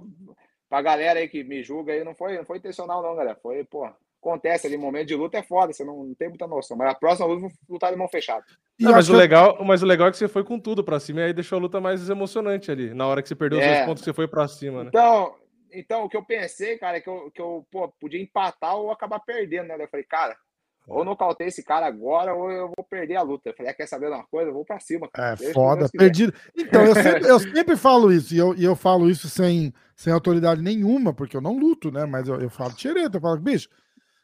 pra 0.68 0.80
galera 0.82 1.20
aí 1.20 1.28
que 1.28 1.44
me 1.44 1.62
julga 1.62 1.92
aí, 1.92 2.02
não 2.02 2.14
foi, 2.14 2.36
não 2.38 2.44
foi 2.44 2.58
intencional 2.58 3.02
não, 3.02 3.14
galera. 3.14 3.38
Foi, 3.42 3.62
pô, 3.64 3.86
acontece 4.20 4.66
ali, 4.66 4.78
momento 4.78 5.08
de 5.08 5.14
luta 5.14 5.36
é 5.38 5.42
foda, 5.42 5.72
você 5.72 5.84
não, 5.84 6.04
não 6.04 6.14
tem 6.14 6.28
muita 6.30 6.46
noção. 6.46 6.76
Mas 6.76 6.90
a 6.90 6.94
próxima 6.94 7.26
luta 7.26 7.44
eu 7.44 7.48
vou 7.48 7.52
lutar 7.68 7.92
de 7.92 7.98
mão 7.98 8.08
fechada. 8.08 8.44
Não, 8.80 8.92
mas, 8.92 9.08
o 9.08 9.14
legal, 9.14 9.62
mas 9.64 9.82
o 9.82 9.86
legal 9.86 10.08
é 10.08 10.10
que 10.10 10.16
você 10.16 10.26
foi 10.26 10.42
com 10.42 10.58
tudo 10.58 10.82
pra 10.82 10.98
cima 10.98 11.20
e 11.20 11.24
aí 11.24 11.32
deixou 11.34 11.58
a 11.58 11.60
luta 11.60 11.80
mais 11.80 12.08
emocionante 12.08 12.70
ali. 12.70 12.94
Na 12.94 13.06
hora 13.06 13.22
que 13.22 13.28
você 13.28 13.34
perdeu 13.36 13.58
os 13.58 13.64
É. 13.64 13.74
dois 13.74 13.86
pontos 13.86 14.02
você 14.02 14.12
foi 14.12 14.26
pra 14.26 14.48
cima, 14.48 14.82
né? 14.84 14.88
Então, 14.88 15.34
então 15.74 16.04
o 16.04 16.08
que 16.08 16.16
eu 16.16 16.24
pensei, 16.24 16.78
cara, 16.78 16.96
é 16.98 17.00
que 17.00 17.08
eu, 17.08 17.30
que 17.30 17.40
eu 17.40 17.66
pô, 17.70 17.88
podia 18.00 18.20
empatar 18.20 18.76
ou 18.76 18.90
acabar 18.90 19.20
perdendo, 19.20 19.68
né? 19.68 19.76
Eu 19.78 19.88
falei, 19.88 20.04
cara, 20.04 20.36
ou 20.86 20.98
eu 21.00 21.04
nocauteio 21.04 21.48
esse 21.48 21.62
cara 21.64 21.86
agora 21.86 22.34
ou 22.34 22.50
eu 22.50 22.70
vou 22.76 22.84
perder 22.84 23.16
a 23.16 23.22
luta. 23.22 23.48
Eu 23.48 23.54
falei, 23.54 23.72
ah, 23.72 23.74
quer 23.74 23.86
saber 23.86 24.06
de 24.08 24.12
uma 24.12 24.26
coisa? 24.26 24.50
Eu 24.50 24.54
vou 24.54 24.64
pra 24.64 24.78
cima, 24.80 25.08
cara. 25.08 25.32
É 25.32 25.36
Deixa 25.36 25.52
foda, 25.52 25.88
perdido. 25.88 26.34
Então, 26.56 26.84
eu 26.84 26.94
sempre, 26.94 27.28
eu 27.28 27.38
sempre 27.54 27.76
falo 27.76 28.12
isso, 28.12 28.34
e 28.34 28.38
eu, 28.38 28.54
e 28.54 28.64
eu 28.64 28.76
falo 28.76 29.08
isso 29.08 29.28
sem, 29.28 29.72
sem 29.96 30.12
autoridade 30.12 30.60
nenhuma, 30.60 31.14
porque 31.14 31.36
eu 31.36 31.40
não 31.40 31.56
luto, 31.58 31.90
né? 31.90 32.04
Mas 32.04 32.28
eu, 32.28 32.40
eu 32.40 32.50
falo 32.50 32.78
xereta, 32.78 33.16
eu 33.16 33.20
falo, 33.20 33.38
bicho, 33.40 33.68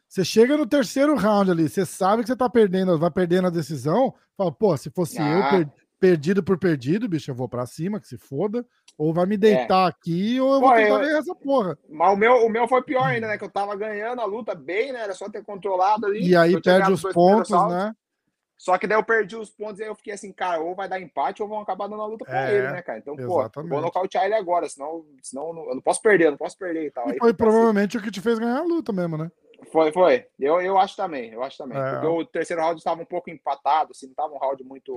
você 0.06 0.24
chega 0.24 0.56
no 0.56 0.66
terceiro 0.66 1.14
round 1.14 1.50
ali, 1.50 1.68
você 1.68 1.86
sabe 1.86 2.22
que 2.22 2.28
você 2.28 2.36
tá 2.36 2.50
perdendo, 2.50 2.98
vai 2.98 3.10
perdendo 3.10 3.46
a 3.46 3.50
decisão, 3.50 4.12
fala, 4.36 4.52
pô, 4.52 4.76
se 4.76 4.90
fosse 4.90 5.16
eu 5.16 5.42
Ah. 5.42 5.50
per- 5.50 5.68
perdido 6.00 6.42
por 6.42 6.58
perdido, 6.58 7.08
bicho, 7.08 7.30
eu 7.30 7.34
vou 7.34 7.48
pra 7.48 7.64
cima, 7.66 8.00
que 8.00 8.08
se 8.08 8.18
foda, 8.18 8.66
ou 9.00 9.14
vai 9.14 9.24
me 9.24 9.38
deitar 9.38 9.86
aqui, 9.88 10.38
ou 10.38 10.52
eu 10.54 10.60
vou 10.60 10.68
Pô, 10.68 10.76
tentar 10.76 10.88
eu- 10.90 11.00
ganhar 11.00 11.18
essa 11.20 11.34
porra. 11.34 11.78
Mas 11.88 12.12
o 12.12 12.16
meu, 12.16 12.34
o 12.44 12.50
meu 12.50 12.68
foi 12.68 12.82
pior 12.82 13.04
ainda, 13.04 13.28
né? 13.28 13.38
Que 13.38 13.44
eu 13.44 13.50
tava 13.50 13.74
ganhando 13.74 14.20
a 14.20 14.26
luta 14.26 14.54
bem, 14.54 14.92
né? 14.92 15.00
Era 15.00 15.14
só 15.14 15.26
ter 15.30 15.42
controlado 15.42 16.04
ali. 16.04 16.28
E 16.28 16.36
aí 16.36 16.60
perde 16.60 16.92
os 16.92 17.00
pontos, 17.00 17.50
né? 17.50 17.94
Só 18.58 18.76
que 18.76 18.86
daí 18.86 18.98
eu 18.98 19.02
perdi 19.02 19.36
os 19.36 19.48
pontos 19.48 19.80
e 19.80 19.84
aí 19.84 19.88
eu 19.88 19.94
fiquei 19.94 20.12
assim, 20.12 20.30
cara, 20.34 20.60
ou 20.60 20.74
vai 20.74 20.86
dar 20.86 21.00
empate 21.00 21.42
ou 21.42 21.48
vão 21.48 21.60
acabar 21.60 21.88
dando 21.88 22.02
a 22.02 22.06
luta 22.06 22.26
pra 22.26 22.50
É, 22.50 22.54
ele, 22.54 22.70
né, 22.72 22.82
cara? 22.82 22.98
Então, 22.98 23.16
pô, 23.16 23.40
exatamente. 23.40 23.70
vou 23.70 23.80
nocautear 23.80 24.26
ele 24.26 24.34
agora, 24.34 24.68
senão, 24.68 25.02
senão 25.22 25.46
eu 25.48 25.54
não- 25.54 25.68
eu 25.70 25.74
não 25.76 25.80
posso 25.82 26.02
perder, 26.02 26.26
eu 26.26 26.30
não 26.32 26.38
posso 26.38 26.58
perder 26.58 26.84
e 26.88 26.90
tal. 26.90 27.08
E 27.08 27.12
Aí 27.12 27.18
foi 27.18 27.28
cima. 27.30 27.38
provavelmente 27.38 27.96
o 27.96 28.02
que 28.02 28.10
te 28.10 28.20
fez 28.20 28.38
ganhar 28.38 28.58
a 28.58 28.62
luta 28.62 28.92
mesmo, 28.92 29.16
né? 29.16 29.30
Foi, 29.72 29.90
foi. 29.92 30.26
Eu, 30.38 30.60
eu 30.60 30.76
acho 30.78 30.94
também, 30.94 31.30
eu 31.32 31.42
acho 31.42 31.56
também. 31.56 31.78
É. 31.78 31.90
Porque 31.92 32.06
o 32.06 32.22
terceiro 32.26 32.60
round 32.60 32.76
estava 32.78 33.00
um 33.00 33.06
pouco 33.06 33.30
empatado, 33.30 33.92
assim, 33.92 34.08
não 34.08 34.14
tava 34.14 34.34
um 34.34 34.38
round 34.38 34.62
muito, 34.62 34.94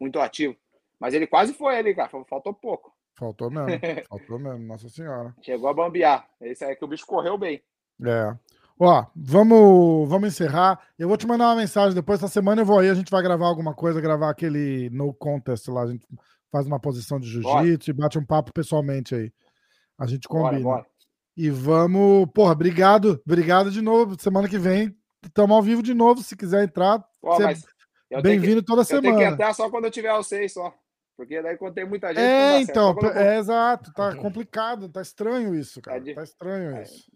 muito 0.00 0.18
ativo. 0.18 0.56
Mas 0.98 1.12
ele 1.12 1.26
quase 1.26 1.52
foi 1.52 1.76
ali, 1.76 1.94
cara. 1.94 2.08
Faltou 2.08 2.54
pouco. 2.54 2.90
Faltou 3.18 3.50
mesmo, 3.50 3.68
faltou 4.08 4.38
mesmo, 4.38 4.66
nossa 4.66 4.88
senhora. 4.88 5.34
Chegou 5.42 5.68
a 5.68 5.74
bambear. 5.74 6.28
Esse 6.40 6.64
aí 6.64 6.76
que 6.76 6.84
o 6.84 6.88
bicho 6.88 7.06
correu 7.06 7.38
bem. 7.38 7.62
É. 8.04 8.36
Ó, 8.78 9.06
vamos, 9.16 10.08
vamos 10.08 10.28
encerrar. 10.28 10.78
Eu 10.98 11.08
vou 11.08 11.16
te 11.16 11.26
mandar 11.26 11.46
uma 11.48 11.56
mensagem 11.56 11.94
depois. 11.94 12.18
Essa 12.22 12.28
semana 12.28 12.60
eu 12.60 12.66
vou 12.66 12.78
aí, 12.78 12.90
a 12.90 12.94
gente 12.94 13.10
vai 13.10 13.22
gravar 13.22 13.46
alguma 13.46 13.74
coisa, 13.74 14.00
gravar 14.02 14.28
aquele 14.28 14.90
no 14.90 15.14
contest 15.14 15.66
lá. 15.68 15.82
A 15.82 15.86
gente 15.86 16.06
faz 16.52 16.66
uma 16.66 16.78
posição 16.78 17.18
de 17.18 17.26
jiu-jitsu 17.26 17.90
e 17.90 17.94
bate 17.94 18.18
um 18.18 18.24
papo 18.24 18.52
pessoalmente 18.52 19.14
aí. 19.14 19.32
A 19.98 20.06
gente 20.06 20.28
Bora, 20.28 20.50
combina. 20.50 20.62
bora. 20.62 20.86
E 21.34 21.48
vamos, 21.48 22.28
porra, 22.34 22.52
obrigado, 22.52 23.20
obrigado 23.26 23.70
de 23.70 23.80
novo. 23.80 24.14
Semana 24.20 24.46
que 24.48 24.58
vem 24.58 24.94
estamos 25.24 25.56
ao 25.56 25.62
vivo 25.62 25.82
de 25.82 25.94
novo. 25.94 26.22
Se 26.22 26.36
quiser 26.36 26.64
entrar, 26.64 26.98
Pô, 27.20 27.34
você 27.34 27.42
é 27.42 27.46
mas 27.46 27.62
eu 28.10 28.20
tenho 28.20 28.22
que- 28.22 28.28
bem-vindo 28.28 28.62
toda 28.62 28.82
Eu 28.82 28.86
tenho 28.86 29.00
que 29.00 29.08
semana. 29.08 29.30
entrar 29.30 29.54
só 29.54 29.70
quando 29.70 29.86
eu 29.86 29.90
tiver 29.90 30.12
os 30.18 30.26
seis 30.26 30.52
só. 30.52 30.74
Porque 31.16 31.40
daí 31.42 31.56
quando 31.56 31.74
tem 31.74 31.88
muita 31.88 32.08
gente. 32.08 32.18
É, 32.20 32.58
certo. 32.58 32.70
então, 32.70 32.94
vou- 32.94 33.10
é 33.10 33.38
exato, 33.38 33.92
tá 33.94 34.14
complicado, 34.16 34.88
tá 34.88 35.00
estranho 35.00 35.54
isso, 35.54 35.80
cara. 35.80 36.02
Tá 36.14 36.22
estranho 36.22 36.76
É. 36.76 36.82
isso. 36.82 37.10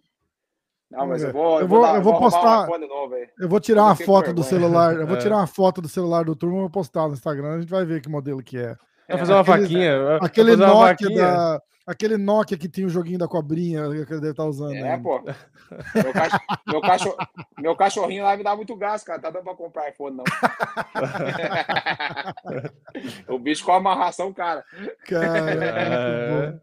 Não, 0.90 1.06
mas 1.06 1.22
eu 1.22 1.32
vou, 1.32 1.60
Eu 1.60 1.68
vou- 1.68 1.82
dar- 1.82 1.94
eu 1.96 2.02
vou 2.02 2.18
postar- 2.18 2.66
novo. 2.66 3.14
Eu 3.38 3.48
vou 3.48 3.60
tirar 3.60 3.84
uma 3.84 3.94
foto 3.94 4.32
do 4.32 4.42
celular. 4.42 4.94
Eu 4.96 5.06
vou 5.06 5.16
É. 5.18 5.20
tirar 5.20 5.36
uma 5.36 5.46
foto 5.46 5.80
do 5.80 5.88
celular 5.88 6.24
do 6.24 6.34
turma 6.34 6.56
e 6.56 6.60
vou 6.60 6.70
postar 6.70 7.06
no 7.06 7.14
Instagram. 7.14 7.54
A 7.56 7.60
gente 7.60 7.70
vai 7.70 7.84
ver 7.84 8.00
que 8.00 8.08
modelo 8.08 8.42
que 8.42 8.58
é. 8.58 8.74
Vai 9.08 9.18
fazer 9.18 9.32
uma 9.32 9.40
Aquele- 9.40 9.60
vaquinha. 9.62 10.16
Aquele 10.20 10.50
fazer 10.56 10.66
Nokia 10.66 11.10
da. 11.16 11.62
Aquele 11.86 12.16
Nokia 12.16 12.58
que 12.58 12.68
tinha 12.68 12.86
o 12.86 12.90
joguinho 12.90 13.18
da 13.18 13.26
cobrinha 13.26 13.82
que 13.90 14.12
ele 14.12 14.20
deve 14.20 14.30
estar 14.30 14.44
usando. 14.44 14.74
É, 14.74 14.92
ainda. 14.92 15.02
pô. 15.02 15.20
Meu, 15.22 16.12
cach... 16.12 16.40
meu, 16.66 16.80
cachorro... 16.80 17.16
meu 17.58 17.76
cachorrinho 17.76 18.24
lá 18.24 18.36
me 18.36 18.44
dá 18.44 18.54
muito 18.54 18.76
gás, 18.76 19.02
cara. 19.02 19.20
Tá 19.20 19.30
dando 19.30 19.44
pra 19.44 19.54
comprar 19.54 19.90
iPhone, 19.90 20.18
não. 20.18 20.24
o 23.34 23.38
bicho 23.38 23.64
com 23.64 23.76
uma 23.76 23.94
ração, 23.94 24.32
cara. 24.32 24.64
Cara, 25.06 25.54
É. 25.54 26.60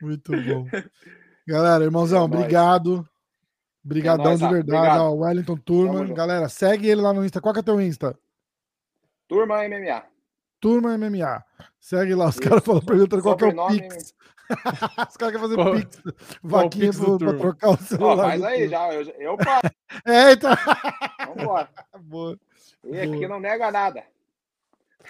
muito 0.00 0.32
bom. 0.32 0.36
Muito 0.36 0.42
bom. 0.42 0.66
Galera, 1.46 1.84
irmãozão, 1.84 2.22
É 2.22 2.24
obrigado. 2.24 3.06
Obrigadão 3.84 4.32
É 4.32 4.36
de 4.36 4.48
verdade. 4.48 4.76
Obrigado. 4.76 5.00
Ó, 5.00 5.12
Wellington 5.14 5.56
Turma. 5.56 6.04
Galera, 6.14 6.48
segue 6.48 6.88
ele 6.88 7.00
lá 7.00 7.12
no 7.12 7.24
Insta. 7.24 7.40
Qual 7.40 7.52
que 7.52 7.60
é 7.60 7.64
teu 7.64 7.80
Insta? 7.80 8.16
Turma 9.26 9.56
MMA. 9.68 10.04
Turma 10.60 10.96
MMA. 10.96 11.44
Segue 11.80 12.14
lá. 12.14 12.28
Os 12.28 12.38
caras 12.38 12.64
falam 12.64 12.80
perguntando 12.80 13.22
qual 13.22 13.36
que 13.36 13.44
é 13.44 13.48
o 13.48 13.66
Pix. 13.66 14.14
Os 15.08 15.16
caras 15.16 15.34
querem 15.34 15.38
fazer 15.40 15.54
Qual- 15.56 15.74
Pix. 15.74 15.98
o 16.42 16.48
Vaquinha 16.48 16.86
Pix 16.86 16.98
pro- 16.98 17.18
pra 17.18 17.28
Turma? 17.28 17.38
trocar 17.40 17.68
o 17.68 17.72
Ó, 17.72 17.76
celular. 17.76 18.24
faz 18.28 18.42
aí, 18.42 18.58
Turma. 18.58 18.70
já. 18.70 18.94
Eu, 18.94 19.02
eu 19.20 19.36
paro. 19.36 19.70
É, 20.06 20.32
então. 20.32 20.50
Vambora. 21.36 21.68
Boa. 22.00 22.38
E 22.84 22.98
aqui 23.00 23.16
Boa. 23.16 23.28
não 23.28 23.40
nega 23.40 23.70
nada. 23.70 24.02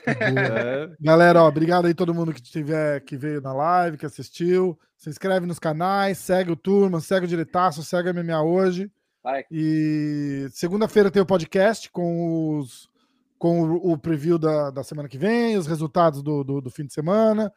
É. 0.06 0.90
Galera, 1.00 1.42
ó, 1.42 1.48
obrigado 1.48 1.86
aí 1.86 1.94
todo 1.94 2.14
mundo 2.14 2.32
que 2.32 2.42
tiver 2.42 3.00
que 3.00 3.16
veio 3.16 3.40
na 3.40 3.52
live, 3.52 3.96
que 3.98 4.06
assistiu. 4.06 4.78
Se 4.96 5.10
inscreve 5.10 5.46
nos 5.46 5.58
canais, 5.58 6.18
segue 6.18 6.50
o 6.50 6.56
Turma, 6.56 7.00
segue 7.00 7.26
o 7.26 7.28
Diretaço, 7.28 7.82
segue 7.82 8.08
a 8.08 8.12
MMA 8.12 8.42
hoje. 8.42 8.90
Vai. 9.22 9.44
E 9.50 10.48
segunda-feira 10.50 11.10
tem 11.10 11.22
o 11.22 11.26
podcast 11.26 11.90
com 11.90 12.58
os 12.58 12.90
com 13.38 13.62
o, 13.62 13.92
o 13.92 13.98
preview 13.98 14.38
da, 14.38 14.70
da 14.70 14.84
semana 14.84 15.08
que 15.08 15.18
vem, 15.18 15.56
os 15.56 15.66
resultados 15.66 16.22
do, 16.22 16.44
do, 16.44 16.60
do 16.60 16.70
fim 16.70 16.86
de 16.86 16.92
semana, 16.94 17.52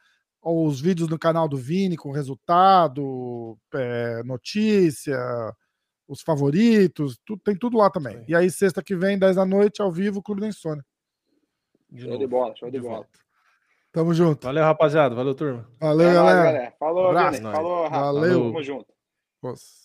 os 0.45 0.79
vídeos 0.79 1.09
no 1.09 1.17
canal 1.17 1.47
do 1.47 1.57
Vini 1.57 1.97
com 1.97 2.11
resultado, 2.11 3.57
é, 3.73 4.21
notícia, 4.23 5.17
os 6.07 6.21
favoritos, 6.21 7.17
tu- 7.25 7.37
tem 7.37 7.55
tudo 7.57 7.77
lá 7.77 7.89
também. 7.89 8.19
Sim. 8.19 8.25
E 8.27 8.35
aí, 8.35 8.51
sexta 8.51 8.83
que 8.83 8.95
vem, 8.95 9.17
10 9.17 9.35
da 9.37 9.45
noite, 9.45 9.81
ao 9.81 9.91
vivo, 9.91 10.21
Clube 10.21 10.41
da 10.41 10.47
Insônia. 10.47 10.85
De 11.89 12.01
Show 12.01 12.09
novo. 12.11 12.19
de 12.19 12.27
bola, 12.27 12.55
show 12.55 12.69
de, 12.69 12.77
De 12.77 12.83
bola. 12.83 12.95
volta. 12.97 13.19
Tamo 13.91 14.13
junto. 14.13 14.43
Valeu, 14.45 14.63
rapaziada. 14.63 15.15
Valeu, 15.15 15.33
turma. 15.33 15.67
Valeu, 15.79 16.09
É 16.09 16.13
nóis, 16.13 16.25
galera. 16.25 16.43
galera. 16.51 16.75
Falou, 16.77 17.07
Abraço. 17.07 17.41
Falou, 17.41 17.83
Rafa. 17.83 17.99
Valeu. 18.01 18.39
Tamo 18.41 18.63
junto. 18.63 18.93
Nossa. 19.41 19.84